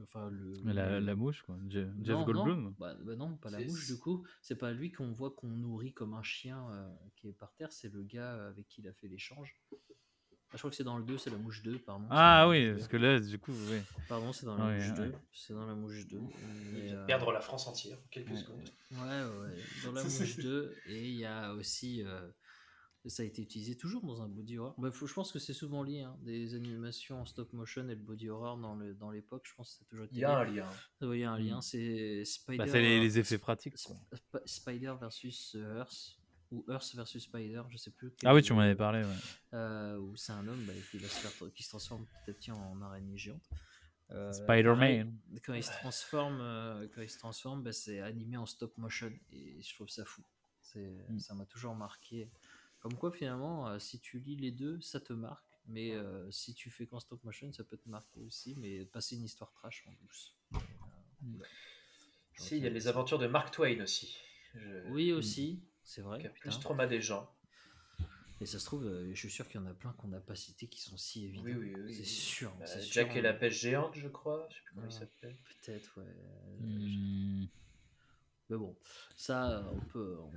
Enfin, 0.00 0.30
le, 0.30 0.54
La, 0.72 0.98
le- 0.98 1.04
la 1.04 1.14
mouche, 1.14 1.42
quoi. 1.42 1.56
Je- 1.68 1.80
Jeff 2.02 2.24
Goldblum. 2.24 2.62
Non, 2.64 2.74
bah, 2.78 2.94
bah 3.04 3.14
non, 3.14 3.36
pas 3.36 3.50
la 3.50 3.60
mouche 3.60 3.86
du 3.86 3.98
coup. 3.98 4.24
C'est 4.40 4.56
pas 4.56 4.72
lui 4.72 4.90
qu'on 4.90 5.12
voit 5.12 5.30
qu'on 5.30 5.48
nourrit 5.48 5.92
comme 5.92 6.14
un 6.14 6.22
chien 6.22 6.66
euh, 6.70 6.88
qui 7.16 7.28
est 7.28 7.32
par 7.34 7.52
terre, 7.54 7.70
c'est 7.72 7.92
le 7.92 8.02
gars 8.02 8.46
avec 8.48 8.66
qui 8.68 8.80
il 8.80 8.88
a 8.88 8.92
fait 8.94 9.08
l'échange. 9.08 9.54
Ah, 9.70 10.56
je 10.56 10.58
crois 10.58 10.70
que 10.70 10.76
c'est 10.76 10.84
dans 10.84 10.98
le 10.98 11.04
2, 11.04 11.16
c'est 11.18 11.30
la 11.30 11.36
mouche 11.38 11.62
2, 11.62 11.78
pardon. 11.78 12.06
Ah 12.10 12.46
oui, 12.48 12.60
mouche 12.60 12.68
2. 12.72 12.76
parce 12.76 12.88
que 12.88 12.96
là, 12.98 13.20
du 13.20 13.38
coup, 13.38 13.52
oui. 13.70 13.78
Pardon, 14.08 14.32
c'est 14.32 14.44
dans 14.46 14.56
la 14.56 14.66
Ouais, 14.66 14.76
mouche 14.88 14.98
ouais. 14.98 15.08
2. 15.08 15.14
C'est 15.32 15.54
dans 15.54 15.66
la 15.66 15.74
mouche 15.74 16.06
2. 16.06 16.18
Il 16.18 16.72
mais, 16.74 16.80
vient 16.86 16.94
euh, 16.96 17.06
perdre 17.06 17.32
la 17.32 17.40
France 17.40 17.66
entière 17.66 17.96
en 17.98 18.08
quelques 18.10 18.30
Ouais. 18.30 18.36
secondes. 18.36 18.68
Ouais, 18.92 18.98
ouais, 18.98 19.46
ouais. 19.48 19.56
Dans 19.84 19.92
la 19.92 20.02
mouche 20.04 20.36
2. 20.38 20.74
Et 20.88 21.08
il 21.08 21.16
y 21.16 21.24
a 21.26 21.52
aussi. 21.54 22.02
euh, 22.02 22.28
ça 23.10 23.22
a 23.22 23.26
été 23.26 23.42
utilisé 23.42 23.76
toujours 23.76 24.02
dans 24.04 24.22
un 24.22 24.28
body 24.28 24.58
horror. 24.58 24.74
Bah, 24.78 24.90
faut- 24.92 25.06
je 25.06 25.14
pense 25.14 25.32
que 25.32 25.38
c'est 25.38 25.52
souvent 25.52 25.82
lié, 25.82 26.00
hein, 26.02 26.16
des 26.22 26.54
animations 26.54 27.20
en 27.22 27.26
stop 27.26 27.52
motion 27.52 27.82
et 27.88 27.94
le 27.94 28.00
body 28.00 28.28
horror 28.28 28.56
dans 28.58 28.74
le- 28.76 28.94
dans 28.94 29.10
l'époque. 29.10 29.42
Je 29.48 29.54
pense 29.54 29.70
que 29.72 29.78
ça 29.78 29.84
a 29.84 29.90
toujours 29.90 30.04
été 30.06 30.14
Il 30.14 30.20
y 30.20 30.24
a 30.24 30.38
un 30.38 30.44
lien. 30.44 30.68
Il 31.00 31.14
y 31.18 31.24
a 31.24 31.32
un 31.32 31.38
lien. 31.38 31.58
Mm. 31.58 31.62
C'est 31.62 32.24
Spider. 32.24 32.58
Bah, 32.58 32.66
c'est 32.66 32.80
les, 32.80 33.00
les 33.00 33.18
effets 33.18 33.38
pratiques. 33.38 33.74
Sp-. 33.76 33.96
Sp- 34.12 34.42
Spider 34.46 34.94
versus 35.00 35.54
euh, 35.56 35.78
Earth 35.78 36.16
ou 36.52 36.64
Earth 36.68 36.94
versus 36.94 37.22
Spider, 37.24 37.62
je 37.70 37.76
sais 37.78 37.90
plus. 37.90 38.12
Ah 38.24 38.34
oui, 38.34 38.42
tu 38.42 38.52
m'en 38.52 38.60
avais 38.60 38.74
parlé, 38.76 39.02
ouais. 39.02 39.14
euh, 39.54 39.98
où 39.98 40.14
c'est 40.16 40.32
un 40.32 40.46
homme 40.46 40.62
bah, 40.66 40.74
qui, 40.90 40.98
va 40.98 41.08
se 41.08 41.26
faire- 41.26 41.52
qui 41.54 41.62
se 41.62 41.70
transforme 41.70 42.04
petit 42.06 42.30
à 42.30 42.34
petit 42.34 42.50
en 42.52 42.80
araignée 42.82 43.16
géante. 43.16 43.48
Euh, 44.10 44.30
Spider-Man. 44.32 45.16
Quand 45.44 45.54
il 45.54 45.62
se 45.64 45.70
transforme, 45.72 46.38
euh, 46.42 46.86
quand 46.94 47.00
il 47.00 47.08
se 47.08 47.18
transforme, 47.18 47.62
bah, 47.62 47.72
c'est 47.72 48.00
animé 48.00 48.36
en 48.36 48.44
stop 48.44 48.76
motion 48.76 49.10
et 49.30 49.62
je 49.62 49.74
trouve 49.74 49.88
ça 49.88 50.04
fou. 50.04 50.22
C'est, 50.60 51.06
Mm. 51.08 51.18
ça 51.18 51.34
m'a 51.34 51.46
toujours 51.46 51.74
marqué. 51.74 52.30
Comme 52.82 52.94
quoi 52.96 53.12
finalement, 53.12 53.68
euh, 53.68 53.78
si 53.78 54.00
tu 54.00 54.18
lis 54.18 54.36
les 54.36 54.50
deux, 54.50 54.80
ça 54.80 55.00
te 55.00 55.12
marque. 55.12 55.46
Mais 55.68 55.92
euh, 55.94 56.28
si 56.32 56.52
tu 56.54 56.68
fais 56.70 56.86
qu'en 56.88 56.98
stop 56.98 57.22
motion, 57.22 57.52
ça 57.52 57.62
peut 57.62 57.76
te 57.76 57.88
marquer 57.88 58.20
aussi. 58.22 58.56
Mais 58.58 58.84
passer 58.86 59.16
une 59.16 59.22
histoire 59.24 59.52
trash 59.52 59.84
en 59.88 59.92
douce. 60.02 60.34
Euh, 60.54 60.58
Mm. 61.22 61.40
Si, 62.36 62.56
il 62.56 62.64
y 62.64 62.66
a 62.66 62.70
les 62.70 62.88
aventures 62.88 63.20
de 63.20 63.28
Mark 63.28 63.52
Twain 63.54 63.80
aussi. 63.82 64.16
Je- 64.54 64.88
Oui 64.90 65.12
aussi, 65.12 65.62
c'est 65.84 66.00
vrai. 66.02 66.18
Qui 66.20 66.26
a 66.26 66.30
plus 66.30 66.58
trauma 66.58 66.88
des 66.88 67.00
gens. 67.00 67.32
Et 68.40 68.46
ça 68.46 68.58
se 68.58 68.64
trouve, 68.66 68.84
euh, 68.86 69.08
je 69.14 69.20
suis 69.20 69.30
sûr 69.30 69.46
qu'il 69.46 69.60
y 69.60 69.62
en 69.62 69.66
a 69.66 69.74
plein 69.74 69.92
qu'on 69.92 70.08
n'a 70.08 70.18
pas 70.18 70.34
cités 70.34 70.66
qui 70.66 70.80
sont 70.80 70.96
si 70.96 71.26
évidents. 71.26 71.44
Oui, 71.44 71.52
oui, 71.54 71.74
oui. 71.78 71.94
C'est 71.94 72.02
sûr. 72.04 72.52
Bah, 72.58 72.66
c'est 72.66 72.80
sûr, 72.80 72.92
Jack 72.94 73.14
et 73.14 73.20
la 73.22 73.30
hein. 73.30 73.34
pêche 73.34 73.60
géante, 73.60 73.94
je 73.94 74.08
crois. 74.08 74.48
Je 74.50 74.56
sais 74.56 74.62
plus 74.64 74.74
comment 74.74 74.86
il 74.86 74.92
Ouais. 74.92 74.98
s'appelle. 74.98 75.36
Peut-être, 75.62 76.00
ouais. 76.00 76.14
Hmm. 76.58 77.46
Mais 78.50 78.56
bon, 78.56 78.76
ça, 79.14 79.64
on 79.72 79.78
peut, 79.92 80.18
on, 80.18 80.32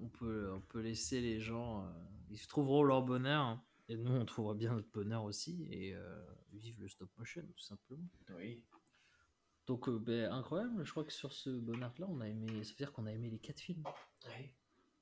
on 0.00 0.08
peut, 0.08 0.50
on 0.52 0.60
peut 0.60 0.80
laisser 0.80 1.20
les 1.20 1.40
gens. 1.40 1.84
euh, 1.86 1.90
ils 2.30 2.46
trouveront 2.46 2.82
leur 2.82 3.02
bonheur. 3.02 3.42
hein. 3.42 3.62
Et 3.88 3.96
nous, 3.96 4.10
on 4.12 4.24
trouvera 4.24 4.54
bien 4.54 4.72
notre 4.74 4.90
bonheur 4.90 5.24
aussi. 5.24 5.66
Et 5.70 5.94
euh, 5.94 6.24
vivre 6.52 6.78
le 6.80 6.88
stop 6.88 7.10
motion, 7.18 7.42
tout 7.42 7.62
simplement. 7.64 8.08
Oui. 8.36 8.62
Donc, 9.66 9.88
euh, 9.88 9.98
ben, 9.98 10.30
incroyable. 10.32 10.84
Je 10.84 10.90
crois 10.90 11.04
que 11.04 11.12
sur 11.12 11.32
ce 11.32 11.50
bonheur-là, 11.50 12.06
on 12.08 12.20
a 12.20 12.28
aimé. 12.28 12.46
Ça 12.64 12.70
veut 12.70 12.76
dire 12.76 12.92
qu'on 12.92 13.06
a 13.06 13.12
aimé 13.12 13.28
les 13.30 13.38
quatre 13.38 13.60
films. 13.60 13.82
Oui. 14.26 14.50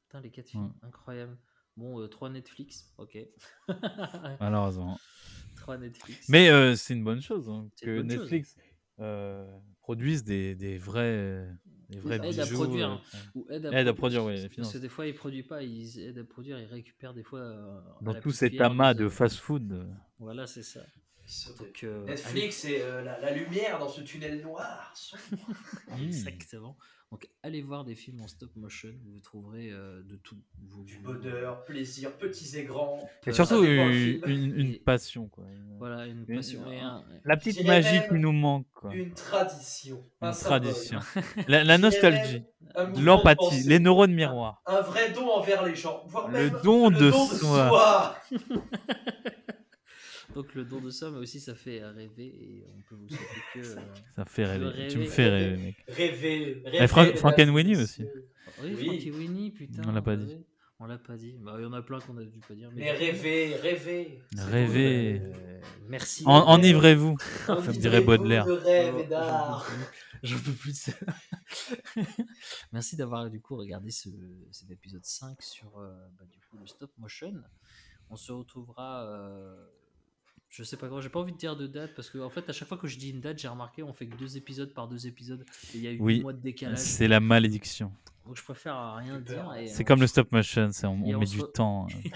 Putain, 0.05 0.21
les 0.21 0.31
quatre 0.31 0.49
films, 0.49 0.67
Ouais. 0.83 0.89
incroyable. 0.89 1.39
Bon, 1.77 2.07
3 2.09 2.31
Netflix, 2.31 2.93
ok. 2.99 3.17
Malheureusement. 4.41 4.99
3 5.57 5.79
Netflix. 5.79 6.29
Mais 6.29 6.51
euh, 6.51 6.75
c'est 6.75 6.95
une 6.95 7.05
bonne 7.05 7.21
chose 7.23 7.49
hein, 7.49 7.69
C'est 7.77 7.87
une 7.87 7.93
que 7.93 7.97
bonne 8.01 8.11
chose. 8.11 8.21
Netflix 8.23 8.57
euh, 8.99 9.59
produise 9.81 10.25
des, 10.25 10.55
des 10.55 10.77
vrais, 10.79 11.49
des 11.91 11.99
vrais 11.99 12.15
aide 12.17 12.39
à 12.41 12.47
produire. 12.47 12.89
hein, 12.91 13.01
ou 13.35 13.47
aide 13.51 13.67
à, 13.67 13.81
aide 13.81 13.89
à 13.89 13.93
pro- 13.93 13.99
produire, 14.03 14.25
oui, 14.25 14.49
parce- 14.57 14.73
que 14.73 14.79
des 14.79 14.89
fois, 14.89 15.07
ils 15.07 15.15
produisent 15.15 15.47
pas, 15.47 15.63
ils 15.63 15.99
aident 16.01 16.19
à 16.19 16.25
produire, 16.25 16.59
ils 16.59 16.67
récupèrent 16.67 17.15
des 17.15 17.23
fois. 17.23 17.41
euh, 17.41 17.81
Dans 18.01 18.15
tout 18.15 18.31
cet 18.33 18.61
amas 18.61 18.95
de 18.95 19.09
fast-food. 19.09 19.87
Voilà, 20.19 20.47
c'est 20.47 20.63
ça. 20.63 20.81
Donc, 21.59 21.85
euh, 21.85 22.07
Netflix, 22.07 22.57
c'est 22.57 22.83
euh, 22.83 23.03
la, 23.03 23.21
la 23.21 23.31
lumière 23.33 23.79
dans 23.79 23.89
ce 23.89 24.01
tunnel 24.01 24.43
noir. 24.43 24.93
Exactement. 26.03 26.77
Donc, 27.13 27.29
allez 27.43 27.61
voir 27.61 27.85
des 27.85 27.97
films 27.97 28.21
en 28.21 28.29
stop 28.29 28.55
motion, 28.55 28.91
vous 29.13 29.19
trouverez 29.19 29.71
euh, 29.73 30.01
de 30.05 30.15
tout. 30.15 30.37
Vous- 30.69 30.85
Du 30.85 30.99
bonheur, 30.99 31.65
plaisir, 31.65 32.17
petits 32.17 32.57
et 32.57 32.63
grands. 32.63 33.01
Et 33.27 33.31
Euh, 33.31 33.33
surtout 33.33 33.65
une, 33.65 34.21
film. 34.21 34.23
une, 34.31 34.61
une 34.61 34.79
passion. 34.79 35.27
Quoi. 35.27 35.45
Voilà, 35.79 36.07
une 36.07 36.25
une- 36.29 36.37
passion 36.37 36.71
et 36.71 36.79
un- 36.79 37.03
La 37.25 37.37
petite 37.37 37.67
magie 37.67 38.01
qui 38.09 38.15
nous 38.15 38.31
manque. 38.31 38.67
Quoi. 38.73 38.95
Une 38.95 39.13
tradition. 39.13 40.05
Une 40.23 40.29
un 40.29 40.33
symbole. 40.33 40.61
tradition. 40.61 41.01
La, 41.49 41.79
nostalgie. 41.79 42.45
de 42.77 43.01
L'empathie. 43.05 43.65
Les 43.67 43.81
neurones 43.81 44.13
miroirs. 44.15 44.63
Un 44.67 44.81
vrai 44.81 45.11
don 45.11 45.29
envers 45.31 45.65
les 45.65 45.75
gens. 45.75 46.05
Voire 46.07 46.29
Le 46.29 46.49
même 46.51 46.61
don 46.63 46.91
le 46.91 46.97
de 46.97 47.11
don 47.11 47.27
soi. 47.27 48.15
Donc, 50.35 50.55
le 50.55 50.65
don 50.65 50.81
de 50.81 50.91
mais 51.11 51.19
aussi, 51.19 51.41
ça 51.41 51.55
fait 51.55 51.85
rêver 51.85 52.27
et 52.27 52.65
on 52.77 52.81
peut 52.83 52.95
vous 52.95 53.09
souhaiter 53.09 53.25
que. 53.55 53.59
euh, 53.61 53.75
Ça 54.17 54.25
fait 54.25 54.45
que 54.45 54.49
rêver. 54.49 54.89
Tu 54.89 54.99
me 54.99 55.05
fais 55.07 55.29
rêver, 55.29 55.57
mec. 55.57 55.85
Rêver, 55.89 56.63
Et 56.65 56.69
rêver, 56.71 56.87
Frank, 56.87 57.07
mesdames 57.07 57.19
Frankenweenie 57.19 57.73
et 57.73 57.77
aussi. 57.83 58.05
Oui, 58.63 58.75
Oui. 58.77 58.85
Frankie 58.87 59.11
Winnie, 59.11 59.51
putain. 59.51 59.83
On 59.87 59.93
l'a 59.93 60.03
pas 60.03 60.13
ouais, 60.13 60.17
dit. 60.19 60.37
On 60.79 60.87
l'a 60.87 60.99
pas 60.99 61.17
dit. 61.17 61.37
Bah, 61.41 61.57
il 61.59 61.63
y 61.63 61.67
en 61.67 61.73
a 61.73 61.83
plein 61.83 61.99
qu'on 62.01 62.17
a 62.17 62.25
dû 62.25 62.39
pas 62.41 62.55
dire. 62.55 62.71
Mais 62.75 62.91
rêver, 62.93 63.57
rêver. 63.57 64.23
Rêver. 64.39 65.21
Euh, 65.23 65.61
merci. 65.89 66.23
En- 66.27 66.55
enivrez-vous, 66.55 67.17
dirait 67.79 68.01
Baudelaire. 68.01 68.47
de 68.47 68.53
rêve 68.53 68.95
et 68.99 69.03
Oh, 69.05 69.11
d'art. 69.11 69.71
J'en 70.23 70.39
peux 70.39 70.53
plus 70.53 70.73
de 70.73 70.77
ça. 70.77 70.93
Merci 72.73 72.97
d'avoir 72.97 73.31
du 73.31 73.41
coup 73.41 73.57
regardé 73.57 73.91
ce, 73.91 74.09
cet 74.53 74.71
épisode 74.71 75.05
5 75.05 75.41
sur 75.43 75.79
euh, 75.79 75.91
bah, 76.19 76.25
du 76.31 76.39
coup, 76.41 76.59
le 76.59 76.67
stop 76.67 76.91
motion. 76.99 77.35
On 78.11 78.17
se 78.17 78.31
retrouvera. 78.33 79.05
euh, 79.07 79.55
je 80.51 80.63
sais 80.65 80.77
pas 80.77 80.89
quand, 80.89 81.01
j'ai 81.01 81.09
pas 81.09 81.21
envie 81.21 81.33
de 81.33 81.39
dire 81.39 81.57
de 81.57 81.67
date 81.67 81.95
parce 81.95 82.11
que 82.11 82.19
en 82.19 82.29
fait 82.31 82.49
à 82.49 82.53
chaque 82.53 82.69
fois 82.69 82.77
que 82.79 82.87
je 82.89 82.99
dis 82.99 83.11
une 83.11 83.21
date, 83.21 83.39
j'ai 83.39 83.49
remarqué 83.49 83.83
on 83.83 83.93
fait 83.93 84.09
que 84.09 84.17
deux 84.17 84.37
épisodes 84.37 84.73
par 84.75 84.89
deux 84.89 85.07
épisodes 85.07 85.45
et 85.73 85.77
il 85.79 85.83
y 85.83 85.87
a 85.89 85.93
eu 85.93 85.99
Oui, 86.01 86.21
mois 86.21 86.33
de 86.33 86.41
décalage. 86.41 86.79
c'est 86.79 87.09
la 87.09 87.21
malédiction. 87.21 87.93
Donc 88.27 88.37
je 88.37 88.43
préfère 88.45 88.95
rien 88.97 89.19
dire. 89.21 89.51
C'est 89.67 89.83
on 89.83 89.85
comme 89.87 90.01
le 90.01 90.07
stop 90.07 90.31
motion, 90.33 90.71
c'est 90.73 90.87
on, 90.87 90.93
on 91.03 91.15
on 91.15 91.19
met 91.21 91.27
se 91.27 91.37
du 91.37 91.43
temps. 91.55 91.87
euh. 92.05 92.09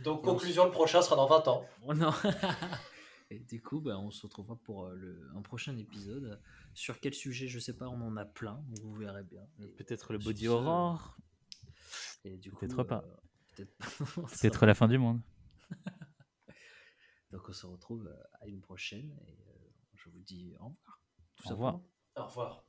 Donc, 0.00 0.22
conclusion, 0.22 0.66
le 0.66 0.70
prochain 0.70 1.00
sera 1.00 1.16
dans 1.16 1.26
20 1.26 1.48
ans. 1.48 1.64
Oh 1.86 1.94
non. 1.94 2.12
Et 3.30 3.38
du 3.40 3.60
coup, 3.62 3.80
bah, 3.80 3.98
on 3.98 4.10
se 4.10 4.22
retrouvera 4.22 4.56
pour 4.56 4.84
euh, 4.84 4.94
le, 4.94 5.30
un 5.34 5.40
prochain 5.42 5.76
épisode. 5.78 6.38
Sur 6.74 7.00
quel 7.00 7.14
sujet, 7.14 7.48
je 7.48 7.58
sais 7.58 7.72
pas, 7.72 7.88
on 7.88 8.00
en 8.02 8.16
a 8.16 8.24
plein, 8.26 8.62
vous 8.82 8.94
verrez 8.94 9.22
bien. 9.24 9.40
Peut-être 9.78 10.12
le 10.12 10.18
body 10.18 10.48
horror. 10.48 11.16
Peut-être 12.22 12.82
pas. 12.84 13.04
euh, 13.58 13.64
peut-être 14.04 14.66
la 14.66 14.74
fin 14.74 14.86
du 14.86 14.98
monde. 14.98 15.20
Donc 17.36 17.50
on 17.50 17.52
se 17.52 17.66
retrouve 17.66 18.06
euh, 18.06 18.22
à 18.40 18.46
une 18.46 18.62
prochaine 18.62 19.14
et 19.28 19.36
euh, 19.46 19.68
je 19.94 20.08
vous 20.08 20.22
dis 20.22 20.54
au 20.58 20.68
revoir. 20.68 21.02
Tout 21.36 21.48
Au 21.48 21.50
revoir. 21.50 21.72
simplement. 21.74 21.90
Au 22.16 22.24
revoir. 22.24 22.64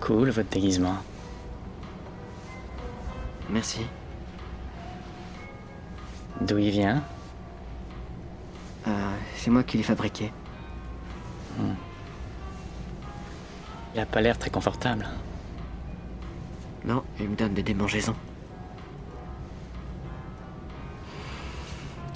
Cool, 0.00 0.30
votre 0.30 0.50
déguisement. 0.50 0.98
Merci. 3.50 3.80
D'où 6.42 6.58
il 6.58 6.70
vient? 6.70 7.02
Euh, 8.86 9.16
c'est 9.34 9.50
moi 9.50 9.64
qui 9.64 9.78
l'ai 9.78 9.82
fabriqué. 9.82 10.32
Hmm. 11.58 11.74
Il 13.94 13.98
a 14.00 14.06
pas 14.06 14.20
l'air 14.20 14.38
très 14.38 14.50
confortable. 14.50 15.08
Non, 16.84 17.02
il 17.18 17.28
me 17.30 17.34
donne 17.34 17.54
des 17.54 17.64
démangeaisons. 17.64 18.14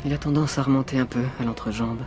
Il 0.05 0.13
a 0.13 0.19
tendance 0.19 0.59
à 0.59 0.63
remonter 0.63 0.99
un 0.99 1.07
peu 1.07 1.23
à 1.39 1.45
l'entrejambe. 1.45 2.01